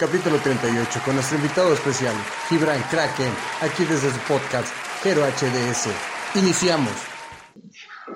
Capítulo 0.00 0.38
38 0.38 1.00
con 1.04 1.14
nuestro 1.14 1.36
invitado 1.36 1.74
especial, 1.74 2.14
Gibran 2.48 2.82
Kraken, 2.90 3.30
aquí 3.60 3.84
desde 3.84 4.10
su 4.10 4.18
podcast 4.20 4.68
Hero 5.04 5.22
HDS. 5.22 5.88
Iniciamos. 6.36 6.92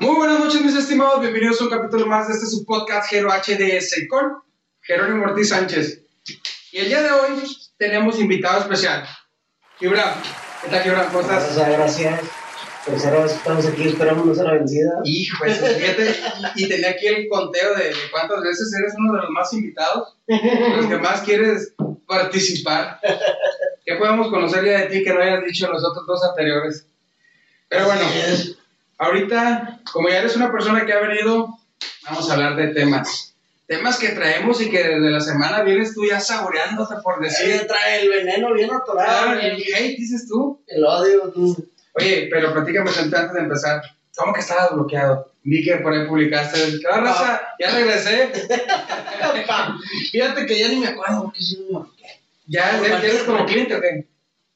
Muy 0.01 0.17
buenas 0.17 0.41
noches, 0.41 0.63
mis 0.63 0.75
estimados. 0.75 1.21
Bienvenidos 1.21 1.61
a 1.61 1.65
un 1.65 1.71
capítulo 1.71 2.07
más 2.07 2.27
de 2.27 2.35
este 2.35 2.47
su 2.47 2.65
podcast 2.65 3.13
Hero 3.13 3.29
HDS 3.31 4.09
con 4.09 4.43
Jerónimo 4.81 5.25
Ortiz 5.25 5.51
Sánchez. 5.51 6.01
Y 6.73 6.79
el 6.79 6.89
día 6.89 7.03
de 7.03 7.11
hoy 7.11 7.45
tenemos 7.77 8.19
invitado 8.19 8.61
especial, 8.61 9.07
Gibran. 9.79 10.15
¿Qué 10.63 10.71
tal, 10.71 10.83
Gibran? 10.83 11.07
¿Cómo 11.07 11.21
estás? 11.21 11.51
Muchas 11.51 11.69
gracias. 11.69 12.21
Vez 12.87 13.03
que 13.03 13.25
estamos 13.25 13.67
aquí, 13.67 13.89
esperamos 13.89 14.27
no 14.27 14.35
ser 14.35 14.45
la 14.45 14.53
vencida. 14.53 14.91
Hijo, 15.05 15.39
pues, 15.39 15.59
fíjate, 15.59 16.17
y, 16.55 16.65
y 16.65 16.69
tenía 16.69 16.91
aquí 16.91 17.07
el 17.07 17.29
conteo 17.29 17.75
de, 17.75 17.93
cuántas 18.13 18.43
veces 18.43 18.73
eres 18.75 18.93
uno 18.99 19.15
de 19.15 19.23
los 19.23 19.31
más 19.31 19.53
invitados, 19.55 20.17
los 20.27 20.87
que 20.87 20.99
más 20.99 21.23
quieres 21.23 21.73
participar. 22.07 23.01
¿Qué 23.85 23.97
podemos 23.97 24.29
conocer 24.29 24.65
ya 24.65 24.81
de 24.81 24.87
ti 24.87 25.03
que 25.03 25.13
no 25.13 25.21
hayas 25.21 25.45
dicho 25.45 25.67
los 25.69 25.83
otros 25.83 26.07
dos 26.07 26.23
anteriores? 26.25 26.87
Pero 27.69 27.87
bueno, 27.87 28.05
ahorita, 28.99 29.81
como 29.91 30.09
ya 30.11 30.19
eres 30.19 30.37
una 30.37 30.53
persona 30.53 30.85
que 30.85 30.93
ha 30.93 31.01
venido, 31.01 31.59
vamos 32.05 32.31
a 32.31 32.35
hablar 32.35 32.57
de 32.57 32.69
temas. 32.69 33.34
Temas 33.67 33.99
que 33.99 34.11
traemos 34.11 34.61
y 34.61 34.71
que 34.71 34.83
desde 34.83 35.11
la 35.11 35.21
semana 35.21 35.63
vienes 35.63 35.95
tú 35.95 36.05
ya 36.07 36.21
saboreándote 36.21 36.97
por 37.03 37.17
Sí, 37.31 37.47
decir. 37.47 37.67
trae 37.67 38.03
el 38.03 38.09
veneno 38.11 38.53
bien 38.53 38.71
atorado. 38.71 39.25
Claro, 39.33 39.41
el 39.41 39.63
hate, 39.75 39.97
dices 39.99 40.29
tú. 40.29 40.63
El 40.67 40.85
odio. 40.85 41.31
tú. 41.33 41.57
Oye, 41.95 42.29
pero 42.31 42.53
platícame 42.53 42.91
antes 42.91 43.33
de 43.33 43.41
empezar. 43.41 43.81
¿Cómo 44.17 44.33
que 44.35 44.41
estabas 44.41 44.73
bloqueado? 44.75 45.33
Vi 45.43 45.65
que 45.65 45.77
por 45.77 45.93
ahí 45.93 46.07
publicaste. 46.07 46.59
Ah, 46.91 47.01
raza, 47.01 47.43
ya 47.59 47.71
regresé. 47.71 48.31
Fíjate 50.13 50.47
que 50.47 50.59
ya 50.59 50.69
ni 50.69 50.77
me 50.77 50.89
acuerdo 50.89 51.25
porque 51.25 51.41
sí 51.41 51.65
me 51.71 51.79
marqué. 51.79 52.05
Ya, 52.47 52.81
ya 52.83 52.99
eres 52.99 53.23
como 53.23 53.45
cliente, 53.47 53.75
¿o 53.75 53.81
qué? 53.81 54.07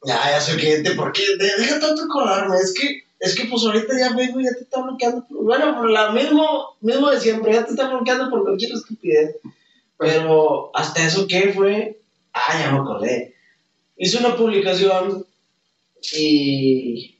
Ya, 0.05 0.31
ya 0.31 0.41
soy 0.41 0.59
cliente, 0.59 0.93
porque 0.93 1.23
de- 1.39 1.57
deja 1.59 1.81
tanto 1.81 2.03
acordarme, 2.05 2.57
es 2.57 2.75
que, 2.79 3.03
es 3.21 3.35
que 3.37 3.47
pues 3.47 3.65
ahorita 3.65 3.99
ya 3.99 4.15
Facebook 4.15 4.43
ya 4.43 4.53
te 4.55 4.61
está 4.65 4.83
bloqueando, 4.83 5.27
por- 5.27 5.45
bueno, 5.45 5.77
por 5.77 5.91
la 5.91 6.11
mismo, 6.13 6.77
mismo 6.81 7.11
de 7.11 7.21
siempre, 7.21 7.53
ya 7.53 7.65
te 7.65 7.71
está 7.73 7.89
bloqueando 7.89 8.31
por 8.31 8.43
cualquier 8.45 8.73
estupidez, 8.73 9.37
pero 9.99 10.71
hasta 10.75 11.05
eso 11.07 11.27
que 11.27 11.53
fue, 11.53 12.01
ah, 12.33 12.59
ya 12.61 12.73
me 12.73 12.79
acordé, 12.79 13.35
hice 13.97 14.19
una 14.19 14.37
publicación 14.37 15.27
y, 16.13 17.19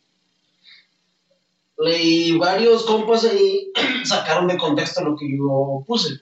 y 1.79 2.37
varios 2.39 2.85
compas 2.85 3.25
ahí 3.25 3.73
sacaron 4.05 4.49
de 4.49 4.57
contexto 4.57 5.05
lo 5.05 5.17
que 5.17 5.27
yo 5.37 5.85
puse. 5.87 6.21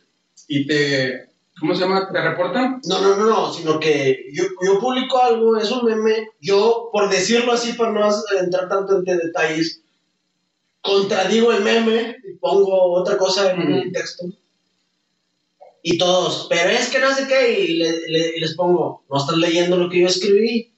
Y 0.48 0.66
te. 0.66 1.28
¿Cómo 1.58 1.74
se 1.74 1.80
llama? 1.80 2.10
¿Te 2.12 2.20
reportan? 2.20 2.80
No, 2.84 3.00
no, 3.00 3.16
no, 3.16 3.24
no, 3.26 3.52
sino 3.52 3.80
que 3.80 4.26
yo, 4.32 4.44
yo 4.64 4.78
publico 4.78 5.18
algo, 5.22 5.56
es 5.56 5.70
un 5.70 5.84
meme, 5.86 6.28
yo, 6.40 6.90
por 6.92 7.08
decirlo 7.08 7.52
así, 7.52 7.72
para 7.72 7.92
no 7.92 8.08
entrar 8.38 8.68
tanto 8.68 8.96
en 8.98 9.04
detalles, 9.04 9.80
contradigo 10.82 11.52
el 11.52 11.62
meme 11.64 12.16
y 12.28 12.34
pongo 12.34 12.92
otra 12.92 13.16
cosa 13.16 13.52
en 13.52 13.60
el 13.72 13.92
texto. 13.92 14.26
Y 15.82 15.98
todos, 15.98 16.46
pero 16.50 16.68
es 16.70 16.88
que 16.90 16.98
no 16.98 17.14
sé 17.14 17.26
qué, 17.26 17.60
y, 17.60 17.76
le- 17.76 18.08
le- 18.08 18.36
y 18.36 18.40
les 18.40 18.54
pongo, 18.54 19.04
no 19.08 19.16
estás 19.18 19.36
leyendo 19.36 19.76
lo 19.76 19.88
que 19.88 20.00
yo 20.00 20.08
escribí. 20.08 20.72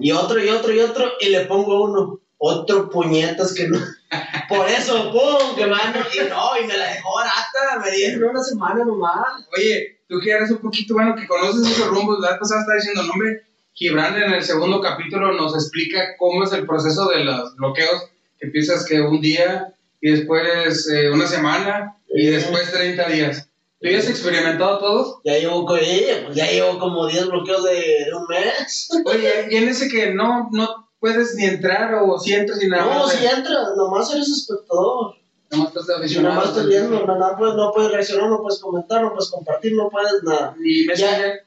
Y 0.00 0.12
otro, 0.12 0.42
y 0.42 0.48
otro, 0.48 0.72
y 0.72 0.80
otro, 0.80 1.12
y 1.20 1.26
le 1.28 1.44
pongo 1.46 1.84
uno, 1.84 2.20
otro 2.38 2.88
puñetas 2.88 3.52
que 3.54 3.68
no. 3.68 3.78
Por 4.48 4.68
eso, 4.68 5.10
pum, 5.12 5.56
que 5.56 5.66
mando, 5.66 5.98
y 5.98 6.28
no, 6.28 6.60
y 6.62 6.66
me 6.66 6.76
la 6.76 6.92
dejó 6.92 7.14
barata, 7.14 7.84
me 7.84 7.90
dieron 7.90 8.30
una 8.30 8.42
semana 8.42 8.84
nomás. 8.84 9.46
Oye, 9.56 10.00
tú 10.08 10.20
que 10.20 10.30
eres 10.30 10.50
un 10.50 10.58
poquito 10.58 10.94
bueno, 10.94 11.14
que 11.16 11.26
conoces 11.26 11.66
esos 11.66 11.88
rumbos, 11.88 12.20
la 12.20 12.30
vez 12.30 12.38
pasada 12.38 12.60
estaba 12.60 12.76
diciendo, 12.76 13.02
no, 13.02 13.12
hombre, 13.12 13.42
Gibran 13.76 14.16
en 14.16 14.32
el 14.32 14.42
segundo 14.42 14.80
capítulo 14.80 15.32
nos 15.32 15.54
explica 15.54 16.16
cómo 16.18 16.44
es 16.44 16.52
el 16.52 16.66
proceso 16.66 17.08
de 17.10 17.24
los 17.24 17.54
bloqueos, 17.56 18.08
que 18.38 18.46
empiezas 18.46 18.86
que 18.86 19.02
un 19.02 19.20
día 19.20 19.74
y 20.00 20.12
después 20.12 20.88
eh, 20.90 21.10
una 21.10 21.26
semana 21.26 21.94
y 22.08 22.28
después 22.28 22.72
30 22.72 23.08
días. 23.10 23.50
¿Tú 23.78 23.88
ya 23.88 23.98
has 23.98 24.08
experimentado 24.08 24.78
todos? 24.78 25.18
Ya 25.24 25.38
llevo, 25.38 25.76
eh, 25.76 26.22
pues 26.24 26.34
ya 26.34 26.50
llevo 26.50 26.78
como 26.78 27.06
10 27.06 27.26
bloqueos 27.26 27.64
de, 27.64 28.04
de 28.06 28.14
un 28.14 28.26
mes. 28.28 28.88
Oye, 29.04 29.48
y 29.50 29.56
en 29.56 29.68
ese 29.68 29.88
que 29.90 30.10
no, 30.14 30.48
no 30.52 30.85
puedes 31.00 31.34
ni 31.36 31.44
entrar 31.44 31.94
o 31.94 32.18
si 32.18 32.32
entras 32.34 32.62
y 32.62 32.68
nada 32.68 32.84
No, 32.84 33.04
más. 33.04 33.12
si 33.12 33.26
entras, 33.26 33.68
nomás 33.76 34.12
eres 34.14 34.28
espectador. 34.28 35.14
nada 35.50 35.62
más 35.64 35.68
estás 35.68 35.86
de 35.86 35.94
aficionado. 35.96 36.34
nomás 36.34 36.50
estás 36.50 36.66
viendo, 36.68 37.06
no, 37.06 37.18
no 37.18 37.36
puedes, 37.36 37.54
no 37.54 37.72
puedes 37.72 37.92
reaccionar, 37.92 38.30
no 38.30 38.42
puedes 38.42 38.60
comentar, 38.60 39.02
no 39.02 39.10
puedes 39.12 39.30
compartir, 39.30 39.74
no 39.74 39.88
puedes 39.90 40.22
nada. 40.22 40.54
Ni 40.58 40.84
Messenger 40.86 41.44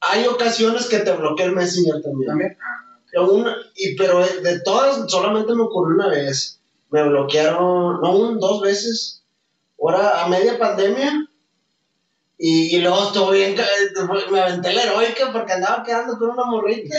Hay 0.00 0.26
ocasiones 0.26 0.86
que 0.86 0.98
te 0.98 1.12
bloquea 1.12 1.46
el 1.46 1.52
Messenger 1.52 2.02
también. 2.02 2.28
también. 2.28 2.58
Ah, 2.60 3.20
una- 3.22 3.56
y, 3.76 3.94
pero 3.96 4.18
de 4.26 4.60
todas, 4.60 5.04
solamente 5.10 5.54
me 5.54 5.62
ocurrió 5.62 5.94
una 5.96 6.08
vez. 6.08 6.58
Me 6.90 7.02
bloquearon, 7.08 8.00
no, 8.00 8.16
un, 8.16 8.38
dos 8.40 8.60
veces. 8.62 9.22
Ahora, 9.80 10.22
a 10.24 10.28
media 10.28 10.58
pandemia. 10.58 11.28
Y, 12.38 12.74
y 12.76 12.80
luego 12.80 13.04
estuve 13.04 13.36
bien, 13.38 13.56
me 14.32 14.40
aventé 14.40 14.72
la 14.72 14.82
heroica 14.82 15.30
porque 15.32 15.52
andaba 15.52 15.84
quedando 15.84 16.18
con 16.18 16.30
una 16.30 16.44
morrita. 16.44 16.96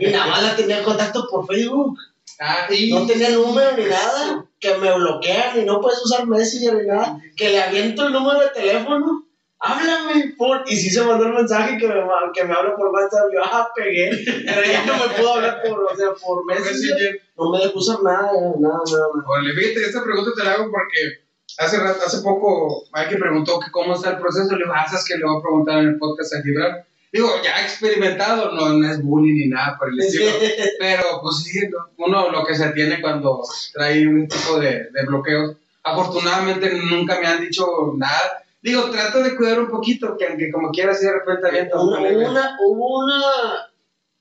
Y 0.00 0.06
nada 0.10 0.26
más 0.26 0.42
la 0.42 0.56
tenía 0.56 0.78
en 0.78 0.84
contacto 0.84 1.26
por 1.30 1.46
Facebook. 1.46 1.98
Ah, 2.40 2.66
No 2.90 3.06
tenía 3.06 3.30
número 3.30 3.76
ni 3.76 3.84
nada. 3.84 4.44
Que 4.58 4.76
me 4.78 4.94
bloquean 4.94 5.60
y 5.60 5.64
no 5.64 5.80
puedes 5.80 6.02
usar 6.04 6.26
Messenger 6.26 6.74
ni 6.74 6.86
nada. 6.86 7.18
Que 7.36 7.50
le 7.50 7.62
aviento 7.62 8.06
el 8.06 8.12
número 8.12 8.40
de 8.40 8.48
teléfono. 8.48 9.26
Háblame. 9.60 10.34
Por... 10.36 10.62
Y 10.66 10.76
si 10.76 10.90
se 10.90 11.02
mandó 11.02 11.26
el 11.26 11.32
mensaje 11.34 11.78
que 11.78 11.86
me, 11.88 11.94
que 12.34 12.44
me 12.44 12.54
habla 12.54 12.74
por 12.76 12.88
WhatsApp. 12.88 13.26
Yo, 13.32 13.40
ah, 13.44 13.68
pegué. 13.74 14.10
Pero 14.44 14.62
ya 14.64 14.84
no 14.84 14.94
me 14.94 15.14
puedo 15.14 15.34
hablar 15.34 15.62
por, 15.62 15.84
o 15.90 15.96
sea, 15.96 16.08
por 16.20 16.44
Messenger. 16.46 17.20
No 17.36 17.50
me 17.50 17.66
usar 17.74 18.02
nada, 18.02 18.30
nada, 18.32 18.54
nada. 18.60 18.80
nada. 18.88 19.54
Fíjate, 19.56 19.86
esta 19.86 20.02
pregunta 20.04 20.30
te 20.36 20.44
la 20.44 20.52
hago 20.52 20.70
porque 20.70 21.24
hace, 21.58 21.78
rato- 21.78 22.02
hace 22.06 22.18
poco 22.22 22.84
Mike 22.94 23.16
preguntó 23.16 23.58
que 23.60 23.70
cómo 23.70 23.94
está 23.94 24.10
el 24.10 24.18
proceso. 24.18 24.50
Le 24.52 24.64
digo, 24.64 24.72
ah, 24.74 24.86
que 25.06 25.16
le 25.16 25.24
voy 25.24 25.38
a 25.38 25.42
preguntar 25.42 25.78
en 25.78 25.88
el 25.88 25.98
podcast 25.98 26.34
a 26.34 26.42
Gibran. 26.42 26.84
Digo, 27.14 27.28
ya 27.44 27.62
experimentado, 27.62 28.50
no, 28.50 28.70
no 28.70 28.90
es 28.90 29.00
bullying 29.00 29.34
ni 29.34 29.46
nada 29.46 29.78
por 29.78 29.88
el 29.88 30.00
estilo. 30.00 30.32
Pero 30.80 31.04
pues 31.22 31.44
sí, 31.44 31.60
¿no? 31.68 32.04
uno 32.04 32.28
lo 32.28 32.44
que 32.44 32.56
se 32.56 32.70
tiene 32.70 33.00
cuando 33.00 33.40
trae 33.72 34.04
un 34.04 34.26
tipo 34.26 34.58
de, 34.58 34.88
de 34.90 35.06
bloqueos. 35.06 35.54
Afortunadamente 35.84 36.72
nunca 36.72 37.20
me 37.20 37.28
han 37.28 37.40
dicho 37.40 37.64
nada. 37.96 38.42
Digo, 38.60 38.90
trato 38.90 39.22
de 39.22 39.36
cuidar 39.36 39.60
un 39.60 39.68
poquito, 39.68 40.16
que 40.18 40.26
aunque 40.26 40.50
como 40.50 40.72
quiera, 40.72 40.92
si 40.92 41.06
de 41.06 41.12
repente 41.12 41.46
avienta 41.46 41.80
un 41.80 41.90
Una, 41.90 42.30
una, 42.30 42.56
hubo 42.66 43.04
una, 43.04 43.22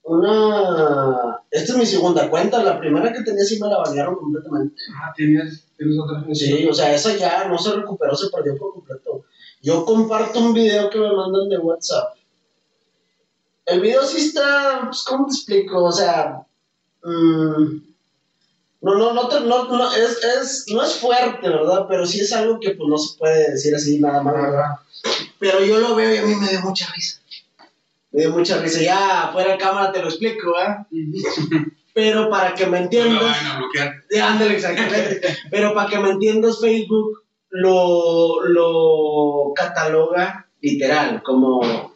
una, 0.04 1.40
esta 1.50 1.72
es 1.72 1.78
mi 1.80 1.88
segunda 1.88 2.30
cuenta, 2.30 2.62
la 2.62 2.80
primera 2.80 3.12
que 3.12 3.24
tenía 3.24 3.44
sí 3.44 3.60
me 3.60 3.70
la 3.70 3.80
banearon 3.80 4.18
completamente. 4.18 4.76
Ah, 5.02 5.12
tienes, 5.18 5.66
tienes 5.78 5.98
otra. 5.98 6.24
Sí, 6.32 6.68
o 6.70 6.74
sea, 6.76 6.94
esa 6.94 7.16
ya 7.16 7.46
no 7.46 7.58
se 7.58 7.74
recuperó, 7.74 8.16
se 8.16 8.30
perdió 8.30 8.56
por 8.56 8.74
completo. 8.74 9.26
Yo 9.64 9.84
comparto 9.84 10.40
un 10.42 10.54
video 10.54 10.92
que 10.92 11.00
me 11.00 11.12
mandan 11.12 11.50
de 11.50 11.58
WhatsApp. 11.58 12.18
El 13.66 13.82
video 13.82 14.06
sí 14.06 14.18
está, 14.28 14.82
pues, 14.86 15.04
¿cómo 15.04 15.26
te 15.28 15.34
explico? 15.34 15.84
O 15.86 15.92
sea, 15.92 16.46
mm, 17.04 17.78
no, 18.82 18.96
no, 18.96 19.14
no, 19.14 19.28
te- 19.30 19.40
no, 19.42 19.66
no, 19.66 19.92
es, 19.94 20.20
es, 20.24 20.66
no 20.74 20.84
es 20.84 20.96
fuerte, 20.96 21.48
¿verdad? 21.50 21.86
Pero 21.88 22.06
sí 22.06 22.20
es 22.20 22.34
algo 22.34 22.60
que 22.60 22.72
pues 22.72 22.90
no 22.90 22.98
se 22.98 23.18
puede 23.18 23.52
decir 23.52 23.74
así 23.76 24.00
nada 24.00 24.22
más, 24.22 24.34
¿verdad? 24.34 24.70
Pero 25.40 25.64
yo 25.64 25.80
lo 25.80 25.96
veo 25.96 26.14
y 26.14 26.18
a 26.18 26.24
mí 26.26 26.36
me 26.36 26.50
dio 26.50 26.62
mucha 26.62 26.88
risa. 26.94 27.20
Me 28.12 28.22
dio 28.22 28.32
mucha 28.32 28.58
risa. 28.60 28.82
Ya, 28.82 29.30
fuera 29.32 29.54
de 29.54 29.58
cámara 29.58 29.92
te 29.92 30.02
lo 30.02 30.10
explico, 30.10 30.52
¿verdad? 30.54 30.86
Pero 31.94 32.30
para 32.30 32.54
que 32.56 32.66
me 32.66 32.80
No 32.80 32.84
entiendas... 32.86 33.22
lo 33.22 33.28
van 33.28 33.46
a 33.48 33.58
bloquear. 33.60 33.94
Ándale, 34.24 34.56
exactamente. 34.56 35.22
Pero 35.52 35.74
para 35.74 35.90
que 35.90 36.00
me 36.00 36.10
entiendas, 36.10 36.60
Facebook 36.60 37.22
lo, 37.50 38.44
lo 38.48 39.54
cataloga 39.56 40.48
literal, 40.60 41.22
como, 41.24 41.93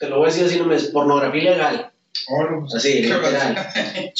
te 0.00 0.08
lo 0.08 0.16
voy 0.16 0.24
a 0.24 0.32
decir 0.32 0.46
así, 0.46 0.58
no 0.58 0.72
es 0.72 0.86
pornografía 0.86 1.50
legal. 1.50 1.92
Órale, 2.28 2.60
pues, 2.60 2.74
Así, 2.74 3.02
literal. 3.02 3.54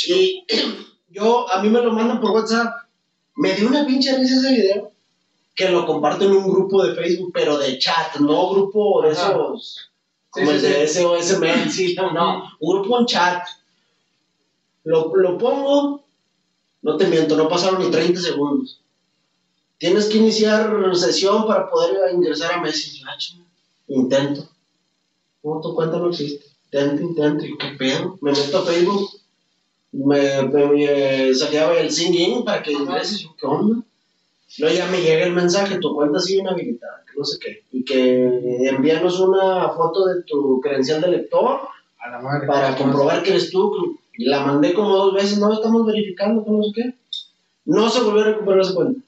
Y 0.06 0.44
yo, 1.08 1.50
a 1.50 1.62
mí 1.62 1.70
me 1.70 1.80
lo 1.80 1.92
mandan 1.92 2.20
por 2.20 2.32
WhatsApp. 2.32 2.84
Me 3.36 3.54
dio 3.54 3.66
una 3.66 3.86
pinche 3.86 4.14
risa 4.16 4.36
ese 4.36 4.52
video. 4.52 4.92
Que 5.54 5.70
lo 5.70 5.86
comparto 5.86 6.26
en 6.26 6.32
un 6.32 6.50
grupo 6.50 6.84
de 6.84 6.94
Facebook, 6.94 7.32
pero 7.32 7.56
de 7.56 7.78
chat, 7.78 8.16
no 8.20 8.50
grupo 8.50 9.02
de 9.02 9.12
esos. 9.12 9.76
Sí, 9.76 9.80
Como 10.28 10.50
sí, 10.50 10.56
el 10.56 10.62
de. 10.62 10.86
SOS 10.86 11.38
Men, 11.38 11.70
sí, 11.72 11.94
no, 11.94 12.12
no. 12.12 12.44
Un 12.60 12.82
grupo 12.82 13.00
en 13.00 13.06
chat. 13.06 13.42
Lo, 14.84 15.10
lo 15.16 15.38
pongo, 15.38 16.04
no 16.82 16.96
te 16.98 17.06
miento, 17.06 17.36
no 17.36 17.48
pasaron 17.48 17.82
ni 17.82 17.90
30 17.90 18.20
segundos. 18.20 18.82
Tienes 19.78 20.06
que 20.06 20.18
iniciar 20.18 20.70
sesión 20.94 21.46
para 21.46 21.70
poder 21.70 22.12
ingresar 22.12 22.52
a 22.52 22.60
Messenger. 22.60 23.08
Ah. 23.08 23.16
Intento. 23.88 24.46
No, 25.42 25.60
tu 25.60 25.74
cuenta 25.74 25.98
no 25.98 26.10
existe. 26.10 26.44
Tentry, 26.70 27.14
Tentry, 27.14 27.58
qué 27.58 27.68
pedo. 27.78 28.18
Me 28.20 28.32
meto 28.32 28.58
a 28.58 28.62
Facebook, 28.62 29.10
me, 29.92 30.42
me, 30.42 30.66
me 30.66 31.34
salía 31.34 31.72
el 31.80 31.90
singing 31.90 32.44
para 32.44 32.62
que 32.62 32.72
ingreses, 32.72 33.20
yo, 33.20 33.34
¿qué 33.38 33.46
onda? 33.46 33.82
Luego 34.58 34.76
ya 34.76 34.86
me 34.86 35.00
llega 35.00 35.24
el 35.24 35.32
mensaje, 35.32 35.78
tu 35.78 35.94
cuenta 35.94 36.18
sigue 36.20 36.40
inhabilitada, 36.40 37.04
que 37.06 37.18
no 37.18 37.24
sé 37.24 37.38
qué, 37.40 37.64
y 37.72 37.84
que 37.84 38.68
envíanos 38.68 39.20
una 39.20 39.70
foto 39.70 40.06
de 40.06 40.22
tu 40.22 40.60
credencial 40.60 41.00
de 41.00 41.08
lector 41.08 41.60
A 41.98 42.10
la 42.10 42.18
madre. 42.20 42.46
para 42.46 42.76
comprobar 42.76 43.22
que 43.22 43.30
eres 43.30 43.50
tú. 43.50 43.98
Y 44.16 44.26
la 44.26 44.44
mandé 44.44 44.74
como 44.74 44.94
dos 44.96 45.14
veces, 45.14 45.38
no, 45.38 45.52
estamos 45.52 45.86
verificando, 45.86 46.44
que 46.44 46.50
no 46.50 46.62
sé 46.64 46.70
qué. 46.74 46.94
No 47.64 47.88
se 47.88 48.00
volvió 48.00 48.22
a 48.22 48.24
recuperar 48.26 48.60
esa 48.60 48.74
cuenta. 48.74 49.00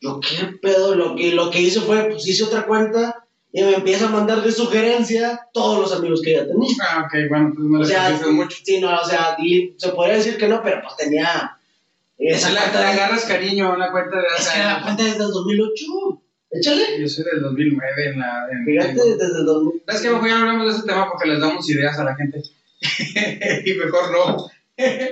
Yo, 0.00 0.20
¿qué 0.20 0.46
pedo? 0.62 0.94
Lo 0.94 1.16
que, 1.16 1.32
lo 1.32 1.50
que 1.50 1.60
hice 1.60 1.80
fue, 1.80 2.04
pues 2.04 2.26
hice 2.26 2.44
otra 2.44 2.66
cuenta 2.66 3.26
y 3.52 3.62
me 3.62 3.74
empieza 3.74 4.06
a 4.06 4.10
mandar 4.10 4.42
de 4.42 4.52
sugerencia 4.52 5.40
todos 5.52 5.78
los 5.80 5.92
amigos 5.98 6.20
que 6.22 6.32
ya 6.34 6.46
tenía. 6.46 6.68
Ah, 6.82 7.04
ok, 7.06 7.28
bueno, 7.30 7.52
pues 7.54 7.66
no 7.66 7.78
O 7.78 7.82
le 7.82 7.86
sea, 7.88 8.10
mucho. 8.30 8.56
sí, 8.62 8.80
no, 8.80 8.94
o 9.00 9.04
sea, 9.04 9.36
y 9.38 9.74
se 9.78 9.88
podría 9.90 10.16
decir 10.16 10.36
que 10.36 10.48
no, 10.48 10.62
pero 10.62 10.80
pues 10.82 10.96
tenía 10.96 11.56
esa 12.18 12.50
le 12.50 12.58
cuenta 12.58 12.80
de... 12.80 12.86
agarras 12.86 13.24
cariño 13.24 13.68
a 13.68 13.74
una 13.76 13.90
cuenta 13.90 14.16
de 14.16 14.22
Es 14.38 14.48
que 14.48 14.58
la 14.58 14.82
cuenta 14.82 15.02
es 15.06 15.18
del 15.18 15.28
2008. 15.28 15.84
Échale. 16.50 17.00
Yo 17.00 17.08
soy 17.08 17.24
del 17.24 17.42
2009 17.42 18.08
en 18.08 18.18
la... 18.20 18.46
En, 18.50 18.64
Fíjate, 18.64 18.90
en- 19.10 19.18
desde 19.18 19.38
el 19.40 19.44
2000. 19.46 19.82
Es 19.86 20.00
que 20.00 20.10
mejor 20.10 20.28
ya 20.28 20.38
hablamos 20.40 20.66
de 20.66 20.72
ese 20.78 20.86
tema 20.86 21.08
porque 21.10 21.28
les 21.28 21.40
damos 21.40 21.68
ideas 21.70 21.98
a 21.98 22.04
la 22.04 22.16
gente. 22.16 22.42
y 23.64 23.74
mejor 23.74 24.12
no. 24.12 24.46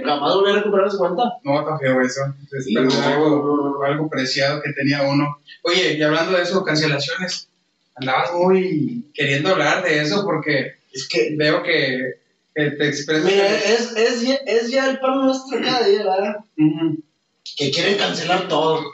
Jamás 0.05 0.35
volví 0.35 0.51
a 0.51 0.55
recuperar 0.57 0.87
esa 0.87 0.99
cuenta. 0.99 1.23
No, 1.45 1.65
tan 1.65 1.79
feo 1.79 2.01
eso. 2.01 2.21
Es 2.57 2.65
Sí, 2.65 2.75
no, 2.75 2.89
algo, 3.03 3.83
algo 3.85 4.09
preciado 4.09 4.63
que 4.63 4.73
tenía 4.73 5.03
uno. 5.03 5.39
Oye, 5.63 5.95
y 5.95 6.03
hablando 6.03 6.37
de 6.37 6.43
eso, 6.43 6.63
cancelaciones. 6.65 7.49
Andabas 7.97 8.33
muy 8.35 9.05
queriendo 9.15 9.51
hablar 9.51 9.83
de 9.85 10.01
eso 10.03 10.23
porque 10.25 10.75
Es 10.93 11.09
que, 11.09 11.35
veo 11.37 11.63
que, 11.63 12.21
que 12.55 12.71
te 12.73 12.89
expresas. 12.89 13.25
mira, 13.25 13.47
es, 13.57 13.97
es, 13.97 14.23
ya- 14.23 14.41
es 14.47 14.71
ya 14.71 14.91
el 14.91 14.99
pan 15.01 15.25
nuestro 15.25 15.61
cada 15.61 15.87
día, 15.87 16.05
¿verdad? 16.05 16.37
Que 17.57 17.71
quieren 17.71 17.97
cancelar 17.99 18.49
todo. 18.49 18.85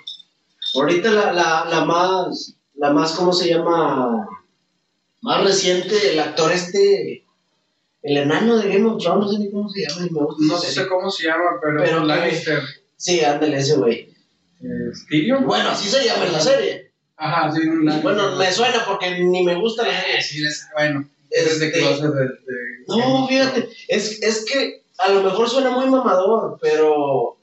Ahorita 0.75 1.11
la, 1.11 1.33
la, 1.33 1.67
la 1.69 1.85
más, 1.85 2.55
la 2.77 2.93
más, 2.93 3.13
¿cómo 3.13 3.33
se 3.33 3.49
llama? 3.49 4.27
Más 5.21 5.45
reciente, 5.45 6.13
el 6.13 6.19
actor 6.21 6.51
este, 6.53 7.25
el 8.03 8.17
enano 8.17 8.57
de 8.59 8.69
Game 8.73 8.89
of 8.89 9.03
Thrones, 9.03 9.27
no 9.27 9.33
sé 9.33 9.39
ni 9.39 9.51
cómo 9.51 9.69
se 9.69 9.81
llama, 9.83 10.09
No 10.39 10.59
sé 10.59 10.73
serie. 10.73 10.89
cómo 10.89 11.11
se 11.11 11.27
llama, 11.27 11.45
pero, 11.63 11.83
Pero, 11.85 12.05
Lannister. 12.05 12.61
Sí, 12.97 13.21
ándale 13.25 13.59
ese 13.59 13.77
güey. 13.77 14.09
¿Tyrion? 15.09 15.45
Bueno, 15.47 15.71
así 15.71 15.89
se 15.89 16.05
llama 16.05 16.27
en 16.27 16.33
la 16.33 16.41
serie. 16.41 16.82
Ajá, 17.25 17.53
sí. 17.53 17.61
Bueno, 18.03 18.37
me 18.37 18.53
suena 18.53 18.85
porque 18.85 19.19
ni 19.21 19.45
me 19.45 19.55
gusta 19.55 19.87
la 19.87 20.01
serie. 20.01 20.21
sí, 20.23 20.43
bueno, 20.75 21.09
es 21.31 21.61
de 21.61 21.67
Este, 21.69 21.79
closet 21.79 22.13
de, 22.13 22.25
de- 22.25 22.85
No, 22.89 23.29
fíjate, 23.29 23.69
es, 23.89 24.21
es 24.23 24.45
que 24.45 24.83
a 24.99 25.09
lo 25.11 25.23
mejor 25.23 25.49
suena 25.49 25.71
muy 25.71 25.87
mamador, 25.89 26.59
pero 26.61 27.37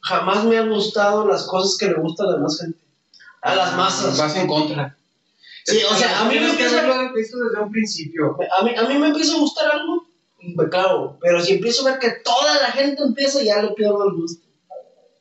jamás 0.00 0.44
me 0.44 0.58
han 0.58 0.68
gustado 0.70 1.26
las 1.26 1.44
cosas 1.46 1.78
que 1.78 1.86
le 1.86 1.94
gustan 1.94 2.26
a 2.26 2.30
la 2.30 2.36
demás 2.36 2.60
gente. 2.60 2.78
A 3.40 3.54
las 3.54 3.74
masas. 3.76 4.18
Vas 4.18 4.36
en 4.36 4.46
contra. 4.46 4.96
Sí, 5.64 5.78
o 5.90 5.94
sea, 5.94 6.20
a 6.20 6.24
mí 6.26 6.34
me 6.38 6.50
empieza- 6.50 6.80
haberlo 6.80 7.14
visto 7.14 7.38
desde 7.38 7.62
un 7.62 7.70
principio. 7.72 8.36
A 8.58 8.64
mí, 8.64 8.72
a 8.76 8.82
mí 8.82 8.98
me 8.98 9.08
empieza 9.08 9.34
a 9.34 9.38
gustar 9.38 9.70
algo, 9.72 10.06
claro, 10.70 11.16
pero 11.22 11.40
si 11.40 11.54
empiezo 11.54 11.86
a 11.86 11.92
ver 11.92 12.00
que 12.00 12.10
toda 12.22 12.60
la 12.60 12.70
gente 12.72 13.02
empieza, 13.02 13.42
ya 13.42 13.62
le 13.62 13.68
pierdo 13.70 14.04
el 14.08 14.14
gusto. 14.16 14.44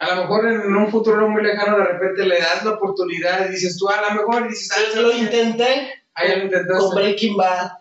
A 0.01 0.15
lo 0.15 0.21
mejor 0.23 0.47
en 0.51 0.75
un 0.75 0.89
futuro 0.89 1.21
no 1.21 1.29
muy 1.29 1.43
lejano 1.43 1.77
de 1.77 1.85
repente 1.85 2.25
le 2.25 2.39
das 2.39 2.65
la 2.65 2.71
oportunidad 2.71 3.47
y 3.47 3.51
dices 3.51 3.77
tú 3.77 3.87
a 3.87 4.01
lo 4.01 4.15
mejor 4.15 4.45
y 4.45 4.49
dices, 4.49 4.71
ah, 4.71 4.99
Lo 4.99 5.15
intenté 5.15 5.91
Ah, 6.15 6.27
ya 6.27 6.37
lo 6.37 6.45
intentaste. 6.45 6.83
con 6.83 6.95
Breaking 6.95 7.37
Bad, 7.37 7.71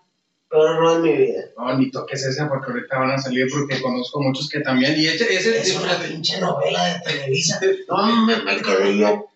pero 0.51 0.81
no 0.81 0.97
en 0.97 1.03
mi 1.03 1.13
vida. 1.17 1.45
No, 1.57 1.77
ni 1.79 1.91
toques 1.91 2.23
esa 2.25 2.47
porque 2.49 2.71
ahorita 2.71 2.99
van 2.99 3.13
a 3.13 3.19
salir 3.19 3.47
porque 3.51 3.81
conozco 3.81 4.21
muchos 4.21 4.49
que 4.51 4.61
también. 4.61 4.99
Y 4.99 5.07
ese, 5.07 5.35
ese 5.35 5.59
Es 5.59 5.75
una 5.81 5.99
pinche 5.99 6.39
novela 6.41 6.85
de 6.85 7.01
Televisa. 7.01 7.59
No, 7.89 8.27
me, 8.27 8.37
me 8.43 8.61
quedé 8.61 8.99
yo. 8.99 9.27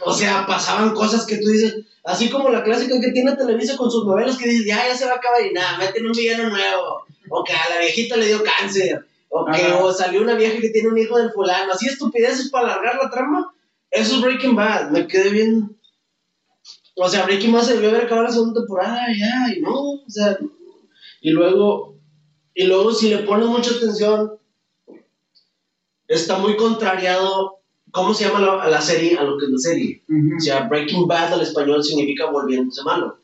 O 0.00 0.12
sea, 0.12 0.46
pasaban 0.46 0.94
cosas 0.94 1.26
que 1.26 1.36
tú 1.36 1.48
dices, 1.48 1.74
así 2.04 2.30
como 2.30 2.48
la 2.48 2.64
clásica 2.64 2.98
que 3.00 3.12
tiene 3.12 3.36
Televisa 3.36 3.76
con 3.76 3.90
sus 3.90 4.06
novelas 4.06 4.38
que 4.38 4.48
dices, 4.48 4.66
ya, 4.66 4.88
ya 4.88 4.96
se 4.96 5.04
va 5.04 5.12
a 5.12 5.16
acabar 5.16 5.44
y 5.44 5.52
nada, 5.52 5.78
meten 5.78 6.06
un 6.06 6.12
villano 6.12 6.48
nuevo. 6.48 7.04
O 7.28 7.44
que 7.44 7.52
a 7.52 7.68
la 7.68 7.80
viejita 7.80 8.16
le 8.16 8.26
dio 8.26 8.42
cáncer. 8.42 9.06
O 9.32 9.46
que 9.46 9.62
Ajá. 9.62 9.84
o 9.84 9.92
salió 9.92 10.22
una 10.22 10.34
vieja 10.34 10.60
que 10.60 10.70
tiene 10.70 10.88
un 10.88 10.98
hijo 10.98 11.16
del 11.16 11.30
fulano. 11.30 11.72
Así 11.72 11.86
estupideces 11.86 12.50
para 12.50 12.72
alargar 12.72 12.98
la 13.00 13.10
trama. 13.10 13.54
Eso 13.90 14.16
es 14.16 14.22
Breaking 14.22 14.56
Bad. 14.56 14.90
Me 14.90 15.06
quedé 15.06 15.30
bien. 15.30 15.78
O 16.96 17.08
sea, 17.08 17.24
Breaking 17.24 17.52
Bad 17.52 17.62
se 17.62 17.74
debió 17.74 17.90
haber 17.90 18.04
acabado 18.04 18.26
la 18.26 18.32
segunda 18.32 18.60
temporada 18.60 19.06
ya, 19.16 19.54
y 19.56 19.60
no, 19.60 19.72
o 19.72 20.04
sea. 20.08 20.36
Y 21.20 21.30
luego, 21.30 21.96
y 22.54 22.66
luego 22.66 22.92
si 22.92 23.08
le 23.08 23.18
pones 23.18 23.46
mucha 23.46 23.70
atención, 23.70 24.32
está 26.08 26.38
muy 26.38 26.56
contrariado. 26.56 27.58
¿Cómo 27.92 28.14
se 28.14 28.24
llama 28.24 28.40
la, 28.40 28.80
serie? 28.80 29.16
A 29.16 29.24
lo 29.24 29.36
que 29.38 29.46
es 29.46 29.50
la 29.50 29.58
serie. 29.58 30.04
O 30.36 30.40
sea, 30.40 30.68
Breaking 30.68 31.06
Bad 31.06 31.32
al 31.32 31.40
español 31.40 31.82
significa 31.82 32.30
volviéndose 32.30 32.82
malo. 32.82 33.19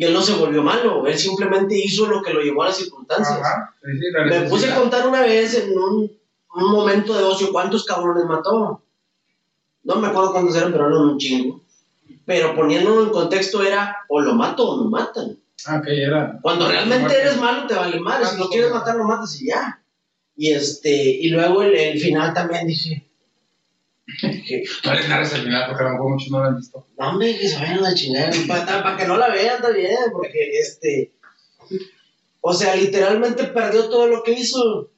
Y 0.00 0.04
él 0.06 0.14
no 0.14 0.22
se 0.22 0.32
volvió 0.32 0.62
malo, 0.62 1.06
él 1.06 1.18
simplemente 1.18 1.76
hizo 1.76 2.06
lo 2.06 2.22
que 2.22 2.32
lo 2.32 2.40
llevó 2.40 2.62
a 2.62 2.68
las 2.68 2.78
circunstancias. 2.78 3.38
Ajá, 3.38 3.74
sí, 3.82 3.98
sí, 3.98 4.06
la 4.10 4.24
Me 4.24 4.48
puse 4.48 4.72
a 4.72 4.76
contar 4.76 5.06
una 5.06 5.20
vez 5.20 5.54
en 5.56 5.78
un, 5.78 6.10
un 6.54 6.70
momento 6.72 7.12
de 7.12 7.22
ocio 7.22 7.52
cuántos 7.52 7.84
cabrones 7.84 8.24
mató. 8.24 8.82
No 9.84 9.96
me 9.96 10.08
acuerdo 10.08 10.32
cuántos 10.32 10.56
eran, 10.56 10.72
pero 10.72 10.86
eran 10.88 11.02
un 11.02 11.18
chingo. 11.18 11.60
Pero 12.24 12.54
poniéndolo 12.54 13.02
en 13.02 13.10
contexto 13.10 13.62
era 13.62 13.98
o 14.08 14.20
lo 14.22 14.34
mato 14.34 14.70
o 14.70 14.84
me 14.84 14.88
matan. 14.90 15.38
Ah, 15.66 15.76
ok, 15.80 15.88
era. 15.88 16.38
Cuando 16.40 16.66
realmente 16.66 17.20
eres 17.20 17.36
malo 17.38 17.66
te 17.66 17.74
vale 17.74 18.00
madre. 18.00 18.24
Si 18.24 18.36
Ah, 18.36 18.38
lo 18.38 18.44
sí. 18.44 18.50
quieres 18.52 18.70
matar, 18.72 18.96
lo 18.96 19.04
matas 19.04 19.38
y 19.42 19.48
ya. 19.48 19.82
Y 20.34 20.50
este, 20.52 20.90
y 20.94 21.28
luego 21.28 21.62
el, 21.62 21.74
el 21.74 22.00
final 22.00 22.32
también 22.32 22.66
dije. 22.66 23.09
No 24.84 24.94
les 24.94 25.08
narres 25.08 25.32
el 25.34 25.42
final 25.42 25.64
porque 25.68 25.82
a 25.84 25.86
lo 25.86 25.92
mejor 25.92 26.10
muchos 26.10 26.30
no 26.30 26.40
lo 26.40 26.44
han 26.46 26.56
visto. 26.56 26.86
no, 26.98 27.08
hombre, 27.10 27.38
que 27.38 27.48
se 27.48 27.56
vayan 27.58 27.78
a 27.78 27.82
la 27.82 27.94
chingada. 27.94 28.30
Para, 28.48 28.96
que 28.96 29.04
no 29.06 29.16
la 29.16 29.28
vean 29.28 29.62
también, 29.62 29.96
porque 30.12 30.50
este. 30.60 31.12
O 32.40 32.52
sea, 32.52 32.74
literalmente 32.74 33.44
perdió 33.44 33.88
todo 33.88 34.06
lo 34.08 34.22
que 34.22 34.32
hizo. 34.32 34.90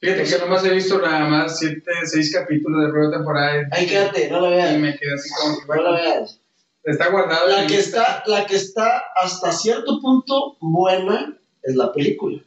Fíjate 0.00 0.24
que 0.24 0.38
nomás 0.38 0.64
he 0.64 0.70
visto 0.74 0.98
nada 1.00 1.26
más 1.28 1.58
siete, 1.58 1.90
seis 2.04 2.32
capítulos 2.32 2.84
de 2.86 2.90
primera 2.92 3.10
temporada. 3.18 3.68
Ahí 3.72 3.86
quédate, 3.86 4.30
no 4.30 4.40
la 4.40 4.48
Y 4.50 4.54
veas. 4.56 4.78
me 4.78 4.96
quedé 4.98 5.14
así 5.14 5.28
como 5.30 5.60
que, 5.60 5.66
No 5.66 5.82
la 5.82 5.90
veas. 6.00 6.40
está 6.84 7.08
guardado. 7.10 7.48
en 7.50 7.56
La 7.56 7.66
que 7.66 7.76
lista. 7.76 8.02
está, 8.02 8.22
la 8.26 8.46
que 8.46 8.56
está 8.56 9.02
hasta 9.22 9.52
cierto 9.52 10.00
punto 10.00 10.56
buena 10.60 11.36
es 11.62 11.74
la 11.74 11.92
película. 11.92 12.40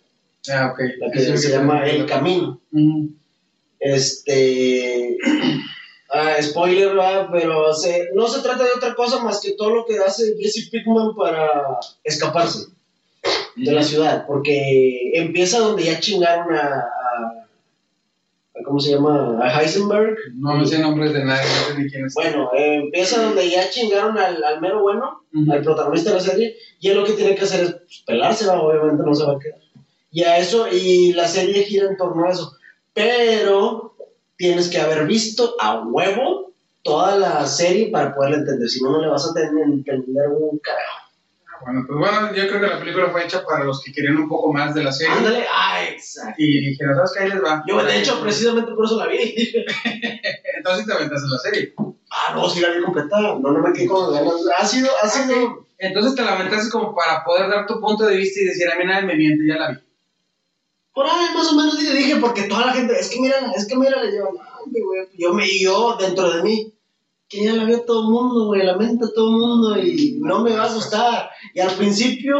Ah, 0.52 0.72
ok. 0.74 0.80
La 1.00 1.12
que 1.12 1.20
se 1.38 1.50
llama. 1.52 1.86
El 1.86 2.06
Camino. 2.06 2.60
Ujú. 2.72 3.12
Este. 3.84 5.18
ah, 6.12 6.36
spoiler, 6.42 6.90
¿verdad? 6.90 7.28
Pero 7.32 7.74
se- 7.74 8.10
no 8.14 8.28
se 8.28 8.42
trata 8.42 8.64
de 8.64 8.72
otra 8.76 8.96
cosa 8.96 9.24
más 9.24 9.42
que 9.42 9.52
todo 9.54 9.70
lo 9.76 9.86
que 9.86 9.98
hace 9.98 10.36
Jesse 10.40 10.70
Pickman 10.72 11.16
para 11.16 11.50
escaparse 12.04 12.68
de 13.56 13.72
la 13.72 13.84
ciudad. 13.84 14.26
Porque 14.28 15.12
empieza 15.14 15.60
donde 15.60 15.84
ya 15.84 16.00
chingaron 16.00 16.54
a. 16.56 16.60
a- 16.62 17.40
¿Cómo 18.66 18.80
se 18.80 18.92
llama? 18.92 19.40
A 19.44 19.62
Heisenberg. 19.62 20.16
No 20.36 20.56
me 20.56 20.66
sé 20.66 20.78
nombres 20.80 21.12
de 21.12 21.26
nadie, 21.26 21.42
no 21.44 21.76
sé 21.76 21.82
ni 21.84 21.90
quién 21.90 22.06
es. 22.06 22.14
Bueno, 22.14 22.52
eh, 22.56 22.76
empieza 22.84 23.22
donde 23.22 23.50
ya 23.50 23.70
chingaron 23.70 24.18
al, 24.18 24.42
al 24.44 24.62
mero 24.62 24.82
bueno, 24.82 25.24
al 25.52 25.62
protagonista 25.64 26.12
de 26.12 26.16
la 26.18 26.22
serie, 26.22 26.56
y 26.80 26.88
él 26.90 26.98
lo 26.98 27.04
que 27.04 27.14
tiene 27.14 27.36
que 27.36 27.44
hacer 27.44 27.64
es 27.64 27.72
pues, 27.74 28.04
pelársela, 28.06 28.62
obviamente 28.62 29.04
no 29.04 29.14
se 29.16 29.26
va 29.26 29.34
a 29.34 29.40
quedar. 29.40 29.60
Y 30.12 30.24
a 30.24 30.38
eso, 30.38 30.68
y 30.72 31.14
la 31.14 31.28
serie 31.28 31.64
gira 31.64 31.90
en 31.90 31.98
torno 31.98 32.26
a 32.26 32.32
eso. 32.32 32.54
Pero 32.94 33.96
tienes 34.38 34.70
que 34.70 34.80
haber 34.80 35.06
visto 35.08 35.56
a 35.60 35.82
huevo 35.82 36.54
toda 36.84 37.18
la 37.18 37.46
serie 37.48 37.90
para 37.92 38.14
poderla 38.14 38.38
entender, 38.38 38.68
si 38.70 38.84
no, 38.84 38.92
no 38.92 39.02
le 39.02 39.08
vas 39.08 39.30
a 39.30 39.34
tener, 39.34 39.52
entender 39.64 40.28
un 40.30 40.60
carajo. 40.60 41.00
Ah, 41.48 41.60
Bueno, 41.64 41.86
pues 41.88 41.98
bueno, 42.00 42.36
yo 42.36 42.48
creo 42.48 42.62
que 42.62 42.68
la 42.68 42.80
película 42.80 43.10
fue 43.10 43.24
hecha 43.24 43.44
para 43.46 43.64
los 43.64 43.82
que 43.82 43.94
querían 43.94 44.18
un 44.18 44.28
poco 44.28 44.52
más 44.52 44.76
de 44.76 44.84
la 44.84 44.92
serie. 44.92 45.14
Ándale, 45.14 45.46
ah, 45.52 45.84
exacto. 45.86 46.36
Y 46.38 46.70
dijeron, 46.70 46.96
¿sabes 46.96 47.12
qué? 47.16 47.24
Ahí 47.24 47.30
les 47.30 47.44
va. 47.44 47.64
Yo, 47.66 47.84
de 47.84 48.00
hecho, 48.00 48.22
precisamente 48.22 48.72
por 48.74 48.86
eso 48.86 48.98
la 48.98 49.08
vi. 49.08 49.18
Entonces 50.58 50.86
te 50.86 50.94
aventaste 50.94 51.28
la 51.30 51.38
serie. 51.38 51.74
ah, 52.12 52.34
no, 52.36 52.50
sí 52.50 52.60
la 52.60 52.70
vi 52.70 52.84
completa, 52.84 53.20
no, 53.20 53.40
no 53.40 53.60
me 53.60 53.74
quedé 53.74 53.88
con 53.88 54.14
ganas. 54.14 54.34
Ha 54.60 54.66
sido, 54.66 54.90
ha 55.02 55.08
sido... 55.08 55.66
Entonces 55.78 56.16
te 56.16 56.24
la 56.24 56.36
aventaste 56.36 56.70
como 56.70 56.94
para 56.94 57.24
poder 57.24 57.50
dar 57.50 57.66
tu 57.66 57.80
punto 57.80 58.06
de 58.06 58.18
vista 58.18 58.42
y 58.42 58.46
decir, 58.46 58.70
a 58.70 58.78
mí 58.78 58.86
nadie 58.86 59.08
me 59.08 59.16
miente, 59.16 59.44
ya 59.48 59.56
la 59.58 59.72
vi. 59.72 59.78
Por 60.94 61.06
ahí 61.08 61.34
más 61.34 61.52
o 61.52 61.56
menos 61.56 61.82
le 61.82 61.94
dije, 61.94 62.18
porque 62.18 62.44
toda 62.44 62.68
la 62.68 62.74
gente, 62.74 62.94
es 63.00 63.10
que 63.10 63.20
mira, 63.20 63.52
es 63.56 63.68
que 63.68 63.76
mira, 63.76 64.02
le 64.04 64.12
llevo, 64.12 64.30
"Ay, 64.40 64.82
güey", 64.82 65.08
yo 65.18 65.34
me, 65.34 65.48
y 65.48 65.64
yo 65.64 65.98
dentro 66.00 66.30
de 66.32 66.44
mí, 66.44 66.72
que 67.28 67.44
ya 67.44 67.54
la 67.54 67.66
vio 67.66 67.82
todo 67.82 68.02
el 68.04 68.10
mundo, 68.14 68.46
güey, 68.46 68.64
la 68.64 68.78
mente 68.78 69.06
todo 69.16 69.30
el 69.30 69.42
mundo 69.42 69.80
y 69.80 70.20
no 70.22 70.44
me 70.44 70.56
va 70.56 70.66
a 70.66 70.74
gustar. 70.74 71.32
Y 71.56 71.60
al 71.62 71.76
principio 71.76 72.36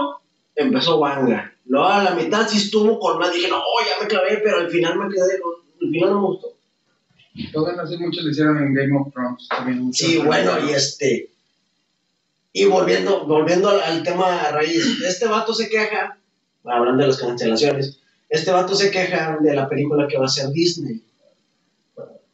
empezó 0.56 0.98
Wanga, 1.00 1.52
luego 1.66 1.88
a 1.88 2.04
la 2.04 2.12
mitad 2.12 2.48
sí 2.48 2.58
estuvo 2.58 3.00
con 3.00 3.18
más, 3.18 3.34
dije, 3.34 3.48
no, 3.50 3.58
ya 3.58 4.04
me 4.04 4.08
clavé, 4.08 4.40
pero 4.44 4.58
al 4.58 4.70
final 4.70 5.00
me 5.00 5.10
quedé, 5.10 5.34
al 5.82 5.90
final 5.90 6.10
no 6.12 6.22
me 6.22 6.28
gustó. 6.28 6.48
Todos 7.52 7.80
así 7.80 7.98
muchos 7.98 8.24
lo 8.24 8.30
hicieron 8.30 8.58
en 8.60 8.76
Game 8.76 8.96
of 9.00 9.12
Thrones 9.12 9.48
también. 9.50 9.92
Sí, 9.92 10.20
bueno, 10.20 10.52
y 10.70 10.74
este, 10.74 11.32
y 12.52 12.66
volviendo, 12.66 13.26
volviendo 13.26 13.70
al, 13.70 13.82
al 13.82 14.04
tema 14.04 14.52
raíz, 14.52 15.02
este 15.02 15.26
vato 15.28 15.56
se 15.56 15.68
queja 15.70 16.20
hablan 16.66 16.98
de 16.98 17.08
las 17.08 17.18
cancelaciones. 17.18 18.00
Este 18.34 18.52
vato 18.52 18.74
se 18.76 18.90
queja 18.90 19.38
de 19.40 19.54
la 19.56 19.70
película 19.70 20.08
que 20.08 20.18
va 20.18 20.26
a 20.26 20.30
ser 20.30 20.50
Disney. 20.50 21.02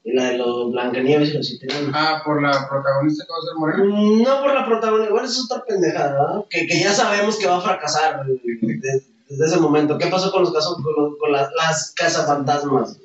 Y 0.05 0.13
la 0.13 0.29
de 0.31 0.37
los 0.37 0.71
Blancanieves 0.71 1.29
y 1.29 1.33
los 1.37 1.51
italianos. 1.51 1.91
Ah, 1.93 2.21
por 2.25 2.41
la 2.41 2.51
protagonista 2.69 3.25
que 3.25 3.31
va 3.33 3.37
a 3.37 3.41
ser 3.41 3.55
Morena. 3.59 3.83
Mm, 3.83 4.23
No 4.23 4.41
por 4.41 4.53
la 4.53 4.65
protagonista, 4.65 5.09
igual 5.09 5.25
es 5.25 5.43
otra 5.45 5.63
pendejada, 5.67 6.33
¿no? 6.35 6.47
que, 6.49 6.65
que 6.67 6.79
ya 6.79 6.93
sabemos 6.93 7.37
que 7.37 7.47
va 7.47 7.57
a 7.57 7.61
fracasar 7.61 8.25
desde, 8.25 9.03
desde 9.27 9.45
ese 9.45 9.57
momento. 9.59 9.97
¿Qué 9.97 10.07
pasó 10.07 10.31
con 10.31 10.43
los 10.43 10.53
casos, 10.53 10.77
con, 10.81 10.93
los- 10.95 11.17
con 11.19 11.31
las, 11.33 11.49
las 11.55 11.93
cazafantasmas? 11.95 12.97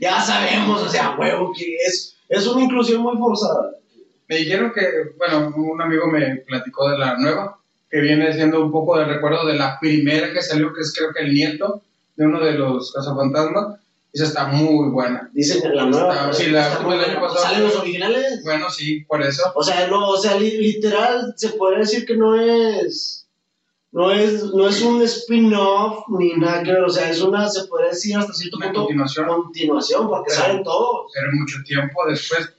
Ya 0.00 0.20
sabemos, 0.20 0.82
o 0.82 0.88
sea, 0.88 1.16
huevo, 1.18 1.52
que 1.56 1.76
es, 1.86 2.16
es 2.28 2.46
una 2.46 2.64
inclusión 2.64 3.00
muy 3.02 3.16
forzada. 3.16 3.70
Me 4.28 4.36
dijeron 4.36 4.72
que, 4.74 4.82
bueno, 5.16 5.52
un 5.56 5.80
amigo 5.80 6.06
me 6.08 6.36
platicó 6.46 6.88
de 6.90 6.98
la 6.98 7.16
nueva, 7.16 7.58
que 7.90 8.00
viene 8.00 8.32
siendo 8.34 8.62
un 8.62 8.70
poco 8.72 8.98
de 8.98 9.04
recuerdo 9.06 9.46
de 9.46 9.54
la 9.54 9.78
primera 9.80 10.32
que 10.32 10.42
salió, 10.42 10.72
que 10.74 10.80
es 10.82 10.94
creo 10.96 11.12
que 11.14 11.22
el 11.22 11.32
nieto 11.32 11.82
de 12.16 12.26
uno 12.26 12.40
de 12.44 12.52
los 12.52 12.92
cazafantasmas. 12.92 13.78
Esa 14.12 14.24
está 14.24 14.46
muy 14.46 14.88
buena. 14.90 15.28
Dicen 15.34 15.60
que 15.60 15.68
la 15.68 15.84
nueva. 15.84 16.14
Está- 16.14 16.32
sí, 16.32 16.50
la 16.50 16.68
está 16.68 16.78
año 16.80 17.20
pasado. 17.20 17.36
¿Salen 17.42 17.64
los 17.64 17.76
originales? 17.76 18.42
Bueno, 18.44 18.70
sí, 18.70 19.00
por 19.00 19.22
eso. 19.22 19.52
O 19.54 19.62
sea, 19.62 19.86
no, 19.88 20.08
o 20.08 20.16
sea, 20.16 20.36
li- 20.38 20.56
literal, 20.56 21.34
se 21.36 21.50
puede 21.50 21.80
decir 21.80 22.06
que 22.06 22.16
no 22.16 22.34
es. 22.40 23.26
No 23.92 24.10
es, 24.12 24.42
no 24.44 24.68
es 24.68 24.82
un 24.82 25.00
spin-off 25.02 26.04
ni 26.18 26.34
nada 26.34 26.62
que 26.62 26.72
ver, 26.72 26.82
o 26.82 26.88
sea, 26.90 27.08
es 27.10 27.20
una, 27.22 27.48
se 27.48 27.64
puede 27.66 27.88
decir 27.90 28.16
hasta 28.16 28.32
cierto 28.34 28.58
punto, 28.58 28.80
continuación. 28.80 29.26
continuación, 29.26 30.08
porque 30.08 30.30
Pero- 30.30 30.40
salen 30.42 30.62
todos. 30.62 31.10
Pero 31.14 31.28
mucho 31.32 31.56
tiempo 31.64 32.02
después. 32.06 32.52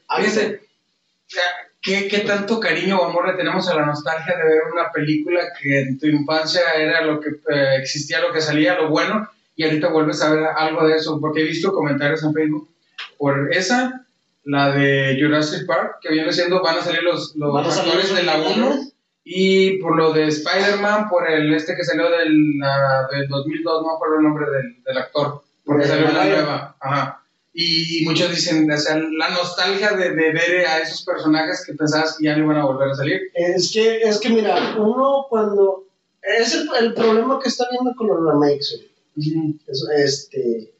Sea, 1.27 1.41
¿qué, 1.81 2.07
¿qué 2.07 2.19
tanto 2.19 2.59
cariño 2.59 2.97
o 2.99 3.05
amor 3.05 3.27
le 3.27 3.33
tenemos 3.33 3.67
a 3.69 3.75
la 3.75 3.85
nostalgia 3.85 4.35
de 4.37 4.43
ver 4.43 4.61
una 4.73 4.91
película 4.91 5.41
que 5.61 5.79
en 5.81 5.99
tu 5.99 6.07
infancia 6.07 6.61
era 6.75 7.01
lo 7.01 7.19
que 7.19 7.29
eh, 7.29 7.77
existía, 7.81 8.21
lo 8.21 8.31
que 8.33 8.41
salía, 8.41 8.75
lo 8.75 8.89
bueno, 8.89 9.29
y 9.57 9.65
ahorita 9.65 9.89
vuelves 9.89 10.21
a 10.21 10.33
ver 10.33 10.45
algo 10.55 10.87
de 10.87 10.95
eso? 10.95 11.19
Porque 11.19 11.41
he 11.41 11.45
visto 11.45 11.73
comentarios 11.73 12.23
en 12.23 12.33
Facebook 12.33 12.69
por 13.17 13.51
esa, 13.51 14.05
la 14.45 14.71
de 14.71 15.17
Jurassic 15.21 15.65
Park, 15.67 15.97
que 16.01 16.13
viene 16.13 16.31
siendo, 16.31 16.61
van 16.63 16.77
a 16.77 16.81
salir 16.81 17.03
los, 17.03 17.35
los 17.35 17.77
actores 17.77 18.15
de 18.15 18.23
la 18.23 18.35
originales. 18.37 18.75
1, 18.77 18.91
y 19.25 19.79
por 19.79 19.97
lo 19.97 20.13
de 20.13 20.27
Spider-Man, 20.27 21.09
por 21.09 21.29
el 21.29 21.53
este 21.53 21.75
que 21.75 21.83
salió 21.83 22.09
del, 22.09 22.57
la- 22.59 23.07
del 23.11 23.27
2002, 23.27 23.81
no 23.81 23.87
me 23.89 23.93
acuerdo 23.95 24.15
el 24.19 24.23
nombre 24.23 24.45
del, 24.49 24.81
del 24.83 24.97
actor, 24.97 25.41
porque 25.65 25.83
De 25.83 25.89
salió 25.89 26.09
una 26.11 26.23
nueva. 26.23 26.75
Ajá. 26.79 27.21
Y 27.59 28.05
muchos 28.05 28.29
dicen, 28.29 28.71
o 28.71 28.77
sea, 28.77 28.95
la 28.97 29.29
nostalgia 29.31 29.91
de, 29.93 30.11
de 30.11 30.31
ver 30.31 30.67
a 30.67 30.77
esos 30.79 31.01
personajes 31.03 31.65
que 31.65 31.73
pensabas 31.73 32.15
que 32.15 32.25
ya 32.25 32.37
no 32.37 32.43
iban 32.45 32.57
a 32.57 32.65
volver 32.65 32.89
a 32.91 32.95
salir. 32.95 33.19
Es 33.33 33.71
que, 33.73 33.97
es 34.01 34.19
que 34.19 34.29
mira, 34.29 34.75
uno 34.77 35.25
cuando. 35.27 35.83
Es 36.21 36.53
el, 36.53 36.69
el 36.79 36.93
problema 36.93 37.39
que 37.41 37.49
está 37.49 37.65
viendo 37.71 37.93
con 37.97 38.07
los 38.07 38.19
remakes, 38.31 38.79
Es- 39.17 39.87
este. 39.95 40.73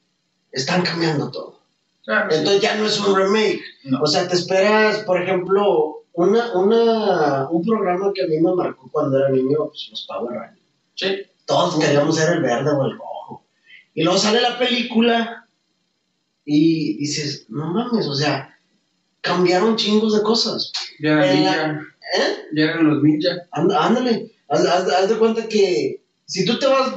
Están 0.52 0.82
cambiando 0.84 1.30
todo. 1.32 1.60
Claro, 2.06 2.32
sí. 2.32 2.38
Entonces 2.38 2.62
ya 2.62 2.76
no 2.76 2.86
es 2.86 3.00
un 3.00 3.16
remake. 3.16 3.62
No. 3.86 4.02
O 4.02 4.08
sea, 4.08 4.28
te 4.28 4.36
esperas, 4.36 5.00
por 5.00 5.22
ejemplo, 5.22 6.06
una, 6.14 6.54
una, 6.58 7.50
un 7.50 7.64
programa 7.66 8.12
que 8.14 8.24
a 8.24 8.28
mí 8.28 8.40
me 8.40 8.56
marcó 8.56 8.90
cuando 8.92 9.18
era 9.20 9.30
niño, 9.30 9.68
pues, 9.68 9.88
los 9.92 10.06
Power 10.08 10.34
Rangers. 10.40 10.62
Sí. 10.96 11.22
Todos 11.46 11.78
queríamos 11.80 12.16
ser 12.16 12.34
el 12.38 12.42
verde 12.42 12.72
o 12.72 12.86
el 12.86 12.98
rojo. 12.98 13.46
Y 13.94 14.04
luego 14.04 14.18
sale 14.18 14.42
la 14.42 14.58
película 14.58 15.48
y 16.46 16.98
dices, 16.98 17.46
no 17.50 17.72
mames, 17.74 18.08
o 18.08 18.14
sea, 18.16 18.58
cambiaron 19.22 19.76
chingos 19.76 20.16
de 20.16 20.24
cosas. 20.24 20.72
Ya 21.00 21.24
eran 21.26 21.80
¿Eh? 21.80 22.36
ya 22.56 22.64
eran 22.64 22.88
los 22.88 23.04
ninja. 23.04 23.30
Ándale, 23.52 24.32
haz, 24.48 24.66
haz- 24.66 24.90
haz 24.92 25.10
de 25.10 25.18
cuenta 25.18 25.48
que 25.48 26.04
si 26.28 26.46
tú 26.46 26.60
te 26.60 26.68
vas, 26.68 26.92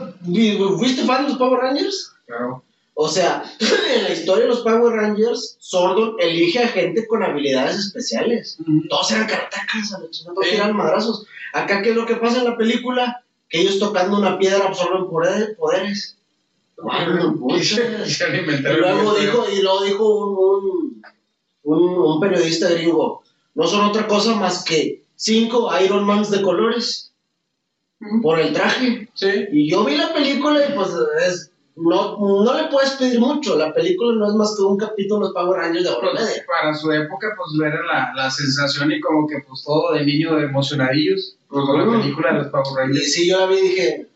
¿fuiste 0.78 1.04
fan 1.04 1.22
de 1.24 1.30
los 1.30 1.38
Power 1.38 1.60
Rangers? 1.60 2.12
Claro. 2.26 2.62
O 2.94 3.08
sea, 3.08 3.44
en 3.96 4.02
la 4.04 4.10
historia 4.10 4.42
de 4.44 4.50
los 4.50 4.60
Power 4.60 4.92
Rangers, 4.94 5.56
Sordon 5.58 6.16
elige 6.18 6.58
a 6.58 6.68
gente 6.68 7.06
con 7.06 7.22
habilidades 7.22 7.76
especiales. 7.78 8.58
Todos 8.90 9.10
eran 9.12 9.26
chingada, 10.10 10.34
todos 10.34 10.46
eran 10.52 10.76
madrazos. 10.76 11.24
Acá, 11.54 11.80
¿qué 11.82 11.90
es 11.90 11.96
lo 11.96 12.04
que 12.06 12.16
pasa 12.16 12.38
en 12.38 12.44
la 12.44 12.56
película? 12.58 13.24
Que 13.48 13.62
ellos 13.62 13.78
tocando 13.78 14.18
una 14.18 14.38
piedra 14.38 14.66
absorben 14.66 15.08
poder- 15.08 15.56
poderes. 15.56 16.16
Bueno, 16.82 17.14
le 17.14 17.22
Y 18.58 18.76
luego 18.76 19.14
dijo, 19.14 19.46
y 19.50 19.62
luego 19.62 19.84
dijo 19.84 20.26
un, 20.26 21.02
un, 21.64 21.82
un, 21.82 21.98
un 21.98 22.20
periodista 22.20 22.68
gringo, 22.70 23.22
no 23.54 23.66
son 23.66 23.82
otra 23.86 24.06
cosa 24.06 24.34
más 24.34 24.64
que 24.64 25.02
cinco 25.16 25.70
Iron 25.84 26.04
Mans 26.04 26.30
de 26.30 26.40
colores 26.42 27.09
Por 28.22 28.40
el 28.40 28.52
traje. 28.52 29.08
Sí. 29.14 29.28
Y 29.52 29.70
yo 29.70 29.84
vi 29.84 29.96
la 29.96 30.12
película 30.12 30.58
y 30.66 30.72
pues 30.72 30.88
es, 31.26 31.50
no, 31.76 32.16
no 32.18 32.54
le 32.54 32.68
puedes 32.68 32.92
pedir 32.92 33.20
mucho. 33.20 33.56
La 33.56 33.74
película 33.74 34.14
no 34.16 34.26
es 34.28 34.34
más 34.34 34.54
que 34.56 34.62
un 34.62 34.78
capítulo 34.78 35.20
de 35.20 35.24
los 35.26 35.34
Power 35.34 35.60
Rangers 35.60 35.84
de 35.84 35.90
y 35.90 35.94
Pues, 36.00 36.42
para 36.46 36.74
su 36.74 36.90
época, 36.92 37.28
pues 37.36 37.50
era 37.68 37.82
la, 37.84 38.12
la 38.14 38.30
sensación 38.30 38.90
y 38.92 39.00
como 39.00 39.26
que 39.28 39.36
pues 39.46 39.62
todo 39.64 39.92
de 39.92 40.04
niño 40.06 40.38
emocionadillos. 40.38 41.36
Pues 41.48 41.64
con 41.66 41.78
la 41.78 41.88
Ujú. 41.88 42.00
película 42.00 42.32
de 42.32 42.38
los 42.38 42.48
Power 42.48 42.66
Y 42.72 42.76
Rangers. 42.76 43.12
sí, 43.12 43.28
yo 43.28 43.38
la 43.40 43.46
vi 43.46 43.56
y 43.58 43.62
dije, 43.62 44.06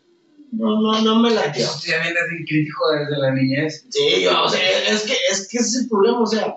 no, 0.51 0.81
no, 0.81 1.01
no 1.01 1.19
me 1.19 1.29
la 1.31 1.51
Yo 1.53 1.67
ya 1.85 2.01
vienes 2.01 2.13
de 2.13 2.45
crítico 2.47 2.83
desde 2.91 3.17
la 3.21 3.31
niñez. 3.33 3.85
Sí, 3.89 4.21
yo, 4.23 4.43
o 4.43 4.49
sea, 4.49 4.61
es 4.89 5.03
que, 5.03 5.13
es 5.29 5.47
que 5.47 5.57
ese 5.57 5.67
es 5.67 5.75
el 5.83 5.89
problema, 5.89 6.21
o 6.21 6.25
sea, 6.27 6.55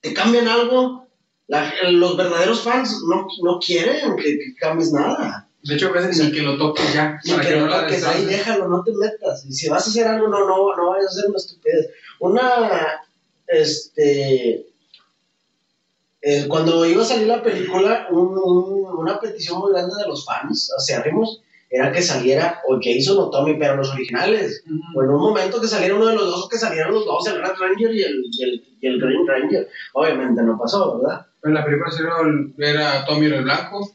te 0.00 0.14
cambian 0.14 0.48
algo, 0.48 1.06
la- 1.48 1.70
los 1.90 2.16
verdaderos 2.16 2.62
fans 2.62 3.02
no, 3.08 3.26
no 3.42 3.58
quieren 3.58 4.16
que, 4.16 4.22
que 4.38 4.54
cambies 4.58 4.92
nada. 4.92 5.48
De 5.62 5.74
hecho, 5.74 5.88
a 5.88 5.92
veces 5.92 6.18
ni 6.24 6.32
que 6.32 6.42
lo 6.42 6.56
toques 6.56 6.94
ya. 6.94 7.20
Ni 7.24 7.32
que 7.40 7.56
no 7.56 7.66
lo 7.66 7.80
toques, 7.80 8.04
ahí 8.04 8.24
déjalo, 8.24 8.68
no 8.68 8.82
te 8.82 8.92
metas. 8.92 9.44
Y 9.46 9.52
si 9.52 9.68
vas 9.68 9.86
a 9.86 9.90
hacer 9.90 10.06
algo, 10.08 10.28
no, 10.28 10.40
no, 10.46 10.74
no 10.76 10.90
vayas 10.90 11.06
a 11.06 11.10
hacer 11.18 11.28
una 11.28 11.36
estupidez. 11.36 11.90
Una, 12.18 13.00
este, 13.46 14.66
eh, 16.22 16.46
cuando 16.48 16.84
iba 16.86 17.02
a 17.02 17.06
salir 17.06 17.26
la 17.26 17.42
película, 17.42 18.06
un- 18.10 18.38
un- 18.38 18.98
una 18.98 19.18
petición 19.20 19.58
muy 19.58 19.72
grande 19.72 19.94
de 19.96 20.06
los 20.08 20.24
fans, 20.24 20.72
acérrimos, 20.76 21.42
era 21.68 21.92
que 21.92 22.02
saliera 22.02 22.60
o 22.68 22.78
Jason 22.82 23.16
o 23.18 23.30
Tommy, 23.30 23.54
pero 23.58 23.76
los 23.76 23.90
originales. 23.92 24.62
Ujú. 24.66 24.98
O 24.98 25.02
en 25.04 25.10
un 25.10 25.20
momento 25.20 25.60
que 25.60 25.68
saliera 25.68 25.94
uno 25.94 26.06
de 26.06 26.14
los 26.16 26.26
dos, 26.26 26.44
o 26.44 26.48
que 26.48 26.58
salieran 26.58 26.92
los 26.92 27.04
dos, 27.04 27.26
el 27.28 27.40
Red 27.40 27.52
Ranger 27.58 27.94
y 27.94 28.02
el, 28.02 28.24
y 28.32 28.42
el, 28.42 28.64
y 28.80 28.86
el 28.88 29.00
Green 29.00 29.26
Ranger. 29.26 29.68
Obviamente 29.92 30.42
no 30.42 30.58
pasó, 30.58 30.98
¿verdad? 30.98 31.26
En 31.44 31.54
la 31.54 31.64
película 31.64 31.90
era 32.58 33.04
Tommy 33.06 33.26
el 33.26 33.42
Blanco. 33.44 33.90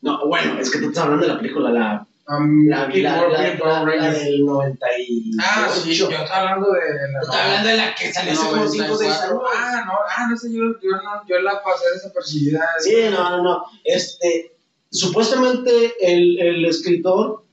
No, 0.00 0.26
bueno, 0.26 0.58
es 0.60 0.70
que 0.70 0.78
tú 0.78 0.88
estás 0.88 1.04
hablando 1.04 1.26
de 1.26 1.32
la 1.32 1.38
película, 1.40 1.70
la, 1.70 2.06
um, 2.28 2.66
la, 2.68 2.88
la, 2.88 3.16
la- 3.28 3.84
la- 3.96 4.12
del 4.12 4.44
98. 4.44 5.38
Ah, 5.40 5.68
sí, 5.72 5.92
yo 5.94 6.08
estaba 6.08 6.38
hablando 6.50 6.72
de 6.72 6.80
la. 7.12 7.20
Estaba 7.20 7.44
hablando 7.44 7.68
de 7.68 7.76
la 7.76 7.94
que 7.94 8.12
salió 8.12 8.32
hace 8.32 8.48
como 8.48 8.68
5 8.68 8.84
o 8.92 8.96
6 8.96 9.10
años. 9.10 9.30
94. 9.34 9.42
Ah, 9.56 9.84
no, 9.86 9.92
ah, 10.16 10.26
no 10.30 10.36
sé, 10.36 10.52
yo, 10.52 10.62
yo, 10.80 10.90
no, 11.02 11.26
yo 11.28 11.40
la 11.40 11.62
pasé 11.62 11.84
desapercibida. 11.94 12.64
Sí, 12.78 12.94
no, 13.10 13.28
no, 13.30 13.42
no. 13.42 13.64
Este, 13.84 14.52
supuestamente 14.90 15.94
el, 16.00 16.38
el 16.40 16.64
escritor 16.64 17.44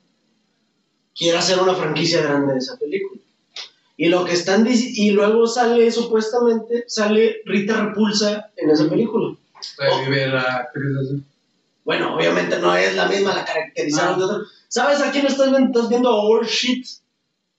quiere 1.18 1.38
hacer 1.38 1.60
una 1.60 1.74
franquicia 1.74 2.22
grande 2.22 2.54
de 2.54 2.60
esa 2.60 2.78
película. 2.78 3.22
Y 3.98 4.10
lo 4.10 4.26
que 4.26 4.34
están 4.34 4.68
y 4.70 5.12
luego 5.12 5.48
sale 5.48 5.90
supuestamente 5.90 6.84
sale 6.88 7.38
Rita 7.46 7.82
Repulsa 7.82 8.52
en 8.58 8.70
esa 8.70 8.90
película. 8.90 9.36
Revive 9.78 10.28
la 10.28 10.42
actriz. 10.42 11.22
Bueno, 11.86 12.16
obviamente 12.16 12.60
no 12.60 12.76
es 12.76 12.96
la 12.96 13.06
misma, 13.08 13.34
la 13.36 13.46
caracterizaron 13.46 14.20
de 14.20 14.26
otra. 14.26 14.38
¿Sabes 14.68 15.00
a 15.02 15.12
quién 15.12 15.26
estás 15.28 15.50
viendo? 15.52 15.68
Estás 15.70 15.88
viendo 15.90 16.10
a 16.10 16.22
All 16.22 16.46
Shit 16.46 16.86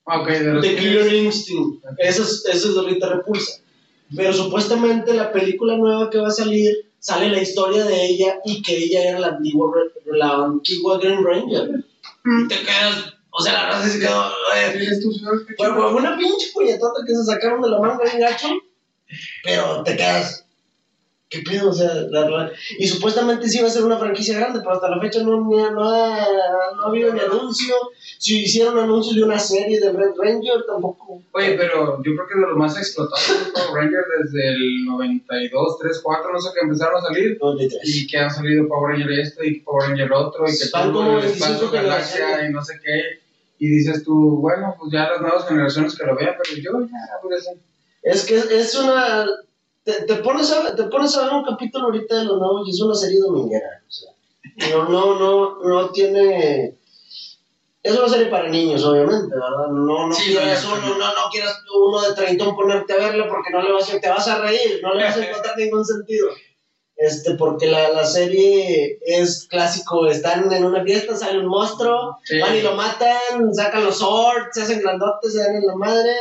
Ah, 0.04 0.21
ok, 0.21 0.28
de 0.28 0.52
los 0.52 0.64
que- 0.64 0.76
Killer 0.76 1.12
Instinct. 1.14 1.85
Esa 1.99 2.23
es, 2.23 2.45
esa 2.52 2.68
es 2.68 2.75
de 2.75 2.83
Rita 2.83 3.09
Repulsa. 3.09 3.61
Pero 4.14 4.33
supuestamente 4.33 5.14
la 5.14 5.33
película 5.33 5.76
nueva 5.76 6.11
que 6.11 6.18
va 6.18 6.28
a 6.28 6.33
salir 6.33 6.90
sale 7.00 7.28
la 7.28 7.40
historia 7.40 7.85
de 7.85 8.04
ella 8.06 8.37
y 8.45 8.62
que 8.62 8.76
ella 8.76 9.09
era 9.11 9.18
la 9.18 9.28
antigua, 9.28 9.73
la 10.06 10.45
antigua 10.45 10.99
Green 10.99 11.25
Ranger. 11.25 11.85
Y 12.25 12.49
te 12.49 12.56
quedas, 12.62 13.14
o 13.30 13.42
sea, 13.42 13.52
la 13.54 13.66
raza 13.71 13.88
se 13.88 13.99
quedó. 13.99 14.30
fue 15.56 15.95
una 15.95 16.16
pinche 16.16 16.47
puñetota 16.52 17.00
que 17.06 17.14
se 17.14 17.25
sacaron 17.25 17.61
de 17.62 17.71
la 17.71 17.80
manga 17.80 18.04
bien 18.04 18.21
gacho, 18.21 18.49
pero 19.45 19.83
te 19.83 19.97
quedas. 19.97 20.46
¿Qué 21.28 21.40
pedo? 21.42 21.71
O 21.71 21.73
sea, 21.73 21.92
la- 22.09 22.28
la- 22.30 22.52
y 22.78 22.87
supuestamente 22.87 23.49
sí 23.49 23.59
iba 23.59 23.66
a 23.66 23.71
ser 23.71 23.83
una 23.85 23.99
franquicia 23.99 24.38
grande, 24.38 24.61
pero 24.61 24.75
hasta 24.75 24.88
la 24.88 25.00
fecha 25.00 25.23
no, 25.25 25.40
ni- 25.49 25.56
no, 25.56 25.88
ha, 25.88 26.25
no 26.76 26.83
ha 26.85 26.87
habido 26.87 27.12
ni 27.12 27.18
anuncio. 27.18 27.75
Si 28.18 28.45
hicieron 28.45 28.78
anuncios 28.78 29.16
de 29.16 29.25
una 29.25 29.38
serie 29.38 29.80
de 29.80 29.90
Red 29.92 30.12
Ranger, 30.16 30.64
tampoco. 30.68 31.21
Oye, 31.33 31.54
pero 31.59 31.97
yo 32.02 32.14
creo 32.14 32.28
que 32.28 32.35
de 32.38 32.47
los 32.47 32.56
más 32.56 32.78
explotados 32.78 33.28
de 33.45 33.50
Power 33.52 33.75
Rangers 33.75 34.06
desde 34.33 34.49
el 34.50 34.85
92, 34.85 35.78
3, 35.80 36.00
4, 36.00 36.33
no 36.33 36.40
sé, 36.40 36.50
que 36.54 36.61
empezaron 36.61 36.97
a 36.97 37.00
salir. 37.06 37.38
No, 37.42 37.54
ni 37.56 37.68
tres. 37.68 37.80
Y 37.85 38.06
que 38.06 38.18
han 38.18 38.30
salido 38.30 38.68
Power 38.68 38.92
Ranger 38.97 39.18
esto 39.18 39.42
y 39.42 39.61
Power 39.61 39.88
Ranger 39.90 40.12
otro 40.12 40.45
y 40.49 40.56
que 40.56 40.66
todo 40.68 41.18
el 41.18 41.25
espacio, 41.25 41.71
25 41.71 41.73
galaxia 41.73 42.49
y 42.49 42.52
no 42.52 42.64
sé 42.64 42.78
qué. 42.83 43.02
Y 43.59 43.68
dices 43.68 44.04
tú, 44.04 44.38
bueno, 44.40 44.76
pues 44.78 44.92
ya 44.92 45.09
las 45.11 45.21
nuevas 45.21 45.49
generaciones 45.49 45.97
que 45.97 46.06
lo 46.06 46.14
vean, 46.14 46.37
pero 46.40 46.56
yo 46.62 46.87
ya, 46.87 47.18
pues 47.21 47.49
Es 48.02 48.25
que 48.25 48.37
es 48.37 48.75
una. 48.76 49.26
Te, 49.87 50.02
te 50.02 50.16
pones 50.16 50.50
a, 50.52 50.75
te 50.75 50.83
pones 50.85 51.16
a 51.16 51.23
ver 51.23 51.33
un 51.33 51.45
capítulo 51.45 51.85
ahorita 51.85 52.16
de 52.16 52.25
los 52.25 52.38
nuevos 52.38 52.66
y 52.66 52.73
es 52.73 52.81
una 52.83 52.95
serie 52.97 53.21
dominguera. 53.21 53.85
O 53.87 53.90
sea, 53.90 54.11
no, 54.71 54.88
no, 54.88 55.16
no, 55.16 55.59
no 55.62 55.90
tiene. 55.90 56.76
Es 57.85 57.97
una 57.97 58.09
serie 58.09 58.26
para 58.26 58.49
niños, 58.49 58.85
obviamente, 58.85 59.33
¿verdad? 59.33 59.69
No, 59.71 60.09
no 60.09 60.12
Sí, 60.12 60.33
quieras 60.33 60.64
uno, 60.64 60.99
no, 60.99 61.07
no 61.07 61.31
quieras 61.31 61.62
uno 61.73 62.00
de 62.02 62.16
treintón 62.16 62.57
ponerte 62.57 62.95
a 62.95 62.97
verla 62.97 63.28
porque 63.28 63.52
no 63.52 63.62
le 63.62 63.73
vas 63.73 63.95
a, 63.95 64.00
te 64.00 64.09
vas 64.09 64.26
a 64.26 64.40
reír, 64.40 64.81
no 64.83 64.93
le 64.93 65.05
vas 65.05 65.16
a 65.19 65.25
encontrar 65.25 65.55
ningún 65.57 65.85
sentido. 65.85 66.31
Este, 66.97 67.37
porque 67.37 67.66
la, 67.69 67.90
la 67.90 68.05
serie 68.05 68.99
es 69.02 69.47
clásico, 69.49 70.09
están 70.09 70.52
en 70.52 70.64
una 70.64 70.83
fiesta, 70.83 71.14
sale 71.14 71.38
un 71.38 71.47
monstruo, 71.47 72.19
van 72.40 72.57
y 72.57 72.62
lo 72.62 72.75
matan, 72.75 73.55
sacan 73.55 73.85
los 73.85 73.99
swords, 73.99 74.49
se 74.52 74.62
hacen 74.62 74.81
grandotes, 74.81 75.33
se 75.33 75.38
dan 75.38 75.55
en 75.55 75.66
la 75.66 75.76
madre, 75.76 76.12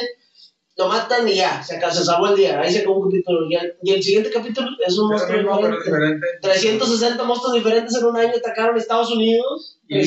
lo 0.77 0.87
matan 0.89 1.27
y 1.27 1.35
ya, 1.35 1.63
se, 1.63 1.77
acabó, 1.77 1.93
se 1.93 2.03
salvó 2.03 2.27
el 2.27 2.35
día, 2.35 2.59
ahí 2.59 2.71
se 2.71 2.79
acabó 2.79 2.97
un 2.99 3.09
capítulo. 3.09 3.49
Y 3.49 3.55
el, 3.55 3.75
y 3.81 3.91
el 3.93 4.03
siguiente 4.03 4.29
capítulo 4.29 4.67
es 4.85 4.97
un 4.97 5.07
monstruo 5.09 5.37
pero 5.37 5.55
diferente. 5.55 5.85
diferente. 5.85 6.27
360 6.41 7.23
monstruos 7.23 7.55
diferentes 7.55 7.95
en 7.95 8.05
un 8.05 8.17
año 8.17 8.33
atacaron 8.37 8.77
Estados 8.77 9.09
Unidos. 9.11 9.79
Y 9.87 10.05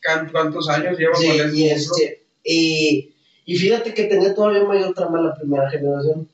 ¿can- 0.00 0.30
¿cuántos 0.32 0.68
años 0.70 0.96
lleva 0.98 1.14
Sí, 1.14 1.26
con 1.26 1.36
eso? 1.48 1.54
y, 1.56 1.68
este, 1.68 2.24
y, 2.44 3.14
y 3.44 3.56
fíjate 3.56 3.92
que 3.92 4.04
tenía 4.04 4.34
todavía 4.34 4.64
mayor 4.64 4.94
trama 4.94 5.20
la 5.20 5.34
primera 5.34 5.68
generación. 5.70 6.28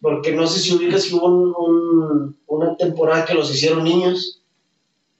Porque 0.00 0.32
no 0.32 0.46
sé 0.46 0.58
si 0.58 0.74
ubicas 0.74 1.04
que 1.04 1.14
hubo 1.14 1.26
un- 1.26 1.54
un- 1.56 2.36
una 2.46 2.76
temporada 2.76 3.24
que 3.24 3.34
los 3.34 3.50
hicieron 3.54 3.84
niños. 3.84 4.40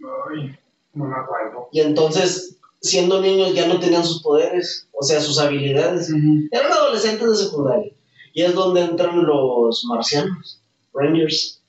Ay, 0.01 0.57
no 0.95 1.05
me 1.05 1.15
acuerdo. 1.17 1.69
Y 1.73 1.81
entonces, 1.81 2.57
siendo 2.81 3.21
niños, 3.21 3.55
ya 3.55 3.67
no 3.69 3.79
tenían 3.79 4.05
sus 4.05 4.23
poderes, 4.23 4.86
o 4.99 5.03
sea, 5.03 5.21
sus 5.21 5.39
habilidades. 5.39 6.11
Eran 6.51 6.73
adolescentes 6.73 7.29
de 7.29 7.37
secundaria. 7.37 7.93
Y 8.33 8.43
es 8.43 8.55
donde 8.55 8.83
entran 8.83 9.25
los 9.25 9.85
marcianos, 9.87 10.61
Rangers. 10.93 11.63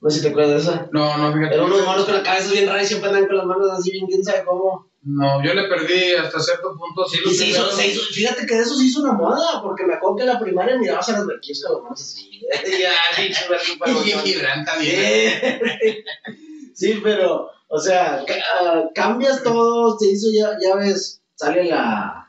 No 0.00 0.10
sé 0.10 0.16
si 0.16 0.22
te 0.22 0.30
acuerdas 0.30 0.64
de 0.64 0.70
esa. 0.70 0.88
No, 0.92 1.16
no, 1.18 1.32
fíjate. 1.32 1.54
Eran 1.54 1.66
unos 1.66 1.84
monos 1.84 2.04
con 2.06 2.14
la 2.14 2.22
cabeza 2.22 2.50
bien 2.52 2.66
rara 2.66 2.82
y 2.82 2.86
siempre 2.86 3.08
andan 3.10 3.26
con 3.26 3.36
las 3.36 3.46
manos 3.46 3.70
así 3.70 3.90
bien, 3.92 4.06
quién 4.06 4.24
sabe 4.24 4.44
cómo. 4.44 4.90
No, 5.04 5.44
yo 5.44 5.52
le 5.54 5.64
perdí 5.68 6.12
hasta 6.12 6.40
cierto 6.40 6.76
punto. 6.76 7.04
Sí, 7.08 7.18
Y 7.22 7.26
los 7.28 7.36
se 7.36 7.46
hizo, 7.48 7.58
primeros- 7.62 7.76
se 7.76 7.86
hizo- 7.88 8.02
fíjate 8.12 8.46
que 8.46 8.54
de 8.54 8.62
eso 8.62 8.74
se 8.76 8.84
hizo 8.84 9.02
una 9.02 9.12
moda, 9.12 9.60
porque 9.62 9.84
me 9.84 9.94
acuerdo 9.94 10.16
que 10.16 10.22
en 10.22 10.28
la 10.28 10.38
primaria 10.40 10.76
mirabas 10.78 11.08
a 11.08 11.18
los 11.18 11.26
berquillos 11.26 11.62
con 11.64 11.74
las 11.74 11.82
manos 11.82 12.00
así. 12.00 12.40
Y 14.04 14.10
Gibran 14.28 14.64
también. 14.64 15.60
Sí. 16.74 17.00
Pero, 17.02 17.50
o 17.68 17.78
sea, 17.78 18.24
ca- 18.26 18.88
cambias 18.94 19.42
todo, 19.42 19.96
se 19.98 20.10
hizo, 20.10 20.28
ya, 20.32 20.56
ya 20.60 20.74
ves, 20.76 21.20
sale 21.34 21.64
la... 21.64 22.21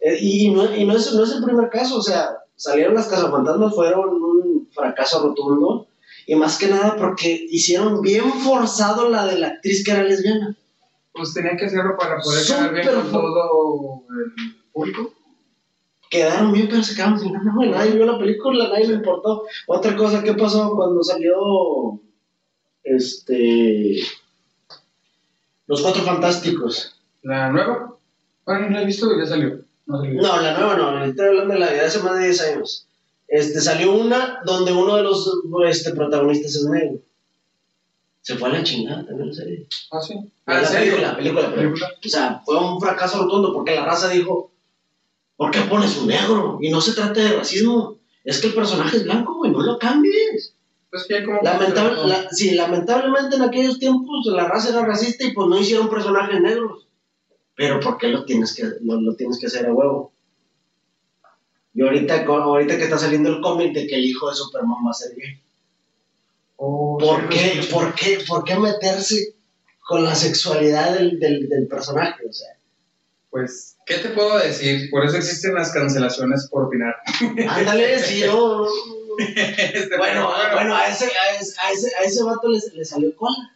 eh, 0.00 0.18
y, 0.20 0.50
no, 0.50 0.74
y 0.74 0.84
no, 0.84 0.96
es, 0.96 1.12
no 1.12 1.24
es 1.24 1.32
el 1.32 1.42
primer 1.42 1.68
caso, 1.70 1.98
o 1.98 2.02
sea, 2.02 2.38
salieron 2.56 2.94
las 2.94 3.08
cazafantasmas, 3.08 3.74
fueron 3.74 4.22
un 4.22 4.68
fracaso 4.72 5.22
rotundo, 5.22 5.86
y 6.26 6.34
más 6.34 6.58
que 6.58 6.68
nada 6.68 6.96
porque 6.96 7.46
hicieron 7.50 8.02
bien 8.02 8.30
forzado 8.44 9.08
la 9.08 9.26
de 9.26 9.38
la 9.38 9.48
actriz 9.48 9.84
que 9.84 9.92
era 9.92 10.02
lesbiana. 10.02 10.56
Pues 11.12 11.34
tenía 11.34 11.56
que 11.56 11.64
hacerlo 11.64 11.96
para 11.98 12.20
poder 12.20 12.46
quedar 12.46 12.74
bien 12.74 12.86
con 12.86 13.10
todo 13.10 14.02
el 14.10 14.56
público. 14.72 15.12
Quedaron 16.10 16.52
bien, 16.52 16.68
pero 16.68 16.82
se 16.82 16.94
quedaron 16.94 17.18
sin 17.18 17.32
no, 17.32 17.54
güey, 17.54 17.70
nadie 17.70 17.92
vio 17.92 18.06
la 18.06 18.18
película, 18.18 18.68
nadie 18.68 18.88
le 18.88 18.94
importó. 18.94 19.44
Otra 19.66 19.96
cosa, 19.96 20.22
¿qué 20.22 20.34
pasó 20.34 20.74
cuando 20.74 21.02
salió 21.02 22.00
este 22.84 24.00
Los 25.66 25.82
Cuatro 25.82 26.02
Fantásticos? 26.02 27.00
La 27.22 27.50
nueva. 27.50 27.96
Bueno, 28.44 28.68
no 28.68 28.76
la 28.76 28.82
he 28.82 28.86
visto, 28.86 29.10
ya 29.18 29.26
salió. 29.26 29.67
No 29.88 30.40
la 30.42 30.58
nueva 30.58 30.76
no, 30.76 31.04
estoy 31.04 31.26
hablando 31.28 31.54
de 31.54 31.60
la 31.60 31.72
de 31.72 31.80
hace 31.80 32.00
más 32.02 32.18
de 32.18 32.24
10 32.26 32.40
años. 32.42 32.86
Este, 33.26 33.60
salió 33.60 33.92
una 33.92 34.40
donde 34.44 34.72
uno 34.72 34.96
de 34.96 35.02
los 35.02 35.30
este, 35.66 35.92
protagonistas 35.92 36.54
es 36.54 36.64
negro. 36.64 36.98
Se 38.20 38.36
fue 38.36 38.48
a 38.48 38.52
la 38.52 38.62
chingada 38.62 39.06
también 39.06 39.28
la 39.28 39.34
serie. 39.34 39.66
Ah, 39.90 40.00
sí. 40.00 40.14
La 40.46 40.56
Ah, 40.56 40.60
¿en 40.60 40.66
serio? 40.66 40.92
película, 40.94 41.16
película, 41.16 41.40
película. 41.54 41.86
Película. 41.88 41.88
O 42.04 42.08
sea, 42.08 42.42
fue 42.44 42.56
un 42.58 42.80
fracaso 42.80 43.22
rotundo 43.22 43.52
porque 43.54 43.74
la 43.74 43.84
raza 43.86 44.08
dijo, 44.10 44.50
¿por 45.36 45.50
qué 45.50 45.60
pones 45.62 45.96
un 45.96 46.08
negro? 46.08 46.58
Y 46.60 46.70
no 46.70 46.80
se 46.80 46.92
trata 46.92 47.20
de 47.20 47.32
racismo. 47.38 47.96
Es 48.24 48.40
que 48.40 48.48
el 48.48 48.54
personaje 48.54 48.98
es 48.98 49.04
blanco, 49.04 49.36
güey, 49.36 49.50
no 49.50 49.62
lo 49.62 49.78
cambies. 49.78 50.52
Pues 50.90 51.04
que 51.06 51.24
como. 51.24 51.40
Lamentable, 51.42 52.06
la- 52.06 52.28
sí, 52.30 52.50
lamentablemente 52.54 53.36
en 53.36 53.42
aquellos 53.42 53.78
tiempos 53.78 54.26
la 54.26 54.46
raza 54.48 54.70
era 54.70 54.84
racista 54.84 55.24
y 55.24 55.32
pues 55.32 55.48
no 55.48 55.58
hicieron 55.58 55.88
personajes 55.88 56.40
negros. 56.40 56.86
Pero 57.58 57.80
¿por 57.80 57.98
qué 57.98 58.06
lo 58.06 58.24
tienes 58.24 58.54
que, 58.54 58.62
lo, 58.82 59.00
lo 59.00 59.16
tienes 59.16 59.36
que 59.40 59.48
hacer 59.48 59.66
a 59.66 59.72
huevo? 59.72 60.12
Y 61.74 61.82
ahorita, 61.82 62.24
ahorita 62.24 62.76
que 62.76 62.84
está 62.84 62.96
saliendo 62.98 63.30
el 63.30 63.40
cómic 63.40 63.74
de 63.74 63.88
que 63.88 63.96
el 63.96 64.04
hijo 64.04 64.30
de 64.30 64.36
Superman 64.36 64.86
va 64.86 64.92
a 64.92 64.94
ser 64.94 65.16
gay. 65.16 65.40
Oh, 66.56 66.96
¿Por 66.98 67.28
qué, 67.28 67.60
por, 67.68 67.94
qué, 67.96 68.20
¿Por 68.28 68.44
qué 68.44 68.56
meterse 68.56 69.34
con 69.88 70.04
la 70.04 70.14
sexualidad 70.14 70.94
del, 70.94 71.18
del, 71.18 71.48
del 71.48 71.66
personaje? 71.66 72.24
O 72.28 72.32
sea, 72.32 72.50
Pues, 73.30 73.76
¿qué 73.86 73.94
te 73.96 74.10
puedo 74.10 74.38
decir? 74.38 74.88
Por 74.88 75.04
eso 75.04 75.16
existen 75.16 75.54
las 75.54 75.72
cancelaciones 75.72 76.48
por 76.48 76.66
opinar. 76.66 76.94
ándale, 77.48 77.96
no, 78.28 78.60
no. 78.60 78.66
Este, 79.18 79.96
Bueno, 79.98 80.30
bueno, 80.54 80.76
a 80.76 80.86
ese, 80.86 81.06
a 81.06 81.36
ese, 81.40 81.54
a 81.60 81.72
ese, 81.72 81.90
a 81.96 82.04
ese 82.04 82.22
vato 82.22 82.46
le, 82.48 82.60
le 82.72 82.84
salió 82.84 83.16
cola. 83.16 83.52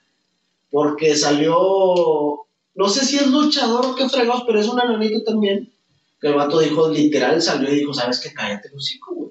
Porque 0.73 1.15
salió. 1.15 2.47
No 2.75 2.89
sé 2.89 3.05
si 3.05 3.17
es 3.17 3.27
luchador 3.27 3.85
o 3.85 3.95
qué 3.95 4.09
fregados, 4.09 4.45
pero 4.47 4.61
es 4.61 4.69
un 4.69 4.81
enanito 4.81 5.23
también. 5.23 5.73
Que 6.21 6.29
el 6.29 6.35
vato 6.35 6.61
dijo, 6.61 6.89
literal, 6.89 7.43
salió 7.43 7.71
y 7.71 7.81
dijo: 7.81 7.93
¿Sabes 7.93 8.21
qué? 8.21 8.33
Cállate, 8.33 8.71
hocico, 8.75 9.15
güey. 9.15 9.31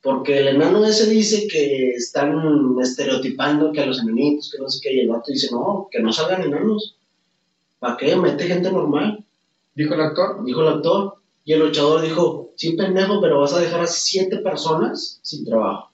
Porque 0.00 0.38
el 0.38 0.48
enano 0.48 0.84
ese 0.84 1.08
dice 1.08 1.46
que 1.46 1.90
están 1.90 2.76
estereotipando 2.80 3.72
que 3.72 3.80
a 3.80 3.86
los 3.86 4.00
enanitos, 4.00 4.50
que 4.50 4.58
no 4.58 4.68
sé 4.68 4.80
qué. 4.82 4.94
Y 4.94 5.00
el 5.00 5.08
vato 5.08 5.30
dice: 5.30 5.48
No, 5.52 5.88
que 5.90 6.00
no 6.00 6.12
salgan 6.12 6.42
enanos. 6.42 6.96
¿Para 7.78 7.96
qué? 7.96 8.16
Mete 8.16 8.44
gente 8.46 8.70
normal, 8.70 9.24
Dijo 9.74 9.94
el 9.94 10.00
actor. 10.00 10.44
dijo 10.44 10.60
el 10.62 10.68
actor. 10.68 11.16
Y 11.44 11.52
el 11.52 11.60
luchador 11.60 12.02
dijo: 12.02 12.52
Sí, 12.56 12.72
pendejo, 12.72 13.20
pero 13.20 13.40
vas 13.40 13.52
a 13.52 13.60
dejar 13.60 13.80
a 13.80 13.86
siete 13.86 14.38
personas 14.38 15.18
sin 15.22 15.44
trabajo. 15.44 15.90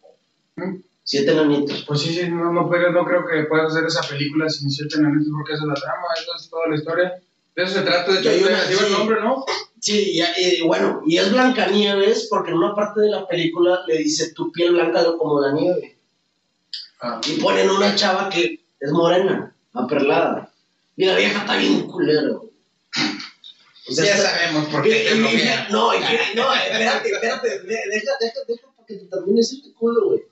¿Mm? 0.57 0.77
Siete 1.11 1.33
enanitos. 1.33 1.85
Pues 1.88 2.03
sí, 2.03 2.12
sí, 2.14 2.29
no, 2.29 2.53
no, 2.53 2.68
puedes- 2.68 2.92
no 2.92 3.03
creo 3.07 3.25
que 3.27 3.44
puedas 3.44 3.73
hacer 3.73 3.87
esa 3.87 4.03
película 4.03 4.47
sin 4.51 4.71
siete 4.71 4.97
enanitos 4.99 5.29
porque 5.35 5.55
esa 5.55 5.62
es 5.62 5.68
la 5.68 5.75
trama, 5.75 6.03
esa 6.14 6.37
es 6.38 6.51
toda 6.51 6.68
la 6.68 6.75
historia. 6.77 7.14
De 7.57 7.62
eso 7.64 7.73
se 7.79 7.81
trata, 7.81 8.12
de 8.12 8.18
hecho, 8.21 8.31
digo 8.31 8.49
el 8.51 8.87
sí. 8.87 8.92
nombre, 8.92 9.18
¿no? 9.23 9.42
Sí, 9.81 10.21
y, 10.21 10.23
y 10.57 10.61
bueno, 10.66 11.01
y 11.07 11.16
es 11.16 11.33
Blancanieves 11.33 12.27
porque 12.29 12.51
en 12.51 12.59
una 12.59 12.75
parte 12.75 13.01
de 13.01 13.09
la 13.09 13.27
película 13.27 13.81
le 13.87 13.97
dice 13.99 14.35
tu 14.35 14.53
piel 14.53 14.73
blanca 14.75 15.03
como 15.16 15.40
la 15.40 15.53
nieve. 15.53 15.97
Ah, 17.01 17.21
Y 17.27 17.40
ponen 17.40 17.71
una 17.71 17.94
chava 17.94 18.29
que 18.29 18.61
es 18.79 18.90
morena, 18.92 19.55
aperlada. 19.73 20.53
Y 20.94 21.07
la 21.07 21.16
vieja 21.16 21.38
está 21.40 21.57
bien 21.57 21.87
culero. 21.87 22.51
O 23.88 23.92
sea, 23.92 24.05
ya 24.05 24.14
está- 24.14 24.31
sabemos 24.31 24.68
por 24.68 24.83
qué 24.83 25.05
y- 25.14 25.16
y- 25.16 25.21
no, 25.73 25.94
y- 25.94 26.01
no, 26.37 26.53
espérate, 26.55 27.11
espérate, 27.12 27.49
de- 27.61 27.64
deja, 27.66 28.12
deja, 28.21 28.40
para 28.47 28.78
que 28.88 28.94
te 28.96 29.07
termines 29.07 29.53
este 29.53 29.72
culo, 29.74 30.07
güey. 30.09 30.22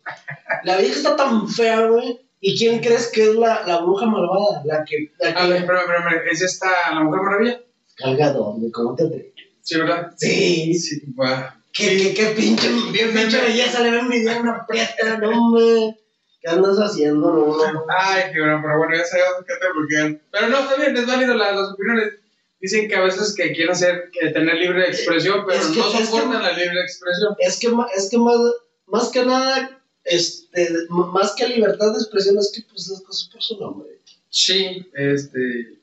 La 0.65 0.79
vieja 0.79 0.95
está 0.97 1.15
tan 1.17 1.49
fea, 1.49 1.87
güey. 1.87 2.21
¿Y 2.41 2.57
quién 2.59 2.81
crees 2.81 3.09
que 3.09 3.31
es 3.31 3.35
la, 3.37 3.67
la 3.67 3.81
bruja 3.83 4.07
malvada? 4.07 4.63
La 4.65 4.85
que. 4.85 5.13
La 5.19 5.33
que 5.35 5.39
A 5.41 5.47
ver, 5.47 5.57
espérame, 5.63 5.83
espérame, 5.83 6.29
¿es 6.33 6.43
esta 6.43 6.71
la 6.93 7.01
Mujer 7.05 7.23
Maravilla? 7.23 7.61
Calgado, 7.97 8.57
¿cómo 8.73 8.95
te 8.95 9.05
atreves? 9.05 9.33
Sí, 9.63 9.79
¿verdad? 9.79 10.13
Sí, 10.17 10.75
Sí, 10.75 11.03
guau. 11.15 11.45
Qué, 11.73 11.97
qué, 11.99 12.15
qué 12.15 12.27
pinche, 12.37 12.69
Bien, 12.93 13.13
pinche 13.13 13.37
bien. 13.41 13.43
belleza, 13.45 13.81
le 13.83 13.91
ven 13.91 14.09
mi 14.09 14.21
día 14.21 14.39
una 14.41 14.67
prieta, 14.67 15.19
no 15.19 15.29
hombre. 15.31 15.97
¿Qué 16.41 16.49
andas 16.51 16.77
haciendo? 16.79 17.31
No. 17.33 17.85
Ay, 17.89 18.25
qué 18.33 18.41
bueno, 18.41 18.61
pero 18.63 18.79
bueno, 18.79 18.97
ya 18.97 19.05
sabemos 19.05 19.45
que 19.47 19.55
te 19.61 19.73
bloquean. 19.73 20.23
Pero 20.31 20.49
no, 20.49 20.59
está 20.61 20.77
bien, 20.77 20.97
es 20.97 21.07
válido 21.07 21.35
la- 21.35 21.53
las 21.53 21.73
opiniones. 21.73 22.15
Dicen 22.61 22.89
que 22.89 22.97
a 22.97 23.03
veces 23.03 23.35
que 23.35 23.53
quieren 23.53 23.73
hacer, 23.73 24.11
que 24.13 24.31
tener 24.31 24.55
libre 24.57 24.87
expresión, 24.89 25.45
pero 25.47 25.61
Es 25.61 25.67
que- 25.69 25.79
no 25.79 25.93
que- 25.93 26.05
soportan 26.07 26.43
la 26.43 26.53
libre 26.53 26.81
expresión. 26.83 27.35
Es 27.39 27.59
que, 27.59 27.69
es 27.97 28.09
que 28.11 28.19
más, 28.19 28.39
más 28.87 29.09
que 29.11 29.25
nada, 29.25 29.83
este, 30.05 30.69
más 30.89 31.35
que 31.37 31.49
libertad 31.49 31.93
de 31.93 31.99
expresión, 31.99 32.39
es 32.39 32.53
que 32.55 32.63
pues 32.71 32.89
las 32.89 33.01
cosas 33.03 33.29
por 33.33 33.43
su 33.43 33.61
nombre. 33.61 33.91
Sí, 34.31 34.87
este, 34.95 35.75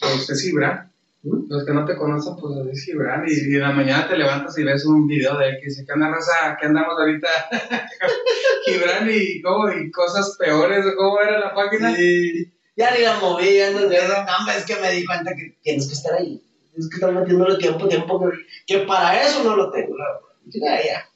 pues 0.00 0.30
es 0.30 0.40
Gibran. 0.42 0.90
¿Mm? 1.22 1.50
Los 1.50 1.64
que 1.66 1.72
no 1.72 1.84
te 1.84 1.96
conocen, 1.96 2.36
pues 2.36 2.54
es 2.72 2.84
Gibran. 2.84 3.24
Y, 3.28 3.32
y 3.32 3.54
en 3.56 3.60
la 3.60 3.72
mañana 3.72 4.08
te 4.08 4.16
levantas 4.16 4.56
y 4.58 4.62
ves 4.64 4.84
un 4.86 5.06
video 5.06 5.36
de 5.38 5.48
él 5.50 5.56
que 5.60 5.66
dice, 5.66 5.84
¿qué 5.84 5.92
anda 5.92 6.08
raza? 6.08 6.56
¿Qué 6.60 6.66
andamos 6.66 6.94
ahorita? 6.98 7.28
Gibran 8.64 9.08
y, 9.10 9.42
¿cómo? 9.42 9.70
y 9.70 9.90
cosas 9.90 10.36
peores, 10.38 10.84
¿cómo 10.96 11.20
era 11.20 11.38
la 11.40 11.54
página? 11.54 11.94
Ya 12.76 12.94
ni 12.94 13.02
la 13.02 13.18
moví, 13.18 13.56
ya 13.56 13.70
no, 13.70 13.80
no, 13.80 14.52
es 14.52 14.64
que 14.66 14.76
me 14.76 14.92
di 14.92 15.04
cuenta 15.04 15.34
que 15.34 15.56
tienes 15.62 15.86
que 15.86 15.94
estar 15.94 16.14
ahí. 16.14 16.42
Tienes 16.72 16.90
que 16.90 16.96
estar 16.96 17.12
metiéndole 17.12 17.56
tiempo, 17.56 17.88
tiempo, 17.88 18.20
que, 18.20 18.36
que 18.66 18.78
para 18.84 19.22
eso 19.22 19.42
no 19.42 19.56
lo 19.56 19.70
tengo. 19.70 19.96
Ya, 20.48 20.80
ya, 20.84 21.08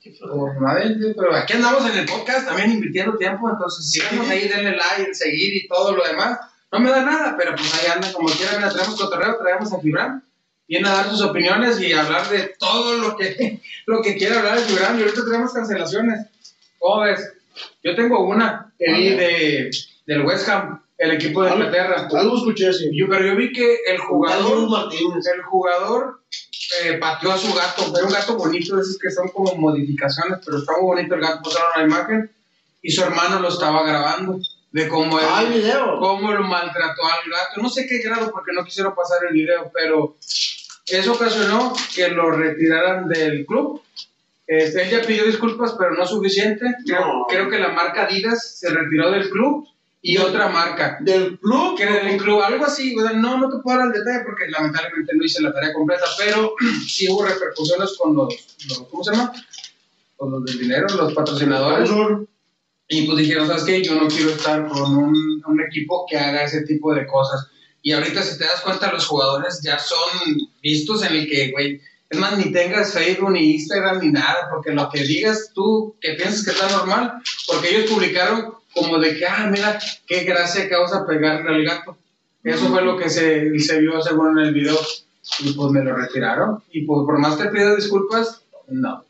pero 1.16 1.37
aquí 1.37 1.53
andamos 1.53 1.88
en 1.88 1.99
el 1.99 2.07
podcast 2.07 2.49
también 2.49 2.73
invirtiendo 2.73 3.16
tiempo, 3.16 3.49
entonces 3.49 3.88
síganos 3.88 4.29
ahí, 4.29 4.49
denle 4.49 4.77
like, 4.77 5.14
seguir 5.14 5.55
y 5.57 5.68
todo 5.68 5.94
lo 5.94 6.05
demás. 6.05 6.40
No 6.73 6.81
me 6.81 6.90
da 6.90 7.05
nada, 7.05 7.37
pero 7.38 7.55
pues 7.55 7.73
ahí 7.75 7.90
anda 7.94 8.12
como 8.12 8.29
quiera, 8.29 8.57
mira, 8.57 8.70
traemos 8.70 9.01
cotorreo, 9.01 9.38
traemos 9.38 9.73
a 9.73 9.81
Gibran, 9.81 10.25
viene 10.66 10.88
a 10.88 10.94
dar 10.94 11.11
sus 11.11 11.23
opiniones 11.23 11.81
y 11.81 11.92
hablar 11.92 12.29
de 12.29 12.55
todo 12.59 12.96
lo 12.99 13.16
que, 13.16 13.61
lo 13.87 14.03
que 14.03 14.16
quiera 14.16 14.38
hablar 14.38 14.59
de 14.59 14.64
Gibran, 14.64 14.99
y 14.99 15.03
ahorita 15.03 15.25
tenemos 15.25 15.53
cancelaciones. 15.53 16.27
¿Cómo 16.81 17.03
ves? 17.03 17.33
Yo 17.85 17.94
tengo 17.94 18.27
una 18.27 18.73
que 18.79 18.92
vi 18.92 19.11
de, 19.11 19.70
del 20.07 20.23
West 20.23 20.49
Ham, 20.49 20.83
el 21.00 21.12
equipo 21.12 21.42
de 21.42 21.50
Algo- 21.50 21.64
Inglaterra. 21.64 22.08
Algo 22.14 22.36
escuché 22.36 22.68
así. 22.68 22.90
Yo, 22.92 23.06
pero 23.08 23.24
yo 23.26 23.34
vi 23.36 23.52
que 23.52 23.78
el 23.86 23.98
jugador, 23.98 24.68
el 24.92 25.42
jugador 25.42 26.20
eh, 26.84 26.94
pateó 26.98 27.32
a 27.32 27.38
su 27.38 27.52
gato. 27.54 27.92
Era 27.96 28.06
un 28.06 28.12
gato 28.12 28.36
bonito, 28.36 28.78
esos 28.80 28.98
que 28.98 29.10
son 29.10 29.28
como 29.28 29.54
modificaciones, 29.56 30.38
pero 30.44 30.58
está 30.58 30.72
muy 30.74 30.82
bonito 30.82 31.14
el 31.14 31.20
gato. 31.22 31.42
Pasaron 31.42 31.70
la 31.76 31.82
imagen 31.84 32.30
y 32.82 32.90
su 32.90 33.02
hermano 33.02 33.40
lo 33.40 33.48
estaba 33.48 33.82
grabando 33.84 34.38
de 34.72 34.88
cómo 34.88 35.18
él, 35.18 35.26
Ah, 35.28 35.42
el 35.42 35.52
video. 35.54 35.98
cómo 35.98 36.32
lo 36.32 36.42
maltrató 36.44 37.02
al 37.04 37.30
gato. 37.30 37.60
No 37.62 37.68
sé 37.68 37.86
qué 37.86 37.98
grado 37.98 38.30
porque 38.30 38.52
no 38.52 38.64
quisieron 38.64 38.94
pasar 38.94 39.18
el 39.28 39.34
video, 39.34 39.70
pero 39.74 40.16
eso 40.86 41.12
ocasionó 41.12 41.72
que 41.94 42.08
lo 42.08 42.30
retiraran 42.30 43.08
del 43.08 43.46
club. 43.46 43.82
Este, 44.46 44.82
él 44.82 44.90
ya 44.90 45.00
pidió 45.06 45.24
disculpas, 45.24 45.74
pero 45.78 45.92
no 45.94 46.06
suficiente. 46.06 46.66
Creo, 46.84 47.00
No. 47.00 47.26
creo 47.28 47.48
que 47.48 47.58
la 47.58 47.68
marca 47.68 48.02
Adidas 48.04 48.58
se 48.58 48.68
retiró 48.68 49.10
del 49.12 49.30
club 49.30 49.66
y 50.02 50.16
otra 50.16 50.48
marca. 50.48 50.98
Del 51.00 51.38
club. 51.38 51.76
Que 51.76 51.86
del 51.86 52.16
club, 52.16 52.40
algo 52.42 52.64
así, 52.64 52.96
o 52.96 53.02
sea, 53.02 53.12
no, 53.12 53.38
no 53.38 53.48
te 53.50 53.62
puedo 53.62 53.78
dar 53.78 53.88
el 53.88 53.92
detalle 53.92 54.24
porque 54.24 54.48
lamentablemente 54.48 55.12
no 55.14 55.24
hice 55.24 55.42
la 55.42 55.52
tarea 55.52 55.72
completa, 55.74 56.04
pero 56.18 56.54
sí 56.88 57.08
hubo 57.10 57.24
repercusiones 57.24 57.90
con 57.98 58.14
los, 58.16 58.34
los- 58.68 58.86
¿cómo 58.90 59.04
se 59.04 59.10
llama? 59.12 59.32
Con 60.16 60.30
los 60.32 60.44
del 60.44 60.58
dinero, 60.58 60.86
los 60.96 61.12
patrocinadores. 61.14 61.90
Y 62.88 63.02
pues 63.06 63.18
dijeron, 63.18 63.46
¿sabes 63.46 63.62
qué? 63.64 63.82
Yo 63.82 63.94
no 63.94 64.08
quiero 64.08 64.30
estar 64.30 64.66
con 64.66 64.96
un, 64.96 65.42
un 65.46 65.60
equipo 65.60 66.04
que 66.10 66.18
haga 66.18 66.42
ese 66.42 66.62
tipo 66.62 66.92
de 66.92 67.06
cosas. 67.06 67.46
Y 67.82 67.92
ahorita, 67.92 68.20
si 68.22 68.36
te 68.36 68.44
das 68.44 68.60
cuenta, 68.62 68.92
los 68.92 69.06
jugadores 69.06 69.60
ya 69.62 69.78
son 69.78 69.98
vistos 70.62 71.04
en 71.04 71.12
el 71.14 71.28
que, 71.30 71.50
güey, 71.52 71.80
es 72.10 72.18
más, 72.18 72.36
ni 72.36 72.50
tengas 72.52 72.92
Facebook, 72.92 73.30
ni 73.30 73.52
Instagram, 73.52 74.00
ni 74.00 74.10
nada, 74.10 74.48
porque 74.50 74.72
lo 74.72 74.90
que 74.90 75.04
digas 75.04 75.52
tú, 75.54 75.94
que 76.00 76.14
piensas 76.14 76.44
que 76.44 76.50
está 76.50 76.68
normal, 76.68 77.22
porque 77.46 77.68
ellos 77.76 77.88
publicaron 77.90 78.54
como 78.74 78.98
de 78.98 79.16
que, 79.16 79.26
ah, 79.26 79.48
mira, 79.50 79.78
qué 80.06 80.24
gracia 80.24 80.68
causa 80.68 81.06
pegarle 81.06 81.54
al 81.54 81.64
gato. 81.64 81.96
Eso 82.42 82.68
fue 82.68 82.83
lo 82.83 82.96
que 82.96 83.11
se, 83.11 83.59
se 83.59 83.80
vio 83.80 84.00
según 84.00 84.38
en 84.38 84.46
el 84.46 84.54
video. 84.54 84.78
Y 85.40 85.52
pues 85.52 85.70
me 85.70 85.85
lo 85.85 85.94
retiraron. 85.94 86.62
Y 86.72 86.83
pues 86.87 87.04
por 87.04 87.18
más 87.18 87.37
que 87.37 87.48
pido 87.48 87.76
disculpas, 87.76 88.42
no. 88.68 89.04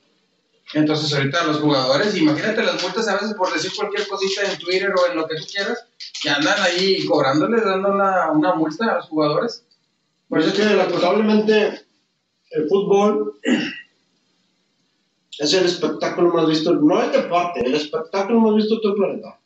Entonces 0.73 1.13
ahorita 1.13 1.45
los 1.45 1.59
jugadores, 1.59 2.17
imagínate 2.17 2.63
las 2.63 2.81
multas 2.83 3.09
a 3.09 3.15
veces 3.15 3.35
por 3.35 3.53
decir 3.53 3.73
cualquier 3.77 4.07
cosita 4.07 4.43
en 4.51 4.59
Twitter 4.59 4.95
o 4.95 5.11
en 5.11 5.17
lo 5.17 5.27
que 5.27 5.37
tú 5.37 5.45
quieras, 5.51 5.85
y 6.23 6.29
andan 6.29 6.61
ahí 6.63 7.05
cobrándoles, 7.07 7.65
dando 7.65 7.93
una, 7.93 8.31
una 8.31 8.55
multa 8.55 8.93
a 8.93 8.97
los 8.97 9.07
jugadores. 9.07 9.65
Por 10.29 10.39
eso 10.39 10.51
es 10.51 10.55
que 10.55 10.65
lamentablemente 10.65 11.87
el 12.51 12.69
fútbol 12.69 13.41
es 15.39 15.53
el 15.55 15.65
espectáculo 15.65 16.33
más 16.33 16.47
visto, 16.47 16.73
no 16.75 17.03
el 17.03 17.11
deporte, 17.11 17.67
el 17.67 17.75
espectáculo 17.75 18.41
más 18.41 18.55
visto 18.55 18.77
de 18.77 18.81
todo 18.81 18.93
el 18.93 18.99
planeta. 18.99 19.40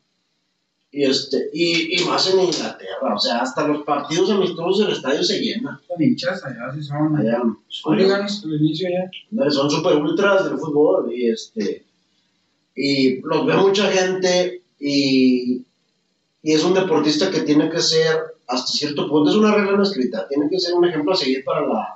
Y, 0.97 1.05
este, 1.05 1.51
y, 1.53 2.01
y 2.01 2.05
más 2.05 2.33
en 2.33 2.39
Inglaterra, 2.41 3.15
o 3.17 3.19
sea, 3.19 3.39
hasta 3.39 3.67
los 3.67 3.83
partidos 3.83 4.31
amistosos 4.31 4.79
del 4.79 4.93
estadio 4.97 5.25
se 5.25 5.41
llenan. 5.41 5.77
Son 5.89 6.01
hinchas 6.01 6.45
allá, 6.45 6.73
sí 6.73 6.83
son. 6.85 7.17
Allá, 7.17 7.43
Hooligans 7.85 8.45
al 8.45 8.55
inicio 8.55 8.89
ya. 8.89 9.51
son 9.51 9.69
super 9.69 9.97
ultras 9.97 10.45
del 10.49 10.57
fútbol 10.59 11.13
y 11.13 11.31
este 11.31 11.85
y 12.77 13.21
los 13.23 13.45
ve 13.47 13.55
mucha 13.57 13.91
gente 13.91 14.63
y, 14.79 15.63
y 16.43 16.53
es 16.53 16.63
un 16.65 16.75
deportista 16.75 17.31
que 17.31 17.41
tiene 17.41 17.69
que 17.71 17.81
ser 17.81 18.17
hasta 18.47 18.73
cierto 18.73 19.09
punto 19.09 19.31
es 19.31 19.37
una 19.37 19.55
regla 19.55 19.77
no 19.77 19.83
escrita 19.83 20.27
tiene 20.29 20.49
que 20.51 20.59
ser 20.61 20.75
un 20.75 20.85
ejemplo 20.85 21.13
a 21.13 21.17
seguir 21.17 21.45
para 21.45 21.67
la 21.67 21.89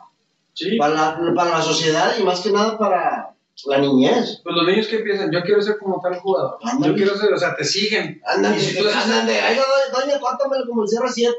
Sí. 0.55 0.77
para 0.77 0.95
la, 0.95 1.35
para 1.37 1.51
la 1.59 1.63
sociedad 1.63 2.15
y 2.19 2.25
más 2.25 2.41
que 2.41 2.51
nada 2.51 2.77
para 2.77 3.31
la 3.67 3.79
niñez 3.79 4.41
Pues 4.45 4.55
los 4.57 4.67
niños 4.67 4.87
que 4.87 4.97
empiezan, 4.97 5.31
yo 5.33 5.43
quiero 5.43 5.61
ser 5.61 5.79
como 5.79 6.01
tal 6.01 6.15
jugador. 6.21 6.59
Ándale. 6.63 6.93
Yo 6.93 6.97
quiero 6.97 7.19
ser, 7.19 7.33
o 7.33 7.39
sea, 7.39 7.55
te 7.57 7.65
siguen. 7.65 8.23
andan 8.27 8.57
Y 8.57 8.61
si 8.61 8.77
tú 8.79 8.87
haces- 8.87 8.97
andan 9.05 9.27
de 9.27 9.41
ay 9.41 9.59
doña, 9.93 10.19
córtamelo 10.21 10.67
como 10.67 10.83
el 10.83 10.89
Sierra 10.89 11.11
7 11.13 11.37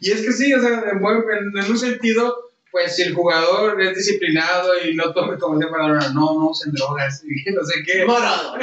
Y 0.00 0.10
es 0.10 0.20
que 0.22 0.32
sí, 0.32 0.52
o 0.52 0.60
sea, 0.60 0.84
en, 0.92 1.00
buen- 1.00 1.22
en- 1.30 1.64
en 1.64 1.70
un 1.70 1.78
sentido, 1.78 2.50
pues 2.70 2.96
si 2.96 3.02
el 3.02 3.14
jugador 3.14 3.80
es 3.80 3.96
disciplinado 3.96 4.72
y 4.84 4.94
no 4.94 5.12
tome 5.12 5.38
como 5.38 5.58
se 5.60 5.66
para 5.68 5.88
no, 6.10 6.34
no 6.34 6.48
usen 6.50 6.72
drogas 6.72 7.22
y 7.46 7.50
no 7.52 7.64
sé 7.64 7.82
qué. 7.86 8.04
morado 8.04 8.56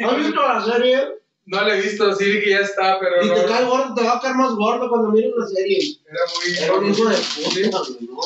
¿no 0.00 0.10
has 0.10 0.16
visto 0.18 0.42
la 0.42 0.64
serie? 0.64 1.08
No 1.46 1.62
lo 1.62 1.72
he 1.72 1.80
visto, 1.80 2.14
sí 2.14 2.24
que 2.24 2.50
ya 2.50 2.58
está, 2.58 2.98
pero 3.00 3.24
y 3.24 3.28
no, 3.28 3.34
te 3.34 3.44
cae 3.46 3.64
gordo 3.64 3.94
te 3.94 4.02
va 4.04 4.16
a 4.18 4.20
caer 4.20 4.34
más 4.36 4.52
gordo 4.54 4.88
cuando 4.88 5.08
mires 5.10 5.32
la 5.36 5.46
serie 5.46 5.78
era 6.08 6.20
muy... 6.34 6.58
Era 6.64 6.74
un 6.74 6.90
hijo 6.90 7.08
de 7.08 7.16
puta, 7.64 7.78
no. 8.00 8.20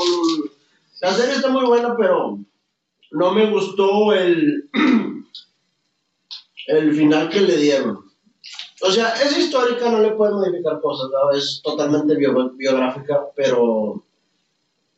La 1.05 1.13
serie 1.13 1.35
está 1.35 1.49
muy 1.51 1.65
buena, 1.67 1.95
pero 1.97 2.39
no 3.11 3.35
me 3.35 3.51
gustó 3.51 4.13
el, 4.15 4.71
el 6.69 6.95
final 6.95 7.29
que 7.29 7.41
le 7.43 7.57
dieron. 7.59 8.01
O 8.83 8.91
sea, 8.91 9.11
es 9.11 9.37
histórica, 9.39 9.91
no 9.91 10.01
le 10.01 10.13
pueden 10.13 10.37
modificar 10.37 10.81
cosas, 10.81 11.09
¿no? 11.11 11.37
es 11.37 11.61
totalmente 11.63 12.15
bio- 12.17 12.51
biográfica, 12.57 13.21
pero 13.37 14.05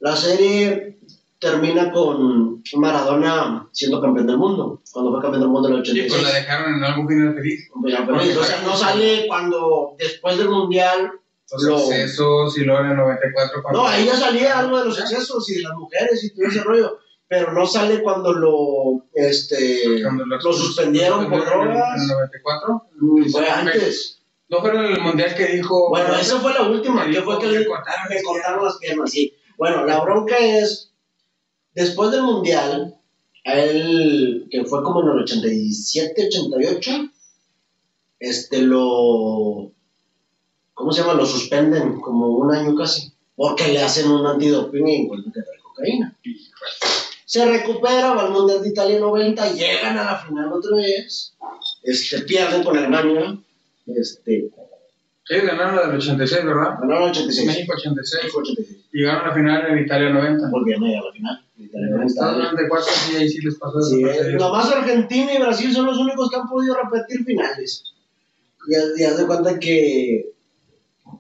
la 0.01 0.15
serie 0.17 0.99
termina 1.39 1.93
con 1.93 2.63
Maradona 2.77 3.69
siendo 3.73 4.01
campeón 4.01 4.27
del 4.29 4.39
mundo, 4.39 4.83
cuando 4.93 5.11
fue 5.13 5.21
campeón 5.21 5.41
del 5.43 5.51
mundo 5.51 5.69
en 5.69 5.75
el 5.75 5.85
Sí, 5.85 5.91
86. 5.93 6.13
pues 6.13 6.23
la 6.33 6.39
dejaron 6.41 6.75
en 6.75 6.85
algún 6.85 7.09
final 7.09 7.35
feliz. 7.35 7.69
Final 7.85 8.07
feliz. 8.07 8.37
O 8.37 8.45
sea, 8.45 8.63
no 8.63 8.77
sale 8.77 9.27
cuando 9.29 9.95
después 9.99 10.39
del 10.39 10.49
mundial 10.51 11.13
Los 11.53 11.63
Lo- 11.63 11.79
excesos 11.79 12.59
y 12.59 12.63
luego 12.65 12.81
en 12.85 12.91
el 12.91 12.97
94 12.97 13.63
cuando... 13.63 13.83
No, 13.83 13.89
ahí 13.89 14.05
ya 14.07 14.17
salía 14.17 14.59
algo 14.59 14.79
de 14.79 14.85
los 14.87 14.99
excesos 14.99 15.49
y 15.51 15.55
de 15.57 15.63
las 15.63 15.75
mujeres 15.75 16.25
y 16.25 16.35
todo 16.35 16.47
ese 16.47 16.61
rollo. 16.63 16.99
Pero 17.29 17.53
no 17.53 17.67
sale 17.67 18.03
cuando 18.03 18.33
lo, 18.33 19.07
este, 19.15 20.01
Cuando 20.03 20.25
lo 20.27 20.53
suspendieron 20.53 21.29
por 21.29 21.39
el- 21.41 21.43
En 21.43 21.49
drogas. 21.49 22.01
el 22.03 22.09
94. 22.09 22.83
Mm, 23.01 23.25
Fue 23.31 23.49
antes. 23.51 24.23
No 24.49 24.61
fueron 24.61 24.87
en 24.87 24.93
el 24.93 25.01
mundial 25.01 25.35
que 25.35 25.47
dijo... 25.47 25.89
Bueno, 25.89 26.15
esa 26.15 26.39
fue 26.41 26.53
la 26.55 26.63
última, 26.69 27.05
que 27.11 27.21
fue 27.23 27.39
que 27.41 27.47
le 27.49 27.67
cortaron, 27.67 28.07
cortaron 28.25 28.65
las 28.65 28.77
piernas, 28.79 29.11
sí. 29.11 29.35
Bueno, 29.59 29.85
la 29.85 29.99
bronca 30.01 30.37
es, 30.39 30.93
después 31.75 32.11
del 32.13 32.23
mundial, 32.23 32.97
a 33.45 33.55
él, 33.59 34.47
que 34.51 34.65
fue 34.65 34.83
como 34.85 35.03
en 35.03 35.17
el 35.17 35.23
87, 35.25 36.29
88, 36.29 36.91
este, 38.21 38.63
lo, 38.63 39.73
¿cómo 40.77 40.93
se 40.93 41.01
llama? 41.01 41.15
Lo 41.15 41.25
suspenden 41.27 42.01
como 42.01 42.29
un 42.29 42.55
año 42.55 42.75
casi, 42.77 43.11
porque 43.35 43.69
le 43.73 43.81
hacen 43.83 44.11
un 44.11 44.25
antidoping 44.27 44.87
y 44.87 44.95
encuentran 45.03 45.33
que 45.33 45.41
trae 45.43 45.59
cocaína. 45.63 46.17
Se 47.25 47.45
recupera, 47.45 48.15
va 48.15 48.23
al 48.27 48.31
Mundial 48.31 48.63
de 48.63 48.69
Italia 48.69 49.01
90, 49.01 49.53
llegan 49.55 49.99
a 49.99 50.05
la 50.05 50.17
final 50.19 50.53
otra 50.53 50.77
vez, 50.77 51.35
este, 51.83 52.21
pierden 52.21 52.63
con 52.63 52.77
Alemania, 52.79 53.37
este, 53.87 54.51
Sí, 55.29 55.35
ganaron 55.39 55.75
la 55.75 55.89
del 55.89 55.97
86, 55.97 56.45
¿verdad? 56.45 56.79
ganaron 56.81 57.11
86. 57.11 57.47
México 57.49 57.73
86. 57.77 58.23
México 58.23 58.39
86. 58.43 58.79
Y 58.93 58.99
llegaron 58.99 59.25
a 59.25 59.29
la 59.29 59.35
final 59.35 59.67
en 59.73 59.85
Italia 59.85 60.11
90. 60.11 60.51
volvieron 60.51 60.85
a 60.85 61.01
a 61.01 61.05
la 61.05 61.13
final. 61.13 61.45
Italia 61.59 61.87
En 61.87 61.91
90. 61.95 62.07
Estados 62.07 62.39
94 62.45 62.87
sí, 62.95 63.17
ahí 63.17 63.29
sí 63.29 63.39
les 63.43 63.57
pasó 63.57 63.83
Sí, 63.83 64.05
desapercibido. 64.05 64.39
nomás 64.47 64.71
Argentina 64.71 65.35
y 65.35 65.39
Brasil 65.41 65.73
son 65.75 65.87
los 65.87 65.99
únicos 65.99 66.31
que 66.31 66.37
han 66.37 66.49
podido 66.49 66.77
repetir 66.77 67.25
finales. 67.25 67.83
Y 68.69 68.75
haz- 68.77 68.99
y 69.01 69.03
haz 69.03 69.19
de 69.19 69.27
cuenta 69.27 69.59
que 69.59 70.31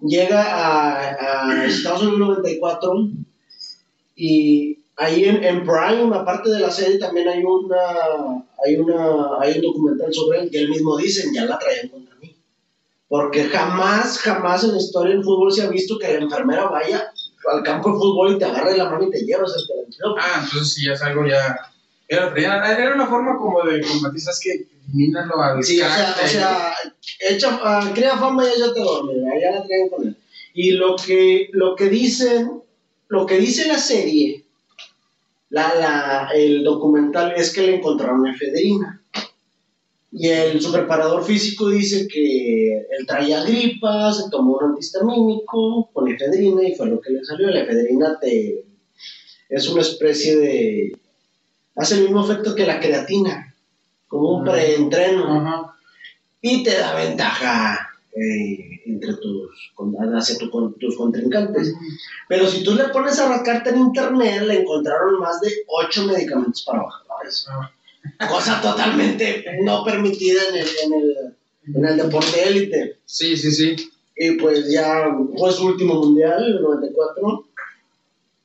llega 0.03 0.42
a, 0.42 1.59
a 1.61 1.64
Estados 1.64 2.03
Unidos 2.03 2.29
94 2.29 3.09
y 4.14 4.79
ahí 4.96 5.25
en, 5.25 5.44
en 5.44 5.62
Prime, 5.64 6.14
aparte 6.14 6.51
de 6.51 6.61
la 6.61 6.70
serie, 6.70 6.99
también 6.99 7.29
hay 7.29 7.42
una 7.42 8.44
hay 8.64 8.77
una 8.77 9.40
hay 9.40 9.57
un 9.57 9.62
documental 9.62 10.12
sobre 10.12 10.40
él 10.40 10.51
que 10.51 10.61
él 10.61 10.70
mismo 10.70 10.96
dice, 10.96 11.29
ya 11.33 11.44
la 11.44 11.59
traían 11.59 11.88
contra 11.88 12.14
mí. 12.16 12.35
Porque 13.09 13.44
jamás, 13.44 14.18
jamás 14.18 14.64
en 14.64 14.72
la 14.72 14.79
historia 14.79 15.14
del 15.14 15.25
fútbol 15.25 15.53
se 15.53 15.62
ha 15.62 15.68
visto 15.68 15.99
que 15.99 16.09
la 16.09 16.25
enfermera 16.25 16.66
vaya 16.68 17.12
al 17.53 17.62
campo 17.62 17.92
de 17.92 17.99
fútbol 17.99 18.33
y 18.33 18.38
te 18.38 18.44
agarre 18.44 18.77
la 18.77 18.90
mano 18.90 19.05
y 19.05 19.11
te 19.11 19.25
lleva 19.25 19.42
a 19.42 19.46
hacerte 19.46 19.72
el 19.75 19.85
antídoto. 19.85 20.16
Ah, 20.18 20.40
entonces 20.42 20.75
sí, 20.75 20.87
ya 20.87 20.92
es 20.92 21.03
algo 21.03 21.27
ya. 21.27 21.57
Era, 22.09 22.33
era, 22.37 22.95
una 22.95 23.07
forma 23.07 23.37
como 23.37 23.62
de 23.64 23.81
combatir, 23.83 24.21
¿sabes 24.21 24.40
que 24.40 24.66
Elimínalo 24.88 25.42
al 25.42 25.64
Sí, 25.64 25.81
o 25.81 25.85
sea, 25.85 26.16
o 26.23 26.27
sea 26.29 26.75
echa, 27.19 27.59
ah, 27.62 27.90
crea 27.95 28.16
fama 28.16 28.45
y 28.45 28.57
ella 28.57 28.73
te 28.73 28.81
duerme, 28.81 29.40
ya 29.40 29.51
la 29.53 29.64
traen 29.64 29.88
con 29.88 30.07
él. 30.07 30.16
Y 30.55 30.73
lo 30.73 30.97
que, 30.97 31.49
lo 31.53 31.75
que 31.77 31.88
dicen, 31.88 32.62
lo 33.09 33.27
que 33.27 33.38
dice 33.38 33.66
la 33.66 33.79
serie, 33.79 34.45
la, 35.51 35.75
la, 35.75 36.31
el 36.35 36.64
documental, 36.64 37.35
es 37.37 37.53
que 37.53 37.62
le 37.62 37.77
encontraron 37.77 38.27
efedrina. 38.27 39.03
Y 40.12 40.29
el 40.29 40.61
superparador 40.62 41.25
físico 41.25 41.69
dice 41.69 42.09
que 42.09 42.79
él 42.79 43.07
traía 43.07 43.45
gripa, 43.45 44.12
se 44.12 44.31
tomó 44.31 44.57
un 44.57 44.71
antihistamínico 44.71 45.90
con 45.92 46.09
efedrina 46.09 46.66
y 46.66 46.75
fue 46.75 46.87
lo 46.87 47.01
que 47.01 47.11
le 47.11 47.25
salió. 47.25 47.49
La 47.49 47.62
efedrina 47.62 48.19
te, 48.19 48.64
es 49.49 49.69
una 49.69 49.83
especie 49.83 50.37
de... 50.37 50.99
hace 51.76 51.94
el 51.96 52.02
mismo 52.04 52.24
efecto 52.24 52.54
que 52.54 52.66
la 52.66 52.80
creatina, 52.80 53.54
como 54.08 54.38
un 54.38 54.44
preentreno 54.44 55.72
y 56.40 56.62
te 56.62 56.76
da 56.78 56.94
ventaja 56.94 57.88
eh, 58.14 58.80
entre 58.86 59.14
tus, 59.14 59.50
hacia 60.16 60.38
tu- 60.38 60.50
con 60.50 60.74
tus 60.78 60.96
contrincantes. 60.96 61.74
Pero 62.28 62.46
si 62.46 62.62
tú 62.64 62.74
le 62.74 62.84
pones 62.88 63.18
a 63.18 63.28
rascarte 63.28 63.70
en 63.70 63.78
internet, 63.78 64.42
le 64.42 64.60
encontraron 64.62 65.18
más 65.20 65.40
de 65.40 65.52
8 65.66 66.06
medicamentos 66.06 66.62
para 66.64 66.82
bajar. 66.82 67.02
Ah. 67.48 68.28
Cosa 68.28 68.60
totalmente 68.62 69.44
no 69.64 69.84
permitida 69.84 70.40
en 70.50 70.54
el, 70.56 70.68
en 70.84 70.92
el, 70.94 71.76
en 71.76 71.84
el 71.84 71.96
deporte 71.96 72.48
élite. 72.48 72.98
Sí, 73.04 73.36
sí, 73.36 73.50
sí. 73.50 73.74
Y 74.16 74.32
pues 74.32 74.70
ya 74.70 75.08
fue 75.36 75.52
su 75.52 75.66
último 75.66 75.94
mundial, 75.96 76.42
el 76.44 76.62
94. 76.62 77.44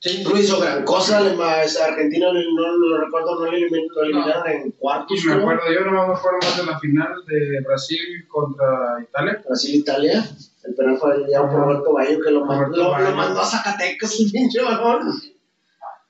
Sí. 0.04 0.24
No 0.24 0.36
hizo 0.36 0.60
gran 0.60 0.84
cosa, 0.84 1.20
además 1.20 1.80
Argentina 1.80 2.26
no, 2.34 2.34
no 2.34 2.78
lo 2.78 3.06
recuerdo, 3.06 3.36
no 3.40 3.46
lo 3.46 3.52
elimin- 3.52 3.88
lo 3.96 4.02
eliminaron 4.04 4.48
en 4.50 4.72
cuartos. 4.72 5.24
Me 5.26 5.34
acuerdo, 5.34 5.62
yo 5.72 5.82
no 5.82 5.92
me 5.92 6.00
acuerdo 6.14 6.40
más 6.42 6.58
de 6.58 6.66
la 6.66 6.80
final 6.80 7.14
de 7.28 7.62
Brasil 7.66 8.00
contra 8.28 8.66
Italia. 9.08 9.42
Brasil-Italia. 9.48 10.24
El 10.64 10.74
penal 10.76 10.98
fue 10.98 11.24
ya 11.32 11.42
por 11.42 11.54
Roberto 11.60 11.94
Bayo 11.94 12.20
que 12.20 12.32
lo, 12.32 12.46
mandó- 12.46 12.76
lo, 12.78 13.16
mandó 13.16 13.42
a 13.42 13.46
Zacatecas 13.46 14.20
el 14.20 14.32
pinche 14.32 14.62
balón. 14.64 15.02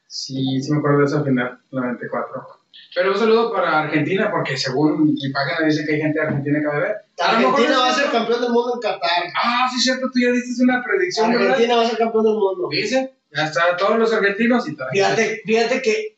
Sí, 0.07 0.61
sí 0.61 0.71
me 0.71 0.79
acuerdo 0.79 0.99
de 0.99 1.05
esa 1.05 1.23
final, 1.23 1.59
la 1.71 1.81
94. 1.81 2.47
Pero 2.95 3.11
un 3.11 3.17
saludo 3.17 3.51
para 3.53 3.81
Argentina, 3.83 4.29
porque 4.31 4.57
según 4.57 5.13
mi 5.13 5.31
página 5.31 5.65
dice 5.67 5.85
que 5.85 5.95
hay 5.95 6.01
gente 6.01 6.19
de 6.19 6.25
Argentina 6.27 6.59
que 6.59 6.67
va 6.67 6.75
a 6.75 6.79
ver. 6.79 6.95
A 7.19 7.31
lo 7.33 7.37
mejor 7.39 7.53
Argentina 7.53 7.79
va 7.79 7.89
a 7.89 7.93
ser 7.93 8.11
campeón 8.11 8.41
del 8.41 8.51
mundo 8.51 8.71
en 8.75 8.79
Qatar. 8.81 9.23
Ah, 9.41 9.67
sí, 9.71 9.79
cierto, 9.79 10.07
tú 10.13 10.19
ya 10.19 10.31
diste 10.31 10.63
una 10.63 10.81
predicción, 10.83 11.31
¿verdad? 11.31 11.47
Argentina 11.51 11.75
va 11.77 11.83
a 11.83 11.85
ser 11.87 11.97
campeón 11.97 12.23
del 12.25 12.33
mundo. 12.35 12.67
Dice, 12.69 13.13
ya 13.35 13.45
está, 13.45 13.75
todos 13.77 13.97
los 13.99 14.11
argentinos 14.13 14.67
y 14.67 14.75
también. 14.75 15.05
Fíjate, 15.05 15.41
fíjate 15.45 15.81
que 15.81 16.17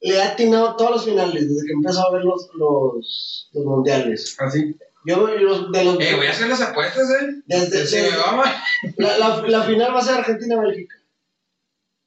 le 0.00 0.20
ha 0.22 0.32
atinado 0.32 0.76
todos 0.76 0.90
los 0.92 1.04
finales 1.04 1.48
desde 1.48 1.66
que 1.66 1.72
empezó 1.72 2.06
a 2.06 2.12
ver 2.12 2.24
los, 2.24 2.48
los, 2.54 3.50
los 3.52 3.64
mundiales. 3.64 4.36
Así. 4.40 4.76
Yo 5.06 5.26
los, 5.26 5.70
de 5.72 5.84
los, 5.84 6.00
Eh, 6.00 6.14
voy 6.16 6.26
a 6.26 6.30
hacer 6.30 6.48
las 6.48 6.62
apuestas, 6.62 7.08
eh. 7.10 7.42
desde, 7.46 7.78
desde- 7.80 8.10
mal. 8.36 8.50
la, 8.96 9.18
la, 9.18 9.42
la 9.42 9.62
final 9.64 9.94
va 9.94 9.98
a 9.98 10.02
ser 10.02 10.14
Argentina-Bélgica. 10.16 10.94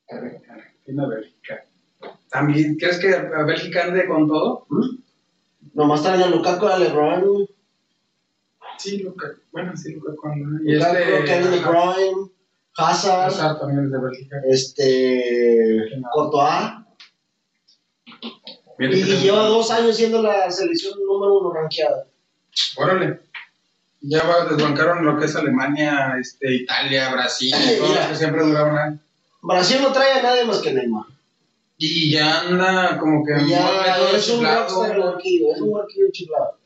Argentina, 0.09 1.07
Bélgica. 1.07 1.65
¿También 2.29 2.75
crees 2.77 2.97
que 2.99 3.13
a 3.13 3.43
Bélgica 3.43 3.83
ande 3.85 4.07
con 4.07 4.27
todo? 4.27 4.65
¿Mm? 4.69 4.97
Nomás 5.73 6.01
traen 6.01 6.23
a 6.23 6.27
Lukaku, 6.27 6.65
a 6.67 6.79
LeBron, 6.79 7.47
Sí, 8.79 8.99
Luca. 8.99 9.31
Bueno, 9.51 9.75
sí. 9.75 9.91
Y 9.91 9.95
Lukaku, 9.95 10.21
Kevin 11.25 11.51
De 11.51 11.57
este. 11.57 11.67
Bruyne, 11.67 12.31
Hazard, 12.77 13.27
Hazard 13.27 13.59
también 13.59 13.85
es 13.85 13.91
de 13.91 13.99
Bélgica. 13.99 14.37
este, 14.49 16.01
Courtois. 16.13 16.73
Y, 18.79 19.03
lleva 19.23 19.47
dos 19.47 19.71
años 19.71 19.95
siendo 19.95 20.21
la 20.21 20.51
selección 20.51 20.93
número 21.03 21.39
uno 21.39 21.51
rankeada. 21.51 22.05
Órale. 22.75 23.21
Ya 24.01 24.23
va, 24.23 24.45
desbancaron 24.45 25.03
lo 25.03 25.17
que 25.17 25.25
es 25.25 25.35
Alemania, 25.35 26.13
este, 26.21 26.53
Italia, 26.53 27.09
Brasil, 27.11 27.51
todos 27.79 27.95
los 27.95 28.05
que 28.05 28.15
siempre 28.15 28.43
duraron 28.43 28.77
ahí. 28.77 28.99
Brasil 29.41 29.79
no 29.81 29.91
trae 29.91 30.19
a 30.19 30.21
nadie 30.21 30.45
más 30.45 30.59
que 30.59 30.73
Neymar. 30.73 31.05
Y 31.79 32.11
ya 32.11 32.41
anda 32.41 32.97
como 32.99 33.23
que 33.25 33.33
Y 33.43 33.49
ya 33.49 33.61
mueve 33.61 33.91
todo 33.97 34.15
es 34.15 34.29
un 34.29 34.35
chiflado. 34.35 34.61
rockstar 34.61 34.99
huarquillo, 34.99 35.53
es 35.53 35.61
un 35.61 35.69
huarquillo 35.69 36.05
chiflado. 36.11 36.57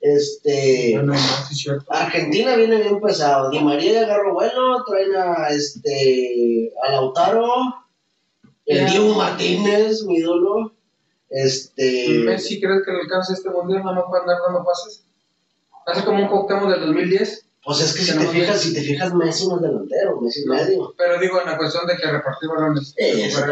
Este, 0.00 0.92
Bueno, 0.94 1.12
no. 1.12 1.84
Argentina 1.88 2.56
viene 2.56 2.80
bien 2.80 3.00
pesado. 3.00 3.50
Di 3.50 3.60
María 3.60 4.02
agarró 4.02 4.32
vuelo, 4.32 4.82
traen 4.86 5.14
a 5.14 5.48
este 5.50 6.72
a 6.82 6.92
Lautaro, 6.92 7.46
el. 8.64 8.86
Diego 8.86 9.14
Martínez, 9.14 10.02
mi 10.04 10.16
ídolo. 10.16 10.72
Este 11.28 12.18
Messi, 12.24 12.60
¿crees 12.60 12.82
que 12.84 12.92
le 12.92 13.00
alcance 13.02 13.34
este 13.34 13.50
mundial? 13.50 13.82
No 13.84 13.94
me 13.94 14.02
puede 14.08 14.22
andar 14.22 14.38
dando 14.44 14.64
pases. 14.64 15.04
Hace 15.86 16.04
como 16.04 16.22
un 16.22 16.28
Cuauhtémoc 16.28 16.70
del 16.70 16.80
2010. 16.86 17.46
pues 17.64 17.80
es 17.80 17.92
que 17.92 18.02
si 18.02 18.18
te 18.18 18.26
fijas, 18.26 18.60
si 18.60 18.74
te 18.74 18.80
fijas, 18.80 19.14
Messi 19.14 19.48
no 19.48 19.56
es 19.56 19.62
delantero, 19.62 20.20
Messi 20.20 20.40
es 20.40 20.46
medio. 20.46 20.94
Pero 20.96 21.20
digo, 21.20 21.40
en 21.40 21.46
la 21.46 21.58
cuestión 21.58 21.86
de 21.86 21.96
que 21.96 22.10
repartir 22.10 22.48
balones. 22.48 22.94
Eh, 22.96 23.26
eso. 23.26 23.42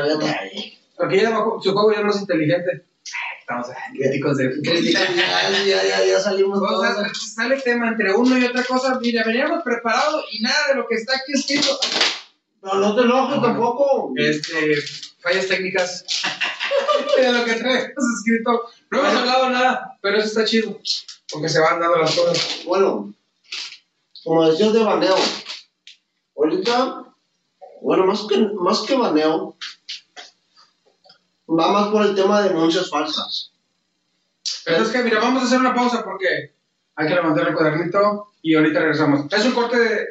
Porque 0.97 1.21
ya 1.21 1.31
su 1.63 1.73
juego 1.73 1.93
ya 1.93 1.99
es 1.99 2.05
más 2.05 2.21
inteligente. 2.21 2.85
Estamos 3.49 3.69
críticos 3.95 4.37
de 4.37 4.61
Ya, 4.93 5.65
ya, 5.65 5.83
ya, 5.83 6.05
ya 6.05 6.21
salimos 6.21 6.59
O 6.59 6.67
todos. 6.67 6.87
sea, 6.87 7.15
sale 7.15 7.59
tema 7.63 7.89
entre 7.89 8.15
uno 8.15 8.37
y 8.37 8.45
otra 8.45 8.63
cosa. 8.65 8.99
Mira, 9.01 9.25
veníamos 9.25 9.63
preparados 9.63 10.27
y 10.33 10.43
nada 10.43 10.69
de 10.69 10.75
lo 10.75 10.87
que 10.87 10.97
está 10.97 11.15
aquí 11.15 11.33
escrito. 11.33 11.79
Pero 12.61 12.75
no 12.75 12.95
te 12.95 13.03
enojes 13.03 13.41
tampoco. 13.41 14.13
Este, 14.17 14.77
fallas 15.21 15.49
técnicas. 15.49 16.05
de 17.17 17.33
lo 17.33 17.45
que 17.47 17.55
traemos 17.55 18.05
escrito. 18.19 18.69
No 18.91 18.99
hemos 18.99 19.15
hablado 19.15 19.49
nada, 19.49 19.99
pero 20.03 20.19
eso 20.19 20.27
está 20.27 20.45
chido. 20.45 20.79
Porque 21.33 21.49
se 21.49 21.61
van 21.61 21.81
dando 21.81 21.97
las 21.97 22.15
cosas. 22.15 22.61
Bueno, 22.67 23.15
como 24.25 24.51
decías 24.51 24.75
de 24.75 24.85
baneo, 24.85 25.17
ahorita, 26.37 27.05
bueno, 27.81 28.05
más 28.05 28.27
que, 28.29 28.37
más 28.61 28.81
que 28.81 28.95
baneo, 28.95 29.57
va 31.49 31.73
más 31.73 31.89
por 31.89 32.03
el 32.03 32.15
tema 32.15 32.43
de 32.43 32.51
denuncias 32.51 32.91
falsas. 32.91 33.53
Pero 34.65 34.83
es 34.83 34.91
que, 34.91 35.03
mira, 35.03 35.21
vamos 35.21 35.43
a 35.43 35.47
hacer 35.47 35.61
una 35.61 35.75
pausa 35.75 36.05
porque 36.05 36.55
hay 36.95 37.09
que 37.09 37.15
levantar 37.15 37.49
el 37.49 37.55
cuadernito 37.55 38.33
y 38.43 38.55
ahorita 38.55 38.81
regresamos. 38.81 39.33
Es 39.33 39.45
un 39.45 39.53
corte 39.53 40.07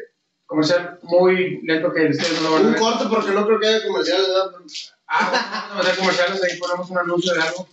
comercial 0.45 1.00
muy 1.04 1.62
lento 1.63 1.91
que 1.91 2.08
ustedes 2.08 2.41
no 2.41 2.50
lo 2.50 2.56
van 2.56 2.65
a 2.65 2.67
Un 2.69 2.73
corte 2.76 3.06
porque 3.10 3.32
no 3.32 3.45
creo 3.45 3.60
que 3.60 3.67
haya 3.67 3.86
comerciales, 3.86 4.28
¿verdad? 4.28 4.52
Ah, 5.08 5.67
vamos 5.69 5.86
a 5.86 5.89
hacer 5.89 6.00
comerciales, 6.00 6.43
ahí 6.43 6.58
ponemos 6.58 6.89
un 6.89 6.97
anuncio 6.97 7.34
de 7.34 7.41
algo. 7.41 7.67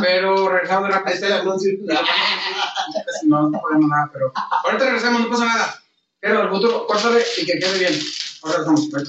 Pero 0.00 0.48
regresamos 0.48 0.88
de 0.88 1.12
está 1.12 1.26
el 1.26 1.32
anuncio. 1.32 1.72
No, 3.24 3.50
no 3.50 3.60
poniendo 3.60 3.88
nada, 3.88 4.08
pero 4.12 4.32
ahorita 4.64 4.84
regresamos, 4.84 5.22
no 5.22 5.28
pasa 5.28 5.44
nada. 5.44 5.82
Pero 6.20 6.42
el 6.42 6.50
futuro, 6.50 6.86
córtale 6.86 7.20
y 7.36 7.44
que 7.44 7.58
quede 7.58 7.78
bien. 7.78 8.00
Ahora 8.42 8.58
regresamos. 8.58 8.90
ven. 8.90 9.04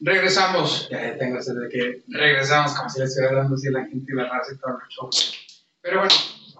Regresamos. 0.00 0.88
Ya, 0.90 1.16
tengo 1.18 1.38
ese 1.38 1.54
de 1.54 1.68
que 1.68 2.02
regresamos, 2.08 2.74
como 2.74 2.88
si 2.88 3.00
le 3.00 3.06
estuviera 3.06 3.36
dando 3.36 3.54
así 3.56 3.70
la 3.70 3.84
gente 3.84 4.12
y 4.12 4.16
la 4.16 4.28
raza 4.28 4.52
y 4.52 4.58
todo 4.58 4.78
el 4.78 4.88
show. 4.88 5.10
Pero 5.80 5.98
bueno, 6.00 6.14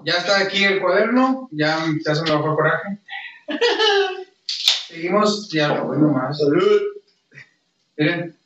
ya 0.04 0.14
está 0.14 0.40
aquí 0.40 0.64
el 0.64 0.80
cuaderno, 0.80 1.48
ya, 1.52 1.78
ya 2.04 2.14
se 2.14 2.22
me 2.22 2.32
bajó 2.32 2.50
el 2.50 2.56
coraje. 2.56 2.98
Seguimos, 4.88 5.48
ya 5.50 5.68
lo 5.68 5.84
más. 5.86 6.38
Salud. 6.38 6.80
Miren, 7.96 8.36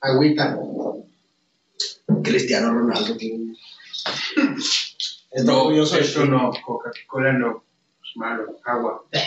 agüita. 0.00 0.58
Cristiano 2.22 2.72
Ronaldo. 2.72 3.16
Está 5.30 5.52
No, 5.52 5.70
de 5.70 5.80
eso 5.80 6.22
ti. 6.22 6.28
no, 6.28 6.50
Coca-Cola 6.64 7.32
no. 7.32 7.64
Es 8.02 8.16
malo, 8.16 8.58
agua. 8.64 9.04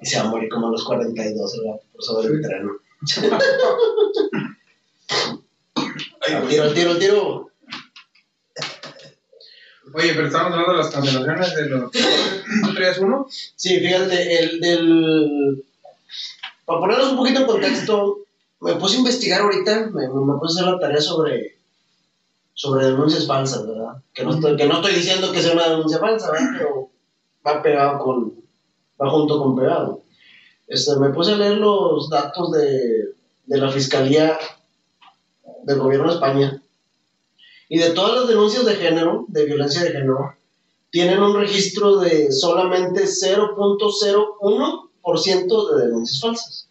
Y 0.00 0.06
se 0.06 0.18
va 0.18 0.24
a 0.24 0.28
morir 0.28 0.48
como 0.48 0.68
a 0.68 0.70
los 0.70 0.84
42, 0.84 1.58
¿verdad? 1.62 1.80
Por 1.92 2.02
sobre 2.02 2.28
el 2.34 2.40
tren. 2.42 2.68
Al 6.26 6.48
tiro, 6.48 6.62
al 6.64 6.74
tiro, 6.74 6.90
al 6.90 6.98
tiro. 6.98 7.50
Oye, 9.94 10.12
pero 10.14 10.26
estamos 10.26 10.52
hablando 10.52 10.72
de 10.72 10.78
las 10.78 10.90
cancelaciones 10.90 11.54
de 11.54 11.68
los. 11.68 11.90
¿Tú 11.90 12.74
traías 12.74 12.98
uno? 12.98 13.26
Sí, 13.30 13.78
fíjate, 13.80 14.38
el 14.38 14.60
del... 14.60 15.64
Para 16.64 16.80
ponerlos 16.80 17.12
un 17.12 17.16
poquito 17.16 17.40
en 17.40 17.46
contexto, 17.46 18.18
me 18.60 18.74
puse 18.74 18.96
a 18.96 18.98
investigar 18.98 19.40
ahorita, 19.42 19.90
me, 19.92 20.08
me 20.08 20.38
puse 20.38 20.58
a 20.58 20.62
hacer 20.62 20.72
la 20.74 20.80
tarea 20.80 21.00
sobre, 21.00 21.56
sobre 22.52 22.86
denuncias 22.86 23.26
falsas, 23.26 23.66
¿verdad? 23.66 24.02
Que 24.12 24.24
no, 24.24 24.34
estoy, 24.34 24.56
que 24.56 24.66
no 24.66 24.74
estoy 24.76 24.94
diciendo 24.94 25.30
que 25.32 25.40
sea 25.40 25.52
una 25.52 25.68
denuncia 25.68 25.98
falsa, 25.98 26.32
¿verdad? 26.32 26.48
Pero 26.58 26.90
va 27.46 27.62
pegado 27.62 27.98
con... 28.00 28.32
va 29.00 29.10
junto 29.10 29.38
con 29.38 29.56
pegado. 29.56 30.02
Este, 30.68 30.96
me 30.96 31.10
puse 31.10 31.32
a 31.32 31.36
leer 31.36 31.58
los 31.58 32.08
datos 32.10 32.50
de, 32.52 33.14
de 33.46 33.58
la 33.58 33.70
Fiscalía 33.70 34.36
del 35.64 35.78
Gobierno 35.78 36.08
de 36.08 36.14
España 36.14 36.60
y 37.68 37.78
de 37.78 37.90
todas 37.90 38.14
las 38.20 38.28
denuncias 38.28 38.64
de 38.64 38.74
género, 38.76 39.24
de 39.28 39.44
violencia 39.44 39.82
de 39.82 39.90
género, 39.92 40.34
tienen 40.90 41.20
un 41.20 41.36
registro 41.36 41.96
de 41.98 42.30
solamente 42.32 43.04
0.01% 43.04 45.74
de 45.76 45.84
denuncias 45.86 46.20
falsas. 46.20 46.68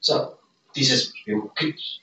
O 0.00 0.02
sea, 0.02 0.28
dices, 0.74 1.12
bien 1.24 1.40
poquitos. 1.42 2.00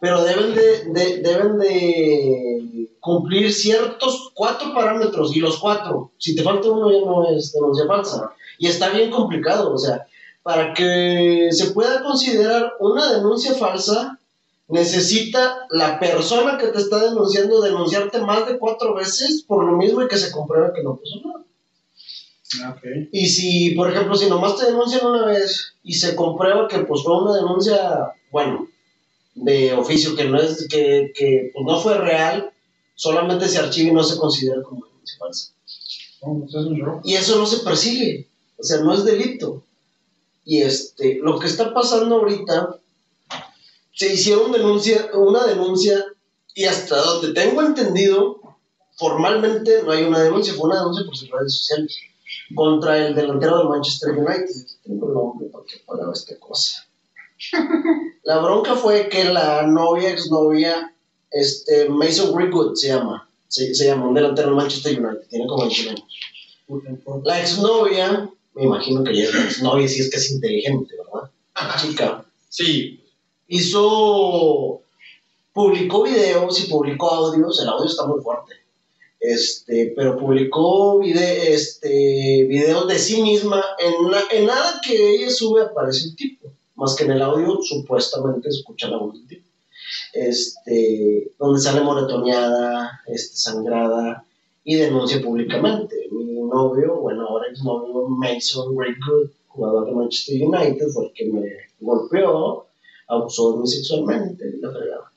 Pero 0.00 0.24
deben 0.24 0.54
de, 0.54 0.84
de- 0.92 1.18
deben 1.22 1.58
de 1.58 2.88
cumplir 3.00 3.52
ciertos 3.52 4.30
cuatro 4.34 4.72
parámetros, 4.74 5.34
y 5.36 5.40
los 5.40 5.58
cuatro, 5.58 6.10
si 6.18 6.34
te 6.34 6.42
falta 6.42 6.68
uno 6.70 6.90
ya 6.90 7.00
no 7.06 7.28
es 7.30 7.52
denuncia 7.52 7.86
falsa. 7.86 8.32
Y 8.58 8.66
está 8.66 8.88
bien 8.90 9.10
complicado, 9.10 9.72
o 9.72 9.78
sea, 9.78 10.06
para 10.46 10.74
que 10.74 11.48
se 11.50 11.72
pueda 11.72 12.04
considerar 12.04 12.74
una 12.78 13.12
denuncia 13.14 13.54
falsa, 13.54 14.20
necesita 14.68 15.66
la 15.70 15.98
persona 15.98 16.56
que 16.56 16.68
te 16.68 16.78
está 16.78 17.02
denunciando 17.02 17.60
denunciarte 17.60 18.20
más 18.20 18.46
de 18.46 18.56
cuatro 18.56 18.94
veces 18.94 19.42
por 19.42 19.64
lo 19.64 19.76
mismo 19.76 20.02
y 20.02 20.06
que 20.06 20.16
se 20.16 20.30
compruebe 20.30 20.70
que 20.72 20.84
no 20.84 21.00
pasó 21.00 21.20
nada. 21.24 22.74
Ok. 22.76 23.08
Y 23.10 23.26
si, 23.26 23.70
por 23.70 23.90
ejemplo, 23.90 24.14
si 24.14 24.28
nomás 24.28 24.56
te 24.56 24.66
denuncian 24.66 25.04
una 25.04 25.26
vez 25.26 25.74
y 25.82 25.94
se 25.94 26.14
comprueba 26.14 26.68
que 26.68 26.78
pues 26.78 27.02
fue 27.02 27.20
una 27.20 27.34
denuncia, 27.34 28.12
bueno, 28.30 28.68
de 29.34 29.72
oficio, 29.72 30.14
que 30.14 30.26
no 30.26 30.40
es, 30.40 30.68
que, 30.68 31.10
que 31.12 31.50
pues, 31.52 31.66
no 31.66 31.80
fue 31.80 31.98
real, 31.98 32.52
solamente 32.94 33.48
se 33.48 33.58
archiva 33.58 33.90
y 33.90 33.94
no 33.94 34.04
se 34.04 34.16
considera 34.16 34.62
como 34.62 34.86
denuncia 34.86 35.18
falsa. 35.18 35.52
Robo. 36.22 37.00
Y 37.02 37.14
eso 37.14 37.36
no 37.36 37.46
se 37.46 37.64
persigue, 37.64 38.28
o 38.56 38.62
sea, 38.62 38.78
no 38.78 38.94
es 38.94 39.04
delito. 39.04 39.65
Y 40.46 40.62
este, 40.62 41.18
lo 41.20 41.38
que 41.38 41.48
está 41.48 41.74
pasando 41.74 42.16
ahorita, 42.16 42.78
se 43.92 44.14
hicieron 44.14 44.52
denuncia, 44.52 45.10
una 45.14 45.44
denuncia 45.44 46.04
y 46.54 46.64
hasta 46.64 46.96
donde 47.02 47.34
tengo 47.34 47.60
entendido, 47.62 48.40
formalmente 48.96 49.82
no 49.82 49.92
hay 49.92 50.04
una 50.04 50.22
denuncia, 50.22 50.54
fue 50.54 50.70
una 50.70 50.78
denuncia 50.78 51.04
por 51.04 51.16
sus 51.16 51.30
redes 51.30 51.54
sociales. 51.58 51.98
contra 52.54 53.06
el 53.06 53.14
delantero 53.14 53.58
del 53.58 53.68
Manchester 53.68 54.10
United. 54.10 54.66
Tengo 54.84 55.08
el 55.08 55.14
nombre 55.14 55.48
para 55.48 55.64
que 55.64 55.78
pueda 55.84 56.06
ver 56.06 56.14
esta 56.14 56.38
cosa. 56.38 56.86
La 58.22 58.38
bronca 58.38 58.74
fue 58.74 59.08
que 59.08 59.24
la 59.24 59.66
novia, 59.66 60.10
exnovia, 60.10 60.94
este, 61.30 61.88
Mason 61.88 62.34
Greenwood 62.34 62.74
se 62.74 62.88
llama, 62.88 63.28
se, 63.48 63.74
se 63.74 63.86
llama, 63.86 64.08
un 64.08 64.14
delantero 64.14 64.48
del 64.48 64.56
Manchester 64.56 64.98
United, 64.98 65.28
tiene 65.28 65.46
como 65.46 65.62
20 65.66 65.90
años. 65.90 66.04
La 67.24 67.40
exnovia, 67.40 68.30
me 68.56 68.64
imagino 68.64 69.04
que 69.04 69.10
ella 69.12 69.24
es 69.24 69.34
la 69.34 69.44
exnovia, 69.44 69.86
si 69.86 70.00
es 70.00 70.10
que 70.10 70.16
es 70.16 70.30
inteligente, 70.32 70.94
¿verdad? 70.96 71.30
Chica, 71.80 72.24
Sí. 72.48 73.00
hizo, 73.48 74.80
publicó 75.52 76.02
videos 76.02 76.58
y 76.64 76.70
publicó 76.70 77.10
audios, 77.10 77.60
el 77.60 77.68
audio 77.68 77.86
está 77.86 78.06
muy 78.06 78.20
fuerte, 78.22 78.54
este, 79.20 79.92
pero 79.94 80.18
publicó 80.18 80.98
vide, 80.98 81.52
este, 81.52 82.46
videos 82.48 82.88
de 82.88 82.98
sí 82.98 83.22
misma, 83.22 83.62
en, 83.78 84.38
en 84.38 84.46
nada 84.46 84.80
que 84.84 85.16
ella 85.16 85.30
sube 85.30 85.62
aparece 85.62 86.08
un 86.08 86.16
tipo, 86.16 86.48
más 86.76 86.94
que 86.96 87.04
en 87.04 87.12
el 87.12 87.22
audio 87.22 87.58
supuestamente 87.62 88.48
escucha 88.48 88.88
la 88.88 88.96
voz 88.98 89.14
del 89.14 89.26
tipo, 89.26 89.48
este, 90.14 91.32
donde 91.38 91.60
sale 91.60 91.82
moretoneada, 91.82 93.00
este, 93.06 93.36
sangrada, 93.36 94.24
y 94.68 94.74
denuncia 94.74 95.20
públicamente. 95.22 95.94
Mi 96.10 96.24
novio, 96.48 96.96
bueno, 96.96 97.26
ahora 97.28 97.48
ex 97.50 97.62
novio 97.64 98.08
Mason 98.08 98.74
Greenwood, 98.76 99.30
jugador 99.48 99.86
de 99.86 99.92
Manchester 99.92 100.42
United, 100.42 100.88
fue 100.92 101.06
el 101.06 101.12
que 101.12 101.24
me 101.26 101.42
golpeó, 101.80 102.66
abusó 103.08 103.52
de 103.52 103.58
mí 103.58 103.66
sexualmente, 103.66 104.44
la 104.60 104.70
fregada. 104.70 105.10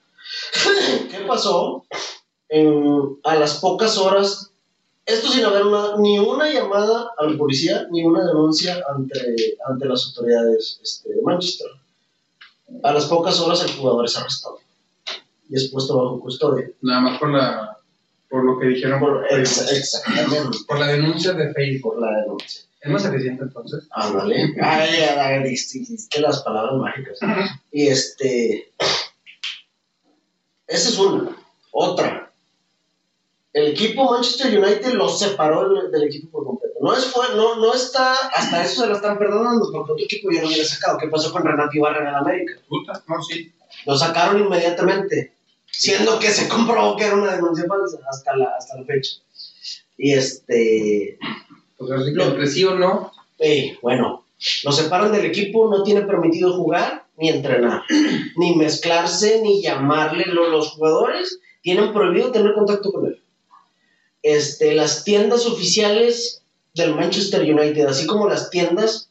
¿Qué 1.11 1.19
pasó? 1.27 1.83
En- 2.49 3.17
a 3.23 3.35
las 3.35 3.59
pocas 3.59 3.97
horas, 3.97 4.51
esto 5.05 5.27
sin 5.29 5.43
haber 5.45 5.65
una- 5.65 5.97
ni 5.97 6.19
una 6.19 6.51
llamada 6.51 7.11
al 7.17 7.37
policía, 7.37 7.87
ni 7.91 8.03
una 8.03 8.25
denuncia 8.25 8.83
ante, 8.93 9.57
ante 9.67 9.85
las 9.87 10.05
autoridades 10.07 10.79
este, 10.83 11.13
de 11.13 11.21
Manchester. 11.21 11.67
A 12.83 12.93
las 12.93 13.05
pocas 13.05 13.39
horas 13.39 13.63
el 13.63 13.71
jugador 13.71 14.05
es 14.05 14.15
arrestado 14.17 14.59
y 15.49 15.55
es 15.55 15.69
puesto 15.69 15.97
bajo 15.97 16.19
custodia. 16.19 16.69
Nada 16.81 17.01
más 17.01 17.19
por 17.19 17.31
la 17.31 17.78
por 18.29 18.43
lo 18.43 18.59
que 18.59 18.67
dijeron 18.67 18.99
Por, 18.99 19.25
ex- 19.31 19.71
exactamente, 19.71 20.57
por 20.67 20.79
la 20.79 20.87
denuncia 20.87 21.33
de 21.33 21.53
Facebook. 21.53 21.93
por 21.95 22.01
la 22.01 22.21
denuncia. 22.21 22.61
Es 22.81 22.89
más 22.91 23.03
eficiente 23.05 23.43
entonces. 23.43 23.87
Ándale. 23.91 24.55
Ay, 24.61 24.89
ay, 25.01 25.17
ay, 25.19 25.43
dijiste 25.43 26.21
las 26.21 26.41
palabras 26.43 26.75
mágicas. 26.75 27.19
Y 27.71 27.87
este. 27.87 28.71
Esa 30.67 30.89
es 30.89 30.97
una. 30.97 31.35
Otra. 31.71 32.31
El 33.51 33.69
equipo 33.71 34.11
Manchester 34.11 34.57
United 34.57 34.93
lo 34.93 35.09
separó 35.09 35.67
del, 35.73 35.91
del 35.91 36.03
equipo 36.03 36.29
por 36.29 36.45
completo. 36.45 36.75
No, 36.81 36.95
es, 36.95 37.05
fue, 37.05 37.25
no, 37.35 37.55
no 37.57 37.73
está. 37.73 38.13
Hasta 38.33 38.63
eso 38.63 38.83
se 38.83 38.87
lo 38.87 38.95
están 38.95 39.17
perdonando 39.17 39.67
porque 39.73 39.91
otro 39.91 40.05
equipo 40.05 40.29
ya 40.31 40.41
lo 40.41 40.47
hubiera 40.47 40.63
sacado. 40.63 40.97
¿Qué 40.99 41.07
pasó 41.07 41.31
con 41.31 41.43
Renato 41.43 41.71
Ibarra 41.75 42.01
en 42.03 42.07
el 42.07 42.15
América? 42.15 42.53
Puta, 42.69 43.03
no, 43.07 43.21
sí. 43.23 43.51
Lo 43.85 43.97
sacaron 43.97 44.39
inmediatamente. 44.39 45.33
Siendo 45.71 46.19
que 46.19 46.29
se 46.29 46.49
comprobó 46.49 46.95
que 46.97 47.05
era 47.05 47.15
una 47.15 47.35
denuncia 47.35 47.65
falsa 47.67 47.97
hasta 48.09 48.35
la, 48.35 48.53
hasta 48.57 48.77
la 48.77 48.85
fecha. 48.85 49.11
Y 49.97 50.13
este. 50.13 51.17
Pues 51.77 51.91
así 51.91 52.13
que 52.13 52.23
entre 52.23 52.47
sí 52.47 52.63
o 52.65 52.75
no. 52.75 53.11
Bueno, 53.81 54.25
lo 54.63 54.71
separan 54.71 55.11
del 55.11 55.25
equipo, 55.25 55.69
no 55.69 55.83
tiene 55.83 56.01
permitido 56.01 56.53
jugar 56.53 57.05
ni 57.17 57.29
entrenar, 57.29 57.83
ni 58.37 58.55
mezclarse, 58.55 59.41
ni 59.41 59.61
llamarle. 59.61 60.25
Lo- 60.27 60.49
Los 60.49 60.71
jugadores 60.71 61.39
tienen 61.61 61.93
prohibido 61.93 62.31
tener 62.31 62.53
contacto 62.53 62.91
con 62.91 63.05
él. 63.07 63.21
Este, 64.23 64.73
las 64.73 65.03
tiendas 65.05 65.45
oficiales 65.45 66.43
del 66.73 66.95
Manchester 66.95 67.41
United, 67.41 67.85
así 67.87 68.05
como 68.05 68.27
las 68.27 68.49
tiendas 68.49 69.09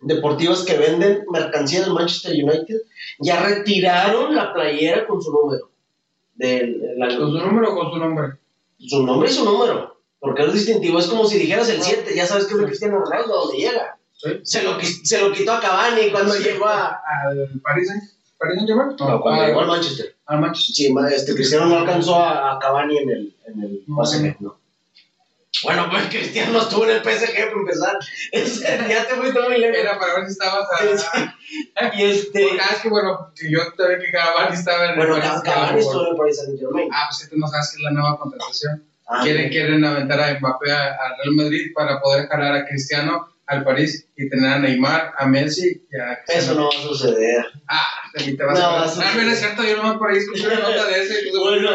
deportivas 0.00 0.62
que 0.62 0.76
venden 0.76 1.24
mercancía 1.30 1.80
del 1.82 1.92
Manchester 1.92 2.32
United, 2.32 2.80
ya 3.18 3.42
retiraron 3.44 4.34
la 4.34 4.52
playera 4.52 5.06
con 5.06 5.22
su 5.22 5.30
número. 5.32 5.70
Del, 6.46 6.82
la- 6.98 7.06
¿Con 7.16 7.30
su 7.30 7.38
número 7.38 7.72
o 7.72 7.78
con 7.78 7.92
su 7.92 7.98
nombre? 7.98 8.32
su 8.78 9.06
nombre 9.06 9.30
y 9.30 9.32
su 9.32 9.44
número. 9.44 9.96
Porque 10.18 10.42
es 10.44 10.52
distintivo, 10.52 10.98
es 10.98 11.06
como 11.06 11.24
si 11.24 11.38
dijeras 11.38 11.68
el 11.68 11.80
7, 11.82 12.12
ya 12.16 12.26
sabes 12.26 12.46
que 12.46 12.54
es 12.54 12.60
de 12.60 12.66
Cristiano 12.66 12.98
Ronaldo, 12.98 13.32
donde 13.44 13.58
llega. 13.58 13.96
Sí. 14.12 14.28
Se 14.42 14.62
lo, 14.62 14.76
se 14.80 15.20
lo 15.20 15.32
quitó 15.32 15.52
a 15.52 15.60
Cavani 15.60 16.10
cuando 16.10 16.34
llegó 16.36 16.66
a, 16.66 16.88
¿Al 17.26 17.60
Paris 17.62 17.88
Saint- 17.90 18.10
Paris 18.38 18.56
Saint-Germain? 18.56 18.96
no, 18.98 19.20
cuando 19.20 19.46
llegó 19.46 19.60
al 19.60 19.66
Manchester. 19.68 20.16
al 20.26 20.40
Manchester. 20.40 20.74
Sí, 20.74 20.94
este, 21.14 21.34
Cristiano 21.34 21.66
no 21.66 21.78
alcanzó 21.78 22.16
a, 22.16 22.52
a 22.54 22.58
Cavani 22.58 22.98
en 22.98 23.10
el, 23.10 23.36
en 23.46 23.62
el 23.62 23.82
No. 23.86 24.04
PSG, 24.04 24.36
no. 24.40 24.56
Bueno, 25.64 25.88
pues 25.90 26.06
Cristiano 26.08 26.60
estuvo 26.60 26.84
en 26.84 26.90
el 26.90 27.02
PSG 27.02 27.34
para 27.34 27.52
empezar. 27.52 27.98
Ya 28.88 29.06
te 29.06 29.14
fuiste 29.14 29.40
muy 29.40 29.58
lejos. 29.58 29.76
Era 29.78 29.98
para 29.98 30.14
ver 30.16 30.26
si 30.26 30.32
estabas 30.32 30.66
a... 30.72 31.94
Y 31.94 32.02
este. 32.04 32.42
Porque, 32.48 32.60
ah, 32.60 32.70
es 32.74 32.80
que 32.80 32.88
bueno, 32.88 33.32
que 33.36 33.50
yo 33.50 33.58
sabía 33.76 33.98
que 33.98 34.10
Cavani 34.10 34.54
estaba 34.54 34.84
en 34.86 34.90
el 34.92 34.96
Bueno, 34.96 35.16
Ca- 35.16 35.22
Saint-Germain. 35.22 35.54
Cavani 35.54 35.80
estuvo 35.80 36.02
en 36.06 36.10
el 36.10 36.16
Paris 36.16 36.36
Saint 36.38 36.58
Germain. 36.58 36.88
Ah, 36.92 37.06
pues 37.10 37.30
tú 37.30 37.36
no 37.38 37.46
sabes 37.48 37.70
que 37.70 37.76
es 37.76 37.82
la 37.82 37.90
nueva 37.90 38.18
contratación. 38.18 38.84
Ah, 39.06 39.20
quieren, 39.22 39.50
quieren 39.50 39.84
aventar 39.84 40.20
a 40.20 40.38
Mbappé 40.40 40.72
a- 40.72 40.84
al 40.92 41.16
Real 41.22 41.34
Madrid 41.36 41.72
para 41.74 42.00
poder 42.00 42.26
jalar 42.28 42.54
a 42.54 42.64
Cristiano 42.66 43.28
al 43.46 43.64
París 43.64 44.08
y 44.16 44.28
tener 44.28 44.50
a 44.52 44.58
Neymar, 44.58 45.12
a 45.18 45.26
Messi 45.26 45.82
y 45.90 45.96
a 45.96 46.20
Eso 46.28 46.54
no 46.54 46.64
va 46.64 46.68
a 46.68 46.82
suceder. 46.82 47.44
Ah, 47.68 47.86
mí 48.24 48.36
te 48.36 48.44
vas 48.44 48.58
No, 48.58 48.64
a 48.64 48.82
Ah, 48.84 48.86
no, 49.16 49.22
no 49.22 49.30
es 49.30 49.38
cierto, 49.38 49.62
yo 49.64 49.76
nomás 49.76 49.96
por 49.98 50.10
ahí 50.10 50.18
escuché 50.18 50.46
una 50.46 50.60
nota 50.60 50.86
de 50.86 51.02
ese 51.02 51.30
Bueno. 51.38 51.70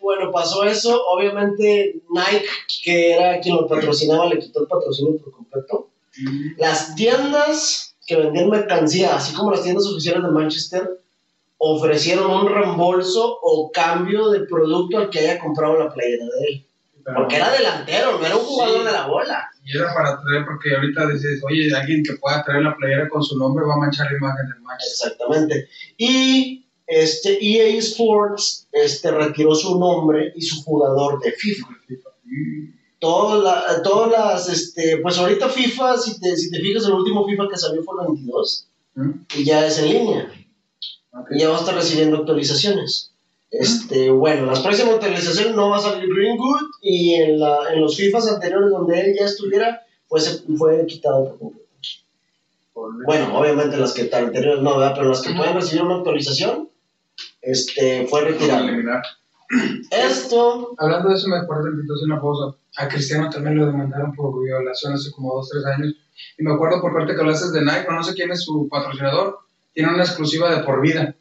Bueno, 0.00 0.30
pasó 0.32 0.64
eso. 0.64 1.02
Obviamente, 1.06 1.96
Nike, 2.10 2.46
que 2.84 3.12
era 3.14 3.40
quien 3.40 3.56
lo 3.56 3.66
patrocinaba, 3.66 4.26
le 4.26 4.38
quitó 4.38 4.60
el 4.62 4.68
patrocinio 4.68 5.16
por 5.22 5.32
completo. 5.32 5.90
Las 6.58 6.94
tiendas 6.94 7.96
que 8.06 8.16
vendían 8.16 8.48
mercancía, 8.50 9.16
así 9.16 9.34
como 9.34 9.50
las 9.50 9.62
tiendas 9.62 9.86
oficiales 9.86 10.22
de 10.22 10.30
Manchester, 10.30 11.00
ofrecieron 11.58 12.30
un 12.30 12.48
reembolso 12.48 13.38
o 13.42 13.70
cambio 13.72 14.28
de 14.30 14.40
producto 14.40 14.98
al 14.98 15.10
que 15.10 15.20
haya 15.20 15.38
comprado 15.38 15.78
la 15.78 15.92
playera 15.92 16.24
de 16.24 16.46
él. 16.48 16.66
Porque 17.16 17.36
era 17.36 17.50
delantero, 17.50 18.18
no 18.18 18.26
era 18.26 18.36
un 18.36 18.44
jugador 18.44 18.80
Sí. 18.80 18.86
de 18.86 18.92
la 18.92 19.06
bola. 19.06 19.50
Y 19.68 19.76
era 19.76 19.92
para 19.94 20.20
traer, 20.22 20.44
porque 20.46 20.74
ahorita 20.76 21.08
dices, 21.08 21.42
oye, 21.44 21.74
alguien 21.74 22.04
que 22.04 22.12
pueda 22.14 22.44
traer 22.44 22.62
la 22.62 22.76
playera 22.76 23.08
con 23.08 23.20
su 23.22 23.36
nombre 23.36 23.64
va 23.66 23.74
a 23.74 23.78
manchar 23.78 24.08
la 24.12 24.16
imagen 24.18 24.48
del 24.48 24.60
Manchester. 24.62 25.08
Exactamente. 25.12 25.68
Y 25.98 26.64
este 26.86 27.44
EA 27.44 27.76
Sports 27.80 28.68
este, 28.70 29.10
retiró 29.10 29.56
su 29.56 29.76
nombre 29.78 30.32
y 30.36 30.42
su 30.42 30.62
jugador 30.62 31.20
de 31.20 31.32
FIFA. 31.32 31.66
Todas, 33.00 33.42
la- 33.42 33.82
todas 33.82 34.10
las, 34.12 34.48
este, 34.48 34.98
pues 34.98 35.18
ahorita 35.18 35.48
FIFA, 35.48 35.98
si 35.98 36.20
te, 36.20 36.36
si 36.36 36.50
te 36.50 36.60
fijas, 36.60 36.86
el 36.86 36.92
último 36.92 37.26
FIFA 37.26 37.48
que 37.50 37.56
salió 37.56 37.82
fue 37.82 37.94
el 38.00 38.06
22 38.08 38.68
¿Mm? 38.94 39.10
y 39.36 39.44
ya 39.44 39.66
es 39.66 39.78
en 39.80 39.88
línea. 39.90 40.32
Y 41.30 41.40
ya 41.40 41.48
va 41.50 41.56
a 41.56 41.60
estar 41.60 41.74
recibiendo 41.74 42.18
actualizaciones. 42.18 43.12
Este, 43.50 44.10
bueno, 44.10 44.46
las 44.46 44.60
próximas 44.60 44.94
actualizaciones 44.94 45.54
no 45.54 45.70
va 45.70 45.76
a 45.76 45.80
salir 45.80 46.12
Greenwood 46.12 46.62
y 46.82 47.14
en, 47.14 47.40
la, 47.40 47.72
en 47.72 47.80
los 47.80 47.96
FIFAs 47.96 48.28
anteriores 48.28 48.70
donde 48.70 49.00
él 49.00 49.16
ya 49.18 49.26
estuviera, 49.26 49.82
pues 50.08 50.44
fue 50.58 50.84
quitado 50.86 51.24
por 51.24 51.38
completo. 51.38 51.66
Bueno, 53.06 53.38
obviamente 53.38 53.76
las 53.76 53.94
que 53.94 54.04
tan 54.04 54.26
anteriores 54.26 54.62
no, 54.62 54.78
¿verdad? 54.78 54.94
pero 54.96 55.08
las 55.08 55.22
que 55.22 55.34
pueden 55.34 55.54
recibir 55.54 55.82
una 55.82 55.96
actualización, 55.96 56.68
este, 57.40 58.06
fue 58.06 58.22
retirado. 58.22 58.68
Esto, 59.90 60.74
Hablando 60.78 61.08
de 61.08 61.14
eso, 61.14 61.28
me 61.28 61.38
acuerdo 61.38 61.64
que 61.64 61.80
entonces 61.80 62.06
una 62.06 62.20
pausa. 62.20 62.56
A 62.78 62.88
Cristiano 62.88 63.30
también 63.30 63.56
lo 63.56 63.66
demandaron 63.66 64.14
por 64.14 64.42
violación 64.42 64.92
hace 64.92 65.10
como 65.12 65.34
dos, 65.34 65.48
tres 65.48 65.64
años. 65.64 65.94
Y 66.36 66.42
me 66.42 66.52
acuerdo 66.52 66.80
por 66.82 66.92
parte 66.92 67.14
que 67.14 67.20
hablaste 67.20 67.50
de 67.50 67.64
Nike, 67.64 67.86
no 67.90 68.02
sé 68.02 68.14
quién 68.14 68.30
es 68.32 68.44
su 68.44 68.68
patrocinador, 68.68 69.38
tiene 69.72 69.94
una 69.94 70.02
exclusiva 70.02 70.54
de 70.54 70.62
por 70.62 70.82
vida. 70.82 71.15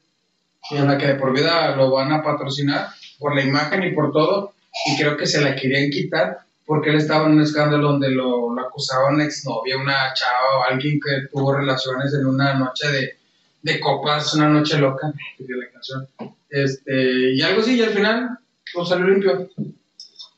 Y 0.72 0.78
en 0.78 0.88
la 0.88 0.98
que 0.98 1.08
de 1.08 1.16
por 1.16 1.34
vida 1.34 1.76
lo 1.76 1.92
van 1.92 2.12
a 2.12 2.24
patrocinar 2.24 2.90
por 3.20 3.36
la 3.36 3.44
imagen 3.44 3.84
y 3.84 3.92
por 3.92 4.12
todo. 4.12 4.54
Y 4.88 4.98
creo 4.98 5.16
que 5.16 5.26
se 5.26 5.42
la 5.42 5.56
querían 5.56 5.90
quitar 5.90 6.40
porque 6.66 6.90
él 6.90 6.96
estaba 6.96 7.28
en 7.28 7.34
un 7.34 7.42
escándalo 7.42 7.92
donde 7.92 8.10
lo, 8.10 8.54
lo 8.54 8.62
acusaba 8.62 9.10
una 9.10 9.24
exnovia, 9.24 9.78
una 9.78 10.14
chava 10.14 10.60
o 10.60 10.64
alguien 10.64 11.00
que 11.00 11.28
tuvo 11.32 11.54
relaciones 11.54 12.14
en 12.14 12.26
una 12.26 12.56
noche 12.56 12.88
de, 12.92 13.18
de 13.62 13.80
copas, 13.80 14.34
una 14.34 14.50
noche 14.50 14.78
loca, 14.78 15.14
de 15.38 15.56
la 15.56 15.72
canción. 15.72 16.08
Este, 16.50 17.34
y 17.34 17.42
algo 17.42 17.62
así, 17.62 17.76
y 17.76 17.84
al 17.84 17.90
final 17.90 18.40
pues 18.74 18.90
salió 18.90 19.08
limpio. 19.08 19.50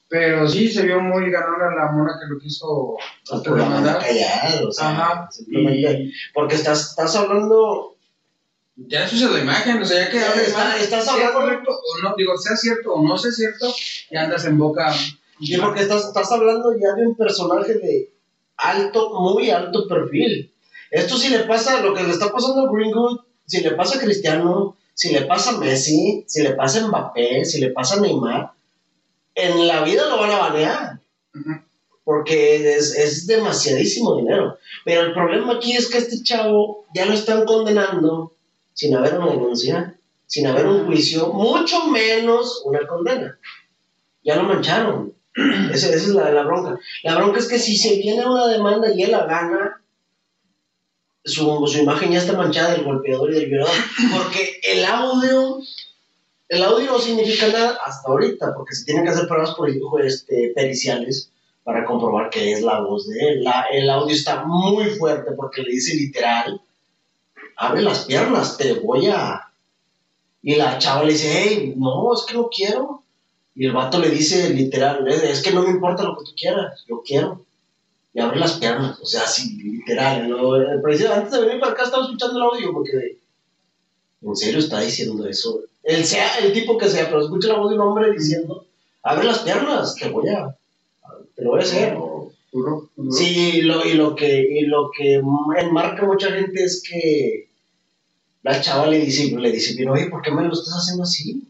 Pero 0.10 0.48
sí 0.48 0.70
se 0.70 0.84
vio 0.84 1.02
muy 1.02 1.30
ganona 1.30 1.76
la 1.76 1.92
mona 1.92 2.18
que 2.18 2.34
lo 2.34 2.40
quiso 2.40 2.96
este, 3.30 3.50
por 3.50 3.60
la 3.60 4.00
callar, 4.00 4.64
o 4.66 4.72
sea, 4.72 4.90
Ajá. 4.90 5.30
Y 5.50 6.14
porque 6.34 6.56
estás, 6.56 6.92
estás 6.92 7.14
hablando, 7.18 7.97
ya 8.78 9.06
eso 9.06 9.16
es 9.16 9.22
la 9.32 9.40
imagen, 9.40 9.82
o 9.82 9.86
sea, 9.86 10.06
ya 10.06 10.10
que 10.12 10.20
hables 10.24 10.48
Está- 10.50 10.64
mal, 10.66 10.80
estás 10.80 11.08
hablando- 11.08 11.34
correcto 11.40 11.72
o 11.72 12.02
no, 12.04 12.14
digo, 12.18 12.38
sea 12.38 12.56
cierto 12.56 12.94
o 12.94 13.04
no 13.08 13.18
sea 13.18 13.32
cierto, 13.32 13.74
ya 14.12 14.24
andas 14.24 14.46
en 14.46 14.58
boca. 14.58 14.94
y 15.40 15.56
porque 15.58 15.82
estás, 15.82 16.06
estás 16.06 16.32
hablando 16.32 16.74
ya 16.80 16.94
de 16.96 17.06
un 17.08 17.16
personaje 17.16 17.76
de 17.76 18.12
alto, 18.56 19.12
muy 19.20 19.50
alto 19.52 19.88
perfil. 19.88 20.52
Esto 20.90 21.16
si 21.18 21.30
le 21.30 21.40
pasa, 21.40 21.82
lo 21.82 21.94
que 21.94 22.02
le 22.04 22.12
está 22.12 22.32
pasando 22.32 22.62
a 22.68 22.72
Greenwood, 22.72 23.20
si 23.46 23.62
le 23.62 23.72
pasa 23.72 23.98
a 23.98 24.02
Cristiano, 24.02 24.76
si 24.96 25.12
le 25.14 25.22
pasa 25.24 25.52
a 25.52 25.58
Messi, 25.58 26.24
si 26.28 26.42
le 26.42 26.52
pasa 26.54 26.84
a 26.84 26.88
Mbappé, 26.88 27.46
si 27.46 27.60
le 27.62 27.70
pasa 27.72 27.96
a 27.98 28.00
Neymar, 28.00 28.52
en 29.36 29.68
la 29.68 29.84
vida 29.84 30.08
lo 30.10 30.18
van 30.18 30.32
a 30.32 30.38
banear. 30.40 31.00
Porque 32.04 32.76
es, 32.76 32.96
es 32.96 33.28
demasiadísimo 33.28 34.16
dinero. 34.18 34.58
Pero 34.86 35.02
el 35.02 35.14
problema 35.14 35.54
aquí 35.56 35.74
es 35.74 35.88
que 35.90 35.98
este 35.98 36.24
chavo 36.24 36.86
ya 36.96 37.06
lo 37.06 37.14
están 37.14 37.46
condenando 37.46 38.34
sin 38.78 38.96
haber 38.96 39.18
una 39.18 39.32
denuncia, 39.32 40.00
sin 40.28 40.46
haber 40.46 40.68
un 40.68 40.86
juicio, 40.86 41.34
mucho 41.34 41.88
menos 41.88 42.62
una 42.64 42.86
condena. 42.86 43.40
Ya 44.24 44.36
lo 44.36 44.44
mancharon. 44.44 45.16
Esa, 45.74 45.88
esa 45.88 45.96
es 45.96 46.08
la, 46.10 46.32
la 46.32 46.44
bronca. 46.44 46.80
La 47.02 47.16
bronca 47.16 47.40
es 47.40 47.48
que 47.48 47.58
si 47.58 47.76
se 47.76 47.98
viene 47.98 48.24
una 48.24 48.48
demanda 48.48 48.94
y 48.94 49.02
él 49.02 49.12
la 49.12 49.26
gana, 49.26 49.82
su, 51.24 51.66
su 51.66 51.80
imagen 51.80 52.12
ya 52.12 52.20
está 52.20 52.34
manchada 52.34 52.74
del 52.74 52.84
golpeador 52.84 53.32
y 53.32 53.36
del 53.36 53.50
violador. 53.50 53.74
Porque 54.14 54.60
el 54.72 54.86
audio, 54.86 55.58
el 56.48 56.64
audio 56.64 56.92
no 56.92 57.00
significa 57.00 57.48
nada 57.48 57.80
hasta 57.84 58.12
ahorita, 58.12 58.54
porque 58.56 58.76
se 58.76 58.86
tienen 58.86 59.06
que 59.06 59.10
hacer 59.10 59.28
pruebas 59.28 59.56
por 59.56 59.70
este, 60.06 60.52
periciales 60.56 61.32
para 61.64 61.84
comprobar 61.84 62.30
que 62.30 62.54
es 62.54 62.62
la 62.62 62.82
voz 62.82 63.08
de 63.08 63.20
él. 63.28 63.46
El 63.72 63.90
audio 63.90 64.14
está 64.14 64.46
muy 64.46 64.86
fuerte 64.92 65.32
porque 65.36 65.64
le 65.64 65.72
dice 65.72 65.96
literal, 65.96 66.62
abre 67.58 67.82
las 67.82 68.06
piernas, 68.06 68.58
te 68.58 68.74
voy 68.74 69.08
a... 69.08 69.44
Y 70.42 70.56
la 70.56 70.78
chava 70.78 71.04
le 71.04 71.14
dice, 71.14 71.30
hey, 71.34 71.74
no, 71.76 72.14
es 72.14 72.22
que 72.28 72.36
no 72.36 72.48
quiero. 72.50 73.04
Y 73.56 73.66
el 73.66 73.74
vato 73.74 74.00
le 74.00 74.10
dice 74.10 74.52
literal, 74.54 75.06
"Eh, 75.08 75.32
es 75.32 75.42
que 75.42 75.52
no 75.52 75.64
me 75.64 75.72
importa 75.72 76.04
lo 76.04 76.16
que 76.18 76.26
tú 76.26 76.32
quieras, 76.40 76.86
yo 76.88 77.02
quiero. 77.06 77.44
Y 78.14 78.20
abre 78.20 78.40
las 78.40 78.54
piernas, 78.54 79.00
o 79.02 79.06
sea, 79.06 79.24
así, 79.24 79.58
literal. 79.62 80.30
¿no? 80.30 80.54
Antes 80.54 81.32
de 81.32 81.42
venir 81.42 81.60
para 81.60 81.74
acá 81.74 81.84
estaba 81.84 82.04
escuchando 82.06 82.38
el 82.38 82.44
audio 82.44 82.72
porque, 82.72 83.18
¿en 84.22 84.36
serio 84.36 84.60
está 84.60 84.80
diciendo 84.80 85.28
eso? 85.28 85.62
El, 85.84 86.06
sea, 86.06 86.38
el 86.38 86.54
tipo 86.54 86.78
que 86.78 86.88
sea, 86.88 87.06
pero 87.08 87.22
escucha 87.24 87.48
la 87.50 87.58
voz 87.58 87.70
de 87.72 87.76
un 87.76 87.82
hombre 87.82 88.12
diciendo, 88.12 88.66
abre 89.04 89.26
las 89.26 89.40
piernas, 89.40 89.96
te 89.96 90.10
voy 90.10 90.30
a, 90.30 90.56
te 91.36 91.44
lo 91.44 91.52
voy 91.52 91.60
a 91.62 91.64
hacer. 91.64 91.98
Sí, 93.12 93.52
y 93.56 93.62
lo, 93.64 93.86
y 93.86 93.94
lo 93.94 94.16
que, 94.16 94.40
y 94.40 94.62
lo 94.62 94.90
que 94.96 95.16
enmarca 95.60 96.06
mucha 96.06 96.32
gente 96.32 96.64
es 96.64 96.82
que 96.88 97.47
la 98.48 98.62
chava 98.62 98.88
le 98.88 99.00
dice, 99.00 99.36
le 99.38 99.52
dice, 99.52 99.74
pero 99.78 99.94
oye, 99.94 100.10
¿por 100.10 100.22
qué 100.22 100.32
me 100.32 100.44
lo 100.44 100.54
estás 100.54 100.74
haciendo 100.76 101.04
así? 101.04 101.44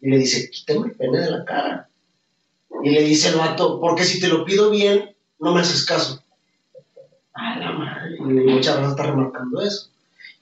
Y 0.00 0.10
le 0.10 0.18
dice, 0.18 0.48
quítame 0.50 0.86
el 0.88 0.92
pene 0.96 1.18
de 1.20 1.30
la 1.30 1.44
cara. 1.44 1.88
Y 2.82 2.90
le 2.90 3.02
dice 3.02 3.28
el 3.28 3.36
vato, 3.36 3.78
porque 3.80 4.04
si 4.04 4.20
te 4.20 4.28
lo 4.28 4.44
pido 4.44 4.70
bien, 4.70 5.14
no 5.38 5.52
me 5.52 5.60
haces 5.60 5.84
caso. 5.84 6.22
A 7.34 7.58
la 7.58 7.72
madre. 7.72 8.16
Y 8.18 8.22
mucha 8.22 8.76
raza 8.76 8.90
está 8.90 9.02
remarcando 9.04 9.60
eso. 9.60 9.88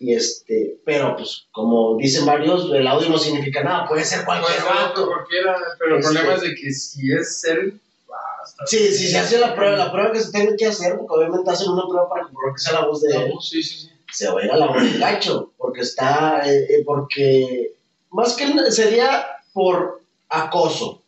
Y 0.01 0.15
este, 0.15 0.79
pero 0.85 1.17
pues, 1.17 1.47
como 1.51 1.97
dicen 1.97 2.25
varios, 2.25 2.71
el 2.73 2.87
audio 2.87 3.09
no 3.09 3.19
significa 3.19 3.65
nada, 3.65 3.89
puede 3.89 4.05
ser 4.05 4.25
cualquier 4.25 4.63
vato. 4.63 5.07
cualquiera, 5.09 5.57
pero 5.79 5.97
el 5.97 6.01
Este- 6.01 6.13
problema 6.15 6.35
es 6.37 6.43
de 6.43 6.55
que 6.55 6.73
si 6.73 7.13
es 7.13 7.45
él, 7.45 7.81
ah, 8.13 8.47
Sí, 8.67 8.79
sí, 8.93 9.09
se 9.09 9.19
hace 9.19 9.39
la 9.39 9.55
prueba, 9.57 9.77
la 9.77 9.91
prueba 9.91 10.13
que 10.13 10.21
se 10.21 10.31
tiene 10.31 10.57
que 10.57 10.67
hacer, 10.67 10.97
porque 10.97 11.15
obviamente 11.15 11.51
hacen 11.51 11.71
una 11.71 11.83
prueba 11.89 12.09
para 12.09 12.23
comprobar 12.25 12.55
que 12.55 12.61
sea 12.63 12.75
la 12.75 12.87
voz 12.87 13.01
de 13.03 13.17
él. 13.17 13.33
Sí, 13.41 13.61
sí, 13.63 13.77
sí. 13.81 13.91
se 14.13 14.31
va 14.31 14.41
a 14.41 14.45
ir 14.45 14.51
a 14.53 14.57
la 14.57 14.67
voz 14.69 14.83
del 14.83 14.99
gacho, 15.01 15.53
está, 15.83 16.43
eh, 16.45 16.66
eh, 16.68 16.83
porque 16.85 17.74
más 18.11 18.35
que 18.35 18.47
sería 18.70 19.26
por 19.53 20.03
acoso, 20.29 21.03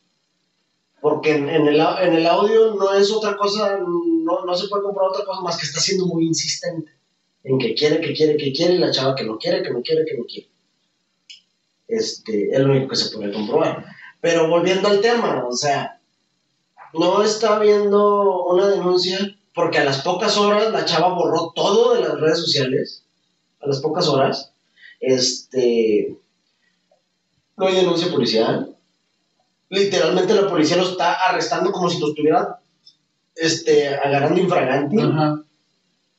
porque 1.00 1.32
en, 1.32 1.48
el, 1.48 1.80
en 1.80 2.14
el 2.14 2.26
audio 2.26 2.74
no 2.74 2.94
es 2.94 3.10
otra 3.10 3.36
cosa, 3.36 3.78
no, 3.78 4.44
no 4.44 4.54
se 4.54 4.68
puede 4.68 4.82
comprobar 4.82 5.10
otra 5.12 5.24
cosa 5.24 5.40
más 5.40 5.58
que 5.58 5.66
está 5.66 5.80
siendo 5.80 6.06
muy 6.06 6.26
insistente 6.26 6.90
en 7.44 7.58
que 7.58 7.74
quiere, 7.74 8.00
que 8.00 8.12
quiere, 8.12 8.36
que 8.36 8.52
quiere, 8.52 8.74
y 8.74 8.78
la 8.78 8.90
chava 8.90 9.14
que 9.14 9.24
no 9.24 9.38
quiere, 9.38 9.62
que 9.62 9.70
no 9.70 9.82
quiere, 9.82 10.04
que 10.04 10.16
no 10.16 10.24
quiere. 10.24 10.48
Este, 11.88 12.50
es 12.50 12.58
lo 12.60 12.70
único 12.70 12.88
que 12.88 12.96
se 12.96 13.16
puede 13.16 13.32
comprobar. 13.32 13.86
Pero 14.20 14.48
volviendo 14.48 14.88
al 14.88 15.00
tema, 15.00 15.46
o 15.48 15.52
sea, 15.52 16.00
no 16.92 17.22
está 17.22 17.56
habiendo 17.56 18.44
una 18.44 18.68
denuncia 18.68 19.18
porque 19.54 19.78
a 19.78 19.84
las 19.84 20.02
pocas 20.02 20.36
horas 20.36 20.70
la 20.72 20.84
chava 20.84 21.14
borró 21.14 21.52
todo 21.54 21.94
de 21.94 22.00
las 22.00 22.20
redes 22.20 22.38
sociales. 22.38 23.04
A 23.60 23.66
las 23.66 23.80
pocas 23.80 24.08
horas. 24.08 24.49
Este. 25.00 26.16
No 27.56 27.66
hay 27.66 27.74
denuncia 27.74 28.10
policial. 28.10 28.76
Literalmente 29.68 30.34
la 30.34 30.48
policía 30.48 30.76
lo 30.76 30.88
está 30.88 31.14
arrestando 31.14 31.70
como 31.72 31.88
si 31.88 31.98
lo 32.00 32.08
estuviera 32.08 32.60
este, 33.34 33.88
agarrando 33.88 34.40
infragante. 34.40 35.00
Ajá. 35.00 35.42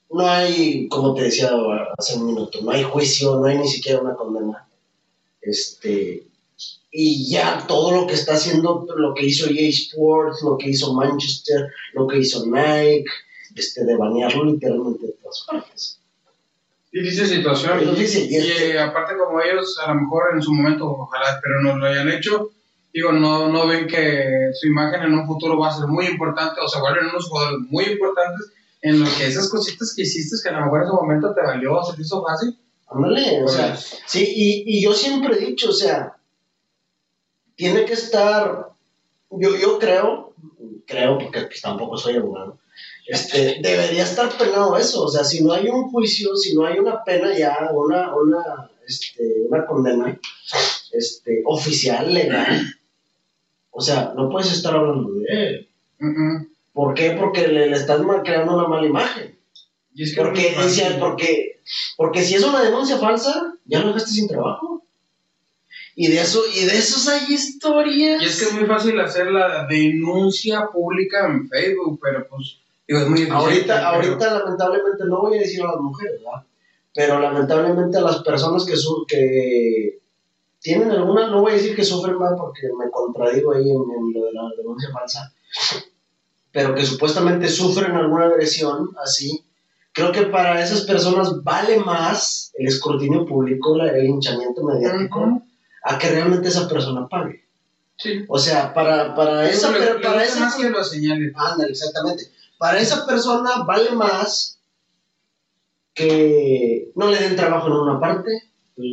No 0.09 0.27
hay, 0.27 0.89
como 0.89 1.13
te 1.13 1.23
decía 1.23 1.51
hace 1.97 2.17
un 2.17 2.27
minuto, 2.27 2.59
no 2.61 2.71
hay 2.71 2.83
juicio, 2.83 3.39
no 3.39 3.45
hay 3.45 3.57
ni 3.57 3.67
siquiera 3.67 4.01
una 4.01 4.15
condena. 4.15 4.67
Este, 5.41 6.27
y 6.91 7.29
ya 7.29 7.65
todo 7.65 7.91
lo 7.91 8.07
que 8.07 8.15
está 8.15 8.33
haciendo, 8.33 8.85
lo 8.97 9.13
que 9.13 9.25
hizo 9.25 9.49
EA 9.49 9.69
Sports, 9.69 10.41
lo 10.43 10.57
que 10.57 10.69
hizo 10.69 10.93
Manchester, 10.93 11.69
lo 11.93 12.07
que 12.07 12.19
hizo 12.19 12.45
Nike, 12.45 13.05
este, 13.55 13.85
de 13.85 13.95
banearlo 13.95 14.43
literalmente 14.43 15.07
de 15.07 15.13
todas 15.13 15.45
partes. 15.49 16.00
Difícil 16.91 17.25
situación. 17.25 17.79
Difícil, 17.79 18.29
y 18.29 18.37
Y, 18.37 18.51
eh, 18.51 18.79
aparte 18.79 19.15
como 19.17 19.41
ellos 19.41 19.79
a 19.83 19.93
lo 19.93 20.01
mejor 20.01 20.23
en 20.33 20.41
su 20.41 20.53
momento, 20.53 20.89
ojalá, 20.89 21.39
pero 21.41 21.61
no 21.61 21.77
lo 21.77 21.85
hayan 21.85 22.09
hecho, 22.09 22.49
digo, 22.93 23.11
no, 23.13 23.47
no 23.47 23.67
ven 23.67 23.87
que 23.87 24.49
su 24.59 24.67
imagen 24.67 25.03
en 25.03 25.13
un 25.13 25.25
futuro 25.25 25.57
va 25.57 25.69
a 25.69 25.77
ser 25.77 25.87
muy 25.87 26.05
importante 26.07 26.59
o 26.59 26.67
se 26.67 26.79
vuelven 26.79 27.07
unos 27.07 27.29
jugadores 27.29 27.59
muy 27.69 27.85
importantes 27.85 28.51
en 28.81 28.99
lo 28.99 29.05
que 29.05 29.27
esas 29.27 29.49
cositas 29.49 29.93
que 29.95 30.01
hiciste 30.01 30.35
que 30.43 30.49
a 30.49 30.59
lo 30.59 30.65
mejor 30.65 30.81
en 30.81 30.87
ese 30.87 30.95
momento 30.95 31.33
te 31.33 31.41
valió, 31.41 31.81
se 31.83 31.95
te 31.95 32.01
hizo 32.01 32.23
fácil. 32.23 32.57
Ándale, 32.87 33.43
o 33.43 33.47
sea, 33.47 33.69
Pues, 33.69 34.01
sí, 34.05 34.25
y, 34.35 34.77
y 34.77 34.83
yo 34.83 34.93
siempre 34.93 35.35
he 35.35 35.45
dicho, 35.45 35.69
o 35.69 35.73
sea, 35.73 36.17
tiene 37.55 37.85
que 37.85 37.93
estar, 37.93 38.69
yo, 39.29 39.55
yo 39.55 39.79
creo, 39.79 40.33
creo, 40.85 41.17
porque 41.17 41.41
pues, 41.41 41.61
tampoco 41.61 41.95
soy 41.95 42.17
abogado, 42.17 42.57
este, 43.11 43.59
debería 43.61 44.03
estar 44.03 44.29
penado 44.37 44.77
eso, 44.77 45.03
o 45.03 45.09
sea, 45.09 45.23
si 45.23 45.43
no 45.43 45.51
hay 45.51 45.67
un 45.67 45.91
juicio, 45.91 46.35
si 46.35 46.55
no 46.55 46.65
hay 46.65 46.79
una 46.79 47.03
pena 47.03 47.37
ya, 47.37 47.69
una, 47.73 48.15
una, 48.15 48.71
este, 48.87 49.43
una 49.49 49.65
condena, 49.65 50.17
este, 50.93 51.41
oficial, 51.45 52.13
legal, 52.13 52.73
o 53.71 53.81
sea, 53.81 54.13
no 54.15 54.29
puedes 54.29 54.53
estar 54.53 54.75
hablando 54.75 55.13
de 55.13 55.25
él. 55.27 55.69
mm. 55.99 56.47
¿Por 56.73 56.93
qué? 56.93 57.11
Porque 57.11 57.49
le, 57.49 57.67
le 57.67 57.75
estás 57.75 58.01
creando 58.23 58.55
una 58.55 58.67
mala 58.67 58.87
imagen. 58.87 59.37
Y 59.93 60.03
es 60.03 60.15
que 60.15 60.21
Porque, 60.21 60.55
decía, 60.57 60.97
porque, 60.97 61.59
porque 61.97 62.21
si 62.21 62.35
es 62.35 62.43
una 62.45 62.63
denuncia 62.63 62.97
falsa, 62.97 63.55
ya 63.65 63.79
lo 63.79 63.87
dejaste 63.87 64.11
sin 64.11 64.29
trabajo. 64.29 64.85
Y 65.95 66.07
de 66.07 66.21
eso, 66.21 66.43
y 66.55 66.63
de 66.63 66.77
esos 66.77 67.09
hay 67.09 67.33
historias. 67.33 68.21
Y 68.21 68.25
es 68.25 68.39
que 68.39 68.45
es 68.45 68.53
muy 68.53 68.65
fácil 68.65 68.97
hacer 69.01 69.27
la 69.31 69.67
denuncia 69.67 70.67
pública 70.71 71.27
en 71.27 71.49
Facebook, 71.49 71.99
pero 72.01 72.25
pues, 72.29 72.61
digo, 72.93 72.99
es 73.03 73.09
muy 73.09 73.19
difícil. 73.19 73.37
ahorita, 73.39 73.75
pero- 73.75 73.87
ahorita 73.87 74.39
lamentablemente, 74.39 75.03
no 75.05 75.21
voy 75.21 75.37
a 75.37 75.41
decir 75.41 75.61
a 75.63 75.67
las 75.71 75.77
mujeres, 75.81 76.19
¿verdad? 76.23 76.43
Pero 76.93 77.19
lamentablemente 77.19 77.97
a 77.97 78.01
las 78.01 78.21
personas 78.23 78.65
que, 78.65 78.75
su- 78.75 79.05
que 79.07 79.99
tienen 80.59 80.91
alguna, 80.91 81.27
no 81.27 81.41
voy 81.41 81.53
a 81.53 81.55
decir 81.55 81.75
que 81.75 81.83
sufren 81.83 82.17
más 82.17 82.33
porque 82.37 82.67
me 82.77 82.89
contradigo 82.91 83.53
ahí 83.53 83.69
en, 83.69 83.77
en 83.77 84.13
lo 84.13 84.25
de 84.25 84.33
la 84.33 84.41
denuncia 84.57 84.89
falsa, 84.91 85.33
pero 86.51 86.75
que 86.75 86.85
supuestamente 86.85 87.47
sufren 87.47 87.93
alguna 87.93 88.25
agresión 88.25 88.89
así, 89.03 89.43
creo 89.93 90.11
que 90.11 90.23
para 90.23 90.61
esas 90.61 90.81
personas 90.81 91.41
vale 91.43 91.77
más 91.79 92.51
el 92.57 92.67
escrutinio 92.67 93.25
público, 93.25 93.75
el 93.81 94.05
hinchamiento 94.05 94.63
mediático, 94.63 95.19
Ujú. 95.21 95.43
a 95.85 95.97
que 95.97 96.09
realmente 96.09 96.49
esa 96.49 96.67
persona 96.67 97.07
pague. 97.07 97.45
Sí. 97.97 98.25
O 98.27 98.37
sea, 98.39 98.73
para, 98.73 99.13
para 99.15 99.49
esa, 99.49 99.71
para 100.01 100.23
esa 100.23 100.39
más 100.41 100.55
que 100.55 100.69
lo 100.69 100.83
señalen. 100.83 101.31
Ándale, 101.35 101.71
exactamente. 101.71 102.25
Para 102.61 102.79
esa 102.79 103.07
persona 103.07 103.63
vale 103.65 103.89
más 103.89 104.59
que 105.95 106.91
no 106.93 107.09
le 107.09 107.17
den 107.17 107.35
trabajo 107.35 107.65
en 107.65 107.73
una 107.73 107.99
parte, 107.99 108.29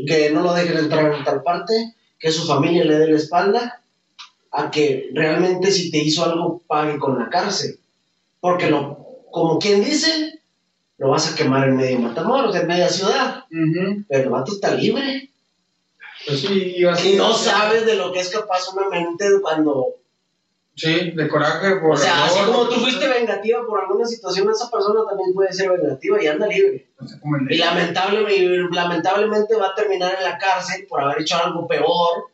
que 0.06 0.30
no 0.30 0.40
lo 0.40 0.54
dejen 0.54 0.78
entrar 0.78 1.12
en 1.12 1.22
tal 1.22 1.42
parte, 1.42 1.94
que 2.18 2.32
su 2.32 2.46
familia 2.46 2.86
le 2.86 2.98
dé 2.98 3.08
la 3.08 3.18
espalda, 3.18 3.82
a 4.52 4.70
que 4.70 5.10
realmente 5.12 5.70
si 5.70 5.90
te 5.90 5.98
hizo 5.98 6.24
algo 6.24 6.62
pague 6.66 6.98
con 6.98 7.18
la 7.18 7.28
cárcel. 7.28 7.78
Porque 8.40 8.70
lo, 8.70 9.26
como 9.30 9.58
quien 9.58 9.84
dice, 9.84 10.40
lo 10.96 11.10
vas 11.10 11.30
a 11.30 11.36
quemar 11.36 11.68
en 11.68 11.76
medio 11.76 11.98
de 11.98 12.04
Matamoros, 12.04 12.56
en 12.56 12.68
media 12.68 12.88
ciudad, 12.88 13.44
pero 14.08 14.24
el 14.24 14.30
vato 14.30 14.52
está 14.52 14.72
libre. 14.72 15.30
Pues 16.26 16.40
sí, 16.40 16.74
Y 16.78 17.16
no 17.16 17.34
sabes 17.34 17.84
de 17.84 17.96
lo 17.96 18.14
que 18.14 18.20
es 18.20 18.30
capaz 18.30 18.72
una 18.72 18.88
mente 18.88 19.26
cuando 19.42 19.97
Sí, 20.78 21.10
de 21.10 21.28
coraje 21.28 21.76
por 21.76 21.90
O 21.92 21.96
sea, 21.96 22.24
así 22.26 22.38
como 22.44 22.68
tú 22.68 22.76
fuiste 22.76 23.08
vengativa 23.08 23.66
por 23.66 23.80
alguna 23.80 24.06
situación, 24.06 24.48
esa 24.50 24.70
persona 24.70 25.00
también 25.08 25.34
puede 25.34 25.52
ser 25.52 25.70
vengativa 25.70 26.22
y 26.22 26.26
anda 26.28 26.46
libre. 26.46 26.88
el- 27.00 27.52
Y 27.52 27.58
lamentablemente, 27.58 28.74
lamentablemente 28.74 29.56
va 29.56 29.66
a 29.68 29.74
terminar 29.74 30.14
en 30.18 30.24
la 30.24 30.38
cárcel 30.38 30.86
por 30.88 31.00
haber 31.02 31.20
hecho 31.22 31.36
algo 31.36 31.66
peor 31.66 32.30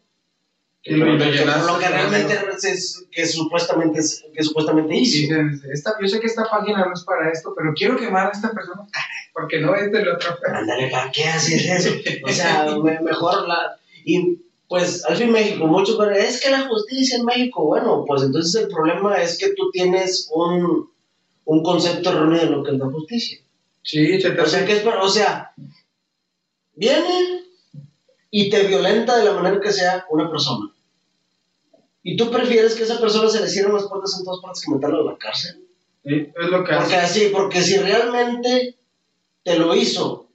Y 0.82 0.94
lo, 0.96 1.16
que 1.16 1.24
llenaste 1.32 1.72
lo 1.72 1.78
que 1.78 1.86
de- 1.86 1.90
realmente 1.92 2.34
es- 2.70 3.06
que 3.10 3.26
supuestamente 3.26 4.00
es- 4.00 4.22
que 4.34 4.42
supuestamente 4.42 4.94
hizo. 4.94 5.34
esta, 5.72 5.94
yo 6.00 6.06
sé 6.06 6.20
que 6.20 6.26
esta 6.26 6.44
página 6.44 6.84
no 6.84 6.92
es 6.92 7.02
para 7.04 7.30
esto, 7.30 7.54
pero 7.56 7.72
quiero 7.74 7.96
quemar 7.96 8.26
a 8.26 8.30
esta 8.32 8.50
persona 8.52 8.86
porque 9.32 9.60
no 9.60 9.74
es 9.74 9.90
del 9.90 10.06
otro. 10.08 10.36
Ándale, 10.46 10.88
¿para 10.90 11.10
qué 11.10 11.24
haces 11.24 11.64
eso? 11.66 11.90
O 12.24 12.28
sea, 12.28 12.66
me- 12.82 13.00
mejor 13.00 13.48
la 13.48 13.76
y 14.04 14.38
pues 14.74 15.04
al 15.04 15.16
fin 15.16 15.30
México, 15.30 15.66
muchos 15.68 15.96
pero 15.96 16.10
es 16.10 16.40
que 16.42 16.50
la 16.50 16.66
justicia 16.66 17.16
en 17.18 17.24
México, 17.24 17.64
bueno, 17.64 18.04
pues 18.04 18.22
entonces 18.24 18.62
el 18.62 18.68
problema 18.68 19.22
es 19.22 19.38
que 19.38 19.50
tú 19.54 19.70
tienes 19.72 20.28
un 20.34 20.90
un 21.44 21.62
concepto 21.62 22.10
erróneo 22.10 22.40
de 22.40 22.46
lo 22.50 22.62
que 22.64 22.72
es 22.72 22.78
la 22.78 22.86
justicia. 22.90 23.38
Sí, 23.82 24.20
se 24.20 24.30
te 24.32 24.40
O 24.40 24.46
sea, 24.46 24.64
que 24.66 24.72
es 24.72 24.80
para- 24.80 25.02
o 25.02 25.08
sea, 25.08 25.52
viene 26.74 27.42
y 28.30 28.50
te 28.50 28.66
violenta 28.66 29.16
de 29.16 29.24
la 29.26 29.34
manera 29.34 29.60
que 29.60 29.70
sea 29.72 30.06
una 30.10 30.28
persona. 30.30 30.72
Y 32.02 32.16
tú 32.16 32.30
prefieres 32.30 32.74
que 32.74 32.82
a 32.82 32.86
esa 32.86 32.98
persona 33.00 33.28
se 33.28 33.40
le 33.42 33.48
cierren 33.48 33.74
las 33.74 33.84
puertas 33.88 34.16
en 34.18 34.24
todas 34.24 34.40
partes 34.42 34.64
que 34.64 34.72
meterlo 34.72 35.08
a 35.08 35.12
la 35.12 35.18
cárcel. 35.18 35.64
Sí, 36.04 36.14
es 36.14 36.50
lo 36.50 36.64
que 36.64 36.72
Porque 36.74 36.96
hace. 36.96 36.96
así, 36.96 37.28
porque 37.32 37.62
si 37.62 37.76
realmente 37.78 38.76
te 39.44 39.58
lo 39.58 39.74
hizo, 39.76 40.26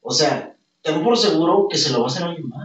o 0.00 0.10
sea, 0.10 0.56
ten 0.82 1.02
por 1.04 1.18
seguro 1.18 1.66
que 1.70 1.76
se 1.78 1.90
lo 1.92 1.98
va 2.00 2.04
a 2.06 2.08
hacer 2.08 2.22
alguien 2.24 2.48
más. 2.48 2.63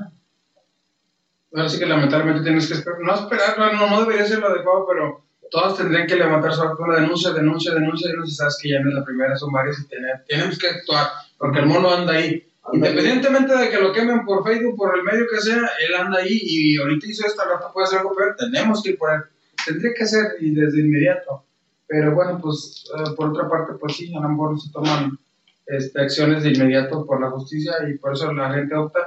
Ahora 1.54 1.70
sí 1.70 1.80
que 1.80 1.86
lamentablemente 1.86 2.44
tienes 2.44 2.68
que 2.68 2.74
esperar. 2.76 3.00
No 3.02 3.14
esperar, 3.16 3.58
no, 3.58 3.88
no 3.90 4.02
debería 4.02 4.26
ser 4.26 4.40
lo 4.40 4.48
adecuado, 4.50 4.86
pero 4.88 5.22
todos 5.50 5.78
tendrían 5.78 6.06
que 6.08 6.16
levantar 6.16 6.54
su 6.54 6.62
acto, 6.62 6.84
denuncia, 6.96 7.32
denuncia, 7.32 7.74
denuncia, 7.74 8.10
denuncia. 8.10 8.36
Sabes 8.36 8.58
que 8.62 8.70
ya 8.70 8.80
no 8.80 8.90
es 8.90 8.96
la 8.96 9.04
primera, 9.04 9.36
son 9.36 9.52
varias 9.52 9.80
y 9.80 9.88
tiene- 9.88 10.08
tenemos 10.28 10.58
que 10.60 10.68
actuar, 10.68 11.08
porque 11.38 11.60
el 11.60 11.66
mono 11.66 11.90
anda 11.92 12.14
ahí. 12.14 12.44
Independientemente 12.72 13.58
de 13.58 13.70
que 13.70 13.80
lo 13.80 13.92
quemen 13.92 14.24
por 14.26 14.44
Facebook, 14.44 14.76
por 14.78 14.96
el 14.96 15.04
medio 15.04 15.26
que 15.32 15.42
sea, 15.42 15.58
él 15.88 15.96
anda 15.96 16.20
ahí 16.20 16.38
y 16.40 16.78
ahorita 16.78 17.08
hizo 17.08 17.26
esto, 17.26 17.42
al 17.42 17.50
rato 17.50 17.72
puede 17.74 17.86
hacer 17.88 18.00
algo 18.00 18.16
peor, 18.16 18.36
tenemos 18.38 18.84
que 18.84 18.92
ir 18.92 18.98
por 19.00 19.12
él. 19.12 19.22
Tendría 19.66 19.92
que 19.98 20.06
ser 20.06 20.36
y 20.40 20.52
desde 20.54 20.82
inmediato. 20.82 21.44
Pero 21.88 22.14
bueno, 22.14 22.40
pues 22.40 22.86
eh, 22.96 23.10
por 23.18 23.30
otra 23.30 23.50
parte, 23.50 23.74
pues 23.80 23.96
sí, 23.98 24.14
a 24.16 24.20
lo 24.22 24.30
mejor 24.30 24.60
se 24.62 24.72
toman 24.72 25.18
este, 25.66 26.00
acciones 26.00 26.44
de 26.44 26.52
inmediato 26.52 27.04
por 27.08 27.20
la 27.20 27.32
justicia 27.32 27.74
y 27.92 27.98
por 27.98 28.14
eso 28.14 28.32
la 28.34 28.54
gente 28.54 28.76
opta 28.76 29.00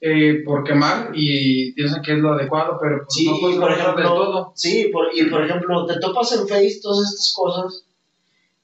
eh, 0.00 0.42
por 0.44 0.64
quemar 0.64 1.10
y 1.14 1.72
piensan 1.72 2.02
que 2.02 2.12
es 2.12 2.18
lo 2.18 2.32
adecuado, 2.32 2.78
pero 2.80 2.98
pues 3.04 3.14
Sí, 3.14 3.26
no 3.26 3.38
puedes 3.40 3.58
por 3.58 3.70
del 3.70 3.78
ejemplo, 3.80 4.04
todo. 4.14 4.52
sí, 4.54 4.90
por, 4.92 5.06
y 5.14 5.24
por 5.24 5.44
ejemplo, 5.44 5.86
te 5.86 5.98
topas 5.98 6.32
en 6.32 6.46
Face 6.48 6.78
todas 6.82 7.10
estas 7.12 7.32
cosas, 7.34 7.84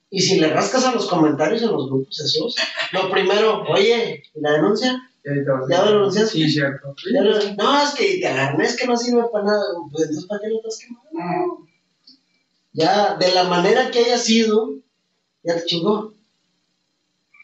y 0.09 0.21
si 0.21 0.39
le 0.39 0.47
rascas 0.49 0.85
a 0.85 0.93
los 0.93 1.07
comentarios 1.07 1.61
en 1.63 1.71
los 1.71 1.89
grupos 1.89 2.19
esos, 2.21 2.55
lo 2.93 3.09
primero, 3.11 3.63
oye, 3.63 4.23
¿y 4.33 4.39
la 4.39 4.53
denuncia? 4.53 5.01
¿Ya 5.69 5.83
lo 5.83 5.91
denunciaste? 5.93 6.31
Sí, 6.37 6.49
cierto. 6.49 6.93
Sí. 6.97 7.09
Ya 7.13 7.21
lo- 7.21 7.53
no, 7.55 7.83
es 7.83 7.89
que 7.95 8.19
te 8.19 8.27
agarran, 8.27 8.61
es 8.61 8.77
que 8.77 8.85
no 8.87 8.95
sirve 8.95 9.23
para 9.31 9.45
nada, 9.45 9.63
pues 9.91 10.03
entonces 10.03 10.25
¿para 10.27 10.39
qué 10.41 10.49
lo 10.49 10.57
estás 10.57 10.79
quemando? 10.79 11.65
Ya, 12.73 13.15
de 13.15 13.31
la 13.33 13.45
manera 13.45 13.89
que 13.89 13.99
haya 13.99 14.17
sido, 14.17 14.69
ya 15.43 15.55
te 15.55 15.65
chingó. 15.65 16.13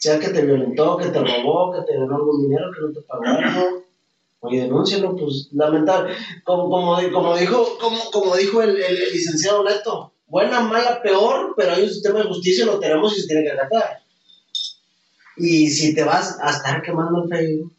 Sea 0.02 0.20
que 0.20 0.30
te 0.30 0.42
violentó, 0.42 0.98
que 0.98 1.10
te 1.10 1.20
robó, 1.20 1.72
que 1.74 1.84
te 1.86 1.96
ganó 2.00 2.16
algún 2.16 2.42
dinero, 2.42 2.72
que 2.74 2.82
no 2.82 2.92
te 2.92 3.02
pagó. 3.02 3.84
Oye, 4.40 4.62
denúncialo, 4.62 5.16
pues, 5.16 5.50
lamentable. 5.52 6.16
Como, 6.44 6.68
como, 6.72 7.00
di- 7.00 7.12
como 7.12 7.38
dijo, 7.38 7.78
como, 7.80 8.00
como 8.12 8.36
dijo 8.36 8.64
el, 8.64 8.72
el- 8.78 8.98
el 9.04 9.12
licenciado 9.14 9.64
Neto, 9.64 10.12
buena, 10.26 10.62
mala, 10.62 11.04
peor, 11.04 11.54
pero 11.56 11.74
hay 11.74 11.84
un 11.84 11.90
sistema 11.90 12.18
de 12.20 12.26
justicia, 12.30 12.66
lo 12.66 12.80
tenemos 12.80 13.16
y 13.16 13.22
se 13.22 13.28
tiene 13.28 13.44
que 13.44 13.52
acatar. 13.52 14.00
Y 15.38 15.70
si 15.70 15.94
te 15.94 16.04
vas 16.04 16.40
a 16.42 16.50
estar 16.50 16.82
quemando 16.82 17.24
el 17.24 17.30
Facebook, 17.30 17.74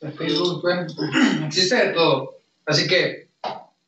En 0.00 0.12
Facebook, 0.14 0.62
bueno, 0.62 0.86
existe 1.46 1.76
de 1.76 1.92
todo. 1.92 2.38
Así 2.66 2.88
que 2.88 3.28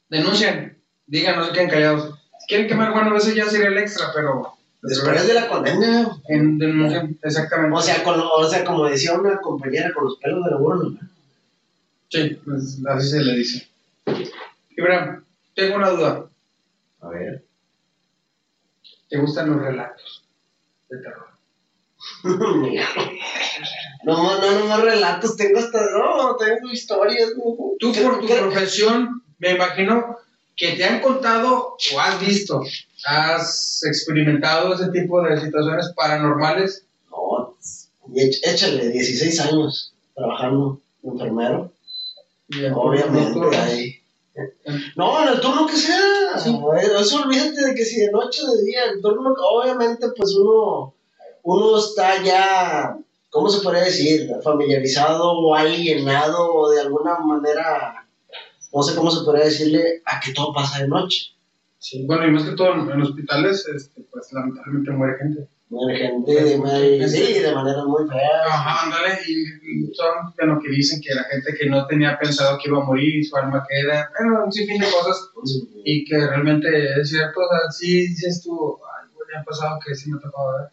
denuncien, 0.09 0.81
digan, 1.09 1.39
no 1.41 1.47
se 1.47 1.53
queden 1.53 1.71
callados. 1.71 2.15
Si 2.39 2.47
quieren 2.47 2.69
quemar, 2.69 2.93
bueno, 2.93 3.17
eso 3.17 3.33
ya 3.33 3.47
sería 3.47 3.67
el 3.69 3.79
extra, 3.79 4.13
pero 4.15 4.53
después 4.89 5.27
de 5.27 5.35
la 5.35 5.49
condena, 5.49 6.17
en 6.29 7.19
exactamente. 7.23 7.77
o 7.77 7.81
sea, 7.83 8.03
con, 8.05 8.21
o 8.21 8.45
sea, 8.49 8.65
como 8.65 8.85
decía 8.87 9.15
una 9.15 9.39
compañera, 9.41 9.93
con 9.93 10.05
los 10.05 10.17
pelos 10.19 10.45
de 10.45 10.51
la 10.51 10.57
burra, 10.57 10.77
¿no? 10.77 10.99
sí, 12.11 12.39
pues, 12.45 12.79
así 12.89 13.09
se 13.11 13.23
le 13.23 13.35
dice. 13.37 13.69
Ibrahim, 14.77 15.23
tengo 15.55 15.77
una 15.77 15.91
duda. 15.91 16.27
A 17.01 17.09
ver. 17.09 17.45
¿Te 19.09 19.19
gustan 19.19 19.51
los 19.51 19.61
relatos 19.63 20.25
de 20.89 20.99
terror? 20.99 21.29
No, 24.05 24.39
no, 24.39 24.59
no 24.59 24.67
más 24.67 24.83
relatos, 24.83 25.35
tengo 25.37 25.59
hasta, 25.59 25.81
no, 25.93 26.37
tengo 26.37 26.71
historias. 26.71 27.31
¿no? 27.39 27.57
Tú 27.79 27.91
¿Qué- 27.93 28.03
por 28.03 28.21
tu 28.21 28.27
qué- 28.27 28.35
profesión, 28.37 29.23
me 29.39 29.53
imagino 29.53 30.19
que 30.57 30.73
te 30.73 30.85
han 30.85 31.01
contado 31.01 31.75
o 31.95 32.01
has 32.01 32.21
visto, 32.21 32.61
has 33.07 33.83
experimentado 33.85 34.75
ese 34.75 34.91
tipo 34.91 35.23
de 35.23 35.41
situaciones 35.41 35.93
paranormales. 35.95 36.85
No, 37.11 37.57
échale 38.15 38.89
16 38.89 39.41
años 39.41 39.93
trabajando 40.15 40.81
enfermero. 41.03 41.71
Obviamente, 42.75 43.57
ahí. 43.57 44.01
No, 44.97 45.23
en 45.23 45.29
el 45.29 45.41
turno 45.41 45.67
que 45.67 45.77
sea. 45.77 46.39
Sí. 46.39 46.59
Eso 47.01 47.23
olvídate 47.23 47.67
de 47.67 47.75
que 47.75 47.85
si 47.85 48.01
de 48.01 48.11
noche 48.11 48.43
o 48.43 48.53
de 48.53 48.65
día, 48.65 48.85
el 48.93 49.01
turno, 49.01 49.35
obviamente, 49.53 50.09
pues 50.17 50.35
uno, 50.35 50.95
uno 51.43 51.79
está 51.79 52.23
ya, 52.23 52.97
¿cómo 53.31 53.49
se 53.49 53.61
podría 53.63 53.85
decir? 53.85 54.31
Familiarizado 54.43 55.33
o 55.33 55.55
alienado 55.55 56.53
o 56.53 56.71
de 56.71 56.81
alguna 56.81 57.19
manera, 57.19 58.07
no 58.73 58.83
sé 58.83 58.97
cómo 58.97 59.11
se 59.11 59.25
podría 59.25 59.45
decirle, 59.45 60.03
a 60.05 60.21
que 60.21 60.33
todo 60.33 60.53
pasa 60.53 60.81
de 60.81 60.89
noche. 60.89 61.34
Sí, 61.87 62.03
bueno, 62.07 62.27
y 62.27 62.31
más 62.31 62.45
que 62.45 62.57
todo 62.57 62.73
en, 62.73 62.91
en 62.91 63.03
hospitales, 63.03 63.69
este, 63.69 64.01
pues 64.11 64.33
lamentablemente 64.33 64.91
muere 64.93 65.19
gente. 65.19 65.49
Muere 65.69 65.99
gente 65.99 66.57
manera- 66.57 67.09
sí, 67.09 67.33
de 67.35 67.55
manera 67.55 67.85
muy 67.85 68.09
fea. 68.09 68.45
Ajá, 68.47 68.85
ándale, 68.85 69.19
y, 69.29 69.33
y 69.91 69.95
son 69.95 70.33
bueno, 70.39 70.59
que 70.63 70.71
dicen 70.71 70.99
que 71.03 71.15
la 71.15 71.25
gente 71.25 71.53
que 71.59 71.69
no 71.69 71.87
tenía 71.87 72.19
pensado 72.19 72.57
que 72.57 72.71
iba 72.71 72.81
a 72.81 72.85
morir, 72.87 73.23
su 73.27 73.37
alma 73.37 73.67
queda, 73.69 74.09
bueno, 74.19 74.45
un 74.47 74.51
sinfín 74.53 74.81
de 74.81 74.87
cosas, 74.91 75.29
y 75.85 76.07
que 76.07 76.17
realmente 76.27 76.69
es 77.03 77.11
cierto, 77.11 77.39
o 77.41 77.49
sea, 77.51 77.71
sí 77.71 78.09
dices 78.09 78.41
tú, 78.43 78.79
ay, 78.97 79.11
me 79.31 79.39
ha 79.41 79.45
pasado 79.45 79.79
que 79.85 79.95
sí 79.95 80.11
me 80.11 80.17
ha 80.17 80.21
tocado 80.23 80.57
ver. 80.57 80.71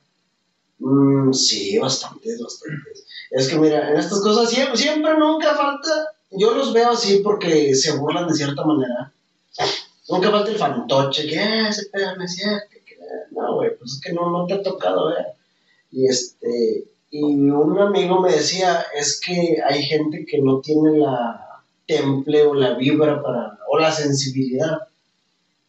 Mm, 0.79 1.33
sí, 1.33 1.77
bastantes, 1.77 2.41
bastantes. 2.41 3.05
Es 3.31 3.49
que 3.49 3.57
mira, 3.59 3.89
en 3.91 3.97
estas 3.97 4.21
cosas 4.21 4.49
siempre, 4.49 4.77
siempre 4.77 5.17
nunca 5.17 5.55
falta, 5.55 5.91
yo 6.31 6.55
los 6.55 6.71
veo 6.73 6.91
así 6.91 7.19
porque 7.21 7.75
se 7.75 7.97
burlan 7.97 8.27
de 8.29 8.33
cierta 8.33 8.63
manera. 8.63 9.11
Nunca 10.11 10.29
falta 10.31 10.51
el 10.51 10.57
fantoche, 10.57 11.27
que 11.27 11.39
"Ah, 11.39 11.69
ese 11.69 11.87
pedo 11.91 12.15
no 12.15 12.23
es 12.23 12.35
cierto. 12.35 12.67
que, 12.85 12.95
ah". 13.01 13.27
no, 13.31 13.55
güey, 13.55 13.75
pues 13.77 13.93
es 13.93 14.01
que 14.01 14.13
no, 14.13 14.29
no 14.29 14.45
te 14.45 14.55
ha 14.55 14.61
tocado 14.63 15.07
ver. 15.09 15.25
Y 15.91 16.07
este, 16.07 16.85
y 17.09 17.21
un 17.23 17.79
amigo 17.79 18.21
me 18.21 18.31
decía, 18.31 18.85
es 18.95 19.19
que 19.19 19.57
hay 19.67 19.83
gente 19.83 20.25
que 20.25 20.39
no 20.39 20.59
tiene 20.61 20.97
la 20.99 21.63
temple 21.87 22.43
o 22.43 22.53
la 22.53 22.75
vibra 22.75 23.21
para, 23.21 23.57
o 23.69 23.77
la 23.79 23.91
sensibilidad 23.91 24.77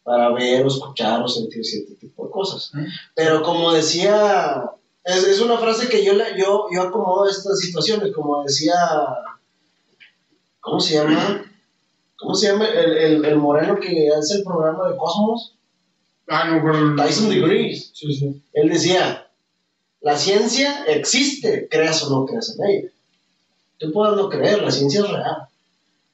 para 0.05 0.31
ver 0.33 0.65
o 0.65 0.69
escuchar 0.69 1.23
o 1.23 1.29
sentir 1.29 1.65
cierto 1.65 1.95
tipo 1.95 2.25
de 2.27 2.31
cosas. 2.31 2.71
¿eh? 2.77 2.87
Pero 3.15 3.43
como 3.43 3.73
decía, 3.73 4.65
es, 5.05 5.25
es 5.25 5.41
una 5.41 5.59
frase 5.59 5.89
que 5.89 6.05
yo, 6.05 6.13
la- 6.15 6.37
yo, 6.37 6.67
yo 6.73 6.83
acomodo 6.83 7.29
estas 7.29 7.59
situaciones, 7.61 8.13
como 8.15 8.43
decía, 8.45 8.75
¿cómo 10.61 10.81
se 10.81 10.95
llama? 10.95 11.45
¿Cómo 12.23 12.35
se 12.37 12.47
llama 12.47 12.67
el, 12.69 12.97
el, 12.97 13.25
el 13.25 13.37
moreno 13.37 13.79
que 13.81 14.09
hace 14.17 14.37
el 14.37 14.45
programa 14.45 14.89
de 14.89 14.97
Cosmos? 14.97 15.57
Ah, 16.29 16.49
no, 16.49 16.63
pero... 16.63 16.95
Tyson 16.95 17.29
Degrees. 17.29 17.91
Sí, 17.93 18.15
sí. 18.15 18.43
Él 18.53 18.69
decía, 18.69 19.29
la 20.01 20.17
ciencia 20.17 20.85
existe, 20.87 21.69
creas 21.69 22.03
o 22.05 22.11
no 22.11 22.25
creas 22.25 22.57
en 22.57 22.71
ella. 22.71 22.89
Tú 23.79 23.93
puedes 23.93 24.17
no 24.17 24.29
creer, 24.29 24.63
la 24.63 24.71
ciencia 24.71 25.01
es 25.01 25.11
real. 25.11 25.49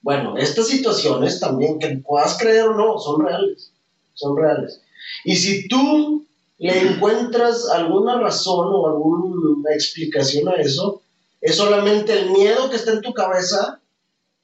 Bueno, 0.00 0.38
estas 0.38 0.68
situaciones 0.68 1.38
también, 1.40 1.78
que 1.78 1.88
puedas 1.98 2.38
creer 2.38 2.64
o 2.68 2.74
no, 2.74 2.98
son 2.98 3.24
reales. 3.24 3.70
Son 4.14 4.36
reales. 4.36 4.80
Y 5.24 5.36
si 5.36 5.68
tú 5.68 6.24
le 6.58 6.78
encuentras 6.80 7.68
alguna 7.68 8.18
razón 8.18 8.68
o 8.72 8.88
alguna 8.88 9.74
explicación 9.74 10.48
a 10.48 10.52
eso, 10.52 11.02
es 11.40 11.56
solamente 11.56 12.18
el 12.18 12.30
miedo 12.30 12.70
que 12.70 12.76
está 12.76 12.92
en 12.92 13.02
tu 13.02 13.12
cabeza 13.12 13.77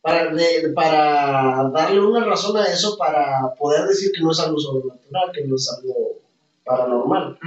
para, 0.04 0.34
de- 0.34 0.68
para 0.74 1.70
darle 1.72 1.98
una 1.98 2.22
razón 2.26 2.54
a 2.58 2.66
eso 2.66 2.98
para 2.98 3.54
poder 3.58 3.86
decir 3.86 4.12
que 4.14 4.20
no 4.20 4.32
es 4.32 4.38
algo 4.40 4.58
sobrenatural, 4.60 5.30
que 5.32 5.44
no 5.46 5.56
es 5.56 5.66
algo 5.78 6.20
paranormal. 6.62 7.38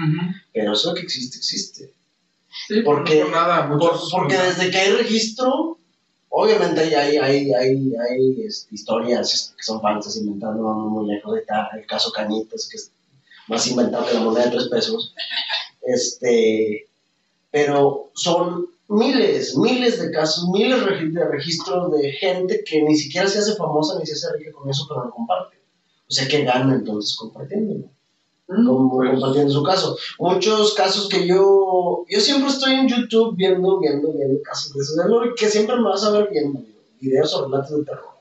Pero 0.51 0.73
eso 0.73 0.91
que 0.95 1.01
existe, 1.01 1.37
existe. 1.37 1.93
Sí, 2.67 2.81
Porque- 2.81 3.21
por 3.21 3.31
nada, 3.31 3.69
Por- 3.69 3.99
porque 4.11 4.35
desde 4.37 4.71
que 4.71 4.77
hay 4.79 4.91
registro, 4.93 5.77
obviamente 6.29 6.81
hay, 6.81 6.93
hay, 6.95 7.17
hay, 7.17 7.53
hay, 7.53 7.93
hay, 8.09 8.41
este, 8.47 8.73
historias 8.73 9.53
que 9.55 9.63
son 9.63 9.79
falsas, 9.79 10.17
inventando, 10.17 10.63
vamos 10.63 10.91
muy 10.91 11.13
lejos. 11.13 11.35
Ahí 11.35 11.41
está 11.41 11.69
el 11.77 11.85
caso 11.85 12.11
Cañitas, 12.11 12.67
que 12.69 12.77
es 12.77 12.91
más 13.47 13.67
inventado 13.67 14.07
que 14.07 14.15
la 14.15 14.21
moneda 14.21 14.45
de 14.45 14.51
tres 14.51 14.67
pesos. 14.67 15.13
Este, 15.83 16.87
pero 17.51 18.09
son 18.15 18.67
miles, 18.87 19.57
miles 19.57 20.01
de 20.01 20.11
casos, 20.11 20.49
miles 20.49 20.83
de 21.13 21.25
registros 21.25 21.91
de 21.91 22.11
gente 22.11 22.63
que 22.65 22.81
ni 22.83 22.95
siquiera 22.95 23.27
se 23.27 23.39
hace 23.39 23.55
famosa 23.55 23.99
ni 23.99 24.05
se 24.05 24.13
hace 24.13 24.37
rica 24.37 24.51
con 24.51 24.69
eso, 24.69 24.85
pero 24.87 25.05
lo 25.05 25.11
comparte. 25.11 25.57
O 26.09 26.11
sea, 26.11 26.27
que 26.27 26.43
gana 26.43 26.75
entonces 26.75 27.15
compartiéndolo 27.17 27.89
como 28.47 28.89
Pues, 28.89 29.11
compartiendo 29.11 29.51
su 29.51 29.63
caso. 29.63 29.97
Muchos 30.19 30.73
casos 30.73 31.09
que 31.09 31.27
yo, 31.27 32.05
yo 32.07 32.19
siempre 32.19 32.49
estoy 32.49 32.75
en 32.75 32.87
YouTube 32.87 33.35
viendo, 33.35 33.79
viendo, 33.79 34.13
viendo 34.13 34.41
casos 34.41 34.73
de 34.73 34.81
eso. 34.81 35.01
Es 35.01 35.09
lo 35.09 35.35
que 35.35 35.49
siempre 35.49 35.75
me 35.75 35.83
vas 35.83 36.03
a 36.03 36.11
ver 36.11 36.29
viendo, 36.31 36.61
videos 36.99 37.33
o 37.33 37.45
relatos 37.45 37.77
de 37.77 37.85
terror. 37.85 38.17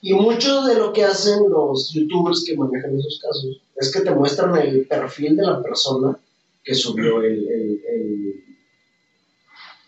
Y 0.00 0.14
mucho 0.14 0.62
de 0.62 0.74
lo 0.76 0.92
que 0.92 1.04
hacen 1.04 1.48
los 1.48 1.92
youtubers 1.92 2.44
que 2.44 2.56
manejan 2.56 2.98
esos 2.98 3.20
casos 3.20 3.60
es 3.76 3.92
que 3.92 4.00
te 4.00 4.10
muestran 4.10 4.56
el 4.56 4.86
perfil 4.86 5.36
de 5.36 5.46
la 5.46 5.62
persona 5.62 6.18
que 6.62 6.74
subió 6.74 7.22
el, 7.22 7.46
el, 7.48 7.82
el, 7.86 8.43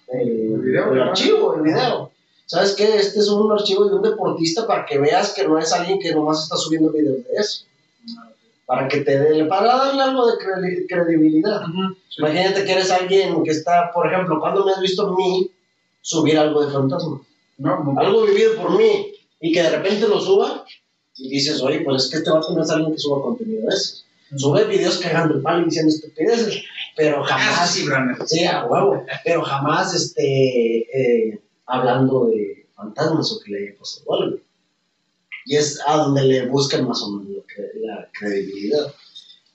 el- 0.09 0.29
El 0.55 0.61
video, 0.61 0.93
el 0.93 0.99
¿no? 0.99 1.05
archivo, 1.05 1.55
el 1.55 1.63
video. 1.63 2.11
¿Sabes 2.47 2.75
qué? 2.75 2.97
Este 2.97 3.19
es 3.19 3.29
un 3.29 3.51
archivo 3.51 3.87
de 3.89 3.97
un 3.97 4.03
deportista 4.03 4.67
para 4.67 4.85
que 4.87 4.99
veas 4.99 5.35
que 5.35 5.47
no 5.47 5.59
es 5.59 5.73
alguien 5.73 5.99
que 5.99 6.15
nomás 6.15 6.45
está 6.45 6.57
subiendo 6.57 6.91
videos 6.93 7.25
de 7.25 7.35
eso. 7.37 7.65
Para 8.67 8.89
que 8.89 9.01
te 9.01 9.19
dé, 9.19 9.45
para 9.45 9.77
darle 9.77 10.03
algo 10.03 10.27
de 10.27 10.35
credi- 10.39 10.87
credibilidad. 10.89 11.63
Sí. 12.09 12.17
Imagínate 12.21 12.65
que 12.65 12.73
eres 12.73 12.91
alguien 12.91 13.43
que 13.45 13.51
está, 13.51 13.91
por 13.93 14.07
ejemplo, 14.13 14.39
cuando 14.41 14.65
me 14.65 14.73
has 14.73 14.81
visto 14.81 15.07
a 15.09 15.17
mí 15.17 15.51
subir 16.01 16.39
algo 16.39 16.65
de 16.65 16.73
fantasma? 16.73 17.21
No, 17.59 17.85
no. 17.85 17.99
Algo 18.01 18.23
vivido 18.27 18.55
por 18.57 18.77
mí 18.77 19.13
y 19.41 19.53
que 19.53 19.63
de 19.63 19.71
repente 19.71 20.07
lo 20.09 20.21
suba 20.21 20.65
y 21.17 21.29
dices, 21.29 21.61
oye, 21.63 21.81
pues 21.81 22.05
es 22.05 22.11
que 22.11 22.17
este 22.19 22.31
vato 22.31 22.53
no 22.53 22.63
es 22.63 22.71
alguien 22.71 22.93
que 22.93 22.99
suba 22.99 23.23
contenido 23.23 23.63
de 23.69 23.75
eso. 23.75 24.05
Sube 24.35 24.65
videos 24.65 24.99
cagando 24.99 25.35
el 25.35 25.43
palo 25.43 25.63
y 25.63 25.65
diciendo 25.67 25.93
estupideces, 25.93 26.63
pero 26.97 27.23
Ah, 27.25 27.29
jamás, 27.29 27.71
sí, 27.71 27.87
sí, 28.27 28.45
a 28.45 28.65
huevo, 28.65 29.05
pero 29.25 29.43
jamás 29.43 29.95
este, 29.95 30.79
eh, 30.79 31.41
hablando 31.67 32.27
de 32.27 32.67
fantasmas 32.75 33.31
o 33.33 33.41
que 33.41 33.51
le 33.53 33.69
haya 33.69 33.79
pasado 33.79 34.15
algo. 34.15 34.39
Y 35.45 35.55
es 35.57 35.81
a 35.87 35.97
donde 35.97 36.23
le 36.25 36.47
buscan 36.49 36.87
más 36.89 37.01
o 37.03 37.11
menos 37.13 37.29
la, 37.37 37.43
cre- 37.45 37.75
la 37.81 38.09
credibilidad. 38.19 38.93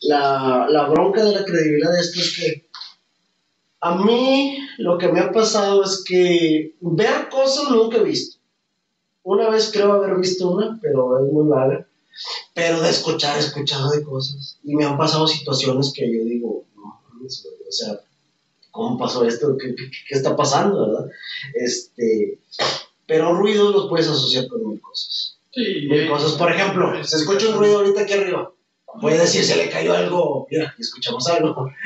La, 0.03 0.67
la 0.69 0.87
bronca 0.87 1.23
de 1.23 1.33
la 1.33 1.43
credibilidad 1.45 1.91
de 1.91 1.99
esto 1.99 2.19
es 2.21 2.35
que 2.37 2.65
a 3.81 3.95
mí 4.03 4.57
lo 4.77 4.97
que 4.97 5.09
me 5.09 5.19
ha 5.19 5.31
pasado 5.31 5.83
es 5.83 6.03
que 6.07 6.75
ver 6.81 7.29
cosas 7.29 7.69
nunca 7.71 7.97
he 7.97 8.03
visto. 8.03 8.39
Una 9.23 9.49
vez 9.49 9.69
creo 9.73 9.91
haber 9.93 10.15
visto 10.17 10.49
una, 10.49 10.79
pero 10.81 11.19
es 11.19 11.31
muy 11.31 11.47
vaga. 11.47 11.85
Pero 12.53 12.81
de 12.81 12.89
escuchar, 12.89 13.37
he 13.37 13.39
escuchado 13.39 13.89
de 13.91 14.03
cosas. 14.03 14.57
Y 14.63 14.75
me 14.75 14.85
han 14.85 14.97
pasado 14.97 15.27
situaciones 15.27 15.91
que 15.95 16.05
yo 16.11 16.23
digo, 16.23 16.65
no, 16.75 17.01
güey, 17.13 17.25
o 17.25 17.71
sea, 17.71 17.99
¿cómo 18.71 18.97
pasó 18.97 19.25
esto? 19.25 19.55
¿Qué, 19.57 19.75
qué- 19.75 19.89
qué 20.09 20.15
está 20.15 20.35
pasando, 20.35 20.87
verdad? 20.87 21.05
Este, 21.53 22.39
pero 23.07 23.33
ruidos 23.35 23.73
los 23.73 23.89
puedes 23.89 24.07
asociar 24.07 24.47
con 24.47 24.67
mil 24.69 24.79
cosas. 24.81 25.37
Sí, 25.53 25.87
Mil 25.89 26.07
cosas. 26.09 26.33
Por 26.33 26.51
ejemplo, 26.51 27.03
se 27.03 27.17
escucha 27.17 27.49
un 27.49 27.55
ruido 27.55 27.79
ahorita 27.79 28.01
aquí 28.01 28.13
arriba. 28.13 28.51
Puede 29.01 29.17
decir, 29.19 29.43
se 29.43 29.55
le 29.57 29.69
cayó 29.69 29.93
algo. 29.93 30.47
Mira, 30.49 30.73
escuchamos 30.79 31.27
algo. 31.27 31.69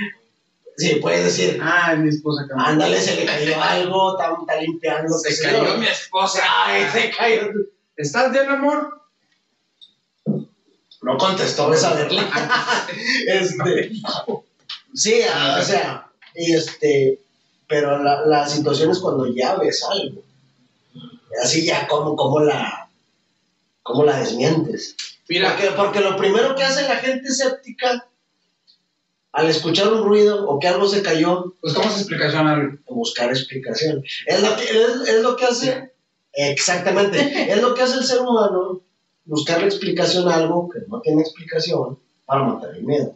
Sí, 0.78 0.96
puedes 0.96 1.24
decir, 1.24 1.58
Ay, 1.64 2.00
mi 2.00 2.10
esposa 2.10 2.46
cambió. 2.50 2.66
ándale, 2.68 3.00
se 3.00 3.16
le 3.16 3.26
cayó 3.26 3.62
algo, 3.62 4.12
está, 4.20 4.36
está 4.38 4.62
limpiando. 4.62 5.18
Se 5.20 5.42
cayó 5.42 5.78
mi 5.78 5.86
esposa. 5.88 6.42
Ay, 6.66 6.84
se 6.92 7.12
cayó. 7.16 7.48
¿Estás 7.96 8.34
bien, 8.34 8.50
amor? 8.50 8.90
No 11.06 11.20
contestó 11.20 11.72
esa 11.72 11.94
verle. 11.94 12.24
este, 13.28 13.92
sí, 14.96 15.22
o 15.60 15.62
sea, 15.62 16.08
y 16.34 16.54
este, 16.54 17.20
pero 17.68 18.02
la, 18.02 18.26
la 18.26 18.50
situación 18.50 18.90
es 18.90 18.98
cuando 18.98 19.28
ya 19.28 19.56
ves 19.56 19.84
algo. 19.84 20.24
Así 21.44 21.64
ya, 21.64 21.88
como, 21.88 22.16
como 22.16 22.40
la, 22.40 22.90
como 23.84 24.04
la 24.04 24.18
desmientes. 24.18 24.96
Mira, 25.30 25.52
Porque, 25.52 25.72
porque 25.76 26.00
lo 26.00 26.18
primero 26.18 26.56
que 26.56 26.64
hace 26.64 26.88
la 26.88 26.96
gente 26.96 27.28
escéptica 27.28 28.08
al 29.32 29.48
escuchar 29.48 29.94
un 29.94 30.06
ruido 30.06 30.48
o 30.50 30.60
que 30.60 30.68
algo 30.68 30.88
se 30.88 31.04
cayó, 31.04 31.54
buscamos 31.62 32.00
explicación 32.00 32.48
al. 32.48 32.80
buscar 32.88 33.30
explicación. 33.30 34.04
Es 34.26 34.42
lo 34.42 34.56
que, 34.56 34.64
es, 34.64 35.08
es 35.08 35.22
lo 35.22 35.36
que 35.36 35.46
hace, 35.46 35.94
exactamente, 36.34 37.52
es 37.52 37.62
lo 37.62 37.76
que 37.76 37.84
hace 37.84 37.98
el 38.00 38.06
ser 38.06 38.22
humano, 38.22 38.82
buscarle 39.26 39.66
explicación 39.66 40.28
a 40.30 40.36
algo 40.36 40.70
que 40.70 40.80
no 40.88 41.02
tiene 41.02 41.22
explicación 41.22 41.98
para 42.26 42.44
matar 42.44 42.76
el 42.76 42.84
miedo. 42.84 43.16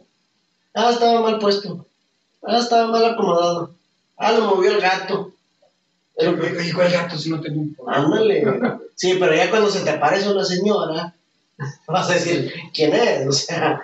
Ah, 0.74 0.90
estaba 0.90 1.20
mal 1.20 1.38
puesto. 1.38 1.86
Ah, 2.42 2.58
estaba 2.58 2.90
mal 2.90 3.04
acomodado. 3.04 3.74
Ah, 4.16 4.32
lo 4.32 4.46
movió 4.46 4.72
el 4.72 4.80
gato. 4.80 5.32
Pero, 6.16 6.62
¿y 6.62 6.72
cuál 6.72 6.92
gato 6.92 7.16
si 7.16 7.30
no 7.30 7.40
tengo 7.40 7.60
un 7.60 7.74
problema? 7.74 8.04
Ándale. 8.04 8.44
Sí, 9.00 9.16
pero 9.18 9.34
ya 9.34 9.48
cuando 9.48 9.70
se 9.70 9.80
te 9.80 9.88
aparece 9.88 10.30
una 10.30 10.44
señora, 10.44 11.14
vas 11.88 12.10
a 12.10 12.12
decir, 12.12 12.52
¿quién 12.74 12.92
es? 12.92 13.26
O 13.26 13.32
sea, 13.32 13.80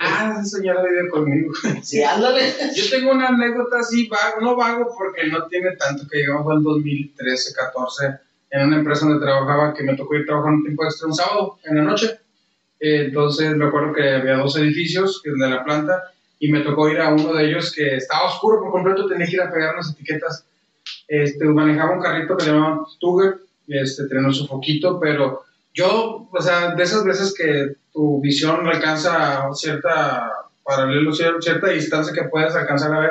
Ah, 0.00 0.38
esa 0.40 0.56
señora 0.56 0.82
vive 0.82 1.10
conmigo. 1.10 1.52
sí, 1.82 2.02
ándale. 2.02 2.54
Yo 2.74 2.88
tengo 2.88 3.12
una 3.12 3.28
anécdota 3.28 3.80
así, 3.80 4.08
vago, 4.08 4.40
no 4.40 4.56
vago 4.56 4.94
porque 4.96 5.26
no 5.26 5.46
tiene 5.48 5.76
tanto, 5.76 6.04
que 6.10 6.20
llegamos 6.20 6.50
en 6.56 6.62
2013, 6.62 7.52
14, 7.52 8.06
en 8.50 8.66
una 8.66 8.78
empresa 8.78 9.06
donde 9.06 9.24
trabajaba, 9.24 9.74
que 9.74 9.82
me 9.82 9.96
tocó 9.96 10.14
ir 10.16 10.26
trabajando 10.26 10.58
un 10.58 10.64
tiempo 10.64 10.84
extra 10.84 11.08
un 11.08 11.14
sábado 11.14 11.58
en 11.64 11.76
la 11.76 11.82
noche. 11.82 12.18
Eh, 12.80 13.06
entonces 13.06 13.56
me 13.56 13.66
acuerdo 13.66 13.92
que 13.92 14.08
había 14.08 14.36
dos 14.36 14.56
edificios 14.56 15.20
de 15.24 15.48
la 15.50 15.64
planta 15.64 16.04
y 16.38 16.50
me 16.52 16.60
tocó 16.60 16.88
ir 16.88 17.00
a 17.00 17.12
uno 17.12 17.32
de 17.34 17.48
ellos 17.48 17.72
que 17.74 17.96
estaba 17.96 18.26
oscuro 18.26 18.60
por 18.60 18.70
completo, 18.70 19.06
tenía 19.06 19.26
que 19.26 19.32
ir 19.32 19.42
a 19.42 19.50
pegar 19.50 19.74
unas 19.74 19.92
etiquetas. 19.92 20.46
Este, 21.08 21.44
manejaba 21.46 21.92
un 21.94 22.00
carrito 22.02 22.36
que 22.36 22.44
se 22.44 22.52
llamaba 22.52 22.86
Tuger, 23.00 23.38
este, 23.66 24.06
tenía 24.06 24.32
su 24.32 24.46
foquito, 24.46 24.98
pero 25.00 25.42
yo, 25.74 26.28
o 26.30 26.40
sea, 26.40 26.74
de 26.74 26.82
esas 26.82 27.04
veces 27.04 27.34
que 27.36 27.74
tu 27.92 28.20
visión 28.20 28.66
alcanza 28.66 29.48
cierta 29.54 30.32
paralelo, 30.64 31.10
cier- 31.12 31.40
cierta 31.40 31.68
distancia 31.68 32.12
que 32.14 32.28
puedes 32.28 32.54
alcanzar 32.54 32.94
a 32.94 33.00
ver, 33.00 33.10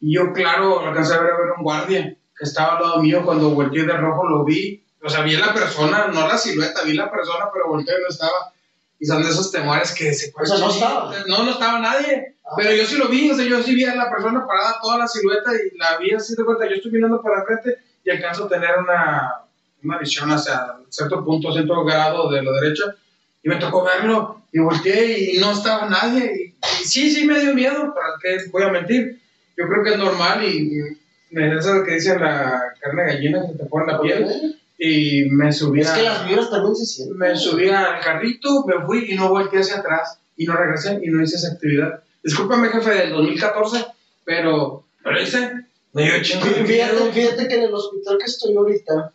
y 0.00 0.14
yo, 0.14 0.32
claro, 0.32 0.80
alcancé 0.80 1.14
a 1.14 1.20
ver, 1.22 1.32
a 1.32 1.36
ver 1.38 1.46
un 1.56 1.64
guardia 1.64 2.16
estaba 2.44 2.76
al 2.76 2.82
lado 2.82 3.02
mío, 3.02 3.24
cuando 3.24 3.50
volteé 3.50 3.84
de 3.84 3.96
rojo 3.96 4.26
lo 4.28 4.44
vi, 4.44 4.82
o 5.02 5.10
sea, 5.10 5.22
vi 5.22 5.34
a 5.34 5.40
la 5.40 5.54
persona, 5.54 6.08
no 6.08 6.26
la 6.26 6.38
silueta, 6.38 6.82
vi 6.82 6.94
la 6.94 7.10
persona, 7.10 7.46
pero 7.52 7.68
volteé 7.68 7.94
y 7.98 8.02
no 8.02 8.08
estaba. 8.08 8.52
Y 8.98 9.06
son 9.06 9.22
de 9.22 9.30
esos 9.30 9.50
temores 9.50 9.92
que 9.92 10.14
se 10.14 10.32
O 10.34 10.46
sea, 10.46 10.58
no 10.58 10.70
estaba. 10.70 11.12
No, 11.26 11.42
no 11.42 11.50
estaba 11.50 11.80
nadie. 11.80 12.36
Ah. 12.44 12.54
Pero 12.56 12.72
yo 12.72 12.86
sí 12.86 12.96
lo 12.96 13.08
vi, 13.08 13.30
o 13.30 13.34
sea, 13.34 13.44
yo 13.44 13.60
sí 13.62 13.74
vi 13.74 13.84
a 13.84 13.96
la 13.96 14.08
persona 14.08 14.46
parada, 14.46 14.78
toda 14.80 14.98
la 14.98 15.08
silueta, 15.08 15.50
y 15.54 15.76
la 15.76 15.98
vi 15.98 16.12
así 16.12 16.36
de 16.36 16.44
cuenta. 16.44 16.68
Yo 16.68 16.76
estoy 16.76 16.92
mirando 16.92 17.20
para 17.20 17.44
frente 17.44 17.78
y 18.04 18.10
alcanzo 18.10 18.44
a 18.44 18.48
tener 18.48 18.78
una, 18.78 19.40
una 19.82 19.98
visión 19.98 20.30
hacia 20.30 20.76
cierto 20.88 21.24
punto, 21.24 21.52
cierto 21.52 21.84
grado 21.84 22.30
de 22.30 22.42
la 22.42 22.52
derecha. 22.60 22.94
Y 23.42 23.48
me 23.48 23.56
tocó 23.56 23.84
verlo, 23.84 24.42
y 24.52 24.60
volteé 24.60 25.34
y 25.34 25.38
no 25.38 25.50
estaba 25.50 25.88
nadie. 25.88 26.54
Y, 26.62 26.82
y 26.82 26.84
sí, 26.84 27.10
sí 27.10 27.26
me 27.26 27.40
dio 27.40 27.54
miedo, 27.54 27.92
¿para 27.92 28.14
qué 28.22 28.36
voy 28.52 28.62
a 28.62 28.68
mentir? 28.68 29.20
Yo 29.56 29.66
creo 29.66 29.82
que 29.82 29.90
es 29.90 29.98
normal 29.98 30.44
y, 30.44 31.01
me 31.32 31.54
eso 31.56 31.82
que 31.84 31.94
dicen 31.94 32.20
la 32.20 32.62
carne 32.80 33.02
de 33.04 33.12
gallina 33.14 33.46
que 33.46 33.54
te 33.58 33.64
pone 33.66 33.92
la 33.92 34.00
piel. 34.00 34.58
Y 34.78 35.26
me 35.30 35.52
subí 35.52 35.80
Es 35.80 35.88
a- 35.90 35.94
que 35.94 36.02
las 36.02 36.26
vibras 36.28 36.50
también 36.50 36.74
se 36.74 36.86
sienten. 36.86 37.16
me 37.16 37.36
subí 37.36 37.68
al 37.68 38.00
carrito, 38.00 38.64
me 38.66 38.84
fui 38.84 39.06
y 39.12 39.14
no 39.14 39.28
volteé 39.28 39.60
hacia 39.60 39.76
atrás 39.78 40.18
y 40.36 40.44
no 40.44 40.56
regresé 40.56 40.98
y 41.02 41.08
no 41.08 41.22
hice 41.22 41.36
esa 41.36 41.52
actividad. 41.52 42.02
Discúlpame, 42.22 42.68
jefe, 42.68 42.90
del 42.90 43.10
2014, 43.10 43.84
pero 44.24 44.84
lo 45.04 45.20
hice. 45.22 45.52
Me 45.92 46.04
dio 46.04 46.22
chingo 46.22 46.46
Fíjate, 46.46 47.12
fíjate 47.12 47.48
que 47.48 47.54
en 47.54 47.62
el 47.64 47.74
hospital 47.74 48.16
que 48.18 48.24
estoy 48.24 48.56
ahorita 48.56 49.12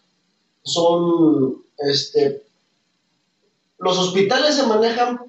son, 0.64 1.64
este, 1.80 2.44
los 3.80 3.98
hospitales 3.98 4.56
se 4.56 4.68
manejan, 4.68 5.20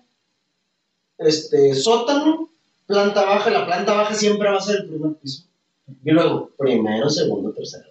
este, 1.19 1.75
sótano, 1.75 2.49
planta 2.87 3.25
baja, 3.25 3.51
la 3.51 3.67
planta 3.67 3.95
baja 3.95 4.15
siempre 4.15 4.49
va 4.51 4.59
a 4.59 4.61
ser 4.61 4.77
el 4.83 4.89
primer 4.89 5.13
piso. 5.15 5.45
Y 6.05 6.11
luego, 6.11 6.51
primero, 6.57 7.09
segundo, 7.09 7.53
tercero, 7.53 7.89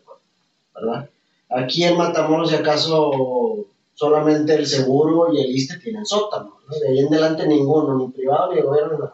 ¿verdad? 0.74 1.10
Aquí 1.50 1.84
en 1.84 1.98
Matamoros, 1.98 2.50
si 2.50 2.56
acaso, 2.56 3.66
solamente 3.94 4.54
el 4.54 4.68
seguro 4.68 5.34
y 5.34 5.42
el 5.42 5.56
ISTE 5.56 5.80
tienen 5.80 6.06
sótano, 6.06 6.60
¿no? 6.68 6.80
De 6.80 6.90
ahí 6.90 7.00
en 7.00 7.08
adelante 7.08 7.48
ninguno, 7.48 7.98
ni 7.98 8.10
privado, 8.10 8.54
ni 8.54 8.62
gobierno. 8.62 9.14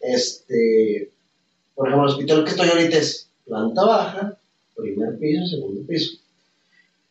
Este, 0.00 1.12
por 1.74 1.86
ejemplo, 1.86 2.08
el 2.08 2.12
hospital 2.12 2.44
que 2.44 2.50
estoy 2.50 2.68
ahorita 2.68 2.96
es 2.96 3.28
planta 3.44 3.84
baja, 3.84 4.38
primer 4.74 5.18
piso, 5.18 5.46
segundo 5.46 5.86
piso. 5.86 6.18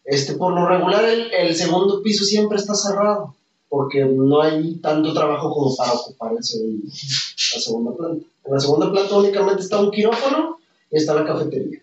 Este, 0.03 0.33
por 0.33 0.53
lo 0.53 0.67
regular, 0.67 1.05
el, 1.05 1.31
el 1.31 1.55
segundo 1.55 2.01
piso 2.01 2.25
siempre 2.25 2.57
está 2.57 2.73
cerrado, 2.73 3.35
porque 3.69 4.03
no 4.03 4.41
hay 4.41 4.75
tanto 4.77 5.13
trabajo 5.13 5.53
como 5.53 5.75
para 5.75 5.93
ocupar 5.93 6.33
el 6.33 6.43
segundo, 6.43 6.85
la 6.85 7.61
segunda 7.61 7.95
planta. 7.95 8.25
En 8.45 8.53
la 8.53 8.59
segunda 8.59 8.91
planta 8.91 9.17
únicamente 9.17 9.61
está 9.61 9.79
un 9.79 9.91
quirófano 9.91 10.58
está 10.97 11.13
la 11.13 11.25
cafetería. 11.25 11.79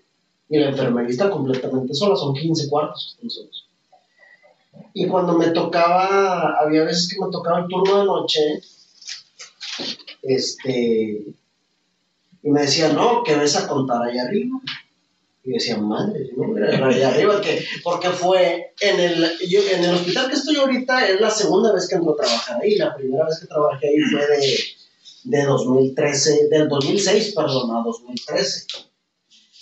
Y 0.48 0.58
la 0.58 0.68
enfermería 0.70 1.10
está 1.10 1.30
completamente 1.30 1.94
sola, 1.94 2.16
son 2.16 2.34
15 2.34 2.68
cuartos, 2.68 3.14
están 3.14 3.30
solos. 3.30 3.68
Y 4.94 5.06
cuando 5.08 5.36
me 5.36 5.48
tocaba, 5.48 6.56
había 6.60 6.84
veces 6.84 7.08
que 7.12 7.20
me 7.24 7.30
tocaba 7.30 7.60
el 7.60 7.66
turno 7.68 7.98
de 8.00 8.04
noche, 8.06 8.60
este, 10.22 11.26
y 12.42 12.50
me 12.50 12.62
decía, 12.62 12.92
no, 12.92 13.22
que 13.24 13.36
ves 13.36 13.56
a 13.56 13.66
contar 13.68 14.02
allá 14.02 14.22
arriba. 14.22 14.58
Y 15.44 15.50
decía, 15.52 15.76
madre, 15.78 16.30
no, 16.36 16.56
era 16.58 16.86
allá 16.88 17.08
arriba, 17.10 17.40
que, 17.40 17.64
porque 17.84 18.08
fue 18.10 18.72
en 18.80 18.98
el, 19.00 19.38
yo- 19.48 19.60
en 19.72 19.84
el 19.84 19.94
hospital 19.94 20.28
que 20.28 20.34
estoy 20.34 20.56
ahorita, 20.56 21.08
es 21.08 21.20
la 21.20 21.30
segunda 21.30 21.72
vez 21.72 21.88
que 21.88 21.94
entro 21.94 22.12
a 22.14 22.16
trabajar 22.16 22.60
ahí. 22.62 22.74
La 22.76 22.94
primera 22.96 23.24
vez 23.26 23.38
que 23.40 23.46
trabajé 23.46 23.88
ahí 23.88 24.00
fue 24.10 24.26
de, 24.26 24.58
de 25.38 25.44
2013, 25.44 26.48
del 26.48 26.68
2006, 26.68 27.34
perdón, 27.34 27.76
a 27.76 27.82
2013. 27.84 28.66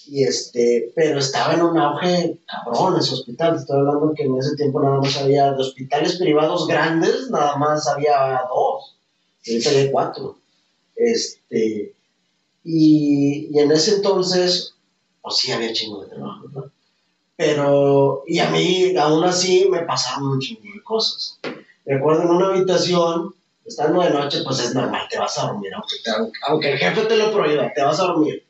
Y 0.07 0.25
este, 0.25 0.93
pero 0.95 1.19
estaba 1.19 1.55
en 1.55 1.63
un 1.63 1.79
auge 1.79 2.39
cabrón 2.47 2.99
ese 2.99 3.15
hospital. 3.15 3.57
Estoy 3.57 3.79
hablando 3.79 4.13
que 4.15 4.25
en 4.25 4.37
ese 4.37 4.57
tiempo 4.57 4.83
nada 4.83 4.99
más 4.99 5.17
había 5.17 5.53
de 5.53 5.63
hospitales 5.63 6.17
privados 6.17 6.67
grandes, 6.67 7.31
nada 7.31 7.57
más 7.57 7.87
había 7.89 8.43
dos. 8.49 8.97
Y 9.45 9.53
ahorita 9.53 9.71
hay 9.71 9.91
cuatro. 9.91 10.39
Este, 10.97 11.95
y, 12.65 13.49
y 13.51 13.59
en 13.59 13.73
ese 13.73 13.97
entonces, 13.97 14.75
pues 15.23 15.37
sí 15.37 15.53
había 15.53 15.73
chingo 15.73 16.03
de 16.03 16.11
trabajo, 16.11 16.49
¿no? 16.53 16.71
Pero, 17.37 18.23
y 18.27 18.39
a 18.39 18.51
mí, 18.51 18.95
aún 18.97 19.25
así, 19.25 19.67
me 19.69 19.81
pasaron 19.83 20.29
un 20.29 20.41
chingo 20.41 20.63
de 20.63 20.83
cosas. 20.83 21.41
Recuerdo 21.85 22.23
en 22.23 22.31
una 22.31 22.47
habitación, 22.49 23.35
estando 23.65 24.03
de 24.03 24.11
noche, 24.11 24.43
pues 24.45 24.61
es 24.61 24.75
normal, 24.75 25.07
te 25.11 25.19
vas 25.19 25.39
a 25.39 25.49
dormir, 25.49 25.73
aunque, 25.75 26.33
aunque 26.47 26.73
el 26.73 26.79
jefe 26.79 27.07
te 27.07 27.17
lo 27.17 27.33
prohíba, 27.33 27.73
te 27.75 27.83
vas 27.83 27.99
a 28.01 28.05
dormir. 28.05 28.44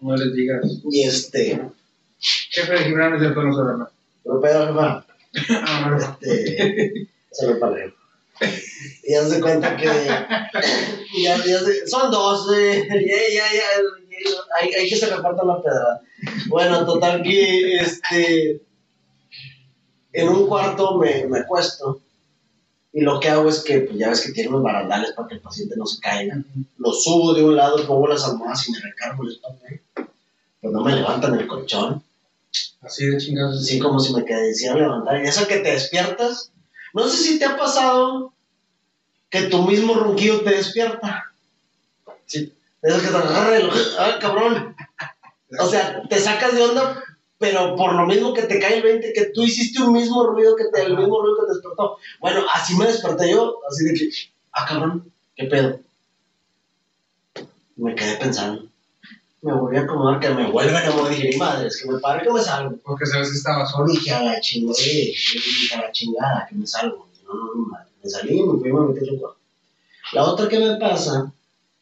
No 0.00 0.16
les 0.16 0.34
digas. 0.34 0.64
Y 0.90 1.02
este, 1.04 1.60
Jefe 2.18 2.72
de 2.72 2.78
Gibran 2.84 3.14
es 3.14 3.20
de 3.20 3.30
tono 3.30 3.54
Sorana. 3.54 3.88
pero 4.24 4.40
pero, 4.40 4.66
jefa, 4.68 5.06
Ah, 5.66 5.88
no. 5.90 5.96
este, 5.98 7.06
se 7.30 7.54
paré. 7.56 7.94
Y 9.04 9.12
ya 9.12 9.24
se 9.26 9.40
cuenta 9.40 9.76
que, 9.76 9.84
ya, 11.22 11.44
ya 11.44 11.60
se- 11.60 11.86
son 11.86 12.10
dos, 12.10 12.48
eh, 12.56 12.86
ya, 12.88 13.34
ya, 13.34 13.52
ya, 13.52 13.62
hay, 14.60 14.72
hay 14.72 14.88
que 14.88 14.96
se 14.96 15.06
repartan 15.14 15.46
la 15.46 15.62
pedra. 15.62 16.00
Bueno, 16.48 16.84
total 16.86 17.22
que, 17.22 17.76
este, 17.76 18.60
en 20.12 20.28
un 20.28 20.46
cuarto 20.46 20.96
me, 20.98 21.26
me 21.26 21.40
acuesto 21.40 22.00
y 22.92 23.02
lo 23.02 23.20
que 23.20 23.28
hago 23.28 23.48
es 23.48 23.60
que, 23.60 23.80
pues 23.80 23.98
ya 23.98 24.08
ves 24.08 24.20
que 24.20 24.32
tiene 24.32 24.48
unos 24.48 24.64
barandales 24.64 25.12
para 25.12 25.28
que 25.28 25.34
el 25.34 25.40
paciente 25.40 25.76
no 25.76 25.86
se 25.86 26.00
caiga. 26.00 26.42
Lo 26.78 26.92
subo 26.92 27.34
de 27.34 27.44
un 27.44 27.56
lado, 27.56 27.86
pongo 27.86 28.08
las 28.08 28.24
almohadas 28.24 28.68
y 28.68 28.72
me 28.72 28.80
recargo 28.80 29.22
el 29.22 29.30
espalda. 29.30 29.60
Pues 30.60 30.72
no 30.72 30.82
me 30.82 30.96
levantan 30.96 31.38
el 31.38 31.46
colchón. 31.46 32.02
Así 32.80 33.06
de 33.06 33.18
chingados. 33.18 33.60
Así 33.60 33.78
como 33.78 34.00
si 34.00 34.12
me 34.12 34.24
quisieran 34.24 34.80
levantar. 34.80 35.22
Y 35.22 35.28
eso 35.28 35.46
que 35.46 35.58
te 35.58 35.72
despiertas. 35.72 36.50
No 36.92 37.08
sé 37.08 37.16
si 37.18 37.38
te 37.38 37.44
ha 37.44 37.56
pasado 37.56 38.32
que 39.28 39.42
tu 39.42 39.62
mismo 39.62 39.94
ronquido 39.94 40.40
te 40.40 40.50
despierta. 40.50 41.32
Sí. 42.26 42.52
Eso 42.82 43.00
que 43.00 43.08
te 43.08 43.16
agarra 43.16 43.56
el... 43.56 43.70
¡Ah, 43.98 44.18
cabrón! 44.20 44.74
O 45.60 45.68
sea, 45.68 46.02
te 46.08 46.18
sacas 46.18 46.54
de 46.54 46.62
onda, 46.62 47.02
pero 47.40 47.74
por 47.74 47.94
lo 47.94 48.06
mismo 48.06 48.34
que 48.34 48.42
te 48.42 48.60
cae 48.60 48.76
el 48.76 48.82
20, 48.82 49.14
que 49.14 49.30
tú 49.30 49.42
hiciste 49.42 49.82
un 49.82 49.94
mismo 49.94 50.24
ruido 50.24 50.54
que 50.54 50.66
te, 50.66 50.82
el 50.82 50.94
mismo 50.94 51.22
ruido 51.22 51.36
que 51.38 51.46
te 51.46 51.52
despertó. 51.54 51.96
Bueno, 52.20 52.44
así 52.52 52.76
me 52.76 52.84
desperté 52.84 53.30
yo, 53.30 53.58
así 53.66 53.86
de 53.86 53.94
que, 53.94 54.10
ah, 54.52 54.66
cabrón, 54.68 55.10
¿qué 55.34 55.46
pedo? 55.46 55.80
Me 57.76 57.94
quedé 57.94 58.16
pensando. 58.16 58.68
Me 59.40 59.54
volví 59.54 59.78
a 59.78 59.80
acomodar, 59.80 60.20
que 60.20 60.28
me 60.28 60.50
vuelven 60.50 60.84
a 60.84 60.90
mover. 60.90 61.16
Dije, 61.16 61.38
madre, 61.38 61.68
es 61.68 61.80
que 61.80 61.90
me 61.90 61.98
paro 61.98 62.22
que 62.22 62.30
me 62.30 62.42
salgo. 62.42 62.76
Porque 62.84 63.06
sabes 63.06 63.30
que 63.30 63.38
estaba 63.38 63.64
solo. 63.64 63.90
Dije 63.90 64.12
a 64.12 64.22
la 64.22 64.38
chingada, 64.38 64.76
dije 64.78 65.74
a 65.74 65.80
la 65.80 65.92
chingada, 65.92 66.46
que 66.46 66.56
me 66.56 66.66
salgo. 66.66 67.08
No, 67.24 67.32
no, 67.32 67.54
no, 67.54 67.68
madre. 67.68 67.86
Me 68.04 68.10
salí 68.10 68.38
y 68.38 68.42
me 68.42 68.58
fui 68.58 68.68
y 68.68 68.72
me 68.74 68.80
metí 68.80 68.98
en 68.98 69.14
el 69.14 69.18
cuarto. 69.18 69.38
La 70.12 70.24
otra 70.24 70.46
que 70.46 70.58
me 70.58 70.76
pasa, 70.76 71.32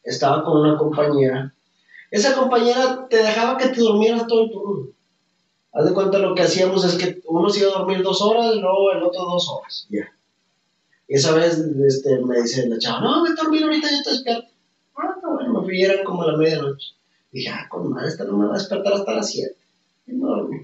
estaba 0.03 0.41
con 0.41 0.61
una 0.61 0.77
compañera. 0.77 1.53
Esa 2.09 2.33
compañera 2.33 3.07
te 3.09 3.17
dejaba 3.17 3.57
que 3.57 3.67
te 3.67 3.81
durmieras 3.81 4.25
todo 4.25 4.43
el 4.45 4.51
turno. 4.51 4.98
Haz 5.71 5.85
de 5.85 5.93
cuenta 5.93 6.17
lo 6.17 6.33
que 6.33 6.41
hacíamos 6.41 6.83
es 6.83 6.95
que 6.95 7.21
uno 7.25 7.49
se 7.49 7.61
iba 7.61 7.69
a 7.69 7.79
dormir 7.79 8.01
dos 8.01 8.21
horas 8.21 8.55
y 8.55 8.59
luego 8.59 8.91
el 8.91 9.03
otro 9.03 9.23
dos 9.23 9.49
horas. 9.49 9.87
Ya. 9.89 10.11
Y 11.07 11.15
esa 11.15 11.33
vez 11.33 11.57
este, 11.57 12.19
me 12.19 12.41
dice 12.41 12.67
la 12.67 12.77
chava, 12.77 13.01
no, 13.01 13.25
a 13.25 13.35
dormir 13.35 13.63
ahorita, 13.63 13.89
ya 13.89 14.03
te 14.03 14.09
despierto. 14.11 14.47
Ah, 14.95 15.15
bueno, 15.21 15.59
me 15.59 15.65
fui 15.65 15.79
y 15.79 15.83
eran 15.83 16.03
como 16.03 16.23
a 16.23 16.31
la 16.31 16.37
medianoche. 16.37 16.95
Dije, 17.31 17.49
ah, 17.49 17.67
con 17.69 17.89
madre, 17.89 18.09
esta 18.09 18.23
no 18.23 18.37
me 18.37 18.47
va 18.47 18.55
a 18.55 18.57
despertar 18.57 18.93
hasta 18.93 19.13
las 19.13 19.29
7. 19.29 19.55
Y 20.07 20.11
me 20.13 20.27
dormí. 20.27 20.57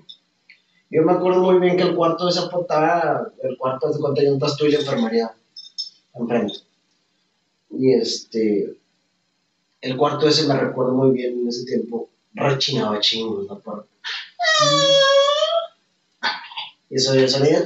Yo 0.89 1.03
me 1.03 1.13
acuerdo 1.13 1.41
muy 1.41 1.59
bien 1.59 1.77
que 1.77 1.83
el 1.83 1.95
cuarto 1.95 2.25
de 2.25 2.31
esa 2.31 2.49
portada, 2.49 3.31
el 3.41 3.57
cuarto 3.57 3.91
de 3.91 3.99
cuenta 3.99 4.23
yo 4.23 4.37
tú 4.57 4.65
y 4.65 4.71
la 4.71 4.79
enfermería 4.79 5.35
enfrente. 6.13 6.53
Y 7.71 7.93
este, 7.93 8.77
el 9.81 9.97
cuarto 9.97 10.27
ese 10.27 10.47
me 10.47 10.57
recuerdo 10.57 10.93
muy 10.93 11.11
bien 11.11 11.41
en 11.41 11.47
ese 11.47 11.65
tiempo, 11.65 12.09
rechinaba 12.33 12.99
chingos 12.99 13.45
la 13.47 13.55
puerta. 13.55 13.87
Y 16.89 16.95
eso 16.95 17.13
el 17.13 17.27
sonido, 17.27 17.63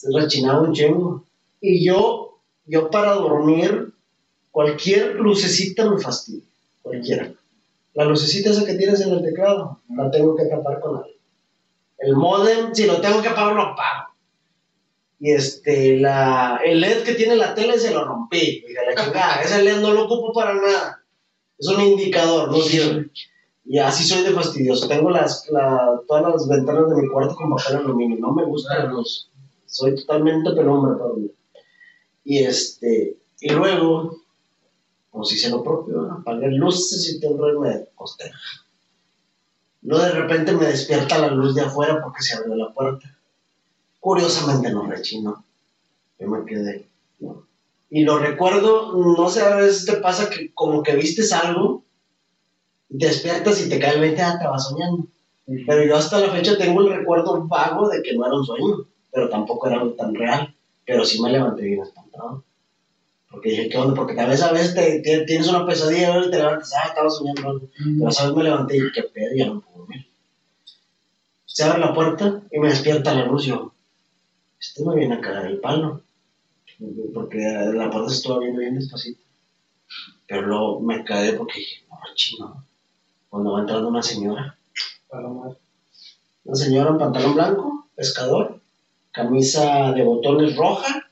se 0.00 0.08
rechinaba 0.14 0.62
un 0.62 0.72
chingo. 0.72 1.24
Y 1.60 1.84
yo, 1.84 2.38
yo 2.66 2.90
para 2.90 3.14
dormir, 3.14 3.92
cualquier 4.50 5.16
lucecita 5.16 5.90
me 5.90 6.00
fastidia, 6.00 6.44
cualquiera. 6.82 7.32
La 7.94 8.04
lucecita 8.04 8.50
esa 8.50 8.64
que 8.64 8.74
tienes 8.74 9.00
en 9.00 9.12
el 9.12 9.22
teclado, 9.22 9.80
la 9.88 10.10
tengo 10.10 10.36
que 10.36 10.44
tapar 10.44 10.80
con 10.80 10.96
algo. 10.96 11.10
El 11.98 12.16
modem, 12.16 12.74
si 12.74 12.86
lo 12.86 13.00
tengo 13.00 13.20
que 13.20 13.28
apagar, 13.28 13.54
lo 13.54 13.62
apago. 13.62 14.10
Y 15.18 15.32
este, 15.32 15.98
la, 15.98 16.60
el 16.64 16.80
LED 16.80 17.02
que 17.02 17.12
tiene 17.12 17.36
la 17.36 17.54
tele 17.54 17.78
se 17.78 17.92
lo 17.92 18.06
rompí. 18.06 18.64
Dije, 18.66 18.78
la 18.86 19.04
chingada, 19.04 19.42
ese 19.42 19.62
LED 19.62 19.80
no 19.80 19.92
lo 19.92 20.04
ocupo 20.04 20.32
para 20.32 20.54
nada. 20.54 21.04
Es 21.58 21.68
un 21.68 21.82
indicador, 21.82 22.50
no 22.50 22.58
sirve. 22.62 23.10
Y 23.72 23.78
así 23.78 24.02
soy 24.02 24.24
de 24.24 24.32
fastidioso. 24.32 24.88
Tengo 24.88 25.10
las, 25.10 25.48
la- 25.48 26.00
todas 26.08 26.24
las 26.34 26.48
ventanas 26.48 26.90
de 26.90 27.02
mi 27.02 27.08
cuarto 27.08 27.36
con 27.36 27.50
papel 27.54 27.76
aluminio. 27.76 28.18
No 28.18 28.32
me 28.32 28.44
gusta 28.44 28.76
la 28.80 28.86
luz. 28.86 29.30
Soy 29.64 29.94
totalmente 29.94 30.50
pelumbre 30.50 30.94
para 30.94 31.10
dormir. 31.10 31.32
Y 32.24 32.38
este, 32.42 33.16
y 33.40 33.48
luego, 33.52 34.16
pues 35.12 35.32
hice 35.34 35.50
lo 35.50 35.62
propio, 35.62 36.10
apagué 36.10 36.48
luces 36.50 37.14
y 37.14 37.20
tengo 37.20 37.48
y 37.48 37.58
me. 37.60 37.86
Luego 39.82 40.04
de 40.04 40.12
repente 40.12 40.52
me 40.52 40.66
despierta 40.66 41.18
la 41.18 41.28
luz 41.28 41.54
de 41.54 41.62
afuera 41.62 42.00
porque 42.02 42.22
se 42.22 42.34
abrió 42.36 42.56
la 42.56 42.74
puerta. 42.74 43.16
Curiosamente 44.00 44.72
no 44.72 44.86
rechinó. 44.86 45.44
Yo 46.18 46.26
me 46.28 46.44
quedé. 46.44 46.88
¿no? 47.20 47.46
Y 47.88 48.02
lo 48.02 48.18
recuerdo, 48.18 48.96
no 48.96 49.28
sé, 49.28 49.42
a 49.42 49.54
veces 49.54 49.86
te 49.86 49.96
pasa 50.00 50.28
que 50.28 50.52
como 50.54 50.82
que 50.82 50.96
vistes 50.96 51.32
algo, 51.32 51.84
despiertas 52.90 53.64
y 53.64 53.68
te 53.70 53.78
cae 53.78 53.94
el 53.94 54.00
20, 54.00 54.20
ah, 54.22 54.38
te 54.38 54.46
vas 54.46 54.68
soñando. 54.68 55.06
Pero 55.66 55.84
yo 55.84 55.96
hasta 55.96 56.20
la 56.20 56.30
fecha 56.30 56.56
tengo 56.58 56.80
el 56.82 56.94
recuerdo 56.94 57.42
vago 57.46 57.88
de 57.88 58.02
que 58.02 58.14
no 58.14 58.26
era 58.26 58.36
un 58.36 58.44
sueño, 58.44 58.86
pero 59.10 59.28
tampoco 59.28 59.66
era 59.68 59.80
algo 59.80 59.94
tan 59.94 60.14
real. 60.14 60.54
Pero 60.86 61.04
sí 61.04 61.20
me 61.22 61.30
levanté 61.30 61.62
bien 61.62 61.80
espantado. 61.82 62.44
Porque 63.30 63.50
dije, 63.50 63.68
¿qué 63.68 63.78
onda? 63.78 63.94
Porque 63.94 64.14
tal 64.14 64.28
vez 64.28 64.42
a 64.42 64.52
veces 64.52 64.74
te, 64.74 65.00
te- 65.00 65.24
tienes 65.24 65.48
una 65.48 65.64
pesadilla 65.66 66.18
y 66.24 66.30
te 66.30 66.36
levantas, 66.38 66.72
ah, 66.74 66.88
estaba 66.88 67.08
soñando 67.10 67.48
algo. 67.48 67.68
Pero 67.98 68.08
esa 68.10 68.26
vez 68.26 68.36
me 68.36 68.44
levanté 68.44 68.76
y 68.76 68.92
qué 68.92 69.02
pedo, 69.04 69.30
ya 69.36 69.46
no 69.46 69.60
puedo 69.60 69.78
dormir. 69.78 70.06
Se 71.46 71.64
abre 71.64 71.80
la 71.80 71.94
puerta 71.94 72.42
y 72.50 72.58
me 72.58 72.68
despierta 72.68 73.14
la 73.14 73.24
luz. 73.26 73.44
Yo, 73.44 73.72
este 74.60 74.84
me 74.84 74.96
viene 74.96 75.14
a 75.16 75.20
cagar 75.20 75.46
el 75.46 75.58
palo. 75.60 76.02
Porque 77.14 77.38
la 77.38 77.90
puerta 77.90 78.08
se 78.08 78.16
estuvo 78.16 78.34
abriendo 78.34 78.60
bien 78.60 78.74
despacito. 78.74 79.20
Pero 80.26 80.42
luego 80.46 80.80
me 80.80 81.04
caí 81.04 81.32
porque 81.36 81.58
dije, 81.58 81.82
no, 81.90 81.96
chino. 82.14 82.64
Cuando 83.30 83.52
va 83.52 83.60
entrando 83.60 83.88
una 83.88 84.02
señora, 84.02 84.58
una 86.44 86.56
señora 86.56 86.90
en 86.90 86.98
pantalón 86.98 87.34
blanco, 87.34 87.88
pescador, 87.94 88.60
camisa 89.12 89.92
de 89.92 90.02
botones 90.02 90.56
roja, 90.56 91.10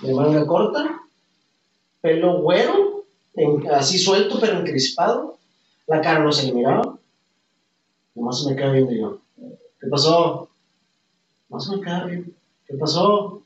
de 0.00 0.14
manga 0.14 0.46
corta, 0.46 1.02
pelo 2.00 2.40
güero, 2.40 3.04
así 3.72 3.98
suelto 3.98 4.38
pero 4.40 4.60
encrispado, 4.60 5.36
la 5.88 6.00
cara 6.00 6.20
no 6.20 6.30
se 6.30 6.46
le 6.46 6.52
miraba. 6.52 6.98
Nomás 8.14 8.44
me 8.46 8.56
queda 8.56 8.72
viendo 8.72 8.92
yo. 8.92 9.20
¿Qué 9.80 9.88
pasó? 9.88 10.48
No 11.48 11.60
se 11.60 11.76
me 11.76 11.82
queda 11.82 12.04
viendo. 12.04 12.30
¿Qué 12.66 12.74
pasó? 12.74 13.42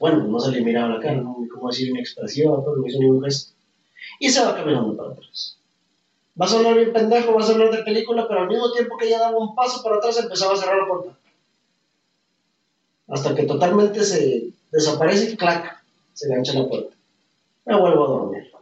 Bueno, 0.00 0.24
no 0.24 0.40
se 0.40 0.50
le 0.50 0.62
miraba 0.62 0.94
la 0.94 1.00
cara, 1.00 1.20
no 1.20 1.36
cómo 1.54 1.68
decir 1.68 1.88
inexpresiva, 1.88 2.62
pero 2.64 2.76
no 2.76 2.86
hizo 2.86 2.98
ningún 2.98 3.22
gesto. 3.22 3.54
Y 4.18 4.28
se 4.28 4.44
va 4.44 4.56
caminando 4.56 4.96
para 4.96 5.12
atrás. 5.12 5.58
Va 6.40 6.46
a 6.46 6.48
sonar 6.48 6.74
bien 6.74 6.92
pendejo, 6.92 7.34
va 7.34 7.42
a 7.42 7.46
sonar 7.46 7.70
de 7.70 7.84
película, 7.84 8.26
pero 8.26 8.40
al 8.40 8.48
mismo 8.48 8.72
tiempo 8.72 8.96
que 8.96 9.06
ella 9.06 9.20
daba 9.20 9.38
un 9.38 9.54
paso 9.54 9.82
para 9.82 9.96
atrás 9.96 10.18
empezaba 10.18 10.54
a 10.54 10.56
cerrar 10.56 10.78
la 10.78 10.88
puerta. 10.88 11.18
Hasta 13.08 13.34
que 13.34 13.44
totalmente 13.44 14.02
se 14.02 14.52
desaparece 14.72 15.30
y 15.30 15.36
clac, 15.36 15.84
se 16.12 16.26
engancha 16.26 16.54
la 16.54 16.68
puerta. 16.68 16.96
Me 17.66 17.78
vuelvo 17.78 18.04
a 18.04 18.08
dormir. 18.08 18.52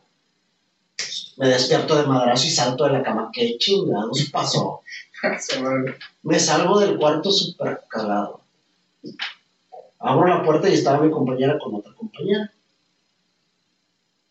Me 1.38 1.48
despierto 1.48 1.96
de 1.96 2.06
madrazo 2.06 2.46
y 2.46 2.50
salto 2.50 2.84
de 2.84 2.92
la 2.92 3.02
cama. 3.02 3.30
¿Qué 3.32 3.56
chingados 3.56 4.28
pasó? 4.30 4.82
Me 6.22 6.38
salgo 6.38 6.78
del 6.78 6.98
cuarto 6.98 7.30
súper 7.30 7.82
cagado. 7.88 8.40
Abro 9.98 10.26
la 10.26 10.42
puerta 10.42 10.68
y 10.68 10.74
estaba 10.74 11.02
mi 11.02 11.10
compañera 11.10 11.58
con 11.58 11.74
otra 11.76 11.94
compañera. 11.94 12.52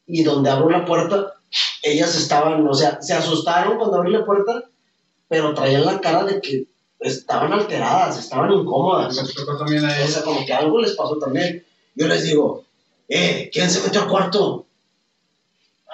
Y 0.06 0.24
donde 0.24 0.50
abro 0.50 0.70
la 0.70 0.86
puerta, 0.86 1.41
ellas 1.82 2.16
estaban, 2.16 2.68
o 2.68 2.74
sea, 2.74 3.02
se 3.02 3.14
asustaron 3.14 3.78
cuando 3.78 3.98
abrí 3.98 4.12
la 4.12 4.26
puerta, 4.26 4.64
pero 5.28 5.54
traían 5.54 5.86
la 5.86 6.00
cara 6.00 6.24
de 6.24 6.42
que 6.42 6.68
estaban 7.00 7.52
alteradas, 7.52 8.20
estaban 8.20 8.52
incómodas. 8.52 9.16
También 9.58 9.86
a 9.86 9.90
O 10.04 10.08
sea, 10.08 10.24
como 10.24 10.46
que 10.46 10.54
algo 10.54 10.80
les 10.80 10.96
pasó 10.96 11.18
también. 11.18 11.66
Yo 11.96 12.08
les 12.08 12.24
digo, 12.24 12.64
eh, 13.10 13.50
¿quién 13.52 13.70
se 13.70 13.82
metió 13.82 14.02
al 14.02 14.08
cuarto? 14.08 14.66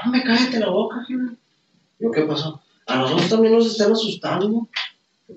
Hombre, 0.03 0.24
cállate 0.24 0.60
la 0.60 0.70
boca, 0.70 1.03
jefe. 1.08 1.38
Yo, 1.99 2.12
¿qué 2.12 2.22
pasó? 2.24 2.62
A 2.86 2.95
nosotros 2.97 3.30
también 3.30 3.53
nos 3.53 3.66
están 3.66 3.91
asustando. 3.91 4.68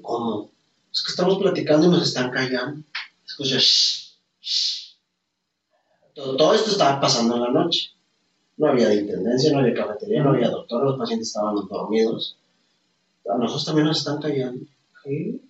¿Cómo? 0.02 0.50
Es 0.92 1.02
que 1.02 1.10
estamos 1.10 1.38
platicando 1.38 1.86
y 1.86 1.90
nos 1.90 2.02
están 2.02 2.30
callando. 2.30 2.82
Escucha, 3.26 3.56
shh, 3.58 4.16
shh. 4.40 4.96
Todo, 6.14 6.36
todo 6.36 6.54
esto 6.54 6.72
estaba 6.72 7.00
pasando 7.00 7.36
en 7.36 7.42
la 7.42 7.50
noche. 7.50 7.90
No 8.60 8.66
había 8.66 8.90
de 8.90 8.96
intendencia, 8.96 9.52
no 9.52 9.60
había 9.60 9.72
cafetería, 9.72 10.22
no 10.22 10.32
había 10.32 10.50
doctor, 10.50 10.84
los 10.84 10.98
pacientes 10.98 11.28
estaban 11.28 11.54
dormidos. 11.66 12.36
A 13.26 13.38
nosotros 13.38 13.64
también 13.64 13.86
nos 13.86 13.96
están 13.96 14.20
callando. 14.20 14.66
¿Qué? 15.02 15.40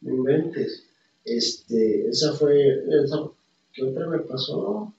No 0.00 0.14
inventes. 0.14 0.82
Este, 1.26 2.08
esa 2.08 2.32
fue. 2.32 2.84
Esa, 3.04 3.18
¿Qué 3.70 3.82
otra 3.82 4.06
me 4.06 4.20
pasó? 4.20 4.94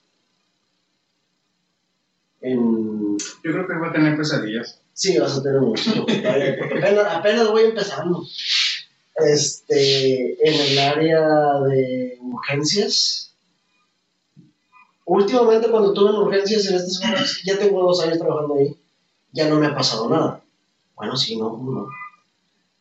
En. 2.40 3.18
Yo 3.18 3.52
creo 3.52 3.66
que 3.66 3.78
va 3.78 3.88
a 3.88 3.92
tener 3.92 4.16
pesadillas. 4.16 4.80
Sí, 4.92 5.18
vas 5.18 5.38
a 5.38 5.42
tener 5.42 5.60
mucho. 5.60 5.90
apenas, 6.02 7.06
apenas 7.16 7.50
voy 7.50 7.64
empezando. 7.64 8.24
Este, 9.16 10.34
en 10.48 10.70
el 10.70 10.78
área 10.78 11.26
de 11.68 12.16
urgencias. 12.22 13.25
Últimamente, 15.06 15.70
cuando 15.70 15.92
tuve 15.92 16.10
en 16.10 16.16
urgencias 16.16 16.66
en 16.66 16.74
estas 16.76 17.02
horas, 17.02 17.40
ya 17.44 17.58
tengo 17.58 17.82
dos 17.82 18.00
años 18.02 18.18
trabajando 18.18 18.54
ahí, 18.54 18.76
ya 19.32 19.48
no 19.48 19.58
me 19.58 19.66
ha 19.66 19.74
pasado 19.74 20.08
nada. 20.08 20.42
Bueno, 20.94 21.16
sí, 21.16 21.36
no, 21.36 21.56
no. 21.56 21.88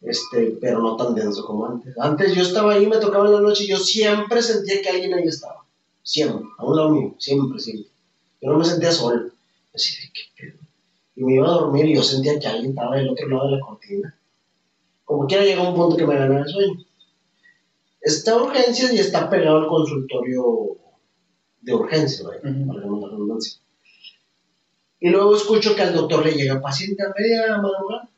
Este, 0.02 0.58
pero 0.60 0.82
no 0.82 0.98
tan 0.98 1.16
denso 1.16 1.46
como 1.46 1.66
antes. 1.66 1.98
Antes 1.98 2.36
yo 2.36 2.42
estaba 2.42 2.74
ahí, 2.74 2.88
me 2.88 2.98
tocaba 2.98 3.28
en 3.28 3.34
la 3.34 3.42
noche 3.42 3.64
y 3.64 3.68
yo 3.68 3.78
siempre 3.78 4.42
sentía 4.42 4.82
que 4.82 4.90
alguien 4.90 5.14
ahí 5.14 5.28
estaba. 5.28 5.66
Siempre, 6.04 6.48
a 6.58 6.66
un 6.66 6.76
lado 6.76 6.90
mío, 6.90 7.16
siempre, 7.18 7.60
siempre. 7.60 7.92
Yo 8.42 8.52
no 8.52 8.58
me 8.58 8.66
sentía 8.66 8.92
solo. 8.92 9.32
Así 9.74 9.96
de, 9.96 10.12
¿qué 10.14 10.22
pedo? 10.36 10.66
y 11.16 11.24
me 11.24 11.36
iba 11.36 11.48
a 11.48 11.52
dormir 11.52 11.86
y 11.86 11.96
yo 11.96 12.04
sentía 12.04 12.38
que 12.40 12.48
alguien 12.48 12.72
estaba 12.72 12.96
del 12.96 13.10
otro 13.10 13.28
lado 13.28 13.46
de 13.46 13.52
la 13.52 13.60
cortina. 13.60 14.18
Como 15.06 15.28
quiera 15.28 15.44
llegó 15.44 15.70
un 15.70 15.76
punto 15.76 15.96
que 15.96 16.06
me 16.06 16.16
ganaba 16.16 16.42
el 16.42 16.50
sueño. 16.50 16.80
Está 18.02 18.36
urgencias 18.36 18.94
y 18.94 19.00
está 19.00 19.30
pegado 19.30 19.58
al 19.58 19.68
consultorio 19.68 20.78
de 21.62 21.74
urgencia, 21.74 22.26
¿vale? 22.26 22.40
La 22.44 22.74
redundancia. 22.74 23.60
Y 25.00 25.10
luego 25.10 25.36
escucho 25.36 25.76
que 25.76 25.82
al 25.82 25.94
doctor 25.94 26.26
le 26.26 26.34
llega 26.34 26.62
paciente 26.62 27.04
a 27.04 27.14
media 27.18 27.58
madrugada. 27.58 28.10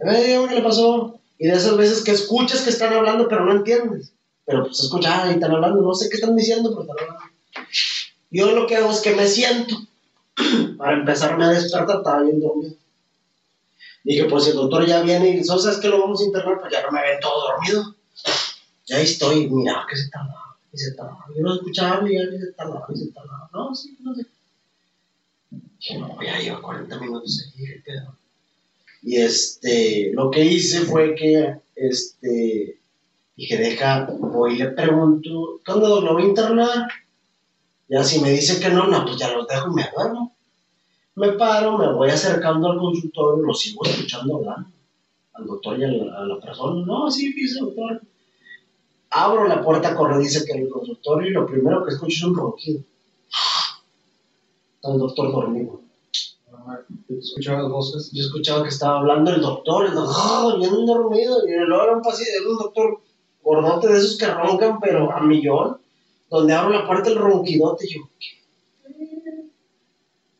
A 0.00 0.04
ver, 0.04 0.26
dígame 0.26 0.48
qué 0.48 0.54
le 0.56 0.62
pasó. 0.62 1.20
Y 1.38 1.46
de 1.46 1.54
esas 1.54 1.76
veces 1.76 2.02
que 2.04 2.10
escuchas 2.12 2.62
que 2.62 2.70
están 2.70 2.92
hablando, 2.92 3.28
pero 3.28 3.44
no 3.44 3.52
entiendes. 3.52 4.12
Pero 4.44 4.64
pues 4.64 4.80
escucha, 4.80 5.22
ah, 5.22 5.30
y 5.30 5.34
están 5.34 5.52
hablando, 5.52 5.80
no 5.80 5.94
sé 5.94 6.08
qué 6.08 6.16
están 6.16 6.36
diciendo, 6.36 6.70
pero 6.70 6.82
están 6.82 6.96
hablando. 6.98 7.32
Yo 8.30 8.52
lo 8.52 8.66
que 8.66 8.76
hago 8.76 8.90
es 8.90 9.00
que 9.00 9.14
me 9.14 9.26
siento 9.26 9.76
para 10.78 10.98
empezarme 10.98 11.44
a 11.44 11.50
despertar, 11.50 11.98
estaba 11.98 12.22
bien 12.22 12.40
dormido. 12.40 12.74
Dije, 14.04 14.24
pues 14.24 14.44
si 14.44 14.50
el 14.50 14.56
doctor 14.56 14.84
ya 14.84 15.02
viene 15.02 15.28
y 15.28 15.36
dice, 15.36 15.58
¿sabes 15.58 15.78
que 15.78 15.88
lo 15.88 16.00
vamos 16.00 16.20
a 16.20 16.24
internar? 16.24 16.58
Pues 16.58 16.72
ya 16.72 16.82
no 16.82 16.90
me 16.90 17.02
ven 17.02 17.20
todo 17.20 17.48
dormido. 17.48 17.94
Ya 18.86 18.96
ahí 18.96 19.04
estoy, 19.04 19.48
mira, 19.48 19.86
que 19.88 19.96
se 19.96 20.08
tardaba, 20.10 20.51
y 20.72 20.78
se 20.78 20.92
tardaba. 20.94 21.26
Yo 21.36 21.42
no 21.42 21.54
escuchaba 21.54 22.08
y 22.08 22.14
ya 22.14 22.22
y 22.22 22.38
se 22.38 22.52
tardaba, 22.52 22.86
y 22.92 22.96
se 22.96 23.12
tardaba. 23.12 23.50
No, 23.52 23.74
sí, 23.74 23.96
no 24.00 24.14
sé. 24.14 24.26
Dije, 25.50 25.98
no, 25.98 26.22
ya 26.22 26.38
lleva 26.38 26.62
40 26.62 27.00
minutos 27.00 27.52
ahí, 27.56 27.66
qué 27.66 27.82
pedo. 27.84 28.16
Y 29.02 29.16
este, 29.16 30.12
lo 30.14 30.30
que 30.30 30.44
hice 30.44 30.80
fue 30.80 31.14
que, 31.14 31.56
este, 31.74 32.78
dije, 33.36 33.56
deja, 33.58 34.06
voy 34.18 34.54
y 34.54 34.58
le 34.58 34.68
pregunto, 34.68 35.60
¿qué 35.64 35.72
onda, 35.72 35.88
doc? 35.88 36.04
¿Lo 36.04 36.14
voy 36.14 36.22
a 36.22 36.28
internar? 36.28 36.88
Ya 37.88 38.04
si 38.04 38.20
me 38.20 38.30
dice 38.30 38.60
que 38.60 38.70
no, 38.70 38.86
no, 38.86 39.04
pues 39.04 39.18
ya 39.18 39.32
los 39.36 39.46
dejo 39.46 39.70
y 39.70 39.74
me 39.74 39.90
duermo. 39.94 40.34
Me 41.16 41.32
paro, 41.32 41.76
me 41.76 41.92
voy 41.92 42.08
acercando 42.08 42.70
al 42.70 42.78
consultorio, 42.78 43.44
lo 43.44 43.52
sigo 43.52 43.84
escuchando 43.84 44.36
hablar 44.36 44.64
al 45.34 45.46
doctor 45.46 45.78
y 45.78 45.84
a 45.84 45.88
la, 45.88 46.34
a 46.34 46.40
persona. 46.40 46.84
No, 46.86 47.10
sí, 47.10 47.32
dice 47.32 47.60
doctor. 47.60 48.00
Abro 49.14 49.46
la 49.46 49.62
puerta 49.62 49.94
corrediza 49.94 50.44
que 50.44 50.52
era 50.52 50.62
el 50.62 50.70
consultorio 50.70 51.28
y 51.28 51.32
lo 51.32 51.46
primero 51.46 51.84
que 51.84 51.92
escucho 51.92 52.14
es 52.14 52.22
un 52.24 52.34
ronquido. 52.34 52.80
Está 54.76 54.92
el 54.92 54.98
doctor 54.98 55.32
dormido. 55.32 55.80
Escuchaba 57.08 57.68
voces. 57.68 58.10
Yo 58.12 58.22
escuchaba 58.22 58.62
que 58.62 58.70
estaba 58.70 59.00
hablando 59.00 59.32
el 59.32 59.40
doctor, 59.40 59.86
el 59.86 59.94
doctor, 59.94 60.58
bien 60.58 60.86
dormido, 60.86 61.46
y 61.46 61.52
luego 61.52 61.84
era 61.84 61.96
un 61.96 62.02
paciente, 62.02 62.32
era 62.40 62.50
un 62.50 62.58
doctor 62.58 63.00
gordote 63.42 63.88
de 63.88 63.98
esos 63.98 64.16
que 64.16 64.26
roncan, 64.26 64.80
pero 64.80 65.12
a 65.12 65.20
millón, 65.20 65.78
donde 66.30 66.54
abro 66.54 66.70
la 66.70 66.86
puerta 66.86 67.10
el 67.10 67.16
ronquidote, 67.16 67.86
y 67.86 67.94
yo, 67.94 68.00
¿qué? 68.18 68.42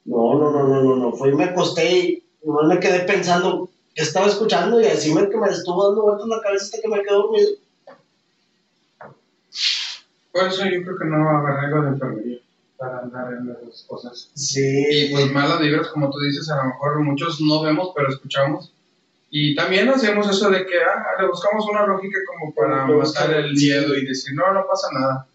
No, 0.05 0.35
no, 0.35 0.51
no, 0.51 0.67
no, 0.67 0.83
no, 0.83 0.97
no, 0.97 1.13
fue 1.13 1.31
y 1.31 1.35
me 1.35 1.45
acosté 1.45 1.99
y 1.99 2.25
nomás 2.45 2.67
me 2.67 2.81
quedé 2.81 3.01
pensando 3.01 3.69
que 3.95 4.03
estaba 4.03 4.27
escuchando 4.27 4.81
y 4.81 4.87
así 4.87 5.15
me, 5.15 5.29
que 5.29 5.37
me 5.37 5.49
estuvo 5.49 5.87
dando 5.87 6.03
vueltas 6.03 6.27
la 6.27 6.41
cabeza 6.41 6.65
hasta 6.65 6.81
que 6.81 6.89
me 6.89 7.03
quedé 7.03 7.15
dormido. 7.15 7.51
Por 10.33 10.45
eso 10.47 10.65
yo 10.65 10.83
creo 10.83 10.97
que 10.99 11.05
no 11.05 11.29
agarré 11.29 11.67
algo 11.67 11.83
de 11.83 11.89
enfermería 11.89 12.39
para 12.79 12.99
andar 13.01 13.33
en 13.35 13.51
esas 13.51 13.85
cosas. 13.87 14.31
Sí. 14.35 14.61
Y 14.91 15.13
pues 15.13 15.31
malas 15.31 15.61
vibras, 15.61 15.89
como 15.89 16.11
tú 16.11 16.19
dices, 16.21 16.51
a 16.51 16.57
lo 16.57 16.65
mejor 16.71 17.01
muchos 17.01 17.41
no 17.41 17.63
vemos, 17.63 17.93
pero 17.95 18.09
escuchamos. 18.09 18.73
Y 19.31 19.55
también 19.55 19.89
hacemos 19.89 20.29
eso 20.29 20.51
de 20.51 20.67
que 20.67 20.79
ah, 20.83 21.21
le 21.21 21.29
buscamos 21.29 21.65
una 21.71 21.87
lógica 21.87 22.19
como 22.27 22.53
para 22.55 22.85
matar 22.87 22.95
buscar- 22.97 23.35
el 23.35 23.53
miedo 23.55 23.95
y 23.97 24.07
decir, 24.07 24.35
no, 24.35 24.53
no 24.53 24.67
pasa 24.69 24.89
nada. 24.93 25.27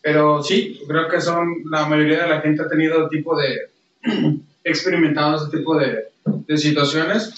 Pero 0.00 0.42
sí, 0.42 0.80
creo 0.88 1.08
que 1.08 1.20
son, 1.20 1.46
la 1.70 1.86
mayoría 1.86 2.22
de 2.22 2.28
la 2.28 2.40
gente 2.40 2.62
ha 2.62 2.68
tenido 2.68 3.08
tipo 3.08 3.36
de, 3.36 3.70
experimentado 4.64 5.36
ese 5.36 5.56
tipo 5.56 5.76
de, 5.76 6.08
de 6.24 6.56
situaciones 6.56 7.32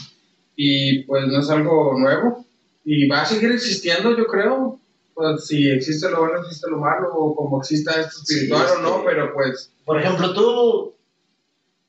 y 0.56 1.02
pues 1.04 1.26
no 1.26 1.40
es 1.40 1.50
algo 1.50 1.98
nuevo 1.98 2.46
y 2.84 3.06
va 3.08 3.22
a 3.22 3.26
seguir 3.26 3.50
existiendo, 3.52 4.16
yo 4.16 4.26
creo. 4.26 4.78
Pues 5.14 5.46
si 5.46 5.70
existe 5.70 6.10
lo 6.10 6.20
bueno, 6.20 6.40
existe 6.40 6.68
lo 6.70 6.78
malo, 6.78 7.14
o 7.14 7.36
como 7.36 7.60
exista 7.60 8.00
esto 8.00 8.18
espiritual 8.22 8.66
Sí, 8.66 8.72
o 8.78 8.82
no, 8.82 8.88
este- 8.96 9.06
pero 9.06 9.32
pues 9.34 9.70
Por 9.84 10.00
ejemplo, 10.00 10.34
tú, 10.34 10.94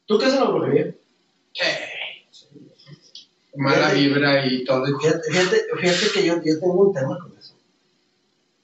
¿tú 0.05 0.17
qué 0.19 0.25
es 0.25 0.35
la 0.35 0.43
brujería? 0.45 0.93
mala 3.55 3.75
Fíjate- 3.89 3.95
vibra 3.95 4.45
y 4.45 4.63
todo. 4.65 4.85
Fíjate, 4.99 5.31
fíjate, 5.31 5.57
fíjate 5.79 6.05
que 6.13 6.25
yo, 6.25 6.35
yo 6.43 6.59
tengo 6.59 6.73
un 6.73 6.93
tema 6.93 7.17
con 7.19 7.37
eso. 7.37 7.53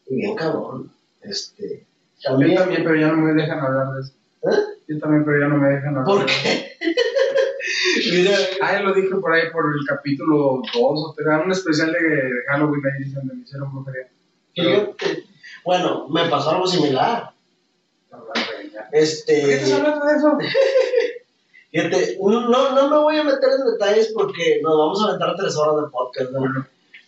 Y 0.09 0.15
bien 0.17 0.35
cabrón. 0.35 0.91
Este, 1.21 1.85
Yo 2.19 2.31
también, 2.31 2.55
también, 2.55 2.83
pero 2.83 2.95
ya 2.99 3.07
no 3.11 3.17
me 3.17 3.33
dejan 3.33 3.59
hablar 3.59 3.93
de 3.93 4.01
eso. 4.01 4.13
¿Eh? 4.43 4.79
Yo 4.89 4.99
también, 4.99 5.23
pero 5.23 5.39
ya 5.39 5.47
no 5.47 5.57
me 5.57 5.69
dejan 5.69 5.97
hablar. 5.97 6.05
¿Por 6.05 6.19
de 6.19 6.25
qué? 6.25 6.71
Mira, 8.11 8.37
Ah, 8.61 8.79
lo 8.81 8.93
dije 8.93 9.15
por 9.15 9.31
ahí 9.33 9.49
por 9.51 9.65
el 9.73 9.85
capítulo 9.87 10.61
2 10.73 10.73
o 10.75 11.13
3, 11.15 11.27
un 11.45 11.51
especial 11.51 11.91
de 11.93 12.31
Halloween 12.49 12.81
ahí 12.85 13.03
dicen 13.03 13.15
donde 13.19 13.35
me 13.35 13.41
hicieron 13.43 13.71
brujería. 13.73 14.09
Bueno, 15.63 16.07
me 16.09 16.25
pasó 16.25 16.51
algo 16.51 16.67
similar. 16.67 17.31
¿Por 18.09 18.33
qué 18.33 18.79
Este, 18.91 19.53
estás 19.53 19.73
hablando 19.73 20.05
de 20.05 20.15
eso? 20.15 20.37
fíjate, 21.71 22.17
no, 22.21 22.49
no 22.49 22.89
me 22.89 22.97
voy 22.97 23.17
a 23.17 23.23
meter 23.23 23.49
en 23.57 23.71
detalles 23.71 24.11
porque 24.13 24.59
nos 24.61 24.77
vamos 24.77 25.01
a 25.01 25.07
aventar 25.07 25.35
tres 25.37 25.55
horas 25.55 25.83
de 25.83 25.89
podcast, 25.89 26.31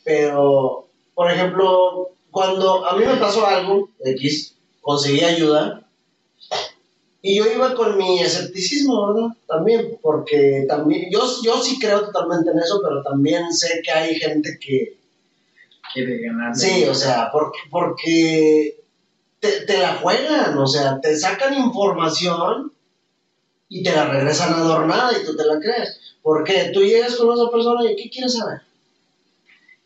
Pero, 0.03 0.87
por 1.13 1.31
ejemplo, 1.31 2.11
cuando 2.31 2.85
a 2.85 2.95
mí 2.95 3.05
me 3.05 3.17
pasó 3.17 3.45
algo, 3.45 3.89
X, 4.03 4.55
conseguí 4.81 5.23
ayuda, 5.23 5.83
y 7.25 7.37
yo 7.37 7.45
iba 7.45 7.73
con 7.73 7.97
mi 7.97 8.19
escepticismo, 8.19 9.07
¿verdad? 9.07 9.29
También, 9.47 9.97
porque 10.01 10.65
también, 10.67 11.09
yo, 11.09 11.21
yo 11.41 11.61
sí 11.61 11.79
creo 11.79 12.01
totalmente 12.01 12.51
en 12.51 12.59
eso, 12.59 12.81
pero 12.83 13.01
también 13.01 13.53
sé 13.53 13.81
que 13.81 13.91
hay 13.91 14.15
gente 14.15 14.57
que, 14.59 14.97
quiere 15.93 16.21
ganar. 16.21 16.55
sí, 16.55 16.85
o 16.85 16.93
sea, 16.95 17.29
porque, 17.31 17.59
porque 17.69 18.79
te, 19.39 19.61
te 19.65 19.77
la 19.77 19.95
juegan, 19.95 20.57
o 20.57 20.67
sea, 20.67 20.99
te 20.99 21.15
sacan 21.17 21.53
información 21.53 22.71
y 23.69 23.83
te 23.83 23.91
la 23.91 24.05
regresan 24.09 24.53
adornada 24.53 25.11
y 25.19 25.25
tú 25.25 25.35
te 25.35 25.45
la 25.45 25.59
crees. 25.59 25.99
Porque 26.21 26.71
tú 26.73 26.81
llegas 26.81 27.15
con 27.15 27.33
esa 27.33 27.49
persona 27.49 27.91
y 27.91 27.95
¿qué 27.95 28.09
quieres 28.09 28.37
saber? 28.37 28.61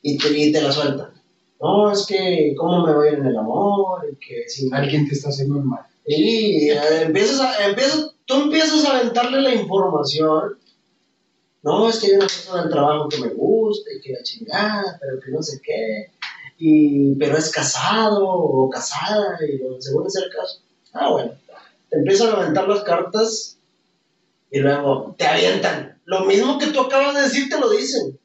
Y 0.02 0.18
te, 0.18 0.30
y 0.38 0.52
te 0.52 0.62
la 0.62 0.72
sueltan. 0.72 1.10
No, 1.60 1.92
es 1.92 2.06
que 2.06 2.54
cómo 2.56 2.86
me 2.86 2.94
voy 2.94 3.10
en 3.10 3.26
el 3.26 3.36
amor, 3.36 4.08
y 4.12 4.16
que 4.18 4.48
si 4.48 4.70
Alguien 4.72 5.08
te 5.08 5.16
está 5.16 5.30
haciendo 5.30 5.60
mal. 5.60 5.82
y 6.06 6.70
eh, 6.70 7.02
empiezas 7.02 7.42
a, 7.42 7.68
empiezas, 7.68 8.12
tú 8.26 8.36
empiezas 8.36 8.86
a 8.86 9.00
aventarle 9.00 9.42
la 9.42 9.56
información. 9.56 10.60
No, 11.68 11.90
es 11.90 12.00
que 12.00 12.08
hay 12.08 12.14
una 12.14 12.28
persona 12.28 12.62
del 12.62 12.72
trabajo 12.72 13.10
que 13.10 13.18
me 13.18 13.28
gusta 13.28 13.90
y 13.92 14.00
que 14.00 14.14
la 14.14 14.24
chingada, 14.24 14.98
pero 15.02 15.20
que 15.20 15.32
no 15.32 15.44
sé 15.44 15.60
qué. 15.62 16.12
Y, 16.58 17.14
pero 17.16 17.36
es 17.36 17.52
casado 17.52 18.26
o 18.26 18.70
casada, 18.70 19.38
y 19.46 19.60
según 19.82 20.08
es 20.08 20.16
el 20.16 20.30
caso. 20.34 20.62
Ah, 20.94 21.12
bueno. 21.12 21.34
Te 21.90 21.98
empiezan 21.98 22.30
a 22.30 22.38
aventar 22.38 22.70
las 22.70 22.84
cartas 22.84 23.58
y 24.50 24.60
luego 24.60 25.14
te 25.18 25.28
avientan. 25.28 26.00
Lo 26.06 26.24
mismo 26.24 26.58
que 26.58 26.68
tú 26.68 26.80
acabas 26.80 27.16
de 27.16 27.24
decir, 27.24 27.50
te 27.50 27.60
lo 27.60 27.70
dicen. 27.70 28.18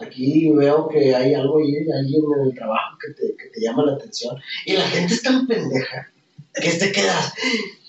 Aquí 0.00 0.50
veo 0.50 0.88
que 0.88 1.14
hay 1.14 1.34
algo 1.34 1.58
ahí, 1.58 1.76
alguien 1.90 2.22
en 2.38 2.46
el 2.48 2.54
trabajo 2.54 2.96
que 3.04 3.12
te, 3.12 3.36
que 3.36 3.50
te 3.50 3.60
llama 3.60 3.84
la 3.84 3.96
atención. 3.96 4.34
Y 4.64 4.72
la 4.72 4.88
gente 4.88 5.12
es 5.12 5.22
tan 5.22 5.46
pendeja 5.46 6.10
que 6.54 6.70
te 6.70 6.90
quedas, 6.90 7.34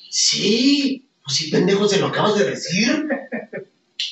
sí, 0.09 1.07
Pues 1.23 1.37
sí, 1.37 1.49
pendejo, 1.49 1.87
se 1.87 1.99
lo 1.99 2.07
acabas 2.07 2.37
de 2.37 2.49
decir. 2.49 3.07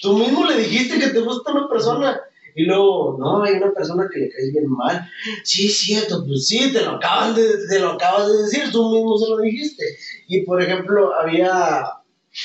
Tú 0.02 0.18
mismo 0.18 0.46
le 0.46 0.58
dijiste 0.58 1.00
que 1.00 1.08
te 1.10 1.20
gusta 1.20 1.52
una 1.52 1.68
persona. 1.68 2.20
Y 2.56 2.64
luego, 2.66 3.18
no, 3.20 3.42
hay 3.44 3.54
una 3.54 3.72
persona 3.74 4.08
que 4.14 4.20
le 4.20 4.30
caes 4.30 4.52
bien 4.52 4.70
mal. 4.70 5.10
Sí, 5.44 5.68
cierto, 5.70 6.24
pues 6.26 6.46
sí, 6.48 6.72
te 6.72 6.82
lo, 6.82 6.92
acaban 6.92 7.34
de, 7.34 7.50
te 7.68 7.80
lo 7.80 7.92
acabas 7.92 8.32
de 8.32 8.44
decir, 8.44 8.72
tú 8.72 8.92
mismo 8.92 9.18
se 9.18 9.30
lo 9.30 9.38
dijiste. 9.40 9.84
Y 10.28 10.42
por 10.42 10.62
ejemplo, 10.62 11.16
había, 11.16 11.84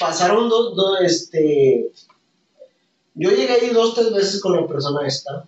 pasaron 0.00 0.48
dos, 0.48 0.74
dos, 0.74 1.00
este, 1.02 1.90
yo 3.14 3.30
llegué 3.30 3.52
ahí 3.52 3.68
dos, 3.70 3.94
tres 3.94 4.12
veces 4.12 4.40
con 4.40 4.56
la 4.56 4.66
persona 4.66 5.06
esta. 5.06 5.46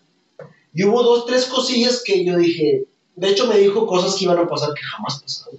Y 0.75 0.85
hubo 0.85 1.03
dos, 1.03 1.25
tres 1.27 1.47
cosillas 1.47 2.03
que 2.05 2.23
yo 2.25 2.37
dije, 2.37 2.87
de 3.17 3.29
hecho 3.31 3.47
me 3.47 3.57
dijo 3.59 3.87
cosas 3.87 4.15
que 4.15 4.25
iban 4.25 4.39
a 4.39 4.47
pasar 4.47 4.75
que 4.75 4.83
jamás 4.83 5.21
pasaron. 5.23 5.59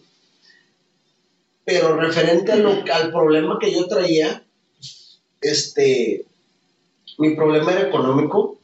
Pero 1.66 1.96
referente 1.98 2.52
a 2.52 2.56
lo- 2.58 2.84
al 2.94 3.12
problema 3.12 3.58
que 3.60 3.72
yo 3.72 3.88
traía, 3.88 4.44
este, 5.42 6.26
mi 7.18 7.36
problema 7.36 7.72
era 7.74 7.88
económico. 7.88 8.58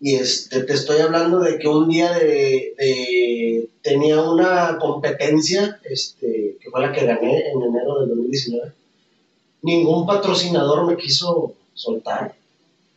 Y 0.00 0.14
este, 0.14 0.62
te 0.62 0.74
estoy 0.74 1.00
hablando 1.00 1.40
de 1.40 1.58
que 1.58 1.66
un 1.66 1.88
día 1.88 2.12
de, 2.12 2.74
de- 2.78 3.68
tenía 3.82 4.20
una 4.22 4.78
competencia, 4.78 5.80
este, 5.84 6.56
que 6.60 6.70
fue 6.70 6.80
la 6.82 6.92
que 6.92 7.04
gané 7.06 7.48
en 7.50 7.62
enero 7.62 8.00
del 8.00 8.08
2019. 8.10 8.72
Ningún 9.62 10.06
patrocinador 10.06 10.86
me 10.86 10.96
quiso 10.96 11.54
soltar. 11.74 12.34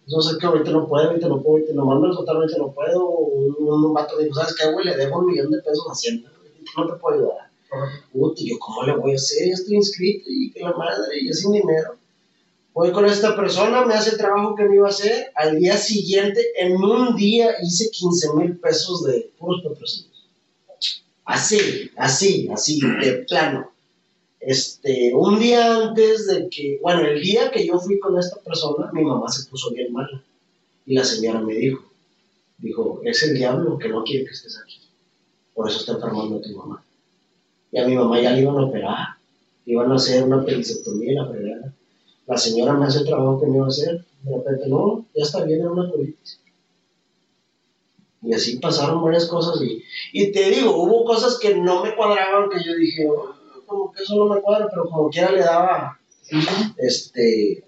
No 0.07 0.21
sé 0.21 0.37
que 0.37 0.45
ahorita 0.45 0.71
no 0.71 0.87
puedo, 0.87 1.07
ahorita 1.09 1.27
no 1.27 1.41
puedo, 1.41 1.55
ahorita 1.57 1.73
no 1.73 1.85
mando 1.85 2.07
a 2.09 2.13
soltar, 2.13 2.35
ahorita 2.35 2.57
no 2.57 2.71
puedo. 2.71 3.07
Un, 3.09 3.55
un 3.85 3.93
vato 3.93 4.17
dijo, 4.19 4.35
¿sabes 4.35 4.55
qué, 4.55 4.71
güey? 4.71 4.85
Le 4.85 4.97
debo 4.97 5.19
un 5.19 5.27
millón 5.27 5.49
de 5.51 5.59
pesos 5.61 5.85
a 5.89 5.93
Hacienda, 5.93 6.31
no 6.77 6.85
te 6.87 6.99
puedo 6.99 7.17
ayudar. 7.17 7.49
Puta, 8.11 8.41
y 8.41 8.49
yo, 8.49 8.59
¿cómo 8.59 8.83
le 8.83 8.95
voy 8.95 9.13
a 9.13 9.15
hacer? 9.15 9.47
Ya 9.47 9.53
estoy 9.53 9.75
inscrito 9.75 10.25
y 10.27 10.51
que 10.51 10.59
la 10.59 10.73
madre, 10.73 11.19
y 11.19 11.27
yo 11.27 11.33
sin 11.33 11.53
dinero. 11.53 11.95
Voy 12.73 12.91
con 12.91 13.05
esta 13.05 13.35
persona, 13.35 13.85
me 13.85 13.93
hace 13.93 14.11
el 14.11 14.17
trabajo 14.17 14.55
que 14.55 14.63
me 14.63 14.75
iba 14.75 14.87
a 14.87 14.91
hacer. 14.91 15.31
Al 15.35 15.59
día 15.59 15.75
siguiente, 15.77 16.41
en 16.57 16.75
un 16.77 17.15
día, 17.15 17.55
hice 17.61 17.89
15 17.91 18.33
mil 18.35 18.57
pesos 18.57 19.03
de 19.03 19.29
puros 19.37 19.61
patrocinios. 19.61 20.11
Así, 21.25 21.91
así, 21.97 22.47
así, 22.51 22.79
de 22.79 23.25
plano. 23.27 23.71
Este, 24.39 25.13
un 25.13 25.39
día 25.39 25.75
antes 25.75 26.27
de 26.27 26.49
que, 26.49 26.79
bueno, 26.81 27.01
el 27.01 27.21
día 27.21 27.51
que 27.51 27.67
yo 27.67 27.77
fui 27.77 27.99
con 27.99 28.17
esta 28.17 28.37
persona, 28.39 28.89
mi 28.93 29.03
mamá 29.03 29.29
se 29.29 29.49
puso 29.49 29.69
bien 29.71 29.91
mala. 29.91 30.23
Y 30.85 30.95
la 30.95 31.03
señora 31.03 31.41
me 31.41 31.53
dijo, 31.53 31.83
dijo, 32.57 33.01
es 33.03 33.21
el 33.23 33.35
diablo 33.35 33.77
que 33.77 33.89
no 33.89 34.03
quiere 34.03 34.25
que 34.25 34.31
estés 34.31 34.57
aquí. 34.57 34.79
Por 35.53 35.69
eso 35.69 35.79
está 35.79 35.93
enfermando 35.93 36.37
a 36.37 36.41
tu 36.41 36.49
mamá. 36.55 36.83
Y 37.71 37.79
a 37.79 37.85
mi 37.85 37.95
mamá 37.95 38.19
ya 38.19 38.31
le 38.31 38.41
iban 38.41 38.57
a 38.57 38.65
operar. 38.65 39.07
Iban 39.65 39.91
a 39.91 39.95
hacer 39.95 40.23
una 40.23 40.43
perisectomía 40.43 41.11
y 41.11 41.15
la 41.15 41.27
fregada. 41.27 41.70
La 42.31 42.37
señora 42.37 42.71
me 42.71 42.85
hace 42.85 42.99
el 42.99 43.05
trabajo 43.07 43.41
que 43.41 43.47
me 43.47 43.57
iba 43.57 43.65
a 43.65 43.67
hacer. 43.67 44.05
De 44.21 44.33
repente, 44.33 44.69
no, 44.69 45.05
ya 45.13 45.23
está 45.25 45.43
bien, 45.43 45.59
era 45.59 45.71
una 45.71 45.91
colitis. 45.91 46.39
Y 48.21 48.33
así 48.33 48.57
pasaron 48.57 49.03
varias 49.03 49.25
cosas. 49.25 49.61
Y, 49.61 49.83
y 50.13 50.31
te 50.31 50.49
digo, 50.49 50.81
hubo 50.81 51.03
cosas 51.03 51.37
que 51.39 51.55
no 51.55 51.83
me 51.83 51.93
cuadraban, 51.93 52.49
que 52.49 52.63
yo 52.63 52.73
dije, 52.75 53.05
"Oh, 53.05 53.33
como 53.65 53.91
que 53.91 54.03
eso 54.03 54.15
no 54.15 54.33
me 54.33 54.39
cuadra, 54.39 54.69
pero 54.69 54.85
como 54.85 55.09
quiera 55.09 55.29
le 55.33 55.41
daba 55.41 55.99
este, 56.77 57.65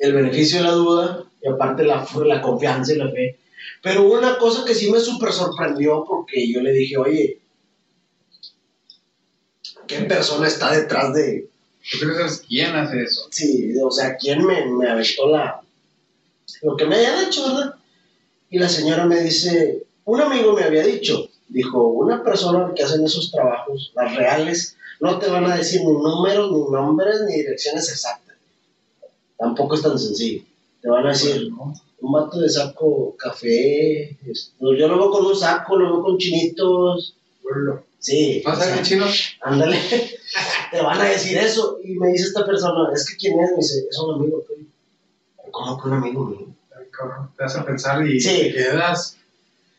el 0.00 0.12
beneficio 0.12 0.58
de 0.58 0.64
la 0.64 0.72
duda 0.72 1.24
y 1.42 1.48
aparte 1.48 1.84
la, 1.84 2.06
la 2.26 2.42
confianza 2.42 2.92
y 2.92 2.96
la 2.96 3.10
fe. 3.10 3.38
Pero 3.82 4.02
hubo 4.02 4.18
una 4.18 4.36
cosa 4.36 4.66
que 4.66 4.74
sí 4.74 4.90
me 4.90 5.00
súper 5.00 5.32
sorprendió 5.32 6.04
porque 6.06 6.46
yo 6.52 6.60
le 6.60 6.72
dije, 6.72 6.98
oye, 6.98 7.40
¿qué 9.86 10.00
persona 10.00 10.46
está 10.46 10.72
detrás 10.72 11.14
de, 11.14 11.48
¿Tú 11.92 11.98
crees 11.98 12.42
quién 12.46 12.74
hace 12.74 13.02
eso? 13.02 13.28
Sí, 13.30 13.72
o 13.82 13.90
sea, 13.90 14.16
¿quién 14.16 14.44
me, 14.44 14.66
me 14.66 14.88
aventó 14.88 15.28
la... 15.28 15.60
lo 16.62 16.76
que 16.76 16.84
me 16.84 16.96
habían 16.96 17.26
hecho, 17.26 17.46
verdad? 17.46 17.74
Y 18.50 18.58
la 18.58 18.68
señora 18.68 19.06
me 19.06 19.20
dice, 19.20 19.84
un 20.04 20.20
amigo 20.20 20.52
me 20.52 20.64
había 20.64 20.84
dicho, 20.84 21.28
dijo, 21.48 21.88
una 21.88 22.22
persona 22.22 22.72
que 22.74 22.82
hacen 22.82 23.04
esos 23.04 23.30
trabajos, 23.30 23.92
las 23.94 24.16
reales, 24.16 24.76
no 25.00 25.18
te 25.18 25.28
van 25.28 25.44
a 25.46 25.56
decir 25.56 25.80
ni 25.80 25.92
números, 25.92 26.52
ni 26.52 26.72
nombres, 26.72 27.22
ni 27.26 27.36
direcciones 27.36 27.90
exactas. 27.90 28.36
Tampoco 29.38 29.74
es 29.74 29.82
tan 29.82 29.98
sencillo. 29.98 30.42
Te 30.80 30.88
van 30.88 31.06
a 31.06 31.10
decir, 31.10 31.50
un 32.00 32.12
vato 32.12 32.38
de 32.40 32.48
saco 32.48 33.14
café, 33.16 34.16
yo 34.60 34.88
lo 34.88 34.98
veo 34.98 35.10
con 35.10 35.26
un 35.26 35.36
saco, 35.36 35.76
lo 35.76 35.92
veo 35.92 36.02
con 36.02 36.18
chinitos. 36.18 37.14
Sí. 38.06 38.40
¿Vas 38.44 38.60
a 38.62 38.66
ver 38.76 38.84
chino? 38.84 39.04
Ándale, 39.40 39.76
te 40.70 40.80
van 40.80 41.00
a 41.00 41.04
decir 41.10 41.36
eso. 41.38 41.78
Y 41.82 41.94
me 41.94 42.08
dice 42.12 42.26
esta 42.28 42.46
persona, 42.46 42.88
es 42.94 43.04
que 43.10 43.16
quién 43.16 43.40
es, 43.40 43.50
me 43.50 43.56
dice, 43.56 43.84
es 43.90 43.98
un 43.98 44.14
amigo 44.14 44.44
tuyo. 44.46 44.64
¿Cómo 45.50 45.76
que 45.82 45.88
un 45.88 45.94
amigo 45.94 46.24
mío? 46.26 46.46
Te 47.36 47.42
vas 47.42 47.56
a 47.56 47.64
pensar 47.64 48.06
y 48.06 48.20
Sí. 48.20 48.28
te 48.28 48.52
quedas 48.54 49.16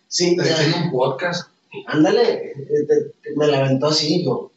Sí, 0.09 0.35
te 0.35 0.41
haciendo 0.41 0.77
un 0.77 0.91
podcast. 0.91 1.49
ándale, 1.87 2.51
eh, 2.51 3.11
me 3.37 3.47
la 3.47 3.59
aventó 3.59 3.87
así, 3.87 4.25
yo, 4.25 4.51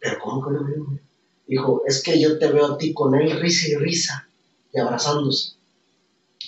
pero 0.00 0.18
¿cómo 0.22 0.42
que 0.42 0.48
un 0.50 0.56
amigo 0.58 0.84
mío? 0.84 1.00
Dijo, 1.46 1.82
es 1.86 2.02
que 2.02 2.20
yo 2.20 2.38
te 2.38 2.48
veo 2.48 2.74
a 2.74 2.78
ti 2.78 2.92
con 2.92 3.14
él 3.14 3.40
risa 3.40 3.68
y 3.68 3.74
risa, 3.76 4.28
y 4.72 4.78
abrazándose. 4.80 5.52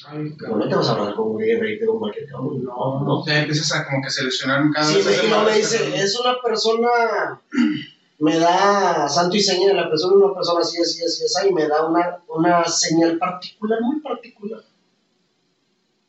Ay, 0.08 0.36
no 0.38 0.68
te 0.68 0.74
vas 0.74 0.88
a 0.88 0.92
hablar 0.92 1.14
con 1.14 1.26
un 1.28 1.32
güey, 1.34 1.58
reírte 1.58 1.86
con 1.86 1.98
cualquier 1.98 2.26
cabrón, 2.28 2.62
no, 2.64 3.04
no. 3.04 3.20
O 3.20 3.24
sea, 3.24 3.40
empiezas 3.40 3.72
a 3.74 3.84
como 3.86 4.02
que 4.02 4.10
seleccionar 4.10 4.62
cada 4.72 4.86
Sí, 4.86 4.96
vez. 5.02 5.22
me, 5.28 5.44
me 5.44 5.56
dice, 5.56 5.96
es 5.96 6.18
una 6.20 6.36
persona, 6.42 7.40
me 8.20 8.38
da 8.38 9.08
santo 9.08 9.36
y 9.36 9.40
seña 9.40 9.68
de 9.68 9.74
la 9.74 9.88
persona, 9.88 10.14
una 10.26 10.34
persona 10.34 10.60
así, 10.60 10.80
así, 10.80 11.02
así, 11.04 11.24
así, 11.24 11.48
y 11.48 11.52
me 11.52 11.66
da 11.66 11.86
una, 11.86 12.18
una 12.28 12.64
señal 12.66 13.18
particular, 13.18 13.80
muy 13.82 14.00
particular. 14.00 14.62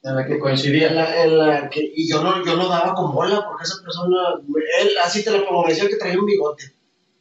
En 0.03 0.15
la 0.15 0.25
que 0.25 0.33
En 0.33 0.39
coincidía. 0.39 0.91
la, 0.93 1.23
en 1.23 1.37
la 1.37 1.69
que, 1.69 1.81
y 1.95 2.07
yo 2.09 2.21
no, 2.23 2.45
yo 2.45 2.55
no 2.55 2.69
daba 2.69 2.93
con 2.93 3.13
bola, 3.13 3.45
porque 3.47 3.63
esa 3.63 3.81
persona, 3.83 4.35
él, 4.81 4.89
así 5.03 5.23
te 5.23 5.31
lo 5.31 5.45
pongo, 5.45 5.63
me 5.63 5.69
decía 5.73 5.89
que 5.89 5.95
traía 5.97 6.19
un 6.19 6.25
bigote, 6.25 6.71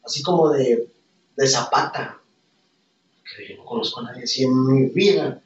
así 0.05 0.23
como 0.23 0.51
de, 0.51 0.87
de 1.37 1.47
zapata, 1.49 2.19
que 3.37 3.49
yo 3.49 3.57
no 3.57 3.65
conozco 3.65 4.01
a 4.01 4.05
nadie 4.05 4.25
así 4.25 4.45
en 4.45 4.67
mi 4.67 4.87
vida. 4.91 5.41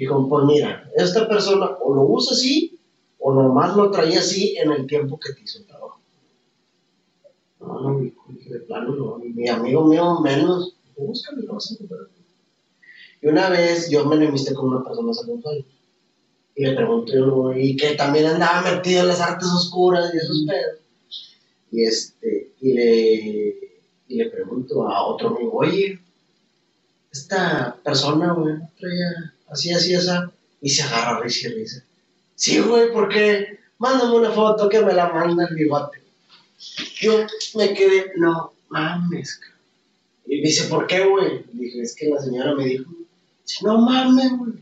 Dijo, 0.00 0.26
pues 0.30 0.46
mira, 0.46 0.90
esta 0.96 1.28
persona 1.28 1.76
o 1.78 1.94
lo 1.94 2.04
usa 2.04 2.32
así, 2.32 2.80
o 3.18 3.34
nomás 3.34 3.76
lo 3.76 3.90
traía 3.90 4.20
así 4.20 4.56
en 4.56 4.72
el 4.72 4.86
tiempo 4.86 5.20
que 5.20 5.34
te 5.34 5.42
hizo 5.42 5.58
el 5.58 5.66
trabajo. 5.66 6.00
No, 7.60 7.80
no, 7.82 8.00
de 8.00 8.60
plano 8.60 8.94
no, 8.94 9.18
mi 9.18 9.46
amigo 9.46 9.84
mío 9.84 10.20
menos, 10.20 10.74
búscame, 10.96 11.42
lo 11.42 11.52
vas 11.52 11.70
a 11.70 11.74
encontrar. 11.74 12.08
Y 13.20 13.26
una 13.26 13.50
vez 13.50 13.90
yo 13.90 14.06
me 14.06 14.16
enemisté 14.16 14.54
con 14.54 14.70
una 14.70 14.82
persona 14.82 15.10
hace 15.10 15.30
unos 15.30 15.44
años. 15.44 15.66
Y 16.56 16.64
le 16.64 16.76
pregunté, 16.76 17.12
y 17.56 17.76
que 17.76 17.94
también 17.94 18.24
andaba 18.24 18.62
metido 18.62 19.02
en 19.02 19.08
las 19.08 19.20
artes 19.20 19.48
oscuras 19.48 20.14
y 20.14 20.16
esos 20.16 20.46
pedos. 20.46 20.78
Y, 21.72 21.84
este, 21.84 22.52
y, 22.62 22.72
le, 22.72 23.82
y 24.08 24.16
le 24.16 24.30
pregunto 24.30 24.88
a 24.88 25.04
otro 25.04 25.36
amigo, 25.36 25.58
oye, 25.58 26.00
esta 27.12 27.76
persona, 27.84 28.32
güey, 28.32 28.54
traía 28.78 29.34
así, 29.50 29.72
así, 29.72 29.94
así, 29.94 30.08
y 30.62 30.70
se 30.70 30.82
agarra 30.82 31.20
risa 31.20 31.48
y 31.48 31.52
risa. 31.54 31.84
Sí, 32.34 32.58
güey, 32.60 32.92
porque 32.92 33.58
mándame 33.78 34.14
una 34.16 34.30
foto 34.30 34.68
que 34.68 34.80
me 34.80 34.92
la 34.94 35.08
manda 35.12 35.46
el 35.48 35.54
bigote. 35.54 36.02
Yo 37.00 37.26
me 37.54 37.72
quedé, 37.74 38.12
no 38.16 38.52
mames, 38.68 39.34
cabrón. 39.36 39.58
Y 40.26 40.36
me 40.36 40.42
dice, 40.48 40.64
¿por 40.64 40.86
qué, 40.86 41.04
güey? 41.04 41.44
Dije, 41.52 41.80
es 41.82 41.94
que 41.96 42.08
la 42.08 42.20
señora 42.20 42.54
me 42.54 42.64
dijo, 42.66 42.90
no 43.62 43.78
mames, 43.78 44.30
güey. 44.36 44.52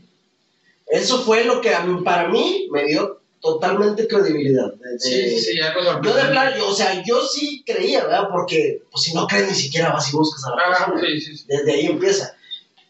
Eso 0.87 1.21
fue 1.21 1.43
lo 1.45 1.61
que 1.61 1.73
a 1.73 1.81
mí- 1.85 2.03
para 2.03 2.29
mí 2.29 2.67
me 2.71 2.85
dio 2.85 3.21
totalmente 3.41 4.07
credibilidad. 4.07 4.73
de- 4.73 4.89
de- 4.93 4.99
Sí, 4.99 5.29
sí, 5.29 5.39
sí, 5.39 5.57
ya 5.57 5.73
lo 5.73 6.01
Yo 6.01 6.13
de 6.15 6.25
plan, 6.25 6.53
yo, 6.57 6.67
o 6.69 6.73
sea, 6.73 7.03
yo 7.05 7.25
sí 7.27 7.63
creía, 7.65 8.03
¿verdad? 8.03 8.27
Porque 8.31 8.81
pues, 8.91 9.03
si 9.03 9.13
no 9.13 9.27
crees 9.27 9.47
ni 9.49 9.55
siquiera 9.55 9.91
vas 9.93 10.11
y 10.11 10.15
buscas 10.15 10.43
a 10.45 10.49
la 10.55 10.55
Ah, 10.63 10.85
persona. 10.91 11.01
sí, 11.07 11.21
sí, 11.21 11.37
sí. 11.37 11.45
Desde 11.47 11.71
ahí 11.71 11.85
empieza. 11.85 12.35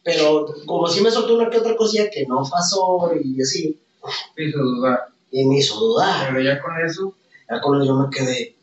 Pero 0.03 0.45
como 0.65 0.87
sí 0.87 1.01
me 1.01 1.11
soltó 1.11 1.35
una 1.35 1.49
que 1.49 1.57
otra 1.57 1.75
cosilla 1.75 2.09
que 2.09 2.25
no 2.25 2.43
pasó 2.49 3.11
y 3.21 3.41
así, 3.41 3.79
Me 4.37 4.45
hizo 4.45 4.59
dudar. 4.59 5.07
y 5.31 5.45
me 5.45 5.57
hizo 5.57 5.79
dudar. 5.79 6.29
Pero 6.29 6.41
ya 6.41 6.61
con 6.61 6.71
eso, 6.85 7.15
Ya 7.49 7.59
con 7.61 7.75
eso 7.81 7.85
yo 7.85 7.95
me 7.95 8.09
quedé. 8.09 8.55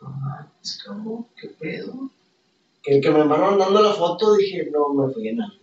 No 0.00 0.08
mames, 0.10 0.82
cabrón, 0.84 1.26
qué 1.40 1.48
pedo. 1.48 2.10
Que, 2.82 3.00
que 3.00 3.10
me 3.10 3.24
van 3.24 3.40
mandando 3.40 3.80
la 3.82 3.92
foto, 3.94 4.34
dije, 4.36 4.68
no, 4.70 4.90
me 4.92 5.12
fui 5.12 5.28
en 5.28 5.40
algo. 5.40 5.54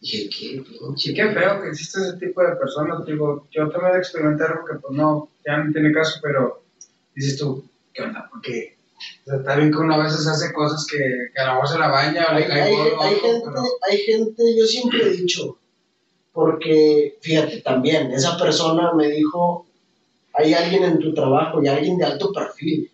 Dije, 0.00 0.28
qué 0.30 0.62
pinche. 0.62 1.08
sí, 1.08 1.14
qué 1.14 1.28
feo 1.32 1.60
que 1.60 1.68
existe 1.70 2.00
ese 2.00 2.16
tipo 2.18 2.40
de 2.42 2.54
personas. 2.54 3.04
Digo, 3.04 3.48
yo 3.50 3.68
también 3.68 3.94
he 3.96 3.98
experimentado 3.98 4.60
porque, 4.60 4.78
pues 4.80 4.96
no, 4.96 5.28
ya 5.44 5.56
no 5.56 5.72
tiene 5.72 5.90
caso, 5.92 6.20
pero 6.22 6.62
dices 7.16 7.36
tú, 7.38 7.64
¿qué 7.92 8.02
onda? 8.04 8.28
Porque 8.30 8.77
o 9.24 9.30
sea, 9.30 9.36
está 9.38 9.56
bien 9.56 9.70
que 9.70 9.78
uno 9.78 9.94
a 9.94 10.02
veces 10.04 10.26
hace 10.26 10.52
cosas 10.52 10.86
que, 10.90 10.98
que 11.34 11.40
a 11.40 11.46
lo 11.46 11.52
mejor 11.54 11.68
se 11.68 11.78
la 11.78 11.88
baña 11.88 12.26
o 12.30 12.34
Hay, 12.34 12.42
le 12.42 12.48
cae 12.48 12.62
hay- 12.62 12.76
gordo 12.76 12.96
o 12.96 13.02
hay 13.02 13.14
gente, 13.16 13.42
pero 13.44 13.62
hay 13.88 13.98
gente, 13.98 14.56
yo 14.58 14.66
siempre 14.66 15.02
he 15.02 15.10
dicho, 15.10 15.58
porque 16.32 17.18
fíjate 17.20 17.60
también, 17.60 18.10
esa 18.12 18.36
persona 18.36 18.92
me 18.94 19.08
dijo, 19.08 19.66
hay 20.34 20.54
alguien 20.54 20.84
en 20.84 20.98
tu 20.98 21.12
trabajo 21.14 21.62
y 21.62 21.68
alguien 21.68 21.96
de 21.98 22.04
alto 22.04 22.32
perfil. 22.32 22.90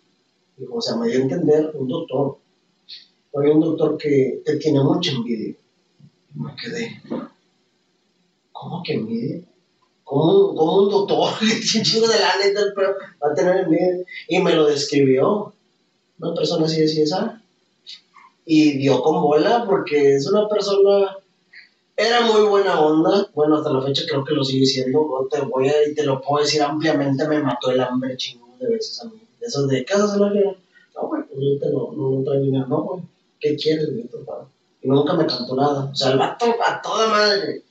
Dijo, 0.56 0.76
o 0.76 0.80
sea, 0.80 0.96
me 0.96 1.08
dio 1.08 1.18
a 1.18 1.22
entender 1.22 1.70
un 1.74 1.88
doctor. 1.88 2.38
Hay 3.36 3.50
un 3.50 3.60
doctor 3.60 3.98
que 3.98 4.40
te 4.44 4.56
tiene 4.56 4.80
mucha 4.82 5.10
envidia. 5.10 5.54
Me 6.34 6.54
quedé, 6.54 7.02
¿cómo 8.52 8.82
que 8.84 8.94
envidia? 8.94 9.40
¿Cómo, 10.04 10.54
cómo 10.54 10.82
un 10.82 10.90
doctor 10.90 11.32
que 11.40 11.80
tiene 11.82 12.06
de 12.06 12.54
tal, 12.54 12.72
pero 12.76 12.94
va 13.22 13.32
a 13.32 13.34
tener 13.34 13.56
envidia? 13.64 14.04
Y 14.28 14.38
me 14.40 14.54
lo 14.54 14.66
describió. 14.66 15.53
Una 16.20 16.34
persona 16.34 16.66
así, 16.66 16.82
así, 16.82 17.02
esa. 17.02 17.42
Y 18.46 18.78
dio 18.78 19.02
con 19.02 19.22
bola 19.22 19.64
porque 19.66 20.16
es 20.16 20.26
una 20.26 20.48
persona 20.48 21.16
era 21.96 22.22
muy 22.22 22.42
buena 22.42 22.80
onda. 22.80 23.28
Bueno, 23.34 23.56
hasta 23.56 23.72
la 23.72 23.82
fecha 23.82 24.02
creo 24.08 24.24
que 24.24 24.34
lo 24.34 24.44
sigue 24.44 24.66
siendo. 24.66 25.28
Te 25.30 25.40
voy 25.42 25.68
a, 25.68 25.88
y 25.88 25.94
te 25.94 26.04
lo 26.04 26.20
puedo 26.20 26.44
decir 26.44 26.62
ampliamente, 26.62 27.26
me 27.28 27.40
mató 27.40 27.70
el 27.70 27.80
hambre 27.80 28.16
chingón 28.16 28.58
de 28.58 28.68
veces 28.68 29.00
a 29.00 29.04
mí. 29.06 29.20
De 29.40 29.46
esos 29.46 29.68
de 29.68 29.84
casa 29.84 30.08
se 30.08 30.18
lo 30.18 30.30
No, 30.30 31.08
güey, 31.08 31.22
pues 31.22 31.40
yo 31.40 31.58
te 31.60 31.70
lo, 31.70 31.92
no, 31.92 32.18
no 32.18 32.24
traigo. 32.24 32.66
No, 32.66 32.82
güey, 32.82 33.02
¿qué 33.40 33.56
quieres, 33.56 33.90
güey? 33.90 34.08
Y 34.82 34.88
nunca 34.88 35.14
me 35.14 35.26
cantó 35.26 35.54
nada. 35.54 35.90
O 35.92 35.94
sea, 35.94 36.10
el 36.10 36.18
vato 36.18 36.46
a 36.66 36.82
toda 36.82 37.08
madre. 37.08 37.62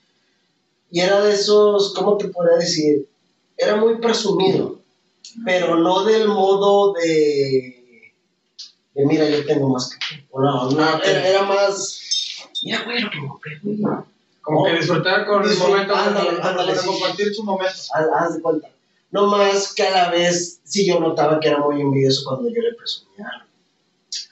Y 0.89 0.99
era 1.01 1.21
de 1.21 1.33
esos, 1.33 1.93
¿cómo 1.93 2.17
te 2.17 2.27
podría 2.29 2.57
decir? 2.57 3.07
Era 3.57 3.75
muy 3.75 3.97
presumido. 3.97 4.79
Pero 5.45 5.75
no 5.75 6.05
del 6.05 6.27
modo 6.27 6.93
de. 6.93 7.82
De 8.93 9.05
mira, 9.05 9.27
yo 9.27 9.45
tengo 9.45 9.69
más 9.69 9.89
que 9.89 9.97
tú. 9.97 10.39
No, 10.39 10.69
no, 10.69 11.03
era, 11.03 11.27
era 11.27 11.43
más. 11.43 11.99
Mira, 12.63 12.83
güey, 12.83 13.01
lo 13.01 13.09
que 13.09 13.21
me 13.21 13.27
compré, 13.27 13.59
güey. 13.61 13.77
Como 14.41 14.65
que 14.65 14.73
disfrutar 14.73 15.25
con 15.25 15.49
el 15.49 15.57
momento, 15.57 15.95
ándale, 15.95 16.41
ándale, 16.41 16.75
sí. 16.75 16.85
compartir 16.85 17.33
su 17.33 17.43
momento. 17.43 17.73
Haz, 17.93 18.35
de 18.35 18.41
cuenta. 18.41 18.69
No 19.09 19.27
más 19.27 19.73
que 19.73 19.83
a 19.83 19.91
la 19.91 20.11
vez, 20.11 20.59
sí 20.63 20.85
yo 20.85 20.99
notaba 20.99 21.39
que 21.39 21.47
era 21.47 21.59
muy 21.59 21.79
envidioso 21.79 22.23
cuando 22.25 22.49
yo 22.49 22.61
le 22.61 22.73
presumía. 22.73 23.25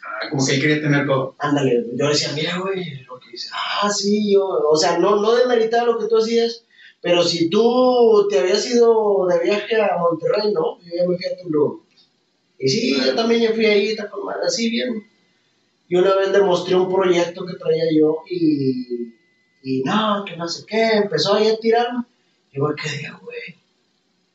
Ah, 0.03 0.29
como 0.29 0.45
que 0.45 0.55
él 0.55 0.61
quería 0.61 0.81
tener 0.81 1.07
todo. 1.07 1.35
Ándale, 1.39 1.85
yo 1.95 2.07
decía, 2.09 2.31
mira, 2.35 2.57
güey, 2.59 3.03
lo 3.05 3.19
que 3.19 3.29
dice, 3.31 3.49
ah, 3.53 3.89
sí, 3.89 4.33
yo, 4.33 4.45
o 4.45 4.75
sea, 4.75 4.97
no, 4.97 5.15
no 5.17 5.33
demeritar 5.33 5.85
lo 5.85 5.97
que 5.97 6.07
tú 6.07 6.17
hacías, 6.17 6.63
pero 6.99 7.23
si 7.23 7.49
tú 7.49 8.27
te 8.29 8.39
habías 8.39 8.65
ido 8.69 9.27
de 9.27 9.39
viaje 9.39 9.81
a 9.81 9.97
Monterrey, 9.97 10.51
¿no? 10.51 10.77
Yo 10.79 10.91
ya 10.95 11.07
me 11.07 11.15
fui 11.15 11.25
a 11.25 11.41
Tulum. 11.41 11.80
Y 12.61 12.69
sí, 12.69 12.95
yo 12.95 13.15
también 13.15 13.41
ya 13.41 13.53
fui 13.53 13.65
ahí, 13.65 13.87
está 13.89 14.09
con 14.09 14.23
madre, 14.25 14.41
así 14.45 14.69
bien. 14.69 15.03
Y 15.89 15.95
una 15.95 16.15
vez 16.15 16.31
le 16.31 16.41
mostré 16.43 16.75
un 16.75 16.93
proyecto 16.93 17.45
que 17.45 17.55
traía 17.55 17.85
yo 17.97 18.23
y, 18.29 19.13
y 19.63 19.83
no, 19.83 20.23
que 20.25 20.37
no 20.37 20.47
sé 20.47 20.63
qué, 20.67 20.91
empezó 20.93 21.33
ahí 21.33 21.47
a 21.47 21.57
tirarme. 21.57 22.03
Y 22.51 22.57
yo 22.57 22.63
me 22.67 22.75
quedé, 22.75 23.09
güey, 23.21 23.55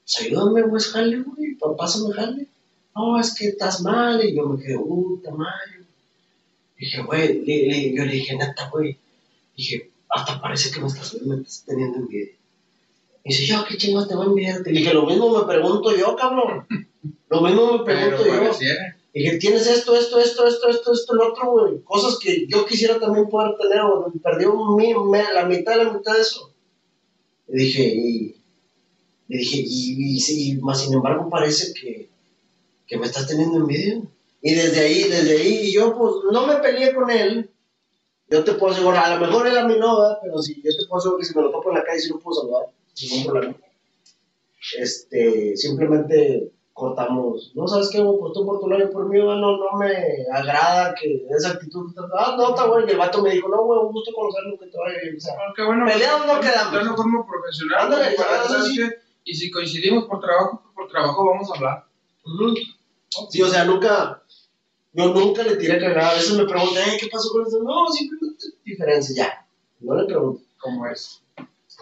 pues 0.03 0.20
ayúdame, 0.20 0.62
güey, 0.62 0.83
jale, 0.83 1.18
güey, 1.22 1.55
pa- 1.55 1.77
pásame 1.77 2.12
jale. 2.14 2.47
No, 2.95 3.20
es 3.20 3.35
que 3.35 3.49
estás 3.49 3.81
mal. 3.83 4.22
Y 4.24 4.35
yo 4.35 4.47
me 4.49 4.62
quedé, 4.62 4.79
puta 4.79 5.31
madre. 5.31 5.85
Dije, 6.79 7.03
güey, 7.03 7.95
yo 7.95 8.05
le 8.05 8.12
dije, 8.12 8.37
neta, 8.37 8.68
güey. 8.70 8.99
Dije, 9.57 9.91
hasta 10.11 10.41
parece 10.41 10.70
que 10.70 10.81
me 10.81 10.87
estás, 10.89 11.14
me 11.22 11.37
estás 11.37 11.64
teniendo 11.66 11.99
envidia. 11.99 12.33
Y 13.24 13.29
dice, 13.31 13.47
yo, 13.47 13.64
qué 13.68 13.77
chingados 13.77 14.09
te 14.09 14.14
voy 14.14 14.27
a 14.27 14.29
envidiar. 14.29 14.61
Le 14.61 14.72
dije, 14.72 14.93
lo 14.95 15.07
mismo 15.07 15.37
me 15.39 15.45
pregunto 15.47 15.97
yo, 15.97 16.14
cabrón. 16.16 16.66
Lo 17.29 17.41
mismo 17.41 17.79
me 17.79 17.85
Pero 17.85 18.16
pregunto 18.16 18.27
yo. 18.27 18.41
pareciera. 18.41 18.97
Dije, 19.12 19.39
tienes 19.39 19.66
esto, 19.66 19.97
esto, 19.97 20.20
esto, 20.20 20.47
esto, 20.47 20.68
esto, 20.68 20.93
esto, 20.93 21.14
lo 21.14 21.33
otro, 21.33 21.51
güey. 21.53 21.81
Cosas 21.85 22.18
que 22.18 22.47
yo 22.49 22.66
quisiera 22.66 22.99
también 23.01 23.29
poder 23.29 23.57
tener, 23.57 23.83
güey. 23.85 24.18
Perdí 24.22 24.45
un 24.45 24.77
mi- 24.77 24.95
me- 24.95 25.33
la 25.33 25.47
mitad 25.47 25.77
la 25.77 25.91
mitad 25.93 26.14
de 26.14 26.20
eso. 26.20 26.53
Le 27.49 27.62
dije, 27.62 27.83
y. 27.83 28.37
Le 29.29 29.39
dije, 29.39 29.57
y, 29.64 30.16
y, 30.16 30.20
sí, 30.20 30.59
más 30.61 30.83
sin 30.83 30.93
embargo 30.95 31.29
parece 31.31 31.72
que, 31.74 32.09
que 32.87 32.97
me 32.99 33.07
estás 33.07 33.27
teniendo 33.27 33.57
envidia. 33.57 34.03
Y 34.43 34.55
desde 34.55 34.81
ahí, 34.81 35.05
desde 35.05 35.39
ahí, 35.41 35.72
yo 35.72 35.97
pues 35.97 36.12
no 36.31 36.47
me 36.47 36.57
peleé 36.57 36.95
con 36.95 37.11
él. 37.11 37.51
Yo 38.29 38.45
te 38.45 38.53
puedo 38.55 38.72
asegurar, 38.74 39.05
a 39.11 39.14
lo 39.18 39.27
mejor 39.27 39.47
él 39.47 39.57
a 39.57 39.66
mí 39.66 39.74
no, 39.79 40.01
¿verdad? 40.01 40.18
pero 40.22 40.39
sí, 40.43 40.57
yo 40.57 40.70
te 40.70 40.87
puedo 40.89 40.99
asegurar 40.99 41.20
que 41.20 41.27
si 41.27 41.35
me 41.37 41.43
lo 41.43 41.51
topo 41.51 41.70
en 41.70 41.77
la 41.79 41.85
calle 41.85 42.01
sí 42.01 42.09
lo 42.11 42.18
puedo 42.18 42.41
saludar, 42.41 42.66
sin 42.93 43.11
ningún 43.11 43.33
problema. 43.33 43.57
Este, 44.79 45.57
simplemente 45.57 46.51
cortamos, 46.77 47.53
no 47.55 47.66
sabes 47.66 47.89
qué, 47.89 48.03
pues 48.05 48.35
tú 48.35 48.45
por 48.45 48.61
tu 48.61 48.68
lado 48.68 48.85
y 48.85 48.93
por 48.93 49.09
mí, 49.09 49.18
güey, 49.18 49.41
no, 49.41 49.57
me 49.79 50.27
agrada 50.31 50.95
que 50.95 51.27
esa 51.31 51.53
actitud, 51.53 51.91
ah, 52.18 52.35
no, 52.37 52.51
está 52.51 52.66
bueno, 52.66 52.87
y 52.87 52.91
el 52.91 52.99
vato 52.99 53.22
me 53.22 53.31
dijo, 53.31 53.49
no, 53.49 53.64
güey, 53.64 53.81
un 53.81 53.93
gusto 53.93 54.12
conocerlo, 54.14 54.59
que 54.59 54.66
te 54.66 54.77
vaya 54.77 54.99
bien, 55.03 55.16
o 55.16 55.20
sea, 55.20 55.33
Ah, 55.39 55.53
qué 55.57 55.64
bueno. 55.64 55.87
Peleados 55.87 56.27
no 56.27 56.39
quedamos. 56.39 56.72
De 56.74 56.81
una 56.81 56.95
forma 56.95 57.27
profesional. 57.27 57.81
Ándale, 57.81 58.14
para, 58.14 58.43
ah, 58.43 58.45
¿sabes 58.47 58.66
sí. 58.66 58.77
qué? 58.77 58.91
Y 59.24 59.35
si 59.35 59.51
coincidimos 59.51 60.05
por 60.05 60.20
trabajo, 60.20 60.61
pues 60.64 60.74
por 60.74 60.89
trabajo 60.89 61.24
vamos 61.24 61.51
a 61.51 61.57
hablar. 61.57 61.85
Sí, 63.31 63.41
o 63.41 63.49
sea, 63.49 63.64
nunca, 63.64 64.22
yo 64.93 65.14
nunca 65.14 65.45
le 65.45 65.57
tiré 65.57 65.79
cagada. 65.81 66.11
A 66.11 66.14
veces 66.14 66.37
me 66.37 66.45
preguntan, 66.45 66.91
"Ey, 66.91 66.99
¿qué 67.01 67.09
pasó 67.11 67.31
con 67.33 67.47
eso? 67.47 67.62
No, 67.62 67.89
simplemente 67.89 68.45
diferencia, 68.66 69.24
ya. 69.24 69.47
No 69.81 69.95
le 69.97 70.05
pregunto. 70.05 70.43
Como 70.61 70.87
es. 70.87 71.22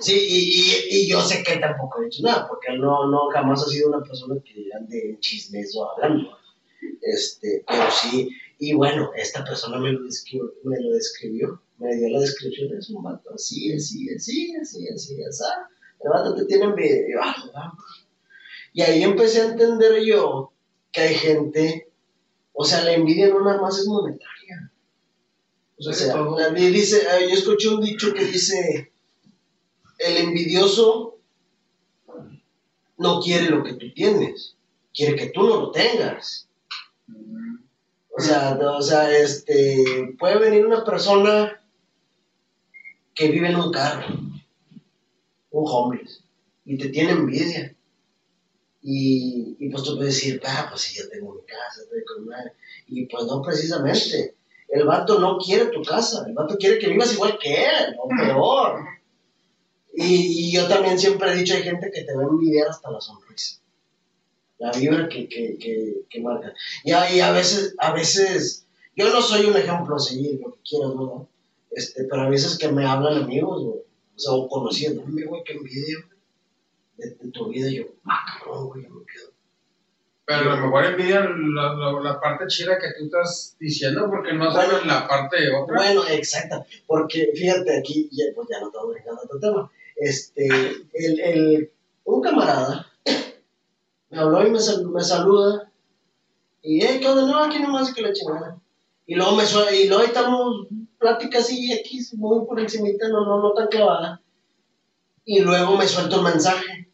Sí, 0.00 0.12
y, 0.12 0.96
y, 1.00 1.04
y 1.04 1.08
yo 1.08 1.20
sé 1.22 1.42
que 1.42 1.54
él 1.54 1.60
tampoco 1.60 2.00
ha 2.00 2.04
dicho 2.04 2.22
nada, 2.22 2.46
porque 2.48 2.72
él 2.72 2.80
no, 2.80 3.08
no 3.10 3.28
jamás 3.32 3.62
ha 3.62 3.70
sido 3.70 3.88
una 3.88 4.02
persona 4.02 4.34
que 4.44 4.66
ande 4.76 5.10
en 5.10 5.20
chismes 5.20 5.74
o 5.76 5.90
hablando. 5.90 6.36
Este, 7.02 7.64
pero 7.66 7.84
sí, 7.90 8.28
y 8.58 8.74
bueno, 8.74 9.10
esta 9.16 9.44
persona 9.44 9.78
me 9.78 9.92
lo 9.92 10.02
describió, 10.04 10.52
me 10.64 10.80
lo 10.80 10.94
describió, 10.94 11.62
me 11.78 11.94
dio 11.96 12.08
la 12.10 12.20
descripción, 12.20 12.76
es 12.78 12.90
un 12.90 13.02
vato 13.02 13.30
así, 13.34 13.72
así, 13.72 14.08
así, 14.14 14.54
así, 14.60 14.88
así, 14.88 15.22
así. 15.24 15.44
El 16.00 16.10
vato 16.10 16.34
te 16.34 16.44
tiene 16.46 16.64
envidia. 16.64 17.08
Y 17.08 17.12
yo, 17.12 17.18
"Ah, 17.22 17.36
no". 17.54 17.72
Y 18.72 18.82
ahí 18.82 19.02
empecé 19.02 19.42
a 19.42 19.46
entender 19.46 20.02
yo 20.04 20.52
que 20.92 21.00
hay 21.02 21.14
gente, 21.14 21.88
o 22.52 22.64
sea, 22.64 22.84
la 22.84 22.92
envidia 22.94 23.28
no 23.28 23.44
nada 23.44 23.60
más 23.60 23.78
es 23.78 23.86
monetaria. 23.86 24.72
O 25.78 25.88
De 25.88 25.94
sea, 25.94 26.16
la- 26.16 26.58
y 26.58 26.70
dice, 26.70 27.02
yo 27.28 27.34
escuché 27.34 27.68
un 27.68 27.80
dicho 27.80 28.12
que 28.14 28.24
dice, 28.24 28.92
el 30.04 30.18
envidioso 30.18 31.18
no 32.98 33.20
quiere 33.20 33.50
lo 33.50 33.62
que 33.62 33.74
tú 33.74 33.92
tienes, 33.92 34.56
quiere 34.92 35.16
que 35.16 35.30
tú 35.30 35.42
no 35.42 35.56
lo 35.56 35.70
tengas. 35.70 36.48
O 38.16 38.20
sea, 38.20 38.56
o 38.56 38.82
sea, 38.82 39.10
este, 39.16 40.14
puede 40.18 40.38
venir 40.38 40.66
una 40.66 40.84
persona 40.84 41.60
que 43.14 43.28
vive 43.28 43.48
en 43.48 43.56
un 43.56 43.72
carro, 43.72 44.06
un 45.50 45.64
homeless, 45.66 46.22
y 46.64 46.78
te 46.78 46.88
tiene 46.90 47.12
envidia. 47.12 47.74
Y, 48.82 49.56
y 49.58 49.70
pues 49.70 49.82
tú 49.82 49.96
puedes 49.96 50.14
decir, 50.14 50.40
ah, 50.44 50.66
pues 50.68 50.82
si 50.82 50.98
yo 50.98 51.08
tengo 51.08 51.34
mi 51.34 51.42
casa, 51.42 51.82
estoy 51.82 52.04
con 52.04 52.26
madre. 52.26 52.52
Y 52.86 53.06
pues 53.06 53.24
no 53.24 53.40
precisamente. 53.40 54.34
El 54.68 54.84
vato 54.86 55.18
no 55.18 55.38
quiere 55.38 55.66
tu 55.66 55.82
casa, 55.82 56.24
el 56.26 56.34
vato 56.34 56.56
quiere 56.56 56.78
que 56.78 56.88
vivas 56.88 57.12
igual 57.12 57.38
que 57.40 57.64
él, 57.64 57.96
o 57.98 58.08
peor. 58.08 58.84
Y, 59.96 60.48
y 60.48 60.52
yo 60.52 60.66
también 60.68 60.98
siempre 60.98 61.30
he 61.32 61.36
dicho, 61.36 61.54
hay 61.54 61.62
gente 61.62 61.90
que 61.92 62.02
te 62.04 62.14
va 62.14 62.22
a 62.22 62.26
envidiar 62.26 62.68
hasta 62.68 62.90
la 62.90 63.00
sonrisa. 63.00 63.60
La 64.58 64.72
vibra 64.72 65.08
que, 65.08 65.28
que, 65.28 65.56
que, 65.58 65.94
que 66.08 66.20
marca. 66.20 66.52
Y 66.84 66.92
a, 66.92 67.12
y 67.14 67.20
a 67.20 67.32
veces, 67.32 67.74
a 67.78 67.92
veces, 67.92 68.66
yo 68.96 69.12
no 69.12 69.20
soy 69.20 69.46
un 69.46 69.56
ejemplo 69.56 69.96
a 69.96 69.98
seguir, 69.98 70.40
lo 70.40 70.52
que 70.54 70.60
quieras, 70.68 70.94
¿no? 70.94 71.28
Este, 71.70 72.04
pero 72.04 72.22
a 72.22 72.28
veces 72.28 72.56
que 72.58 72.68
me 72.68 72.86
hablan 72.86 73.22
amigos, 73.24 73.62
güey, 73.64 73.78
o 73.80 74.18
sea, 74.18 74.32
o 74.32 74.48
conocidos, 74.48 74.98
"Hombre, 75.04 75.26
güey, 75.26 75.42
qué 75.44 75.54
envidia, 75.54 75.96
güey, 76.06 76.18
de, 76.98 77.16
de 77.16 77.30
tu 77.32 77.48
vida, 77.48 77.68
yo, 77.68 77.84
ah, 78.06 78.24
cabrón, 78.38 78.68
güey, 78.68 78.84
yo 78.84 78.90
me 78.90 79.04
quedo. 79.06 79.30
Pero 80.26 80.52
a 80.52 80.56
lo 80.56 80.64
mejor 80.66 80.84
envidian 80.86 81.54
la, 81.54 81.74
la, 81.74 82.00
la 82.00 82.20
parte 82.20 82.46
chida 82.46 82.78
que 82.78 82.86
tú 82.98 83.04
estás 83.06 83.56
diciendo 83.60 84.08
porque 84.08 84.32
no 84.32 84.50
Bueno. 84.50 84.52
saben 84.54 84.86
la 84.86 85.06
parte 85.06 85.36
otra. 85.52 85.76
Bueno, 85.76 86.02
exacto, 86.08 86.64
porque 86.86 87.30
fíjate 87.34 87.76
aquí, 87.76 88.08
ya, 88.12 88.24
pues 88.34 88.48
ya 88.50 88.60
no 88.60 88.68
estamos 88.68 88.92
brincando 88.94 89.20
a 89.20 89.24
otro 89.24 89.38
tema. 89.40 89.70
Este, 90.04 90.46
el, 90.92 91.20
el, 91.20 91.72
un 92.04 92.20
camarada 92.20 92.86
me 94.10 94.18
habló 94.18 94.46
y 94.46 94.50
me, 94.50 94.58
me 94.92 95.00
saluda, 95.02 95.72
y, 96.60 96.84
eh, 96.84 97.00
¿qué 97.00 97.08
onda? 97.08 97.26
No, 97.26 97.38
aquí 97.38 97.58
nomás 97.58 97.92
que 97.92 98.02
la 98.02 98.12
chingada. 98.12 98.60
Y 99.06 99.14
luego 99.14 99.34
me 99.34 99.46
suena, 99.46 99.74
y 99.74 99.88
luego 99.88 100.04
estamos, 100.04 100.66
plática 100.98 101.38
así, 101.38 101.72
aquí, 101.72 102.00
muy 102.16 102.44
por 102.46 102.60
encimita, 102.60 103.08
no, 103.08 103.24
no, 103.24 103.40
no 103.40 103.52
tan 103.54 103.68
clavada. 103.68 104.20
Y 105.24 105.40
luego 105.40 105.78
me 105.78 105.88
suelta 105.88 106.18
un 106.18 106.24
mensaje. 106.24 106.92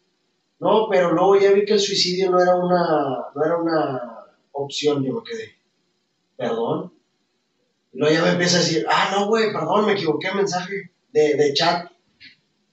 No, 0.60 0.86
pero 0.88 1.10
luego 1.10 1.36
ya 1.36 1.50
vi 1.50 1.64
que 1.64 1.72
el 1.72 1.80
suicidio 1.80 2.30
no 2.30 2.40
era 2.40 2.54
una, 2.54 3.26
no 3.34 3.44
era 3.44 3.56
una 3.56 4.26
opción, 4.52 5.02
yo 5.02 5.14
me 5.14 5.22
quedé. 5.24 5.56
¿Perdón? 6.36 6.92
Y 7.92 7.98
luego 7.98 8.14
ya 8.14 8.22
me 8.22 8.30
empieza 8.30 8.58
a 8.58 8.60
decir, 8.60 8.86
ah, 8.88 9.10
no, 9.12 9.26
güey, 9.26 9.52
perdón, 9.52 9.86
me 9.86 9.94
equivoqué 9.94 10.32
mensaje 10.32 10.92
de, 11.12 11.34
de 11.34 11.54
chat. 11.54 11.90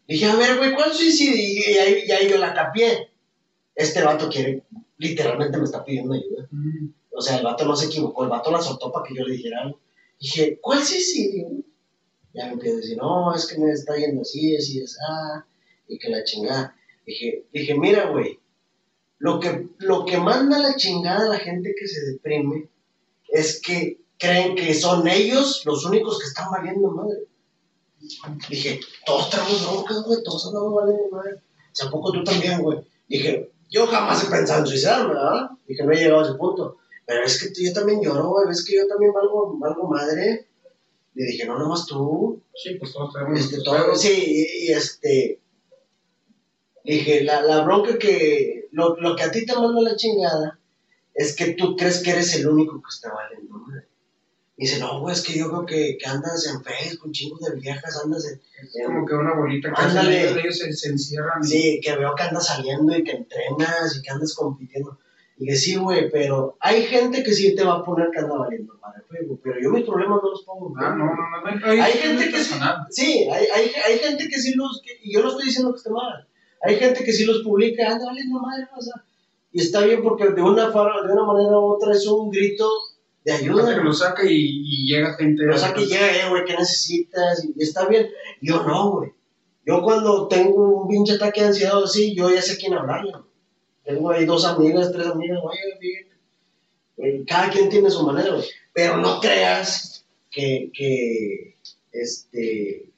Dije, 0.08 0.26
a 0.26 0.36
ver, 0.36 0.58
güey, 0.58 0.74
¿cuál 0.74 0.94
suicidio? 0.94 1.36
Y, 1.36 1.78
ahí, 1.78 2.04
y 2.08 2.12
ahí 2.12 2.30
yo 2.30 2.38
la 2.38 2.54
capié. 2.54 3.12
Este 3.76 4.02
vato 4.02 4.30
quiere, 4.30 4.64
literalmente 4.98 5.58
me 5.58 5.66
está 5.66 5.84
pidiendo 5.84 6.14
ayuda. 6.14 6.48
Mm. 6.50 6.90
O 7.14 7.22
sea, 7.22 7.38
el 7.38 7.44
vato 7.44 7.66
no 7.66 7.76
se 7.76 7.88
equivocó, 7.88 8.24
el 8.24 8.30
vato 8.30 8.52
la 8.52 8.62
soltó 8.62 8.92
para 8.92 9.06
que 9.06 9.16
yo 9.16 9.24
le 9.26 9.34
dijera 9.34 9.64
algo. 9.64 9.80
Dije, 10.20 10.60
¿cuál 10.62 10.84
suicidio? 10.84 11.48
Ya 12.34 12.46
me 12.46 12.54
empieza 12.54 12.78
a 12.78 12.82
decir, 12.82 12.98
no, 12.98 13.36
es 13.36 13.48
que 13.48 13.60
me 13.60 13.72
está 13.72 13.96
yendo 13.98 14.22
así, 14.22 14.56
así, 14.56 14.82
así, 14.82 14.96
ah, 15.10 15.46
y 15.88 15.98
que 15.98 16.10
la 16.10 16.24
chingada. 16.24 16.76
Dije, 17.06 17.46
dije, 17.52 17.76
mira, 17.76 18.10
güey, 18.10 18.40
lo 19.20 19.40
que, 19.40 19.68
lo 19.80 20.06
que 20.06 20.18
manda 20.18 20.60
la 20.60 20.76
chingada 20.76 21.26
a 21.26 21.30
la 21.30 21.40
gente 21.40 21.74
que 21.78 21.88
se 21.88 22.06
deprime 22.12 22.70
es 23.30 23.62
que 23.62 24.00
creen 24.18 24.56
que 24.56 24.74
son 24.74 25.08
ellos 25.08 25.64
los 25.66 25.86
únicos 25.86 26.20
que 26.20 26.28
están 26.28 26.52
valiendo 26.52 26.92
madre. 26.92 27.24
Dije, 28.50 28.80
todos 29.06 29.30
tenemos 29.30 29.66
broncas, 29.66 30.04
güey, 30.04 30.24
todos 30.24 30.48
andamos 30.48 30.74
valiendo 30.74 31.10
madre. 31.10 31.36
O 31.36 31.40
sea, 31.74 31.88
¿a 31.88 31.92
poco 31.92 32.12
tú 32.12 32.24
también, 32.24 32.62
güey? 32.62 32.80
Dije, 33.08 33.52
yo 33.70 33.88
jamás 33.88 34.24
he 34.24 34.30
pensado 34.30 34.62
en 34.62 34.68
suicidarme, 34.68 35.14
¿verdad? 35.14 35.50
Dije, 35.68 35.84
no 35.84 35.92
he 35.92 35.96
llegado 35.98 36.22
a 36.22 36.24
ese 36.24 36.36
punto. 36.36 36.78
Pero 37.06 37.24
es 37.24 37.42
que 37.42 37.64
yo 37.64 37.74
también 37.74 38.02
lloro, 38.02 38.30
güey, 38.30 38.48
ves 38.48 38.66
que 38.66 38.76
yo 38.76 38.88
también 38.88 39.14
valgo, 39.14 39.58
valgo 39.58 39.88
madre. 39.88 40.48
Y 41.16 41.24
dije, 41.24 41.46
no, 41.46 41.58
nomás 41.58 41.86
tú. 41.86 42.42
Sí, 42.54 42.76
pues 42.76 42.94
todos 42.94 43.14
tenemos. 43.14 43.40
Este, 43.40 43.64
todo, 43.64 43.96
sí, 43.96 44.24
y, 44.28 44.66
y 44.66 44.72
este. 44.72 45.42
Dije, 46.84 47.24
la, 47.24 47.42
la 47.42 47.64
bronca 47.64 47.98
que. 47.98 48.68
Lo, 48.72 48.96
lo 48.98 49.16
que 49.16 49.24
a 49.24 49.32
ti 49.32 49.46
te 49.46 49.56
manda 49.56 49.82
la 49.82 49.96
chingada 49.96 50.60
es 51.14 51.36
que 51.36 51.54
tú 51.54 51.76
crees 51.76 52.04
que 52.04 52.12
eres 52.12 52.36
el 52.36 52.48
único 52.48 52.76
que 52.82 52.90
está 52.90 53.12
valiendo, 53.14 53.58
madre. 53.58 53.88
Y 54.60 54.66
dice, 54.66 54.80
no, 54.80 55.00
güey, 55.02 55.14
es 55.14 55.22
que 55.22 55.38
yo 55.38 55.50
creo 55.50 55.66
que, 55.68 55.98
que 56.00 56.06
andas 56.10 56.48
en 56.48 56.64
Facebook, 56.64 57.06
un 57.06 57.12
chingo 57.12 57.38
de 57.38 57.56
viejas, 57.60 58.02
andas 58.04 58.26
en. 58.26 58.42
Es 58.60 58.86
como 58.88 59.06
que 59.06 59.14
una 59.14 59.36
bolita 59.36 59.72
que 59.72 59.82
Ándale. 59.82 60.22
ellos, 60.24 60.38
ellos 60.38 60.58
se, 60.58 60.74
se 60.74 60.90
encierran. 60.90 61.44
Sí, 61.44 61.80
que 61.84 61.96
veo 61.96 62.16
que 62.16 62.24
andas 62.24 62.48
saliendo 62.48 62.98
y 62.98 63.04
que 63.04 63.12
entrenas 63.12 63.96
y 63.96 64.02
que 64.02 64.10
andas 64.10 64.34
compitiendo. 64.34 64.98
Y 65.38 65.46
que 65.46 65.56
sí, 65.56 65.76
güey, 65.76 66.10
pero 66.10 66.58
hay 66.60 66.82
gente 66.88 67.22
que 67.22 67.32
sí 67.34 67.54
te 67.56 67.64
va 67.64 67.76
a 67.76 67.84
poner 67.84 68.10
que 68.12 68.18
anda 68.18 68.36
valiendo 68.36 68.74
madre 68.82 69.04
Facebook, 69.08 69.40
pero 69.44 69.60
yo 69.62 69.70
mis 69.70 69.86
problemas 69.86 70.20
no 70.24 70.32
los 70.32 70.42
pongo. 70.44 70.74
Ah, 70.76 70.90
no, 70.90 71.06
no, 71.06 71.14
no. 71.14 71.60
no, 71.60 71.68
hay, 71.72 71.80
Hay 71.80 71.94
gente 71.94 72.26
que 72.26 72.32
sí, 72.32 72.50
personal. 72.50 72.88
sí, 72.90 73.28
hay, 73.32 73.46
hay, 73.54 73.72
hay 73.86 74.00
gente 74.00 74.28
que 74.28 74.40
sí 74.40 74.56
los, 74.56 74.82
que- 74.84 74.98
y 75.04 75.14
yo 75.14 75.22
no 75.22 75.30
estoy 75.30 75.46
diciendo 75.46 75.72
que 75.72 75.78
esté 75.78 75.92
mal, 75.92 76.28
hay 76.64 76.76
gente 76.78 77.04
que 77.04 77.14
sí 77.14 77.26
los 77.26 77.44
publica, 77.44 77.88
anda 77.88 78.08
valiendo 78.08 78.40
madre, 78.40 78.68
o 78.76 78.82
sea, 78.82 78.96
y 79.52 79.62
está 79.62 79.82
bien 79.86 80.02
porque 80.02 80.30
de 80.30 80.42
una, 80.42 80.70
de 80.72 81.14
una 81.14 81.24
manera 81.26 81.60
u 81.60 81.66
otra 81.76 81.94
es 81.94 82.08
un 82.08 82.32
grito 82.32 82.68
de 83.28 83.34
Hasta 83.34 83.46
que 83.46 83.50
ayuda. 83.52 83.84
lo 83.84 83.94
saca 83.94 84.24
y, 84.26 84.34
y 84.36 84.88
llega 84.88 85.16
gente. 85.16 85.50
O 85.50 85.58
sea, 85.58 85.74
que 85.74 85.86
llega, 85.86 86.08
eh, 86.16 86.30
güey, 86.30 86.46
¿qué 86.46 86.54
necesitas? 86.56 87.44
Y 87.46 87.62
está 87.62 87.86
bien. 87.88 88.10
Yo 88.42 88.64
no, 88.64 88.92
güey. 88.92 89.12
Yo 89.66 89.82
cuando 89.82 90.28
tengo 90.30 90.84
un 90.84 90.88
pinche 90.88 91.14
ataque 91.16 91.42
de 91.42 91.48
ansiedad 91.48 91.84
así, 91.84 92.16
yo 92.16 92.30
ya 92.34 92.42
sé 92.42 92.58
quién 92.58 92.74
hablarle. 92.74 93.12
Tengo 93.84 94.12
ahí 94.12 94.26
dos 94.26 94.46
amigas, 94.46 94.92
tres 94.92 95.08
amigas, 95.08 95.40
oye. 95.44 96.08
Eh, 97.00 97.24
Cada 97.28 97.50
quien 97.50 97.70
tiene 97.70 97.90
su 97.92 98.04
manera, 98.06 98.34
güey. 98.34 98.46
Pero 98.74 98.98
no 98.98 99.20
creas 99.20 100.06
que, 100.32 100.72
que, 100.74 101.56
este, 101.92 102.90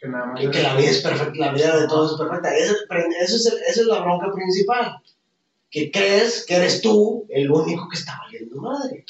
Que 0.00 0.08
nada 0.08 0.26
más. 0.26 0.40
que, 0.40 0.50
que 0.50 0.62
la 0.62 0.76
vida 0.76 0.90
es 0.90 1.02
perfecta, 1.02 1.34
la 1.46 1.52
vida 1.52 1.80
de 1.80 1.88
todos 1.88 2.12
es 2.12 2.18
perfecta. 2.18 2.56
Esa, 2.56 2.72
eso 3.24 3.36
es 3.36 3.46
el- 3.46 3.58
esa 3.68 3.80
es 3.80 3.86
la 3.86 4.00
bronca 4.02 4.30
principal. 4.32 4.96
Que 5.70 5.90
crees 5.90 6.44
que 6.46 6.56
eres 6.56 6.80
tú 6.80 7.26
el 7.28 7.50
único 7.50 7.88
que 7.88 7.98
está 7.98 8.18
valiendo 8.24 8.60
madre. 8.60 9.04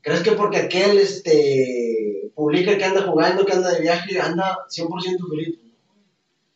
¿Crees 0.00 0.20
que 0.20 0.32
porque 0.32 0.58
aquel 0.58 0.98
este, 0.98 2.30
publica 2.34 2.76
que 2.76 2.84
anda 2.84 3.02
jugando, 3.02 3.44
que 3.44 3.54
anda 3.54 3.72
de 3.72 3.80
viaje, 3.80 4.20
anda 4.20 4.58
100% 4.68 5.28
feliz? 5.30 5.58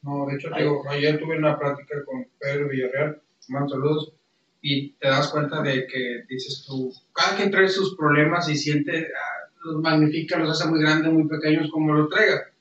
No, 0.03 0.27
de 0.27 0.37
hecho, 0.37 0.51
digo, 0.57 0.83
ayer 0.89 1.19
tuve 1.19 1.39
una 1.39 1.59
plática 1.59 2.05
con 2.05 2.27
Pedro 2.39 2.69
Villarreal, 2.69 3.21
mando 3.49 3.71
saludos, 3.71 4.13
y 4.61 4.93
te 4.93 5.09
das 5.09 5.29
cuenta 5.29 5.63
de 5.63 5.87
que 5.87 6.25
dices 6.29 6.65
tú, 6.67 6.93
cada 7.13 7.37
quien 7.37 7.51
trae 7.51 7.69
sus 7.69 7.97
problemas 7.97 8.49
y 8.49 8.57
siente, 8.57 9.07
ah, 9.07 9.51
los 9.65 9.81
magnifica, 9.81 10.39
los 10.39 10.51
hace 10.51 10.71
muy 10.71 10.81
grandes, 10.81 11.13
muy 11.13 11.27
pequeños, 11.27 11.71
como 11.71 11.95
lo 11.95 12.09
traiga. 12.09 12.53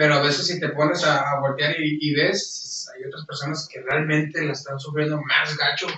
Pero 0.00 0.14
a 0.14 0.22
veces 0.22 0.46
si 0.46 0.58
te 0.58 0.70
pones 0.70 1.04
a, 1.04 1.30
a 1.30 1.40
voltear 1.40 1.72
y, 1.78 1.98
y 2.00 2.14
ves, 2.14 2.88
hay 2.96 3.04
otras 3.04 3.26
personas 3.26 3.68
que 3.70 3.82
realmente 3.82 4.42
la 4.42 4.52
están 4.52 4.80
sufriendo 4.80 5.20
más 5.20 5.54
gacho 5.58 5.88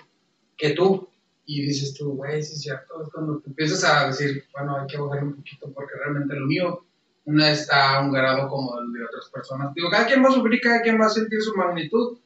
que 0.56 0.70
tú. 0.70 1.08
Y 1.46 1.62
dices 1.66 1.94
tú, 1.94 2.14
güey, 2.16 2.42
sí 2.42 2.54
es 2.54 2.62
cierto, 2.62 3.00
es 3.00 3.08
cuando 3.12 3.38
te 3.38 3.50
empiezas 3.50 3.84
a 3.84 4.08
decir, 4.08 4.44
bueno, 4.52 4.76
hay 4.76 4.86
que 4.88 4.98
bajar 4.98 5.22
un 5.22 5.36
poquito 5.36 5.70
porque 5.72 5.94
realmente 5.98 6.34
lo 6.34 6.46
mío 6.46 6.84
no 7.26 7.44
está 7.44 7.94
a 7.96 8.00
un 8.00 8.10
grado 8.10 8.48
como 8.48 8.76
el 8.80 8.92
de 8.92 9.04
otras 9.04 9.30
personas. 9.32 9.72
Digo, 9.74 9.88
cada 9.88 10.06
quien 10.08 10.24
va 10.24 10.30
a 10.30 10.32
sufrir, 10.32 10.60
cada 10.60 10.82
quien 10.82 11.00
va 11.00 11.06
a 11.06 11.10
sentir 11.10 11.40
su 11.40 11.54
magnitud. 11.54 12.18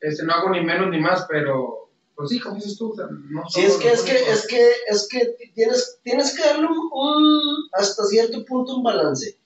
Este, 0.00 0.24
no 0.24 0.34
hago 0.34 0.50
ni 0.50 0.60
menos 0.60 0.88
ni 0.90 1.00
más, 1.00 1.26
pero, 1.28 1.90
pues 2.14 2.30
sí, 2.30 2.38
como 2.38 2.54
dices 2.56 2.76
tú, 2.78 2.92
o 2.92 2.96
sea, 2.96 3.06
no 3.10 3.42
Sí, 3.48 3.62
es 3.62 3.76
que, 3.78 3.90
es 3.92 4.02
que, 4.02 4.12
es 4.32 4.46
que, 4.46 4.70
es 4.86 5.08
que 5.10 5.50
tienes, 5.54 5.98
tienes 6.04 6.36
que 6.36 6.44
darle 6.44 6.66
un, 6.68 6.78
un- 6.92 7.68
hasta 7.72 8.04
cierto 8.04 8.44
punto 8.44 8.76
un 8.76 8.84
balance. 8.84 9.36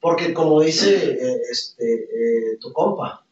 Porque 0.00 0.32
como 0.32 0.60
dice 0.60 1.12
eh, 1.12 1.40
este, 1.50 1.94
eh, 1.94 2.56
tu 2.60 2.72
compa, 2.72 3.24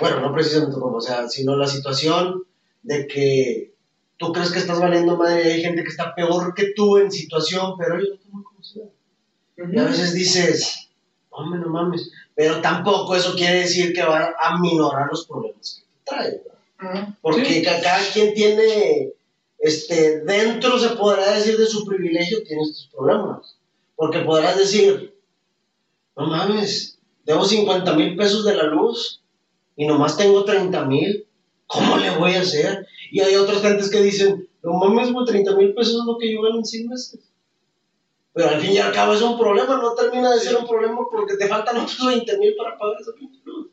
bueno, 0.00 0.20
no 0.20 0.32
precisamente 0.32 0.74
tu 0.74 0.80
compa, 0.80 0.98
o 0.98 1.00
sea, 1.02 1.28
sino 1.28 1.56
la 1.56 1.66
situación 1.66 2.44
de 2.82 3.06
que 3.06 3.74
tú 4.16 4.32
crees 4.32 4.50
que 4.52 4.58
estás 4.60 4.80
valiendo 4.80 5.16
madre 5.16 5.48
y 5.48 5.52
hay 5.52 5.60
gente 5.62 5.82
que 5.82 5.88
está 5.90 6.14
peor 6.14 6.54
que 6.54 6.72
tú 6.74 6.96
en 6.98 7.10
situación, 7.12 7.74
pero 7.78 7.96
ellos 7.98 8.10
no 8.10 8.30
toman. 8.30 8.44
Ujú. 9.58 9.72
Y 9.74 9.78
a 9.78 9.84
veces 9.84 10.14
dices, 10.14 10.88
hombre, 11.28 11.60
no 11.60 11.68
mames, 11.68 12.10
pero 12.34 12.60
tampoco 12.62 13.14
eso 13.14 13.34
quiere 13.36 13.60
decir 13.60 13.92
que 13.92 14.02
va 14.02 14.34
a 14.40 14.58
minorar 14.58 15.08
los 15.10 15.26
problemas 15.26 15.82
que 15.82 15.82
te 15.82 16.00
trae. 16.04 16.42
Porque 17.20 17.44
Sí. 17.44 17.62
ca- 17.62 17.80
cada 17.82 18.02
quien 18.10 18.32
tiene, 18.32 19.12
este, 19.58 20.20
dentro 20.20 20.78
se 20.78 20.90
podrá 20.96 21.32
decir 21.32 21.58
de 21.58 21.66
su 21.66 21.84
privilegio, 21.84 22.42
tiene 22.42 22.62
estos 22.62 22.88
problemas. 22.90 23.56
Porque 23.96 24.20
podrás 24.20 24.56
decir, 24.56 25.09
no 26.16 26.26
mames, 26.26 26.98
debo 27.24 27.44
50 27.44 27.94
mil 27.94 28.16
pesos 28.16 28.44
de 28.44 28.54
la 28.56 28.64
luz 28.64 29.22
y 29.76 29.86
nomás 29.86 30.16
tengo 30.16 30.44
30 30.44 30.84
mil, 30.84 31.26
¿cómo 31.66 31.96
le 31.98 32.10
voy 32.16 32.34
a 32.34 32.42
hacer? 32.42 32.86
Y 33.10 33.20
hay 33.20 33.34
otras 33.36 33.62
gentes 33.62 33.90
que 33.90 34.02
dicen, 34.02 34.48
no 34.62 34.74
mames, 34.74 35.12
güey, 35.12 35.26
30 35.26 35.56
mil 35.56 35.74
pesos 35.74 35.94
es 36.00 36.04
lo 36.06 36.18
que 36.18 36.32
yo 36.32 36.42
gano 36.42 36.58
en 36.58 36.64
100 36.64 36.88
meses. 36.88 37.20
Pero 38.32 38.48
al 38.48 38.60
fin 38.60 38.72
y 38.72 38.78
al 38.78 38.92
cabo 38.92 39.12
es 39.14 39.22
un 39.22 39.38
problema, 39.38 39.76
no 39.76 39.94
termina 39.94 40.32
de 40.32 40.40
ser 40.40 40.56
un 40.56 40.66
problema 40.66 40.98
porque 41.10 41.36
te 41.36 41.48
faltan 41.48 41.76
otros 41.78 42.06
20 42.06 42.38
mil 42.38 42.54
para 42.56 42.78
pagar 42.78 42.96
esa 43.00 43.12
pinche 43.12 43.40
luz. 43.44 43.68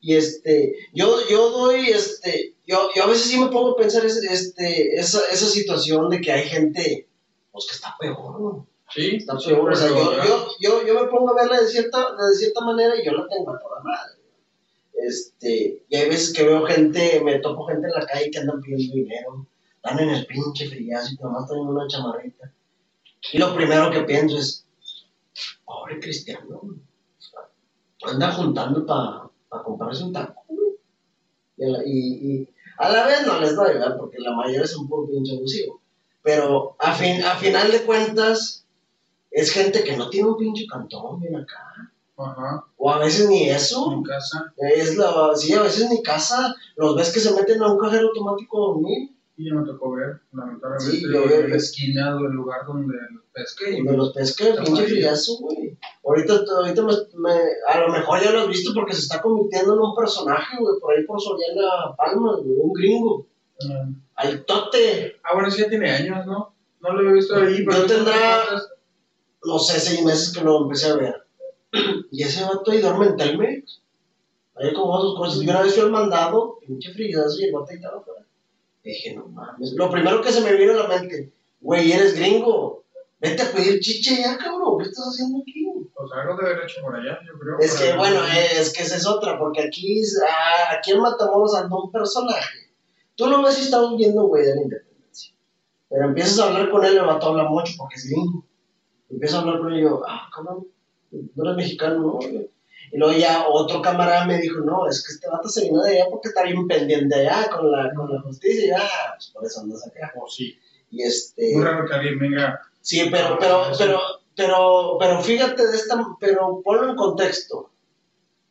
Y 0.00 0.14
este, 0.14 0.74
yo, 0.94 1.16
yo 1.28 1.50
doy, 1.50 1.88
este, 1.88 2.54
yo, 2.66 2.90
yo 2.94 3.04
a 3.04 3.06
veces 3.08 3.24
sí 3.30 3.40
me 3.40 3.48
pongo 3.48 3.72
a 3.72 3.76
pensar 3.76 4.04
es- 4.06 4.18
este, 4.22 4.94
esa, 4.94 5.20
esa 5.32 5.46
situación 5.46 6.08
de 6.10 6.20
que 6.20 6.30
hay 6.32 6.48
gente, 6.48 7.08
pues 7.50 7.66
que 7.66 7.74
está 7.74 7.96
peor, 7.98 8.40
¿no? 8.40 8.67
Sí, 8.90 9.16
Está 9.16 9.38
sí, 9.38 9.50
peor. 9.50 9.72
O 9.72 9.76
sea, 9.76 9.88
yo, 9.88 10.16
yo, 10.24 10.48
yo, 10.60 10.86
yo 10.86 10.94
me 10.94 11.08
pongo 11.08 11.30
a 11.30 11.42
verla 11.42 11.60
de 11.60 11.68
cierta, 11.68 12.14
de 12.16 12.34
cierta 12.34 12.64
manera 12.64 12.94
y 12.96 13.04
yo 13.04 13.12
la 13.12 13.26
tengo 13.28 13.50
a 13.54 13.58
toda 13.58 13.82
madre. 13.82 14.18
Este, 14.94 15.84
y 15.88 15.96
hay 15.96 16.08
veces 16.08 16.32
que 16.32 16.42
veo 16.42 16.66
gente, 16.66 17.20
me 17.24 17.38
topo 17.38 17.66
gente 17.66 17.86
en 17.86 17.92
la 17.92 18.06
calle 18.06 18.30
que 18.30 18.38
andan 18.38 18.60
pidiendo 18.60 18.94
dinero, 18.94 19.46
están 19.76 20.00
en 20.00 20.10
el 20.10 20.26
pinche 20.26 20.68
frillazo 20.68 21.12
y 21.12 21.22
nomás 21.22 21.46
traen 21.46 21.66
una 21.66 21.86
chamarrita. 21.86 22.52
Y 23.32 23.38
lo 23.38 23.54
primero 23.54 23.90
que 23.90 24.02
pienso 24.02 24.38
es, 24.38 24.66
pobre 25.64 26.00
cristiano, 26.00 26.62
anda 28.02 28.32
juntando 28.32 28.84
para 28.86 29.62
comprarse 29.62 30.04
un 30.04 30.12
taco. 30.12 30.44
Y 31.56 31.64
a, 31.64 31.68
la, 31.68 31.78
y, 31.84 31.90
y 31.90 32.48
a 32.78 32.88
la 32.88 33.06
vez 33.06 33.26
no 33.26 33.40
les 33.40 33.54
doy, 33.54 33.74
¿verdad? 33.74 33.96
Porque 33.98 34.18
la 34.18 34.32
mayoría 34.32 34.62
es 34.62 34.76
un 34.76 34.88
poco 34.88 35.10
pinche 35.10 35.36
abusivo. 35.36 35.80
Pero 36.22 36.76
a, 36.78 36.92
fin, 36.94 37.22
a 37.22 37.36
final 37.36 37.70
de 37.70 37.82
cuentas, 37.82 38.66
es 39.30 39.50
gente 39.52 39.84
que 39.84 39.96
no 39.96 40.08
tiene 40.10 40.28
un 40.28 40.36
pinche 40.36 40.66
cantón, 40.66 41.20
bien 41.20 41.36
acá. 41.36 41.92
Ajá, 42.16 42.64
O 42.76 42.90
a 42.90 42.98
veces 42.98 43.28
ni 43.28 43.48
eso. 43.48 43.92
en 43.92 44.02
casa. 44.02 44.52
Es 44.56 44.96
la, 44.96 45.30
sí, 45.36 45.52
a 45.54 45.62
veces 45.62 45.88
ni 45.88 46.02
casa. 46.02 46.54
Los 46.76 46.96
ves 46.96 47.12
que 47.12 47.20
se 47.20 47.32
meten 47.34 47.62
a 47.62 47.72
un 47.72 47.78
cajero 47.78 48.08
automático 48.08 48.56
a 48.58 48.72
dormir. 48.72 49.10
Y 49.36 49.48
ya 49.48 49.54
me 49.54 49.64
tocó 49.64 49.92
ver, 49.92 50.20
lamentablemente, 50.32 50.96
Sí, 50.96 51.02
yo 51.04 51.24
la 51.48 51.56
esquina 51.56 52.16
o 52.16 52.26
el 52.26 52.32
lugar 52.32 52.66
donde 52.66 52.96
los 53.12 53.22
pesqué. 53.32 53.70
y 53.74 53.76
Donde 53.84 53.96
los 53.96 54.12
pesca 54.12 54.48
el 54.48 54.56
pinche 54.56 54.72
mal. 54.72 54.84
frillazo, 54.86 55.36
güey. 55.38 55.78
Ahorita, 56.04 56.40
ahorita 56.56 56.82
me, 56.82 56.92
me- 57.18 57.72
a 57.72 57.78
lo 57.78 57.92
mejor 57.92 58.20
ya 58.20 58.32
lo 58.32 58.40
has 58.40 58.48
visto 58.48 58.72
porque 58.74 58.94
se 58.94 59.02
está 59.02 59.22
convirtiendo 59.22 59.74
en 59.74 59.78
un 59.78 59.94
personaje, 59.94 60.56
güey, 60.58 60.80
por 60.80 60.92
ahí 60.92 61.04
por 61.04 61.20
Soriana 61.20 61.94
Palma, 61.96 62.34
güey, 62.38 62.56
un 62.60 62.72
gringo. 62.72 63.26
Mm. 63.62 63.92
Al 64.16 64.44
tote, 64.44 65.20
Ah, 65.22 65.34
bueno, 65.34 65.48
sí, 65.52 65.62
ya 65.62 65.68
tiene 65.68 65.88
años, 65.88 66.26
¿no? 66.26 66.52
No 66.80 66.92
lo 66.94 67.08
he 67.08 67.12
visto 67.12 67.36
ahí, 67.36 67.64
pero... 67.64 67.78
No 67.78 67.86
tendrá- 67.86 68.44
no 69.44 69.58
sé, 69.58 69.80
seis 69.80 70.04
meses 70.04 70.32
que 70.32 70.44
lo 70.44 70.62
empecé 70.62 70.88
a 70.88 70.96
ver. 70.96 71.14
Y 72.10 72.22
ese 72.22 72.42
vato 72.44 72.70
ahí 72.70 72.80
duerme 72.80 73.06
en 73.06 73.16
Telmex. 73.16 73.80
Ahí 74.56 74.72
como 74.72 75.00
sus 75.00 75.16
cosas. 75.16 75.42
Y 75.42 75.48
una 75.48 75.62
vez 75.62 75.74
fui 75.74 75.82
al 75.82 75.90
mandado, 75.90 76.58
pinche 76.60 76.90
y 76.96 77.12
el 77.12 77.52
vato 77.52 77.66
ahí 77.70 77.76
estaba 77.76 77.98
afuera. 77.98 78.24
Dije, 78.82 79.14
no 79.14 79.26
mames. 79.28 79.72
Lo 79.72 79.90
primero 79.90 80.22
que 80.22 80.32
se 80.32 80.40
me 80.40 80.54
vino 80.54 80.72
a 80.72 80.88
la 80.88 80.88
mente, 80.88 81.32
güey, 81.60 81.92
eres 81.92 82.18
gringo. 82.18 82.84
Vete 83.20 83.42
a 83.42 83.52
pedir 83.52 83.80
chiche 83.80 84.16
ya, 84.16 84.38
cabrón. 84.38 84.78
¿Qué 84.78 84.88
estás 84.88 85.08
haciendo 85.08 85.40
aquí? 85.42 85.66
Pues 85.94 86.12
algo 86.12 86.36
de 86.36 86.46
haber 86.46 86.64
hecho 86.64 86.80
por 86.82 86.94
allá, 86.94 87.18
yo 87.26 87.38
creo. 87.38 87.58
Es 87.58 87.74
que, 87.74 87.96
bueno, 87.96 88.20
eh, 88.24 88.60
es 88.60 88.72
que 88.72 88.84
esa 88.84 88.96
es 88.96 89.06
otra, 89.06 89.38
porque 89.38 89.62
aquí, 89.62 90.00
ah, 90.26 90.76
aquí 90.78 90.92
en 90.92 91.00
Matamoros 91.00 91.54
anda 91.56 91.76
un 91.76 91.90
personaje. 91.90 92.70
Tú 93.16 93.26
lo 93.26 93.42
ves 93.42 93.58
y 93.58 93.62
estamos 93.62 93.96
viendo, 93.96 94.22
güey, 94.28 94.44
de 94.44 94.54
la 94.54 94.62
independencia. 94.62 95.34
Pero 95.88 96.04
empiezas 96.04 96.38
a 96.38 96.46
hablar 96.46 96.70
con 96.70 96.84
él, 96.84 96.96
el 96.96 97.04
vato 97.04 97.26
habla 97.26 97.44
mucho 97.44 97.72
porque 97.76 97.96
es 97.96 98.06
gringo. 98.06 98.44
Empiezo 99.10 99.36
a 99.36 99.40
hablar 99.40 99.58
con 99.58 99.72
él 99.72 99.78
y 99.78 99.82
yo, 99.82 100.02
ah, 100.06 100.28
cabrón, 100.34 100.66
no 101.10 101.44
eres 101.44 101.56
mexicano, 101.56 101.98
¿no? 101.98 102.12
güey?". 102.12 102.50
Y 102.90 102.96
luego 102.96 103.18
ya 103.18 103.46
otro 103.48 103.82
camarada 103.82 104.24
me 104.24 104.38
dijo, 104.38 104.60
no, 104.60 104.88
es 104.88 105.04
que 105.04 105.12
este 105.12 105.28
vato 105.28 105.48
se 105.48 105.64
vino 105.64 105.82
de 105.82 105.92
allá 105.92 106.06
porque 106.10 106.28
está 106.28 106.42
bien 106.44 106.66
pendiente 106.66 107.14
allá 107.14 107.50
con 107.50 107.70
la, 107.70 107.92
con 107.94 108.12
la 108.12 108.20
justicia 108.22 108.64
y 108.64 108.68
ya, 108.68 108.88
pues 109.14 109.30
por 109.34 109.44
eso 109.44 109.60
andas 109.60 109.86
acá. 109.86 110.12
Oh, 110.16 110.28
sí. 110.28 110.58
Y 110.90 111.02
este, 111.02 111.54
Muy 111.54 111.64
raro 111.64 111.86
que 111.86 111.94
alguien 111.94 112.18
venga 112.18 112.60
Sí, 112.80 113.06
pero, 113.10 113.38
pero, 113.38 113.64
pero, 113.76 114.00
pero, 114.34 114.96
pero 114.98 115.20
fíjate 115.22 115.66
de 115.66 115.76
esta, 115.76 116.02
pero 116.18 116.62
ponlo 116.64 116.88
en 116.88 116.96
contexto. 116.96 117.70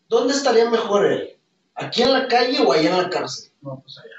¿Dónde 0.08 0.34
estaría 0.34 0.70
mejor 0.70 1.06
él? 1.08 1.38
¿Aquí 1.74 2.04
en 2.04 2.14
la 2.14 2.28
calle 2.28 2.60
o 2.64 2.72
allá 2.72 2.92
en 2.92 2.98
la 3.02 3.10
cárcel? 3.10 3.52
No, 3.62 3.82
pues 3.82 3.98
allá. 3.98 4.17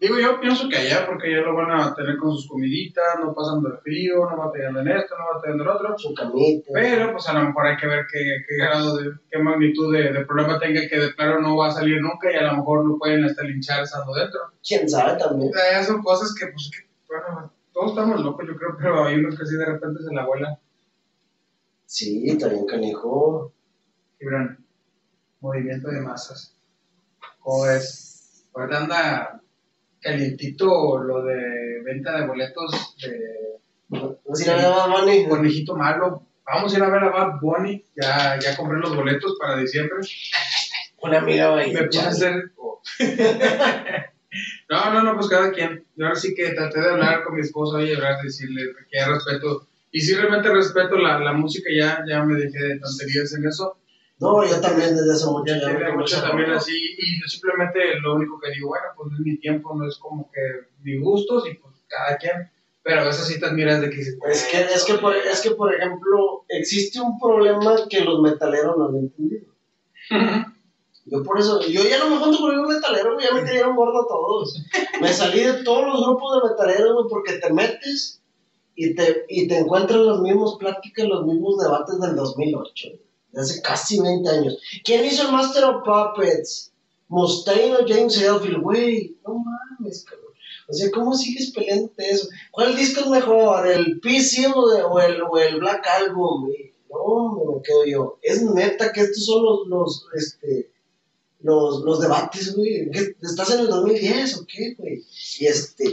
Digo, 0.00 0.18
yo 0.18 0.40
pienso 0.40 0.66
que 0.66 0.78
allá, 0.78 1.06
porque 1.06 1.30
ya 1.30 1.42
lo 1.42 1.54
van 1.54 1.78
a 1.78 1.94
tener 1.94 2.16
con 2.16 2.32
sus 2.32 2.48
comiditas, 2.48 3.04
no 3.22 3.34
pasan 3.34 3.62
del 3.62 3.76
frío, 3.82 4.30
no 4.30 4.34
batallando 4.34 4.80
en 4.80 4.88
esto, 4.88 5.14
no 5.18 5.26
batallando 5.34 5.62
en 5.62 5.68
lo 5.68 5.74
otro. 5.74 5.98
Su 5.98 6.14
camita. 6.14 6.70
Pero, 6.72 7.12
pues 7.12 7.28
a 7.28 7.34
lo 7.34 7.42
mejor 7.44 7.66
hay 7.66 7.76
que 7.76 7.86
ver 7.86 8.06
qué, 8.10 8.42
qué 8.48 8.56
grado, 8.56 8.96
de, 8.96 9.10
qué 9.30 9.38
magnitud 9.38 9.92
de, 9.92 10.10
de 10.10 10.24
problema 10.24 10.58
tenga, 10.58 10.88
que 10.88 10.98
de 10.98 11.14
claro 11.14 11.42
no 11.42 11.54
va 11.54 11.68
a 11.68 11.72
salir 11.72 12.00
nunca 12.00 12.32
y 12.32 12.36
a 12.36 12.50
lo 12.50 12.56
mejor 12.56 12.86
lo 12.86 12.96
pueden 12.96 13.26
hasta 13.26 13.42
linchar 13.42 13.82
estando 13.82 14.14
dentro. 14.14 14.40
¿Quién 14.66 14.88
sabe 14.88 15.18
también? 15.18 15.52
Son 15.84 16.02
cosas 16.02 16.34
que, 16.34 16.46
pues, 16.46 16.70
que, 16.72 16.88
bueno, 17.06 17.52
todos 17.70 17.90
estamos 17.90 18.22
locos, 18.22 18.46
yo 18.48 18.56
creo, 18.56 18.76
pero 18.78 19.04
hay 19.04 19.16
unos 19.16 19.38
que 19.38 19.44
sí 19.44 19.54
de 19.54 19.66
repente 19.66 20.02
se 20.02 20.14
la 20.14 20.24
vuelan. 20.24 20.58
Sí, 21.84 22.38
también 22.38 22.64
canijo. 22.64 23.52
Gibran, 24.18 24.64
movimiento 25.40 25.88
de 25.88 26.00
masas. 26.00 26.56
¿Cómo 27.40 27.64
ves? 27.64 28.48
Ahorita 28.54 28.78
anda 28.78 29.39
calientito 30.00 30.98
lo 30.98 31.22
de 31.22 31.82
venta 31.84 32.20
de 32.20 32.26
boletos 32.26 32.96
de 33.02 33.40
¿Vamos 33.90 34.40
a 34.40 34.44
ir 34.44 34.50
a 34.50 34.56
ver 34.56 34.64
a 34.64 34.70
Bad 34.70 34.90
Bunny? 34.90 35.28
Conejito 35.28 35.76
Malo. 35.76 36.26
Vamos 36.46 36.72
a 36.72 36.76
ir 36.76 36.82
a 36.82 36.90
ver 36.90 37.02
a 37.04 37.10
Bad 37.10 37.40
Bunny. 37.40 37.84
Ya, 38.00 38.38
ya 38.38 38.56
compré 38.56 38.78
los 38.78 38.94
boletos 38.94 39.36
para 39.40 39.58
diciembre. 39.58 39.98
Una 41.02 41.18
amiga 41.18 41.50
va 41.50 41.56
Me 41.56 41.84
puse 41.84 42.00
a 42.00 42.08
hacer. 42.08 42.52
No, 44.68 44.92
no, 44.92 45.02
no, 45.02 45.16
pues 45.16 45.28
cada 45.28 45.50
quien. 45.50 45.84
Yo 45.96 46.06
ahora 46.06 46.14
sí 46.14 46.32
que 46.36 46.50
traté 46.50 46.80
de 46.80 46.90
hablar 46.90 47.24
con 47.24 47.34
mi 47.34 47.40
esposa 47.40 47.82
y 47.82 47.92
hablar, 47.92 48.22
decirle 48.22 48.62
que 48.88 49.04
respeto. 49.04 49.66
Y 49.90 50.00
sí, 50.00 50.14
realmente 50.14 50.48
respeto 50.54 50.96
la, 50.96 51.18
la 51.18 51.32
música, 51.32 51.68
ya, 51.76 52.04
ya 52.08 52.22
me 52.22 52.38
dejé 52.38 52.58
de 52.58 52.78
tonterías 52.78 53.34
en 53.34 53.48
eso. 53.48 53.76
No, 54.20 54.44
yo 54.44 54.60
también 54.60 54.94
desde 54.94 55.12
hace 55.12 55.26
mucho 55.26 55.54
Ya 55.54 55.60
tiene 55.60 55.92
mucho 55.92 56.20
también 56.20 56.50
así. 56.50 56.72
Y 56.72 57.20
yo 57.20 57.26
simplemente 57.26 57.78
lo 58.00 58.16
único 58.16 58.38
que 58.38 58.50
digo, 58.50 58.68
bueno, 58.68 58.84
pues 58.94 59.10
no 59.10 59.16
es 59.16 59.22
mi 59.22 59.38
tiempo, 59.38 59.74
no 59.74 59.88
es 59.88 59.96
como 59.96 60.30
que 60.30 60.40
mi 60.82 60.98
gustos 60.98 61.44
y 61.48 61.54
pues 61.54 61.74
cada 61.88 62.18
quien. 62.18 62.50
Pero 62.82 63.00
a 63.00 63.04
veces 63.04 63.26
sí 63.26 63.40
te 63.40 63.46
admiras 63.46 63.80
de 63.80 63.90
que 63.90 63.96
dices, 63.96 64.18
Es 64.26 64.44
que, 64.44 64.60
es, 64.60 64.84
que 64.84 64.94
por, 64.94 65.16
es 65.16 65.40
que, 65.40 65.50
por 65.52 65.74
ejemplo, 65.74 66.44
existe 66.48 67.00
un 67.00 67.18
problema 67.18 67.76
que 67.88 68.00
los 68.00 68.20
metaleros 68.20 68.76
no 68.76 68.88
han 68.88 68.96
entendido. 68.96 69.46
Yo 71.06 71.22
por 71.24 71.40
eso, 71.40 71.60
yo 71.66 71.82
ya 71.82 71.98
no 71.98 72.10
me 72.10 72.18
junto 72.18 72.38
con 72.38 72.50
ningún 72.54 72.72
metalero, 72.74 73.18
ya 73.18 73.34
me 73.34 73.42
cayeron 73.42 73.74
gordo 73.74 74.02
a 74.02 74.06
todos. 74.06 74.62
Me 75.00 75.12
salí 75.12 75.40
de 75.40 75.64
todos 75.64 75.86
los 75.86 76.06
grupos 76.06 76.36
de 76.36 76.50
metaleros, 76.50 77.06
porque 77.08 77.38
te 77.38 77.52
metes 77.52 78.22
y 78.76 78.94
te, 78.94 79.24
y 79.28 79.48
te 79.48 79.58
encuentras 79.58 79.98
las 79.98 80.20
mismas 80.20 80.54
pláticas, 80.58 81.06
los 81.06 81.26
mismos 81.26 81.58
debates 81.58 81.98
del 81.98 82.14
2008, 82.14 82.88
güey, 82.90 83.09
hace 83.34 83.62
casi 83.62 84.00
20 84.00 84.28
años. 84.28 84.58
¿Quién 84.84 85.04
hizo 85.04 85.22
el 85.22 85.32
Master 85.32 85.64
of 85.64 85.84
Puppets? 85.84 86.72
¿Mustaine 87.08 87.76
o 87.76 87.86
James 87.86 88.16
Hetfield? 88.16 88.62
Güey, 88.62 89.16
no 89.26 89.34
mames, 89.34 90.04
cabrón. 90.04 90.30
O 90.68 90.72
sea, 90.72 90.90
¿cómo 90.92 91.14
sigues 91.14 91.50
peleándote 91.50 92.10
eso? 92.10 92.28
¿Cuál 92.52 92.76
disco 92.76 93.00
es 93.00 93.06
mejor? 93.08 93.66
¿El 93.66 94.00
PC 94.00 94.46
o, 94.46 94.60
o 94.60 95.00
el, 95.00 95.20
o 95.22 95.38
el 95.38 95.58
Black 95.58 95.84
Album? 95.88 96.46
güey? 96.46 96.72
No, 96.88 97.54
me 97.54 97.62
quedo 97.62 97.84
yo. 97.84 98.18
Es 98.22 98.42
neta 98.42 98.92
que 98.92 99.00
estos 99.00 99.24
son 99.24 99.44
los, 99.44 99.66
los, 99.66 100.06
este, 100.14 100.70
los, 101.40 101.82
los 101.82 102.00
debates, 102.00 102.54
güey. 102.54 102.90
¿Qué, 102.90 103.16
¿Estás 103.22 103.54
en 103.54 103.60
el 103.60 103.66
2010 103.68 104.38
o 104.38 104.46
qué, 104.46 104.74
güey? 104.78 105.04
Y 105.38 105.46
este, 105.46 105.84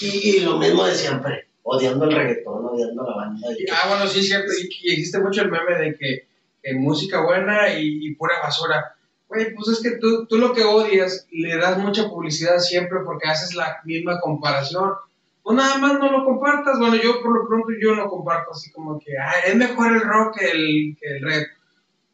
y, 0.00 0.06
y 0.06 0.40
lo 0.40 0.58
mismo 0.58 0.84
de 0.84 0.94
siempre, 0.94 1.48
odiando 1.62 2.04
el 2.06 2.12
reggaetón, 2.12 2.64
odiando 2.64 3.02
la 3.02 3.16
banda. 3.16 3.48
Ah, 3.72 3.88
bueno, 3.88 4.06
sí, 4.08 4.20
es. 4.20 4.28
Y, 4.30 4.88
y 4.88 4.92
existe 4.92 5.18
mucho 5.20 5.42
el 5.42 5.50
meme 5.50 5.78
de 5.78 5.96
que, 5.98 6.26
que 6.62 6.74
música 6.74 7.20
buena 7.22 7.72
y, 7.74 8.06
y 8.06 8.14
pura 8.14 8.40
basura. 8.42 8.94
Güey, 9.28 9.54
pues 9.54 9.68
es 9.68 9.80
que 9.82 9.98
tú, 9.98 10.26
tú 10.26 10.38
lo 10.38 10.52
que 10.52 10.62
odias 10.64 11.26
le 11.32 11.56
das 11.56 11.78
mucha 11.78 12.08
publicidad 12.08 12.58
siempre 12.58 12.98
porque 13.04 13.28
haces 13.28 13.54
la 13.54 13.80
misma 13.84 14.20
comparación. 14.20 14.92
Pues 15.42 15.56
nada 15.56 15.76
más 15.78 15.94
no 15.98 16.12
lo 16.12 16.24
compartas. 16.24 16.78
Bueno, 16.78 16.96
yo 16.96 17.20
por 17.22 17.34
lo 17.36 17.48
pronto 17.48 17.68
yo 17.80 17.94
no 17.96 18.08
comparto 18.08 18.52
así 18.52 18.70
como 18.70 18.98
que 19.00 19.12
ah, 19.18 19.40
es 19.46 19.56
mejor 19.56 19.92
el 19.92 20.00
rock 20.02 20.38
que 20.38 20.50
el, 20.50 20.96
que 21.00 21.16
el 21.16 21.22
rap. 21.22 21.46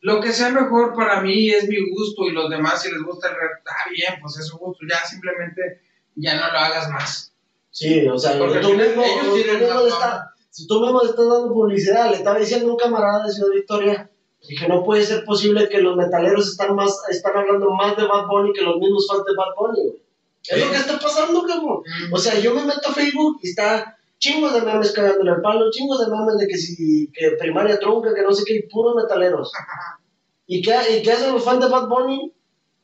Lo 0.01 0.21
que 0.21 0.33
sea 0.33 0.51
mejor 0.51 0.95
para 0.95 1.21
mí 1.21 1.51
es 1.51 1.69
mi 1.69 1.91
gusto 1.91 2.23
y 2.25 2.33
los 2.33 2.49
demás 2.49 2.81
si 2.83 2.91
les 2.91 3.03
gusta 3.03 3.29
el 3.29 3.35
rap, 3.35 3.59
está 3.59 3.73
bien, 3.93 4.15
pues 4.23 4.39
es 4.39 4.47
su 4.47 4.57
gusto. 4.57 4.87
Ya 4.89 5.05
simplemente 5.05 5.81
ya 6.15 6.37
no 6.37 6.53
lo 6.53 6.59
hagas 6.59 6.89
más. 6.91 7.33
Sí, 7.71 8.07
o 8.09 8.17
sea, 8.19 8.39
Porque 8.39 8.61
tú 8.61 8.75
mismo, 8.75 9.03
ellos 9.03 9.25
tú 9.27 9.35
tienen 9.35 9.61
mismo 9.61 9.81
le 9.83 9.89
estás- 9.89 10.23
si 10.51 10.67
tú 10.67 10.81
mismo 10.81 11.03
le 11.03 11.11
estás 11.11 11.29
dando 11.29 11.53
publicidad, 11.53 12.11
le 12.11 12.17
estaba 12.17 12.39
diciendo 12.39 12.69
a 12.69 12.73
un 12.73 12.79
camarada 12.79 13.25
de 13.27 13.33
Ciudad 13.33 13.51
Victoria, 13.53 14.11
dije, 14.47 14.69
no 14.69 14.85
puede 14.85 15.03
ser 15.03 15.25
posible 15.25 15.69
que 15.69 15.81
los 15.81 15.97
metaleros 15.97 16.49
están 16.49 16.75
más, 16.75 17.03
están 17.09 17.37
hablando 17.37 17.71
más 17.71 17.97
de 17.97 18.07
Bad 18.07 18.27
Bunny 18.27 18.53
que 18.53 18.63
los 18.63 18.79
mismos 18.79 19.07
fans 19.09 19.25
de 19.25 19.35
Bad 19.35 19.55
Bunny, 19.59 19.89
güey. 19.89 20.03
Es 20.49 20.65
lo 20.65 20.71
que 20.71 20.77
está 20.77 20.99
pasando, 20.99 21.43
cabrón. 21.43 21.83
O 22.13 22.19
sea, 22.19 22.39
yo 22.39 22.55
me 22.55 22.65
meto 22.65 22.89
a 22.89 22.93
Facebook 22.93 23.41
y 23.43 23.49
está 23.51 23.97
chingos 24.19 24.55
de 24.55 24.63
memes 24.63 24.93
cagándole 24.93 25.33
el 25.33 25.41
palo, 25.43 25.71
chingos 25.71 26.01
de 26.01 26.11
memes 26.11 26.39
de 26.39 26.47
que 26.47 26.57
si, 26.57 27.11
que 27.13 27.33
primaria 27.33 27.79
trunca, 27.79 28.15
que 28.15 28.23
no 28.23 28.33
sé 28.33 28.45
qué, 28.47 28.57
y 28.57 28.63
puros 28.69 28.95
metaleros. 28.95 29.53
¿Y 30.47 30.63
qué, 30.63 30.75
¿Y 30.97 31.03
qué 31.03 31.13
hacen 31.13 31.33
los 31.33 31.45
fans 31.45 31.61
de 31.61 31.69
Bad 31.69 31.89
Bunny? 31.89 32.33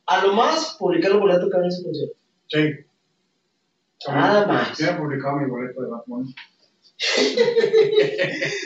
A 0.05 0.25
lo 0.25 0.33
más, 0.33 0.75
publicar 0.77 1.11
el 1.11 1.19
boleto 1.19 1.49
que 1.49 1.55
había 1.55 1.67
en 1.67 1.73
ese 1.73 1.83
concierto. 1.83 2.15
Sí. 2.47 2.85
Nada 4.07 4.45
más. 4.45 4.77
Yo 4.77 4.87
he 4.87 4.93
publicado 4.93 5.37
mi 5.37 5.49
boleto 5.49 5.81
de 5.81 5.89
Batman. 5.89 6.25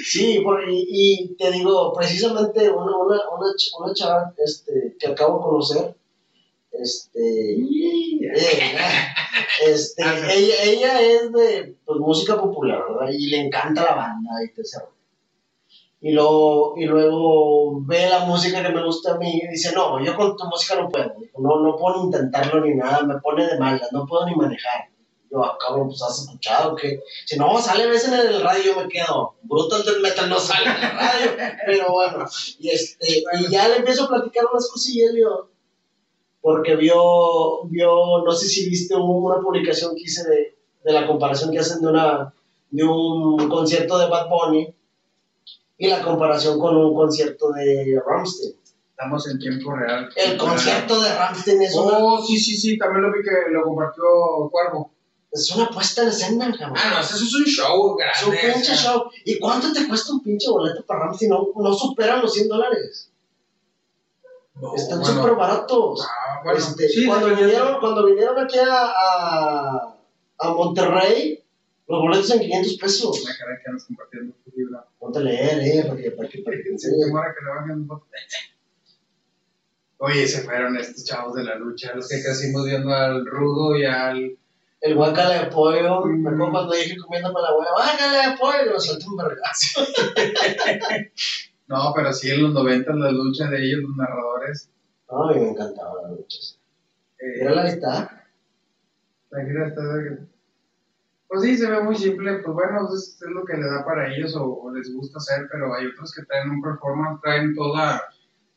Sí, 0.03 0.39
por- 0.43 0.69
y, 0.69 0.85
y 0.89 1.35
te 1.35 1.51
digo, 1.51 1.93
precisamente 1.93 2.69
una, 2.69 2.95
una, 2.97 3.17
una, 3.29 3.47
una 3.79 3.93
chava 3.93 4.33
este, 4.37 4.95
que 4.99 5.07
acabo 5.07 5.37
de 5.37 5.43
conocer, 5.43 5.95
este, 6.71 7.55
eh, 7.55 8.77
este, 9.65 10.03
ella, 10.03 10.55
ella 10.63 11.01
es 11.01 11.31
de 11.33 11.75
pues, 11.85 11.99
música 11.99 12.37
popular, 12.39 12.83
¿verdad? 12.89 13.13
Y 13.13 13.27
le 13.29 13.39
encanta 13.41 13.83
la 13.83 13.95
banda 13.95 14.31
y 14.45 14.53
te 14.53 14.63
y 16.01 16.11
luego, 16.13 16.75
y 16.77 16.85
luego 16.85 17.81
ve 17.85 18.09
la 18.09 18.25
música 18.25 18.63
que 18.63 18.69
me 18.69 18.83
gusta 18.85 19.13
a 19.13 19.17
mí 19.17 19.41
y 19.43 19.47
dice, 19.49 19.73
no, 19.75 20.03
yo 20.03 20.15
con 20.15 20.35
tu 20.37 20.45
música 20.45 20.75
no 20.81 20.87
puedo, 20.89 21.13
no, 21.37 21.59
no 21.61 21.75
puedo 21.77 21.97
ni 21.97 22.05
intentarlo 22.05 22.61
ni 22.65 22.75
nada, 22.75 23.03
me 23.03 23.19
pone 23.19 23.45
de 23.45 23.57
malas, 23.59 23.89
no 23.91 24.05
puedo 24.05 24.25
ni 24.25 24.35
manejar. 24.35 24.88
Yo, 25.31 25.43
ah, 25.43 25.57
cabrón, 25.59 25.87
pues 25.89 26.01
has 26.01 26.19
escuchado 26.21 26.75
que 26.75 27.01
si 27.25 27.37
no 27.37 27.61
sale 27.61 27.83
a 27.83 27.87
veces 27.87 28.11
en 28.11 28.19
el 28.19 28.41
radio 28.41 28.73
yo 28.73 28.81
me 28.81 28.87
quedo, 28.89 29.35
Brutal 29.43 29.83
Death 29.85 30.01
Metal 30.01 30.27
no 30.29 30.39
sale 30.39 30.65
en 30.65 30.75
el 30.75 30.91
radio, 30.91 31.31
pero 31.67 31.91
bueno, 31.91 32.25
y 32.57 32.69
este, 32.69 33.19
y 33.39 33.51
ya 33.51 33.67
le 33.67 33.75
empiezo 33.77 34.05
a 34.05 34.09
platicar 34.09 34.45
unas 34.51 34.67
cosillas 34.71 35.11
yo, 35.15 35.49
porque 36.41 36.75
vio, 36.75 37.63
vio, 37.65 38.23
no 38.25 38.31
sé 38.31 38.47
si 38.47 38.69
viste 38.69 38.95
un- 38.95 39.23
una 39.25 39.39
publicación 39.41 39.93
que 39.95 40.01
hice 40.01 40.27
de, 40.27 40.57
de 40.83 40.93
la 40.93 41.05
comparación 41.05 41.51
que 41.51 41.59
hacen 41.59 41.81
de 41.81 41.87
una, 41.89 42.33
de 42.71 42.83
un 42.83 43.49
concierto 43.49 43.99
de 43.99 44.07
Bad 44.09 44.29
Bunny 44.29 44.73
y 45.77 45.87
la 45.87 46.01
comparación 46.01 46.59
con 46.59 46.75
un 46.75 46.95
concierto 46.95 47.51
de 47.51 48.01
Rammstein. 48.05 48.55
Estamos 48.91 49.29
en 49.29 49.39
tiempo 49.39 49.73
real. 49.75 50.09
El 50.15 50.37
concierto 50.37 50.99
de 51.01 51.13
Rammstein 51.15 51.61
es 51.61 51.75
una, 51.75 51.97
Oh, 51.99 52.21
sí, 52.25 52.37
sí, 52.37 52.57
sí, 52.57 52.77
también 52.77 53.03
lo 53.03 53.09
vi 53.13 53.19
que 53.23 53.51
lo 53.51 53.63
compartió 53.63 54.03
Cuervo. 54.51 54.91
Es 55.31 55.51
una 55.55 55.69
puesta 55.69 56.01
en 56.03 56.09
escena, 56.09 56.55
cabrón. 56.57 56.77
Ah, 56.79 56.91
no, 56.95 56.99
eso 57.01 57.15
es 57.15 57.35
un 57.35 57.45
show 57.45 57.97
Es 57.99 58.23
un 58.25 58.31
grande. 58.33 58.53
pinche 58.53 58.75
show. 58.75 59.03
¿Y 59.25 59.37
cuánto 59.39 59.71
te 59.71 59.87
cuesta 59.87 60.11
un 60.13 60.23
pinche 60.23 60.49
boleto 60.49 60.83
para 60.85 61.01
Ramsey? 61.01 61.27
No, 61.29 61.49
no 61.55 61.73
superan 61.73 62.21
los 62.21 62.33
100 62.33 62.47
dólares. 62.47 63.11
no, 64.55 64.75
Están 64.75 64.99
bueno. 65.01 65.15
súper 65.21 65.35
baratos. 65.35 66.01
Ah, 66.07 66.41
bueno, 66.43 66.57
Este, 66.59 66.89
sí, 66.89 67.05
cuando, 67.05 67.29
sí, 67.29 67.35
sí, 67.35 67.41
vinieron, 67.43 67.79
cuando 67.79 68.05
vinieron 68.07 68.39
aquí 68.39 68.57
a, 68.57 68.91
a, 68.91 69.95
a 70.39 70.53
Monterrey, 70.53 71.43
los 71.87 72.01
boletos 72.01 72.29
en 72.31 72.39
500 72.39 72.73
pesos. 72.77 73.23
La 73.25 73.37
cara 73.37 73.59
que 73.63 73.69
andas 73.69 73.85
compartiendo 73.85 74.33
tu 74.43 74.51
libro. 74.55 74.83
Ponte 74.99 75.19
a 75.19 75.21
leer, 75.21 75.59
eh, 75.61 75.83
para 75.87 76.01
que, 76.01 76.11
para 76.11 76.27
que, 76.29 76.39
para 76.39 76.57
que 76.57 76.63
te 76.63 76.69
Sí, 76.69 76.87
enseñe. 76.87 77.05
demora 77.05 77.33
que 77.37 77.45
le 77.45 77.51
bajen 77.51 77.71
un 77.81 77.87
poco. 77.87 78.07
Oye, 80.01 80.27
se 80.27 80.41
fueron 80.43 80.77
estos 80.77 81.03
chavos 81.03 81.35
de 81.35 81.43
la 81.43 81.55
lucha, 81.55 81.93
los 81.93 82.07
que 82.07 82.21
crecimos 82.23 82.65
viendo 82.65 82.93
al 82.93 83.25
Rudo 83.25 83.77
y 83.77 83.85
al. 83.85 84.37
El 84.81 84.95
guacala 84.95 85.43
de 85.43 85.51
pollo, 85.51 86.01
Mm. 86.05 86.21
me 86.23 86.29
acuerdo 86.29 86.51
cuando 86.51 86.73
dije 86.73 86.97
comiéndome 86.97 87.41
la 87.41 87.55
hueá, 87.57 87.71
guacala 87.73 88.29
de 88.31 88.37
pollo, 88.37 88.73
me 88.73 88.79
suelta 88.79 89.05
un 89.09 89.17
vergazo. 89.17 89.81
No, 91.67 91.93
pero 91.95 92.11
sí 92.11 92.31
en 92.31 92.41
los 92.41 92.53
90 92.53 92.93
la 92.95 93.11
lucha 93.11 93.47
de 93.47 93.63
ellos, 93.63 93.81
los 93.83 93.95
narradores. 93.95 94.71
No, 95.07 95.29
a 95.29 95.33
mí 95.33 95.39
me 95.39 95.49
encantaba 95.49 96.01
las 96.01 96.11
luchas. 96.17 96.59
Eh, 97.19 97.41
Mira 97.41 97.51
la 97.53 97.67
está. 97.67 98.25
La 99.29 99.67
está 99.67 99.81
Pues 101.27 101.41
sí, 101.43 101.55
se 101.55 101.69
ve 101.69 101.83
muy 101.83 101.95
simple, 101.95 102.39
pues 102.43 102.53
bueno, 102.55 102.87
es, 102.91 103.19
es 103.21 103.29
lo 103.29 103.45
que 103.45 103.55
le 103.57 103.69
da 103.69 103.85
para 103.85 104.11
ellos 104.11 104.35
o, 104.35 104.45
o 104.63 104.71
les 104.73 104.91
gusta 104.95 105.19
hacer, 105.19 105.47
pero 105.51 105.71
hay 105.75 105.85
otros 105.85 106.11
que 106.11 106.23
traen 106.25 106.49
un 106.49 106.59
performance, 106.63 107.21
traen 107.21 107.53
toda 107.53 108.01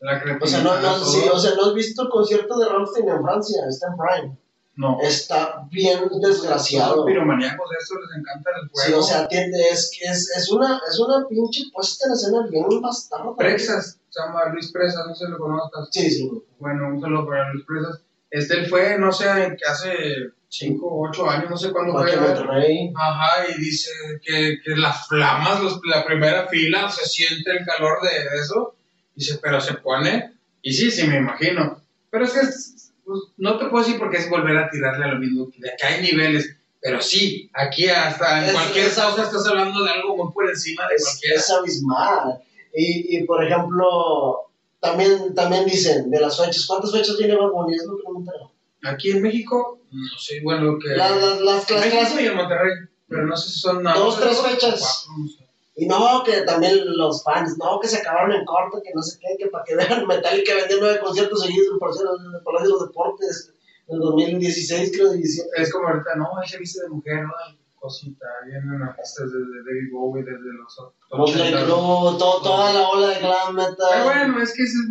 la 0.01 0.23
creatividad. 0.23 0.43
O 0.43 0.47
sea, 0.47 0.63
no, 0.63 0.99
no, 0.99 1.05
sí, 1.05 1.29
o 1.31 1.39
sea, 1.39 1.55
no 1.55 1.67
has 1.67 1.75
visto 1.75 2.05
el 2.05 2.09
concierto 2.09 2.59
de 2.59 2.67
Rammstein 2.67 3.09
en 3.11 3.23
Francia, 3.23 3.63
está 3.69 3.89
en 3.89 3.97
Prime. 3.99 4.39
No. 4.75 4.99
está 5.03 5.67
bien 5.71 6.01
desgraciado. 6.23 6.97
Son 6.97 7.07
piromaníacos, 7.07 7.71
eso 7.79 7.95
les 8.01 8.19
encanta 8.19 8.51
el 8.61 8.69
Sí, 8.69 8.71
fuego. 8.73 9.01
o 9.01 9.03
sea, 9.03 9.29
tiende- 9.29 9.69
es 9.71 9.91
que 9.97 10.09
es, 10.09 10.31
es 10.37 10.51
una, 10.51 10.81
es 10.91 10.99
una 10.99 11.27
pinche 11.29 11.65
puesta 11.73 12.07
en 12.07 12.13
escena 12.15 12.47
bien 12.51 12.81
bastarda. 12.81 13.37
Presas, 13.37 13.99
se 14.09 14.21
llama 14.23 14.47
Luis 14.53 14.73
Presas, 14.73 15.07
no 15.07 15.15
sé 15.15 15.27
si 15.27 15.31
lo 15.31 15.39
conozcas. 15.39 15.89
Sí, 15.91 16.11
sí. 16.11 16.31
Bueno, 16.59 16.89
un 16.89 17.01
saludo 17.01 17.27
para 17.27 17.53
Luis 17.53 17.67
Presas. 17.67 18.01
Este, 18.31 18.55
él 18.55 18.67
fue, 18.67 18.99
no 18.99 19.13
sé, 19.13 19.29
hace 19.69 20.31
5 20.49 20.87
o 20.87 21.09
8 21.09 21.29
años, 21.29 21.51
no 21.51 21.57
sé 21.59 21.71
cuándo 21.71 21.93
fue. 21.93 22.11
Ajá, 22.15 23.47
y 23.55 23.61
dice 23.61 23.91
que, 24.23 24.59
que 24.65 24.77
las 24.77 25.07
flamas, 25.09 25.63
los- 25.63 25.81
la 25.85 26.05
primera 26.05 26.47
fila, 26.49 26.91
se 26.91 27.05
siente 27.07 27.51
el 27.51 27.65
calor 27.67 27.99
de 28.03 28.41
eso. 28.41 28.75
Dice, 29.15 29.39
pero 29.43 29.61
se 29.61 29.75
pone. 29.75 30.33
Y 30.63 30.73
sí, 30.73 30.91
sí, 30.91 31.07
me 31.07 31.19
imagino. 31.19 31.79
Pero 32.11 32.25
es 32.25 32.33
que 32.33 32.41
es- 32.41 32.72
pues, 33.05 33.21
no 33.37 33.59
te 33.59 33.67
puedo 33.67 33.85
decir 33.85 33.99
porque 33.99 34.19
es 34.19 34.31
volver 34.31 34.57
a 34.57 34.71
tirarle 34.71 35.05
a 35.05 35.09
lo 35.09 35.19
mismo. 35.19 35.47
De 35.57 35.71
que 35.79 35.87
hay 35.87 36.03
niveles. 36.03 36.57
Pero 36.81 37.01
sí, 37.01 37.49
aquí 37.55 37.89
hasta 37.89 38.39
en 38.41 38.45
Es- 38.47 38.53
cualquier 38.53 38.87
es- 38.87 38.95
cosa 38.99 39.23
estás 39.23 39.47
hablando 39.47 39.85
de 39.85 39.91
algo 39.91 40.17
muy 40.17 40.33
por 40.33 40.49
encima 40.49 40.89
de 40.89 40.97
Es, 40.97 41.05
cualquiera. 41.05 41.37
es 41.37 41.51
abismal. 41.51 42.43
Y, 42.75 43.17
y, 43.19 43.25
por 43.25 43.45
ejemplo, 43.45 44.51
también, 44.81 45.35
también 45.35 45.65
dicen 45.67 46.11
de 46.11 46.21
las 46.21 46.37
fechas. 46.45 46.67
¿Cuántas 46.67 46.91
fechas 46.93 47.17
tiene 47.17 47.37
Bad 47.37 47.51
Bunny? 47.51 47.77
Es 47.77 47.85
lo 47.87 47.97
que 47.99 48.03
no 48.05 48.13
me 48.15 48.19
entero. 48.21 48.51
Aquí 48.85 49.11
en 49.13 49.23
México, 49.23 49.79
no 49.93 50.19
sé, 50.19 50.41
bueno, 50.43 50.77
que. 50.81 50.89
Las, 50.97 51.17
las, 51.21 51.41
las, 51.41 51.71
México 51.71 52.21
y 52.21 52.27
en 52.27 52.37
Monterrey. 52.37 52.73
Pero 53.09 53.27
no 53.27 53.37
sé 53.37 53.51
si 53.51 53.59
son. 53.61 53.83
Dos, 53.85 54.19
tres 54.21 54.41
fechas. 54.41 55.05
cuatro, 55.07 55.23
no 55.23 55.29
sé. 55.29 55.42
Y 55.75 55.87
no, 55.87 56.23
que 56.25 56.43
también 56.43 56.79
los 56.99 57.23
fans, 57.25 57.57
no, 57.59 57.81
que 57.81 57.89
se 57.89 57.99
acabaron 57.99 58.33
en 58.33 58.45
corto, 58.45 58.81
que 58.85 58.93
no 58.95 59.03
sé 59.03 59.19
qué, 59.21 59.43
que 59.43 59.51
para 59.51 59.65
que 59.65 59.75
vean 59.77 60.07
Metallica 60.07 60.55
vendió 60.55 60.77
nueve 60.81 61.01
conciertos 61.01 61.41
seguidos 61.43 61.69
en 61.69 62.35
el 62.35 62.43
Palacio 62.45 62.69
de 62.69 62.73
los 62.75 62.89
Deportes 62.89 63.53
en 63.89 63.95
el 63.97 64.01
2016, 64.01 64.93
creo, 64.95 65.13
17. 65.13 65.49
Es 65.57 65.73
como 65.73 65.89
ahorita, 65.89 66.15
no, 66.17 66.29
él 66.43 66.49
se 66.49 66.59
viste 66.59 66.83
de 66.83 66.89
mujer, 66.91 67.23
¿no? 67.25 67.33
Cosita, 67.81 68.27
vienen 68.47 68.81
artistas 68.81 69.27
desde 69.33 69.59
David 69.67 69.91
Bowie, 69.93 70.23
desde 70.23 70.39
los 70.55 70.93
Motley 71.11 71.49
80. 71.53 71.65
Crue, 71.65 72.19
to- 72.19 72.41
toda 72.43 72.73
la 72.73 72.89
ola 72.91 73.09
de 73.09 73.19
glam 73.19 73.57
metal. 73.57 73.75
Pero 73.91 74.05
bueno, 74.05 74.41
es 74.43 74.55
que 74.55 74.63
ese 74.63 74.73
es 74.73 74.85
el 74.85 74.89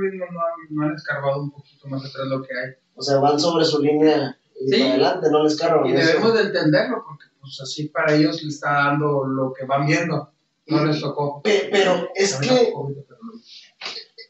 mismo, 0.00 0.26
no, 0.32 0.40
no 0.70 0.82
han 0.88 0.94
escarbado 0.96 1.42
un 1.42 1.52
poquito 1.52 1.86
más 1.86 2.04
atrás 2.04 2.26
lo 2.26 2.42
que 2.42 2.48
hay. 2.52 2.70
O 2.96 3.02
sea, 3.02 3.18
van 3.18 3.38
sobre 3.38 3.64
su 3.64 3.80
línea 3.80 4.36
y 4.60 4.68
Sí. 4.72 4.80
para 4.80 4.90
adelante, 4.94 5.30
no 5.30 5.44
les 5.44 5.56
cargan. 5.56 5.86
Y 5.86 5.92
eso. 5.94 6.06
debemos 6.08 6.34
de 6.34 6.40
entenderlo, 6.40 7.04
porque 7.06 7.24
pues 7.46 7.60
así 7.60 7.88
para 7.88 8.14
ellos 8.14 8.42
les 8.42 8.54
está 8.56 8.72
dando 8.72 9.24
lo 9.24 9.52
que 9.52 9.64
van 9.64 9.86
viendo. 9.86 10.32
No 10.66 10.84
les 10.84 11.00
tocó. 11.00 11.42
Pe- 11.42 11.68
pero 11.70 12.08
es 12.14 12.34
que, 12.34 12.48
pero 12.48 13.32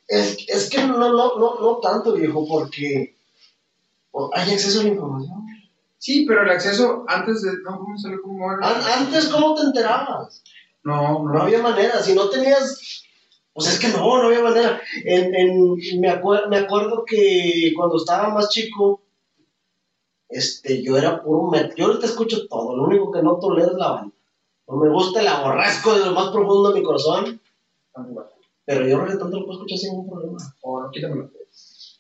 es, 0.08 0.36
es 0.48 0.68
que 0.70 0.78
no, 0.84 0.98
no, 0.98 1.08
no, 1.38 1.60
no 1.60 1.78
tanto, 1.80 2.12
viejo, 2.12 2.46
porque 2.46 3.16
hay 4.34 4.52
acceso 4.52 4.80
a 4.80 4.82
la 4.84 4.88
información. 4.90 5.44
Sí, 5.98 6.24
pero 6.26 6.42
el 6.42 6.50
acceso 6.50 7.04
antes 7.08 7.42
de. 7.42 7.52
No, 7.64 7.78
¿cómo 7.78 7.98
salió 7.98 8.20
como 8.22 8.48
antes, 8.50 9.28
¿cómo 9.28 9.54
te 9.54 9.62
enterabas? 9.62 10.42
No, 10.84 11.24
No 11.24 11.32
no. 11.32 11.42
había 11.42 11.60
manera, 11.62 12.02
si 12.02 12.14
no 12.14 12.28
tenías, 12.28 13.02
pues 13.54 13.68
es 13.68 13.78
que 13.80 13.88
no, 13.88 14.18
no 14.22 14.28
había 14.28 14.42
manera. 14.42 14.80
En, 15.04 15.34
en, 15.34 16.00
me, 16.00 16.08
acuer- 16.10 16.48
me 16.48 16.58
acuerdo 16.58 17.04
que 17.06 17.72
cuando 17.74 17.96
estaba 17.96 18.28
más 18.28 18.50
chico, 18.50 19.02
este, 20.28 20.82
yo 20.82 20.96
era 20.96 21.22
puro 21.22 21.50
metal. 21.50 21.74
Yo 21.76 21.86
ahorita 21.86 22.06
escucho 22.06 22.46
todo, 22.48 22.76
lo 22.76 22.84
único 22.84 23.12
que 23.12 23.22
no 23.22 23.38
tolero 23.38 23.72
es 23.72 23.76
la 23.76 23.90
banda. 23.90 24.14
No 24.68 24.76
me 24.76 24.88
gusta, 24.88 25.22
la 25.22 25.38
aborrezco 25.38 25.94
de 25.94 26.06
lo 26.06 26.12
más 26.12 26.30
profundo 26.30 26.70
de 26.70 26.80
mi 26.80 26.84
corazón, 26.84 27.40
pero 28.64 28.86
yo 28.86 28.98
reggaetón 28.98 29.30
te 29.30 29.38
lo 29.38 29.46
puedo 29.46 29.58
escuchar 29.58 29.78
sin 29.78 29.90
ningún 29.92 30.10
problema. 30.10 30.38
O 30.62 30.82
no, 30.82 30.90
quítamelo. 30.90 31.30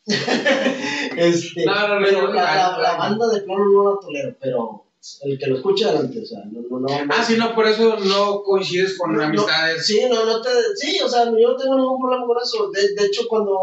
Este, 1.16 1.64
No, 1.64 1.88
no, 1.88 2.00
no, 2.00 2.06
pero 2.06 2.32
la, 2.32 2.78
la 2.78 2.96
banda 2.96 3.26
de 3.28 3.40
plano 3.40 3.64
no 3.64 3.94
la 3.94 4.00
tolero, 4.00 4.36
pero 4.40 4.85
el 5.22 5.38
que 5.38 5.46
lo 5.46 5.56
escuche 5.56 5.84
adelante, 5.84 6.20
o 6.20 6.26
sea, 6.26 6.40
no, 6.50 6.60
no, 6.68 6.78
no. 6.80 6.88
Ah, 7.14 7.22
sí, 7.24 7.36
no, 7.36 7.54
por 7.54 7.66
eso 7.66 7.96
no 7.98 8.42
coincides 8.42 8.98
con 8.98 9.14
No, 9.16 9.22
amistades. 9.22 9.86
Sí, 9.86 10.00
no, 10.10 10.24
no 10.24 10.40
te, 10.40 10.50
sí, 10.76 10.98
o 11.00 11.08
sea, 11.08 11.24
yo 11.26 11.48
no 11.50 11.56
tengo 11.56 11.76
ningún 11.76 12.00
problema 12.00 12.26
con 12.26 12.36
eso. 12.42 12.70
De, 12.70 12.94
de 12.94 13.06
hecho, 13.06 13.22
cuando 13.28 13.56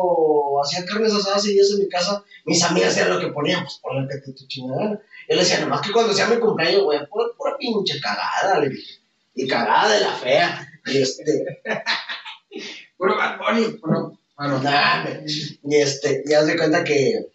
hacía 0.64 0.86
carnes 0.86 1.14
asadas 1.14 1.45
y 1.48 1.60
eso 1.60 1.74
en 1.76 1.82
mi 1.82 1.90
casa, 1.90 2.24
mis 2.45 2.64
amigas 2.64 2.98
eran 2.98 3.14
lo 3.15 3.20
que 3.20 3.34
ponían, 3.34 3.64
pues 3.64 3.80
ponle 3.82 4.07
que 4.07 4.20
te 4.20 4.34
tu 4.34 4.48
chingada. 4.48 4.91
Yo 5.30 5.36
le 5.36 5.41
decía, 5.41 5.60
nomás 5.60 5.82
que 5.82 5.91
cuando 5.91 6.14
sea 6.14 6.28
mi 6.28 6.38
cumpleaños, 6.38 6.84
güey, 6.84 6.99
pura, 7.07 7.26
pura 7.38 7.57
pinche 7.57 7.99
cagada, 7.99 8.60
le 8.60 8.70
dije. 8.70 8.99
Y 9.36 9.48
cagada 9.48 9.94
de 9.94 9.99
la 10.02 10.11
fea. 10.14 10.68
Y 10.86 10.98
este, 11.02 11.61
Puro 12.98 13.18
Bad 13.18 13.38
Bunny. 13.40 13.80
Bueno, 13.82 14.18
bueno. 14.38 14.60
nah, 14.60 15.03
me- 15.03 15.26
y 15.26 15.76
este, 15.76 16.24
y 16.26 16.34
haz 16.34 16.45
de 16.48 16.57
cuenta 16.57 16.84
que, 16.84 17.28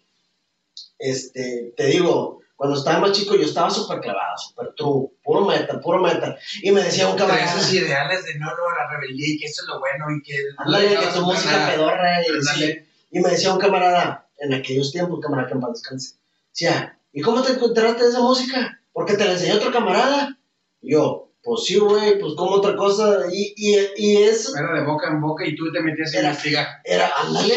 este, 0.97 1.73
te 1.75 1.85
digo, 1.87 2.38
cuando 2.59 2.77
estaba 2.77 2.99
más 2.99 3.13
chico 3.13 3.35
yo 3.37 3.43
estaba 3.45 3.69
súper 3.69 4.01
clavado, 4.01 4.37
súper 4.37 4.73
true, 4.75 5.07
puro 5.23 5.45
metal, 5.45 5.79
puro 5.79 5.99
metal. 6.01 6.37
Y 6.61 6.71
me 6.71 6.83
decía 6.83 7.07
un 7.07 7.15
camarada, 7.17 7.45
esos 7.55 7.71
ideales 7.73 8.25
de 8.25 8.35
no, 8.37 8.47
no, 8.47 8.75
la 8.77 8.89
rebeldía 8.91 9.27
y 9.33 9.39
que 9.39 9.45
eso 9.45 9.61
es 9.61 9.67
lo 9.69 9.79
bueno 9.79 10.05
y 10.17 10.21
que. 10.21 10.35
ándale, 10.57 10.89
que 10.89 11.07
tu 11.17 11.21
música 11.25 11.69
pedorra 11.71 12.21
y. 12.21 12.83
Y 13.11 13.19
me 13.21 13.29
decía 13.29 13.53
un 13.53 13.59
camarada, 13.59 14.27
en 14.39 14.53
aquellos 14.53 14.91
tiempos, 14.91 15.21
camarada 15.21 15.47
que 15.47 15.53
en 15.53 15.61
paz 15.61 15.71
descanse, 15.71 16.15
decía, 16.51 16.99
¿y 17.13 17.21
cómo 17.21 17.41
te 17.41 17.53
encontraste 17.53 18.05
esa 18.09 18.19
música? 18.19 18.81
Porque 18.91 19.13
te 19.15 19.23
la 19.23 19.31
enseñó 19.31 19.55
otro 19.55 19.71
camarada. 19.71 20.37
Y 20.81 20.91
yo, 20.91 21.31
pues 21.41 21.63
sí, 21.63 21.79
güey, 21.79 22.19
pues 22.19 22.33
como 22.35 22.51
otra 22.51 22.75
cosa. 22.75 23.19
Y, 23.31 23.53
y, 23.55 23.77
y 23.95 24.17
eso 24.23 24.51
Era 24.57 24.73
de 24.81 24.85
boca 24.85 25.07
en 25.07 25.21
boca 25.21 25.45
y 25.47 25.55
tú 25.55 25.71
te 25.71 25.79
metías 25.81 26.13
a 26.13 26.19
Era- 26.19 26.27
investigar. 26.31 26.67
era, 26.83 27.09
ándale, 27.23 27.55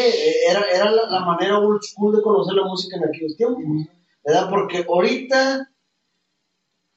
era, 0.49 0.61
era 0.73 0.89
la, 0.91 1.09
la 1.09 1.19
manera 1.19 1.59
old 1.59 1.81
school 1.83 2.15
de 2.15 2.21
conocer 2.23 2.53
la 2.55 2.63
música 2.63 2.95
en 2.95 3.03
aquellos 3.03 3.35
tiempos. 3.35 3.61
¿Verdad? 4.25 4.49
Porque 4.49 4.85
ahorita, 4.87 5.69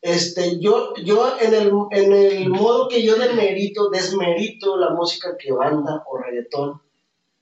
este, 0.03 0.61
yo, 0.61 0.95
yo 1.05 1.37
en 1.41 1.55
el, 1.55 1.73
en 1.91 2.13
el 2.13 2.49
modo 2.49 2.89
que 2.89 3.03
yo 3.03 3.17
demerito, 3.17 3.91
desmerito 3.91 4.77
la 4.77 4.91
música 4.91 5.37
que 5.39 5.53
banda 5.53 6.05
o 6.09 6.19
reggaetón, 6.19 6.81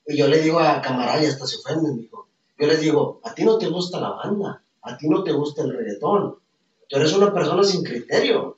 y 0.07 0.17
yo 0.17 0.27
le 0.27 0.39
digo 0.41 0.59
a 0.59 0.81
camarada 0.81 1.21
y 1.21 1.27
hasta 1.27 1.45
se 1.45 1.57
ofenden, 1.57 1.97
dijo. 1.97 2.27
Yo 2.57 2.67
les 2.67 2.79
digo, 2.79 3.19
a 3.23 3.33
ti 3.35 3.43
no 3.43 3.57
te 3.57 3.67
gusta 3.67 3.99
la 3.99 4.11
banda, 4.11 4.63
a 4.81 4.97
ti 4.97 5.07
no 5.09 5.23
te 5.23 5.31
gusta 5.33 5.63
el 5.63 5.75
reggaetón, 5.75 6.37
tú 6.87 6.95
eres 6.97 7.13
una 7.13 7.33
persona 7.33 7.63
sin 7.63 7.83
criterio. 7.83 8.57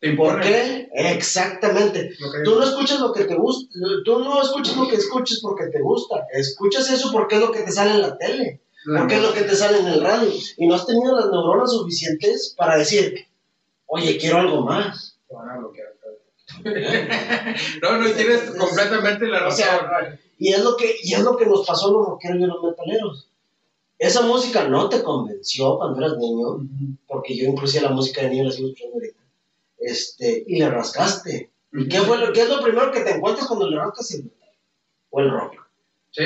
¿Te 0.00 0.12
¿Por 0.12 0.40
qué? 0.42 0.88
Exactamente. 0.92 2.10
que- 2.10 2.42
Tú 2.44 2.56
no 2.56 2.62
escuchas 2.64 3.00
lo 3.00 3.12
que 3.12 3.24
te 3.24 3.34
gusta, 3.36 3.74
tú 4.04 4.18
no 4.18 4.42
escuchas 4.42 4.76
lo 4.76 4.86
que 4.86 4.96
escuches 4.96 5.40
porque 5.40 5.68
te 5.68 5.80
gusta, 5.80 6.26
escuchas 6.32 6.90
eso 6.90 7.10
porque 7.10 7.36
es 7.36 7.40
lo 7.40 7.50
que 7.50 7.62
te 7.62 7.72
sale 7.72 7.92
en 7.92 8.02
la 8.02 8.18
tele. 8.18 8.60
Porque 8.86 9.16
es 9.16 9.22
lo 9.22 9.32
que 9.32 9.42
te 9.42 9.56
sale 9.56 9.78
en 9.78 9.86
el 9.86 10.00
radio. 10.02 10.30
Y 10.56 10.66
no 10.66 10.74
has 10.74 10.86
tenido 10.86 11.14
las 11.14 11.26
neuronas 11.30 11.70
suficientes 11.72 12.54
para 12.56 12.76
decir, 12.76 13.26
oye, 13.86 14.18
quiero 14.18 14.38
algo 14.38 14.60
más. 14.62 15.18
Te 15.28 15.34
van 15.34 15.48
a 15.50 15.58
bloquear. 15.58 15.94
No, 17.82 17.98
no, 17.98 18.08
y 18.08 18.12
tienes 18.12 18.50
completamente 18.50 19.26
la 19.26 19.38
O 19.38 19.44
razón. 19.44 19.56
sea, 19.56 20.18
Y 20.38 20.52
es 20.52 20.62
lo 20.62 20.76
que, 20.76 20.96
y 21.02 21.14
es 21.14 21.20
lo 21.20 21.36
que 21.36 21.46
nos 21.46 21.66
pasó 21.66 21.88
a 21.88 21.92
los 21.92 22.06
rockeros 22.06 22.38
y 22.38 22.44
a 22.44 22.46
los 22.48 22.62
metaleros. 22.62 23.28
Esa 23.98 24.22
música 24.22 24.68
no 24.68 24.88
te 24.88 25.02
convenció 25.02 25.78
cuando 25.78 25.98
eras 26.04 26.18
niño, 26.18 26.68
porque 27.06 27.36
yo 27.36 27.46
inclusive 27.48 27.82
la 27.84 27.90
música 27.90 28.22
de 28.22 28.30
niño 28.30 28.44
la 28.44 28.52
sigo 28.52 28.68
escuchando 28.68 28.94
ahorita. 28.96 29.20
Este, 29.78 30.44
y 30.46 30.58
le 30.58 30.68
rascaste. 30.68 31.50
¿Y 31.72 31.88
qué, 31.88 31.98
fue 32.00 32.18
lo, 32.18 32.32
qué 32.32 32.42
es 32.42 32.48
lo 32.48 32.60
primero 32.62 32.92
que 32.92 33.00
te 33.00 33.10
encuentras 33.12 33.46
cuando 33.46 33.68
le 33.68 33.76
rascas 33.78 34.12
el 34.14 34.24
metal? 34.24 34.50
O 35.10 35.20
el 35.20 35.30
rock. 35.30 35.54
Sí. 36.10 36.24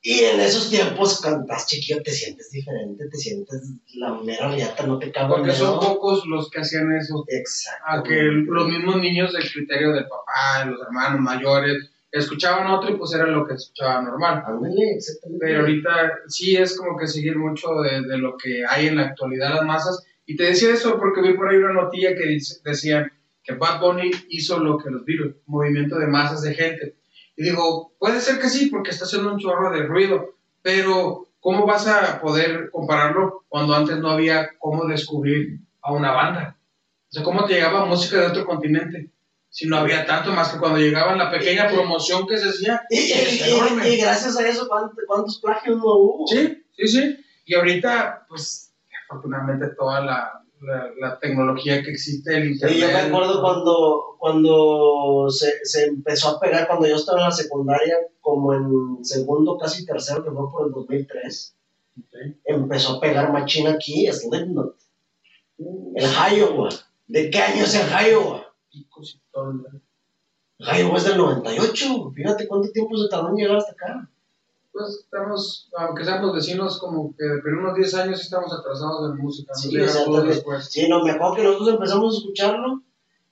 Y 0.00 0.20
en 0.20 0.40
esos 0.40 0.70
tiempos, 0.70 1.20
cuando 1.20 1.40
estás 1.40 1.66
chiquillo, 1.66 2.00
te 2.02 2.12
sientes 2.12 2.50
diferente, 2.52 3.08
te 3.10 3.16
sientes 3.16 3.72
la 3.94 4.14
mera 4.14 4.50
riata, 4.52 4.86
no 4.86 4.98
te 4.98 5.10
cago 5.10 5.36
en 5.36 5.42
Porque 5.42 5.56
son 5.56 5.80
pocos 5.80 6.24
los 6.26 6.48
que 6.50 6.60
hacían 6.60 6.92
eso. 6.96 7.24
Exacto. 7.26 7.84
A 7.86 8.02
que 8.02 8.14
los 8.22 8.68
mismos 8.68 8.96
niños 9.00 9.32
del 9.32 9.50
criterio 9.50 9.92
del 9.92 10.04
papá, 10.06 10.64
los 10.66 10.80
hermanos 10.82 11.20
mayores, 11.20 11.90
escuchaban 12.12 12.68
otro 12.70 12.90
y 12.90 12.96
pues 12.96 13.12
era 13.12 13.26
lo 13.26 13.44
que 13.46 13.54
escuchaba 13.54 14.00
normal. 14.02 14.42
Ándale, 14.46 14.92
exactamente. 14.94 15.44
Pero 15.44 15.60
ahorita 15.60 15.90
sí 16.28 16.56
es 16.56 16.76
como 16.78 16.96
que 16.96 17.06
seguir 17.08 17.36
mucho 17.36 17.68
de, 17.82 18.02
de 18.02 18.18
lo 18.18 18.36
que 18.36 18.62
hay 18.68 18.86
en 18.86 18.96
la 18.96 19.06
actualidad 19.08 19.54
las 19.54 19.64
masas. 19.64 20.04
Y 20.24 20.36
te 20.36 20.44
decía 20.44 20.70
eso 20.74 20.96
porque 20.98 21.22
vi 21.22 21.34
por 21.34 21.48
ahí 21.48 21.56
una 21.56 21.72
notilla 21.72 22.14
que 22.14 22.24
dice- 22.26 22.60
decían 22.64 23.10
que 23.42 23.54
Bad 23.54 23.80
Bunny 23.80 24.10
hizo 24.28 24.58
lo 24.60 24.78
que 24.78 24.90
los 24.90 25.04
Beatles, 25.04 25.34
movimiento 25.46 25.98
de 25.98 26.06
masas 26.06 26.42
de 26.42 26.54
gente. 26.54 26.94
Y 27.38 27.44
digo, 27.44 27.92
puede 28.00 28.20
ser 28.20 28.40
que 28.40 28.48
sí, 28.48 28.66
porque 28.66 28.90
está 28.90 29.04
haciendo 29.04 29.32
un 29.32 29.38
chorro 29.38 29.70
de 29.70 29.84
ruido, 29.84 30.34
pero 30.60 31.28
¿cómo 31.40 31.64
vas 31.66 31.86
a 31.86 32.20
poder 32.20 32.68
compararlo 32.72 33.44
cuando 33.48 33.74
antes 33.76 33.96
no 33.98 34.10
había 34.10 34.50
cómo 34.58 34.86
descubrir 34.86 35.60
a 35.80 35.92
una 35.92 36.10
banda? 36.10 36.56
O 37.08 37.12
sea, 37.12 37.22
¿cómo 37.22 37.44
te 37.44 37.54
llegaba 37.54 37.86
música 37.86 38.18
de 38.18 38.26
otro 38.26 38.44
continente? 38.44 39.10
Si 39.50 39.68
no 39.68 39.78
había 39.78 40.04
tanto 40.04 40.32
más 40.32 40.48
que 40.52 40.58
cuando 40.58 40.78
llegaba 40.80 41.14
la 41.16 41.30
pequeña 41.30 41.68
promoción 41.68 42.26
que 42.26 42.36
se 42.38 42.48
hacía, 42.48 42.82
Y, 42.90 42.98
y- 42.98 43.84
y- 43.84 43.88
y 43.94 43.96
gracias 43.98 44.36
a 44.36 44.46
eso, 44.46 44.66
¿cuántos, 44.68 44.98
cuántos 45.06 45.38
plagios 45.40 45.78
no 45.78 45.84
hubo? 45.94 46.26
Sí, 46.26 46.62
sí, 46.76 46.88
sí. 46.88 47.24
Y 47.46 47.54
ahorita, 47.54 48.26
pues, 48.28 48.74
afortunadamente 49.08 49.68
toda 49.78 50.00
la, 50.04 50.42
la, 50.60 50.90
la 50.98 51.18
tecnología 51.18 51.82
que 51.82 51.90
existe, 51.90 52.36
el 52.36 52.52
internet. 52.52 52.76
Sí, 52.76 52.82
yo 52.82 52.88
me 52.88 52.94
acuerdo 52.94 53.40
cuando, 53.40 54.16
cuando 54.18 55.26
se, 55.30 55.64
se 55.64 55.86
empezó 55.86 56.30
a 56.30 56.40
pegar, 56.40 56.66
cuando 56.66 56.86
yo 56.86 56.96
estaba 56.96 57.18
en 57.18 57.24
la 57.24 57.32
secundaria, 57.32 57.96
como 58.20 58.54
en 58.54 59.04
segundo, 59.04 59.56
casi 59.56 59.84
tercero, 59.84 60.22
que 60.24 60.30
fue 60.30 60.50
por 60.50 60.66
el 60.66 60.72
2003. 60.72 61.54
empezó 62.44 62.96
a 62.96 63.00
pegar 63.00 63.32
machina 63.32 63.70
aquí 63.70 64.06
Slipknot. 64.12 64.76
El 65.58 66.04
Iowa. 66.36 66.68
¿De 67.06 67.30
qué 67.30 67.38
año 67.38 67.64
es 67.64 67.74
el 67.74 67.88
Iowa? 67.88 68.54
Picos 68.70 69.14
y 69.16 69.32
todo. 69.32 69.54
Iowa 70.58 70.98
es 70.98 71.04
del 71.04 71.18
98. 71.18 72.12
Fíjate 72.14 72.46
cuánto 72.48 72.70
tiempo 72.70 72.96
se 72.96 73.08
tardó 73.08 73.30
en 73.30 73.36
llegar 73.36 73.56
hasta 73.56 73.72
acá. 73.72 74.10
Pues 74.78 75.00
estamos, 75.00 75.68
aunque 75.76 76.04
seamos 76.04 76.32
vecinos, 76.32 76.78
como 76.78 77.12
que 77.16 77.24
de 77.24 77.58
unos 77.58 77.74
10 77.74 77.94
años 77.94 78.20
estamos 78.20 78.52
atrasados 78.52 79.10
en 79.10 79.16
música. 79.16 79.52
Sí. 79.52 79.70
Sí, 80.70 80.88
no, 80.88 81.02
me 81.02 81.10
acuerdo 81.10 81.34
que 81.34 81.42
nosotros 81.42 81.70
empezamos 81.70 82.14
a 82.14 82.18
escucharlo 82.18 82.82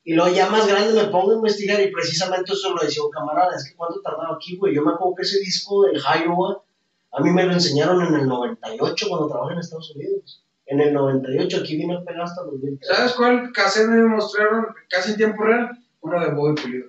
y 0.02 0.14
luego 0.14 0.35
ya 0.35 0.51
más 0.51 0.66
grande 0.66 1.01
me 1.01 1.09
pongo 1.09 1.31
a 1.31 1.35
investigar 1.36 1.81
y 1.81 1.93
precisamente 1.93 2.52
eso 2.52 2.74
lo 2.74 2.82
decía 2.82 3.05
un 3.05 3.10
camarada, 3.10 3.55
es 3.55 3.68
que 3.68 3.77
cuánto 3.77 4.01
tardaba 4.01 4.35
aquí, 4.35 4.56
güey. 4.56 4.74
Yo 4.74 4.82
me 4.82 4.93
acuerdo 4.93 5.14
que 5.14 5.23
ese 5.23 5.39
disco 5.39 5.82
del 5.82 6.01
Iowa, 6.01 6.64
a 7.12 7.20
mí 7.20 7.31
me 7.31 7.44
lo 7.44 7.52
enseñaron 7.52 8.05
en 8.05 8.14
el 8.14 8.27
98 8.27 9.06
cuando 9.09 9.28
trabajé 9.28 9.52
en 9.52 9.60
Estados 9.60 9.94
Unidos. 9.94 10.44
En 10.66 10.81
el 10.81 10.93
98 10.93 11.59
aquí 11.60 11.77
vino 11.77 11.98
a 11.98 12.05
pegar 12.05 12.23
hasta 12.23 12.43
los 12.43 12.55
2003. 12.55 12.89
¿Sabes 12.89 13.12
cuál 13.12 13.52
cassette 13.52 13.89
me 13.89 14.02
mostraron 14.09 14.66
casi 14.90 15.12
en 15.12 15.16
tiempo 15.16 15.44
real? 15.44 15.70
Uno 16.01 16.20
de 16.20 16.35
Bobby 16.35 16.60
Pulido. 16.60 16.86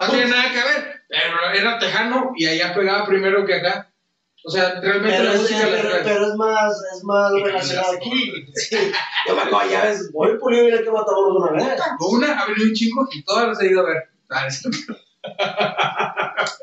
No 0.00 0.08
tiene 0.08 0.30
nada 0.30 0.50
que 0.50 0.56
ver, 0.56 1.02
pero 1.08 1.52
era 1.54 1.78
tejano 1.78 2.32
y 2.36 2.46
allá 2.46 2.74
pegaba 2.74 3.06
primero 3.06 3.44
que 3.44 3.54
acá. 3.54 3.92
O 4.44 4.50
sea, 4.50 4.80
realmente 4.80 5.16
Pero 5.18 5.24
la 5.24 5.34
es, 5.34 5.40
música 5.40 5.66
la 5.66 6.02
pero, 6.04 6.26
es 6.26 6.34
más, 6.36 6.82
es 6.94 7.04
más 7.04 7.32
relacionado 7.32 7.92
aquí. 7.96 8.32
Sí. 8.54 8.76
Yo 9.26 9.34
me 9.34 9.42
acuerdo, 9.42 9.68
ya 9.70 9.84
ves, 9.84 10.10
voy 10.12 10.38
pulido 10.38 10.68
y 10.68 10.72
el 10.72 10.84
que 10.84 10.90
matamos 10.90 11.36
una 11.36 11.52
vez. 11.52 11.80
Una, 12.08 12.40
ha 12.40 12.46
venido 12.46 12.68
un 12.68 12.74
chico 12.74 13.08
y 13.12 13.24
todas 13.24 13.48
las 13.48 13.60
he 13.60 13.66
ido 13.70 13.80
a 13.80 13.84
ver. 13.88 13.96
Ah, 14.30 14.46
es- 14.46 14.62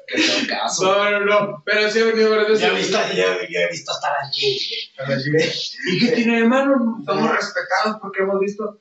Que 0.07 0.21
son 0.21 0.45
caso. 0.47 0.83
No, 0.85 1.11
no, 1.11 1.19
no. 1.25 1.63
Pero 1.65 1.89
sí 1.89 1.99
he 1.99 2.03
venido 2.03 2.29
varias 2.29 2.49
veces. 2.49 2.61
Ya 2.61 2.71
he 2.71 2.75
visto, 2.75 2.97
ya, 3.13 3.37
ya 3.49 3.59
he 3.61 3.69
visto 3.69 3.91
hasta 3.91 4.07
las 4.13 4.35
jeans, 4.35 4.91
las. 4.97 5.75
¿Y 5.87 5.99
qué 5.99 6.11
tiene 6.15 6.41
de 6.41 6.47
malo? 6.47 6.75
Somos 7.05 7.31
respetados 7.31 7.97
porque 8.01 8.21
hemos 8.23 8.39
visto. 8.39 8.79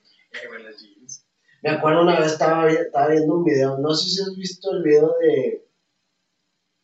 Güey, 0.48 0.62
las 0.62 0.76
jeans. 0.80 1.26
Me 1.62 1.70
acuerdo 1.70 2.02
una 2.02 2.18
vez 2.20 2.32
estaba, 2.32 2.70
estaba 2.70 3.08
viendo 3.08 3.34
un 3.34 3.44
video, 3.44 3.78
no 3.78 3.94
sé 3.94 4.08
si 4.10 4.20
has 4.22 4.36
visto 4.36 4.70
el 4.72 4.82
video 4.82 5.14
de 5.20 5.66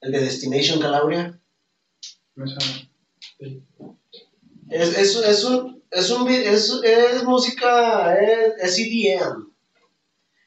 el 0.01 0.13
de 0.13 0.21
Destination 0.21 0.81
Calabria. 0.81 1.39
Sí. 3.39 3.63
Es, 4.71 4.97
es, 4.97 5.17
es 5.17 5.45
un, 5.45 5.83
es, 5.91 6.11
un, 6.11 6.29
es, 6.29 6.71
es 6.83 7.25
música, 7.25 8.15
es, 8.21 8.55
es 8.59 8.79
EDM, 8.79 9.53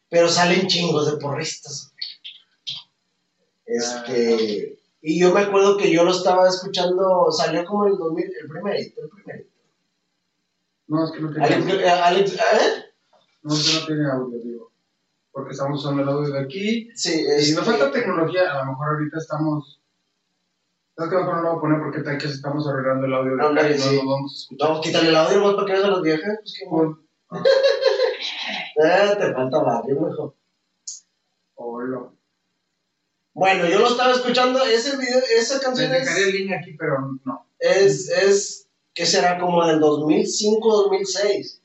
pero 0.09 0.29
salen 0.29 0.67
chingos 0.67 1.11
de 1.11 1.17
porristas. 1.17 1.93
Este, 3.65 4.77
y 5.01 5.19
yo 5.19 5.33
me 5.33 5.41
acuerdo 5.41 5.77
que 5.77 5.91
yo 5.91 6.03
lo 6.03 6.11
estaba 6.11 6.47
escuchando, 6.47 7.31
salió 7.31 7.65
como 7.65 7.87
el 7.87 7.97
2000, 7.97 8.25
el 8.25 8.47
primerito, 8.49 9.01
el 9.01 9.09
primerito. 9.09 9.49
No, 10.87 11.05
es 11.05 11.11
que 11.11 11.19
no 11.21 11.31
tiene 11.31 11.55
audio. 11.55 11.79
eh, 11.79 11.89
Alex, 11.89 12.33
¿eh? 12.33 12.37
No, 13.41 13.53
es 13.53 13.67
que 13.67 13.79
no 13.79 13.85
tiene 13.87 14.11
audio, 14.11 14.39
digo. 14.39 14.71
Porque 15.31 15.51
estamos 15.51 15.79
usando 15.79 16.03
el 16.03 16.09
audio 16.09 16.31
de 16.33 16.39
aquí. 16.39 16.89
Sí, 16.95 17.21
Y 17.21 17.25
este, 17.25 17.55
nos 17.55 17.65
falta 17.65 17.91
tecnología. 17.91 18.51
A 18.51 18.59
lo 18.65 18.71
mejor 18.71 18.89
ahorita 18.89 19.17
estamos. 19.17 19.81
Es 20.95 21.09
que 21.09 21.15
mejor 21.15 21.35
no 21.37 21.41
lo 21.41 21.49
voy 21.49 21.57
a 21.57 21.61
poner 21.61 21.79
porque 21.81 22.01
tal 22.01 22.17
que 22.19 22.27
estamos 22.27 22.67
arreglando 22.67 23.07
el 23.07 23.13
audio 23.13 23.35
de 23.35 23.43
acá 23.43 23.69
y 23.69 23.73
no 23.77 23.83
sí. 23.83 23.95
lo 23.95 24.09
vamos 24.11 24.31
a 24.31 24.37
escuchar. 24.37 24.69
No, 24.69 24.81
quítale 24.81 25.09
el 25.09 25.15
audio 25.15 25.37
nomás 25.39 25.55
para 25.55 25.65
que 25.65 25.73
veas 25.73 25.85
a 25.85 25.87
los 25.87 26.01
viejos. 26.03 26.23
Pues 26.39 26.53
que 26.59 26.65
Pues, 26.69 27.43
Eh, 28.75 29.15
te 29.19 29.33
falta 29.33 29.57
barrio, 29.59 30.01
mejor. 30.01 30.35
hola. 31.55 32.09
Bueno, 33.33 33.67
yo 33.67 33.79
lo 33.79 33.87
estaba 33.87 34.11
escuchando, 34.11 34.63
ese 34.63 34.97
video, 34.97 35.19
esa 35.35 35.59
Te 35.59 35.65
canción 35.65 35.91
dejaría 35.91 36.11
es, 36.11 36.27
el 36.27 36.33
link 36.33 36.51
aquí, 36.53 36.73
pero 36.77 36.99
no. 37.25 37.47
es, 37.57 38.09
es, 38.09 38.67
¿qué 38.93 39.05
será? 39.07 39.39
Como 39.39 39.65
del 39.65 39.79
2005, 39.79 40.83
2006. 40.83 41.61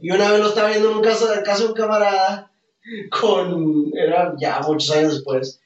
Y 0.00 0.10
una 0.10 0.30
vez 0.32 0.40
lo 0.40 0.48
estaba 0.48 0.70
viendo 0.70 0.90
en 0.90 0.96
un 0.96 1.02
caso, 1.02 1.32
en 1.32 1.42
casa 1.44 1.62
de 1.62 1.68
un 1.68 1.74
camarada, 1.74 2.50
con, 3.20 3.92
era 3.96 4.34
ya 4.40 4.60
muchos 4.60 4.90
años 4.96 5.14
después. 5.14 5.60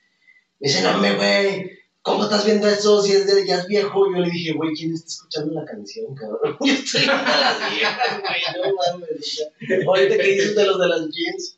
Me 0.61 0.69
dice, 0.69 0.83
no, 0.83 0.99
me, 0.99 1.15
güey, 1.17 1.71
¿cómo 2.03 2.25
estás 2.25 2.45
viendo 2.45 2.69
eso 2.69 3.03
si 3.03 3.13
es 3.13 3.27
de, 3.27 3.47
ya 3.47 3.57
es 3.57 3.67
viejo? 3.67 4.07
Yo 4.13 4.21
le 4.21 4.31
dije, 4.31 4.53
güey, 4.53 4.75
¿quién 4.75 4.93
está 4.93 5.07
escuchando 5.09 5.55
la 5.55 5.65
canción, 5.65 6.15
cabrón? 6.15 6.57
Yo 6.61 6.73
estoy 6.73 7.01
viendo 7.01 7.23
las 7.25 7.71
viejas, 7.73 8.21
güey, 8.21 8.67
no 8.67 8.99
mames. 9.01 9.49
Ahorita 9.87 10.17
que 10.17 10.23
dices 10.23 10.55
de 10.55 10.67
los 10.67 10.79
de 10.79 10.89
las 10.89 11.01
jeans. 11.11 11.57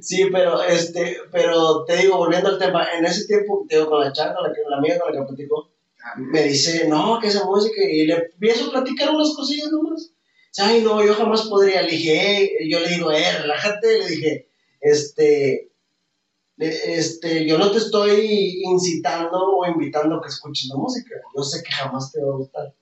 Sí, 0.00 0.26
pero 0.30 0.62
este, 0.62 1.18
pero 1.30 1.84
te 1.84 1.96
digo, 1.96 2.16
volviendo 2.18 2.48
al 2.48 2.58
tema, 2.58 2.86
en 2.96 3.04
ese 3.04 3.26
tiempo, 3.26 3.64
te 3.68 3.76
digo, 3.76 3.88
con 3.88 4.00
la 4.00 4.12
con 4.12 4.42
la, 4.42 4.52
la 4.70 4.76
amiga 4.78 4.98
con 4.98 5.14
la 5.14 5.20
que 5.20 5.26
platico, 5.26 5.70
me 6.16 6.42
dice, 6.42 6.86
no, 6.88 7.18
que 7.20 7.28
esa 7.28 7.44
música, 7.44 7.80
y 7.82 8.06
le 8.06 8.14
empiezo 8.14 8.66
a 8.66 8.70
platicar 8.72 9.10
unas 9.10 9.34
cosillas 9.34 9.70
nomás. 9.70 10.10
Ay, 10.58 10.82
no, 10.82 11.04
yo 11.04 11.14
jamás 11.14 11.42
podría. 11.48 11.82
Le 11.82 11.92
dije, 11.92 12.36
"Ey", 12.38 12.70
yo 12.70 12.80
le 12.80 12.88
digo, 12.88 13.10
eh, 13.10 13.38
relájate, 13.40 13.98
le 13.98 14.06
dije, 14.08 14.48
este, 14.80 15.70
este, 16.58 17.46
yo 17.46 17.58
no 17.58 17.70
te 17.70 17.78
estoy 17.78 18.62
incitando 18.64 19.38
o 19.56 19.66
invitando 19.66 20.16
a 20.16 20.22
que 20.22 20.28
escuches 20.28 20.68
la 20.68 20.76
música. 20.76 21.14
Yo 21.36 21.42
sé 21.42 21.62
que 21.62 21.72
jamás 21.72 22.12
te 22.12 22.20
va 22.22 22.32
a 22.32 22.36
gustar. 22.36 22.74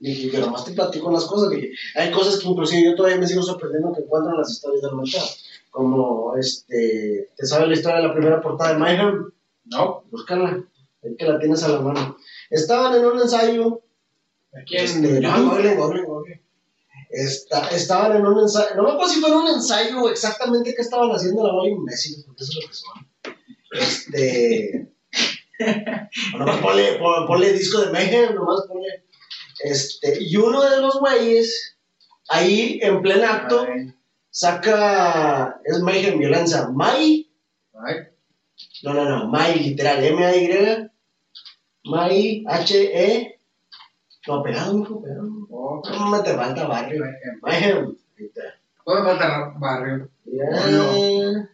Le 0.00 0.10
dije, 0.10 0.30
yo 0.30 0.40
nomás 0.40 0.64
te 0.64 0.72
platico 0.72 1.10
las 1.10 1.24
cosas. 1.24 1.50
Le 1.50 1.56
dije, 1.56 1.72
hay 1.96 2.10
cosas 2.12 2.38
que 2.38 2.46
inclusive 2.48 2.84
yo 2.84 2.94
todavía 2.94 3.18
me 3.18 3.26
sigo 3.26 3.42
sorprendiendo 3.42 3.92
que 3.92 4.02
encuentro 4.02 4.30
en 4.32 4.38
las 4.38 4.50
historias 4.50 4.82
del 4.82 4.94
mercado. 4.94 5.26
Como, 5.70 6.36
este, 6.36 7.28
¿te 7.36 7.46
sabes 7.46 7.68
la 7.68 7.74
historia 7.74 7.98
de 8.00 8.06
la 8.08 8.12
primera 8.14 8.40
portada 8.40 8.72
de 8.72 8.78
Mayhem? 8.78 9.30
No. 9.64 10.04
Búscala, 10.10 10.64
es 11.02 11.16
que 11.18 11.24
la 11.24 11.38
tienes 11.38 11.62
a 11.64 11.68
la 11.68 11.80
mano. 11.80 12.16
Estaban 12.50 12.94
en 12.94 13.04
un 13.04 13.20
ensayo. 13.20 13.82
Aquí 14.54 14.76
este, 14.76 15.20
no, 15.20 15.50
google, 15.50 15.74
google. 15.74 16.42
Esta- 17.10 17.68
estaban 17.70 18.16
en 18.16 18.26
un 18.26 18.38
ensayo. 18.40 18.76
No 18.76 18.82
me 18.84 18.90
acuerdo 18.92 19.12
si 19.12 19.20
fue 19.20 19.30
en 19.30 19.36
un 19.36 19.48
ensayo 19.48 20.08
exactamente 20.08 20.74
qué 20.74 20.82
estaban 20.82 21.10
haciendo 21.10 21.44
la 21.46 21.52
bola 21.52 21.70
imbéciles, 21.70 22.24
porque 22.24 22.44
eso 22.44 22.52
es 22.58 22.64
lo 22.64 22.68
que 22.68 22.74
son. 22.74 23.07
Este. 23.70 24.88
nomás 26.38 26.58
ponle, 26.60 26.98
pon- 26.98 27.26
ponle 27.26 27.52
disco 27.52 27.80
de 27.80 27.92
Mayhem, 27.92 28.34
nomás 28.34 28.66
ponle. 28.68 29.04
Este, 29.60 30.18
y 30.22 30.36
uno 30.36 30.62
de 30.62 30.80
los 30.80 31.00
güeyes, 31.00 31.76
ahí 32.28 32.78
en 32.82 33.02
pleno 33.02 33.26
acto, 33.26 33.66
Ay, 33.68 33.92
saca. 34.30 35.60
Es 35.64 35.80
Mayhem 35.80 36.18
violencia. 36.18 36.68
May 36.72 37.28
ay. 37.74 37.96
no, 38.84 38.94
no, 38.94 39.04
no, 39.04 39.28
May, 39.28 39.58
literal, 39.58 40.02
M-A-Y, 40.04 40.90
May, 41.84 42.44
H-E, 42.46 43.40
no, 44.28 44.42
pegado, 44.42 44.74
mijo, 44.74 45.02
pegado. 45.02 45.28
Oh, 45.50 45.82
No 45.90 46.10
me 46.10 46.20
te 46.20 46.34
falta 46.34 46.66
barrio. 46.66 47.04
Mayhem, 47.42 47.96
ahí 48.18 48.24
está. 48.26 48.42
Todo 48.84 49.02
me 49.02 49.10
falta 49.10 49.52
barrio. 49.58 50.08
Ya. 50.24 50.66
No. 50.70 51.48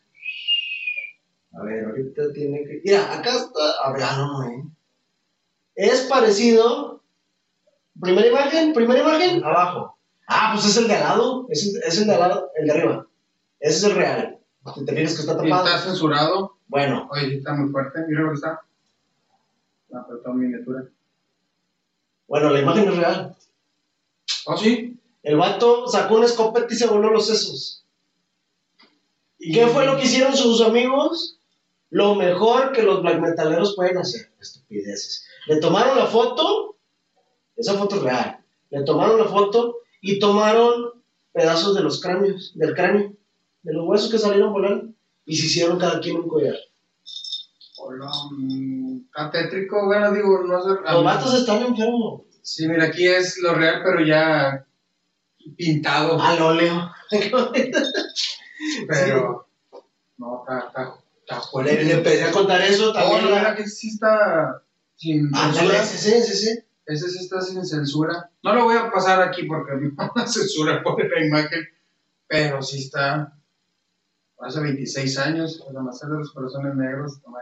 A 1.56 1.62
ver, 1.62 1.85
ahorita 1.85 2.32
tiene 2.32 2.64
que. 2.64 2.81
Mira, 2.85 3.12
acá 3.12 3.31
está. 3.31 3.70
A 3.85 3.93
ver, 3.93 4.02
ah, 4.02 4.16
no, 4.16 4.32
no, 4.32 4.48
eh. 4.48 4.64
Es 5.74 6.02
parecido. 6.02 7.02
Primera 8.01 8.26
imagen, 8.26 8.72
primera 8.72 9.01
imagen, 9.01 9.44
abajo. 9.44 9.97
Ah, 10.26 10.51
pues 10.52 10.66
es 10.66 10.76
el 10.76 10.89
de 10.89 10.94
al 10.94 11.05
lado. 11.05 11.47
Es 11.48 11.64
el, 11.64 11.82
es 11.82 11.98
el 11.98 12.06
de 12.06 12.14
al 12.14 12.20
lado, 12.20 12.51
el 12.56 12.66
de 12.66 12.72
arriba. 12.72 13.06
Ese 13.60 13.76
es 13.76 13.85
el 13.85 13.94
real. 13.94 14.39
Si 14.74 14.85
te 14.85 14.94
fijas 14.94 15.14
que 15.14 15.20
está 15.20 15.36
tapado. 15.36 15.66
está 15.66 15.78
censurado. 15.78 16.56
Bueno, 16.66 17.09
Oye, 17.10 17.36
está 17.36 17.55
muy 17.55 17.70
fuerte. 17.70 18.01
Mira 18.09 18.22
lo 18.22 18.31
que 18.31 18.35
está. 18.35 18.60
La 19.90 20.01
apretó 20.01 20.32
miniatura. 20.32 20.89
bueno, 22.26 22.51
la 22.51 22.60
imagen 22.60 22.89
es 22.89 22.97
real. 22.97 23.36
Oh, 24.47 24.56
sí. 24.56 24.98
El 25.22 25.36
vato 25.36 25.86
sacó 25.89 26.16
una 26.16 26.26
escopeta 26.26 26.66
y 26.68 26.76
se 26.76 26.86
voló 26.86 27.10
los 27.10 27.26
sesos. 27.26 27.85
¿Y 29.39 29.52
qué 29.52 29.66
fue 29.66 29.86
lo 29.86 29.97
que 29.97 30.05
hicieron 30.05 30.36
sus 30.36 30.60
amigos? 30.62 31.39
Lo 31.95 32.16
mejor 32.16 32.73
que 32.73 32.83
los 32.83 33.03
black 33.03 33.21
metaleros 33.21 33.77
pueden 33.77 33.99
hacer. 33.99 34.33
Estupideces. 34.41 35.29
Le 35.47 35.61
tomaron 35.61 35.97
la 35.97 36.07
foto, 36.07 36.75
esa 37.55 37.75
foto 37.75 37.95
es 37.95 38.03
real. 38.03 38.41
Le 38.71 38.83
tomaron 38.83 39.16
la 39.16 39.27
foto 39.27 39.77
y 40.01 40.19
tomaron 40.19 41.05
pedazos 41.33 41.73
de 41.77 41.83
los 41.83 42.01
cráneos, 42.01 42.51
del 42.57 42.75
cráneo, 42.75 43.12
de 43.62 43.73
los 43.73 43.87
huesos 43.87 44.11
que 44.11 44.19
salieron 44.19 44.53
volando 44.53 44.93
y 45.25 45.37
se 45.37 45.47
hicieron 45.47 45.79
cada 45.79 46.01
quien 46.01 46.16
un 46.16 46.27
collar. 46.27 46.57
Hola. 47.79 48.11
Está 49.07 49.31
tétrico. 49.31 49.87
Bueno, 49.87 50.11
digo, 50.11 50.43
no 50.43 50.61
sé. 50.62 50.71
Los 50.83 51.05
vatos 51.05 51.33
están 51.33 51.62
enfermos. 51.62 52.23
Sí, 52.43 52.66
mira, 52.66 52.87
aquí 52.87 53.07
es 53.07 53.39
lo 53.39 53.55
real, 53.55 53.83
pero 53.85 54.05
ya 54.05 54.66
pintado. 55.57 56.21
Al 56.21 56.43
óleo. 56.43 56.91
pero. 58.89 59.47
No, 60.16 60.41
está, 60.41 60.66
está 60.66 61.03
Le, 61.65 61.85
le 61.85 61.93
empecé 61.95 62.25
a 62.25 62.31
contar 62.33 62.61
eso 62.63 62.91
Oh, 62.91 62.93
también. 62.93 63.25
no, 63.25 63.31
la- 63.31 63.37
mira 63.39 63.55
que 63.57 63.67
sí 63.67 63.89
está 63.89 64.63
sin 64.97 65.35
Ándale, 65.35 65.79
censura. 65.79 65.85
sí, 65.85 65.99
sí, 65.99 66.23
sí, 66.23 66.37
sí. 66.47 66.59
Ese 66.87 67.09
sí 67.09 67.19
está 67.25 67.41
sin 67.41 67.65
censura. 67.65 68.31
No 68.43 68.55
lo 68.55 68.65
voy 68.65 68.77
a 68.77 68.91
pasar 68.91 69.23
aquí 69.23 69.45
porque 69.45 69.73
me 69.75 69.91
van 69.95 70.11
a 70.17 70.27
censurar 70.27 70.83
por 70.83 71.03
la 71.03 71.25
imagen, 71.27 71.67
pero 72.29 72.63
sí 72.63 72.81
está. 72.81 73.33
Hace 74.39 74.61
26 74.61 75.17
años, 75.19 75.65
el 75.71 75.77
amanecer 75.77 76.11
de 76.11 76.19
los 76.19 76.33
corazones 76.33 76.75
negros, 76.75 77.21
toma. 77.23 77.39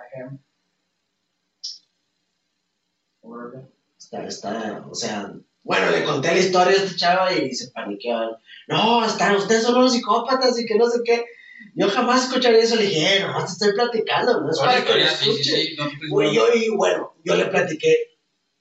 Órale. 3.23 3.69
Está, 3.99 4.25
está, 4.27 4.85
o 4.89 4.95
sea, 4.95 5.33
Bueno, 5.63 5.91
le 5.91 6.05
conté 6.05 6.29
la 6.33 6.39
historia 6.41 6.73
a 6.73 6.83
esta 6.85 6.97
chava 6.97 7.33
y 7.33 7.55
se 7.55 7.71
paniqueaban. 7.71 8.31
No, 8.69 9.05
están, 9.05 9.37
ustedes 9.37 9.63
son 9.63 9.77
unos 9.77 9.93
psicópatas 9.93 10.59
y 10.59 10.67
que 10.67 10.77
no 10.77 10.87
sé 10.89 11.01
qué. 11.05 11.25
Yo 11.75 11.89
jamás 11.89 12.25
escucharía 12.25 12.61
eso. 12.61 12.77
Le 12.77 12.83
dije, 12.87 13.17
eh, 13.17 13.21
nomás 13.21 13.47
te 13.47 13.53
estoy 13.53 13.73
platicando, 13.75 14.41
no 14.41 14.51
es 14.51 14.59
para 14.59 14.85
que 14.85 14.93
lo 14.95 15.01
historias, 15.01 15.19
sí, 15.47 15.75
no, 15.79 15.85
pues, 15.99 16.11
Güey, 16.11 16.29
no. 16.29 16.35
yo, 16.35 16.55
y 16.55 16.69
bueno, 16.71 17.15
yo 17.25 17.35
le 17.37 17.47
platiqué, 17.47 17.97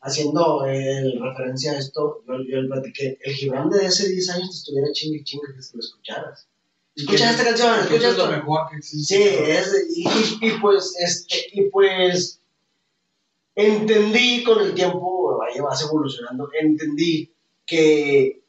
haciendo 0.01 0.65
eh, 0.65 1.03
referencia 1.21 1.73
a 1.73 1.77
esto, 1.77 2.23
yo, 2.27 2.33
yo 2.47 2.61
le 2.61 2.67
platiqué, 2.69 3.17
el 3.23 3.33
Gibran 3.33 3.69
de 3.69 3.85
hace 3.85 4.09
10 4.09 4.29
años 4.29 4.49
te 4.49 4.55
estuviera 4.57 4.87
chingue 4.93 5.19
y 5.19 5.23
chingue 5.23 5.47
que 5.47 5.53
lo 5.73 5.79
escucharas. 5.79 6.47
Escucha 6.95 7.31
esta 7.31 7.43
canción, 7.45 7.79
escucha 7.79 8.09
es 8.09 8.17
lo 8.17 8.27
mejor 8.27 8.69
que 8.69 8.77
existe. 8.77 9.15
Sí, 9.15 9.23
es, 9.23 9.85
y, 9.95 10.01
y- 10.07 10.47
y 10.49 10.51
pues, 10.59 10.93
este, 10.99 11.45
y 11.53 11.69
pues, 11.69 12.41
entendí 13.55 14.43
con 14.43 14.61
el 14.61 14.73
tiempo, 14.73 15.37
vaya, 15.37 15.61
vas 15.61 15.81
evolucionando, 15.83 16.49
entendí 16.59 17.33
que 17.65 18.40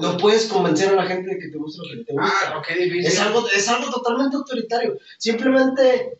no 0.00 0.16
puedes 0.16 0.46
convencer 0.46 0.90
a 0.90 0.96
la 0.96 1.06
gente 1.06 1.30
de 1.34 1.38
que 1.38 1.48
te 1.48 1.58
guste 1.58 1.82
lo 1.82 1.96
que 1.96 2.04
te 2.04 2.12
gusta. 2.12 2.32
Ah, 2.46 2.62
qué 2.66 2.74
difícil. 2.74 3.06
Es 3.06 3.20
algo, 3.20 3.46
es 3.48 3.68
algo 3.68 3.90
totalmente 3.90 4.36
autoritario. 4.36 4.98
Simplemente, 5.18 6.18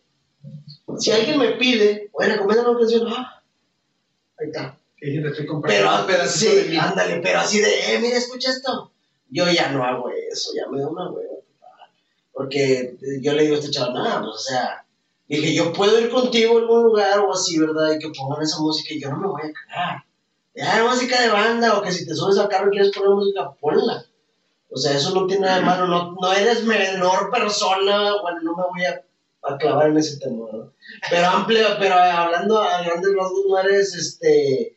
si 0.98 1.10
alguien 1.10 1.38
me 1.38 1.52
pide, 1.52 2.10
bueno, 2.12 2.34
recomienda 2.34 2.68
una 2.70 2.78
canción, 2.78 3.06
ah, 3.08 3.42
ahí 4.38 4.46
está. 4.48 4.78
Dije, 5.00 5.20
te 5.20 5.28
estoy 5.28 5.46
comprando 5.46 5.86
Pero, 5.86 6.00
un 6.00 6.06
pedacito 6.06 6.54
de 6.54 6.62
sí, 6.64 6.70
mí. 6.70 6.76
ándale, 6.78 7.20
pero 7.20 7.40
así 7.40 7.60
de, 7.60 7.94
eh, 7.94 7.98
mira, 8.00 8.16
escucha 8.16 8.50
esto. 8.50 8.90
Yo 9.28 9.50
ya 9.50 9.70
no 9.70 9.84
hago 9.84 10.08
eso, 10.10 10.52
ya 10.54 10.70
me 10.70 10.80
da 10.80 10.88
una 10.88 11.10
hueva. 11.10 11.34
Porque 12.32 12.96
yo 13.20 13.32
le 13.32 13.42
digo 13.44 13.54
a 13.56 13.58
este 13.58 13.70
chaval, 13.70 13.94
nada, 13.94 14.20
pues, 14.20 14.34
o 14.34 14.38
sea, 14.38 14.84
dije, 15.28 15.54
yo 15.54 15.72
puedo 15.72 16.00
ir 16.00 16.10
contigo 16.10 16.56
a 16.56 16.60
algún 16.60 16.82
lugar 16.84 17.20
o 17.20 17.32
así, 17.32 17.58
¿verdad? 17.58 17.92
Y 17.94 17.98
que 17.98 18.10
pongan 18.10 18.42
esa 18.42 18.60
música 18.60 18.94
y 18.94 19.00
yo 19.00 19.10
no 19.10 19.18
me 19.18 19.26
voy 19.28 19.42
a 19.42 19.52
cagar. 19.52 20.04
Ya, 20.54 20.84
música 20.84 21.20
de 21.20 21.30
banda, 21.30 21.76
o 21.78 21.82
que 21.82 21.90
si 21.92 22.06
te 22.06 22.14
subes 22.14 22.38
al 22.38 22.48
carro 22.48 22.68
y 22.68 22.76
quieres 22.76 22.92
poner 22.92 23.10
música, 23.10 23.50
ponla. 23.60 24.04
O 24.70 24.76
sea, 24.76 24.96
eso 24.96 25.14
no 25.14 25.26
tiene 25.26 25.46
nada 25.46 25.58
de 25.58 25.64
malo, 25.64 25.86
no, 25.86 26.16
no 26.20 26.32
eres 26.32 26.64
menor 26.64 27.30
persona, 27.30 28.12
bueno, 28.22 28.40
no 28.42 28.56
me 28.56 28.62
voy 28.70 28.84
a, 28.84 29.02
a 29.42 29.56
clavar 29.58 29.88
en 29.90 29.98
ese 29.98 30.18
tema, 30.18 30.46
¿no? 30.52 30.72
Pero 31.10 31.26
amplio, 31.28 31.66
pero 31.78 31.94
hablando 31.94 32.60
a 32.60 32.82
grandes 32.82 33.12
rasgos, 33.16 33.44
no 33.48 33.58
eres, 33.58 33.94
este, 33.94 34.76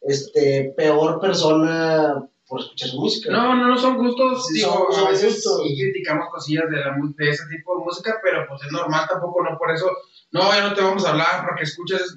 este, 0.00 0.72
peor 0.76 1.20
persona 1.20 2.24
por 2.48 2.60
escuchar 2.60 2.88
su 2.88 3.00
música. 3.00 3.30
No, 3.32 3.54
no, 3.56 3.68
no 3.68 3.78
son 3.78 3.98
gustos, 3.98 4.46
Sí, 4.46 4.54
digo, 4.54 4.88
son- 4.90 5.06
a 5.06 5.10
veces 5.10 5.34
gustos. 5.34 5.62
sí 5.64 5.76
criticamos 5.80 6.28
cosillas 6.30 6.64
de, 6.70 6.76
la, 6.78 6.94
de 7.16 7.30
ese 7.30 7.44
tipo 7.48 7.78
de 7.78 7.84
música, 7.84 8.20
pero 8.22 8.46
pues 8.48 8.62
es 8.64 8.72
normal 8.72 9.06
tampoco, 9.08 9.42
no 9.44 9.58
por 9.58 9.70
eso, 9.72 9.90
no, 10.32 10.52
ya 10.52 10.68
no 10.68 10.74
te 10.74 10.82
vamos 10.82 11.04
a 11.04 11.10
hablar 11.10 11.44
porque 11.46 11.64
escuchas, 11.64 12.16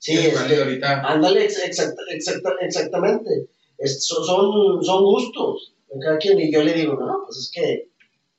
Sí, 0.00 0.16
este, 0.16 0.56
ahorita. 0.58 1.02
ándale, 1.02 1.44
ex- 1.44 1.62
exacta- 1.62 2.02
exacta- 2.10 2.56
exactamente. 2.60 3.48
Es- 3.78 4.04
son, 4.06 4.82
son, 4.82 5.02
gustos 5.04 5.74
de 5.92 6.00
cada 6.00 6.18
quien, 6.18 6.40
y 6.40 6.50
yo 6.52 6.62
le 6.62 6.72
digo, 6.72 6.94
no, 6.94 7.22
pues 7.26 7.36
es 7.38 7.50
que, 7.54 7.90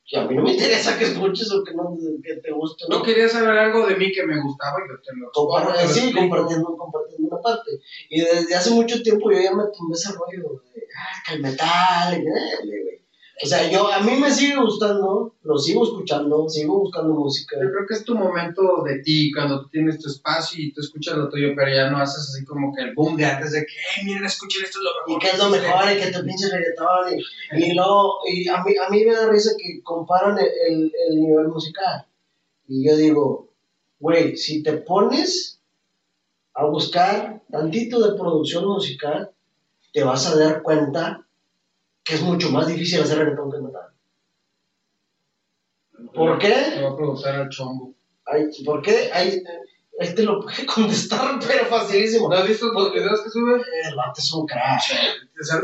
que 0.05 0.17
a 0.17 0.25
mí 0.25 0.35
no 0.35 0.43
me 0.43 0.53
interesa 0.53 0.97
que 0.97 1.05
escuches 1.05 1.51
o 1.53 1.63
que, 1.63 1.73
no, 1.75 1.95
que 2.23 2.35
te 2.37 2.51
guste, 2.51 2.85
¿no? 2.89 2.97
No 2.97 3.03
querías 3.03 3.31
saber 3.31 3.57
algo 3.57 3.85
de 3.87 3.95
mí 3.95 4.11
que 4.11 4.25
me 4.25 4.41
gustaba 4.41 4.77
y 4.79 4.89
yo 4.89 5.01
te 5.01 5.15
lo 5.17 5.31
Compar- 5.31 5.73
te 5.77 5.83
lo 5.83 5.87
sí, 5.89 5.99
explico. 5.99 6.19
compartiendo, 6.19 6.75
compartiendo 6.77 7.27
una 7.27 7.41
parte. 7.41 7.71
Y 8.09 8.21
desde 8.21 8.55
hace 8.55 8.71
mucho 8.71 9.01
tiempo 9.03 9.31
yo 9.31 9.39
ya 9.39 9.53
me 9.53 9.63
tumbé 9.77 9.93
ese 9.93 10.11
rollo 10.13 10.61
de, 10.73 10.81
ah, 10.97 11.21
que 11.27 11.33
el 11.35 11.41
metal, 11.41 12.17
y, 12.17 12.21
güey. 12.23 13.00
O 13.43 13.47
sea, 13.47 13.69
yo, 13.71 13.91
a 13.91 13.99
mí 14.01 14.11
me 14.17 14.29
sigue 14.31 14.55
gustando, 14.55 15.33
lo 15.43 15.57
sigo 15.57 15.83
escuchando, 15.83 16.47
sigo 16.47 16.79
buscando 16.79 17.13
música. 17.15 17.55
Yo 17.55 17.71
creo 17.71 17.87
que 17.87 17.95
es 17.95 18.03
tu 18.05 18.13
momento 18.15 18.83
de 18.85 18.99
ti, 18.99 19.31
cuando 19.33 19.61
tú 19.61 19.69
tienes 19.69 19.99
tu 19.99 20.09
espacio 20.09 20.63
y 20.63 20.71
tú 20.71 20.81
escuchas 20.81 21.17
lo 21.17 21.27
tuyo, 21.27 21.49
pero 21.55 21.73
ya 21.73 21.89
no 21.89 21.97
haces 21.97 22.29
así 22.29 22.45
como 22.45 22.71
que 22.73 22.83
el 22.83 22.93
boom 22.93 23.17
de 23.17 23.25
antes 23.25 23.51
de 23.53 23.61
que, 23.61 23.73
hey, 23.95 24.03
miren, 24.05 24.25
escuchen 24.25 24.63
esto 24.63 24.77
es 24.79 24.83
lo 24.83 24.91
Y 24.91 25.15
mejor. 25.15 25.21
que 25.21 25.27
es 25.29 25.37
lo 25.39 25.45
existe". 25.47 25.67
mejor, 25.67 25.91
y 25.91 25.99
que 25.99 26.11
te 26.11 26.23
pinche 26.23 26.49
reggaetón, 26.49 27.19
y, 27.59 27.63
y 27.65 27.73
luego, 27.73 28.13
y 28.31 28.47
a 28.47 28.63
mí, 28.63 28.73
a 28.77 28.89
mí 28.89 29.05
me 29.05 29.13
da 29.15 29.27
risa 29.29 29.51
que 29.57 29.81
comparan 29.81 30.37
el, 30.37 30.45
el, 30.67 30.91
el 31.09 31.19
nivel 31.21 31.47
musical. 31.47 32.05
Y 32.67 32.87
yo 32.87 32.95
digo, 32.95 33.49
güey, 33.99 34.37
si 34.37 34.61
te 34.61 34.73
pones 34.73 35.59
a 36.53 36.65
buscar 36.65 37.41
tantito 37.51 37.99
de 38.07 38.17
producción 38.17 38.67
musical, 38.67 39.31
te 39.93 40.03
vas 40.03 40.27
a 40.27 40.37
dar 40.37 40.61
cuenta 40.61 41.25
que 42.03 42.15
es 42.15 42.21
mucho 42.21 42.49
más 42.51 42.67
difícil 42.67 43.01
hacer 43.01 43.19
reggaetón 43.19 43.51
que 43.51 43.57
metal. 43.59 43.89
¿Por 46.13 46.37
qué? 46.39 46.53
Te 46.75 46.81
va 46.81 46.89
a 46.89 46.95
preguntar 46.95 47.35
al 47.35 47.49
chombo. 47.49 47.93
Ay, 48.25 48.45
¿Por 48.65 48.81
qué? 48.81 49.09
Ay, 49.13 49.43
él 49.99 50.15
te 50.15 50.23
lo 50.23 50.41
puede 50.41 50.65
contestar, 50.65 51.39
pero 51.47 51.65
facilísimo. 51.65 52.27
¿No 52.27 52.35
has 52.35 52.47
visto 52.47 52.71
los 52.71 52.91
videos 52.91 53.21
que 53.21 53.29
sube? 53.29 53.61
El 53.85 53.95
vato 53.95 54.19
es 54.19 54.33
un 54.33 54.47
crack. 54.47 54.81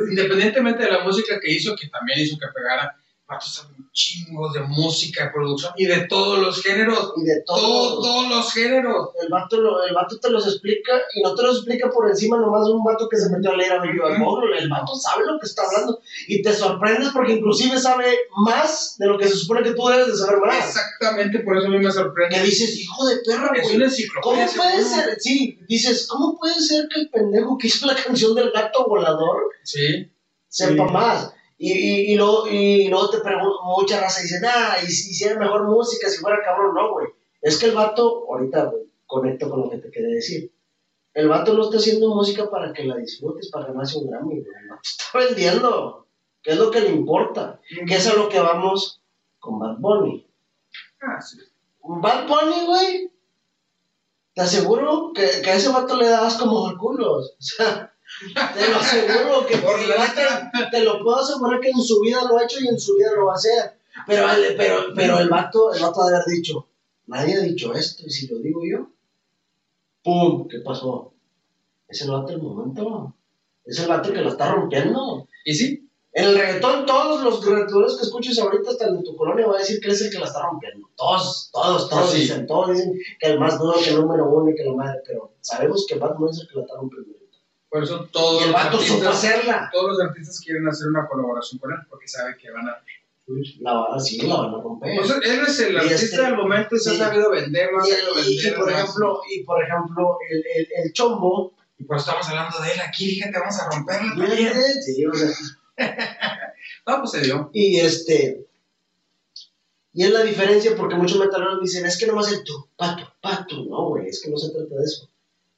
Independientemente 0.10 0.84
de 0.84 0.92
la 0.92 1.04
música 1.04 1.40
que 1.40 1.52
hizo, 1.52 1.76
que 1.76 1.88
también 1.88 2.20
hizo 2.20 2.38
que 2.38 2.48
pegara, 2.54 2.96
vatos 3.28 3.56
saben 3.56 3.76
chingos 3.92 4.54
de 4.54 4.62
música, 4.62 5.26
de 5.26 5.32
producción 5.32 5.74
y 5.76 5.86
de 5.86 6.06
todos 6.08 6.40
los 6.40 6.62
géneros. 6.62 7.14
Y 7.18 7.24
de 7.24 7.42
todo. 7.46 8.02
Todos 8.02 8.30
los 8.30 8.54
géneros. 8.54 9.10
El 9.22 9.30
vato, 9.30 9.58
lo- 9.58 9.84
el 9.84 9.94
vato 9.94 10.20
te 10.20 10.30
los 10.30 10.46
explica 10.46 10.94
y 11.16 11.22
no 11.24 11.34
te 11.36 11.42
los 11.44 11.58
explica 11.58 11.90
por 11.90 12.08
encima 12.08 12.38
nomás 12.38 12.66
de 12.66 12.74
un 12.74 12.84
vato 12.84 13.10
que 13.10 13.18
se 13.18 13.30
metió 13.30 13.52
a 13.52 13.56
leer 13.58 13.74
a 13.74 13.82
Billy 13.82 13.98
Bob 13.98 14.44
El 14.58 14.70
vato 14.70 14.94
sabe 14.96 15.26
lo 15.26 15.40
que 15.40 15.48
está 15.48 15.64
hablando 15.64 16.00
y 16.28 16.42
te 16.42 16.54
sorprendes 16.54 17.10
porque 17.10 17.34
inclusive 17.34 17.80
sabe 17.80 18.18
más 18.38 18.96
de 19.00 19.08
lo 19.08 19.18
que 19.18 19.28
se 19.28 19.36
supone 19.36 19.64
que 19.64 19.72
tú 19.74 19.88
debes 19.88 20.08
de 20.08 20.16
saber 20.18 20.40
más. 20.46 20.68
Exactamente, 20.68 21.40
por 21.40 21.58
eso 21.58 21.68
a 21.68 21.70
mí 21.72 21.80
me 21.80 21.92
sorprende. 21.92 22.36
Que 22.36 22.44
dices, 22.44 22.78
hijo 22.80 23.06
de 23.08 23.18
perra, 23.26 23.52
Es 23.56 23.64
güey. 23.64 23.76
una 23.78 23.92
¿Cómo 24.22 24.36
puede 24.56 24.84
ser? 24.84 25.18
Sí, 25.20 25.60
dices, 25.68 26.08
¿cómo 26.08 26.38
puede 26.38 26.56
ser 26.62 26.88
que 26.94 27.02
el 27.02 27.10
pendejo 27.10 27.58
que 27.58 27.68
hizo 27.68 27.86
la 27.88 27.96
canción 27.96 28.36
del 28.36 28.52
gato 28.52 28.86
volador 28.88 29.38
Sí. 29.64 30.12
sepa 30.48 30.88
Sí. 30.88 30.94
más? 30.94 31.34
Y, 31.58 31.74
y, 31.74 32.14
y, 32.14 32.16
luego, 32.16 32.48
y 32.48 32.88
luego 32.88 33.10
te 33.10 33.20
pregunto, 33.20 33.60
mucha 33.64 34.00
raza 34.00 34.22
dice, 34.22 34.40
ah, 34.46 34.78
y 34.84 34.88
si 34.88 35.12
hiciera 35.12 35.40
mejor 35.40 35.64
música, 35.64 36.08
si 36.08 36.20
fuera 36.20 36.44
cabrón, 36.44 36.76
no, 36.76 36.94
güey. 36.94 37.08
Es 37.42 37.58
que 37.58 37.68
el 37.68 37.76
vato, 37.76 38.26
ahorita 38.30 38.66
güey, 38.66 38.84
conecto 39.06 39.50
con 39.50 39.62
lo 39.62 39.70
que 39.70 39.78
te 39.78 39.90
quería 39.90 40.16
decir. 40.16 40.52
El 41.14 41.30
vato 41.30 41.54
no 41.54 41.64
está 41.64 41.78
haciendo 41.78 42.14
música 42.14 42.48
para 42.50 42.74
que 42.74 42.84
la 42.84 42.98
disfrutes, 42.98 43.50
para 43.50 43.68
ganarse 43.68 43.98
un 43.98 44.08
Grammy, 44.08 44.42
güey. 44.42 44.56
El 44.62 44.70
vato 44.70 44.82
está 44.84 45.18
vendiendo, 45.18 46.08
que 46.44 46.52
es 46.52 46.58
lo 46.58 46.70
que 46.70 46.82
le 46.82 46.90
importa. 46.90 47.60
Que 47.88 47.96
es 47.96 48.08
a 48.08 48.14
lo 48.14 48.30
que 48.30 48.40
vamos 48.40 49.02
con 49.40 49.58
Bad 49.58 49.78
Bunny. 49.80 50.28
Ah, 51.02 51.20
sí. 51.20 51.40
Bad 51.82 52.28
Bunny, 52.28 52.66
güey. 52.68 53.12
Te 54.36 54.42
aseguro 54.42 55.12
que, 55.16 55.42
que 55.44 55.50
a 55.50 55.56
ese 55.56 55.70
vato 55.70 55.96
le 55.96 56.08
das 56.08 56.38
como 56.38 56.68
al 56.68 56.78
culo. 56.78 57.18
O 57.18 57.24
sea, 57.40 57.92
te 58.34 58.70
lo 58.72 58.78
aseguro 58.78 59.46
que 59.46 59.58
Por 59.58 59.80
vato- 59.88 60.70
te 60.72 60.82
lo 60.82 61.04
puedo 61.04 61.18
asegurar 61.18 61.60
que 61.60 61.70
en 61.70 61.82
su 61.82 62.00
vida 62.02 62.22
lo 62.28 62.38
ha 62.38 62.44
hecho 62.44 62.60
y 62.60 62.68
en 62.68 62.80
su 62.80 62.96
vida 62.96 63.12
lo 63.16 63.26
va 63.28 63.34
a 63.34 63.36
hacer. 63.36 63.78
Pero, 64.06 64.24
vale, 64.24 64.52
pero, 64.52 64.94
pero 64.96 65.20
el 65.20 65.30
vato, 65.30 65.74
el 65.74 65.82
vato 65.82 66.02
ha 66.04 66.10
de 66.10 66.16
haber 66.18 66.28
dicho, 66.28 66.68
nadie 67.08 67.36
ha 67.38 67.42
dicho 67.42 67.74
esto, 67.74 68.04
y 68.06 68.10
si 68.12 68.28
lo 68.28 68.38
digo 68.40 68.62
yo, 68.64 68.90
¡pum! 70.04 70.48
¿Qué 70.48 70.60
pasó? 70.60 71.14
Es 71.88 72.02
el 72.02 72.12
vato 72.12 72.28
del 72.28 72.42
momento. 72.42 73.14
Es 73.66 73.80
el 73.80 73.88
vato 73.88 74.12
que 74.14 74.22
lo 74.22 74.30
está 74.30 74.52
rompiendo. 74.54 75.28
¿Y 75.46 75.54
sí? 75.54 75.84
En 76.14 76.26
el 76.30 76.36
reggaetón, 76.38 76.86
todos 76.86 77.24
los 77.24 77.46
reggaetoneros 77.46 77.98
que 77.98 78.06
escuches 78.06 78.40
ahorita, 78.40 78.72
hasta 78.72 78.88
el 78.88 78.98
de 78.98 79.04
tu 79.04 79.16
colonia, 79.16 79.46
va 79.48 79.56
a 79.56 79.60
decir 79.60 79.80
que 79.80 79.90
es 79.90 80.02
el 80.02 80.10
que 80.12 80.18
la 80.20 80.26
está 80.26 80.42
rompiendo. 80.42 80.90
Todos, 80.96 81.50
todos, 81.52 81.90
todos 81.90 82.12
Sí. 82.12 82.22
dicen, 82.22 82.48
todos 82.48 82.72
dicen 82.72 82.94
que 83.20 83.28
el 83.28 83.40
más 83.40 83.60
duro, 83.60 83.78
que 83.84 83.92
el 83.92 84.02
número 84.02 84.28
uno 84.30 84.50
y 84.50 84.56
que 84.56 84.64
la 84.64 84.74
madre, 84.74 85.02
pero 85.06 85.32
sabemos 85.42 85.86
que 85.88 85.96
Bad 85.96 86.16
Bunny 86.18 86.32
es 86.32 86.40
el 86.42 86.48
que 86.48 86.56
la 86.56 86.62
está 86.62 86.76
rompiendo. 86.76 87.10
Por 87.70 87.84
eso 87.84 88.06
todos 88.12 88.44
el 88.46 88.52
los, 88.52 88.62
artistas, 88.62 89.08
hacerla. 89.08 89.70
todos 89.74 89.92
los 89.92 90.00
artistas 90.02 90.40
quieren 90.40 90.68
hacer 90.68 90.88
una 90.88 91.08
colaboración 91.08 91.60
con 91.60 91.72
él 91.72 91.78
porque 91.90 92.08
saben 92.08 92.36
que 92.42 92.50
van 92.52 92.68
a... 92.70 92.78
La 93.60 93.74
van 93.74 93.94
a, 93.98 94.00
sí, 94.00 94.22
la 94.26 94.36
van 94.38 94.56
a 94.56 94.62
romper. 94.62 95.00
O 95.02 95.06
sea, 95.06 95.18
él 95.18 95.42
es 95.46 95.60
el 95.60 95.76
artista 95.78 96.06
este- 96.06 96.22
del 96.22 96.38
momento 96.38 96.76
y 96.76 96.80
se 96.80 96.92
sí. 96.92 97.02
ha 97.02 97.08
sabido 97.10 97.30
vender, 97.32 97.70
ha 97.78 97.86
Y, 97.86 97.92
sabido 97.92 98.14
y- 98.20 98.34
y 98.34 98.36
vender. 98.38 98.56
por 98.60 98.72
ejemplo, 98.72 99.22
y 99.30 99.44
por 99.44 99.62
ejemplo, 99.64 100.18
el, 100.32 100.38
el, 100.56 100.68
el 100.86 100.94
chombo, 100.94 101.54
Y 101.78 101.84
pues 101.84 102.02
estamos 102.04 102.26
hablando 102.30 102.58
de 102.62 102.72
él 102.72 102.80
aquí, 102.80 103.10
fíjate, 103.16 103.38
vamos 103.38 103.60
a 103.60 103.70
romperla 103.70 104.16
también. 104.16 104.54
sí, 104.82 105.06
o 105.06 105.14
sea, 105.14 105.30
No, 106.88 107.00
pues 107.00 107.12
se 107.12 107.22
dio. 107.22 107.50
Y 107.54 107.80
este. 107.82 108.46
Y 109.94 110.04
es 110.06 110.12
la 110.12 110.24
diferencia 110.24 110.74
porque 110.78 110.96
muchos 110.96 111.20
metaleros 111.20 111.60
dicen, 111.62 111.86
es 111.86 111.98
que 111.98 112.08
nomás 112.08 112.32
el 112.32 112.44
tu, 112.46 112.70
pato, 112.78 113.12
pato. 113.22 113.58
No, 113.66 113.90
güey, 113.90 114.08
es 114.08 114.22
que 114.24 114.30
no 114.30 114.38
se 114.38 114.52
trata 114.52 114.74
de 114.76 114.84
eso. 114.86 115.10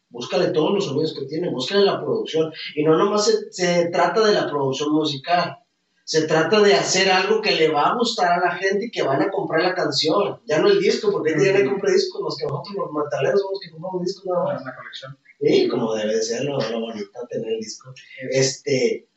Búscale 0.09 0.47
todos 0.51 0.73
los 0.73 0.85
sonidos 0.85 1.13
que 1.17 1.25
tiene, 1.25 1.49
búscale 1.51 1.85
la 1.85 1.99
producción. 2.01 2.51
Y 2.75 2.83
no 2.83 2.97
nomás 2.97 3.25
se, 3.25 3.51
se 3.51 3.85
trata 3.89 4.25
de 4.25 4.33
la 4.33 4.49
producción 4.49 4.91
musical. 4.91 5.57
Se 6.03 6.23
trata 6.25 6.59
de 6.61 6.73
hacer 6.73 7.11
algo 7.11 7.39
que 7.39 7.51
le 7.51 7.67
va 7.69 7.89
a 7.89 7.95
gustar 7.95 8.31
a 8.39 8.43
la 8.43 8.55
gente 8.55 8.85
y 8.87 8.91
que 8.91 9.03
van 9.03 9.21
a 9.21 9.29
comprar 9.29 9.61
la 9.61 9.75
canción. 9.75 10.41
Ya 10.47 10.57
no 10.59 10.67
el 10.67 10.79
disco, 10.79 11.11
porque 11.11 11.35
hay 11.35 11.53
que 11.55 11.65
comprar 11.65 11.93
discos, 11.93 12.21
los 12.21 12.35
que 12.35 12.45
nosotros 12.45 12.75
los 12.75 12.91
metaleros 13.03 13.39
somos 13.41 13.53
los 13.53 13.59
que 13.61 13.69
compramos 13.71 14.01
discos 14.03 14.25
nada 14.25 14.43
más. 14.45 14.61
Una 14.63 14.75
colección. 14.75 15.17
Sí, 15.39 15.67
como 15.69 15.93
debe 15.93 16.15
de 16.15 16.21
ser, 16.23 16.43
lo, 16.45 16.57
lo 16.59 16.79
bonito 16.81 17.11
tener 17.29 17.53
el 17.53 17.59
disco. 17.59 17.93
Este, 18.31 19.07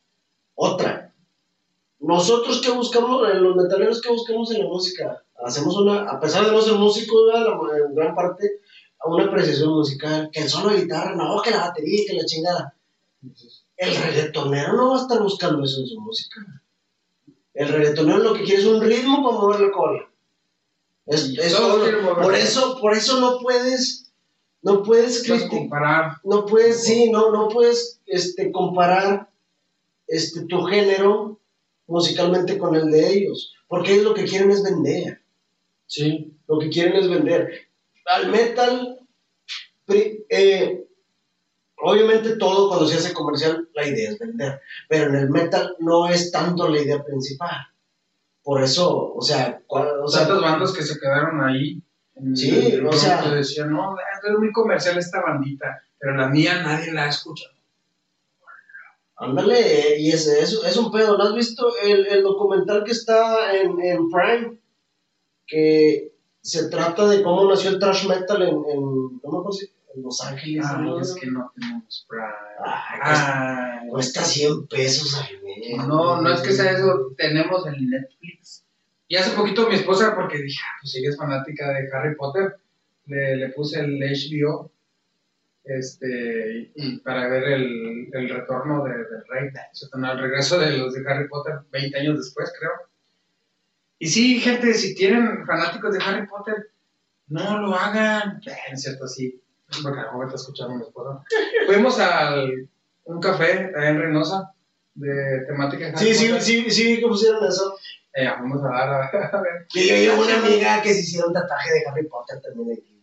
otra. 0.54 1.14
Nosotros 2.00 2.60
que 2.60 2.70
buscamos, 2.72 3.28
eh, 3.30 3.34
los 3.34 3.56
metaleros 3.56 4.00
que 4.02 4.10
buscamos 4.10 4.50
en 4.52 4.58
la 4.64 4.66
música, 4.68 5.24
hacemos 5.44 5.76
una, 5.78 6.10
a 6.10 6.20
pesar 6.20 6.44
de 6.44 6.52
no 6.52 6.60
ser 6.60 6.74
músicos, 6.74 7.20
¿verdad? 7.32 7.46
La- 7.46 7.86
en 7.86 7.94
gran 7.94 8.14
parte, 8.14 8.60
una 9.06 9.24
apreciación 9.26 9.70
musical, 9.70 10.30
que 10.32 10.40
el 10.42 10.48
solo 10.48 10.70
de 10.70 10.82
guitarra, 10.82 11.14
no, 11.14 11.40
que 11.42 11.50
la 11.50 11.68
batería, 11.68 12.04
que 12.06 12.16
la 12.16 12.24
chingada. 12.24 12.74
El 13.76 13.96
reggaetonero 13.96 14.74
no 14.74 14.90
va 14.90 14.98
a 14.98 15.02
estar 15.02 15.22
buscando 15.22 15.64
eso 15.64 15.80
en 15.80 15.86
su 15.86 16.00
música. 16.00 16.40
El 17.54 17.68
reggaetonero 17.68 18.18
lo 18.18 18.34
que 18.34 18.44
quiere 18.44 18.62
es 18.62 18.68
un 18.68 18.80
ritmo 18.80 19.24
para 19.24 19.36
mover 19.38 19.60
la 19.60 19.70
cola. 19.72 20.08
Es, 21.06 21.34
por 22.22 22.34
eso, 22.34 22.78
por 22.80 22.94
eso 22.94 23.20
no 23.20 23.38
puedes, 23.40 24.12
no 24.62 24.82
puedes 24.82 25.26
comparar. 25.48 26.18
no 26.24 26.46
puedes, 26.46 26.84
sí, 26.84 27.10
no, 27.10 27.32
no 27.32 27.48
puedes, 27.48 28.00
este, 28.06 28.52
comparar, 28.52 29.28
este, 30.06 30.42
tu 30.42 30.62
género 30.62 31.40
musicalmente 31.86 32.56
con 32.56 32.76
el 32.76 32.90
de 32.90 33.12
ellos, 33.12 33.52
porque 33.66 33.94
ellos 33.94 34.04
lo 34.04 34.14
que 34.14 34.24
quieren 34.24 34.50
es 34.50 34.62
vender. 34.62 35.20
Sí. 35.86 36.32
Lo 36.48 36.58
que 36.58 36.70
quieren 36.70 36.94
es 36.94 37.08
vender. 37.08 37.68
Al 38.06 38.30
metal, 38.30 38.91
eh, 40.28 40.84
obviamente 41.76 42.36
todo 42.36 42.68
cuando 42.68 42.86
se 42.86 42.96
hace 42.98 43.12
comercial, 43.12 43.68
la 43.74 43.86
idea 43.86 44.10
es 44.10 44.18
vender. 44.18 44.60
Pero 44.88 45.08
en 45.10 45.16
el 45.16 45.30
metal 45.30 45.76
no 45.80 46.08
es 46.08 46.30
tanto 46.30 46.68
la 46.68 46.80
idea 46.80 47.02
principal. 47.02 47.56
Por 48.42 48.62
eso, 48.62 49.12
o 49.14 49.22
sea, 49.22 49.62
cua- 49.68 50.00
o 50.02 50.08
sea 50.08 50.26
Tantas 50.26 50.42
bandas 50.42 50.72
que 50.72 50.82
se 50.82 50.98
quedaron 50.98 51.40
ahí. 51.42 51.80
en 52.16 52.36
Sí, 52.36 52.72
el- 52.72 52.86
o 52.86 52.92
sea- 52.92 53.22
decían, 53.30 53.72
no, 53.72 53.94
es 53.96 54.38
muy 54.38 54.52
comercial 54.52 54.98
esta 54.98 55.20
bandita, 55.22 55.82
pero 55.98 56.14
la 56.16 56.28
mía 56.28 56.62
nadie 56.62 56.92
la 56.92 57.04
ha 57.04 57.08
escuchado. 57.08 57.52
ándale, 59.16 59.98
y 60.00 60.10
es, 60.10 60.26
es, 60.26 60.52
es 60.64 60.76
un 60.76 60.90
pedo. 60.90 61.16
¿No 61.16 61.24
has 61.24 61.34
visto 61.34 61.72
el, 61.82 62.06
el 62.06 62.22
documental 62.22 62.82
que 62.84 62.90
está 62.92 63.54
en, 63.56 63.80
en 63.80 64.10
Prime? 64.10 64.58
Que 65.46 66.12
se 66.40 66.68
trata 66.68 67.06
de 67.08 67.22
cómo 67.22 67.48
nació 67.48 67.70
el 67.70 67.78
thrash 67.78 68.06
metal 68.08 68.42
en, 68.42 68.48
en, 68.68 69.20
acuerdo 69.24 69.52
si- 69.52 69.70
en 69.94 70.02
Los 70.02 70.20
Ángeles. 70.24 70.64
Ay, 70.68 70.84
¿no? 70.84 71.00
es 71.00 71.14
que 71.14 71.26
no 71.30 71.52
tenemos 71.54 72.06
Prime. 72.08 72.24
Ay, 72.64 73.00
Ay, 73.02 73.88
Cuesta 73.88 74.22
100 74.22 74.66
pesos 74.68 75.14
al 75.20 75.42
mes. 75.42 75.86
No, 75.86 76.20
no 76.22 76.32
es 76.34 76.40
que 76.40 76.52
sea 76.52 76.72
eso, 76.72 77.12
tenemos 77.16 77.66
el 77.66 77.88
Netflix. 77.90 78.64
Y 79.08 79.16
hace 79.16 79.36
poquito 79.36 79.68
mi 79.68 79.74
esposa, 79.74 80.14
porque 80.14 80.38
dije, 80.38 80.58
ah, 80.64 80.78
pues 80.80 80.94
ella 80.96 81.10
es 81.10 81.16
fanática 81.18 81.68
de 81.72 81.88
Harry 81.92 82.14
Potter, 82.16 82.56
le, 83.06 83.36
le 83.36 83.48
puse 83.50 83.80
el 83.80 83.98
HBO 84.00 84.70
este, 85.64 86.72
y 86.74 86.98
para 87.00 87.28
ver 87.28 87.44
el, 87.44 88.08
el 88.12 88.28
retorno 88.30 88.82
de- 88.84 88.90
del 89.04 89.24
rey, 89.28 89.50
el 89.50 90.18
regreso 90.18 90.58
de 90.58 90.76
los 90.78 90.94
de 90.94 91.08
Harry 91.08 91.28
Potter 91.28 91.60
20 91.70 91.98
años 91.98 92.18
después, 92.18 92.52
creo. 92.58 92.70
Y 93.98 94.08
sí, 94.08 94.40
gente, 94.40 94.74
si 94.74 94.94
tienen 94.94 95.46
fanáticos 95.46 95.92
de 95.94 96.02
Harry 96.04 96.26
Potter, 96.26 96.70
no 97.28 97.60
lo 97.60 97.74
hagan. 97.74 98.40
Es 98.72 98.82
cierto, 98.82 99.06
sí. 99.06 99.41
Porque 99.82 100.00
a 100.00 100.04
lo 100.04 100.12
mejor 100.12 100.26
está 100.26 100.36
escuchando 100.36 100.74
mi 100.74 100.82
esposa. 100.82 101.22
Fuimos 101.66 101.98
a 102.00 102.34
un 103.04 103.20
café 103.20 103.70
en 103.74 104.00
Reynosa 104.00 104.52
de 104.94 105.44
temática 105.46 105.96
Sí, 105.96 106.14
sí, 106.14 106.32
sí, 106.40 106.70
sí, 106.70 107.00
que 107.00 107.06
pusieron 107.06 107.44
eso. 107.44 107.76
Eh, 108.14 108.26
vamos 108.26 108.62
a 108.64 108.68
dar 108.68 108.88
a, 108.88 109.06
a 109.06 109.40
ver. 109.40 109.66
Y 109.74 109.88
yo 109.88 109.94
llevo 109.96 110.22
una 110.22 110.38
amiga 110.38 110.82
que 110.82 110.92
se 110.92 111.00
hicieron 111.00 111.28
un 111.28 111.34
tatuaje 111.34 111.72
de 111.72 111.82
Harry 111.88 112.06
Potter 112.08 112.40
también 112.42 112.78
aquí. 112.78 112.98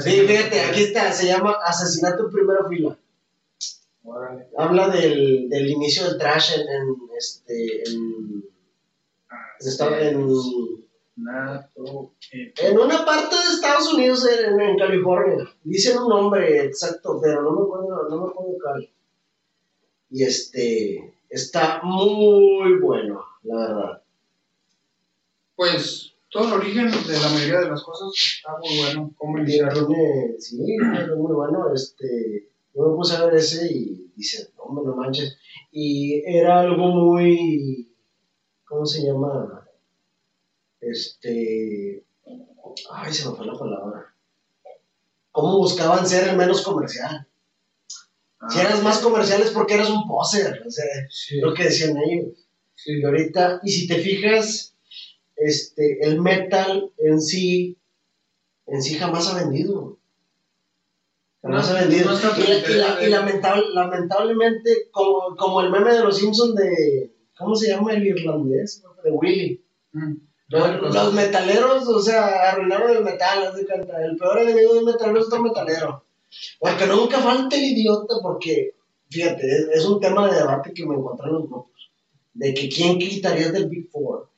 Sí, 0.00 0.22
fíjate, 0.26 0.60
aquí 0.62 0.82
está, 0.84 1.12
se 1.12 1.26
llama 1.26 1.56
Asesinato 1.64 2.24
en 2.24 2.30
Primera 2.32 2.68
Fila. 2.68 2.98
Órale. 4.02 4.48
Habla 4.56 4.88
del, 4.88 5.48
del 5.48 5.68
inicio 5.68 6.04
del 6.08 6.18
trash 6.18 6.54
en, 6.54 6.60
en, 6.60 6.96
este, 7.16 7.82
en, 7.88 8.44
Ah, 9.28 9.56
en, 10.00 10.85
Nato, 11.16 12.12
eh, 12.32 12.52
en 12.58 12.78
una 12.78 13.04
parte 13.04 13.34
de 13.34 13.54
Estados 13.54 13.92
Unidos, 13.94 14.28
en, 14.28 14.60
en 14.60 14.78
California. 14.78 15.48
Dicen 15.64 15.98
un 15.98 16.08
nombre 16.08 16.64
exacto, 16.64 17.18
pero 17.22 17.42
no 17.42 17.52
me 17.52 17.62
acuerdo, 17.62 18.08
no 18.08 18.22
me 18.22 18.30
acuerdo 18.30 18.52
cuál. 18.62 18.90
Y 20.10 20.22
este, 20.22 21.14
está 21.28 21.80
muy 21.82 22.78
bueno, 22.80 23.24
la 23.42 23.56
verdad. 23.56 24.02
Pues 25.56 26.12
todo 26.30 26.48
el 26.48 26.52
origen 26.60 26.90
de 26.90 27.18
la 27.18 27.28
mayoría 27.30 27.60
de 27.60 27.70
las 27.70 27.82
cosas 27.82 28.08
está 28.14 28.52
muy 28.58 28.78
bueno. 28.78 29.14
¿Cómo 29.16 29.42
tiene, 29.44 30.38
sí, 30.38 30.58
es 30.76 31.16
muy 31.16 31.34
bueno. 31.34 31.72
Este, 31.72 32.50
yo 32.74 32.82
me 32.82 32.94
puse 32.94 33.16
a 33.16 33.24
ver 33.24 33.36
ese 33.36 33.66
y 33.72 34.12
dice, 34.14 34.50
hombre, 34.58 34.84
no 34.84 34.96
manches. 34.96 35.38
Y 35.72 36.22
era 36.26 36.60
algo 36.60 36.88
muy, 36.88 37.90
¿cómo 38.66 38.84
se 38.84 39.02
llama? 39.02 39.65
Este, 40.80 42.04
ay, 42.90 43.12
se 43.12 43.28
me 43.28 43.34
fue 43.36 43.46
la 43.46 43.58
palabra. 43.58 44.14
¿Cómo 45.32 45.58
buscaban 45.58 46.06
ser 46.06 46.28
el 46.28 46.36
menos 46.36 46.62
comercial? 46.62 47.26
Si 48.50 48.60
eras 48.60 48.82
más 48.82 48.98
comercial 49.00 49.42
es 49.42 49.50
porque 49.50 49.74
eras 49.74 49.90
un 49.90 50.06
poser, 50.06 50.62
o 50.66 50.70
sea, 50.70 50.84
Sí, 51.10 51.40
lo 51.40 51.52
que 51.54 51.64
decían 51.64 51.96
ellos. 51.96 52.46
sí. 52.74 53.00
Y 53.00 53.04
ahorita, 53.04 53.60
y 53.64 53.70
si 53.70 53.86
te 53.88 53.96
fijas, 53.98 54.74
este, 55.36 55.98
el 56.06 56.20
metal 56.20 56.90
en 56.98 57.20
sí, 57.20 57.76
en 58.66 58.82
sí 58.82 58.94
jamás 58.94 59.28
ha 59.28 59.38
vendido. 59.42 59.98
Jamás 61.42 61.70
No, 61.70 61.76
ha 61.76 61.80
vendido. 61.80 62.04
no 62.10 62.14
está 62.16 62.28
y, 62.38 62.40
la- 62.40 62.46
y 62.46 62.48
la- 62.50 62.58
interesado. 62.58 63.02
y 63.06 63.10
lamentable- 63.10 63.74
lamentablemente, 63.74 64.88
como, 64.90 65.34
como 65.36 65.60
el 65.62 65.70
meme 65.70 65.92
de 65.94 66.00
los 66.04 66.16
Simpsons 66.18 66.54
de, 66.54 67.12
¿cómo 67.36 67.56
se 67.56 67.68
llama 67.68 67.92
el 67.94 68.06
irlandés? 68.06 68.82
De 69.04 69.10
Willy. 69.10 69.64
Mm. 69.92 70.14
Los, 70.48 70.94
los 70.94 71.12
metaleros, 71.12 71.88
o 71.88 72.00
sea, 72.00 72.50
arruinaron 72.50 72.90
el 72.90 73.04
metal, 73.04 73.54
de 73.54 73.66
cuenta. 73.66 74.04
El 74.04 74.16
peor 74.16 74.38
enemigo 74.38 74.74
del 74.74 74.84
metalero 74.84 75.20
es 75.20 75.26
otro 75.26 75.42
metalero. 75.42 76.04
Porque 76.58 76.86
nunca 76.86 77.18
falta 77.18 77.56
el 77.56 77.64
idiota, 77.64 78.16
porque, 78.22 78.74
fíjate, 79.10 79.46
es, 79.46 79.68
es 79.72 79.84
un 79.84 80.00
tema 80.00 80.28
de 80.28 80.36
debate 80.36 80.72
que 80.72 80.86
me 80.86 80.94
encontré 80.94 81.26
en 81.26 81.32
los 81.32 81.48
grupos. 81.48 81.90
De 82.34 82.54
que 82.54 82.68
quién 82.68 82.98
quitarías 82.98 83.52
del 83.52 83.68
Big 83.68 83.90
Four. 83.90 84.28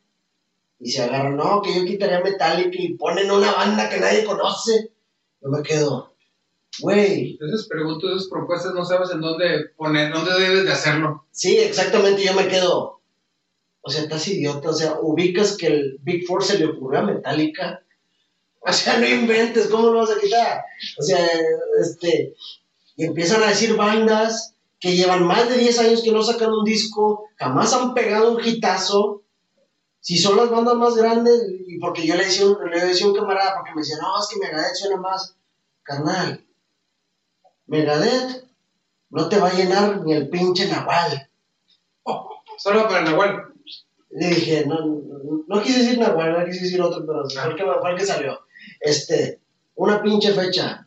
Y 0.80 0.90
se 0.90 1.02
agarran, 1.02 1.36
no, 1.36 1.60
que 1.60 1.74
yo 1.74 1.84
quitaría 1.84 2.20
Metallica 2.20 2.78
y 2.78 2.94
ponen 2.94 3.30
una 3.30 3.52
banda 3.52 3.88
que 3.88 3.98
nadie 3.98 4.24
conoce. 4.24 4.92
Yo 5.42 5.48
me 5.50 5.62
quedo, 5.62 6.12
güey, 6.80 7.38
Esas 7.40 7.66
preguntas, 7.66 8.10
esas 8.10 8.28
propuestas, 8.28 8.74
no 8.74 8.84
sabes 8.84 9.10
en 9.10 9.20
dónde 9.20 9.70
poner, 9.76 10.12
dónde 10.12 10.32
debes 10.38 10.64
de 10.64 10.72
hacerlo. 10.72 11.26
Sí, 11.32 11.56
exactamente, 11.58 12.22
yo 12.24 12.34
me 12.34 12.48
quedo. 12.48 12.97
O 13.88 13.90
sea, 13.90 14.02
estás 14.02 14.28
idiota, 14.28 14.68
o 14.68 14.74
sea, 14.74 14.98
ubicas 15.00 15.56
que 15.56 15.68
el 15.68 15.98
Big 16.02 16.26
Four 16.26 16.44
se 16.44 16.58
le 16.58 16.66
ocurrió 16.66 17.00
a 17.00 17.04
Metallica. 17.04 17.82
O 18.60 18.70
sea, 18.70 18.98
no 18.98 19.08
inventes, 19.08 19.68
¿cómo 19.68 19.88
lo 19.88 20.00
vas 20.00 20.10
a 20.10 20.20
quitar? 20.20 20.62
O 20.98 21.02
sea, 21.02 21.26
este, 21.80 22.34
y 22.96 23.04
empiezan 23.06 23.42
a 23.42 23.46
decir 23.46 23.76
bandas 23.76 24.52
que 24.78 24.94
llevan 24.94 25.24
más 25.24 25.48
de 25.48 25.56
10 25.56 25.78
años 25.78 26.02
que 26.02 26.12
no 26.12 26.22
sacan 26.22 26.52
un 26.52 26.64
disco, 26.64 27.30
jamás 27.36 27.72
han 27.72 27.94
pegado 27.94 28.32
un 28.32 28.44
hitazo. 28.44 29.22
Si 30.00 30.18
son 30.18 30.36
las 30.36 30.50
bandas 30.50 30.74
más 30.74 30.94
grandes, 30.94 31.46
y 31.66 31.78
porque 31.78 32.06
yo 32.06 32.14
le 32.14 32.26
decía, 32.26 32.44
le 32.70 32.84
decía 32.84 33.06
a 33.06 33.08
un 33.08 33.16
camarada, 33.16 33.54
porque 33.54 33.72
me 33.74 33.80
decía, 33.80 33.96
no, 34.02 34.20
es 34.20 34.28
que 34.28 34.38
Megadeth 34.38 34.74
suena 34.74 34.98
más. 34.98 35.34
Carnal, 35.82 36.44
Megadeth 37.66 38.44
no 39.08 39.30
te 39.30 39.38
va 39.38 39.48
a 39.48 39.54
llenar 39.54 40.02
ni 40.02 40.12
el 40.12 40.28
pinche 40.28 40.68
Nahual. 40.68 41.30
Solo 42.58 42.86
para 42.86 43.00
Nahual. 43.00 43.54
Le 44.10 44.28
dije, 44.28 44.64
no, 44.66 44.80
no, 44.84 45.44
no 45.46 45.62
quise 45.62 45.80
decir 45.80 45.98
Nahual, 45.98 46.32
no 46.32 46.44
quise 46.44 46.64
decir 46.64 46.80
otro, 46.80 47.04
pero 47.06 47.28
fue 47.28 47.50
el 47.50 47.56
que, 47.56 47.64
fue 47.64 47.90
el 47.90 47.96
que 47.96 48.06
salió. 48.06 48.40
Este, 48.80 49.40
una 49.74 50.02
pinche 50.02 50.32
fecha. 50.32 50.84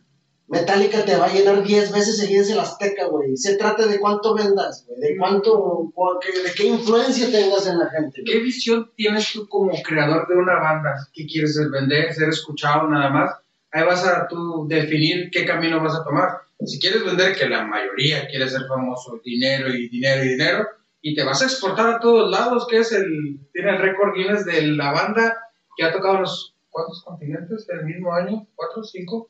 Metallica 0.48 1.06
te 1.06 1.15
va 1.15 1.27
a 1.27 1.34
llenar 1.34 1.64
10 1.64 1.93
veces 1.93 2.18
seguidas 2.18 2.49
el 2.49 2.60
Azteca, 2.60 3.06
güey. 3.06 3.38
Se 3.38 3.56
trata 3.56 3.88
de 3.88 3.99
cuánto 4.02 4.35
vendas, 4.35 4.85
güey. 4.85 4.99
De 4.99 5.18
cuánto, 5.18 5.93
de 6.22 6.52
qué 6.52 6.65
influencia 6.65 7.31
tengas 7.31 7.68
en 7.68 7.80
la 7.80 7.89
gente. 7.89 8.22
¿Qué 8.26 8.39
visión 8.39 8.91
tienes 8.98 9.31
tú 9.31 9.48
como 9.48 9.72
creador 9.81 10.27
de 10.27 10.35
una 10.35 10.60
banda? 10.60 11.07
¿Qué 11.14 11.26
quieres 11.26 11.57
vender, 11.72 12.14
ser 12.14 12.27
escuchado 12.27 12.89
nada 12.89 13.10
más? 13.10 13.31
Ahí 13.72 13.85
vas 13.85 14.06
a 14.06 14.27
tú 14.27 14.68
definir 14.68 15.30
qué 15.31 15.45
camino 15.45 15.81
vas 15.81 15.95
a 15.95 16.03
tomar. 16.03 16.27
Si 16.65 16.80
quieres 16.80 17.06
vender, 17.06 17.34
que 17.34 17.48
la 17.48 17.65
mayoría 17.65 18.27
quiere 18.27 18.49
ser 18.49 18.68
famoso, 18.68 19.22
dinero 19.23 19.69
y 19.73 19.88
dinero 19.88 20.26
y 20.26 20.30
dinero, 20.30 20.68
y 21.02 21.15
te 21.15 21.23
vas 21.23 21.41
a 21.41 21.45
exportar 21.45 21.90
a 21.90 21.99
todos 21.99 22.30
lados, 22.30 22.68
que 22.68 22.78
es 22.78 22.91
el, 22.91 23.40
tiene 23.53 23.72
el 23.72 23.80
récord 23.80 24.14
Guinness 24.15 24.45
de 24.45 24.61
la 24.68 24.91
banda 24.91 25.38
que 25.76 25.84
ha 25.84 25.91
tocado 25.91 26.19
los, 26.22 26.56
¿cuántos 26.69 27.03
continentes 27.03 27.68
el 27.69 27.86
mismo 27.86 28.14
año? 28.14 28.48
¿Cuatro? 28.56 28.84
¿Cinco? 28.84 29.30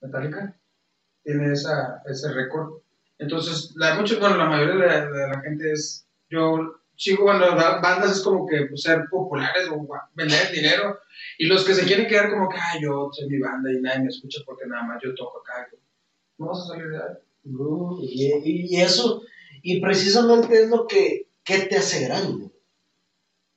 Metallica 0.00 0.54
tiene 1.24 1.52
esa, 1.52 2.02
ese 2.06 2.32
récord. 2.32 2.80
Entonces, 3.18 3.72
la, 3.76 3.94
mucho, 3.96 4.18
bueno, 4.20 4.36
la 4.36 4.46
mayoría 4.46 4.74
de 4.76 4.86
la, 4.86 5.10
de 5.10 5.28
la 5.28 5.40
gente 5.40 5.72
es, 5.72 6.06
yo 6.30 6.76
sigo, 6.96 7.24
bueno, 7.24 7.54
ba- 7.56 7.80
bandas 7.80 8.12
es 8.12 8.22
como 8.22 8.46
que 8.46 8.66
pues, 8.66 8.82
ser 8.82 9.06
populares 9.10 9.68
o 9.70 9.86
vender 10.14 10.50
dinero, 10.52 10.98
y 11.36 11.46
los 11.46 11.64
que 11.64 11.74
se 11.74 11.84
quieren 11.84 12.06
quedar 12.06 12.30
como 12.30 12.48
que, 12.48 12.56
ay, 12.58 12.80
yo 12.82 13.08
soy 13.12 13.28
mi 13.28 13.38
banda 13.40 13.72
y 13.72 13.80
nadie 13.80 14.00
me 14.02 14.08
escucha 14.08 14.40
porque 14.46 14.66
nada 14.66 14.84
más 14.84 15.02
yo 15.02 15.14
toco 15.14 15.40
acá. 15.40 15.68
No 16.38 16.46
vas 16.46 16.60
a 16.62 16.66
salir 16.68 16.88
de 16.88 16.96
ahí. 16.96 17.14
Y, 18.02 18.32
y- 18.44 18.76
y 18.76 18.80
eso, 18.80 19.22
y 19.62 19.80
precisamente 19.80 20.62
es 20.62 20.68
lo 20.70 20.86
que, 20.86 21.28
que 21.44 21.58
te 21.60 21.76
hace 21.78 22.04
grande. 22.06 22.50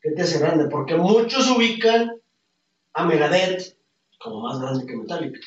¿Qué 0.02 0.11
te 0.11 0.22
hace 0.23 0.40
grande? 0.40 0.65
Porque 0.69 0.95
muchos 0.95 1.49
ubican 1.52 2.11
a 2.94 3.06
Megadeth 3.06 3.78
como 4.19 4.41
más 4.41 4.60
grande 4.60 4.86
que 4.86 4.95
Metallica. 4.98 5.40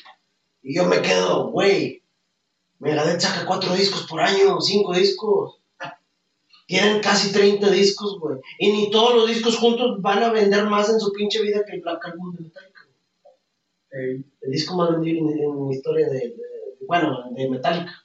Y 0.63 0.75
yo 0.75 0.85
me 0.85 1.01
quedo, 1.01 1.49
güey, 1.51 2.03
Megadeth 2.79 3.19
saca 3.21 3.45
cuatro 3.45 3.73
discos 3.75 4.07
por 4.07 4.21
año, 4.21 4.59
cinco 4.61 4.93
discos. 4.93 5.59
Tienen 6.67 6.99
casi 6.99 7.31
30 7.31 7.69
discos, 7.69 8.19
güey. 8.19 8.39
Y 8.57 8.71
ni 8.71 8.89
todos 8.89 9.13
los 9.15 9.27
discos 9.27 9.57
juntos 9.57 10.01
van 10.01 10.23
a 10.23 10.31
vender 10.31 10.65
más 10.65 10.89
en 10.89 10.99
su 10.99 11.11
pinche 11.13 11.41
vida 11.41 11.63
que 11.63 11.73
el 11.75 11.81
Black 11.81 12.03
Album 12.07 12.35
de 12.35 12.41
Metallica. 12.43 12.81
El 13.91 14.51
disco 14.51 14.75
más 14.75 14.91
vendido 14.91 15.29
en, 15.29 15.39
en 15.39 15.67
la 15.67 15.73
historia 15.73 16.07
de, 16.07 16.19
de- 16.19 16.35
bueno, 16.87 17.29
de 17.31 17.49
Metallica. 17.49 18.04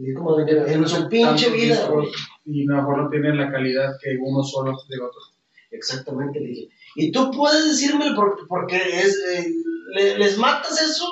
Más 0.00 0.36
vendido 0.36 0.66
en 0.66 0.88
su 0.88 1.08
pinche 1.08 1.50
vida, 1.50 1.76
discos. 1.76 2.06
Y 2.46 2.62
a 2.64 2.70
lo 2.70 2.76
mejor 2.76 3.02
no 3.04 3.10
tienen 3.10 3.36
la 3.36 3.50
calidad 3.50 3.92
que 4.02 4.16
uno 4.20 4.42
solo 4.42 4.72
de 4.88 4.96
otros. 4.96 5.34
Exactamente, 5.70 6.40
le 6.40 6.48
dije. 6.48 6.68
Y 6.96 7.12
tú 7.12 7.30
puedes 7.30 7.64
decirme 7.66 8.06
porque, 8.16 8.42
porque 8.48 8.76
es, 8.76 9.16
eh, 9.34 9.46
le- 9.94 10.18
les 10.18 10.38
matas 10.38 10.80
eso. 10.80 11.04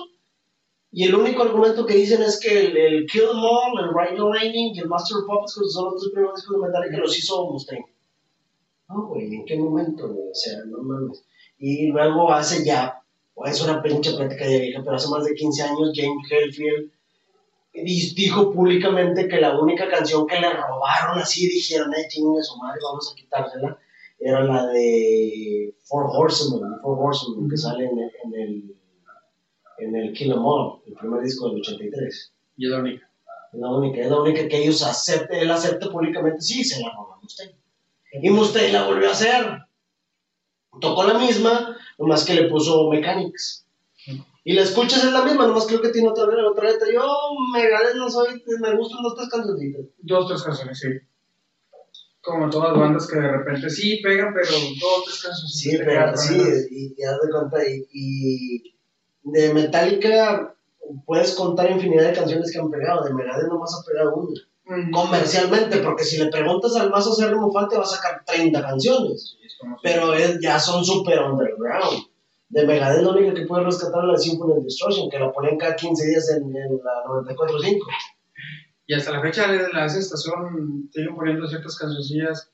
Y 0.91 1.05
el 1.05 1.15
único 1.15 1.43
argumento 1.43 1.85
que 1.85 1.95
dicen 1.97 2.23
es 2.23 2.41
que 2.41 2.67
el, 2.67 2.77
el 2.77 3.07
Kill 3.07 3.23
'Em 3.23 3.37
All, 3.39 3.79
el 3.85 3.91
Ride 3.95 4.17
the 4.17 4.23
Lightning 4.39 4.75
y 4.75 4.79
el 4.81 4.89
Master 4.89 5.19
of 5.19 5.27
Puppets, 5.27 5.55
que 5.59 5.69
son 5.69 5.85
los 5.85 6.01
tres 6.01 6.13
primeros 6.13 6.37
discos 6.37 6.57
de 6.61 6.67
Metallica, 6.67 6.97
los 6.99 7.19
hizo 7.19 7.51
Mustaine. 7.53 7.85
No, 8.89 9.07
güey, 9.07 9.35
¿en 9.35 9.45
qué 9.45 9.57
momento, 9.59 10.09
güey? 10.09 10.29
O 10.31 10.35
sea, 10.35 10.59
no 10.67 10.79
mames. 10.83 11.25
Y 11.59 11.89
luego 11.89 12.33
hace 12.33 12.65
ya, 12.65 13.03
es 13.45 13.63
una 13.63 13.83
pinche 13.83 14.15
plática 14.15 14.47
de 14.47 14.61
vieja, 14.61 14.81
pero 14.83 14.97
hace 14.97 15.09
más 15.11 15.25
de 15.25 15.35
15 15.35 15.63
años 15.63 15.93
James 15.95 16.27
Hetfield 16.31 16.91
dijo 17.85 18.53
públicamente 18.53 19.29
que 19.29 19.41
la 19.41 19.59
única 19.59 19.89
canción 19.89 20.27
que 20.27 20.41
le 20.41 20.53
robaron 20.53 21.19
así, 21.19 21.49
dijeron, 21.49 21.93
eh, 21.95 22.07
chingue 22.09 22.43
su 22.43 22.57
madre, 22.59 22.81
vamos 22.83 23.11
a 23.13 23.17
quitársela, 23.17 23.79
era 24.19 24.43
la 24.45 24.67
de 24.67 25.75
Four 25.85 26.07
Horsemen, 26.11 26.81
Four 26.83 26.99
Horsemen, 27.01 27.49
que 27.49 27.57
sale 27.57 27.87
en 27.87 27.99
el, 27.99 28.11
en 28.25 28.35
el, 28.35 28.77
en 29.79 29.97
el 29.97 30.13
Kill 30.13 30.33
'Em 30.33 30.45
All, 30.45 30.83
el 30.87 30.95
primer 30.95 31.23
disco 31.23 31.49
del 31.49 31.61
83. 31.61 32.33
Y 32.57 32.67
es 32.67 32.71
la 32.71 32.81
única. 32.81 33.11
Es 33.53 33.61
la 33.61 33.71
única, 33.71 34.01
es 34.01 34.11
la 34.11 34.21
única 34.21 34.49
que 34.49 34.59
ellos 34.59 34.83
acepten, 34.83 35.39
él 35.39 35.51
acepta 35.51 35.91
públicamente, 35.91 36.41
sí, 36.41 36.65
se 36.65 36.83
la 36.83 36.91
robó 36.91 37.19
Mustaine. 37.23 37.55
Y 38.13 38.31
Mustaine 38.31 38.73
la 38.73 38.87
volvió 38.87 39.09
a 39.09 39.13
hacer. 39.13 39.59
Tocó 40.81 41.05
la 41.05 41.19
misma, 41.19 41.77
nomás 41.99 42.25
que 42.25 42.35
le 42.35 42.49
puso 42.49 42.91
Mechanics. 42.91 43.68
Y 44.45 44.55
la 44.55 44.63
escuchas 44.63 45.05
es 45.05 45.13
la 45.13 45.25
misma, 45.25 45.47
nomás 45.47 45.67
creo 45.67 45.81
que 45.83 45.91
tiene 45.91 46.09
otra 46.09 46.27
letra, 46.27 46.51
otra 46.51 46.71
letra. 46.71 46.89
Yo, 46.93 47.07
Megadeth 47.53 47.97
no 47.97 48.09
soy, 48.09 48.43
me 48.61 48.77
gustan 48.77 49.03
dos, 49.03 49.15
tres 49.17 49.29
cancioncitas. 49.29 49.83
Dos, 49.99 50.29
tres 50.29 50.43
canciones, 50.43 50.79
sí. 50.79 50.89
Como 52.23 52.49
todas 52.51 52.71
las 52.73 52.81
bandas 52.81 53.07
que 53.07 53.17
de 53.19 53.29
repente 53.31 53.71
sí 53.71 54.01
pegan, 54.03 54.33
pero 54.35 54.49
dos, 54.51 55.05
tres 55.05 55.23
canciones. 55.23 55.55
Sí, 55.59 55.77
pero 55.79 56.17
sí, 56.17 56.67
y, 56.71 56.95
y 57.01 57.05
haz 57.05 57.17
de 57.21 57.31
cuenta, 57.31 57.69
y, 57.69 57.87
y 57.93 58.75
de 59.25 59.55
Metallica 59.55 60.55
puedes 61.07 61.35
contar 61.35 61.71
infinidad 61.71 62.09
de 62.09 62.13
canciones 62.15 62.51
que 62.51 62.59
han 62.59 62.71
pegado, 62.71 63.05
de 63.05 63.15
Megadeth 63.15 63.49
nomás 63.49 63.75
ha 63.75 63.85
pegado 63.91 64.15
una. 64.17 64.41
Mm. 64.67 64.91
Comercialmente, 64.91 65.79
porque 65.79 66.05
si 66.05 66.19
le 66.19 66.31
preguntas 66.31 66.77
al 66.77 66.91
más 66.91 67.07
acérrimo 67.07 67.51
fan 67.53 67.69
te 67.69 67.77
va 67.77 67.83
a 67.85 67.87
sacar 67.87 68.23
30 68.27 68.61
canciones. 68.63 69.37
Sí, 69.41 69.47
es 69.47 69.57
como- 69.59 69.79
pero 69.83 70.13
es- 70.13 70.39
ya 70.43 70.59
son 70.59 70.85
super 70.85 71.21
underground. 71.23 72.08
De 72.51 72.67
Megadeth 72.67 73.03
la 73.03 73.11
única 73.11 73.35
que 73.35 73.47
puede 73.47 73.65
rescatar 73.65 74.05
es 74.05 74.11
la 74.13 74.17
Symphony 74.19 74.53
of 74.59 74.65
Destruction, 74.65 75.11
que 75.11 75.19
la 75.19 75.31
ponen 75.33 75.59
cada 75.59 75.77
15 75.77 76.07
días 76.07 76.31
en, 76.31 76.45
en 76.45 76.79
la 76.83 77.05
94.5. 77.07 77.79
Y 78.87 78.95
hasta 78.95 79.11
la 79.13 79.21
fecha 79.21 79.51
de 79.53 79.69
la 79.73 79.85
esa 79.85 79.99
estación 79.99 80.89
siguen 80.93 81.15
poniendo 81.15 81.47
ciertas 81.47 81.77
cancioncillas. 81.77 82.51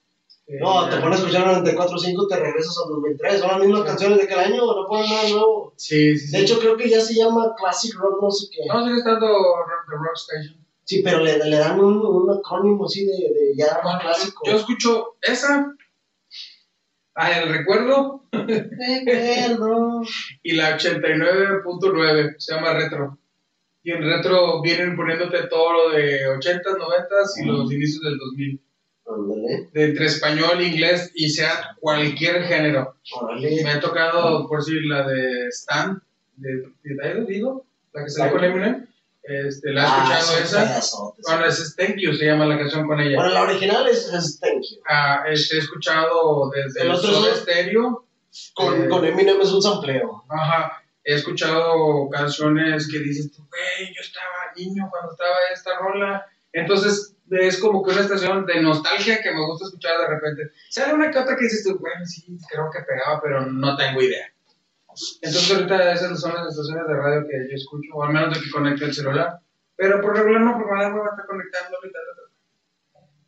eh, 0.48 0.58
No, 0.60 0.88
te 0.88 0.96
pones 0.96 1.20
a 1.20 1.22
escuchar 1.22 1.62
94.5, 1.64 2.28
te 2.28 2.36
regresas 2.40 2.76
al 2.84 2.90
2003. 2.94 3.38
Son 3.40 3.48
las 3.48 3.60
mismas 3.60 3.82
canciones 3.84 4.18
de 4.18 4.24
aquel 4.24 4.38
año, 4.40 4.66
no 4.66 4.86
ponen 4.88 5.06
nada 5.10 5.28
nuevo. 5.28 5.74
Sí, 5.76 6.18
sí, 6.18 6.26
sí. 6.26 6.36
De 6.36 6.42
hecho, 6.42 6.58
creo 6.58 6.76
que 6.76 6.88
ya 6.90 7.00
se 7.00 7.14
llama 7.14 7.54
Classic 7.56 7.94
Rock, 7.94 8.20
no 8.20 8.30
sé 8.32 8.46
qué. 8.50 8.62
no, 8.66 8.84
sigue 8.84 8.96
estando 8.98 9.26
Rock- 9.28 9.86
The 9.88 9.94
Rock 9.96 10.16
Station. 10.16 10.64
Sí, 10.86 11.02
pero 11.02 11.20
le, 11.20 11.38
le 11.38 11.56
dan 11.56 11.78
un, 11.80 12.04
un 12.04 12.30
acrónimo 12.36 12.84
así 12.84 13.06
de, 13.06 13.12
de 13.12 13.54
ya 13.56 13.80
clásico. 14.02 14.42
Yo 14.44 14.56
escucho 14.56 15.14
esa, 15.22 15.72
ah, 17.14 17.32
el 17.32 17.48
recuerdo, 17.48 18.24
Recuerdo. 18.32 20.02
y 20.42 20.52
la 20.52 20.78
89.9, 20.78 22.34
se 22.38 22.54
llama 22.54 22.74
Retro. 22.74 23.18
Y 23.82 23.92
en 23.92 24.02
Retro 24.02 24.62
vienen 24.62 24.96
poniéndote 24.96 25.46
todo 25.48 25.72
lo 25.72 25.90
de 25.90 26.26
80s, 26.26 26.62
90s 26.62 27.42
y 27.42 27.46
los 27.46 27.72
inicios 27.72 28.02
del 28.02 28.18
2000. 28.18 28.60
Ándale, 29.06 29.68
De 29.72 29.84
entre 29.84 30.06
español, 30.06 30.62
inglés 30.62 31.12
y 31.14 31.28
sea 31.28 31.76
cualquier 31.78 32.44
género. 32.44 32.96
Me 33.40 33.70
ha 33.70 33.80
tocado, 33.80 34.48
por 34.48 34.60
decir, 34.60 34.80
la 34.86 35.06
de 35.06 35.48
Stan, 35.48 36.02
de, 36.36 36.62
de 36.82 36.96
Tyler, 36.96 37.26
digo, 37.26 37.66
la 37.92 38.04
que 38.04 38.10
salió 38.10 38.32
con 38.32 38.44
Eminem. 38.44 38.86
Este, 39.26 39.72
la 39.72 39.82
he 39.82 39.86
Ah, 39.86 40.18
escuchado 40.20 40.38
esa. 40.44 40.62
pedazotes. 40.64 41.24
Bueno, 41.26 41.46
es 41.46 41.76
Thank 41.76 41.96
You, 41.96 42.12
se 42.14 42.26
llama 42.26 42.44
la 42.46 42.58
canción 42.58 42.86
con 42.86 43.00
ella. 43.00 43.16
Bueno, 43.16 43.30
la 43.32 43.42
original 43.42 43.86
es, 43.88 44.12
es 44.12 44.38
Thank 44.38 44.62
You. 44.62 44.82
Ah, 44.88 45.24
he 45.26 45.32
escuchado 45.32 46.50
desde 46.50 46.82
El 46.82 46.88
el 46.88 46.94
otro 46.94 47.10
Soda 47.12 47.32
es- 47.32 47.38
Stereo. 47.40 48.06
Con, 48.54 48.84
Eh, 48.84 48.88
con 48.88 49.04
Eminem 49.04 49.40
es 49.40 49.50
un 49.52 49.62
sampleo. 49.62 50.24
Ajá. 50.28 50.82
He 51.04 51.14
escuchado 51.14 52.08
canciones 52.10 52.88
que 52.90 52.98
dices, 52.98 53.30
tú, 53.30 53.46
güey, 53.48 53.94
yo 53.94 54.00
estaba 54.00 54.52
niño 54.56 54.88
cuando 54.90 55.12
estaba 55.12 55.36
esta 55.52 55.78
rola. 55.78 56.26
Entonces, 56.52 57.14
es 57.30 57.58
como 57.58 57.82
que 57.84 57.92
una 57.92 58.00
estación 58.00 58.44
de 58.46 58.60
nostalgia 58.60 59.20
que 59.22 59.30
me 59.32 59.46
gusta 59.46 59.66
escuchar 59.66 59.98
de 60.00 60.08
repente. 60.08 60.42
Sale 60.68 60.94
una 60.94 61.10
que 61.10 61.18
otra 61.18 61.36
que 61.36 61.44
dices 61.44 61.62
tú, 61.64 61.78
bueno, 61.78 62.04
sí, 62.06 62.24
creo 62.50 62.68
que 62.72 62.80
pegaba, 62.80 63.20
pero 63.22 63.46
no 63.46 63.76
tengo 63.76 64.02
idea. 64.02 64.26
Entonces, 65.22 65.50
ahorita 65.52 65.92
esas 65.92 66.20
son 66.20 66.34
las 66.34 66.48
estaciones 66.50 66.86
de 66.86 66.94
radio 66.94 67.26
que 67.28 67.48
yo 67.50 67.54
escucho, 67.56 67.90
o 67.94 68.02
al 68.04 68.12
menos 68.12 68.34
de 68.36 68.44
que 68.44 68.50
conecte 68.50 68.84
el 68.84 68.94
celular. 68.94 69.38
Pero 69.76 70.00
por 70.00 70.16
regular 70.16 70.40
no, 70.42 70.52
porque 70.56 70.72
me 70.72 70.82
da 70.82 70.94
hueva 70.94 71.08
estar 71.10 71.26
conectando 71.26 71.76
ahorita. 71.76 71.98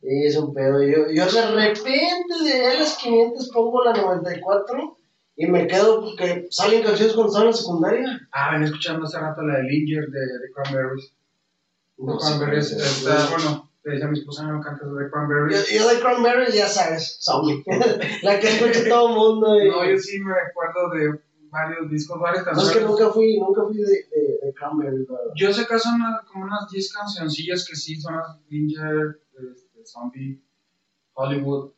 Sí, 0.03 0.25
es 0.25 0.37
un 0.37 0.55
pedo. 0.55 0.83
Yo, 0.83 1.11
yo 1.11 1.27
de 1.27 1.51
repente 1.51 2.35
de 2.45 2.79
las 2.79 2.97
500 2.99 3.51
pongo 3.51 3.83
la 3.85 3.93
94 3.93 4.97
y 5.37 5.47
me 5.49 5.67
quedo 5.67 6.01
porque 6.01 6.47
salen 6.51 6.83
canciones 6.85 7.15
cuando 7.15 7.31
estaba 7.33 7.45
en 7.47 7.51
la 7.51 7.57
secundaria. 7.57 8.29
Ah, 8.31 8.53
venía 8.53 8.67
escuchando 8.67 9.05
hace 9.05 9.19
rato 9.19 9.43
la 9.43 9.59
de 9.59 9.65
Linger 9.65 10.07
de, 10.09 10.21
de 10.21 10.53
Cranberries. 10.55 11.13
No 11.99 12.17
Cranberries 12.19 12.71
es. 12.73 12.99
está, 12.99 13.29
bueno, 13.31 13.71
le 13.85 13.93
decía 13.93 14.07
a 14.07 14.11
mi 14.11 14.19
esposa, 14.19 14.45
no 14.45 14.61
cantas 14.61 14.87
de 14.95 15.05
Yo, 15.05 15.11
Cranberries. 15.11 15.71
yo 15.71 15.89
de 15.89 15.99
Cranberries, 16.01 16.55
ya 16.55 16.69
sabes, 16.69 17.19
zombie. 17.21 17.65
la 18.23 18.39
que 18.39 18.49
escucha 18.49 18.89
todo 18.89 19.09
el 19.09 19.15
mundo. 19.17 19.61
y- 19.61 19.69
No, 19.69 19.85
yo 19.85 19.99
sí 19.99 20.21
me 20.21 20.33
acuerdo 20.33 20.91
de 20.91 21.19
varios 21.57 21.91
discos, 21.91 22.21
varias 22.21 22.45
No, 22.45 22.53
es 22.53 22.59
canciones. 22.59 22.79
que 22.79 22.85
nunca 22.91 23.13
fui, 23.15 23.39
nunca 23.39 23.63
fui 23.65 23.77
de, 23.79 23.83
de, 24.43 24.53
Cranberries. 24.55 25.07
Yo 25.37 25.53
sé 25.53 25.67
que 25.67 25.79
son 25.79 25.95
unas- 25.97 26.25
como 26.27 26.45
unas 26.45 26.69
10 26.71 26.93
cancioncillas 26.93 27.67
que 27.69 27.75
sí 27.77 27.97
son 28.01 28.17
las 28.17 28.39
Ginger, 28.49 29.21
este, 29.55 29.85
Zombie, 29.85 30.41
Hollywood. 31.15 31.73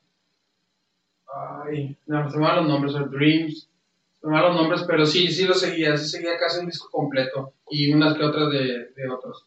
Ay, 1.65 1.97
no, 2.07 2.31
se 2.31 2.39
me 2.39 2.45
van 2.45 2.57
los 2.57 2.69
nombres, 2.69 2.95
o 2.95 3.07
Dreams. 3.09 3.69
Se 4.21 4.27
me 4.27 4.33
van 4.33 4.45
los 4.49 4.57
nombres, 4.57 4.83
pero 4.87 5.07
sí, 5.07 5.31
sí 5.31 5.45
lo 5.47 5.55
seguía, 5.55 5.97
sí 5.97 6.09
seguía 6.09 6.37
casi 6.39 6.61
un 6.61 6.67
disco 6.67 6.89
completo 6.91 7.55
y 7.71 7.93
unas 7.93 8.17
que 8.17 8.25
otras 8.25 8.51
de, 8.51 8.91
de 8.97 9.09
otros. 9.11 9.47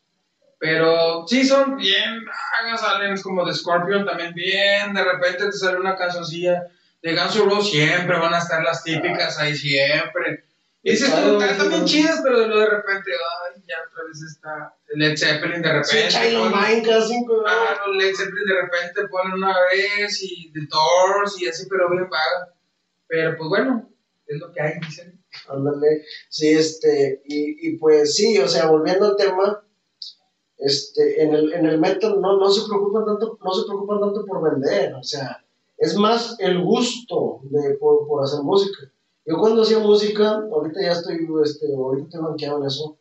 Pero 0.59 1.25
sí 1.27 1.43
son 1.43 1.75
bien 1.75 2.23
vagas, 2.25 2.81
salen 2.81 3.19
como 3.21 3.43
de 3.45 3.53
Scorpion 3.53 4.05
también 4.05 4.33
bien, 4.33 4.93
de 4.93 5.03
repente 5.03 5.45
te 5.45 5.51
sale 5.53 5.79
una 5.79 5.95
cancioncilla 5.95 6.67
de 7.01 7.15
Guns 7.15 7.35
N' 7.35 7.45
Roses, 7.45 7.71
siempre 7.71 8.17
van 8.19 8.33
a 8.33 8.37
estar 8.39 8.63
las 8.63 8.83
típicas 8.83 9.37
ahí 9.39 9.55
siempre. 9.55 10.45
Y 10.83 10.91
dices, 10.91 11.09
Claro, 11.09 11.39
están 11.41 11.69
bien 11.69 11.87
sí. 11.87 11.97
chidas, 11.99 12.21
pero 12.23 12.37
luego 12.47 12.59
de 12.61 12.69
repente, 12.69 13.11
ay, 13.11 13.61
ya 13.67 13.75
otra 13.87 14.03
vez 14.07 14.21
está 14.23 14.75
Led 14.95 15.15
Zeppelin 15.17 15.61
de 15.61 15.83
Sí, 15.83 15.95
repente. 15.97 16.07
Child 16.09 16.37
of 16.37 16.51
ponen- 16.53 16.83
Mine 16.83 17.01
cinco. 17.07 17.43
Ah, 17.47 17.75
Led 17.99 18.15
Zeppelin 18.15 18.45
de 18.47 18.61
repente 18.61 19.07
ponen 19.09 19.33
una 19.33 19.55
vez 19.71 20.23
y 20.23 20.51
The 20.53 20.59
Doors 20.69 21.39
y 21.41 21.47
así, 21.47 21.67
pero 21.69 21.89
bien 21.91 22.09
vaga. 22.09 22.53
Pero 23.07 23.37
pues 23.37 23.49
bueno, 23.49 23.89
es 24.25 24.39
lo 24.39 24.51
que 24.51 24.61
hay, 24.61 24.79
dicen. 24.79 25.23
Ándale, 25.47 26.03
sí, 26.29 26.49
este, 26.49 27.21
y, 27.25 27.67
y 27.69 27.77
pues 27.77 28.15
sí, 28.15 28.37
o 28.39 28.47
sea, 28.47 28.65
volviendo 28.65 29.05
al 29.07 29.15
tema, 29.15 29.63
este, 30.57 31.23
en 31.23 31.33
el, 31.33 31.53
en 31.53 31.65
el 31.67 31.79
metal 31.79 32.19
no, 32.19 32.37
no 32.37 32.49
se 32.51 32.67
preocupan 32.67 33.05
tanto, 33.05 33.37
no 33.43 33.53
se 33.53 33.65
preocupan 33.65 33.99
tanto 34.01 34.25
por 34.25 34.51
vender, 34.51 34.93
o 34.93 35.03
sea, 35.03 35.43
es 35.81 35.97
más 35.97 36.35
el 36.37 36.61
gusto 36.61 37.39
de, 37.43 37.73
por, 37.73 38.07
por 38.07 38.23
hacer 38.23 38.41
música. 38.43 38.91
Yo 39.25 39.37
cuando 39.37 39.63
hacía 39.63 39.79
música, 39.79 40.29
ahorita 40.29 40.79
ya 40.79 40.91
estoy, 40.91 41.27
este, 41.43 41.73
ahorita 41.73 42.19
estoy 42.35 42.49
en 42.49 42.65
eso, 42.65 42.97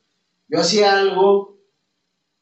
yo 0.49 0.59
hacía 0.59 0.99
algo 0.99 1.59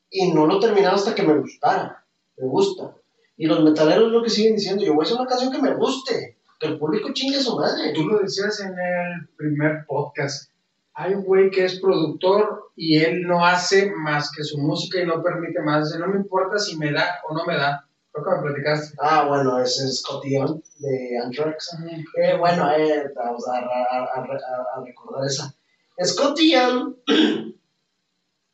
y 0.09 0.31
no 0.33 0.47
lo 0.47 0.61
terminaba 0.61 0.95
hasta 0.95 1.17
que 1.17 1.25
me 1.25 1.39
gustara, 1.39 2.07
me 2.37 2.47
gusta. 2.47 2.95
Y 3.37 3.47
los 3.47 3.65
metaleros 3.65 4.13
lo 4.13 4.23
que 4.23 4.31
siguen 4.31 4.55
diciendo, 4.55 4.85
yo 4.85 4.95
voy 4.95 5.03
a 5.03 5.07
hacer 5.07 5.19
una 5.19 5.29
canción 5.29 5.53
que 5.53 5.61
me 5.61 5.75
guste, 5.75 6.39
que 6.61 6.69
el 6.69 6.79
público 6.79 7.13
chingue 7.13 7.39
a 7.39 7.43
su 7.43 7.57
madre. 7.57 7.93
Tú 7.93 8.07
lo 8.07 8.21
decías 8.21 8.61
en 8.61 8.71
el 8.79 9.29
primer 9.37 9.87
podcast. 9.87 10.53
Hay 10.95 11.15
un 11.15 11.25
güey 11.25 11.51
que 11.51 11.65
es 11.65 11.81
productor 11.81 12.71
y 12.77 12.99
él 12.99 13.23
no 13.23 13.45
hace 13.45 13.91
más 13.91 14.31
que 14.31 14.45
su 14.45 14.59
música 14.59 15.01
y 15.01 15.07
no 15.07 15.21
permite 15.21 15.61
más. 15.63 15.87
Dice, 15.87 15.99
no 15.99 16.07
me 16.07 16.17
importa 16.17 16.59
si 16.59 16.77
me 16.77 16.93
da 16.93 17.21
o 17.29 17.35
no 17.35 17.45
me 17.45 17.57
da. 17.57 17.88
Creo 18.23 18.25
que 18.25 18.31
me 18.47 18.51
platicaste. 18.53 18.97
Ah, 19.01 19.27
bueno, 19.29 19.61
ese 19.61 19.85
es 19.85 20.03
Young 20.25 20.61
de 20.79 21.19
Anthrax. 21.25 21.77
Eh, 22.23 22.37
bueno, 22.39 22.71
eh, 22.73 23.11
vamos 23.15 23.47
a, 23.49 23.59
a- 23.59 24.05
a- 24.05 24.23
a- 24.23 24.79
a 24.81 24.85
recordar 24.85 25.27
esa. 25.27 25.55
Scotty 26.03 26.53
Young 26.53 26.95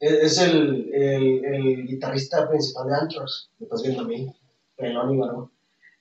Es, 0.01 0.13
es 0.23 0.39
el, 0.39 0.93
el, 0.93 1.45
el 1.45 1.87
guitarrista 1.87 2.49
principal 2.49 2.89
de 2.89 2.95
Anthrax. 2.97 3.51
Me 3.59 3.65
estás 3.65 3.83
viendo 3.83 4.03
a 4.03 4.07
mí, 4.07 4.35
pelón 4.77 5.15
y 5.15 5.19
varón. 5.19 5.51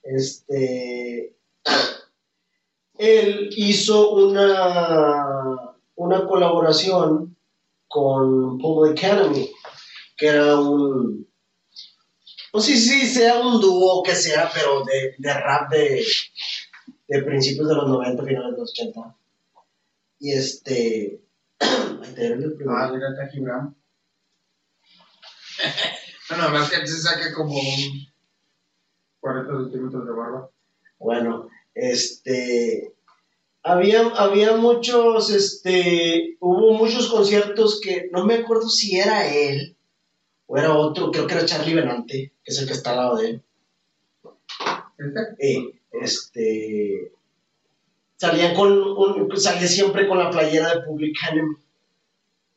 Este. 0.03 1.35
Él 2.97 3.49
hizo 3.57 4.11
una, 4.11 5.75
una 5.95 6.25
colaboración 6.27 7.35
con 7.87 8.57
Public 8.59 9.03
Enemy, 9.03 9.49
que 10.17 10.27
era 10.27 10.59
un. 10.59 11.27
Pues 12.53 12.65
sí, 12.65 12.77
sí, 12.77 13.07
sea 13.07 13.39
un 13.39 13.59
dúo 13.59 14.03
que 14.03 14.15
sea, 14.15 14.47
pero 14.53 14.83
de, 14.83 15.15
de 15.17 15.33
rap 15.33 15.71
de, 15.71 16.05
de 17.07 17.23
principios 17.23 17.67
de 17.67 17.73
los 17.73 17.87
90, 17.87 18.23
finales 18.23 18.51
de 18.51 18.59
los 18.59 18.71
80. 18.79 19.15
Y 20.19 20.33
este. 20.33 21.19
Ah, 21.59 22.91
mira, 22.93 23.09
está 23.09 23.27
Gibran. 23.29 23.75
bueno, 26.29 26.49
más 26.49 26.69
que 26.69 26.85
se 26.85 27.01
saca 27.01 27.33
como 27.33 27.57
un 27.57 28.07
40 29.19 29.63
centímetros 29.63 30.05
de 30.05 30.11
barba. 30.11 30.51
Bueno, 30.99 31.49
este. 31.73 32.93
Había, 33.63 34.09
había 34.09 34.57
muchos, 34.57 35.31
este. 35.31 36.37
Hubo 36.39 36.73
muchos 36.73 37.07
conciertos 37.09 37.81
que 37.81 38.09
no 38.11 38.27
me 38.27 38.35
acuerdo 38.35 38.69
si 38.69 38.99
era 38.99 39.27
él 39.27 39.75
o 40.53 40.57
era 40.57 40.71
otro, 40.75 41.09
creo 41.11 41.25
que 41.25 41.33
era 41.33 41.45
Charlie 41.47 41.73
Benante, 41.73 42.31
que 42.43 42.51
es 42.51 42.59
el 42.59 42.67
que 42.67 42.73
está 42.73 42.91
al 42.91 42.97
lado 42.97 43.17
de 43.17 43.29
él. 43.29 43.41
¿Este? 44.99 45.21
Eh, 45.39 45.73
este. 46.03 47.11
Salían 48.17 48.53
con 48.53 48.71
un, 48.71 49.35
salía 49.37 49.67
siempre 49.67 50.07
con 50.07 50.19
la 50.19 50.29
playera 50.29 50.75
de 50.75 50.81
Public 50.81 51.17
Enemy. 51.31 51.55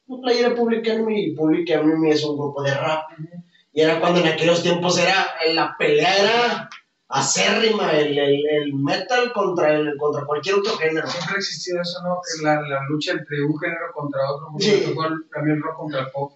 Una 0.09 0.23
playera 0.23 0.51
de 0.51 0.55
Public 0.57 0.87
Enemy 0.87 1.25
y 1.25 1.35
Public 1.35 1.71
Enemy 1.71 2.11
es 2.11 2.23
un 2.25 2.37
grupo 2.37 2.63
de 2.63 2.75
rap. 2.75 3.05
Y 3.73 3.81
era 3.81 3.99
cuando 3.99 4.21
en 4.21 4.27
aquellos 4.27 4.63
tiempos 4.63 4.99
era, 4.99 5.27
la 5.55 5.75
pelea 5.79 6.17
era 6.23 6.71
acérrima, 7.09 7.93
el, 7.93 8.19
el, 8.19 8.47
el 8.47 8.75
metal 8.75 9.33
contra, 9.33 9.75
el, 9.75 9.97
contra 9.97 10.27
cualquier 10.27 10.57
otro 10.57 10.77
género. 10.77 11.07
Siempre 11.09 11.35
ha 11.35 11.39
existido 11.39 11.81
eso, 11.81 11.99
¿no? 12.03 12.21
La, 12.43 12.61
la 12.61 12.81
lucha 12.91 13.13
entre 13.13 13.43
un 13.43 13.59
género 13.59 13.87
contra 13.95 14.21
otro, 14.31 14.47
como 14.49 14.59
Sí. 14.61 14.85
el 14.85 15.63
rock 15.63 15.77
contra 15.79 16.01
el 16.01 16.11
pop. 16.11 16.33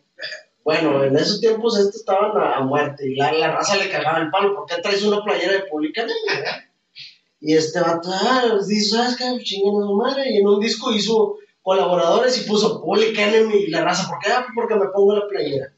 Bueno, 0.64 1.02
en 1.04 1.16
esos 1.16 1.40
tiempos 1.40 1.78
estos 1.78 1.96
estaban 1.96 2.36
a, 2.36 2.56
a 2.56 2.60
muerte 2.64 3.08
y 3.10 3.16
la, 3.16 3.32
la 3.32 3.52
raza 3.52 3.76
le 3.76 3.88
cagaba 3.90 4.18
el 4.18 4.30
palo. 4.30 4.54
¿Por 4.54 4.66
qué 4.66 4.80
traes 4.82 5.02
una 5.04 5.22
playera 5.22 5.52
de 5.54 5.62
Public 5.70 5.96
Enemy? 5.96 6.20
verdad? 6.28 6.60
Y 7.40 7.54
este 7.54 7.80
vato, 7.80 8.10
ah, 8.12 8.58
dice, 8.66 8.96
¿sabes 8.96 9.16
qué? 9.16 9.42
Chinguen 9.42 9.82
a 9.82 9.86
su 9.86 9.94
madre. 9.94 10.30
Y 10.30 10.38
en 10.38 10.46
un 10.46 10.60
disco 10.60 10.92
hizo 10.92 11.36
colaboradores 11.62 12.36
y 12.38 12.48
puso 12.48 12.82
Public 12.82 13.18
Enemy 13.18 13.54
y 13.54 13.70
la 13.70 13.82
raza. 13.82 14.08
¿Por 14.08 14.18
qué? 14.18 14.30
Ah, 14.30 14.46
porque 14.54 14.74
me 14.74 14.88
pongo 14.88 15.14
la 15.14 15.26
playera. 15.26 15.72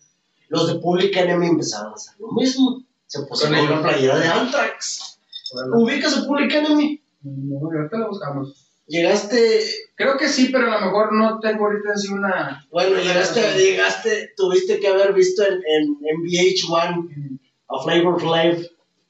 Los 0.48 0.66
de 0.66 0.80
Public 0.80 1.16
Enemy 1.16 1.46
empezaron 1.46 1.92
a 1.92 1.94
hacer 1.94 2.14
lo 2.18 2.32
mismo. 2.32 2.82
Se 3.06 3.22
pusieron 3.22 3.60
una 3.60 3.80
playera 3.82 4.18
de 4.18 4.26
Anthrax. 4.26 5.18
Bueno, 5.52 5.78
¿Ubicas 5.78 6.16
a 6.16 6.26
Public 6.26 6.52
Enemy? 6.52 7.00
no, 7.22 7.58
ahorita 7.58 7.98
lo 7.98 8.08
buscamos. 8.08 8.71
Llegaste, 8.86 9.60
Creo 10.02 10.16
que 10.16 10.28
sí, 10.28 10.48
pero 10.50 10.66
a 10.66 10.80
lo 10.80 10.86
mejor 10.86 11.12
no 11.12 11.38
tengo 11.38 11.66
ahorita 11.66 11.92
así 11.92 12.12
una. 12.12 12.66
bueno, 12.72 12.96
llegaste, 12.96 13.40
llegaste, 13.56 14.32
tuviste 14.36 14.80
que 14.80 14.88
haber 14.88 15.12
visto 15.12 15.44
en, 15.44 15.54
en, 15.54 15.98
en 16.02 16.22
VH1 16.22 17.38
a 17.68 17.82
Flavor 17.84 18.20
Flav. 18.20 18.58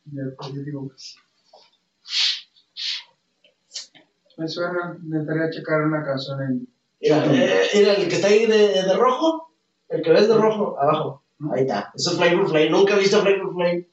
Ya, 0.05 0.23
pues. 0.36 1.16
Me 4.36 4.49
suena, 4.49 4.99
necesitaría 5.03 5.51
checar 5.51 5.81
una 5.81 6.05
canción 6.05 6.43
en. 6.43 6.69
Mira, 7.01 7.24
eh, 7.27 7.70
mira, 7.74 7.94
el 7.94 8.09
que 8.09 8.15
está 8.16 8.28
ahí 8.28 8.44
de, 8.44 8.82
de 8.82 8.94
rojo, 8.94 9.51
el 9.89 10.03
que 10.03 10.11
ves 10.11 10.28
de 10.28 10.35
rojo, 10.35 10.78
abajo. 10.78 11.24
Ahí 11.55 11.62
está. 11.62 11.90
Eso 11.94 12.11
es 12.11 12.16
Flavor 12.19 12.51
Flav. 12.51 12.70
Nunca 12.70 12.97
he 12.97 13.01
visto 13.01 13.23
Flavor 13.23 13.55
Flav. 13.55 13.86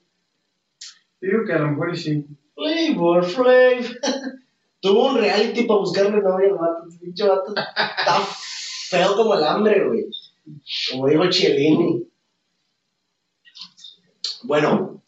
Yo 1.22 1.30
digo 1.30 1.46
que 1.46 1.54
a 1.54 1.60
lo 1.60 1.68
mejor 1.70 1.98
sí. 1.98 2.26
Flavor 2.56 3.24
Flav. 3.24 3.86
Tuvo 4.80 5.08
un 5.08 5.18
reality 5.18 5.64
para 5.64 5.80
buscarle 5.80 6.22
novia 6.22 6.48
al 6.50 6.58
vato. 6.58 6.88
Pinche 7.00 7.28
vato 7.28 7.54
está 7.56 8.28
feo 8.90 9.16
como 9.16 9.36
el 9.36 9.44
hambre, 9.44 9.86
güey. 9.88 10.06
Como 10.92 11.08
dijo 11.08 11.30
Chiellini. 11.30 12.08
Bueno, 14.44 15.02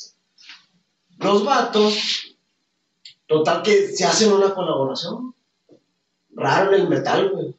los 1.20 1.46
vatos, 1.46 2.36
total 3.28 3.64
que 3.64 3.88
se 3.88 4.06
hacen 4.06 4.34
una 4.34 4.54
colaboración. 4.54 5.34
Raro 6.32 6.74
en 6.74 6.82
el 6.82 6.90
metal, 6.90 7.30
güey. 7.30 7.56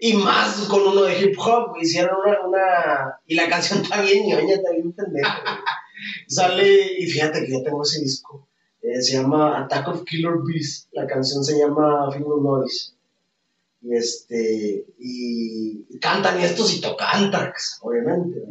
Y 0.00 0.12
más 0.14 0.66
con 0.68 0.82
uno 0.82 1.02
de 1.02 1.20
hip 1.20 1.38
hop, 1.38 1.76
hicieron 1.80 2.16
una, 2.24 2.40
una... 2.46 3.20
Y 3.26 3.34
la 3.34 3.48
canción 3.48 3.80
está 3.82 4.00
bien 4.00 4.28
ñoña, 4.28 4.54
está 4.54 4.70
bien 4.72 4.92
pendeja. 4.92 5.42
güey. 5.42 5.56
Sale, 6.28 7.00
y 7.00 7.06
fíjate 7.06 7.44
que 7.44 7.52
yo 7.52 7.62
tengo 7.62 7.82
ese 7.82 8.00
disco. 8.00 8.46
Eh, 8.86 9.02
se 9.02 9.16
llama 9.16 9.64
Attack 9.64 9.88
of 9.88 10.04
Killer 10.04 10.36
Bees. 10.44 10.88
La 10.92 11.06
canción 11.06 11.42
se 11.42 11.58
llama 11.58 12.08
Finger 12.12 12.40
Noise. 12.40 12.92
Y 13.82 13.94
este, 13.96 14.86
y 14.98 15.98
cantan 15.98 16.40
estos 16.40 16.72
y 16.74 16.80
tocan 16.80 17.24
Anthrax, 17.24 17.80
obviamente. 17.82 18.42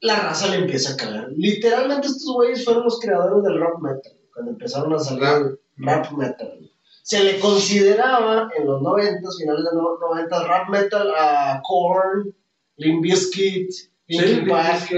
La 0.00 0.20
raza 0.20 0.48
le 0.48 0.58
empieza 0.58 0.92
a 0.92 0.96
cagar. 0.96 1.28
Literalmente 1.34 2.08
estos 2.08 2.30
güeyes 2.34 2.64
fueron 2.64 2.84
los 2.84 3.00
creadores 3.00 3.42
del 3.42 3.58
rock 3.58 3.80
metal, 3.80 4.12
cuando 4.32 4.52
empezaron 4.52 4.92
a 4.92 4.98
salir 4.98 5.22
Rap. 5.22 5.58
rap 5.78 6.12
metal. 6.12 6.70
Se 7.02 7.24
le 7.24 7.40
consideraba 7.40 8.50
en 8.56 8.66
los 8.66 8.82
90, 8.82 9.28
finales 9.38 9.64
de 9.64 9.76
los 9.76 10.00
90, 10.00 10.44
rap 10.46 10.68
metal 10.68 11.10
a 11.18 11.62
Korn, 11.66 12.34
Limp 12.76 13.02
Bizkit, 13.02 13.70
Linkin 14.08 14.46
Park. 14.48 14.88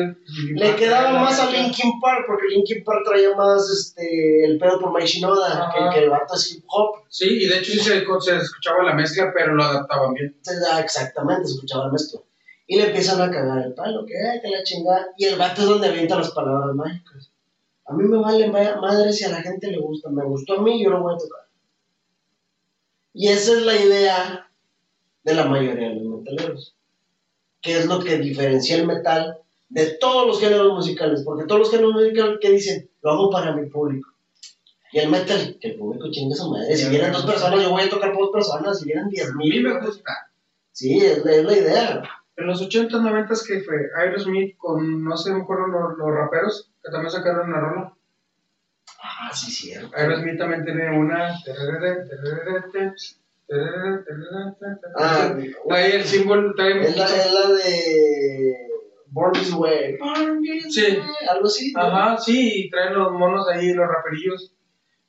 Le 0.55 0.77
quedaba 0.77 1.13
más 1.21 1.41
a 1.41 1.51
Linkin 1.51 1.99
Park, 2.01 2.25
porque 2.27 2.47
Linkin 2.49 2.85
Park 2.85 3.03
traía 3.07 3.35
más 3.35 3.69
este, 3.71 4.45
el 4.45 4.59
pedo 4.59 4.79
por 4.81 4.93
Mike 4.93 5.07
Shinoda, 5.07 5.73
que, 5.73 5.95
que 5.99 6.05
el 6.05 6.11
vato 6.11 6.35
es 6.35 6.53
hip 6.53 6.65
hop. 6.69 7.05
Sí, 7.09 7.27
y 7.45 7.47
de 7.49 7.59
hecho 7.59 7.73
sí 7.73 7.79
se, 7.81 8.05
se 8.21 8.37
escuchaba 8.37 8.83
la 8.85 8.95
mezcla, 8.95 9.33
pero 9.35 9.55
lo 9.55 9.65
adaptaban 9.65 10.13
bien. 10.15 10.37
Exactamente, 10.85 11.45
escuchaba 11.45 11.87
el 11.87 11.93
mezclo. 11.93 12.25
Y 12.67 12.77
le 12.77 12.89
empiezan 12.89 13.21
a 13.23 13.31
cagar 13.31 13.65
el 13.65 13.73
palo, 13.73 14.05
que, 14.05 14.13
ay, 14.19 14.41
que 14.43 14.49
la 14.51 14.63
chingada. 14.63 15.07
Y 15.17 15.25
el 15.25 15.39
vato 15.39 15.63
es 15.63 15.69
donde 15.69 15.89
avienta 15.89 16.17
las 16.19 16.31
palabras 16.33 16.75
mágicas. 16.75 17.31
A 17.87 17.95
mí 17.95 18.05
me 18.05 18.19
vale 18.19 18.47
ma- 18.51 18.77
madre 18.79 19.11
si 19.11 19.25
a 19.25 19.31
la 19.31 19.41
gente 19.41 19.69
le 19.69 19.79
gusta. 19.79 20.11
Me 20.11 20.23
gustó 20.25 20.59
a 20.59 20.63
mí, 20.63 20.85
yo 20.85 20.91
lo 20.91 21.01
voy 21.03 21.15
a 21.15 21.19
tocar. 21.19 21.47
Y 23.15 23.29
esa 23.29 23.53
es 23.53 23.63
la 23.63 23.75
idea 23.75 24.51
de 25.25 25.35
la 25.35 25.45
mayoría 25.47 25.89
de 25.89 25.95
los 25.95 26.21
metaleros. 26.21 26.75
Que 27.61 27.79
es 27.79 27.87
lo 27.87 27.99
que 27.99 28.19
diferencia 28.19 28.77
el 28.77 28.87
metal 28.87 29.39
de 29.69 29.87
todos 30.01 30.27
los 30.27 30.41
géneros 30.41 30.73
musicales. 30.73 31.23
Porque 31.25 31.47
todos 31.47 31.61
los 31.61 31.71
géneros 31.71 31.93
musicales, 31.93 32.39
¿qué 32.41 32.51
dicen? 32.51 32.91
Lo 33.03 33.11
hago 33.13 33.31
para 33.31 33.53
mi 33.53 33.69
público. 33.69 34.11
Y 34.93 34.99
el 34.99 35.11
metal, 35.11 35.59
que 35.61 35.69
el 35.69 35.77
público 35.77 36.11
chingue 36.11 36.35
su 36.35 36.51
madre. 36.51 36.75
Si 36.77 36.89
vienen 36.89 37.13
dos 37.13 37.27
personas, 37.27 37.63
yo 37.63 37.71
voy 37.71 37.83
a 37.83 37.91
tocar 37.91 38.13
por 38.13 38.27
dos 38.27 38.33
personas. 38.33 38.79
Si 38.79 38.87
vienen 38.87 39.09
diez 39.09 39.35
mil. 39.35 39.63
me 39.63 39.81
gusta. 39.81 40.31
Sí, 40.73 40.99
es 40.99 41.25
la, 41.25 41.33
es 41.33 41.45
la 41.45 41.57
idea. 41.57 42.03
En 42.37 42.47
los 42.47 42.63
80, 42.63 42.99
90 42.99 43.35
que 43.47 43.61
fue 43.61 43.91
Aerosmith 43.97 44.57
con, 44.57 45.03
no 45.03 45.17
sé, 45.17 45.33
me 45.33 45.43
acuerdo 45.43 45.67
los, 45.67 45.99
los 45.99 46.15
raperos 46.15 46.71
que 46.83 46.91
también 46.93 47.11
sacaron 47.11 47.49
una 47.49 47.61
rola. 47.61 47.95
Ah, 49.03 49.31
sí, 49.35 49.51
cierto. 49.51 49.91
Aerosmith 49.97 50.39
también 50.39 50.65
tiene 50.65 50.97
una. 50.97 51.37
Ah, 54.97 55.35
Trae 55.69 55.97
el 55.97 56.05
símbolo, 56.05 56.55
trae 56.55 56.83
es 56.87 56.97
la, 56.97 57.07
es 57.07 57.33
la 57.33 57.49
de 57.53 58.57
Born 59.07 59.33
This 59.33 59.53
Way. 59.53 59.99
Sí. 60.69 60.99
Algo 61.29 61.47
así. 61.47 61.73
¿no? 61.73 61.81
Ajá, 61.81 62.19
sí, 62.19 62.65
y 62.65 62.70
traen 62.70 62.95
los 62.95 63.12
monos 63.12 63.49
ahí, 63.49 63.73
los 63.73 63.89
raperillos. 63.89 64.53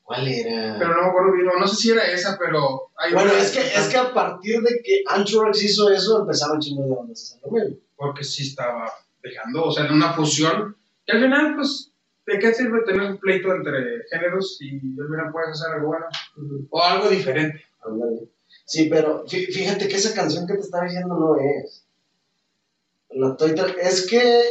¿Cuál 0.03 0.27
era? 0.27 0.75
Pero 0.79 0.95
no 0.95 1.03
me 1.03 1.09
acuerdo 1.09 1.33
bien, 1.33 1.45
no 1.45 1.67
sé 1.67 1.75
si 1.75 1.91
era 1.91 2.03
esa, 2.03 2.37
pero. 2.39 2.89
hay 2.97 3.13
bueno, 3.13 3.31
es 3.33 3.51
que, 3.51 3.59
es 3.59 3.89
que 3.89 3.97
a 3.97 4.11
partir 4.13 4.59
de 4.61 4.81
que 4.83 5.03
Anthrax 5.07 5.61
hizo 5.63 5.91
eso, 5.91 6.21
empezaron 6.21 6.59
chingos 6.59 6.89
de 6.89 6.95
bandas 6.95 7.19
a 7.19 7.35
hacer 7.35 7.39
lo 7.45 7.51
mismo. 7.51 7.77
Porque 7.95 8.23
sí 8.23 8.47
estaba 8.47 8.91
dejando, 9.21 9.65
o 9.65 9.71
sea, 9.71 9.85
en 9.85 9.93
una 9.93 10.13
fusión. 10.13 10.75
Y 11.05 11.11
al 11.11 11.21
final, 11.21 11.55
pues, 11.55 11.91
¿de 12.25 12.39
qué 12.39 12.53
sirve 12.53 12.83
tener 12.85 13.01
un 13.01 13.17
pleito 13.17 13.53
entre 13.53 14.03
géneros 14.09 14.57
si 14.57 14.79
al 14.99 15.07
final 15.09 15.31
puedes 15.31 15.49
hacer 15.51 15.75
algo 15.75 15.87
bueno? 15.89 16.05
O 16.71 16.81
algo 16.81 17.09
diferente. 17.09 17.68
Ándale. 17.81 18.27
Sí, 18.65 18.87
pero 18.89 19.25
fí- 19.25 19.51
fíjate 19.51 19.87
que 19.87 19.95
esa 19.95 20.13
canción 20.13 20.45
que 20.47 20.53
te 20.53 20.59
estaba 20.61 20.85
diciendo 20.85 21.15
no 21.15 21.35
es. 21.37 21.85
La 23.11 23.29
estoy 23.31 23.55
es 23.81 24.07
que 24.07 24.41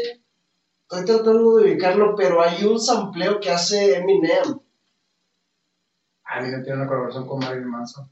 estoy 0.83 1.05
tratando 1.05 1.57
de 1.57 1.65
ubicarlo, 1.71 2.15
pero 2.17 2.43
hay 2.43 2.65
un 2.65 2.81
sampleo 2.81 3.39
que 3.41 3.51
hace 3.51 3.97
Eminem. 3.97 4.59
Ah, 6.25 6.41
mira, 6.43 6.63
tiene 6.63 6.79
una 6.79 6.87
colaboración 6.89 7.27
con 7.27 7.39
Marilyn 7.39 7.71
Manson. 7.71 8.11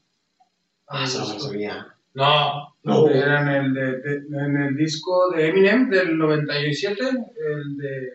Ah, 0.87 1.03
eso 1.03 1.19
no 1.25 1.33
lo 1.33 1.39
sabía. 1.39 1.87
No, 2.13 2.73
No. 2.83 3.07
Era 3.09 3.41
en 3.41 3.47
el, 3.49 3.73
de, 3.73 3.97
de- 3.99 4.37
en 4.45 4.57
el 4.57 4.75
disco 4.77 5.29
de 5.31 5.49
Eminem 5.49 5.89
del 5.89 6.17
97, 6.17 7.03
el 7.03 7.77
de, 7.77 8.11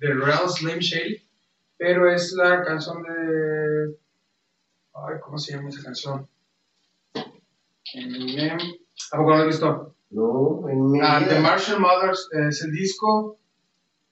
de 0.00 0.14
Real 0.14 0.48
Slim 0.48 0.78
Shady, 0.78 1.22
pero 1.76 2.10
es 2.10 2.32
la 2.32 2.62
canción 2.64 3.02
de... 3.02 3.96
Ay, 5.06 5.16
¿cómo 5.22 5.38
se 5.38 5.52
llama 5.54 5.68
esa 5.68 5.82
canción? 5.82 6.28
Eminem... 7.94 8.58
¿A 9.12 9.16
poco 9.16 9.30
no 9.30 9.36
lo 9.36 9.42
has 9.42 9.46
visto? 9.46 9.94
No, 10.10 10.68
en 10.68 10.90
mi 10.90 11.00
Ah, 11.00 11.20
vida. 11.20 11.28
The 11.34 11.40
Marshall 11.40 11.80
Mothers 11.80 12.28
es 12.32 12.62
el 12.62 12.72
disco. 12.72 13.38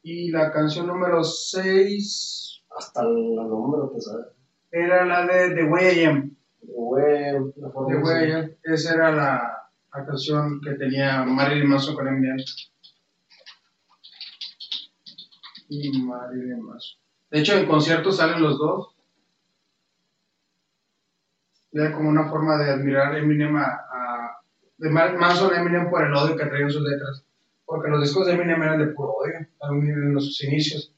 Y 0.02 0.30
la 0.30 0.52
canción 0.52 0.86
número 0.86 1.24
6 1.24 2.62
Hasta 2.78 3.02
la 3.02 3.42
número 3.44 3.90
te 3.92 4.00
sabes. 4.00 4.26
era 4.70 5.04
la 5.04 5.26
de 5.26 5.54
The 5.54 5.64
Way 5.64 5.98
I 6.00 6.04
Am. 6.04 6.36
The 6.60 6.72
Way 6.72 7.36
I 7.42 8.06
ser. 8.06 8.36
Am. 8.36 8.50
Esa 8.62 8.94
era 8.94 9.10
la, 9.12 9.70
la 9.94 10.06
canción 10.06 10.60
que 10.60 10.72
tenía 10.74 11.24
Marilyn 11.24 11.68
Manson 11.68 11.94
con 11.96 12.06
Eminem. 12.06 12.36
Y 15.68 16.00
Marilyn 16.02 16.62
Manson. 16.62 17.00
De 17.30 17.40
hecho, 17.40 17.54
en 17.54 17.66
conciertos 17.66 18.16
salen 18.18 18.40
los 18.40 18.58
dos. 18.58 18.95
Era 21.78 21.92
como 21.92 22.08
una 22.08 22.28
forma 22.28 22.56
de 22.56 22.70
admirar 22.70 23.14
a 23.14 23.18
Eminem 23.18 23.54
a, 23.56 23.64
a- 23.64 24.40
de 24.78 24.88
Manson 24.90 25.52
a 25.52 25.60
Eminem 25.60 25.90
por 25.90 26.04
el 26.04 26.14
odio 26.14 26.36
que 26.36 26.46
traían 26.46 26.70
sus 26.70 26.82
letras. 26.82 27.24
Porque 27.64 27.90
los 27.90 28.00
discos 28.02 28.26
de 28.26 28.32
Eminem 28.32 28.62
eran 28.62 28.78
de 28.78 28.86
puro 28.94 29.12
odio 29.14 29.34
en 29.60 30.14
los- 30.14 30.24
sus 30.26 30.44
inicios. 30.44 30.92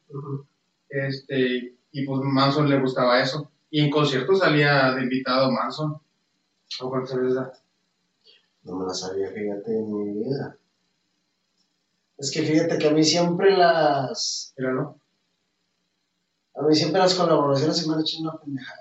Este, 0.89 1.75
y 1.93 2.07
pues 2.07 2.21
Manson 2.23 2.69
le 2.69 2.79
gustaba 2.81 3.21
eso. 3.21 3.51
Y 3.71 3.81
en 3.85 3.91
conciertos 3.91 4.39
salía 4.39 4.93
de 4.95 5.03
invitado 5.03 5.51
Manson. 5.51 6.01
¿O 6.81 6.91
cuántas 6.91 7.17
veces? 7.21 7.63
No 8.63 8.77
me 8.77 8.87
la 8.87 8.95
sabía, 8.95 9.29
fíjate, 9.31 9.77
en 9.79 9.93
mi 9.93 10.13
vida. 10.23 10.57
Es 12.19 12.31
que 12.31 12.43
fíjate 12.43 12.79
que 12.79 12.89
a 12.89 12.91
mí 12.93 13.03
siempre 13.05 13.57
las. 13.57 14.53
Míralo. 14.57 14.99
A 16.57 16.63
mí 16.63 16.75
siempre 16.75 17.01
las 17.01 17.15
colaboraciones 17.15 17.77
se 17.79 17.89
me 17.89 17.95
han 17.95 18.01
hecho 18.01 18.19
una 18.21 18.33
pendejada. 18.39 18.81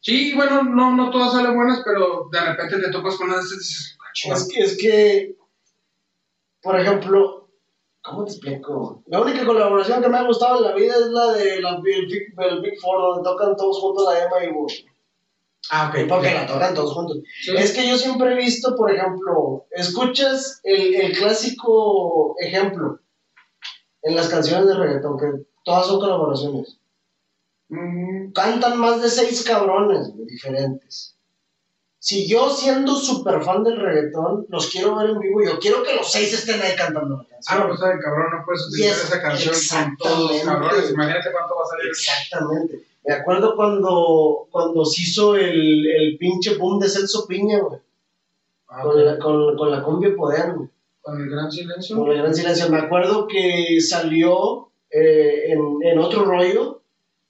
Sí, 0.00 0.34
bueno, 0.34 0.62
no, 0.62 0.94
no 0.94 1.10
todas 1.10 1.32
salen 1.32 1.56
buenas, 1.56 1.82
pero 1.84 2.28
de 2.30 2.40
repente 2.40 2.80
te 2.80 2.90
topas 2.90 3.16
con 3.16 3.28
una 3.28 3.36
de 3.36 3.42
estas 3.42 3.56
y 3.56 3.58
dices, 3.58 3.98
"Ah, 4.00 4.10
chinga". 4.14 4.36
Es 4.36 4.48
que, 4.48 4.60
es 4.60 4.78
que, 4.78 5.36
por 6.62 6.78
ejemplo, 6.78 7.48
¿cómo 8.02 8.24
te 8.24 8.32
explico? 8.32 9.02
La 9.06 9.20
única 9.20 9.44
colaboración 9.44 10.00
que 10.00 10.08
me 10.08 10.18
ha 10.18 10.22
gustado 10.26 10.58
en 10.58 10.64
la 10.64 10.74
vida 10.74 10.94
es 10.94 11.08
la 11.08 11.32
de 11.32 11.60
la, 11.60 11.70
el, 11.84 12.06
Big, 12.62 12.80
Four, 12.80 13.00
donde 13.00 13.28
tocan 13.28 13.56
todos 13.56 13.80
juntos 13.80 14.06
la 14.12 14.24
Emma 14.24 14.44
y 14.44 14.50
Wood. 14.50 14.72
Ah, 15.70 15.90
ok. 15.92 16.08
Porque 16.08 16.32
la 16.32 16.46
tocan 16.46 16.74
todos 16.74 16.94
juntos. 16.94 17.18
Sí. 17.42 17.52
Es 17.56 17.72
que 17.72 17.86
yo 17.86 17.98
siempre 17.98 18.32
he 18.32 18.36
visto, 18.36 18.74
por 18.76 18.90
ejemplo, 18.90 19.66
escuchas 19.72 20.60
el, 20.62 20.94
el 20.94 21.12
clásico 21.16 22.36
ejemplo 22.40 23.00
en 24.02 24.14
las 24.14 24.28
canciones 24.28 24.66
de 24.66 24.74
reggaetón, 24.74 25.18
que 25.18 25.26
todas 25.64 25.86
son 25.86 26.00
colaboraciones. 26.00 26.77
Mm, 27.68 28.32
Cantan 28.32 28.78
más 28.78 29.02
de 29.02 29.08
seis 29.10 29.42
cabrones 29.44 30.10
güey, 30.14 30.26
diferentes. 30.26 31.14
Si 32.00 32.28
yo 32.28 32.48
siendo 32.50 32.94
súper 32.94 33.42
fan 33.42 33.64
del 33.64 33.76
reggaetón, 33.80 34.46
los 34.48 34.68
quiero 34.68 34.94
ver 34.96 35.10
en 35.10 35.18
vivo, 35.18 35.42
yo 35.42 35.58
quiero 35.58 35.82
que 35.82 35.94
los 35.96 36.10
seis 36.10 36.32
estén 36.32 36.60
ahí 36.62 36.74
cantando 36.76 37.16
la 37.16 37.22
Ah, 37.22 37.26
canción. 37.30 37.60
no, 37.60 37.68
pues 37.68 37.80
sabe, 37.80 37.98
cabrón, 38.00 38.26
no 38.38 38.44
puedes 38.46 38.66
utilizar 38.68 38.92
esa 39.04 39.20
canción 39.22 39.54
con 39.54 39.96
todos 39.96 40.20
los 40.20 40.30
exactamente. 40.30 40.68
cabrones. 40.68 40.90
Imagínate 40.92 41.32
cuánto 41.32 41.54
va 41.56 41.62
a 41.62 41.66
salir. 41.66 41.86
Exactamente. 41.90 42.82
Me 43.04 43.14
acuerdo 43.14 43.56
cuando, 43.56 44.46
cuando 44.50 44.84
se 44.84 45.02
hizo 45.02 45.36
el, 45.36 45.86
el 45.86 46.16
pinche 46.18 46.54
boom 46.56 46.78
de 46.78 46.88
Celso 46.88 47.26
Piña, 47.26 47.58
güey. 47.60 47.80
Ah, 48.68 48.82
Con, 48.82 49.04
la, 49.04 49.18
con, 49.18 49.56
con 49.56 49.70
la 49.70 49.82
cumbia 49.82 50.14
poder, 50.16 50.52
güey. 50.54 50.68
Con 51.00 51.20
el 51.20 51.30
gran 51.30 51.50
silencio. 51.50 51.96
Con 51.96 52.10
el 52.12 52.18
gran 52.18 52.34
silencio. 52.34 52.68
Me 52.70 52.78
acuerdo 52.78 53.26
que 53.26 53.80
salió 53.80 54.68
eh, 54.90 55.46
en, 55.52 55.78
en 55.82 55.98
otro 55.98 56.24
rollo, 56.24 56.77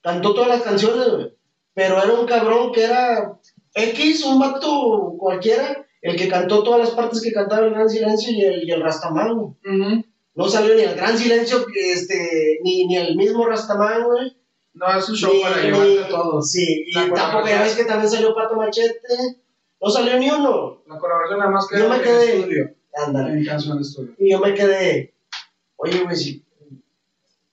cantó 0.01 0.33
todas 0.33 0.49
las 0.49 0.61
canciones, 0.61 1.09
güey. 1.09 1.33
Pero 1.73 2.01
era 2.01 2.13
un 2.13 2.25
cabrón 2.25 2.71
que 2.71 2.83
era 2.83 3.39
X, 3.73 4.23
un 4.25 4.39
vato 4.39 5.15
cualquiera, 5.17 5.85
el 6.01 6.15
que 6.15 6.27
cantó 6.27 6.63
todas 6.63 6.79
las 6.79 6.91
partes 6.91 7.21
que 7.21 7.31
cantaba 7.31 7.65
el 7.65 7.73
gran 7.73 7.89
silencio 7.89 8.31
y 8.31 8.41
el, 8.41 8.63
y 8.67 8.71
el 8.71 8.81
Rastamán, 8.81 9.35
güey. 9.37 10.05
No 10.35 10.47
salió 10.47 10.73
ni 10.75 10.81
el 10.81 10.95
gran 10.95 11.17
silencio, 11.17 11.65
este, 11.75 12.59
ni, 12.63 12.85
ni 12.87 12.95
el 12.97 13.15
mismo 13.15 13.45
Rastamán, 13.45 14.03
güey. 14.05 14.35
No, 14.73 14.87
es 14.97 15.09
un 15.09 15.15
show 15.15 15.33
Ni- 15.33 15.41
para 15.41 16.05
a 16.05 16.07
todos. 16.07 16.51
Sí, 16.51 16.85
y 16.87 16.93
tampoco 16.93 17.47
ya 17.47 17.61
ves 17.63 17.75
que 17.75 17.83
también 17.85 18.09
salió 18.09 18.33
Pato 18.33 18.55
Machete. 18.55 18.99
No 19.81 19.89
salió 19.89 20.17
ni 20.17 20.29
uno. 20.29 20.81
La 20.87 20.97
colaboración 20.97 21.39
nada 21.39 21.51
más 21.51 21.67
Yo 21.71 21.77
queda 21.77 21.89
me 21.89 21.95
en 21.97 22.01
quedé- 22.03 22.35
estudio. 22.39 22.75
Ándale. 22.93 23.33
En 23.33 23.45
canción 23.45 23.79
estudio. 23.79 24.13
Y 24.17 24.31
yo 24.31 24.39
me 24.39 24.53
quedé, 24.53 25.13
oye, 25.77 25.99
güey, 26.03 26.15
si. 26.15 26.45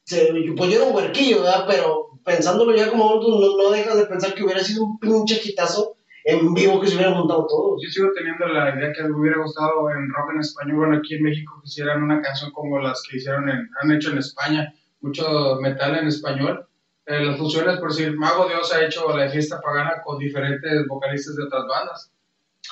se- 0.05 0.32
pues 0.56 0.70
yo 0.70 0.77
era 0.77 0.86
un 0.86 0.94
huerquillo, 0.94 1.43
¿verdad? 1.43 1.64
Pero 1.68 2.06
pensándolo 2.27 2.74
ya 2.74 2.90
como 2.90 3.09
adulto, 3.09 3.39
no, 3.39 3.57
no 3.57 3.70
dejas 3.70 3.97
de 3.97 4.07
pensar 4.07 4.35
que 4.35 4.43
hubiera 4.43 4.61
sido 4.61 4.85
un 4.85 4.98
pinche 4.98 5.39
quitazo 5.40 5.97
en 6.24 6.53
vivo 6.55 6.81
que 6.81 6.89
se 6.89 6.97
hubieran 6.97 7.15
montado 7.15 7.47
todos. 7.47 7.81
Yo 7.85 7.89
sigo 7.89 8.09
teniendo 8.12 8.48
la 8.48 8.74
idea 8.74 8.93
que 8.93 9.05
me 9.05 9.16
hubiera 9.16 9.40
gustado 9.40 9.89
en 9.90 10.11
rock 10.11 10.32
en 10.35 10.40
español, 10.40 10.77
bueno, 10.77 10.97
aquí 10.97 11.15
en 11.15 11.23
México 11.23 11.61
que 11.62 11.69
hicieran 11.69 12.03
una 12.03 12.20
canción 12.20 12.51
como 12.51 12.81
las 12.81 13.01
que 13.09 13.19
hicieron 13.19 13.48
en, 13.48 13.70
han 13.81 13.93
hecho 13.93 14.11
en 14.11 14.19
España, 14.19 14.74
mucho 15.01 15.59
metal 15.61 15.97
en 15.97 16.09
español. 16.09 16.66
Eh, 17.07 17.24
las 17.24 17.39
funciones, 17.39 17.78
por 17.78 17.90
decir, 17.90 18.16
Mago 18.16 18.48
Dios 18.48 18.74
ha 18.74 18.85
hecho 18.85 19.16
la 19.16 19.31
fiesta 19.31 19.61
pagana 19.61 20.03
con 20.05 20.19
diferentes 20.19 20.85
vocalistas 20.89 21.36
de 21.36 21.44
otras 21.44 21.62
bandas. 21.69 22.12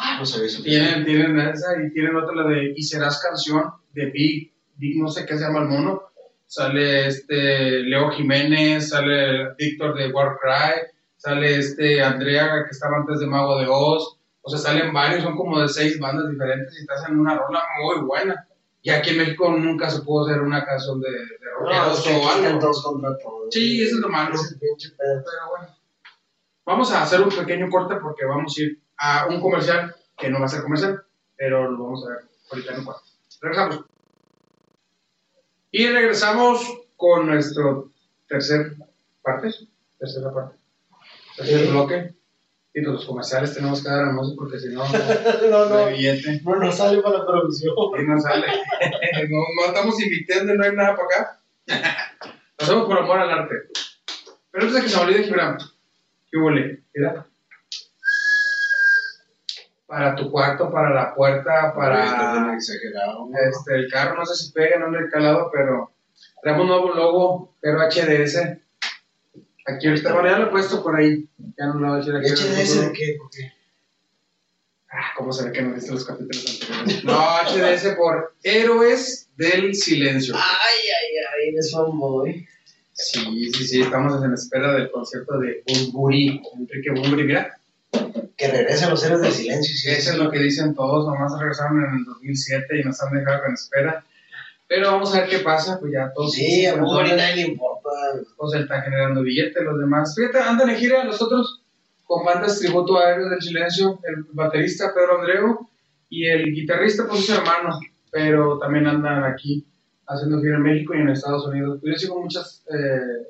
Ah, 0.00 0.16
no 0.18 0.26
sabía 0.26 0.48
eso. 0.48 0.64
Tienen, 0.64 1.04
tienen 1.04 1.38
esa 1.38 1.80
y 1.80 1.92
tienen 1.92 2.16
otra, 2.16 2.34
la 2.34 2.48
de 2.48 2.72
Y 2.74 2.82
Serás 2.82 3.22
Canción, 3.22 3.70
de 3.92 4.06
Big, 4.06 4.52
Big 4.74 5.00
no 5.00 5.08
sé 5.08 5.24
qué 5.24 5.38
se 5.38 5.44
llama 5.44 5.60
el 5.60 5.68
mono. 5.68 6.02
Sale 6.46 7.06
este 7.08 7.80
Leo 7.82 8.10
Jiménez, 8.10 8.90
sale 8.90 9.54
Víctor 9.58 9.94
de 9.96 10.12
Warcry, 10.12 10.88
sale 11.16 11.56
este 11.56 12.02
Andrea 12.02 12.64
que 12.64 12.70
estaba 12.70 12.98
antes 12.98 13.20
de 13.20 13.26
Mago 13.26 13.58
de 13.58 13.66
Oz. 13.68 14.18
O 14.42 14.50
sea, 14.50 14.58
salen 14.58 14.92
varios, 14.92 15.22
son 15.22 15.36
como 15.36 15.60
de 15.60 15.68
seis 15.68 15.98
bandas 15.98 16.28
diferentes 16.28 16.78
y 16.80 16.86
te 16.86 16.92
hacen 16.92 17.18
una 17.18 17.36
rola 17.36 17.62
muy 17.82 18.04
buena. 18.04 18.46
Y 18.82 18.90
aquí 18.90 19.10
en 19.10 19.18
México 19.18 19.50
nunca 19.50 19.88
se 19.88 20.02
pudo 20.02 20.26
hacer 20.26 20.42
una 20.42 20.62
canción 20.64 21.00
de, 21.00 21.10
de 21.10 21.50
rockeros 21.58 22.06
o 22.06 22.28
algo. 22.28 22.58
todos 22.58 22.82
contra 22.82 23.16
todos. 23.16 23.48
Sí, 23.50 23.82
eso 23.82 23.96
es 23.96 24.02
lo 24.02 24.10
malo. 24.10 24.34
Ese 24.34 24.56
pinche 24.56 24.90
pedo. 24.90 25.24
Pero 25.24 25.50
bueno. 25.50 25.74
Vamos 26.66 26.92
a 26.92 27.02
hacer 27.02 27.22
un 27.22 27.30
pequeño 27.30 27.70
corte 27.70 27.96
porque 27.96 28.26
vamos 28.26 28.54
a 28.58 28.62
ir 28.62 28.78
a 28.98 29.26
un 29.26 29.40
comercial 29.40 29.94
que 30.18 30.28
no 30.28 30.38
va 30.38 30.44
a 30.44 30.48
ser 30.48 30.62
comercial, 30.62 31.02
pero 31.36 31.70
lo 31.70 31.82
vamos 31.82 32.04
a 32.04 32.10
ver 32.10 32.18
ahorita 32.50 32.72
en 32.72 32.78
un 32.80 32.84
cuarto. 32.84 33.02
Regresamos. 33.40 33.93
Y 35.76 35.88
regresamos 35.88 36.60
con 36.96 37.26
nuestro 37.26 37.90
tercer 38.28 38.74
parte, 39.22 39.50
tercera 39.98 40.32
parte, 40.32 40.56
tercer 41.36 41.64
Sí. 41.64 41.70
bloque. 41.72 42.14
Y 42.76 42.80
los 42.80 43.04
comerciales 43.04 43.54
tenemos 43.54 43.82
que 43.82 43.88
dar 43.90 44.04
anuncios 44.04 44.36
porque 44.38 44.58
si 44.60 44.68
no, 44.72 44.84
no 44.86 45.50
No, 45.50 45.68
no, 45.68 45.86
billete. 45.88 46.42
no 46.44 46.70
sale 46.70 47.02
para 47.02 47.18
la 47.18 47.26
producción. 47.26 47.74
Y 48.00 48.04
no 48.06 48.20
sale. 48.20 48.46
no, 49.30 49.38
no 49.38 49.66
estamos 49.66 50.00
invitando, 50.00 50.54
no 50.54 50.64
hay 50.64 50.76
nada 50.76 50.96
para 50.96 51.06
acá. 51.08 51.40
Lo 52.58 52.64
hacemos 52.64 52.86
por 52.86 52.98
amor 52.98 53.18
al 53.18 53.30
arte. 53.30 53.54
Pero 54.52 54.66
antes 54.66 54.74
de 54.76 54.82
que 54.82 54.88
se 54.88 55.00
olvide, 55.00 55.24
Gibran, 55.24 55.58
¿qué 56.30 56.38
huele? 56.38 56.82
Mira. 56.94 57.26
Para 59.94 60.16
tu 60.16 60.28
cuarto, 60.28 60.72
para 60.72 60.92
la 60.92 61.14
puerta, 61.14 61.72
para 61.72 62.52
exagerado. 62.52 63.28
este, 63.48 63.76
el 63.76 63.88
carro, 63.88 64.16
no 64.16 64.26
sé 64.26 64.34
si 64.34 64.50
pega, 64.50 64.76
no 64.76 64.90
le 64.90 65.06
he 65.06 65.08
calado, 65.08 65.48
pero 65.52 65.92
traemos 66.42 66.62
un 66.62 66.68
nuevo 66.68 66.94
logo, 66.94 67.54
pero 67.60 67.78
HDS. 67.78 68.58
Aquí 69.66 69.86
ahorita, 69.86 70.12
bueno, 70.12 70.28
ya 70.28 70.38
lo 70.38 70.46
he 70.48 70.50
puesto 70.50 70.82
por 70.82 70.96
ahí. 70.96 71.28
Ya 71.56 71.66
no 71.66 71.74
lo 71.74 71.86
voy 71.86 71.94
a 71.94 71.98
decir 71.98 72.16
aquí. 72.16 72.26
¿HDS 72.28 72.80
de 72.80 72.92
qué? 72.92 73.16
¿Por 73.16 73.30
qué? 73.30 73.52
Ah, 74.90 75.12
¿Cómo 75.16 75.32
se 75.32 75.44
ve 75.44 75.52
que 75.52 75.62
no 75.62 75.74
viste 75.74 75.92
los 75.92 76.04
capítulos 76.04 76.68
anteriores? 76.70 77.04
No, 77.04 77.16
HDS 77.16 77.94
por 77.94 78.34
Héroes 78.42 79.28
del 79.36 79.76
Silencio. 79.76 80.34
Ay, 80.34 80.40
ay, 80.42 81.16
ay, 81.18 81.48
eres 81.50 81.70
fanboy. 81.70 82.48
Sí, 82.94 83.52
sí, 83.52 83.64
sí, 83.64 83.82
estamos 83.82 84.24
en 84.24 84.32
espera 84.32 84.72
del 84.72 84.90
concierto 84.90 85.38
de 85.38 85.62
Bumburi, 85.68 86.42
Enrique 86.58 86.90
Bumburi, 86.90 87.22
mira. 87.22 87.60
Que 88.44 88.58
regresen 88.58 88.90
los 88.90 89.04
héroes 89.04 89.22
del 89.22 89.32
silencio. 89.32 89.74
sí, 89.76 89.90
Eso 89.90 90.12
es 90.12 90.18
lo 90.18 90.30
que 90.30 90.38
dicen 90.38 90.74
todos, 90.74 91.06
nomás 91.06 91.32
regresaron 91.38 91.84
en 91.84 91.98
el 91.98 92.04
2007 92.04 92.80
y 92.80 92.84
nos 92.84 93.02
han 93.02 93.14
dejado 93.14 93.46
en 93.46 93.54
espera. 93.54 94.04
Pero 94.68 94.92
vamos 94.92 95.14
a 95.14 95.20
ver 95.20 95.28
qué 95.28 95.38
pasa, 95.38 95.78
pues 95.78 95.92
ya 95.92 96.12
todos. 96.14 96.32
Sí, 96.32 96.66
a 96.66 96.78
pues, 96.78 97.16
nadie 97.16 97.36
le 97.36 97.42
importa. 97.42 97.90
están 98.58 98.82
generando 98.82 99.22
billetes, 99.22 99.62
los 99.62 99.78
demás. 99.78 100.14
Fíjate, 100.16 100.38
andan 100.38 100.70
en 100.70 100.76
gira 100.76 101.04
los 101.04 101.20
otros 101.22 101.62
con 102.04 102.24
bandas 102.24 102.58
tributo 102.58 102.98
a 102.98 103.10
Héroes 103.10 103.30
del 103.30 103.42
Silencio, 103.42 103.98
el 104.04 104.24
baterista 104.32 104.92
Pedro 104.94 105.20
Andreu 105.20 105.68
y 106.08 106.26
el 106.26 106.52
guitarrista, 106.52 107.06
pues 107.08 107.20
es 107.20 107.30
hermano, 107.30 107.78
pero 108.10 108.58
también 108.58 108.86
andan 108.86 109.24
aquí 109.24 109.66
haciendo 110.06 110.40
gira 110.40 110.56
en 110.56 110.62
México 110.62 110.94
y 110.94 111.00
en 111.00 111.08
Estados 111.08 111.46
Unidos. 111.46 111.80
Yo 111.82 111.94
sigo 111.94 112.20
muchas 112.20 112.64
eh, 112.68 113.28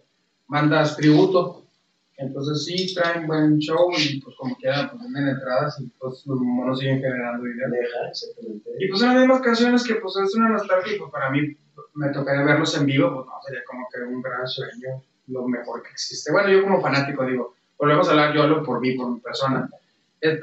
bandas 0.49 0.97
tributo, 0.97 1.64
entonces 2.17 2.65
sí 2.65 2.95
traen 2.95 3.27
buen 3.27 3.59
show 3.59 3.91
y 3.99 4.21
pues 4.21 4.37
como 4.37 4.57
quieran, 4.57 4.91
pues 4.91 5.03
venden 5.03 5.29
entradas 5.29 5.81
y 5.81 5.87
pues 5.99 6.23
los 6.27 6.39
monos 6.41 6.79
siguen 6.79 7.01
generando 7.01 7.45
dinero. 7.45 7.71
Deja, 7.71 8.09
exactamente. 8.09 8.71
Y 8.79 8.89
pues 8.89 9.01
son 9.01 9.09
las 9.11 9.19
mismas 9.19 9.41
canciones 9.41 9.85
que 9.85 9.97
pues 9.97 10.17
es 10.17 10.35
una 10.35 10.51
nostalgia 10.51 10.95
y 10.95 10.99
pues 10.99 11.11
para 11.11 11.31
mí 11.31 11.57
me 11.95 12.09
tocaría 12.11 12.45
verlos 12.45 12.77
en 12.79 12.87
vivo, 12.87 13.15
pues 13.15 13.27
no, 13.27 13.33
sería 13.45 13.65
como 13.65 13.89
que 13.93 14.01
un 14.03 14.23
gran 14.23 14.47
sueño, 14.47 15.03
lo 15.29 15.49
mejor 15.49 15.83
que 15.83 15.91
existe. 15.91 16.33
Bueno, 16.33 16.51
yo 16.51 16.63
como 16.63 16.81
fanático 16.81 17.25
digo, 17.27 17.55
volvemos 17.79 18.09
a 18.09 18.13
hablar, 18.13 18.35
yo 18.35 18.43
hablo 18.43 18.63
por 18.63 18.81
mí, 18.81 18.93
por 18.97 19.11
mi 19.11 19.21
persona. 19.21 19.69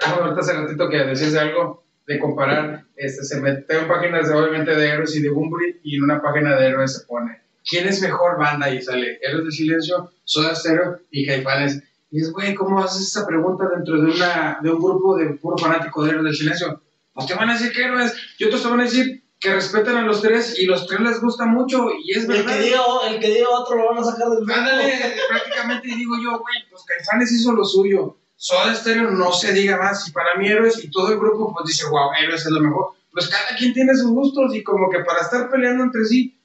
Ah, 0.06 0.15
ahorita 0.22 0.39
hace 0.39 0.53
ratito 0.53 0.89
que 0.89 0.98
decías 0.98 1.34
de 1.34 1.39
algo 1.39 1.84
de 2.06 2.19
comparar, 2.19 2.85
este, 2.95 3.23
se 3.23 3.41
mete 3.41 3.77
en 3.77 3.88
páginas 3.88 4.27
de, 4.27 4.35
obviamente 4.35 4.76
de 4.76 4.89
Héroes 4.89 5.15
y 5.15 5.22
de 5.22 5.30
Bumburi 5.30 5.80
y 5.84 5.95
en 5.95 6.03
una 6.03 6.22
página 6.22 6.56
de 6.56 6.68
Héroes 6.68 6.98
se 6.98 7.06
pone, 7.06 7.41
¿quién 7.68 7.88
es 7.88 8.02
mejor 8.02 8.38
banda? 8.38 8.70
Y 8.74 8.82
sale 8.82 9.20
Héroes 9.22 9.46
de 9.46 9.52
Silencio, 9.52 10.12
Soda 10.24 10.56
Stereo 10.56 11.00
y 11.12 11.26
Caifanes. 11.26 11.82
Y 12.12 12.22
es, 12.22 12.32
güey, 12.32 12.54
¿cómo 12.56 12.80
haces 12.84 13.08
esa 13.08 13.26
pregunta 13.26 13.66
dentro 13.74 14.02
de, 14.02 14.12
una, 14.12 14.60
de 14.62 14.70
un 14.70 14.80
grupo 14.80 15.16
de 15.18 15.28
puro 15.36 15.58
fanático 15.58 16.04
de 16.04 16.10
Héroes 16.10 16.26
del 16.26 16.36
Silencio? 16.36 16.82
Pues 17.14 17.28
te 17.28 17.36
van 17.36 17.50
a 17.50 17.54
decir 17.54 17.72
que 17.72 17.84
Héroes, 17.84 18.14
y 18.38 18.44
otros 18.46 18.62
te 18.62 18.68
van 18.70 18.80
a 18.82 18.84
decir 18.84 19.24
que 19.40 19.54
respetan 19.54 19.98
a 19.98 20.02
los 20.04 20.22
tres 20.22 20.60
y 20.60 20.66
los 20.66 20.86
tres 20.86 21.00
les 21.02 21.20
gusta 21.20 21.46
mucho 21.48 21.88
y 22.06 22.12
es 22.12 22.26
El 22.26 22.28
verdad. 22.28 22.58
que, 22.58 22.62
diga, 22.62 22.80
el 23.10 23.20
que 23.20 23.28
diga 23.30 23.50
otro 23.50 23.76
lo 23.76 23.90
van 23.90 23.98
a 23.98 24.04
sacar 24.04 24.30
del 24.30 24.46
grupo. 24.46 24.54
Ándale, 24.54 25.16
prácticamente 25.30 25.88
y 25.88 25.96
digo 25.96 26.16
yo, 26.24 26.32
güey, 26.32 26.70
pues 26.70 26.84
Caifanes 26.84 27.32
hizo 27.32 27.52
lo 27.54 27.66
suyo. 27.66 28.18
Soda 28.36 28.76
Stereo 28.76 29.10
no 29.10 29.32
se 29.32 29.52
diga 29.54 29.78
más. 29.78 30.08
Y 30.08 30.12
para 30.12 30.36
mí 30.36 30.48
Héroes 30.48 30.84
y 30.84 30.92
todo 30.92 31.12
el 31.12 31.18
grupo 31.20 31.54
pues 31.54 31.66
dice, 31.68 31.86
wow, 31.90 32.12
Héroes 32.22 32.46
es 32.46 32.52
lo 32.52 32.60
mejor. 32.60 32.94
Pues 33.12 33.30
cada 33.30 33.58
quien 33.58 33.74
tiene 33.74 33.96
sus 33.96 34.12
gustos 34.12 34.56
y 34.56 34.64
como 34.64 34.90
que 34.92 35.00
para 35.00 35.22
estar 35.22 35.50
peleando 35.50 35.86
entre 35.86 36.06
sí, 36.06 36.40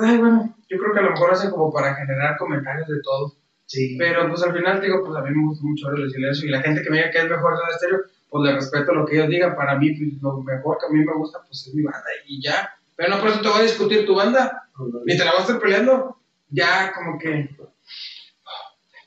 ay, 0.00 0.18
bueno, 0.18 0.54
yo 0.68 0.78
creo 0.78 0.92
que 0.92 0.98
a 0.98 1.02
lo 1.02 1.10
mejor 1.10 1.32
hacen 1.32 1.50
como 1.50 1.72
para 1.72 1.94
generar 1.94 2.36
comentarios 2.38 2.88
de 2.88 3.00
todo. 3.02 3.34
Sí. 3.66 3.96
Pero 3.98 4.28
pues 4.28 4.42
al 4.42 4.52
final 4.52 4.80
digo, 4.80 5.04
pues 5.04 5.16
a 5.16 5.22
mí 5.22 5.30
me 5.30 5.46
gusta 5.46 5.64
mucho 5.64 5.90
del 5.90 6.10
Silencio 6.10 6.48
y 6.48 6.50
la 6.50 6.60
gente 6.60 6.82
que 6.82 6.90
me 6.90 6.96
diga 6.96 7.10
que 7.10 7.18
es 7.18 7.28
mejor 7.28 7.56
Soda 7.56 7.76
Stereo, 7.76 8.00
pues 8.28 8.44
le 8.44 8.54
respeto 8.54 8.94
lo 8.94 9.06
que 9.06 9.16
ellos 9.16 9.28
digan. 9.28 9.54
Para 9.54 9.76
mí, 9.76 9.92
pues, 9.92 10.22
lo 10.22 10.42
mejor 10.42 10.78
que 10.78 10.86
a 10.86 10.88
mí 10.90 11.04
me 11.04 11.14
gusta, 11.14 11.40
pues 11.46 11.66
es 11.66 11.74
mi 11.74 11.82
banda 11.82 12.08
y 12.26 12.42
ya. 12.42 12.74
Pero 12.96 13.10
no 13.10 13.20
por 13.20 13.30
eso 13.30 13.40
te 13.40 13.48
voy 13.48 13.60
a 13.60 13.62
discutir 13.62 14.06
tu 14.06 14.14
banda. 14.14 14.68
Ni 15.04 15.16
te 15.16 15.24
la 15.24 15.32
vas 15.32 15.40
a 15.40 15.42
estar 15.44 15.60
peleando. 15.60 16.16
Ya, 16.48 16.92
como 16.92 17.18
que. 17.18 17.50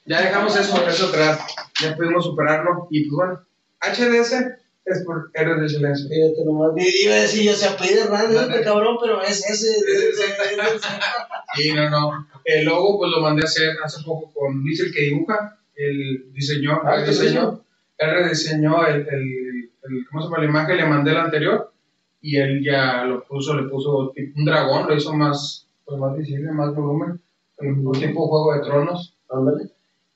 Ya 0.05 0.21
dejamos 0.21 0.57
eso, 0.57 0.87
eso 0.87 1.09
atrás. 1.09 1.45
Ya 1.81 1.95
pudimos 1.95 2.25
superarlo. 2.25 2.87
Y 2.89 3.09
pues 3.09 3.15
bueno, 3.15 3.45
HDS 3.81 4.62
es 4.85 5.03
por 5.05 5.29
Héroes 5.33 5.59
del 5.61 5.69
Silencio. 5.69 6.09
Fíjate 6.09 6.45
nomás. 6.45 6.71
Y 6.77 7.05
Iba 7.05 7.15
a 7.15 7.21
decir, 7.21 7.43
yo 7.43 7.53
se 7.53 7.67
apellida 7.67 8.05
raro 8.07 8.31
este 8.41 8.61
cabrón, 8.61 8.97
pero 9.01 9.21
es 9.21 9.49
ese. 9.49 9.69
es 9.71 9.77
ese, 9.87 10.23
es 10.23 10.73
ese. 10.75 10.87
Sí, 11.55 11.71
no, 11.71 11.87
no. 11.89 12.27
El 12.45 12.65
logo, 12.65 12.97
pues 12.97 13.11
lo 13.11 13.21
mandé 13.21 13.43
a 13.43 13.45
hacer 13.45 13.75
hace 13.83 14.03
poco 14.03 14.31
con 14.33 14.57
Luis, 14.63 14.79
el 14.79 14.91
que 14.91 15.01
dibuja. 15.01 15.59
Él 15.75 16.31
diseñó, 16.33 16.81
Ah, 16.83 16.97
¿qué 17.03 17.11
diseñó, 17.11 17.63
él 17.99 18.09
rediseñó 18.11 18.85
el, 18.87 18.95
el, 19.07 19.71
el- 19.83 20.07
¿cómo 20.09 20.21
se 20.21 20.27
llama? 20.29 20.39
La 20.39 20.45
imagen, 20.49 20.77
le 20.77 20.85
mandé 20.85 21.11
el 21.11 21.17
anterior. 21.17 21.71
Y 22.21 22.37
él 22.37 22.63
ya 22.63 23.03
lo 23.03 23.23
puso, 23.23 23.53
le 23.55 23.69
puso 23.69 24.11
tipo 24.15 24.39
un 24.39 24.45
dragón, 24.45 24.87
lo 24.87 24.95
hizo 24.95 25.13
más, 25.13 25.67
pues 25.85 25.99
más 25.99 26.17
visible, 26.17 26.51
más 26.51 26.73
volumen. 26.73 27.21
Un 27.59 27.91
tipo 27.91 28.27
Juego 28.27 28.53
de 28.55 28.61
Tronos. 28.61 29.15
Ándale. 29.29 29.69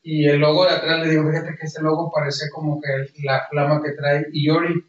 Y 0.10 0.26
el 0.26 0.40
logo 0.40 0.64
de 0.64 0.72
atrás 0.72 1.02
le 1.02 1.10
digo, 1.10 1.30
fíjate 1.30 1.58
que 1.60 1.66
ese 1.66 1.82
logo 1.82 2.10
parece 2.10 2.50
como 2.50 2.80
que 2.80 3.12
la 3.26 3.46
flama 3.50 3.84
que 3.84 3.92
trae 3.92 4.26
Iori 4.32 4.82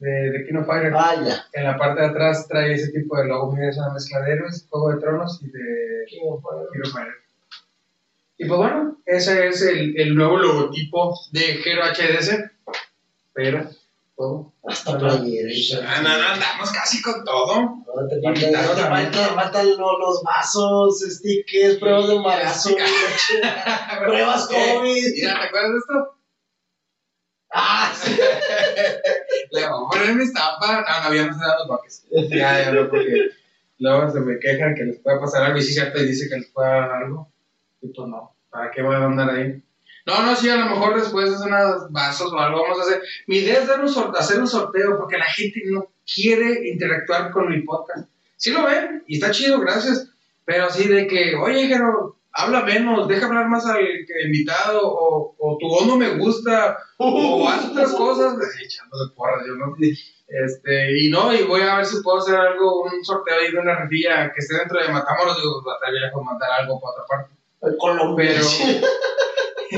de, 0.00 0.10
de 0.10 0.44
King 0.44 0.56
of 0.56 0.66
Fighter. 0.66 0.92
Ah, 0.96 1.14
ya. 1.24 1.44
En 1.52 1.62
la 1.62 1.78
parte 1.78 2.00
de 2.00 2.08
atrás 2.08 2.48
trae 2.48 2.72
ese 2.72 2.90
tipo 2.90 3.16
de 3.16 3.28
logo. 3.28 3.52
Mira, 3.52 3.70
es 3.70 3.78
una 3.78 3.92
mezcla 3.92 4.20
de 4.22 4.32
héroes, 4.32 4.66
Juego 4.68 4.90
de 4.90 5.00
Tronos 5.00 5.40
y 5.44 5.46
de 5.46 6.04
King 6.08 6.22
of 6.28 6.42
Fighter. 6.92 7.14
Y 8.36 8.48
pues 8.48 8.58
bueno, 8.58 8.98
ese 9.06 9.46
es 9.46 9.62
el, 9.62 9.94
el 9.96 10.16
nuevo 10.16 10.38
logotipo 10.38 11.14
de 11.30 11.60
Hero 11.64 11.82
HDS. 11.84 12.50
Pero, 13.32 13.68
todo. 14.16 14.52
Hasta 14.66 14.98
playera. 14.98 15.50
Ah, 15.88 16.00
no, 16.02 16.08
no, 16.18 16.28
andamos 16.28 16.70
casi 16.72 17.02
con 17.02 17.24
todo. 17.24 17.54
No, 17.62 17.84
te 18.08 18.20
faltan, 18.22 18.34
Invitados 18.36 18.76
te 18.76 18.82
también. 18.82 19.12
faltan, 19.12 19.34
faltan 19.34 19.76
lo- 19.76 19.98
los 19.98 20.22
vasos, 20.22 21.00
stickers, 21.00 21.76
pruebas 21.78 22.08
de 22.08 22.14
embarazo, 22.16 22.70
pruebas 24.04 24.46
COVID. 24.48 25.12
Mira, 25.14 25.40
¿te 25.40 25.46
acuerdas 25.46 25.72
de 25.72 25.78
esto? 25.78 26.18
Ah, 27.56 27.92
sí. 27.94 28.16
Le 29.52 29.68
voy 29.68 29.84
a 29.86 29.88
poner 29.90 30.14
mi 30.16 30.24
estampa. 30.24 30.72
No, 30.72 30.80
no, 30.80 31.06
habíamos 31.06 31.38
dado 31.38 31.66
toques. 31.68 32.04
Ya, 32.30 32.64
ya 32.64 32.72
no, 32.72 32.88
porque 32.90 33.30
luego 33.78 34.10
se 34.10 34.20
me 34.20 34.38
quejan 34.40 34.74
que 34.74 34.84
les 34.84 34.98
puede 35.00 35.20
pasar 35.20 35.44
algo 35.44 35.58
y 35.58 35.62
sí, 35.62 35.74
cierto, 35.74 36.00
y 36.02 36.06
dice 36.06 36.28
que 36.28 36.36
les 36.38 36.48
puede 36.50 36.68
dar 36.68 36.90
algo. 36.90 37.30
Y 37.80 37.88
pues 37.92 38.08
no, 38.08 38.34
¿para 38.50 38.70
qué 38.72 38.82
voy 38.82 38.94
a 38.96 39.04
andar 39.04 39.30
ahí? 39.30 39.62
No, 40.06 40.22
no, 40.22 40.36
sí, 40.36 40.48
a 40.50 40.56
lo 40.56 40.66
mejor 40.66 41.00
después 41.00 41.30
de 41.30 41.46
unos 41.46 41.90
vasos 41.90 42.32
o 42.32 42.38
algo 42.38 42.62
vamos 42.62 42.78
a 42.78 42.82
hacer. 42.82 43.02
Mi 43.26 43.38
idea 43.38 43.60
es 43.60 43.66
dar 43.68 43.80
un 43.80 43.88
sor- 43.88 44.12
hacer 44.18 44.38
un 44.38 44.46
sorteo 44.46 44.98
porque 44.98 45.16
la 45.18 45.24
gente 45.24 45.62
no 45.70 45.86
quiere 46.12 46.68
interactuar 46.68 47.30
con 47.30 47.48
mi 47.50 47.62
podcast. 47.62 48.08
Sí 48.36 48.50
lo 48.50 48.64
ven 48.64 49.02
y 49.06 49.14
está 49.16 49.30
chido, 49.30 49.58
gracias. 49.60 50.10
Pero 50.44 50.66
así 50.66 50.86
de 50.88 51.06
que, 51.06 51.34
oye, 51.36 51.66
Jero, 51.68 52.16
habla 52.32 52.62
menos, 52.64 53.08
deja 53.08 53.26
hablar 53.26 53.48
más 53.48 53.64
al 53.66 53.80
invitado 54.26 54.80
o, 54.82 55.34
o 55.38 55.56
tu 55.58 55.68
voz 55.68 55.86
no 55.86 55.96
me 55.96 56.10
gusta 56.18 56.76
o 56.98 57.48
haz 57.48 57.64
otras 57.70 57.92
cosas, 57.94 58.34
echándole 58.62 59.10
porras, 59.16 59.46
yo 59.46 59.54
no. 59.54 59.74
Este, 60.26 60.98
y 61.00 61.08
no, 61.10 61.32
y 61.32 61.44
voy 61.44 61.62
a 61.62 61.76
ver 61.76 61.86
si 61.86 62.02
puedo 62.02 62.18
hacer 62.18 62.34
algo, 62.34 62.82
un 62.82 63.04
sorteo 63.04 63.38
ahí 63.38 63.52
de 63.52 63.58
una 63.58 63.76
revilla 63.78 64.30
que 64.34 64.40
esté 64.40 64.56
dentro 64.58 64.80
de 64.82 64.88
Matamoros, 64.92 65.36
digo, 65.40 65.60
estar 65.60 65.90
bien 65.90 66.02
lejos 66.02 66.22
mandar 66.24 66.50
algo 66.60 66.78
para 66.80 66.92
otra 66.92 67.04
parte. 67.08 67.78
Colombia. 67.78 68.32
Pero, 68.34 68.46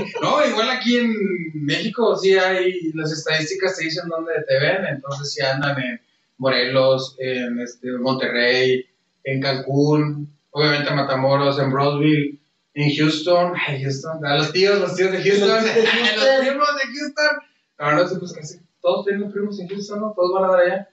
no, 0.23 0.47
igual 0.47 0.71
aquí 0.71 0.99
en 0.99 1.15
México 1.55 2.17
sí 2.17 2.35
hay, 2.37 2.93
las 2.95 3.13
estadísticas 3.13 3.77
te 3.77 3.85
dicen 3.85 4.09
dónde 4.09 4.33
te 4.47 4.59
ven, 4.59 4.85
entonces 4.87 5.33
sí 5.33 5.43
andan 5.43 5.79
en 5.81 6.01
Morelos, 6.39 7.17
en 7.19 7.61
este, 7.61 7.93
Monterrey, 7.93 8.87
en 9.25 9.41
Cancún, 9.41 10.33
obviamente 10.51 10.91
en 10.91 10.97
Matamoros, 10.97 11.59
en 11.59 11.71
Roseville, 11.71 12.39
en 12.75 12.95
Houston, 12.95 13.55
ay, 13.67 13.83
Houston, 13.83 14.25
a 14.25 14.37
los 14.37 14.53
tíos, 14.53 14.79
los 14.79 14.95
tíos 14.95 15.13
de 15.13 15.23
Houston, 15.23 15.49
Los 15.49 15.65
tíos 15.65 15.75
de 15.75 15.83
Houston. 15.83 16.29
los 16.29 16.47
primos 16.47 16.69
de 16.77 16.99
Houston. 16.99 17.37
No, 17.79 17.93
no 17.93 18.09
sé, 18.09 18.19
pues 18.19 18.33
casi 18.33 18.59
todos 18.81 19.05
tienen 19.07 19.33
primos 19.33 19.59
en 19.59 19.69
Houston, 19.69 20.01
¿no? 20.01 20.13
Todos 20.15 20.33
van 20.33 20.45
a 20.45 20.53
dar 20.53 20.61
allá. 20.61 20.89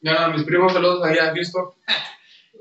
No, 0.00 0.12
no, 0.12 0.34
mis 0.34 0.44
primos 0.44 0.72
saludos 0.72 1.04
allá 1.04 1.30
a 1.30 1.34
Houston. 1.34 1.70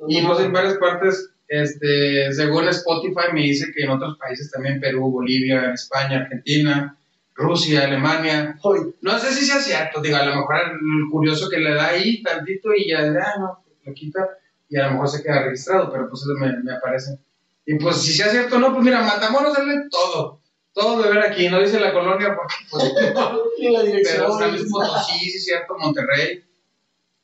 Y 0.08 0.22
pues 0.22 0.40
en 0.40 0.54
varias 0.54 0.78
partes, 0.78 1.32
este, 1.48 2.32
según 2.34 2.68
Spotify 2.70 3.34
me 3.34 3.42
dice 3.42 3.72
que 3.76 3.84
en 3.84 3.92
otros 3.92 4.18
países 4.18 4.52
también, 4.52 4.80
Perú, 4.80 5.10
Bolivia, 5.12 5.72
España, 5.74 6.22
Argentina, 6.22 6.98
Rusia, 7.36 7.86
Alemania. 7.86 8.58
No 9.02 9.20
sé 9.20 9.32
si 9.34 9.46
sea 9.46 9.60
cierto, 9.60 10.02
digo, 10.02 10.18
a 10.18 10.26
lo 10.26 10.36
mejor 10.36 10.56
el 10.72 11.10
curioso 11.12 11.50
que 11.50 11.60
le 11.60 11.74
da 11.74 11.90
ahí 11.90 12.22
tantito 12.24 12.70
y 12.76 12.90
ya, 12.90 13.00
ah, 13.00 13.40
no, 13.40 13.64
lo 13.86 13.94
quita 13.94 14.28
y 14.70 14.78
a 14.78 14.88
lo 14.88 14.94
mejor 14.94 15.08
se 15.08 15.24
queda 15.24 15.44
registrado, 15.44 15.92
pero 15.92 16.10
pues 16.10 16.24
eso 16.24 16.34
me, 16.40 16.64
me 16.64 16.74
aparece. 16.74 17.20
Y 17.66 17.76
pues 17.76 18.02
si 18.02 18.14
sea 18.14 18.30
cierto 18.30 18.56
o 18.56 18.60
no, 18.60 18.74
pues 18.74 18.84
mira, 18.84 19.02
Matamoros 19.02 19.54
sale 19.54 19.76
todo, 19.90 20.42
todo 20.74 21.04
de 21.04 21.10
ver 21.10 21.20
aquí, 21.20 21.48
no 21.48 21.60
dice 21.60 21.80
la 21.80 21.94
colonia 21.94 22.36
porque 22.36 22.56
pues 22.72 22.84
no. 23.14 23.40
y 23.58 23.72
la 23.72 23.80
Pero 23.82 23.92
dirección. 23.92 24.52
Luis 24.52 24.72
Potosí, 24.72 25.20
sí 25.20 25.38
es 25.38 25.46
cierto, 25.46 25.76
Monterrey, 25.78 26.44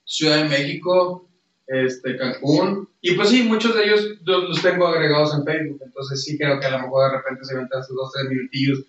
Ciudad 0.05 0.37
de 0.37 0.45
México, 0.45 1.27
este, 1.67 2.17
Cancún. 2.17 2.89
Y 3.01 3.13
pues 3.15 3.29
sí, 3.29 3.43
muchos 3.43 3.75
de 3.75 3.85
ellos 3.85 4.05
los 4.23 4.61
tengo 4.61 4.87
agregados 4.87 5.33
en 5.33 5.43
Facebook. 5.43 5.81
Entonces 5.83 6.23
sí 6.23 6.37
creo 6.37 6.59
que 6.59 6.65
a 6.65 6.71
lo 6.71 6.79
mejor 6.79 7.11
de 7.11 7.17
repente 7.17 7.45
se 7.45 7.55
aventan 7.55 7.83
sus 7.83 7.95
dos, 7.95 8.11
tres 8.13 8.29
minutillos 8.29 8.79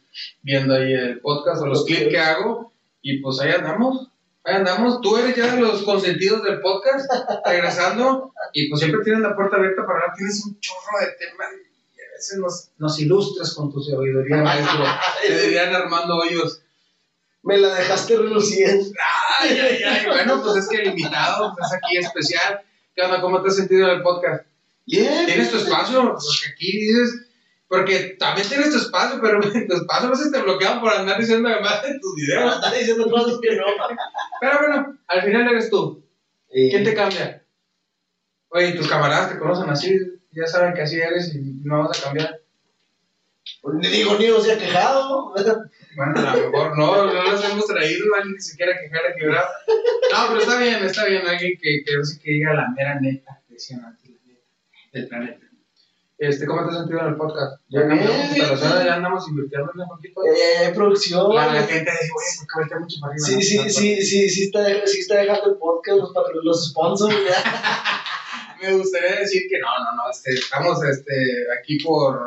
viendo 0.42 0.74
ahí 0.74 0.92
el 0.92 1.20
podcast 1.20 1.62
o 1.62 1.66
los 1.66 1.84
clips 1.84 2.08
que 2.08 2.18
hago. 2.18 2.72
Y 3.02 3.20
pues 3.20 3.40
ahí 3.40 3.52
andamos. 3.52 4.08
Ahí 4.44 4.56
andamos. 4.56 5.00
Tú 5.00 5.16
eres 5.16 5.36
ya 5.36 5.54
de 5.54 5.60
los 5.60 5.82
consentidos 5.82 6.42
del 6.42 6.60
podcast, 6.60 7.10
regresando. 7.46 8.32
Y 8.52 8.68
pues 8.68 8.80
siempre 8.80 9.02
tienes 9.04 9.22
la 9.22 9.34
puerta 9.34 9.56
abierta 9.56 9.86
para 9.86 10.00
hablar. 10.00 10.16
Tienes 10.16 10.44
un 10.46 10.58
chorro 10.60 11.00
de 11.00 11.06
temas. 11.18 11.48
Y 11.96 12.00
a 12.00 12.12
veces 12.14 12.38
nos, 12.38 12.70
nos 12.78 13.00
ilustras 13.00 13.54
con 13.54 13.72
tu 13.72 13.82
sabiduría, 13.82 14.36
maestro. 14.42 14.84
Te 15.26 15.42
dirían 15.42 15.74
Armando 15.74 16.16
Hoyos. 16.16 16.63
Me 17.44 17.58
la 17.58 17.74
dejaste 17.74 18.16
reluciente. 18.16 18.90
Ay, 19.40 19.58
ay, 19.58 19.82
ay. 19.82 20.06
Bueno, 20.06 20.42
pues 20.42 20.56
es 20.56 20.68
que 20.68 20.78
el 20.78 20.88
invitado 20.88 21.54
es 21.60 21.72
aquí 21.74 21.98
especial. 21.98 22.60
¿Qué 22.94 23.02
onda? 23.02 23.20
¿Cómo 23.20 23.42
te 23.42 23.48
has 23.48 23.56
sentido 23.56 23.86
en 23.86 23.96
el 23.96 24.02
podcast? 24.02 24.46
Bien. 24.86 25.26
¿Tienes 25.26 25.50
tu 25.50 25.58
espacio? 25.58 26.02
Porque 26.02 26.52
aquí 26.52 26.72
dices, 26.78 27.26
porque 27.68 28.16
también 28.18 28.48
tienes 28.48 28.70
tu 28.70 28.78
espacio, 28.78 29.18
pero 29.20 29.40
tu 29.40 29.74
espacio 29.74 30.08
a 30.08 30.10
veces 30.10 30.32
te 30.32 30.40
bloquean 30.40 30.80
por 30.80 30.92
andar 30.92 31.20
diciendo 31.20 31.48
además 31.48 31.82
de 31.82 31.98
tus 32.00 32.14
videos. 32.14 32.54
estás 32.54 32.78
diciendo 32.78 33.10
cosas 33.10 33.38
que 33.42 33.56
no. 33.56 33.64
Pero 34.40 34.58
bueno, 34.58 34.98
al 35.06 35.22
final 35.22 35.48
eres 35.48 35.68
tú. 35.68 36.02
¿Quién 36.48 36.84
te 36.84 36.94
cambia? 36.94 37.44
Oye, 38.48 38.72
tus 38.72 38.88
camaradas 38.88 39.32
te 39.32 39.38
conocen 39.38 39.68
así, 39.68 39.98
ya 40.30 40.46
saben 40.46 40.72
que 40.72 40.82
así 40.82 41.00
eres 41.00 41.34
y 41.34 41.60
no 41.64 41.88
vas 41.88 41.98
a 41.98 42.04
cambiar. 42.04 42.40
Ni 43.74 43.88
digo, 43.88 44.16
ni 44.18 44.26
se 44.42 44.52
ha 44.52 44.58
quejado. 44.58 45.32
Bueno, 45.96 46.28
a 46.28 46.36
lo 46.36 46.50
mejor 46.50 46.78
no, 46.78 47.12
no 47.12 47.22
los 47.22 47.44
hemos 47.44 47.66
traído, 47.66 48.14
alguien 48.14 48.34
que 48.34 48.40
se 48.40 48.56
quiera 48.56 48.78
quejar 48.78 49.06
a 49.06 49.14
quebrar. 49.14 49.44
No, 50.12 50.28
pero 50.28 50.40
está 50.40 50.58
bien, 50.58 50.84
está 50.84 51.04
bien, 51.06 51.26
alguien 51.26 51.52
que, 51.60 51.82
que, 51.84 51.92
que 52.22 52.30
diga 52.30 52.54
la 52.54 52.70
mera 52.70 53.00
neta, 53.00 53.42
decían 53.48 53.84
antes, 53.84 54.10
la 54.10 54.18
neta, 54.26 54.42
del 54.92 55.08
planeta. 55.08 55.44
Este, 56.16 56.46
¿Cómo 56.46 56.62
te 56.64 56.70
has 56.70 56.78
sentido 56.78 57.00
en 57.00 57.06
el 57.08 57.16
podcast? 57.16 57.60
Ya 57.68 57.82
bien, 57.82 58.00
instalaciones, 58.00 58.74
bien. 58.74 58.86
ya 58.86 58.94
andamos 58.94 59.28
invirtiendo 59.28 59.72
en 59.74 59.80
un 59.80 59.88
poquito. 59.88 60.20
Eh, 60.24 60.72
producción. 60.74 61.34
La, 61.34 61.52
la 61.52 61.62
gente 61.64 61.90
dice, 61.90 62.12
oye, 62.14 62.36
¿por 62.38 62.46
qué 62.46 62.58
voltea 62.60 62.78
mucho 62.78 62.96
para 63.00 63.12
arriba? 63.12 63.26
Sí, 63.26 63.42
sí, 63.42 63.70
sí, 63.70 64.02
sí, 64.02 64.30
sí 64.30 64.42
está, 64.44 64.86
sí 64.86 65.00
está 65.00 65.16
dejando 65.16 65.50
el 65.50 65.58
podcast, 65.58 65.98
los, 65.98 66.12
los 66.44 66.70
sponsors. 66.70 67.16
ya. 67.28 67.42
Me 68.62 68.72
gustaría 68.72 69.20
decir 69.20 69.42
que 69.50 69.58
no, 69.58 69.66
no, 69.66 69.96
no, 69.96 70.10
este, 70.10 70.32
estamos 70.32 70.82
este, 70.84 71.12
aquí 71.58 71.78
por 71.84 72.18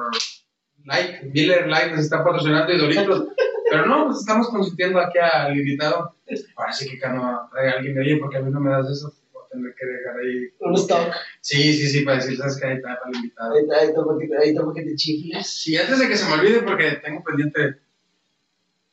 Like, 0.88 1.26
Miller 1.34 1.68
Like 1.68 1.91
nos 1.91 2.05
está 2.05 2.23
patrocinando 2.23 2.73
y 2.73 2.77
Doritos. 2.77 3.27
Pero 3.69 3.85
no, 3.85 4.05
pues 4.05 4.19
estamos 4.19 4.47
consintiendo 4.47 4.99
aquí 4.99 5.18
al 5.19 5.57
invitado. 5.57 6.15
Ahora 6.55 6.72
sí 6.72 6.97
que 6.97 7.07
no 7.09 7.49
trae 7.51 7.72
alguien, 7.72 7.99
oye, 7.99 8.18
porque 8.18 8.38
a 8.38 8.41
mí 8.41 8.49
no 8.51 8.61
me 8.61 8.72
das 8.72 8.89
eso, 8.89 9.14
voy 9.34 9.43
a 9.45 9.49
tener 9.49 9.76
que 9.76 9.85
dejar 9.85 10.15
ahí. 10.18 10.47
Un 10.61 10.76
stock. 10.76 11.14
Sí, 11.41 11.73
sí, 11.73 11.88
sí, 11.88 12.05
para 12.05 12.18
decir, 12.18 12.38
sabes 12.38 12.57
que 12.57 12.68
ahí 12.68 12.76
está 12.77 12.97
para 12.97 13.09
el 13.09 13.15
invitado. 13.18 13.53
Ahí, 13.53 13.88
ahí, 13.88 13.93
toma 13.93 14.18
que, 14.18 14.30
ahí 14.41 14.55
toma 14.55 14.73
que 14.73 14.84
te 14.84 14.95
chifles. 14.95 15.47
Sí, 15.47 15.76
antes 15.76 15.99
de 15.99 16.07
que 16.07 16.15
se 16.15 16.26
me 16.26 16.39
olvide, 16.39 16.61
porque 16.61 16.91
tengo 17.03 17.22
pendiente 17.23 17.80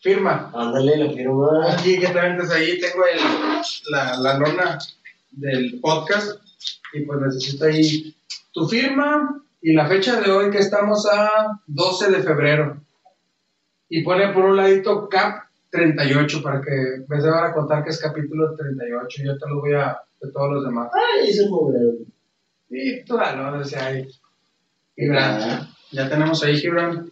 firma. 0.00 0.50
Ándale, 0.52 0.96
la 0.96 1.12
firma. 1.12 1.72
Aquí 1.72 2.00
que 2.00 2.06
también 2.06 2.32
entonces 2.32 2.56
ahí 2.56 2.80
tengo 2.80 3.06
el, 3.06 3.20
la, 3.90 4.16
la 4.16 4.38
lona 4.38 4.78
del 5.30 5.78
podcast 5.80 6.40
y 6.92 7.00
pues 7.00 7.20
necesito 7.20 7.64
ahí 7.66 8.16
tu 8.52 8.68
firma 8.68 9.43
y 9.64 9.72
la 9.72 9.86
fecha 9.88 10.20
de 10.20 10.30
hoy 10.30 10.50
que 10.50 10.58
estamos 10.58 11.06
a 11.10 11.58
12 11.66 12.10
de 12.10 12.22
febrero. 12.22 12.76
Y 13.88 14.02
pone 14.02 14.28
por 14.32 14.44
un 14.44 14.56
ladito 14.56 15.08
CAP 15.08 15.44
38 15.70 16.42
para 16.42 16.60
que 16.60 17.04
me 17.08 17.20
se 17.20 17.28
van 17.28 17.50
a 17.50 17.52
contar 17.54 17.82
que 17.82 17.90
es 17.90 17.98
capítulo 17.98 18.54
38. 18.54 19.22
Yo 19.24 19.38
te 19.38 19.48
lo 19.48 19.60
voy 19.60 19.72
a 19.74 19.96
de 20.20 20.30
todos 20.32 20.52
los 20.52 20.64
demás. 20.64 20.90
Ay, 20.94 21.30
ese 21.30 21.46
pobre. 21.48 21.78
Y 22.68 23.04
tú 23.04 23.16
dalo, 23.16 23.58
o 23.58 23.64
sea, 23.64 23.86
ahí. 23.86 24.06
Gibran. 24.96 25.68
Ya 25.92 26.08
tenemos 26.10 26.42
ahí, 26.44 26.56
Gibran. 26.58 27.10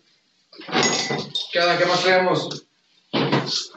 ¿Qué 1.52 1.58
onda? 1.60 1.78
¿Qué 1.78 1.86
más 1.86 2.02
traemos? 2.02 2.66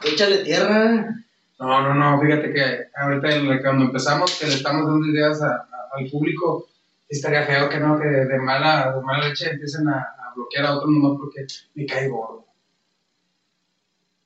Échale 0.04 0.38
tierra. 0.44 1.14
No, 1.58 1.82
no, 1.82 1.94
no, 1.94 2.20
fíjate 2.20 2.52
que 2.52 2.84
ahorita 2.94 3.62
cuando 3.62 3.84
empezamos 3.86 4.38
que 4.38 4.46
le 4.46 4.54
estamos 4.54 4.86
dando 4.86 5.06
ideas 5.06 5.40
a- 5.42 5.46
a- 5.48 5.88
al 5.98 6.06
público, 6.10 6.68
estaría 7.08 7.44
feo 7.44 7.68
que 7.68 7.78
no, 7.78 7.98
que 7.98 8.06
de 8.06 8.38
mala, 8.38 8.92
de 8.94 9.00
mala 9.02 9.28
leche 9.28 9.50
empiecen 9.50 9.88
a, 9.88 9.98
a 10.00 10.34
bloquear 10.34 10.66
a 10.66 10.76
otro 10.76 10.88
nomás 10.88 11.18
porque 11.18 11.46
me 11.74 11.86
cae 11.86 12.08
gordo. 12.08 12.44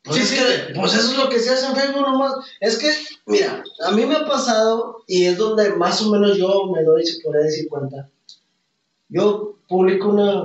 Pues, 0.02 0.16
Sí, 0.16 0.22
es 0.22 0.28
sí. 0.28 0.36
que, 0.36 0.74
pues 0.80 0.94
eso 0.94 1.12
es 1.12 1.18
lo 1.18 1.28
que 1.28 1.38
se 1.38 1.50
hace 1.50 1.66
en 1.66 1.76
Facebook 1.76 2.02
nomás. 2.02 2.32
Es 2.60 2.78
que, 2.78 2.90
mira, 3.26 3.62
a 3.86 3.90
mí 3.92 4.06
me 4.06 4.16
ha 4.16 4.26
pasado 4.26 5.02
y 5.06 5.26
es 5.26 5.36
donde 5.36 5.70
más 5.74 6.00
o 6.02 6.10
menos 6.10 6.36
yo 6.38 6.66
me 6.74 6.82
doy, 6.82 7.04
se 7.04 7.20
podría 7.22 7.42
decir 7.42 7.68
cuenta. 7.68 8.08
Yo 9.08 9.58
publico 9.68 10.08
una, 10.08 10.44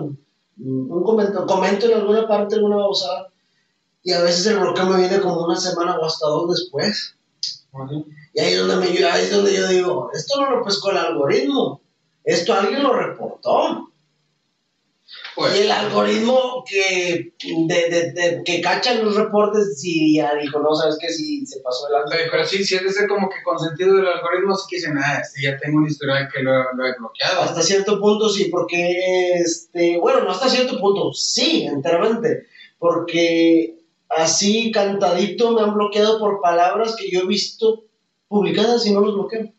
un 0.57 1.03
comento, 1.03 1.45
comento 1.45 1.85
en 1.85 1.93
alguna 1.93 2.27
parte, 2.27 2.55
alguna 2.55 2.77
babosada, 2.77 3.31
y 4.03 4.11
a 4.11 4.21
veces 4.21 4.45
el 4.47 4.59
bloqueo 4.59 4.85
me 4.87 4.99
viene 4.99 5.19
como 5.21 5.45
una 5.45 5.55
semana 5.55 5.97
o 5.97 6.05
hasta 6.05 6.27
dos 6.27 6.49
después. 6.49 7.15
Y 8.33 8.39
ahí 8.39 8.53
es 8.53 8.59
donde, 8.59 8.75
me, 8.77 9.05
ahí 9.05 9.23
es 9.23 9.31
donde 9.31 9.53
yo 9.53 9.67
digo, 9.67 10.09
esto 10.13 10.39
no 10.41 10.49
lo 10.49 10.63
pescó 10.65 10.91
el 10.91 10.97
algoritmo, 10.97 11.81
esto 12.25 12.53
alguien 12.53 12.83
lo 12.83 12.93
reportó. 12.93 13.89
Pues, 15.35 15.55
Y 15.55 15.63
el 15.63 15.71
algoritmo 15.71 16.63
que, 16.67 17.33
de, 17.67 17.89
de, 17.89 18.11
de- 18.13 18.43
que 18.43 18.61
cacha 18.61 18.95
los 18.95 19.15
reportes, 19.15 19.79
si 19.79 20.15
ya 20.15 20.33
dijo, 20.35 20.59
no, 20.59 20.73
sabes 20.73 20.97
que 20.99 21.09
si 21.09 21.45
se 21.45 21.59
pasó 21.59 21.87
el 21.89 21.95
Oye, 22.11 22.27
pero 22.31 22.45
sí, 22.45 22.63
sí 22.63 22.75
es 22.75 22.83
de 22.83 22.91
ser 22.91 23.07
como 23.07 23.29
que 23.29 23.43
consentido 23.43 23.95
del 23.97 24.07
algoritmo, 24.07 24.55
sí 24.55 24.65
que 24.69 24.75
dicen, 24.77 24.97
ah, 24.97 25.19
este 25.21 25.43
ya 25.43 25.57
tengo 25.57 25.77
un 25.77 25.87
historial 25.87 26.29
que 26.33 26.41
lo, 26.41 26.51
lo 26.73 26.85
he 26.87 26.97
bloqueado. 26.97 27.41
Hasta 27.41 27.61
cierto 27.61 27.99
punto 27.99 28.29
sí, 28.29 28.45
porque, 28.45 28.97
este, 29.35 29.97
bueno, 29.99 30.21
no 30.23 30.31
hasta 30.31 30.49
cierto 30.49 30.79
punto, 30.79 31.11
sí, 31.13 31.65
enteramente, 31.67 32.47
porque 32.79 33.75
así 34.09 34.71
cantadito 34.71 35.51
me 35.51 35.61
han 35.61 35.73
bloqueado 35.75 36.17
por 36.17 36.41
palabras 36.41 36.95
que 36.95 37.11
yo 37.11 37.21
he 37.21 37.27
visto 37.27 37.83
publicadas 38.27 38.85
y 38.87 38.91
no 38.93 39.01
los 39.01 39.13
bloqueo. 39.15 39.53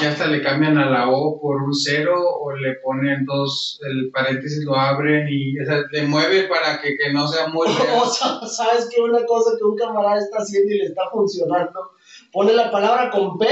Y 0.00 0.04
hasta 0.04 0.26
le 0.28 0.40
cambian 0.42 0.78
a 0.78 0.88
la 0.88 1.08
O 1.10 1.40
por 1.40 1.60
un 1.62 1.74
cero 1.74 2.14
o 2.40 2.52
le 2.52 2.74
ponen 2.84 3.24
dos, 3.24 3.80
el 3.90 4.10
paréntesis 4.12 4.64
lo 4.64 4.76
abren 4.76 5.26
y 5.28 5.58
o 5.60 5.64
sea, 5.66 5.82
le 5.90 6.02
mueve 6.02 6.44
para 6.44 6.80
que, 6.80 6.96
que 6.96 7.12
no 7.12 7.26
sea 7.26 7.48
muy. 7.48 7.66
O 8.00 8.06
sea, 8.08 8.38
sabes 8.46 8.88
que 8.94 9.00
una 9.00 9.24
cosa 9.26 9.52
que 9.58 9.64
un 9.64 9.76
camarada 9.76 10.18
está 10.18 10.38
haciendo 10.38 10.72
y 10.72 10.78
le 10.78 10.84
está 10.86 11.02
funcionando, 11.10 11.90
pone 12.32 12.52
la 12.52 12.70
palabra 12.70 13.10
con 13.10 13.38
P, 13.38 13.46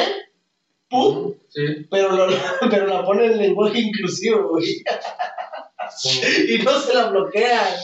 ¡pum! 0.88 1.34
Sí. 1.48 1.86
pero, 1.90 2.12
lo- 2.12 2.28
pero 2.70 2.86
la 2.86 3.04
pone 3.04 3.26
en 3.26 3.38
lenguaje 3.38 3.80
inclusivo, 3.80 4.50
güey. 4.50 4.66
y 6.48 6.58
no 6.62 6.78
se 6.78 6.94
la 6.94 7.08
bloquea. 7.08 7.74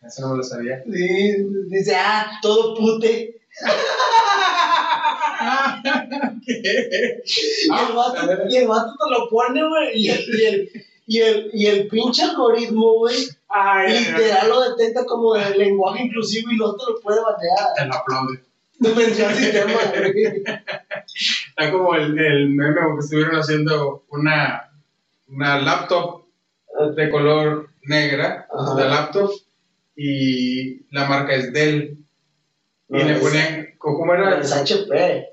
Eso 0.00 0.22
no 0.22 0.28
me 0.30 0.36
lo 0.36 0.42
sabía. 0.44 0.80
Sí, 0.84 1.34
dice, 1.68 1.96
ah, 1.96 2.30
todo 2.40 2.74
pute. 2.76 3.34
Y 6.48 7.70
el 7.70 7.94
vato, 7.94 8.48
y 8.48 8.56
el 8.56 8.68
vato 8.68 8.92
te 8.92 9.10
lo 9.10 9.28
pone, 9.28 9.68
güey. 9.68 9.90
Y 9.94 10.08
el, 10.10 10.24
y, 10.28 10.44
el, 10.44 10.70
y, 11.06 11.18
el, 11.20 11.50
y 11.52 11.66
el 11.66 11.88
pinche 11.88 12.22
algoritmo, 12.22 12.94
güey, 12.94 13.16
literal 13.88 14.48
lo 14.48 14.70
detecta 14.70 15.04
como 15.04 15.34
de 15.34 15.56
lenguaje 15.56 16.04
inclusivo 16.04 16.50
y 16.50 16.56
no 16.56 16.74
te 16.74 16.84
lo 16.90 17.00
puede 17.00 17.20
batear. 17.20 17.74
Te 17.76 17.86
lo 17.86 17.94
aplaude. 17.94 18.40
No 18.80 18.90
al 18.90 19.34
sistema, 19.34 19.72
güey. 19.90 20.42
Está 21.48 21.72
como 21.72 21.94
el, 21.94 22.18
el 22.18 22.48
meme 22.50 22.74
que 22.74 23.00
estuvieron 23.00 23.36
haciendo 23.36 24.04
una, 24.10 24.70
una 25.26 25.60
laptop 25.60 26.22
de 26.94 27.10
color 27.10 27.70
negra, 27.82 28.46
Ajá. 28.52 28.74
la 28.76 28.88
laptop, 28.88 29.30
y 29.96 30.84
la 30.92 31.06
marca 31.08 31.34
es 31.34 31.52
Dell. 31.52 31.98
Y 32.90 33.02
le 33.02 33.16
ponían, 33.16 33.74
¿cómo 33.78 34.14
era? 34.14 34.40
Es 34.40 34.52
HP. 34.52 35.28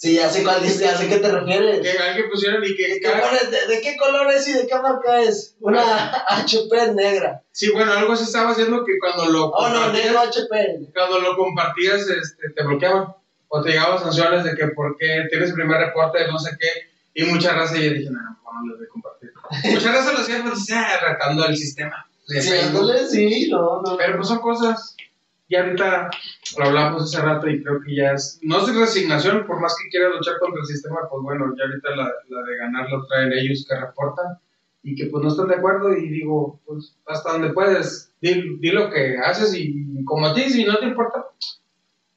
Sí, 0.00 0.14
ya 0.14 0.30
sé 0.30 0.42
cuál 0.42 0.62
dice, 0.62 0.82
ya 0.84 0.96
sé 0.96 1.10
qué 1.10 1.18
te 1.18 1.30
refieres. 1.30 1.80
Que 1.80 1.98
alguien 2.02 2.30
pusieron 2.30 2.64
y 2.64 2.74
que 2.74 2.88
¿De 2.88 3.00
de, 3.00 3.74
de 3.74 3.80
qué 3.82 3.98
color 3.98 4.32
es 4.32 4.48
y 4.48 4.54
de 4.54 4.66
qué 4.66 4.74
marca 4.76 5.20
es? 5.20 5.56
Una 5.60 6.24
HP 6.28 6.94
negra. 6.94 7.42
Sí, 7.52 7.70
bueno, 7.70 7.92
algo 7.92 8.16
se 8.16 8.24
estaba 8.24 8.52
haciendo 8.52 8.82
que 8.82 8.98
cuando 8.98 9.30
lo 9.30 9.50
Oh, 9.50 9.68
no, 9.68 9.92
negro 9.92 10.20
HP. 10.20 10.88
cuando 10.94 11.18
lo 11.18 11.36
compartías 11.36 12.08
este, 12.08 12.48
te 12.56 12.64
bloqueaban 12.64 13.14
o 13.48 13.60
te 13.60 13.72
llegaban 13.72 13.98
sanciones 13.98 14.44
de 14.44 14.56
que 14.56 14.68
porque 14.68 15.26
tienes 15.28 15.52
primer 15.52 15.76
reporte 15.76 16.20
de 16.20 16.28
no 16.28 16.38
sé 16.38 16.52
qué 16.58 16.68
y 17.12 17.24
mucha 17.26 17.52
raza 17.52 17.76
y 17.76 17.84
yo 17.84 17.92
dije, 17.92 18.08
no, 18.10 18.20
no, 18.22 18.38
no 18.64 18.70
les 18.70 18.78
voy 18.78 18.86
a 18.86 18.90
compartir. 18.90 19.32
mucha 19.74 19.92
raza 19.92 20.12
lo 20.12 20.20
hacía 20.20 20.42
pues, 20.42 20.66
ah, 20.72 20.98
retando 21.06 21.44
el 21.44 21.56
sistema 21.58 22.06
Sí, 22.26 22.40
sí, 22.40 23.50
no, 23.50 23.82
no. 23.82 23.96
Pero 23.98 24.16
pues 24.16 24.28
son 24.28 24.38
cosas, 24.38 24.96
y 25.50 25.56
ahorita 25.56 26.10
lo 26.58 26.64
hablamos 26.64 27.02
hace 27.02 27.20
rato 27.20 27.48
y 27.48 27.60
creo 27.60 27.80
que 27.80 27.96
ya 27.96 28.12
es, 28.12 28.38
no 28.42 28.58
es 28.58 28.72
resignación, 28.72 29.44
por 29.48 29.60
más 29.60 29.76
que 29.76 29.88
quiera 29.88 30.08
luchar 30.08 30.38
contra 30.38 30.60
el 30.60 30.66
sistema, 30.66 31.00
pues 31.10 31.22
bueno, 31.24 31.52
ya 31.58 31.64
ahorita 31.64 31.90
la, 31.96 32.04
la 32.28 32.42
de 32.46 32.56
ganar 32.56 32.88
lo 32.88 33.04
traen 33.06 33.32
ellos 33.32 33.66
que 33.68 33.74
reportan 33.74 34.38
y 34.84 34.94
que 34.94 35.06
pues 35.06 35.24
no 35.24 35.28
están 35.28 35.48
de 35.48 35.56
acuerdo 35.56 35.92
y 35.92 36.08
digo, 36.08 36.60
pues 36.64 36.96
hasta 37.04 37.32
donde 37.32 37.52
puedes, 37.52 38.14
di, 38.20 38.58
di 38.60 38.70
lo 38.70 38.90
que 38.90 39.18
haces 39.18 39.52
y 39.56 40.04
como 40.04 40.28
a 40.28 40.34
ti, 40.34 40.42
si 40.42 40.64
no 40.64 40.78
te 40.78 40.86
importa. 40.86 41.26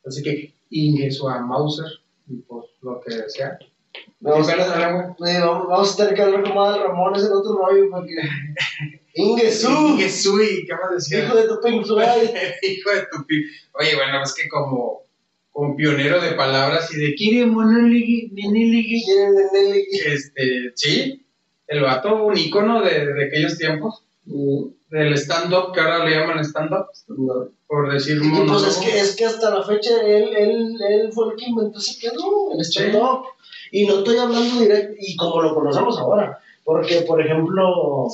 Así 0.05 0.21
que 0.21 0.53
ingreso 0.69 1.27
a 1.27 1.39
Mauser 1.39 1.87
y 2.27 2.35
pues 2.35 2.65
lo 2.83 3.01
que 3.01 3.29
sea. 3.29 3.57
Vamos, 4.19 4.47
vamos, 4.47 5.15
vamos 5.19 5.93
a 5.93 5.97
tener 5.97 6.13
que 6.13 6.21
hablar 6.21 6.43
como 6.43 6.63
Adal 6.63 6.83
Ramones 6.83 7.25
en 7.25 7.33
otro 7.33 7.57
rollo 7.57 7.89
porque. 7.89 8.15
Ingesu, 9.13 9.69
Ingesu, 9.89 10.41
y 10.41 10.65
¿qué 10.65 10.73
más 10.73 10.95
decía? 10.95 11.25
hijo 11.25 11.35
de 11.35 11.43
tu. 11.47 11.53
Hijo 11.67 12.89
de 12.91 13.01
tu. 13.11 13.25
Oye, 13.79 13.95
bueno, 13.95 14.23
es 14.23 14.33
que 14.33 14.49
como, 14.49 15.01
como 15.51 15.75
pionero 15.75 16.19
de 16.21 16.31
palabras 16.33 16.91
y 16.93 16.97
de 16.97 17.13
Kiri 17.15 17.45
Monoligi, 17.45 18.29
Niniligi, 18.33 19.03
¿Quién 19.05 19.27
es 19.27 19.51
de 19.51 19.61
Nelly? 19.61 19.85
este, 20.05 20.71
sí, 20.75 21.25
el 21.67 21.81
vato, 21.81 22.23
un 22.25 22.37
ícono 22.37 22.81
de, 22.81 23.05
de 23.13 23.25
aquellos 23.25 23.57
tiempos, 23.57 24.03
Mm, 24.25 24.67
del 24.89 25.13
stand-up, 25.17 25.73
que 25.73 25.81
ahora 25.81 26.05
le 26.05 26.15
llaman 26.15 26.39
stand-up, 26.45 26.85
no. 27.09 27.49
por 27.67 27.91
decir 27.91 28.15
Y 28.15 28.19
pues 28.19 28.31
monólogo. 28.31 28.67
es 28.67 28.77
que, 28.77 28.99
es 28.99 29.15
que 29.17 29.25
hasta 29.25 29.49
la 29.49 29.63
fecha 29.63 30.01
él, 30.01 30.33
él, 30.33 30.75
él 30.89 31.09
fue 31.11 31.31
el 31.33 31.35
que 31.37 31.45
inventó 31.49 31.79
ese 31.79 31.99
pedo, 31.99 32.53
el 32.53 32.61
stand-up. 32.63 33.25
Y 33.71 33.85
no 33.85 33.97
estoy 33.97 34.17
hablando 34.17 34.61
directo, 34.61 34.95
y 34.97 35.15
como 35.17 35.41
lo 35.41 35.53
conocemos 35.55 35.97
ahora, 35.99 36.39
porque 36.63 37.01
por 37.01 37.19
ejemplo, 37.19 38.07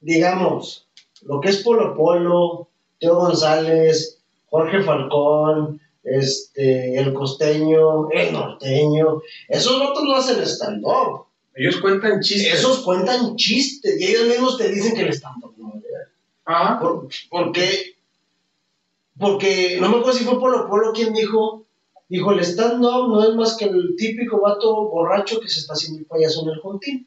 digamos, 0.00 0.86
lo 1.22 1.40
que 1.40 1.50
es 1.50 1.62
Polo 1.62 1.94
Polo, 1.94 2.68
Teo 2.98 3.16
González, 3.16 4.18
Jorge 4.48 4.82
Falcón, 4.82 5.80
este, 6.02 6.98
el 6.98 7.12
costeño, 7.12 8.10
el 8.10 8.32
norteño, 8.32 9.22
esos 9.48 9.80
otros 9.80 10.04
no 10.04 10.16
hacen 10.16 10.42
stand-up. 10.42 11.26
Ellos 11.54 11.78
cuentan 11.78 12.20
chistes. 12.20 12.54
Esos 12.54 12.80
cuentan 12.80 13.36
chistes 13.36 14.00
y 14.00 14.04
ellos 14.04 14.28
mismos 14.28 14.56
te 14.56 14.70
dicen 14.70 14.94
que 14.94 15.02
el 15.02 15.12
stand-up 15.12 15.54
no. 15.58 15.80
Ajá. 16.44 16.80
¿Por, 16.80 17.08
por 17.28 17.52
qué? 17.52 17.94
Porque 19.18 19.76
no 19.80 19.88
me 19.88 19.98
acuerdo 19.98 20.18
si 20.18 20.24
fue 20.24 20.40
Polo 20.40 20.68
Polo 20.68 20.92
quien 20.92 21.12
dijo, 21.12 21.66
dijo, 22.08 22.32
el 22.32 22.40
stand-up 22.40 23.08
no 23.08 23.22
es 23.22 23.34
más 23.34 23.56
que 23.56 23.66
el 23.66 23.94
típico 23.96 24.40
vato 24.40 24.88
borracho 24.88 25.40
que 25.40 25.48
se 25.48 25.60
está 25.60 25.74
haciendo 25.74 25.98
el 25.98 26.06
payaso 26.06 26.42
en 26.42 26.48
el 26.48 26.60
contín. 26.60 27.06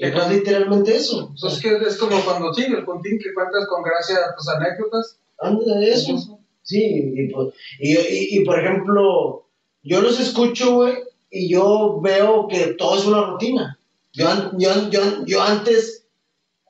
Y 0.00 0.06
es 0.06 0.28
literalmente 0.30 0.96
eso. 0.96 1.30
Pues 1.38 1.52
es 1.54 1.60
que 1.60 1.76
es 1.76 1.98
como 1.98 2.18
cuando 2.24 2.54
sí, 2.54 2.64
el 2.64 2.86
contín 2.86 3.18
que 3.18 3.34
cuentas 3.34 3.66
con 3.68 3.82
gracia 3.82 4.16
tus 4.34 4.48
anécdotas. 4.48 5.18
anda 5.38 5.74
de 5.78 5.90
eso. 5.90 6.38
Sí, 6.62 7.12
y, 7.14 7.28
pues, 7.32 7.54
y, 7.78 7.92
y- 7.98 8.38
y, 8.38 8.44
por 8.44 8.58
ejemplo, 8.58 9.46
yo 9.82 10.00
los 10.00 10.18
escucho, 10.18 10.74
güey, 10.76 10.94
y 11.30 11.50
yo 11.50 12.00
veo 12.00 12.48
que 12.48 12.68
todo 12.78 12.96
es 12.96 13.04
una 13.06 13.22
rutina. 13.26 13.78
Yo, 14.14 14.26
yo, 14.56 14.88
yo, 14.90 15.00
yo 15.26 15.42
antes, 15.42 16.06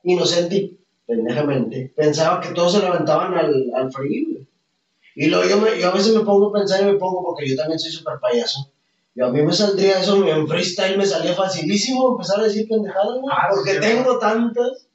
inocente 0.03 0.55
y 0.57 0.79
pendejamente, 1.07 1.93
pensaba 1.95 2.41
que 2.41 2.49
todos 2.53 2.73
se 2.73 2.79
levantaban 2.79 3.33
al, 3.33 3.71
al 3.75 3.89
güey. 3.91 4.47
Y 5.15 5.27
luego 5.27 5.49
yo, 5.49 5.57
me, 5.57 5.79
yo 5.79 5.89
a 5.89 5.93
veces 5.93 6.13
me 6.13 6.21
pongo 6.25 6.47
a 6.49 6.53
pensar 6.59 6.81
y 6.81 6.85
me 6.91 6.97
pongo, 6.97 7.23
porque 7.23 7.47
yo 7.49 7.55
también 7.55 7.79
soy 7.79 7.91
súper 7.91 8.19
payaso. 8.19 8.71
Y 9.13 9.21
a 9.21 9.27
mí 9.27 9.41
me 9.41 9.53
saldría 9.53 9.99
eso, 9.99 10.25
en 10.25 10.47
freestyle 10.47 10.97
me 10.97 11.05
salía 11.05 11.33
facilísimo 11.33 12.11
empezar 12.13 12.39
a 12.39 12.43
decir 12.43 12.67
pendejadas, 12.69 13.17
güey, 13.19 13.35
Ah, 13.35 13.47
porque 13.53 13.73
sí, 13.73 13.79
tengo 13.81 14.17
tantas. 14.19 14.87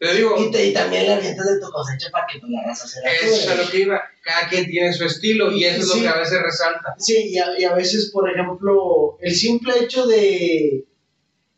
Te 0.00 0.14
digo, 0.14 0.36
Y, 0.38 0.50
te, 0.52 0.64
y 0.68 0.72
también 0.72 1.08
la 1.08 1.16
gente 1.20 1.42
de 1.42 1.60
tu 1.60 1.68
cosecha 1.70 2.08
para 2.12 2.24
que 2.32 2.38
tú 2.38 2.46
la 2.46 2.60
hagas 2.60 2.82
hacer 2.84 3.02
eso 3.04 3.34
es 3.34 3.48
a 3.48 3.54
lo 3.56 3.68
que 3.68 3.80
iba. 3.80 4.00
Cada 4.22 4.48
quien 4.48 4.66
tiene 4.66 4.92
su 4.92 5.04
estilo 5.04 5.50
y 5.50 5.64
eso 5.64 5.80
es 5.80 5.90
Sí. 5.90 5.98
lo 5.98 6.02
que 6.04 6.08
a 6.08 6.18
veces 6.20 6.40
resalta. 6.40 6.94
Sí, 6.98 7.30
y 7.30 7.38
a, 7.38 7.58
y 7.58 7.64
a 7.64 7.74
veces, 7.74 8.10
por 8.12 8.30
ejemplo, 8.30 9.18
el 9.20 9.34
simple 9.34 9.74
hecho 9.80 10.06
de. 10.06 10.84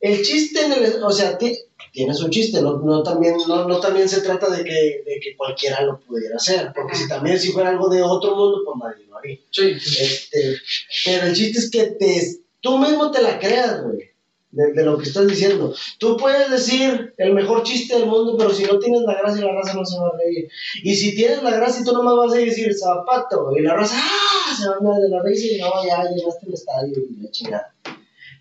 El 0.00 0.22
chiste 0.22 0.64
en 0.64 0.72
el. 0.72 1.02
O 1.04 1.10
sea, 1.12 1.36
ti- 1.36 1.58
tienes 1.92 2.20
un 2.22 2.30
chiste, 2.30 2.62
no, 2.62 2.78
no, 2.78 3.02
también, 3.02 3.36
no, 3.46 3.68
no 3.68 3.78
también 3.78 4.08
se 4.08 4.22
trata 4.22 4.48
de 4.48 4.64
que, 4.64 5.02
de 5.04 5.20
que 5.22 5.36
cualquiera 5.36 5.82
lo 5.82 6.00
pudiera 6.00 6.36
hacer, 6.36 6.72
porque 6.74 6.96
si 6.96 7.06
también 7.08 7.38
si 7.38 7.52
fuera 7.52 7.68
algo 7.68 7.88
de 7.90 8.00
otro 8.02 8.34
mundo, 8.36 8.62
pues 8.64 8.76
nadie 8.82 9.06
Sí, 9.22 9.78
sí. 9.80 10.02
Este, 10.02 10.56
pero 11.04 11.26
el 11.26 11.34
chiste 11.34 11.58
es 11.58 11.70
que 11.70 11.84
te, 11.98 12.36
tú 12.60 12.78
mismo 12.78 13.10
te 13.10 13.22
la 13.22 13.38
creas, 13.38 13.82
güey, 13.82 14.10
de, 14.50 14.72
de 14.72 14.84
lo 14.84 14.98
que 14.98 15.04
estás 15.04 15.26
diciendo. 15.26 15.74
Tú 15.98 16.16
puedes 16.16 16.50
decir 16.50 17.14
el 17.16 17.34
mejor 17.34 17.62
chiste 17.62 17.96
del 17.96 18.06
mundo, 18.06 18.36
pero 18.38 18.50
si 18.50 18.64
no 18.64 18.78
tienes 18.78 19.02
la 19.02 19.18
gracia, 19.20 19.44
la 19.44 19.52
raza 19.52 19.74
no 19.74 19.84
se 19.84 19.98
va 19.98 20.08
a 20.08 20.16
reír. 20.16 20.48
Y 20.82 20.94
si 20.94 21.14
tienes 21.14 21.42
la 21.42 21.52
gracia, 21.52 21.84
tú 21.84 21.92
nomás 21.92 22.16
vas 22.16 22.34
a 22.34 22.38
decir 22.38 22.74
zapato, 22.74 23.52
y 23.56 23.62
la 23.62 23.74
raza, 23.74 23.96
¡ah! 23.98 24.56
Se 24.56 24.68
va 24.68 24.74
a 24.74 24.78
andar 24.78 25.00
de 25.00 25.08
la 25.08 25.22
risa 25.22 25.46
y 25.54 25.58
no, 25.58 25.70
ya 25.86 26.02
llegaste 26.10 26.46
al 26.46 26.54
estadio 26.54 26.98
y 26.98 27.22
la 27.22 27.30
chingada. 27.30 27.74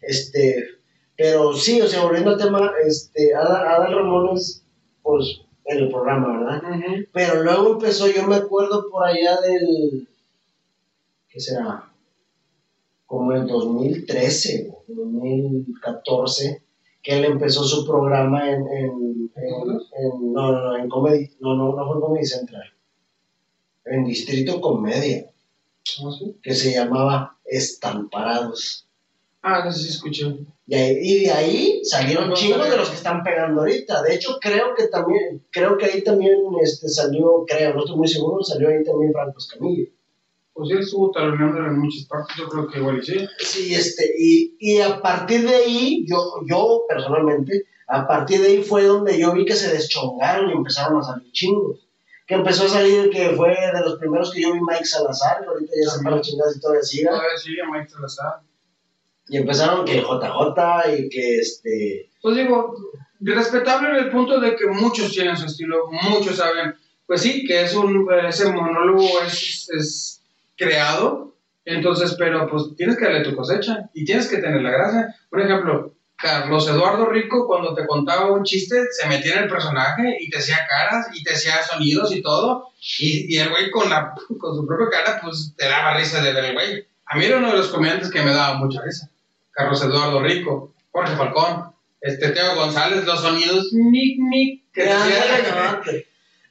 Este, 0.01 0.65
pero 1.17 1.53
sí, 1.53 1.81
o 1.81 1.87
sea, 1.87 2.03
volviendo 2.03 2.31
al 2.31 2.37
tema, 2.37 2.71
este, 2.85 3.35
Adal, 3.35 3.93
Ramones, 3.93 4.63
pues, 5.03 5.41
en 5.65 5.77
el 5.79 5.89
programa, 5.89 6.39
¿verdad? 6.39 6.61
Pero 7.13 7.43
luego 7.43 7.73
empezó, 7.73 8.07
yo 8.07 8.25
me 8.25 8.37
acuerdo 8.37 8.89
por 8.89 9.05
allá 9.05 9.39
del. 9.41 10.07
¿Qué 11.29 11.39
será? 11.39 11.91
Como 13.05 13.31
el 13.33 13.47
2013, 13.47 14.69
o 14.71 14.83
2014, 14.87 16.63
que 17.01 17.17
él 17.17 17.25
empezó 17.25 17.63
su 17.63 17.85
programa 17.85 18.49
en. 18.49 18.61
en, 18.67 19.31
en- 19.35 19.79
en- 19.97 20.33
no, 20.33 20.51
no, 20.51 20.63
no, 20.65 20.77
en 20.77 20.89
Comedy. 20.89 21.29
No, 21.39 21.55
no, 21.55 21.75
no 21.75 21.85
fue 21.87 21.95
en 21.95 22.01
Comedy 22.01 22.25
Central. 22.25 22.73
En 23.85 24.03
Distrito 24.05 24.59
Comedia, 24.61 25.25
¿Cómo 25.97 26.09
así? 26.13 26.35
que 26.43 26.53
se 26.53 26.73
llamaba 26.73 27.37
Estamparados. 27.45 28.87
Ah, 29.41 29.63
no 29.65 29.71
sé 29.71 29.83
si 29.83 29.89
escuché. 29.89 30.25
Y, 30.67 30.75
ahí- 30.75 30.97
y 31.01 31.19
de 31.21 31.31
ahí 31.31 31.81
salieron 31.85 32.29
No, 32.29 32.35
chingos 32.35 32.59
no, 32.59 32.69
de 32.69 32.77
los 32.77 32.89
que 32.89 32.95
están 32.97 33.23
pegando 33.23 33.61
ahorita. 33.61 34.03
De 34.03 34.13
hecho, 34.13 34.37
creo 34.39 34.75
que 34.75 34.87
también, 34.89 35.43
creo 35.49 35.77
que 35.77 35.85
ahí 35.85 36.03
también 36.03 36.35
este, 36.61 36.89
salió, 36.89 37.45
creo, 37.47 37.73
no 37.73 37.79
estoy 37.79 37.95
muy 37.97 38.07
seguro, 38.07 38.43
salió 38.43 38.67
ahí 38.69 38.83
también 38.83 39.13
Franco 39.13 39.37
Escamillo. 39.39 39.87
Pues 40.59 40.71
sí, 40.71 40.77
estuvo 40.77 41.09
taloneándolo 41.11 41.69
en 41.69 41.79
muchas 41.79 42.03
partes, 42.03 42.35
yo 42.35 42.49
creo 42.49 42.67
que 42.67 42.79
igual 42.79 42.97
y 42.97 43.05
sí. 43.05 43.27
Sí, 43.37 43.73
este, 43.73 44.13
y, 44.19 44.57
y 44.59 44.81
a 44.81 45.01
partir 45.01 45.47
de 45.47 45.55
ahí, 45.55 46.05
yo, 46.05 46.17
yo 46.45 46.81
personalmente, 46.85 47.63
a 47.87 48.05
partir 48.05 48.41
de 48.41 48.47
ahí 48.47 48.63
fue 48.63 48.83
donde 48.83 49.17
yo 49.17 49.31
vi 49.31 49.45
que 49.45 49.55
se 49.55 49.71
deschongaron 49.71 50.49
y 50.49 50.53
empezaron 50.53 50.99
a 50.99 51.03
salir 51.03 51.31
chingos. 51.31 51.87
Que 52.27 52.35
empezó 52.35 52.65
a 52.65 52.67
salir, 52.67 53.09
que 53.09 53.29
fue 53.37 53.51
de 53.51 53.79
los 53.85 53.97
primeros 53.99 54.33
que 54.33 54.41
yo 54.41 54.51
vi 54.51 54.59
Mike 54.59 54.83
Salazar, 54.83 55.39
que 55.39 55.47
ahorita 55.47 55.71
ya 55.81 55.91
se 55.91 56.03
para 56.03 56.19
chingadas 56.19 56.57
y 56.57 56.59
todavía 56.59 56.83
siga. 56.83 57.11
A 57.11 57.21
ver, 57.21 57.39
sí, 57.41 57.55
a 57.57 57.71
Mike 57.71 57.89
Salazar. 57.89 58.41
Y 59.29 59.37
empezaron 59.37 59.85
que 59.85 60.01
JJ 60.01 60.97
y 60.97 61.07
que 61.07 61.37
este. 61.37 62.09
Pues 62.21 62.35
digo, 62.35 62.75
respetable 63.21 63.91
en 63.91 63.95
el 63.95 64.11
punto 64.11 64.41
de 64.41 64.57
que 64.57 64.67
muchos 64.67 65.13
tienen 65.13 65.37
su 65.37 65.45
estilo, 65.45 65.87
muchos 66.09 66.35
saben, 66.35 66.75
pues 67.07 67.21
sí, 67.21 67.45
que 67.45 67.61
es 67.61 67.73
un, 67.73 68.05
ese 68.27 68.51
monólogo 68.51 69.07
es, 69.25 69.69
es 69.69 70.18
creado, 70.59 71.35
entonces, 71.65 72.15
pero 72.19 72.47
pues 72.49 72.63
tienes 72.77 72.97
que 72.97 73.05
darle 73.05 73.23
tu 73.23 73.35
cosecha 73.35 73.89
y 73.93 74.05
tienes 74.05 74.27
que 74.27 74.37
tener 74.37 74.61
la 74.61 74.71
gracia. 74.71 75.15
Por 75.29 75.41
ejemplo, 75.41 75.95
Carlos 76.15 76.67
Eduardo 76.67 77.05
Rico, 77.05 77.47
cuando 77.47 77.73
te 77.73 77.87
contaba 77.87 78.31
un 78.31 78.43
chiste, 78.43 78.75
se 78.91 79.07
metía 79.07 79.35
en 79.37 79.43
el 79.43 79.49
personaje 79.49 80.17
y 80.19 80.29
te 80.29 80.39
hacía 80.39 80.57
caras 80.69 81.07
y 81.13 81.23
te 81.23 81.33
hacía 81.33 81.63
sonidos 81.63 82.13
y 82.13 82.21
todo, 82.21 82.67
y, 82.99 83.33
y 83.33 83.37
el 83.39 83.49
güey 83.49 83.71
con, 83.71 83.89
la, 83.89 84.13
con 84.39 84.55
su 84.55 84.67
propia 84.67 84.89
cara, 84.89 85.19
pues 85.23 85.53
te 85.57 85.65
daba 85.65 85.95
risa 85.97 86.21
de 86.21 86.33
ver 86.33 86.45
el 86.45 86.53
güey. 86.53 86.85
A 87.05 87.17
mí 87.17 87.25
era 87.25 87.37
uno 87.37 87.51
de 87.51 87.57
los 87.57 87.69
comediantes 87.69 88.11
que 88.11 88.21
me 88.21 88.33
daba 88.33 88.55
mucha 88.57 88.81
risa. 88.83 89.09
Carlos 89.51 89.81
Eduardo 89.83 90.21
Rico, 90.21 90.73
Jorge 90.91 91.15
Falcón, 91.15 91.73
este 92.01 92.29
Teo 92.29 92.55
González, 92.55 93.05
los 93.05 93.21
sonidos 93.21 93.71
mic, 93.73 94.17
mic, 94.19 94.63
que 94.73 94.85
Ya, 94.85 95.01
hacía- 95.01 95.81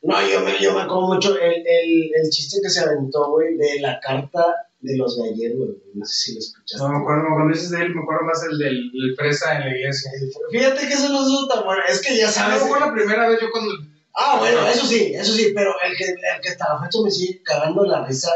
no, 0.03 0.29
yo 0.29 0.41
me, 0.41 0.61
yo 0.61 0.75
me 0.75 0.83
acuerdo 0.83 1.09
mucho 1.15 1.39
el, 1.39 1.53
el, 1.67 2.11
el 2.15 2.31
chiste 2.31 2.59
que 2.63 2.71
se 2.71 2.81
aventó, 2.81 3.31
güey, 3.31 3.57
de 3.57 3.81
la 3.81 3.99
carta 4.01 4.45
de 4.81 4.97
los 4.97 5.17
gallegos, 5.19 5.59
güey. 5.59 5.79
No 5.95 6.05
sé 6.07 6.13
si 6.15 6.33
lo 6.35 6.39
escuchaste. 6.39 6.85
No 6.85 6.91
me 6.91 6.99
acuerdo, 6.99 7.25
cuando 7.35 7.53
dices 7.55 7.71
de 7.71 7.83
él, 7.83 7.95
me 7.95 8.03
acuerdo 8.03 8.25
más 8.25 8.43
el 8.45 8.59
del 8.59 8.77
el 8.95 9.17
fresa 9.17 9.57
en 9.57 9.61
la 9.61 9.77
iglesia. 9.77 10.11
Fíjate 10.53 10.87
que 10.87 10.95
eso 10.95 11.09
no 11.09 11.23
es 11.23 11.49
tan 11.49 11.65
bueno. 11.65 11.83
Es 11.89 12.01
que 12.01 12.17
ya 12.17 12.29
A 12.29 12.33
sabes. 12.33 12.63
mejor 12.63 12.81
la 12.81 12.93
primera 12.95 13.29
vez 13.29 13.41
yo 13.41 13.49
cuando... 13.51 13.73
Ah, 14.15 14.37
bueno, 14.41 14.67
eso 14.67 14.85
sí, 14.87 15.13
eso 15.15 15.33
sí, 15.33 15.53
pero 15.55 15.73
el 15.85 15.97
que, 15.97 16.05
el 16.05 16.41
que 16.43 16.49
hasta 16.49 16.75
la 16.75 16.81
fecha 16.83 16.99
me 17.05 17.11
sigue 17.11 17.41
cagando 17.43 17.85
la 17.85 18.05
risa 18.07 18.31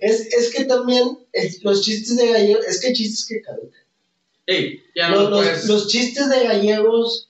es, 0.00 0.32
es 0.32 0.54
que 0.54 0.64
también 0.64 1.18
es- 1.32 1.62
los 1.62 1.82
chistes 1.82 2.16
de 2.16 2.30
gallegos, 2.32 2.66
es 2.66 2.80
que 2.80 2.92
chistes 2.94 3.26
que 3.26 3.42
caducan. 3.42 3.80
Ey, 4.46 4.80
ya 4.94 5.08
no 5.10 5.28
Los, 5.28 5.46
los- 5.46 5.64
los 5.66 5.88
chistes 5.88 6.28
de 6.30 6.44
gallegos 6.44 7.25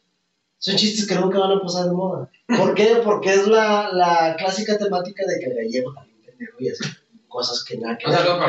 son 0.66 0.76
chistes 0.76 1.06
que 1.06 1.14
nunca 1.14 1.38
van 1.38 1.52
a 1.52 1.60
pasar 1.60 1.84
de 1.86 1.92
moda. 1.92 2.28
¿Por 2.58 2.74
qué? 2.74 3.00
Porque 3.04 3.30
es 3.30 3.46
la, 3.46 3.90
la 3.92 4.34
clásica 4.36 4.76
temática 4.76 5.22
de 5.24 5.38
que 5.38 5.46
el 5.46 5.54
gallego 5.54 5.94
también 5.94 6.18
pendejo 6.26 6.56
y 6.58 6.68
hace 6.70 6.84
cosas 7.28 7.62
que 7.64 7.76
nada 7.78 7.96
que 7.96 8.06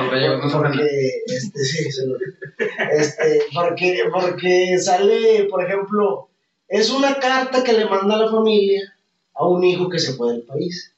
gallegos, 0.10 0.44
no 0.44 0.52
porque, 0.52 1.12
este, 1.28 1.60
sí, 1.64 1.92
solo- 1.92 2.18
este, 2.92 3.42
porque, 3.54 4.02
porque 4.12 4.80
sale, 4.80 5.44
por 5.50 5.64
ejemplo, 5.64 6.30
es 6.68 6.90
una 6.90 7.20
carta 7.20 7.64
que 7.64 7.74
le 7.74 7.86
manda 7.86 8.18
la 8.18 8.32
familia 8.32 8.82
a 9.36 9.46
un 9.48 9.64
hijo 9.64 9.88
que 9.88 10.00
se 10.00 10.14
fue 10.14 10.32
del 10.32 10.42
país. 10.42 10.94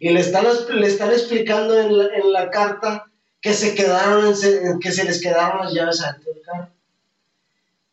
Y 0.00 0.10
le 0.10 0.20
están, 0.20 0.44
le 0.78 0.86
están 0.86 1.10
explicando 1.10 1.80
en 1.80 1.96
la, 1.96 2.04
en 2.16 2.32
la 2.34 2.50
carta 2.50 3.06
que 3.40 3.54
se 3.54 3.74
quedaron, 3.74 4.34
que 4.80 4.92
se 4.92 5.04
les 5.04 5.22
quedaron 5.22 5.64
las 5.64 5.72
llaves 5.72 6.02
adentro 6.02 6.34
del 6.34 6.42
carro. 6.42 6.68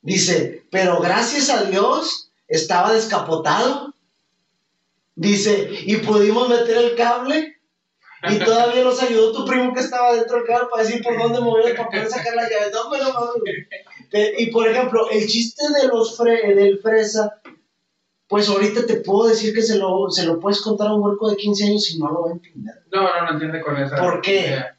Dice, 0.01 0.63
pero 0.69 0.99
gracias 0.99 1.49
a 1.49 1.63
Dios 1.65 2.30
estaba 2.51 2.93
descapotado. 2.93 3.93
Dice, 5.15 5.69
y 5.85 5.97
pudimos 5.97 6.49
meter 6.49 6.77
el 6.77 6.95
cable 6.95 7.57
y 8.29 8.39
todavía 8.39 8.83
nos 8.83 9.01
ayudó 9.01 9.31
tu 9.31 9.45
primo 9.45 9.73
que 9.73 9.79
estaba 9.79 10.13
dentro 10.13 10.37
del 10.37 10.45
carro 10.45 10.69
para 10.69 10.83
decir 10.83 11.01
por 11.01 11.17
dónde 11.17 11.39
mover 11.39 11.75
para 11.75 11.89
poder 11.89 12.07
sacar 12.07 12.35
la 12.35 12.43
llave. 12.43 12.71
No, 12.71 12.89
pero 12.91 14.33
Y 14.37 14.51
por 14.51 14.67
ejemplo, 14.67 15.09
el 15.09 15.27
chiste 15.27 15.63
de 15.81 15.87
los 15.87 16.17
fre 16.17 16.53
del 16.55 16.79
fresa, 16.79 17.41
pues 18.27 18.47
ahorita 18.47 18.85
te 18.85 18.97
puedo 18.97 19.29
decir 19.29 19.53
que 19.53 19.61
se 19.61 19.77
lo, 19.77 20.09
se 20.09 20.25
lo 20.25 20.39
puedes 20.39 20.61
contar 20.61 20.87
a 20.87 20.93
un 20.93 21.01
huerco 21.01 21.29
de 21.29 21.37
15 21.37 21.65
años 21.65 21.91
y 21.91 21.99
no 21.99 22.09
lo 22.11 22.21
va 22.23 22.29
a 22.29 22.33
entender. 22.33 22.75
No, 22.91 23.03
no, 23.03 23.25
no 23.25 23.31
entiende 23.31 23.61
con 23.61 23.77
esa... 23.77 23.95
¿Por 23.97 24.21
qué? 24.21 24.39
idea. 24.39 24.77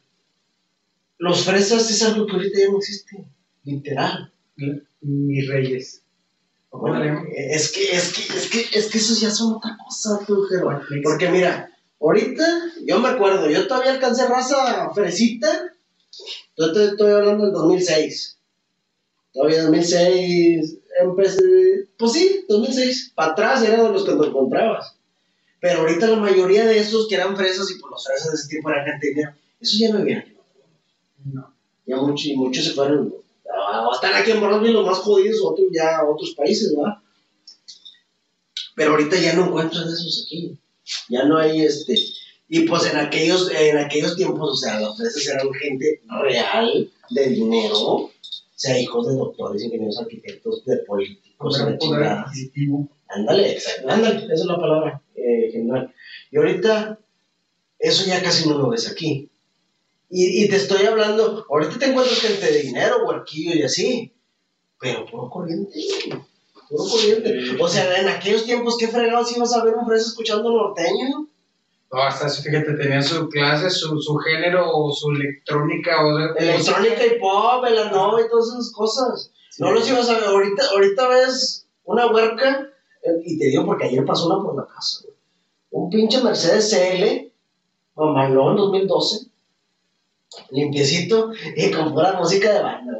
Los 1.19 1.45
fresas 1.45 1.89
es 1.91 2.03
algo 2.03 2.27
que 2.27 2.33
ahorita 2.33 2.59
ya 2.59 2.71
no 2.71 2.79
existe, 2.79 3.25
literal. 3.65 4.33
Mis 5.01 5.49
reyes. 5.49 6.02
Bueno, 6.73 7.25
es 7.35 7.71
que, 7.71 7.93
es 7.93 8.13
que, 8.13 8.37
es 8.37 8.51
que, 8.51 8.79
es 8.79 8.91
que 8.91 8.99
esos 8.99 9.21
ya 9.21 9.31
son 9.31 9.55
otra 9.55 9.77
cosa, 9.85 10.19
tú, 10.27 10.43
Jero. 10.45 10.81
Porque 11.03 11.29
mira, 11.29 11.71
ahorita, 12.01 12.45
yo 12.87 12.99
me 12.99 13.11
acuerdo, 13.11 13.49
yo 13.51 13.67
todavía 13.67 13.93
alcancé 13.93 14.27
raza 14.27 14.91
fresita. 14.95 15.49
Yo 16.57 16.73
te 16.73 16.87
estoy 16.87 17.13
hablando 17.13 17.45
del 17.45 17.53
2006. 17.53 18.39
Todavía 19.33 19.63
2006, 19.65 20.79
empecé, 21.01 21.89
pues 21.99 22.13
sí, 22.13 22.45
2006. 22.49 23.13
Para 23.15 23.33
atrás 23.33 23.63
eran 23.63 23.85
de 23.85 23.91
los 23.91 24.05
que 24.05 24.13
te 24.13 24.33
comprabas. 24.33 24.97
Pero 25.61 25.81
ahorita 25.81 26.09
la 26.09 26.17
mayoría 26.17 26.65
de 26.67 26.79
esos 26.79 27.07
que 27.07 27.15
eran 27.15 27.37
fresas 27.37 27.71
y 27.71 27.79
por 27.79 27.91
los 27.91 28.05
fresas 28.05 28.33
de 28.33 28.37
ese 28.37 28.49
tiempo 28.49 28.71
eran 28.71 28.87
gente 28.87 29.35
esos 29.61 29.79
ya 29.79 29.93
no 29.93 30.05
vienen. 30.05 30.37
No. 31.25 31.55
Ya 31.87 31.97
muchos, 31.97 32.27
y 32.27 32.37
muchos 32.37 32.65
se 32.65 32.73
fueron. 32.73 33.15
Ah, 33.73 33.91
están 33.95 34.15
aquí 34.15 34.31
en 34.31 34.41
Borrosville 34.41 34.73
los 34.73 34.87
más 34.87 34.99
jodidos, 34.99 35.41
otros 35.43 35.69
ya 35.73 36.01
otros 36.05 36.35
países, 36.37 36.75
¿verdad? 36.75 36.99
Pero 38.75 38.93
ahorita 38.93 39.17
ya 39.17 39.35
no 39.35 39.47
encuentras 39.47 39.87
esos 39.87 40.25
aquí. 40.27 40.57
Ya 41.09 41.25
no 41.25 41.39
hay 41.39 41.63
este. 41.63 41.95
Y 42.49 42.61
pues 42.67 42.91
en 42.91 42.99
aquellos, 42.99 43.51
en 43.51 43.79
aquellos 43.79 44.17
tiempos, 44.17 44.51
o 44.51 44.57
sea, 44.57 44.81
los 44.81 44.97
fresas 44.97 45.27
eran 45.27 45.53
gente 45.55 46.03
real, 46.21 46.91
de 47.11 47.29
dinero, 47.29 47.79
o 47.79 48.11
sea, 48.55 48.79
hijos 48.79 49.07
de 49.09 49.15
doctores, 49.15 49.63
ingenieros, 49.63 49.99
arquitectos, 49.99 50.65
de 50.65 50.77
políticos, 50.79 51.59
de 51.59 51.65
Poder, 51.65 51.79
poder 51.79 51.79
chingada. 51.79 52.23
adquisitivo. 52.23 52.89
Ándale, 53.09 53.59
ándale, 53.89 54.25
esa 54.25 54.35
es 54.35 54.45
la 54.45 54.59
palabra 54.59 55.03
eh, 55.15 55.51
general. 55.53 55.95
Y 56.31 56.37
ahorita, 56.37 56.99
eso 57.79 58.07
ya 58.07 58.23
casi 58.23 58.49
no 58.49 58.59
lo 58.59 58.69
ves 58.71 58.91
aquí. 58.91 59.31
Y, 60.15 60.45
y 60.45 60.49
te 60.49 60.57
estoy 60.57 60.85
hablando, 60.85 61.47
ahorita 61.49 61.79
te 61.79 61.87
encuentras 61.87 62.21
gente 62.21 62.53
de 62.53 62.61
dinero, 62.61 63.07
huerquillo 63.07 63.55
y 63.55 63.63
así, 63.63 64.13
pero 64.79 65.07
puro 65.07 65.31
corriente. 65.31 65.73
puro 66.69 66.85
corriente. 66.85 67.57
O 67.59 67.67
sea, 67.67 67.99
en 67.99 68.09
aquellos 68.09 68.45
tiempos, 68.45 68.77
¿qué 68.79 68.89
fregados 68.89 69.35
ibas 69.35 69.55
a 69.55 69.65
ver 69.65 69.75
un 69.75 69.87
fresa 69.87 70.09
escuchando 70.09 70.51
norteño? 70.51 71.29
No, 71.91 72.03
hasta 72.03 72.29
fíjate, 72.29 72.75
tenía 72.75 73.03
su 73.03 73.27
clase, 73.31 73.71
su, 73.71 73.99
su 74.03 74.17
género, 74.17 74.71
o 74.71 74.93
su 74.93 75.11
electrónica, 75.13 76.05
o 76.05 76.15
sea, 76.17 76.27
Electrónica 76.37 77.07
y 77.07 77.19
pop, 77.19 77.65
el 77.67 77.91
no 77.91 78.21
y 78.21 78.29
todas 78.29 78.49
esas 78.49 78.71
cosas. 78.73 79.33
No 79.59 79.73
los 79.73 79.89
ibas 79.89 80.11
a 80.11 80.15
ver. 80.15 80.25
Ahorita, 80.25 80.63
ahorita 80.73 81.09
ves 81.09 81.67
una 81.85 82.07
huerca, 82.07 82.69
eh, 83.03 83.23
y 83.25 83.39
te 83.39 83.47
digo 83.47 83.65
porque 83.65 83.87
ayer 83.87 84.05
pasó 84.05 84.27
una 84.27 84.43
por 84.43 84.57
la 84.57 84.67
casa. 84.67 85.05
Un 85.71 85.89
pinche 85.89 86.23
Mercedes 86.23 86.71
CL, 86.71 87.33
mamalón 87.95 88.57
2012, 88.57 89.32
limpiecito, 90.51 91.31
y 91.57 91.71
con 91.71 91.93
pura 91.95 92.15
música 92.15 92.53
de 92.53 92.63
banda. 92.63 92.93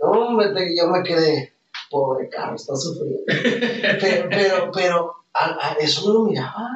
No, 0.00 0.52
te- 0.54 0.76
yo 0.76 0.88
me 0.88 1.02
quedé, 1.02 1.52
pobre 1.90 2.28
carro, 2.28 2.56
está 2.56 2.74
sufriendo. 2.76 3.20
Pero, 4.00 4.28
pero, 4.30 4.70
pero, 4.72 5.12
a- 5.34 5.68
a 5.70 5.72
eso 5.74 6.08
no 6.08 6.14
lo 6.14 6.24
miraba. 6.24 6.68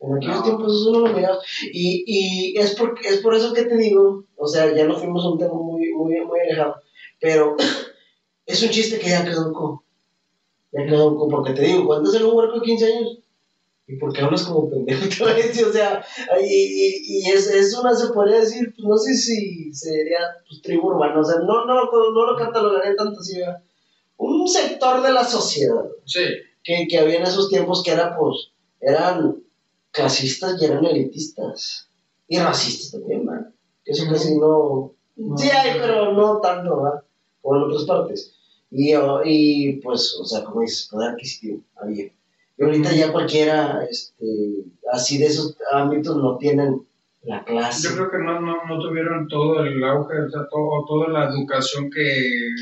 En 0.00 0.16
aquellos 0.16 0.36
No. 0.36 0.42
tiempos 0.42 0.80
eso 0.80 0.92
no 0.92 1.00
lo 1.08 1.14
miraba. 1.14 1.38
Y, 1.72 2.04
y 2.06 2.58
es, 2.58 2.74
por, 2.74 2.94
es 3.04 3.18
por 3.18 3.34
eso 3.34 3.52
que 3.52 3.64
te 3.64 3.76
digo, 3.76 4.24
o 4.36 4.46
sea, 4.46 4.74
ya 4.74 4.84
nos 4.86 4.98
fuimos 4.98 5.24
a 5.24 5.28
un 5.30 5.38
tema 5.38 5.54
muy, 5.54 5.92
muy, 5.92 6.20
muy 6.24 6.40
alejado, 6.40 6.76
pero 7.20 7.56
es 8.46 8.62
un 8.62 8.70
chiste 8.70 8.98
que 8.98 9.10
ya 9.10 9.24
quedó 9.24 9.84
Ya 10.72 10.86
quedó 10.86 11.28
porque 11.28 11.52
te 11.52 11.62
digo, 11.62 11.84
¿cuánto 11.86 12.10
es 12.10 12.16
el 12.16 12.24
un 12.24 12.34
huerco 12.36 12.54
de 12.60 12.62
15 12.66 12.86
años? 12.92 13.18
¿Y 13.90 13.96
por 13.96 14.12
qué 14.12 14.20
hablas 14.20 14.44
como 14.44 14.70
pendejo? 14.70 15.24
O 15.24 15.72
sea, 15.72 16.04
y, 16.40 16.46
y, 16.46 17.02
y 17.08 17.30
es, 17.30 17.48
es 17.48 17.76
una, 17.76 17.92
se 17.94 18.12
podría 18.12 18.38
decir, 18.38 18.72
pues 18.76 18.86
no 18.86 18.96
sé 18.96 19.14
si 19.14 19.74
sería 19.74 20.18
pues, 20.48 20.62
tribu 20.62 20.88
urbana, 20.88 21.18
o 21.18 21.24
sea, 21.24 21.40
no, 21.40 21.64
no, 21.66 21.90
no, 21.90 22.26
lo 22.26 22.36
catalogaría 22.36 22.94
tanto 22.94 23.18
así, 23.18 23.40
un 24.16 24.46
sector 24.46 25.02
de 25.02 25.12
la 25.12 25.24
sociedad 25.24 25.86
Sí, 26.04 26.20
que, 26.62 26.86
que 26.88 26.98
había 26.98 27.16
en 27.16 27.24
esos 27.24 27.48
tiempos 27.48 27.82
que 27.82 27.90
era, 27.90 28.16
pues, 28.16 28.52
eran 28.80 29.42
clasistas 29.90 30.60
y 30.60 30.64
eran 30.66 30.84
elitistas. 30.84 31.88
Y 32.28 32.38
racistas 32.38 32.92
también, 32.92 33.26
¿verdad? 33.26 33.50
Que 33.84 33.90
eso 33.92 34.04
casi 34.08 34.38
no... 34.38 34.92
Sí 35.36 35.50
hay, 35.50 35.80
pero 35.80 36.12
no 36.12 36.40
tanto, 36.40 36.76
¿verdad? 36.76 37.02
En 37.42 37.62
otras 37.62 37.84
partes. 37.84 38.34
Y, 38.70 38.92
y 39.24 39.72
pues, 39.80 40.16
o 40.20 40.24
sea, 40.24 40.44
como 40.44 40.60
dices, 40.60 40.88
poder 40.88 41.10
adquisitivo 41.10 41.60
había. 41.76 42.12
Y 42.60 42.64
ahorita 42.64 42.92
ya 42.92 43.10
cualquiera, 43.10 43.86
este, 43.90 44.26
así 44.92 45.16
de 45.16 45.26
esos 45.26 45.56
ámbitos 45.72 46.14
no 46.18 46.36
tienen 46.36 46.86
la 47.22 47.42
clase. 47.42 47.88
yo 47.88 47.94
creo 47.94 48.10
que 48.10 48.18
no, 48.18 48.38
no, 48.38 48.66
no 48.66 48.78
tuvieron 48.78 49.28
todo 49.28 49.64
el 49.64 49.82
auge, 49.82 50.20
o 50.20 50.30
sea, 50.30 50.42
todo, 50.50 50.84
toda 50.86 51.08
la 51.08 51.30
educación 51.30 51.90
que, 51.90 52.18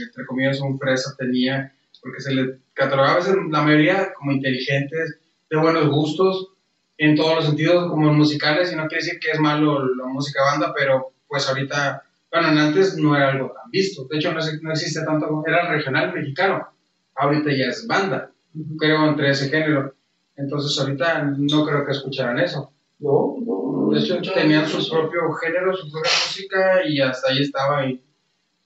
entre 0.07 0.25
comillas, 0.25 0.61
un 0.61 0.79
fresa 0.79 1.17
tenía, 1.19 1.73
porque 2.01 2.21
se 2.21 2.33
le 2.33 2.59
catalogaba 2.75 3.15
a 3.15 3.17
veces 3.17 3.35
la 3.51 3.63
mayoría 3.63 4.13
como 4.15 4.31
inteligentes, 4.31 5.19
de 5.51 5.57
buenos 5.57 5.89
gustos, 5.89 6.51
en 6.97 7.17
todos 7.17 7.35
los 7.35 7.47
sentidos, 7.47 7.91
como 7.91 8.13
musicales, 8.13 8.73
y 8.73 8.77
no 8.77 8.87
quiere 8.87 9.05
decir 9.05 9.19
que 9.19 9.33
es 9.33 9.41
malo 9.41 9.85
la 9.97 10.07
música 10.07 10.45
banda, 10.45 10.73
pero 10.77 11.13
pues 11.27 11.49
ahorita, 11.49 12.05
bueno, 12.31 12.49
en 12.51 12.59
antes 12.59 12.97
no 12.97 13.17
era 13.17 13.33
algo 13.33 13.53
tan 13.53 13.69
visto, 13.73 14.05
de 14.05 14.19
hecho 14.19 14.33
no, 14.33 14.39
no 14.63 14.71
existe 14.71 15.05
tanto, 15.05 15.43
era 15.45 15.73
regional 15.73 16.15
mexicano, 16.15 16.69
ahorita 17.17 17.51
ya 17.51 17.67
es 17.67 17.85
banda, 17.85 18.31
creo, 18.79 19.09
entre 19.09 19.31
ese 19.31 19.49
género, 19.49 19.95
entonces 20.37 20.79
ahorita 20.79 21.23
no 21.37 21.67
creo 21.67 21.85
que 21.85 21.93
escucharan 21.93 22.39
eso. 22.39 22.73
No, 22.99 23.37
no, 23.41 23.87
no. 23.87 23.91
De 23.91 24.01
hecho, 24.01 24.21
tenían 24.33 24.67
su 24.67 24.89
propio 24.91 25.33
género, 25.35 25.77
su 25.77 25.91
propia 25.91 26.11
música 26.11 26.87
y 26.87 27.01
hasta 27.01 27.31
ahí 27.31 27.43
estaba. 27.43 27.87
Y, 27.87 28.03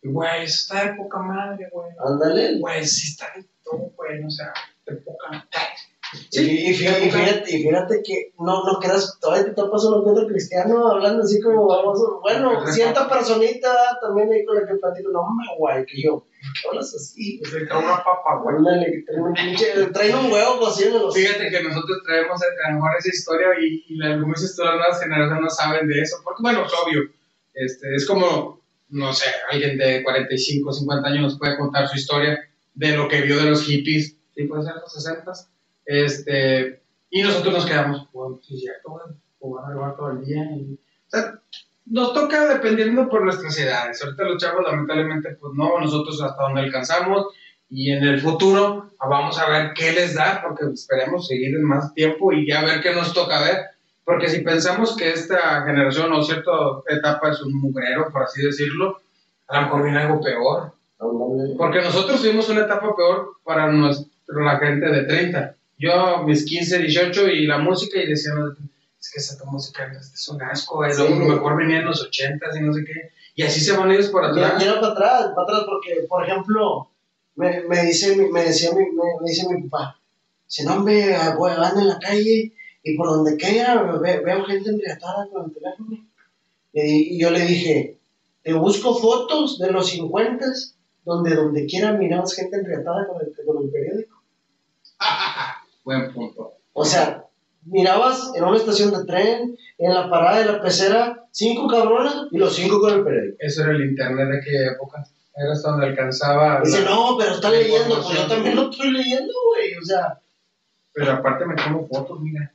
y, 0.02 0.08
güey, 0.08 0.44
eso 0.44 0.74
está 0.74 0.90
de 0.90 0.96
poca 0.96 1.18
madre, 1.18 1.68
güey. 1.70 1.90
Ándale. 2.04 2.58
Güey, 2.58 2.84
sí 2.84 3.08
está 3.08 3.32
de 3.36 3.46
todo, 3.64 3.92
güey, 3.96 4.24
o 4.24 4.30
sea, 4.30 4.52
de 4.86 4.96
poca 4.96 5.28
madre. 5.30 5.48
Y, 6.30 6.70
y 6.70 6.74
fíjate, 6.74 7.06
y 7.06 7.10
fíjate, 7.10 7.56
y 7.56 7.62
fíjate 7.62 8.02
que 8.02 8.32
no, 8.38 8.64
no 8.64 8.78
quedas, 8.78 9.18
todavía 9.18 9.46
te 9.46 9.52
topas 9.52 9.84
uno 9.84 10.04
que 10.04 10.10
otro 10.10 10.26
cristiano 10.26 10.88
hablando 10.88 11.22
así 11.22 11.40
como 11.40 11.66
vamos, 11.66 11.98
bueno, 12.20 12.66
cierta 12.66 13.08
personita 13.08 13.98
también 14.00 14.30
ahí 14.30 14.44
con 14.44 14.56
la 14.56 14.66
que 14.66 14.74
platico, 14.74 15.10
no 15.10 15.22
me 15.34 15.56
guay, 15.56 15.86
que 15.86 16.02
yo, 16.02 16.10
¿por 16.10 16.28
qué 16.28 16.68
hablas 16.68 16.94
así? 16.94 17.38
Pues 17.38 17.52
le 17.54 17.66
trae 17.66 17.82
una 17.82 18.04
papa, 18.04 18.42
güey. 18.42 19.04
Traen 19.04 19.22
un 19.22 19.32
pinche, 19.32 19.86
traen 19.92 20.16
un 20.16 20.32
huevo 20.32 20.60
los 20.60 21.14
Fíjate 21.14 21.50
que 21.50 21.62
nosotros 21.62 22.02
traemos 22.04 22.40
a 22.42 22.70
lo 22.70 22.74
mejor 22.74 22.90
esa 22.98 23.08
historia 23.08 23.48
y, 23.60 23.84
y 23.88 23.98
dices 23.98 24.54
tú, 24.56 24.64
las 24.64 24.76
nuevas 24.76 25.00
generaciones 25.00 25.42
no 25.42 25.50
saben 25.50 25.88
de 25.88 26.00
eso. 26.00 26.18
Porque, 26.22 26.42
bueno, 26.42 26.66
es 26.66 26.72
obvio. 26.72 27.02
Este, 27.54 27.94
es 27.94 28.06
como, 28.06 28.60
no 28.90 29.12
sé, 29.12 29.30
alguien 29.50 29.78
de 29.78 30.02
45, 30.02 30.72
50 30.72 31.08
años 31.08 31.22
nos 31.22 31.38
puede 31.38 31.56
contar 31.56 31.88
su 31.88 31.96
historia 31.96 32.38
de 32.74 32.96
lo 32.96 33.08
que 33.08 33.22
vio 33.22 33.38
de 33.38 33.50
los 33.50 33.64
hippies, 33.64 34.16
sí, 34.34 34.44
puede 34.44 34.64
ser 34.64 34.74
los 34.76 34.92
60 34.92 35.32
este, 35.84 36.82
y 37.10 37.22
nosotros 37.22 37.54
nos 37.54 37.66
quedamos, 37.66 38.08
bueno, 38.12 38.40
sí, 38.42 38.58
cierto, 38.58 38.90
güey, 38.90 39.04
jugar 39.38 39.70
al 39.70 39.78
bar 39.78 39.96
todo 39.96 40.10
el 40.12 40.24
día. 40.24 40.44
Y, 40.56 40.74
o 40.74 41.10
sea, 41.10 41.40
nos 41.86 42.12
toca 42.14 42.46
dependiendo 42.46 43.08
por 43.08 43.24
nuestras 43.24 43.58
edades. 43.58 44.02
Ahorita 44.02 44.24
los 44.24 44.42
chavos, 44.42 44.64
lamentablemente, 44.64 45.36
pues 45.40 45.52
no, 45.54 45.78
nosotros 45.80 46.22
hasta 46.22 46.42
donde 46.42 46.62
alcanzamos 46.62 47.26
y 47.74 47.90
en 47.90 48.04
el 48.04 48.20
futuro 48.20 48.90
ah, 48.98 49.08
vamos 49.08 49.38
a 49.38 49.48
ver 49.48 49.72
qué 49.74 49.92
les 49.92 50.14
da, 50.14 50.42
porque 50.42 50.66
esperemos 50.74 51.26
seguir 51.26 51.54
en 51.54 51.64
más 51.64 51.94
tiempo 51.94 52.30
y 52.30 52.46
ya 52.46 52.62
ver 52.62 52.82
qué 52.82 52.94
nos 52.94 53.14
toca 53.14 53.40
ver. 53.40 53.58
Porque 54.04 54.28
si 54.28 54.40
pensamos 54.40 54.94
que 54.94 55.10
esta 55.10 55.62
generación 55.62 56.12
o 56.12 56.22
cierta 56.22 56.50
etapa 56.88 57.30
es 57.30 57.40
un 57.40 57.54
mugrero, 57.54 58.10
por 58.12 58.24
así 58.24 58.42
decirlo, 58.42 59.00
a 59.48 59.56
lo 59.56 59.62
mejor 59.62 59.82
viene 59.84 59.98
algo 60.00 60.20
peor. 60.20 60.74
Porque 61.56 61.80
nosotros 61.80 62.20
tuvimos 62.20 62.48
una 62.50 62.62
etapa 62.62 62.94
peor 62.94 63.36
para 63.42 63.72
nuestra, 63.72 64.06
la 64.28 64.58
gente 64.58 64.86
de 64.86 65.04
30. 65.04 65.56
Yo, 65.82 66.22
mis 66.24 66.44
15, 66.44 66.78
18 66.78 67.26
y 67.28 67.46
la 67.46 67.58
música, 67.58 68.00
y 68.00 68.06
decíamos, 68.08 68.52
es 69.00 69.10
que 69.10 69.18
esa 69.20 69.44
música 69.46 69.90
es 70.14 70.28
un 70.28 70.40
asco, 70.42 70.86
y 70.86 70.92
Sí. 70.92 70.98
luego 70.98 71.16
mejor 71.34 71.56
venía 71.56 71.78
en 71.80 71.86
los 71.86 72.00
80 72.02 72.46
y 72.56 72.60
no 72.62 72.72
sé 72.72 72.84
qué. 72.84 73.10
Y 73.34 73.42
así 73.42 73.60
se 73.60 73.76
van 73.76 73.90
ellos 73.90 74.08
por 74.10 74.22
Mira, 74.32 74.46
atrás. 74.48 74.62
mira 74.62 74.80
para 74.80 74.92
atrás, 74.92 75.20
para 75.34 75.42
atrás, 75.42 75.62
porque, 75.66 76.06
por 76.08 76.22
ejemplo, 76.24 76.88
me, 77.34 77.62
me 77.62 77.82
dice, 77.84 78.14
mi- 78.16 78.30
me 78.30 78.44
decía 78.44 78.70
me, 78.72 78.80
me 78.92 79.28
dice 79.28 79.46
mi 79.48 79.62
papá, 79.68 79.98
si 80.46 80.64
no 80.64 80.80
me 80.80 81.16
voy 81.36 81.50
ando 81.56 81.80
en 81.80 81.88
la 81.88 81.98
calle 81.98 82.52
y 82.84 82.96
por 82.96 83.08
donde 83.08 83.36
quiera 83.36 83.82
ve- 83.82 84.20
veo 84.20 84.44
gente 84.44 84.68
embriagada 84.70 85.26
con 85.32 85.46
el 85.46 85.52
teléfono. 85.52 86.06
Y, 86.74 87.16
y 87.16 87.20
yo 87.20 87.30
le 87.30 87.40
dije, 87.40 87.98
te 88.42 88.52
busco 88.52 88.94
fotos 88.94 89.58
de 89.58 89.70
los 89.72 89.88
50 89.88 90.44
donde 91.04 91.34
donde 91.34 91.66
quiera 91.66 91.92
mirabas 91.92 92.34
gente 92.34 92.56
embriagada 92.58 93.06
con 93.08 93.20
el, 93.20 93.32
con 93.46 93.64
el 93.64 93.70
periódico. 93.70 94.22
Buen 95.84 96.12
punto. 96.12 96.54
O 96.72 96.84
sea, 96.84 97.24
mirabas 97.64 98.32
en 98.34 98.44
una 98.44 98.56
estación 98.56 98.90
de 98.92 99.04
tren, 99.04 99.56
en 99.78 99.94
la 99.94 100.08
parada 100.10 100.38
de 100.38 100.44
la 100.46 100.60
pecera, 100.60 101.26
cinco 101.30 101.66
cabrones 101.68 102.14
y 102.30 102.38
los 102.38 102.54
cinco 102.54 102.80
con 102.80 102.94
el 102.94 103.04
periódico. 103.04 103.36
Eso 103.40 103.62
era 103.62 103.72
el 103.72 103.82
internet 103.84 104.28
de 104.28 104.38
aquella 104.38 104.72
época. 104.72 105.04
Era 105.34 105.52
hasta 105.52 105.70
donde 105.70 105.86
alcanzaba. 105.86 106.60
Dice, 106.62 106.82
la- 106.84 106.90
no, 106.90 107.16
pero 107.18 107.32
está 107.32 107.50
leyendo, 107.50 108.02
pues 108.02 108.18
yo 108.18 108.26
también 108.26 108.54
lo 108.56 108.70
estoy 108.70 108.90
leyendo, 108.92 109.32
güey. 109.50 109.74
O 109.76 109.84
sea, 109.84 110.20
Pero 110.92 111.12
aparte 111.12 111.46
me 111.46 111.54
tomo 111.56 111.86
fotos, 111.88 112.20
mira. 112.20 112.52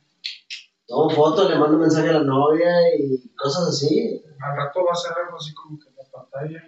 tomo 0.86 1.10
fotos, 1.10 1.50
le 1.50 1.58
mando 1.58 1.76
mensaje 1.76 2.08
a 2.08 2.12
la 2.14 2.20
novia 2.24 2.70
y 2.96 3.28
cosas 3.36 3.68
así. 3.68 4.22
Al 4.40 4.56
rato 4.56 4.84
va 4.84 4.92
a 4.92 4.94
ser 4.94 5.10
algo 5.24 5.36
así 5.36 5.52
como 5.54 5.76
que 5.78 5.86
la 5.96 6.04
pantalla. 6.10 6.64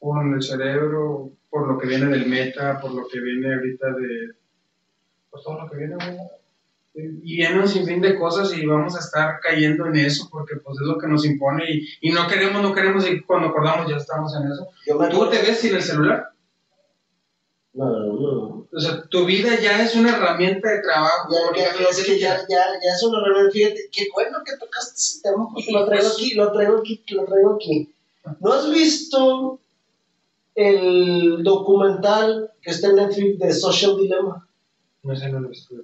En 0.00 0.34
el 0.34 0.42
cerebro, 0.42 1.32
por 1.50 1.66
lo 1.66 1.78
que 1.78 1.88
viene 1.88 2.06
del 2.06 2.26
meta, 2.26 2.80
por 2.80 2.92
lo 2.92 3.06
que 3.08 3.20
viene 3.20 3.54
ahorita 3.54 3.86
de. 3.88 4.34
Pues 5.30 5.42
todo 5.42 5.60
lo 5.60 5.70
que 5.70 5.76
viene, 5.76 5.94
güey. 5.94 6.16
Y 6.94 7.36
viene 7.36 7.60
un 7.60 7.68
sinfín 7.68 8.00
de 8.00 8.18
cosas 8.18 8.56
y 8.56 8.66
vamos 8.66 8.96
a 8.96 9.00
estar 9.00 9.38
cayendo 9.40 9.86
en 9.86 9.96
eso 9.96 10.28
porque 10.32 10.56
pues 10.56 10.80
es 10.80 10.86
lo 10.86 10.98
que 10.98 11.06
nos 11.06 11.24
impone 11.24 11.64
y, 11.70 11.88
y 12.00 12.10
no 12.10 12.26
queremos, 12.26 12.60
no 12.60 12.74
queremos 12.74 13.08
y 13.08 13.20
cuando 13.20 13.48
acordamos 13.48 13.88
ya 13.88 13.98
estamos 13.98 14.34
en 14.34 14.50
eso. 14.50 14.68
¿Tú 15.10 15.30
te 15.30 15.40
ves 15.42 15.60
sin 15.60 15.76
el 15.76 15.82
celular? 15.82 16.32
No, 17.74 17.88
no, 17.88 18.06
no. 18.06 18.58
O 18.72 18.80
sea, 18.80 19.02
tu 19.04 19.24
vida 19.24 19.58
ya 19.60 19.82
es 19.82 19.94
una 19.94 20.16
herramienta 20.16 20.68
de 20.68 20.82
trabajo. 20.82 21.28
Ya, 21.56 21.68
es 21.88 22.04
que 22.04 22.18
ya, 22.18 22.36
ya, 22.48 22.64
ya 22.82 22.92
es 22.92 23.02
una 23.02 23.24
realidad. 23.24 23.52
Fíjate, 23.52 23.88
qué 23.92 24.06
bueno 24.12 24.38
que 24.44 24.56
tocaste 24.56 24.96
ese 24.96 25.22
tema 25.22 25.48
porque 25.52 25.70
lo 25.70 25.86
traigo 25.86 26.08
aquí, 26.08 26.34
lo 26.34 26.52
traigo 26.52 26.78
aquí, 26.78 27.04
lo 27.10 27.24
traigo 27.26 27.54
aquí. 27.54 27.92
¿No 28.40 28.52
has 28.52 28.70
visto 28.70 29.60
el 30.58 31.42
documental 31.44 32.50
que 32.62 32.70
está 32.70 32.88
en 32.88 32.96
Netflix 32.96 33.38
de 33.38 33.52
Social 33.52 33.96
Dilemma? 33.96 34.46
No 35.02 35.14
sé, 35.16 35.28
no 35.30 35.40
lo 35.40 35.50
estuve. 35.50 35.82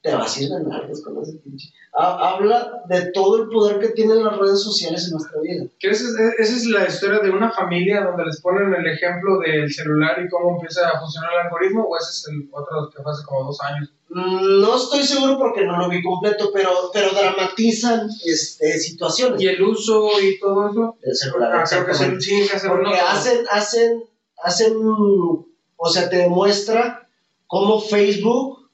Te 0.00 0.12
vas 0.14 0.36
a 0.36 0.42
ir 0.42 0.48
de 0.50 0.64
nalgas 0.64 1.00
con 1.02 1.20
ese 1.22 1.34
pinche. 1.38 1.68
Ha- 1.94 2.30
Habla 2.30 2.82
de 2.88 3.12
todo 3.12 3.42
el 3.42 3.48
poder 3.48 3.78
que 3.78 3.90
tienen 3.90 4.24
las 4.24 4.36
redes 4.36 4.60
sociales 4.62 5.04
en 5.06 5.12
nuestra 5.12 5.40
vida. 5.40 5.64
Que 5.78 5.90
esa, 5.90 6.04
es, 6.08 6.38
esa 6.38 6.56
es 6.56 6.66
la 6.66 6.86
historia 6.88 7.20
de 7.20 7.30
una 7.30 7.52
familia 7.52 8.02
donde 8.02 8.24
les 8.24 8.40
ponen 8.40 8.74
el 8.74 8.86
ejemplo 8.86 9.38
del 9.38 9.72
celular 9.72 10.20
y 10.20 10.28
cómo 10.28 10.56
empieza 10.56 10.88
a 10.88 10.98
funcionar 10.98 11.30
el 11.34 11.46
algoritmo, 11.46 11.84
o 11.84 11.96
ese 11.96 12.10
es 12.10 12.28
el 12.28 12.48
otro 12.50 12.90
que 12.90 13.00
fue 13.02 13.12
hace 13.12 13.24
como 13.24 13.44
dos 13.44 13.60
años. 13.62 13.92
Mm, 14.08 14.60
No 14.60 14.76
estoy 14.76 15.02
seguro 15.04 15.38
porque 15.38 15.64
no 15.64 15.78
lo 15.78 15.88
vi 15.88 16.02
completo, 16.02 16.50
pero, 16.52 16.70
pero 16.92 17.10
dramatizan 17.10 18.08
este, 18.24 18.78
situaciones 18.80 19.40
Y 19.40 19.46
el 19.46 19.62
uso 19.62 20.08
y 20.20 20.38
todo 20.40 20.68
eso. 20.68 20.96
del 21.00 21.14
celular. 21.14 21.52
Ah, 21.54 21.64
creo 21.68 21.86
que 21.86 21.92
el, 21.92 22.20
sí, 22.20 22.42
Porque 22.68 22.94
hacen, 22.96 23.44
hacen 23.50 24.04
hacen, 24.42 24.74
o 24.82 25.88
sea, 25.88 26.08
te 26.08 26.16
demuestra 26.16 27.08
cómo 27.46 27.80
Facebook 27.80 28.70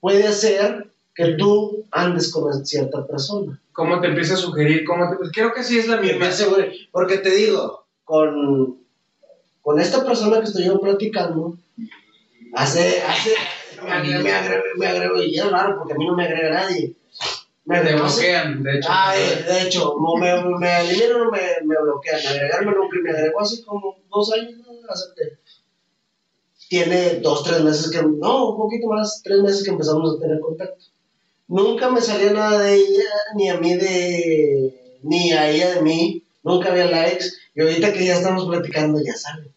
puede 0.00 0.26
hacer 0.26 0.90
que 1.14 1.34
tú 1.34 1.84
andes 1.90 2.32
con 2.32 2.64
cierta 2.64 3.06
persona. 3.06 3.60
¿Cómo 3.72 4.00
te 4.00 4.08
empieza 4.08 4.34
a 4.34 4.38
sugerir? 4.38 4.84
¿Cómo 4.84 5.08
te... 5.10 5.16
pues 5.16 5.30
creo 5.32 5.52
que 5.52 5.62
sí 5.62 5.78
es 5.78 5.88
la 5.88 5.98
misma. 5.98 6.28
Porque 6.92 7.18
te 7.18 7.30
digo, 7.30 7.84
con, 8.04 8.78
con 9.62 9.80
esta 9.80 10.04
persona 10.04 10.38
que 10.38 10.46
estoy 10.46 10.64
yo 10.64 10.80
platicando, 10.80 11.56
hace, 12.54 13.02
hace, 13.02 13.34
me 13.82 13.90
agrega, 13.90 14.62
me 14.76 14.86
agrega, 14.86 15.24
y 15.24 15.34
es 15.36 15.50
raro 15.50 15.78
porque 15.78 15.94
a 15.94 15.96
mí 15.96 16.06
no 16.06 16.16
me 16.16 16.24
agrega 16.24 16.50
nadie. 16.50 16.94
Me 17.64 17.80
te 17.80 17.94
bloquean, 17.94 18.62
de 18.62 18.78
hecho. 18.78 18.88
Ah, 18.90 19.14
de, 19.14 19.42
de 19.44 19.62
hecho, 19.62 19.94
me, 20.18 20.34
me 20.42 20.58
me, 20.58 21.42
me 21.64 21.82
bloquean. 21.82 22.26
Agregarme 22.26 22.72
nunca 22.72 22.96
me 23.02 23.10
agregó 23.10 23.40
hace 23.40 23.64
como 23.64 23.96
dos 24.10 24.32
años. 24.32 24.60
Acepté. 24.88 25.38
Tiene 26.68 27.20
dos, 27.20 27.42
tres 27.42 27.60
meses 27.62 27.90
que, 27.90 28.02
no, 28.02 28.50
un 28.50 28.56
poquito 28.56 28.86
más, 28.86 29.20
tres 29.24 29.40
meses 29.40 29.64
que 29.64 29.70
empezamos 29.70 30.16
a 30.16 30.20
tener 30.20 30.40
contacto. 30.40 30.84
Nunca 31.48 31.90
me 31.90 32.00
salía 32.00 32.32
nada 32.32 32.60
de 32.60 32.74
ella, 32.74 33.10
ni 33.34 33.48
a 33.50 33.58
mí 33.58 33.74
de, 33.74 34.98
ni 35.02 35.32
a 35.32 35.50
ella 35.50 35.74
de 35.74 35.82
mí. 35.82 36.22
Nunca 36.44 36.70
había 36.70 36.86
likes. 36.86 37.26
Y 37.54 37.62
ahorita 37.62 37.92
que 37.92 38.04
ya 38.04 38.16
estamos 38.16 38.46
platicando, 38.46 39.02
ya 39.02 39.14
sale. 39.16 39.50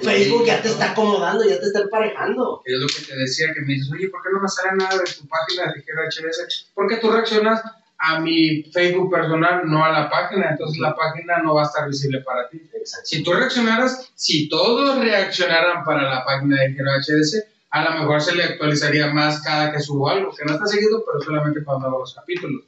Facebook 0.00 0.44
ya 0.44 0.60
te 0.60 0.68
está 0.68 0.92
acomodando, 0.92 1.44
ya 1.44 1.58
te 1.58 1.66
está 1.66 1.80
emparejando. 1.80 2.62
Es 2.64 2.78
lo 2.78 2.86
que 2.86 3.06
te 3.06 3.16
decía, 3.16 3.52
que 3.54 3.60
me 3.60 3.74
dices, 3.74 3.90
oye, 3.92 4.08
¿por 4.08 4.22
qué 4.22 4.28
no 4.32 4.40
me 4.40 4.48
sale 4.48 4.76
nada 4.76 4.98
de 4.98 5.04
tu 5.04 5.26
página 5.26 5.72
de 5.72 5.82
HBS? 5.82 6.70
Porque 6.74 6.96
tú 6.96 7.10
reaccionas 7.10 7.62
a 8.04 8.18
mi 8.18 8.64
Facebook 8.64 9.12
personal, 9.12 9.62
no 9.64 9.84
a 9.84 9.92
la 9.92 10.10
página, 10.10 10.50
entonces 10.50 10.78
la 10.80 10.92
página 10.92 11.38
no 11.38 11.54
va 11.54 11.62
a 11.62 11.66
estar 11.66 11.88
visible 11.88 12.20
para 12.22 12.48
ti. 12.48 12.60
Si 13.04 13.22
tú 13.22 13.32
reaccionaras, 13.32 14.10
si 14.16 14.48
todos 14.48 14.98
reaccionaran 14.98 15.84
para 15.84 16.02
la 16.02 16.24
página 16.24 16.62
de 16.62 16.74
HDS, 16.74 17.44
a 17.70 17.84
lo 17.84 18.00
mejor 18.00 18.20
se 18.20 18.34
le 18.34 18.42
actualizaría 18.42 19.06
más 19.12 19.40
cada 19.42 19.72
que 19.72 19.78
subo 19.78 20.08
algo, 20.08 20.34
que 20.34 20.44
no 20.44 20.54
está 20.54 20.66
seguido, 20.66 21.04
pero 21.06 21.20
solamente 21.20 21.62
cuando 21.62 21.86
hago 21.86 22.00
los 22.00 22.12
capítulos. 22.12 22.64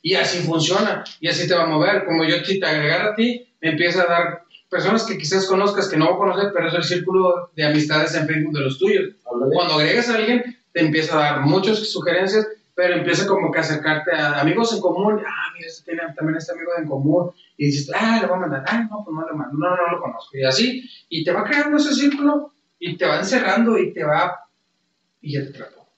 Y 0.00 0.14
así 0.14 0.38
funciona, 0.38 1.04
y 1.20 1.28
así 1.28 1.46
te 1.46 1.54
va 1.54 1.64
a 1.64 1.66
mover. 1.66 2.06
Como 2.06 2.24
yo 2.24 2.42
te 2.42 2.64
agregara 2.64 3.10
a 3.10 3.14
ti, 3.14 3.46
me 3.60 3.72
empieza 3.72 4.04
a 4.04 4.06
dar 4.06 4.44
personas 4.70 5.04
que 5.04 5.18
quizás 5.18 5.44
conozcas, 5.44 5.88
que 5.88 5.98
no 5.98 6.06
voy 6.06 6.14
a 6.14 6.18
conocer, 6.18 6.52
pero 6.54 6.68
es 6.68 6.74
el 6.74 6.84
círculo 6.84 7.50
de 7.54 7.66
amistades 7.66 8.14
en 8.14 8.26
Facebook 8.26 8.54
de 8.54 8.60
los 8.60 8.78
tuyos. 8.78 9.10
Cuando 9.24 9.74
agregas 9.74 10.08
a 10.08 10.14
alguien, 10.14 10.56
te 10.72 10.80
empieza 10.80 11.18
a 11.18 11.32
dar 11.32 11.40
muchas 11.42 11.78
sugerencias, 11.90 12.46
pero 12.80 12.94
empieza 12.94 13.26
como 13.26 13.52
que 13.52 13.58
a 13.58 13.60
acercarte 13.60 14.10
a 14.10 14.40
amigos 14.40 14.72
en 14.72 14.80
común. 14.80 15.20
Ah, 15.26 15.52
mira, 15.52 15.66
este 15.66 15.84
tiene 15.84 16.00
también 16.16 16.38
este 16.38 16.52
amigo 16.52 16.70
en 16.78 16.88
común. 16.88 17.30
Y 17.58 17.66
dices, 17.66 17.90
ah, 17.94 18.18
le 18.22 18.26
voy 18.26 18.38
a 18.38 18.40
mandar. 18.40 18.64
Ah, 18.66 18.88
no, 18.90 19.04
pues 19.04 19.14
no 19.14 19.28
le 19.28 19.36
mando. 19.36 19.58
No, 19.58 19.76
no, 19.76 19.92
lo 19.92 20.00
conozco. 20.00 20.34
Y 20.34 20.44
así, 20.44 20.88
y 21.10 21.22
te 21.22 21.30
va 21.30 21.44
creando 21.44 21.76
ese 21.76 21.94
círculo 21.94 22.54
y 22.78 22.96
te 22.96 23.04
va 23.04 23.18
encerrando 23.18 23.76
y 23.76 23.92
te 23.92 24.02
va. 24.02 24.48
Y 25.20 25.34
ya 25.34 25.44
te 25.44 25.52
trato. 25.52 25.88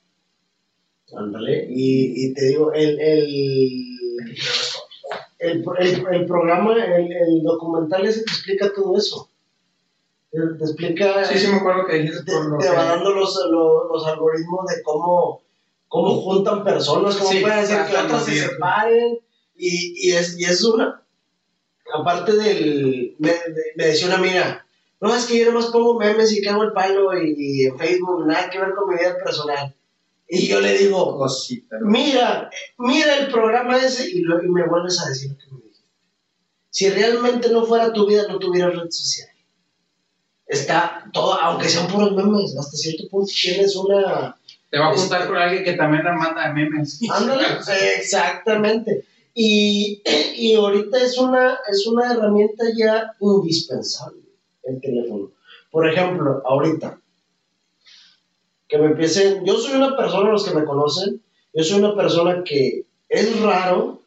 Ándale. 1.17 1.69
Y, 1.71 2.27
y 2.27 2.35
te 2.35 2.47
digo, 2.47 2.73
el, 2.73 2.99
el 2.99 3.93
el, 5.39 5.65
el, 6.11 6.27
programa, 6.27 6.75
el, 6.75 7.13
el, 7.13 7.43
documental 7.45 8.05
ese 8.07 8.25
te 8.25 8.31
explica 8.33 8.73
todo 8.75 8.97
eso. 8.97 9.29
Te, 10.33 10.39
explica. 10.65 11.25
Sí, 11.27 11.39
sí, 11.39 11.47
me 11.47 11.59
acuerdo 11.59 11.87
que 11.87 11.99
dijiste. 11.99 12.25
Te, 12.25 12.33
te 12.33 12.75
va 12.75 12.85
dando 12.87 13.11
los, 13.11 13.39
los, 13.49 13.83
los, 13.89 14.07
algoritmos 14.09 14.67
de 14.67 14.83
cómo, 14.83 15.42
cómo 15.93 16.23
juntan 16.23 16.65
personas, 16.65 17.17
cómo 17.17 17.29
pueden 17.29 17.59
hacer 17.59 17.87
que 17.87 17.97
otras 17.99 18.25
se 18.25 18.49
separen. 18.49 19.19
Y, 19.55 20.09
y, 20.09 20.13
es, 20.13 20.39
y 20.39 20.45
es 20.45 20.65
una. 20.65 21.05
Aparte 21.95 22.33
del. 22.33 23.15
Me, 23.19 23.35
me 23.77 23.87
decía 23.87 24.07
una 24.07 24.17
amiga. 24.17 24.67
No, 25.01 25.15
es 25.15 25.27
que 25.27 25.39
yo 25.39 25.53
nomás 25.53 25.67
pongo 25.67 25.99
memes 25.99 26.33
y 26.33 26.41
cago 26.41 26.63
el 26.63 26.73
palo 26.73 27.13
y, 27.23 27.35
y 27.37 27.65
en 27.67 27.77
Facebook, 27.77 28.27
nada 28.27 28.49
que 28.49 28.59
ver 28.59 28.73
con 28.75 28.89
mi 28.89 28.99
vida 28.99 29.19
personal. 29.23 29.77
Y 30.27 30.47
yo 30.47 30.63
le 30.63 30.79
digo, 30.79 31.19
Cosita, 31.19 31.77
mira, 31.83 32.49
mira 32.79 33.19
el 33.19 33.31
programa 33.31 33.77
ese 33.77 34.09
y, 34.09 34.21
lo, 34.21 34.43
y 34.43 34.49
me 34.49 34.67
vuelves 34.67 34.99
a 34.99 35.11
decir 35.11 35.31
lo 35.31 35.37
que 35.37 35.45
me 35.51 35.61
dijiste. 35.61 35.89
Si 36.71 36.89
realmente 36.89 37.51
no 37.51 37.67
fuera 37.67 37.93
tu 37.93 38.07
vida, 38.07 38.25
no 38.29 38.39
tuvieras 38.39 38.75
red 38.75 38.91
social. 38.91 39.29
Está 40.47 41.11
todo, 41.13 41.35
aunque 41.35 41.69
sean 41.69 41.89
puros 41.89 42.13
memes, 42.13 42.57
hasta 42.57 42.79
cierto 42.79 43.09
punto 43.11 43.31
tienes 43.39 43.77
una... 43.77 44.39
Te 44.73 44.79
va 44.79 44.89
a 44.89 44.95
juntar 44.95 45.21
este, 45.21 45.33
con 45.33 45.43
alguien 45.43 45.65
que 45.65 45.75
también 45.75 46.03
la 46.03 46.15
manda 46.15 46.49
de 46.49 46.55
memes. 46.55 46.99
Ándale, 47.11 47.45
exactamente. 47.99 49.05
Y, 49.35 50.03
y 50.35 50.55
ahorita 50.55 50.97
es 50.97 51.19
una, 51.19 51.59
es 51.71 51.87
una 51.87 52.11
herramienta 52.11 52.65
ya 52.75 53.13
indispensable, 53.21 54.23
el 54.63 54.81
teléfono. 54.81 55.31
Por 55.71 55.87
ejemplo, 55.87 56.41
ahorita, 56.47 56.99
que 58.67 58.79
me 58.79 58.87
empiecen, 58.87 59.45
yo 59.45 59.59
soy 59.59 59.77
una 59.77 59.95
persona, 59.95 60.31
los 60.31 60.49
que 60.49 60.55
me 60.55 60.65
conocen, 60.65 61.23
yo 61.53 61.65
soy 61.65 61.81
una 61.81 61.95
persona 61.95 62.43
que 62.43 62.87
es 63.11 63.41
raro 63.43 64.01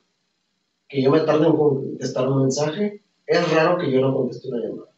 que 0.88 1.04
yo 1.04 1.12
me 1.12 1.20
tarde 1.20 1.46
en 1.46 1.56
contestar 1.56 2.28
un 2.28 2.42
mensaje, 2.42 3.04
es 3.28 3.52
raro 3.52 3.78
que 3.78 3.92
yo 3.92 4.02
no 4.02 4.16
conteste 4.16 4.48
una 4.48 4.66
llamada. 4.66 4.90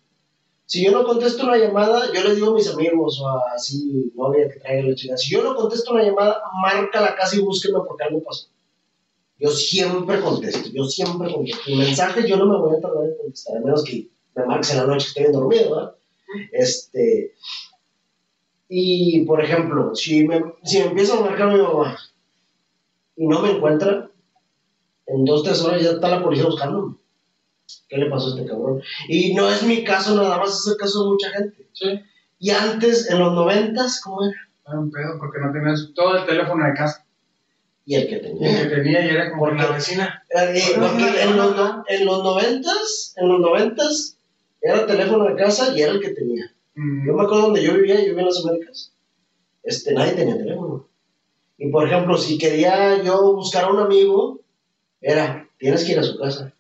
Si 0.68 0.84
yo 0.84 0.92
no 0.92 1.06
contesto 1.06 1.46
una 1.46 1.58
llamada, 1.58 2.12
yo 2.14 2.24
le 2.24 2.36
digo 2.36 2.50
a 2.50 2.54
mis 2.54 2.68
amigos 2.68 3.22
o 3.22 3.28
así, 3.56 4.12
novia 4.16 4.50
que 4.50 4.60
traiga 4.60 4.90
la 4.90 4.96
chica, 4.96 5.16
si 5.16 5.32
yo 5.32 5.42
no 5.42 5.56
contesto 5.56 5.94
una 5.94 6.04
llamada, 6.04 6.42
marca 6.62 7.00
la 7.00 7.16
casa 7.16 7.38
y 7.38 7.40
búsquenme 7.40 7.80
porque 7.88 8.04
algo 8.04 8.22
pasó. 8.22 8.50
Yo 9.40 9.50
siempre 9.50 10.20
contesto, 10.20 10.68
yo 10.74 10.84
siempre 10.84 11.32
contesto. 11.32 11.72
Y 11.72 11.76
mensajes 11.78 12.26
yo 12.26 12.36
no 12.36 12.48
me 12.48 12.60
voy 12.60 12.76
a 12.76 12.82
tardar 12.82 13.06
en 13.06 13.18
contestar, 13.18 13.58
a 13.58 13.60
menos 13.62 13.82
que 13.86 14.10
me 14.36 14.46
marques 14.46 14.72
en 14.72 14.78
la 14.80 14.88
noche 14.88 15.08
que 15.14 15.22
estoy 15.22 15.34
dormido, 15.34 15.74
¿verdad? 15.74 15.96
Este, 16.52 17.34
y, 18.68 19.22
por 19.22 19.42
ejemplo, 19.42 19.96
si 19.96 20.28
me, 20.28 20.44
si 20.64 20.80
me 20.80 20.88
empieza 20.88 21.18
a 21.18 21.22
marcar 21.22 21.54
mi 21.54 21.62
mamá 21.62 21.98
y 23.16 23.26
no 23.26 23.42
me 23.42 23.52
encuentra, 23.52 24.12
en 25.06 25.24
dos, 25.24 25.44
tres 25.44 25.62
horas 25.62 25.82
ya 25.82 25.92
está 25.92 26.10
la 26.10 26.22
policía 26.22 26.46
buscándome. 26.46 26.98
¿Qué 27.90 27.98
le 27.98 28.10
pasó 28.10 28.28
a 28.28 28.30
este 28.32 28.46
cabrón? 28.46 28.82
Y 29.08 29.34
no 29.34 29.50
es 29.50 29.64
mi 29.64 29.84
caso 29.84 30.16
nada 30.16 30.38
más, 30.38 30.60
es 30.60 30.68
el 30.68 30.78
caso 30.78 31.04
de 31.04 31.10
mucha 31.10 31.30
gente. 31.32 31.68
Sí. 31.74 32.02
Y 32.40 32.52
antes, 32.52 33.10
en 33.10 33.20
los 33.20 33.34
noventas, 33.34 34.02
¿cómo 34.04 34.24
era? 34.24 34.38
Era 34.68 34.80
un 34.80 34.92
pedo 34.92 35.18
porque 35.20 35.40
no 35.40 35.52
tenías 35.52 35.92
todo 35.96 36.18
el 36.18 36.26
teléfono 36.26 36.66
de 36.66 36.74
casa. 36.74 37.06
Y 37.86 37.96
el 37.96 38.08
que 38.10 38.18
tenía. 38.18 38.62
el 38.62 38.70
que 38.70 38.76
tenía 38.76 39.06
y 39.06 39.10
era 39.10 39.32
como 39.32 39.46
porque, 39.46 39.62
la 39.62 39.72
vecina. 39.72 40.24
Eh, 40.30 40.62
porque 40.76 41.24
en 41.24 41.38
los, 41.38 41.56
en 41.88 42.06
los 42.06 42.24
noventas, 42.24 43.14
en 43.16 43.30
los 43.30 43.40
noventas, 43.40 44.18
era 44.62 44.82
el 44.82 44.86
teléfono 44.86 45.26
de 45.26 45.36
casa 45.36 45.74
y 45.76 45.82
era 45.82 45.94
el 45.94 46.02
que 46.02 46.10
tenía. 46.10 46.54
Yo 46.76 47.14
me 47.14 47.24
acuerdo 47.24 47.44
donde 47.44 47.64
yo 47.64 47.74
vivía, 47.74 47.96
yo 47.96 48.10
vivía 48.10 48.20
en 48.20 48.26
las 48.26 48.46
Américas, 48.46 48.94
este, 49.64 49.94
nadie 49.94 50.12
tenía 50.12 50.38
teléfono. 50.38 50.88
Y 51.58 51.72
por 51.72 51.88
ejemplo, 51.88 52.18
si 52.18 52.38
quería 52.38 53.02
yo 53.02 53.34
buscar 53.34 53.64
a 53.64 53.72
un 53.72 53.80
amigo, 53.80 54.42
era, 55.02 55.50
tienes 55.58 55.84
que 55.84 55.94
ir 55.94 56.00
a 56.00 56.04
su 56.04 56.20
casa. 56.20 56.54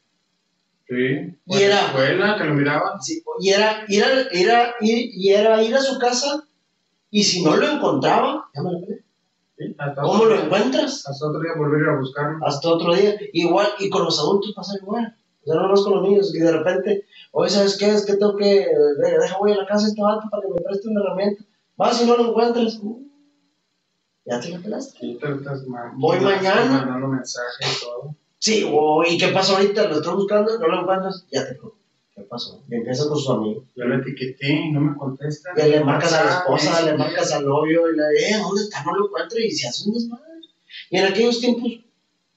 Sí. 0.88 1.38
Y 1.46 1.62
era. 1.62 1.88
escuela, 1.88 2.38
que 2.38 2.44
lo 2.46 2.54
miraba. 2.54 3.00
Sí, 3.02 3.24
y 3.40 3.50
era, 3.50 3.84
ir 3.88 4.04
a, 4.04 4.22
era, 4.32 4.76
ir, 4.80 5.10
y 5.14 5.30
era 5.34 5.62
ir 5.62 5.76
a 5.76 5.82
su 5.82 6.00
casa, 6.00 6.48
y 7.10 7.24
si 7.24 7.44
no 7.44 7.56
lo 7.58 7.68
encontraba, 7.68 8.50
ya 8.54 8.62
me 8.62 8.72
lo 8.72 8.82
peleé. 8.82 9.04
¿Cómo 10.02 10.26
lo 10.26 10.40
encuentras? 10.40 11.08
Hasta 11.08 11.28
otro 11.28 11.42
día 11.42 11.52
volver 11.58 11.90
a 11.90 12.00
buscarlo. 12.00 12.46
Hasta 12.46 12.70
otro 12.70 12.94
día. 12.94 13.18
Igual, 13.34 13.68
y 13.80 13.90
con 13.90 14.04
los 14.06 14.20
adultos 14.20 14.54
pasa 14.56 14.78
igual. 14.78 15.16
O 15.44 15.46
sea, 15.46 15.56
no 15.56 15.70
más 15.70 15.82
con 15.82 15.96
los 15.96 16.04
niños, 16.04 16.36
y 16.36 16.40
de 16.40 16.52
repente 16.52 17.06
Oye, 17.32 17.50
¿sabes 17.52 17.78
qué? 17.78 17.90
Es 17.90 18.04
que 18.04 18.16
tengo 18.16 18.36
que. 18.36 18.68
Deja, 18.98 19.38
voy 19.38 19.52
a 19.52 19.58
la 19.58 19.68
casa 19.68 19.84
de 19.84 19.90
este 19.90 20.02
vato 20.02 20.28
para 20.32 20.42
que 20.42 20.50
me 20.50 20.62
preste 20.62 20.90
una 20.90 21.02
herramienta. 21.02 21.44
Va, 21.80 21.94
si 21.94 22.06
no 22.08 22.18
lo 22.18 22.30
encuentras. 22.30 22.80
Uh, 22.82 23.08
ya 24.26 24.40
te 24.40 24.50
la 24.50 24.60
pelaste. 24.60 25.20
Voy 25.98 26.20
mañana. 26.20 26.66
Mandando 26.66 27.08
mensajes 27.08 27.78
y 27.78 27.86
todo. 27.86 28.16
Sí, 28.40 28.70
¿y 29.10 29.18
qué 29.18 29.30
pasó 29.30 29.56
ahorita? 29.56 29.88
Lo 29.88 29.96
estoy 29.96 30.16
buscando, 30.16 30.58
no 30.60 30.68
lo 30.68 30.82
encuentras. 30.82 31.26
Ya 31.32 31.48
te 31.48 31.58
¿Qué 32.16 32.24
pasó? 32.24 32.64
Y 32.70 32.76
empieza 32.76 33.08
con 33.08 33.18
su 33.18 33.32
amigo. 33.32 33.64
Yo 33.76 33.86
le 33.86 33.98
etiqueté 33.98 34.52
y 34.52 34.72
no 34.72 34.82
me 34.82 34.98
contesta. 34.98 35.52
Y 35.56 35.70
le 35.70 35.84
marcas 35.84 36.14
a 36.14 36.24
la 36.24 36.32
esposa, 36.32 36.84
le 36.84 36.98
marcas 36.98 37.32
al 37.32 37.46
novio 37.46 37.92
y 37.92 37.96
le 37.96 38.04
eh, 38.04 38.38
¿dónde 38.42 38.64
está? 38.64 38.84
No 38.84 38.96
lo 38.96 39.06
encuentro 39.06 39.40
y 39.40 39.52
se 39.52 39.68
hace 39.68 39.88
un 39.88 39.94
desmadre. 39.94 40.24
Y 40.90 40.98
en 40.98 41.06
aquellos 41.06 41.40
tiempos, 41.40 41.72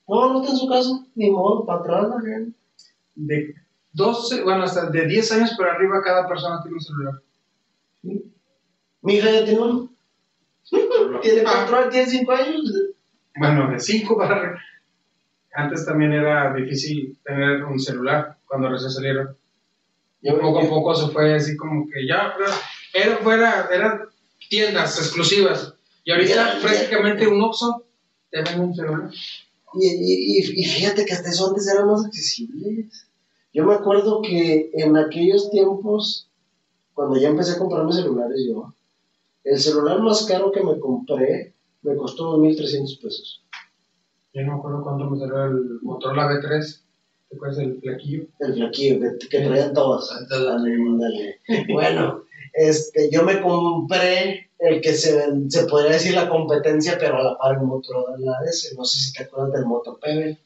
no, 0.06 0.32
no 0.32 0.40
está 0.40 0.52
en 0.52 0.58
su 0.58 0.68
casa, 0.68 1.06
ni 1.14 1.30
modo, 1.30 1.64
para 1.64 1.80
atrás 1.80 2.08
la 2.10 2.20
gente. 2.20 2.58
De 3.14 3.54
12, 3.92 4.42
bueno, 4.42 4.64
hasta 4.64 4.90
de 4.90 5.06
10 5.06 5.32
años 5.32 5.54
para 5.56 5.72
arriba 5.72 6.02
cada 6.02 6.28
persona 6.28 6.60
tiene 6.62 6.76
un 6.76 6.80
celular. 6.80 7.14
Mi 9.02 9.14
hija 9.14 9.30
ya 9.30 9.44
tiene 9.44 9.60
uno. 9.60 9.90
tiene 11.22 11.42
4 11.42 11.76
años, 11.76 11.90
tiene 11.90 12.10
5 12.10 12.32
años. 12.32 12.60
Bueno, 13.36 13.70
de 13.70 13.80
5 13.80 14.16
para 14.16 14.36
arriba. 14.36 14.60
Antes 15.52 15.84
también 15.84 16.12
era 16.12 16.54
difícil 16.54 17.18
tener 17.24 17.64
un 17.64 17.78
celular 17.78 18.36
cuando 18.46 18.68
recién 18.68 18.90
salieron. 18.90 19.36
Y 20.22 20.30
poco 20.32 20.60
a 20.60 20.68
poco 20.68 20.94
se 20.94 21.08
fue 21.12 21.34
así 21.34 21.56
como 21.56 21.86
que 21.86 22.06
ya, 22.06 22.34
era, 22.92 23.16
fuera, 23.18 23.68
eran 23.72 24.00
tiendas 24.48 24.98
exclusivas. 24.98 25.74
Y 26.04 26.12
ahorita 26.12 26.58
prácticamente 26.62 27.26
un 27.26 27.42
Oxxo 27.42 27.84
te 28.30 28.42
vende 28.42 28.60
un 28.60 28.74
celular. 28.74 29.10
Y, 29.74 29.86
y, 29.86 30.62
y, 30.62 30.64
fíjate 30.64 31.04
que 31.04 31.12
hasta 31.14 31.30
eso 31.30 31.48
antes 31.48 31.68
eran 31.68 31.86
más 31.86 32.04
accesibles. 32.04 33.08
Yo 33.52 33.64
me 33.64 33.74
acuerdo 33.74 34.20
que 34.20 34.70
en 34.74 34.96
aquellos 34.96 35.50
tiempos 35.50 36.30
cuando 37.00 37.18
ya 37.18 37.28
empecé 37.28 37.52
a 37.52 37.58
comprarme 37.58 37.94
celulares 37.94 38.44
yo, 38.46 38.74
el 39.44 39.58
celular 39.58 40.00
más 40.00 40.24
caro 40.26 40.52
que 40.52 40.62
me 40.62 40.78
compré 40.78 41.54
me 41.80 41.96
costó 41.96 42.36
2.300 42.36 43.00
pesos. 43.00 43.42
Yo 44.32 44.42
no 44.42 44.52
me 44.52 44.58
acuerdo 44.58 44.82
cuánto 44.82 45.10
me 45.10 45.18
salió 45.18 45.44
el 45.44 45.78
Motorola 45.82 46.26
B3. 46.28 46.80
¿Te 47.28 47.36
acuerdas 47.36 47.58
del 47.58 47.80
flequillo? 47.80 48.24
El 48.40 48.54
flaquillo 48.54 49.00
que, 49.18 49.28
que 49.28 49.40
traían 49.40 49.72
todos. 49.74 50.10
Ándale. 50.12 50.74
Ándale. 50.74 51.40
Bueno, 51.72 52.22
este, 52.54 53.10
yo 53.12 53.22
me 53.24 53.40
compré 53.40 54.50
el 54.58 54.80
que 54.80 54.92
se, 54.94 55.26
se 55.48 55.64
podría 55.66 55.92
decir 55.92 56.14
la 56.14 56.28
competencia, 56.28 56.96
pero 56.98 57.16
a 57.18 57.22
la 57.22 57.38
par 57.38 57.56
el 57.56 57.62
Motorola 57.66 58.38
ese. 58.48 58.74
No 58.76 58.84
sé 58.84 58.98
si 59.00 59.12
te 59.12 59.24
acuerdas 59.24 59.52
del 59.52 59.66
Moto 59.66 59.98
Pebble. 60.00 60.38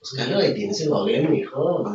Búscalo, 0.00 0.38
ahí 0.38 0.54
tienes 0.54 0.80
el 0.80 0.90
login, 0.90 1.30
mijo. 1.30 1.94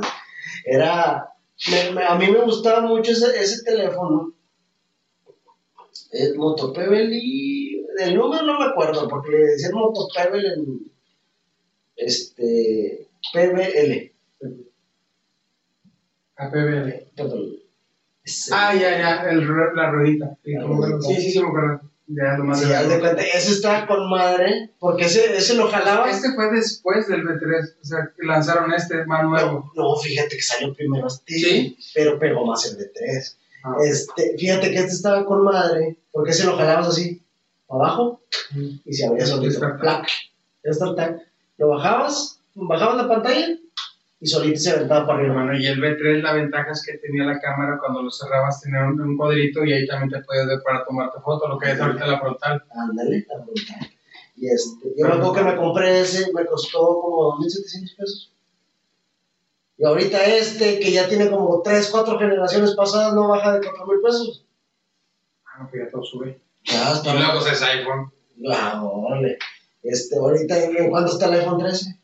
Era. 0.65 1.29
me- 1.69 1.91
me- 1.91 2.03
a 2.05 2.15
mí 2.15 2.27
me 2.29 2.41
gustaba 2.41 2.81
mucho 2.81 3.11
ese, 3.11 3.27
ese 3.41 3.63
teléfono. 3.63 4.33
El 6.11 6.35
Moto 6.37 6.73
Pebble 6.73 7.09
y. 7.11 7.60
El 8.03 8.15
número 8.15 8.43
no 8.43 8.59
me 8.59 8.65
acuerdo, 8.65 9.07
porque 9.07 9.31
le 9.31 9.37
decían 9.39 9.73
Moto 9.73 10.07
Pebble 10.15 10.47
en. 10.53 10.91
Este. 11.95 13.07
PBL. 13.33 14.11
APBL. 16.37 17.11
Perdón. 17.15 17.41
Ese- 18.23 18.51
Ah, 18.53 18.73
ya, 18.73 18.97
ya, 18.97 19.29
el, 19.29 19.47
la 19.75 19.91
ruedita. 19.91 20.37
Sí, 20.43 20.53
La 20.53 20.63
ruedita. 20.65 21.01
sí, 21.01 21.15
sí, 21.15 21.31
sí, 21.31 21.41
me 21.41 21.47
acuerdo. 21.47 21.81
Ya, 22.13 22.37
lo 22.37 22.43
más 22.43 22.59
Sí, 22.59 22.65
de 22.67 22.99
cuenta, 22.99 23.21
ese 23.21 23.51
estaba 23.53 23.87
con 23.87 24.09
madre, 24.09 24.71
porque 24.79 25.05
ese, 25.05 25.37
ese 25.37 25.55
lo 25.55 25.69
jalabas. 25.69 26.13
Este 26.17 26.33
fue 26.35 26.51
después 26.51 27.07
del 27.07 27.23
B3, 27.23 27.75
o 27.81 27.85
sea, 27.85 28.11
que 28.17 28.25
lanzaron 28.27 28.73
este 28.73 29.05
más 29.05 29.23
nuevo. 29.23 29.71
No, 29.75 29.83
no, 29.83 29.95
fíjate 29.95 30.35
que 30.35 30.41
salió 30.41 30.73
primero 30.73 31.07
este, 31.07 31.33
¿Sí? 31.35 31.77
pero 31.95 32.19
pegó 32.19 32.45
más 32.45 32.65
el 32.69 32.77
de 32.79 32.87
3. 32.87 33.37
Ah, 33.63 33.75
Este, 33.85 34.35
fíjate 34.37 34.71
que 34.71 34.75
este 34.79 34.91
estaba 34.91 35.25
con 35.25 35.43
madre, 35.43 35.99
porque 36.11 36.31
ese 36.31 36.45
lo 36.45 36.57
jalabas 36.57 36.89
así, 36.89 37.20
abajo, 37.75 38.21
y 38.85 38.93
se 38.93 39.05
abría 39.05 39.25
solito. 39.25 39.59
Plac. 39.79 40.07
Tag. 40.95 41.21
Lo 41.57 41.69
bajabas, 41.69 42.41
bajabas 42.53 42.97
la 42.97 43.07
pantalla, 43.07 43.47
y 44.19 44.27
solito 44.27 44.59
se 44.59 44.71
aventaba 44.71 45.07
para 45.07 45.19
arriba. 45.19 45.33
Bueno, 45.33 45.57
y 45.57 45.65
el 45.65 45.81
B3, 45.81 46.21
la 46.21 46.33
ventaja 46.33 46.71
es 46.71 46.85
que 46.85 46.97
tenía 46.99 47.23
la 47.23 47.39
cámara 47.39 47.79
cuando 47.79 48.03
lo 48.03 48.11
cerrabas, 48.11 48.61
tenía 48.61 48.85
un, 48.85 49.01
un 49.01 49.17
cuadrito 49.17 49.63
y 49.65 49.73
ahí 49.73 49.87
también 49.87 50.11
te 50.11 50.25
podías 50.25 50.47
ver 50.47 50.59
para 50.63 50.85
tomarte 50.85 51.19
foto, 51.21 51.47
lo 51.47 51.57
que 51.57 51.71
es 51.71 51.79
ahorita 51.79 52.05
la 52.05 52.19
frontal. 52.19 52.63
Ándale, 52.71 53.25
la 53.27 53.43
frontal. 53.43 53.89
Y 54.35 54.47
este, 54.47 54.93
yo 54.97 55.07
me 55.07 55.13
acuerdo 55.13 55.33
que 55.33 55.43
me 55.43 55.55
compré 55.55 56.01
ese, 56.01 56.31
me 56.33 56.45
costó 56.45 56.79
como 56.99 57.37
2.700 57.39 57.95
pesos. 57.97 58.31
Y 59.77 59.85
ahorita 59.85 60.23
este, 60.25 60.79
que 60.79 60.91
ya 60.91 61.07
tiene 61.07 61.29
como 61.29 61.61
3, 61.63 61.89
4 61.91 62.19
generaciones 62.19 62.75
pasadas, 62.75 63.13
no 63.13 63.27
baja 63.27 63.53
de 63.53 63.67
4.000 63.67 64.03
pesos. 64.03 64.45
Ah, 65.45 65.63
no, 65.63 65.71
que 65.71 65.79
ya 65.79 65.89
todo 65.89 66.03
sube. 66.03 66.39
Ya 66.63 67.01
Y 67.03 67.17
luego 67.17 67.45
es 67.45 67.61
iPhone. 67.61 68.11
Ah, 68.51 68.81
órale. 68.83 69.37
Este, 69.83 70.17
ahorita, 70.17 70.63
¿en 70.63 70.89
cuánto 70.89 71.13
está 71.13 71.27
el 71.27 71.39
iPhone 71.41 71.59
13? 71.59 71.99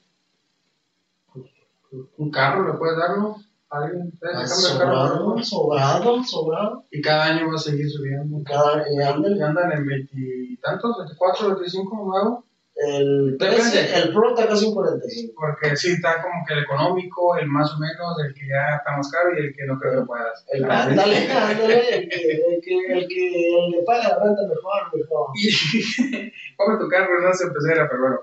Un 2.18 2.32
carro 2.32 2.72
le 2.72 2.78
puedes 2.78 2.98
dar, 2.98 3.18
¿no? 3.18 3.38
Alguien, 3.70 4.12
cambia 4.20 4.42
el 4.42 4.48
carro, 4.48 4.56
sobrado, 4.56 5.44
sobrado, 5.44 6.24
sobrado. 6.24 6.86
Y 6.92 7.02
cada 7.02 7.26
año 7.26 7.50
va 7.50 7.56
a 7.56 7.60
seguir 7.60 7.90
subiendo. 7.90 8.42
Cada, 8.46 8.86
y 8.92 9.02
ándale. 9.02 9.38
Y 9.38 9.42
andan 9.42 9.72
en 9.74 9.86
veintitantos, 9.86 10.98
24, 10.98 11.56
25 11.56 11.96
nuevo. 11.96 12.47
El, 12.80 13.38
Depende. 13.38 13.60
13, 13.60 13.98
el 13.98 14.14
Pro 14.14 14.30
está 14.30 14.48
casi 14.48 14.68
en 14.68 14.74
45. 14.74 15.34
Porque 15.36 15.76
sí, 15.76 15.94
está 15.94 16.22
como 16.22 16.46
que 16.48 16.54
el 16.54 16.60
económico, 16.60 17.36
el 17.38 17.48
más 17.48 17.74
o 17.74 17.80
menos, 17.80 18.20
el 18.24 18.34
que 18.36 18.48
ya 18.48 18.78
está 18.78 18.96
más 18.96 19.12
caro 19.12 19.30
y 19.36 19.48
el 19.48 19.56
que 19.56 19.66
no 19.66 19.80
creo 19.80 20.02
que 20.02 20.06
puedas. 20.06 20.46
El, 20.50 20.64
ándale, 20.70 21.32
ándale, 21.32 21.98
el 21.98 22.10
que, 22.10 22.32
el 22.32 22.62
que, 22.62 22.94
el 22.94 23.08
que 23.08 23.68
le 23.72 23.84
paga 23.84 24.10
la 24.10 24.24
renta 24.24 24.44
mejor, 24.44 24.96
mejor. 24.96 25.28
Pobre 26.58 26.78
tu 26.80 26.88
carro, 26.88 27.22
no 27.22 27.34
se 27.34 27.46
empezara, 27.46 27.90
pero 27.90 28.02
bueno. 28.02 28.20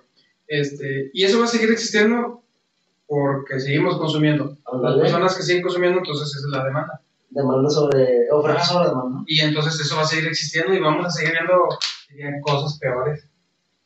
Este, 0.47 1.11
y 1.13 1.25
eso 1.25 1.39
va 1.41 1.47
a 1.47 1.49
seguir 1.49 1.71
existiendo 1.71 2.43
porque 3.07 3.59
seguimos 3.59 3.99
consumiendo. 3.99 4.57
Las 4.81 4.97
personas 4.99 5.37
que 5.37 5.43
siguen 5.43 5.63
consumiendo, 5.63 5.99
entonces 5.99 6.29
esa 6.29 6.47
es 6.47 6.53
la 6.53 6.65
demanda. 6.65 7.01
Demanda 7.31 7.69
sobre, 7.69 8.31
oferta 8.31 8.63
sobre 8.63 8.89
demanda. 8.89 9.25
Y 9.27 9.41
entonces 9.41 9.81
eso 9.81 9.97
va 9.97 10.03
a 10.03 10.07
seguir 10.07 10.29
existiendo 10.29 10.73
y 10.73 10.79
vamos 10.79 11.07
a 11.07 11.11
seguir 11.11 11.33
viendo 11.33 12.41
cosas 12.43 12.79
peores. 12.79 13.27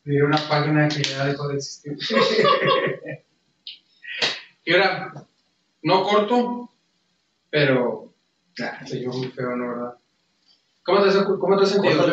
Diría 0.08 0.24
una 0.24 0.38
página 0.48 0.88
que 0.88 1.02
ya 1.02 1.26
dejó 1.26 1.48
de 1.48 1.56
existir. 1.56 1.92
y 4.64 4.72
ahora, 4.72 5.12
no 5.82 6.02
corto, 6.02 6.70
pero 7.50 8.12
nah, 8.58 8.86
se 8.86 9.02
yo 9.02 9.10
muy 9.10 9.28
feo, 9.28 9.54
¿no? 9.54 9.68
¿Verdad? 9.68 9.94
¿Cómo 10.82 11.02
te, 11.02 11.08
has- 11.10 11.16
cómo 11.38 11.56
te 11.58 11.64
has 11.64 11.70
sentido? 11.72 12.06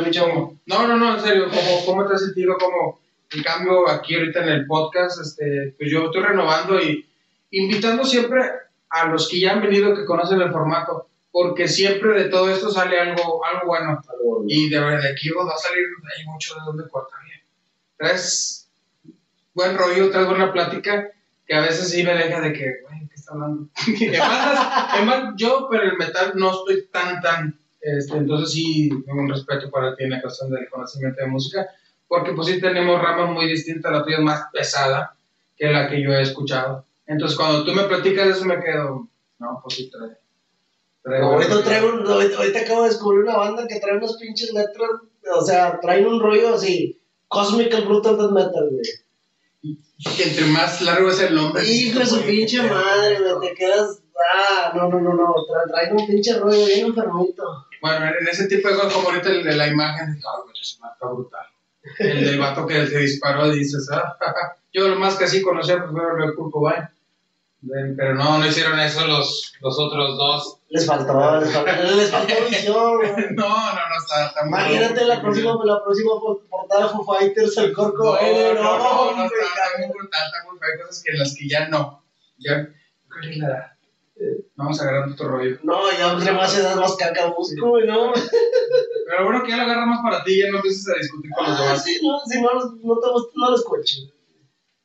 No, 0.65 0.87
no, 0.87 0.97
no, 0.97 1.15
en 1.15 1.21
serio, 1.21 1.45
¿cómo, 1.49 1.85
cómo 1.85 2.05
te 2.07 2.15
has 2.15 2.21
sentido? 2.25 2.57
Como, 2.57 2.99
en 3.31 3.43
cambio, 3.43 3.87
aquí 3.89 4.15
ahorita 4.15 4.43
en 4.43 4.49
el 4.49 4.65
podcast, 4.67 5.21
este, 5.21 5.73
pues 5.77 5.89
yo 5.89 6.05
estoy 6.07 6.21
renovando 6.21 6.77
y 6.81 7.07
invitando 7.51 8.03
siempre 8.03 8.41
a 8.89 9.07
los 9.07 9.29
que 9.29 9.39
ya 9.39 9.53
han 9.53 9.61
venido, 9.61 9.95
que 9.95 10.03
conocen 10.03 10.41
el 10.41 10.51
formato, 10.51 11.07
porque 11.31 11.69
siempre 11.69 12.23
de 12.23 12.29
todo 12.29 12.49
esto 12.49 12.69
sale 12.69 12.99
algo, 12.99 13.41
algo 13.45 13.67
bueno. 13.67 14.01
Algo- 14.09 14.43
Y 14.47 14.67
de 14.69 14.79
verdad, 14.81 15.01
de 15.01 15.09
aquí 15.11 15.29
va 15.29 15.43
a 15.53 15.57
salir, 15.57 15.85
hay 16.17 16.25
mucho 16.25 16.55
de 16.55 16.61
donde 16.65 16.89
cortar. 16.89 17.19
Traes 17.97 18.69
buen 19.53 19.77
rollo, 19.77 20.11
traes 20.11 20.27
buena 20.27 20.51
plática, 20.51 21.09
que 21.47 21.55
a 21.55 21.61
veces 21.61 21.89
sí 21.89 22.03
me 22.03 22.13
deja 22.13 22.41
de 22.41 22.53
que, 22.53 22.81
güey, 22.81 23.07
¿qué 23.07 23.15
está 23.15 23.33
hablando? 23.33 23.69
además, 24.89 25.33
yo, 25.37 25.67
pero 25.69 25.83
el 25.83 25.97
metal 25.97 26.33
no 26.35 26.51
estoy 26.51 26.87
tan, 26.91 27.21
tan, 27.21 27.57
este, 27.81 28.17
entonces 28.17 28.51
sí, 28.51 28.89
tengo 29.05 29.21
un 29.21 29.29
respeto 29.29 29.69
para 29.69 29.95
ti 29.95 30.03
en 30.03 30.11
la 30.11 30.21
cuestión 30.21 30.51
del 30.51 30.69
conocimiento 30.69 31.21
de 31.21 31.27
música, 31.27 31.67
porque 32.07 32.33
pues 32.33 32.47
sí 32.47 32.59
tenemos 32.59 33.01
ramas 33.01 33.31
muy 33.31 33.47
distintas, 33.47 33.91
la 33.91 34.03
tuya 34.03 34.17
es 34.17 34.23
más 34.23 34.45
pesada 34.51 35.15
que 35.57 35.71
la 35.71 35.89
que 35.89 36.01
yo 36.01 36.11
he 36.11 36.21
escuchado. 36.21 36.85
Entonces, 37.07 37.37
cuando 37.37 37.63
tú 37.63 37.73
me 37.73 37.83
platicas 37.83 38.27
eso, 38.27 38.45
me 38.45 38.59
quedo, 38.59 39.07
no, 39.39 39.59
pues 39.63 39.75
sí, 39.75 39.89
trae. 39.89 40.17
Ahorita 41.21 41.63
traigo, 41.63 41.89
ahorita, 41.89 42.37
ahorita 42.37 42.59
acabo 42.61 42.81
de 42.81 42.89
descubrir 42.89 43.23
una 43.23 43.37
banda 43.37 43.67
que 43.67 43.79
trae 43.79 43.97
unas 43.97 44.17
pinches 44.17 44.51
letras, 44.51 44.89
o 45.35 45.41
sea, 45.41 45.79
traen 45.79 46.07
un 46.07 46.19
rollo 46.19 46.55
así, 46.55 46.99
Cosmical 47.27 47.85
Brutal 47.85 48.17
Death 48.17 48.31
Metal, 48.31 48.69
güey. 48.71 49.77
Entre 50.23 50.45
más 50.45 50.81
largo 50.81 51.09
es 51.09 51.19
el 51.21 51.33
nombre. 51.35 51.65
Hijo 51.67 51.99
de 51.99 52.05
su 52.05 52.21
pinche 52.21 52.61
madre, 52.61 53.19
güey, 53.21 53.49
te 53.49 53.55
quedas, 53.55 53.99
ah, 54.33 54.71
no, 54.75 54.89
no, 54.89 54.99
no, 54.99 55.13
no, 55.13 55.33
tra- 55.47 55.67
traen 55.69 55.95
un 55.97 56.05
pinche 56.05 56.37
rollo 56.37 56.65
bien 56.65 56.87
enfermito. 56.87 57.43
Bueno, 57.81 58.05
en 58.19 58.27
ese 58.27 58.47
tipo 58.47 58.67
de 58.69 58.75
cosas, 58.75 58.93
como 58.93 59.09
ahorita 59.09 59.29
el 59.29 59.43
de 59.43 59.55
la 59.55 59.67
imagen, 59.67 60.09
ay, 60.09 60.41
güey, 60.43 60.55
se 60.61 60.79
marca 60.79 61.07
brutal. 61.07 61.45
El 61.99 62.25
del 62.25 62.39
vato 62.39 62.65
que 62.67 62.85
se 62.87 62.99
disparó, 62.99 63.49
dices, 63.49 63.87
ah, 63.91 64.15
jaja. 64.19 64.57
yo 64.73 64.87
lo 64.87 64.95
más 64.97 65.15
que 65.15 65.27
sí 65.27 65.41
conocía, 65.41 65.77
pues 65.79 65.91
fue 65.91 66.25
el 66.25 66.35
Kurt 66.35 66.51
Cobain. 66.51 66.83
Pero 67.97 68.13
no, 68.15 68.37
no 68.37 68.45
hicieron 68.47 68.79
eso 68.79 69.07
los, 69.07 69.53
los 69.61 69.79
otros 69.79 70.17
dos. 70.17 70.57
Les 70.69 70.85
faltó, 70.85 71.39
les 71.39 71.51
faltó, 71.51 71.71
les 71.95 72.11
faltó 72.11 72.33
visión. 72.49 72.75
No, 73.35 73.47
no, 73.49 73.73
no, 73.73 73.97
está, 73.97 74.27
está 74.27 74.45
muy 74.45 74.49
Imagínate 74.59 75.05
la 75.05 75.21
próxima, 75.21 75.55
la 75.63 75.83
próxima 75.83 76.11
po- 76.19 76.41
portada 76.49 76.89
Foo 76.89 77.03
Fighters, 77.03 77.57
el 77.57 77.73
corco, 77.73 78.03
No, 78.03 78.53
no, 78.53 78.53
no, 78.53 79.15
no, 79.17 79.23
está, 79.25 79.63
muy 79.79 79.87
brutal, 79.97 80.21
está 80.25 80.49
muy 80.49 80.59
feo. 80.59 80.69
Hay 80.73 80.79
cosas 80.81 81.03
que 81.03 81.13
las 81.17 81.35
que 81.35 81.47
ya 81.49 81.67
no. 81.69 82.03
Ya, 82.37 82.67
creo 83.07 83.31
que 83.33 83.39
la. 83.39 83.71
Vamos 84.55 84.79
agarrando 84.81 85.13
otro 85.13 85.27
rollo. 85.27 85.57
No, 85.63 85.91
ya 85.91 86.13
entre 86.13 86.31
más 86.31 86.57
edad, 86.57 86.75
más 86.75 86.95
caca 86.95 87.25
busco, 87.27 87.67
güey, 87.69 87.85
no. 87.87 88.13
Pero 88.13 89.23
bueno, 89.25 89.43
que 89.43 89.49
ya 89.51 89.57
lo 89.57 89.63
agarra 89.63 89.85
más 89.85 89.99
para 90.03 90.23
ti, 90.23 90.39
ya 90.39 90.49
no 90.51 90.57
empieces 90.57 90.87
a 90.87 90.97
discutir 90.97 91.31
con 91.35 91.45
los 91.49 91.59
Ah, 91.59 91.63
demás. 91.63 91.83
sí, 91.83 91.99
no, 92.01 92.19
si 92.25 92.41
no, 92.41 92.49
no 92.53 93.11
gusta, 93.11 93.31
no 93.35 93.49
lo 93.49 93.55
escucho. 93.55 93.97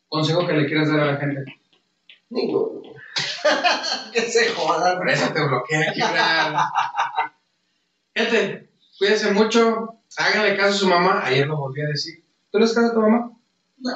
Consejo 0.09 0.47
que 0.47 0.53
le 0.55 0.67
quieras 0.67 0.89
dar 0.89 1.01
a 1.01 1.07
la 1.13 1.17
gente. 1.19 1.45
Ninguno. 2.31 2.81
que 4.13 4.21
se 4.23 4.51
jodan. 4.55 4.99
Por 4.99 5.11
eso 5.11 5.33
te 5.33 5.47
bloqueé 5.47 5.89
aquí, 5.89 6.01
claro. 6.01 6.59
Gente, 8.15 8.71
cuídense 8.99 9.33
mucho. 9.33 10.01
Háganle 10.17 10.57
caso 10.57 10.71
a 10.71 10.79
su 10.79 10.89
mamá. 10.89 11.23
Ayer 11.25 11.47
lo 11.47 11.57
volví 11.57 11.83
a 11.83 11.89
decir. 11.89 12.25
¿Tú 12.51 12.59
le 12.59 12.65
haces 12.65 12.77
caso 12.77 12.89
a 12.91 12.95
tu 12.95 13.01
mamá? 13.01 13.33
No. 13.79 13.91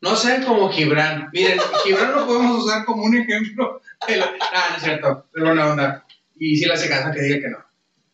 No 0.00 0.14
sean 0.16 0.44
como 0.44 0.70
Gibran. 0.70 1.28
Miren, 1.32 1.58
Gibran 1.84 2.12
lo 2.14 2.26
podemos 2.26 2.64
usar 2.64 2.84
como 2.84 3.02
un 3.04 3.16
ejemplo. 3.16 3.80
de 4.06 4.16
la- 4.16 4.32
Ah, 4.52 4.66
no 4.70 4.76
es 4.76 4.82
cierto. 4.82 5.26
Es 5.34 5.42
buena 5.42 5.70
onda. 5.72 6.06
Y 6.36 6.56
si 6.56 6.66
le 6.66 6.74
hace 6.74 6.88
caso, 6.88 7.10
que 7.12 7.20
diga 7.22 7.40
que 7.40 7.48
no. 7.48 7.58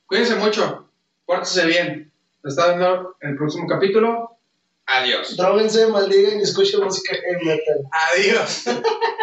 Cuídense 0.06 0.36
mucho. 0.36 0.88
Pórtese 1.26 1.66
bien. 1.66 2.12
Nos 2.42 2.54
está 2.56 2.68
viendo 2.68 3.16
en 3.20 3.30
el 3.30 3.36
próximo 3.36 3.66
capítulo. 3.68 4.33
Adiós. 4.86 5.36
Dróguense, 5.36 5.86
maldigan 5.86 6.38
y 6.40 6.42
escuchen 6.42 6.80
música 6.80 7.14
heavy 7.14 7.44
metal. 7.44 7.80
Adiós. 8.12 8.64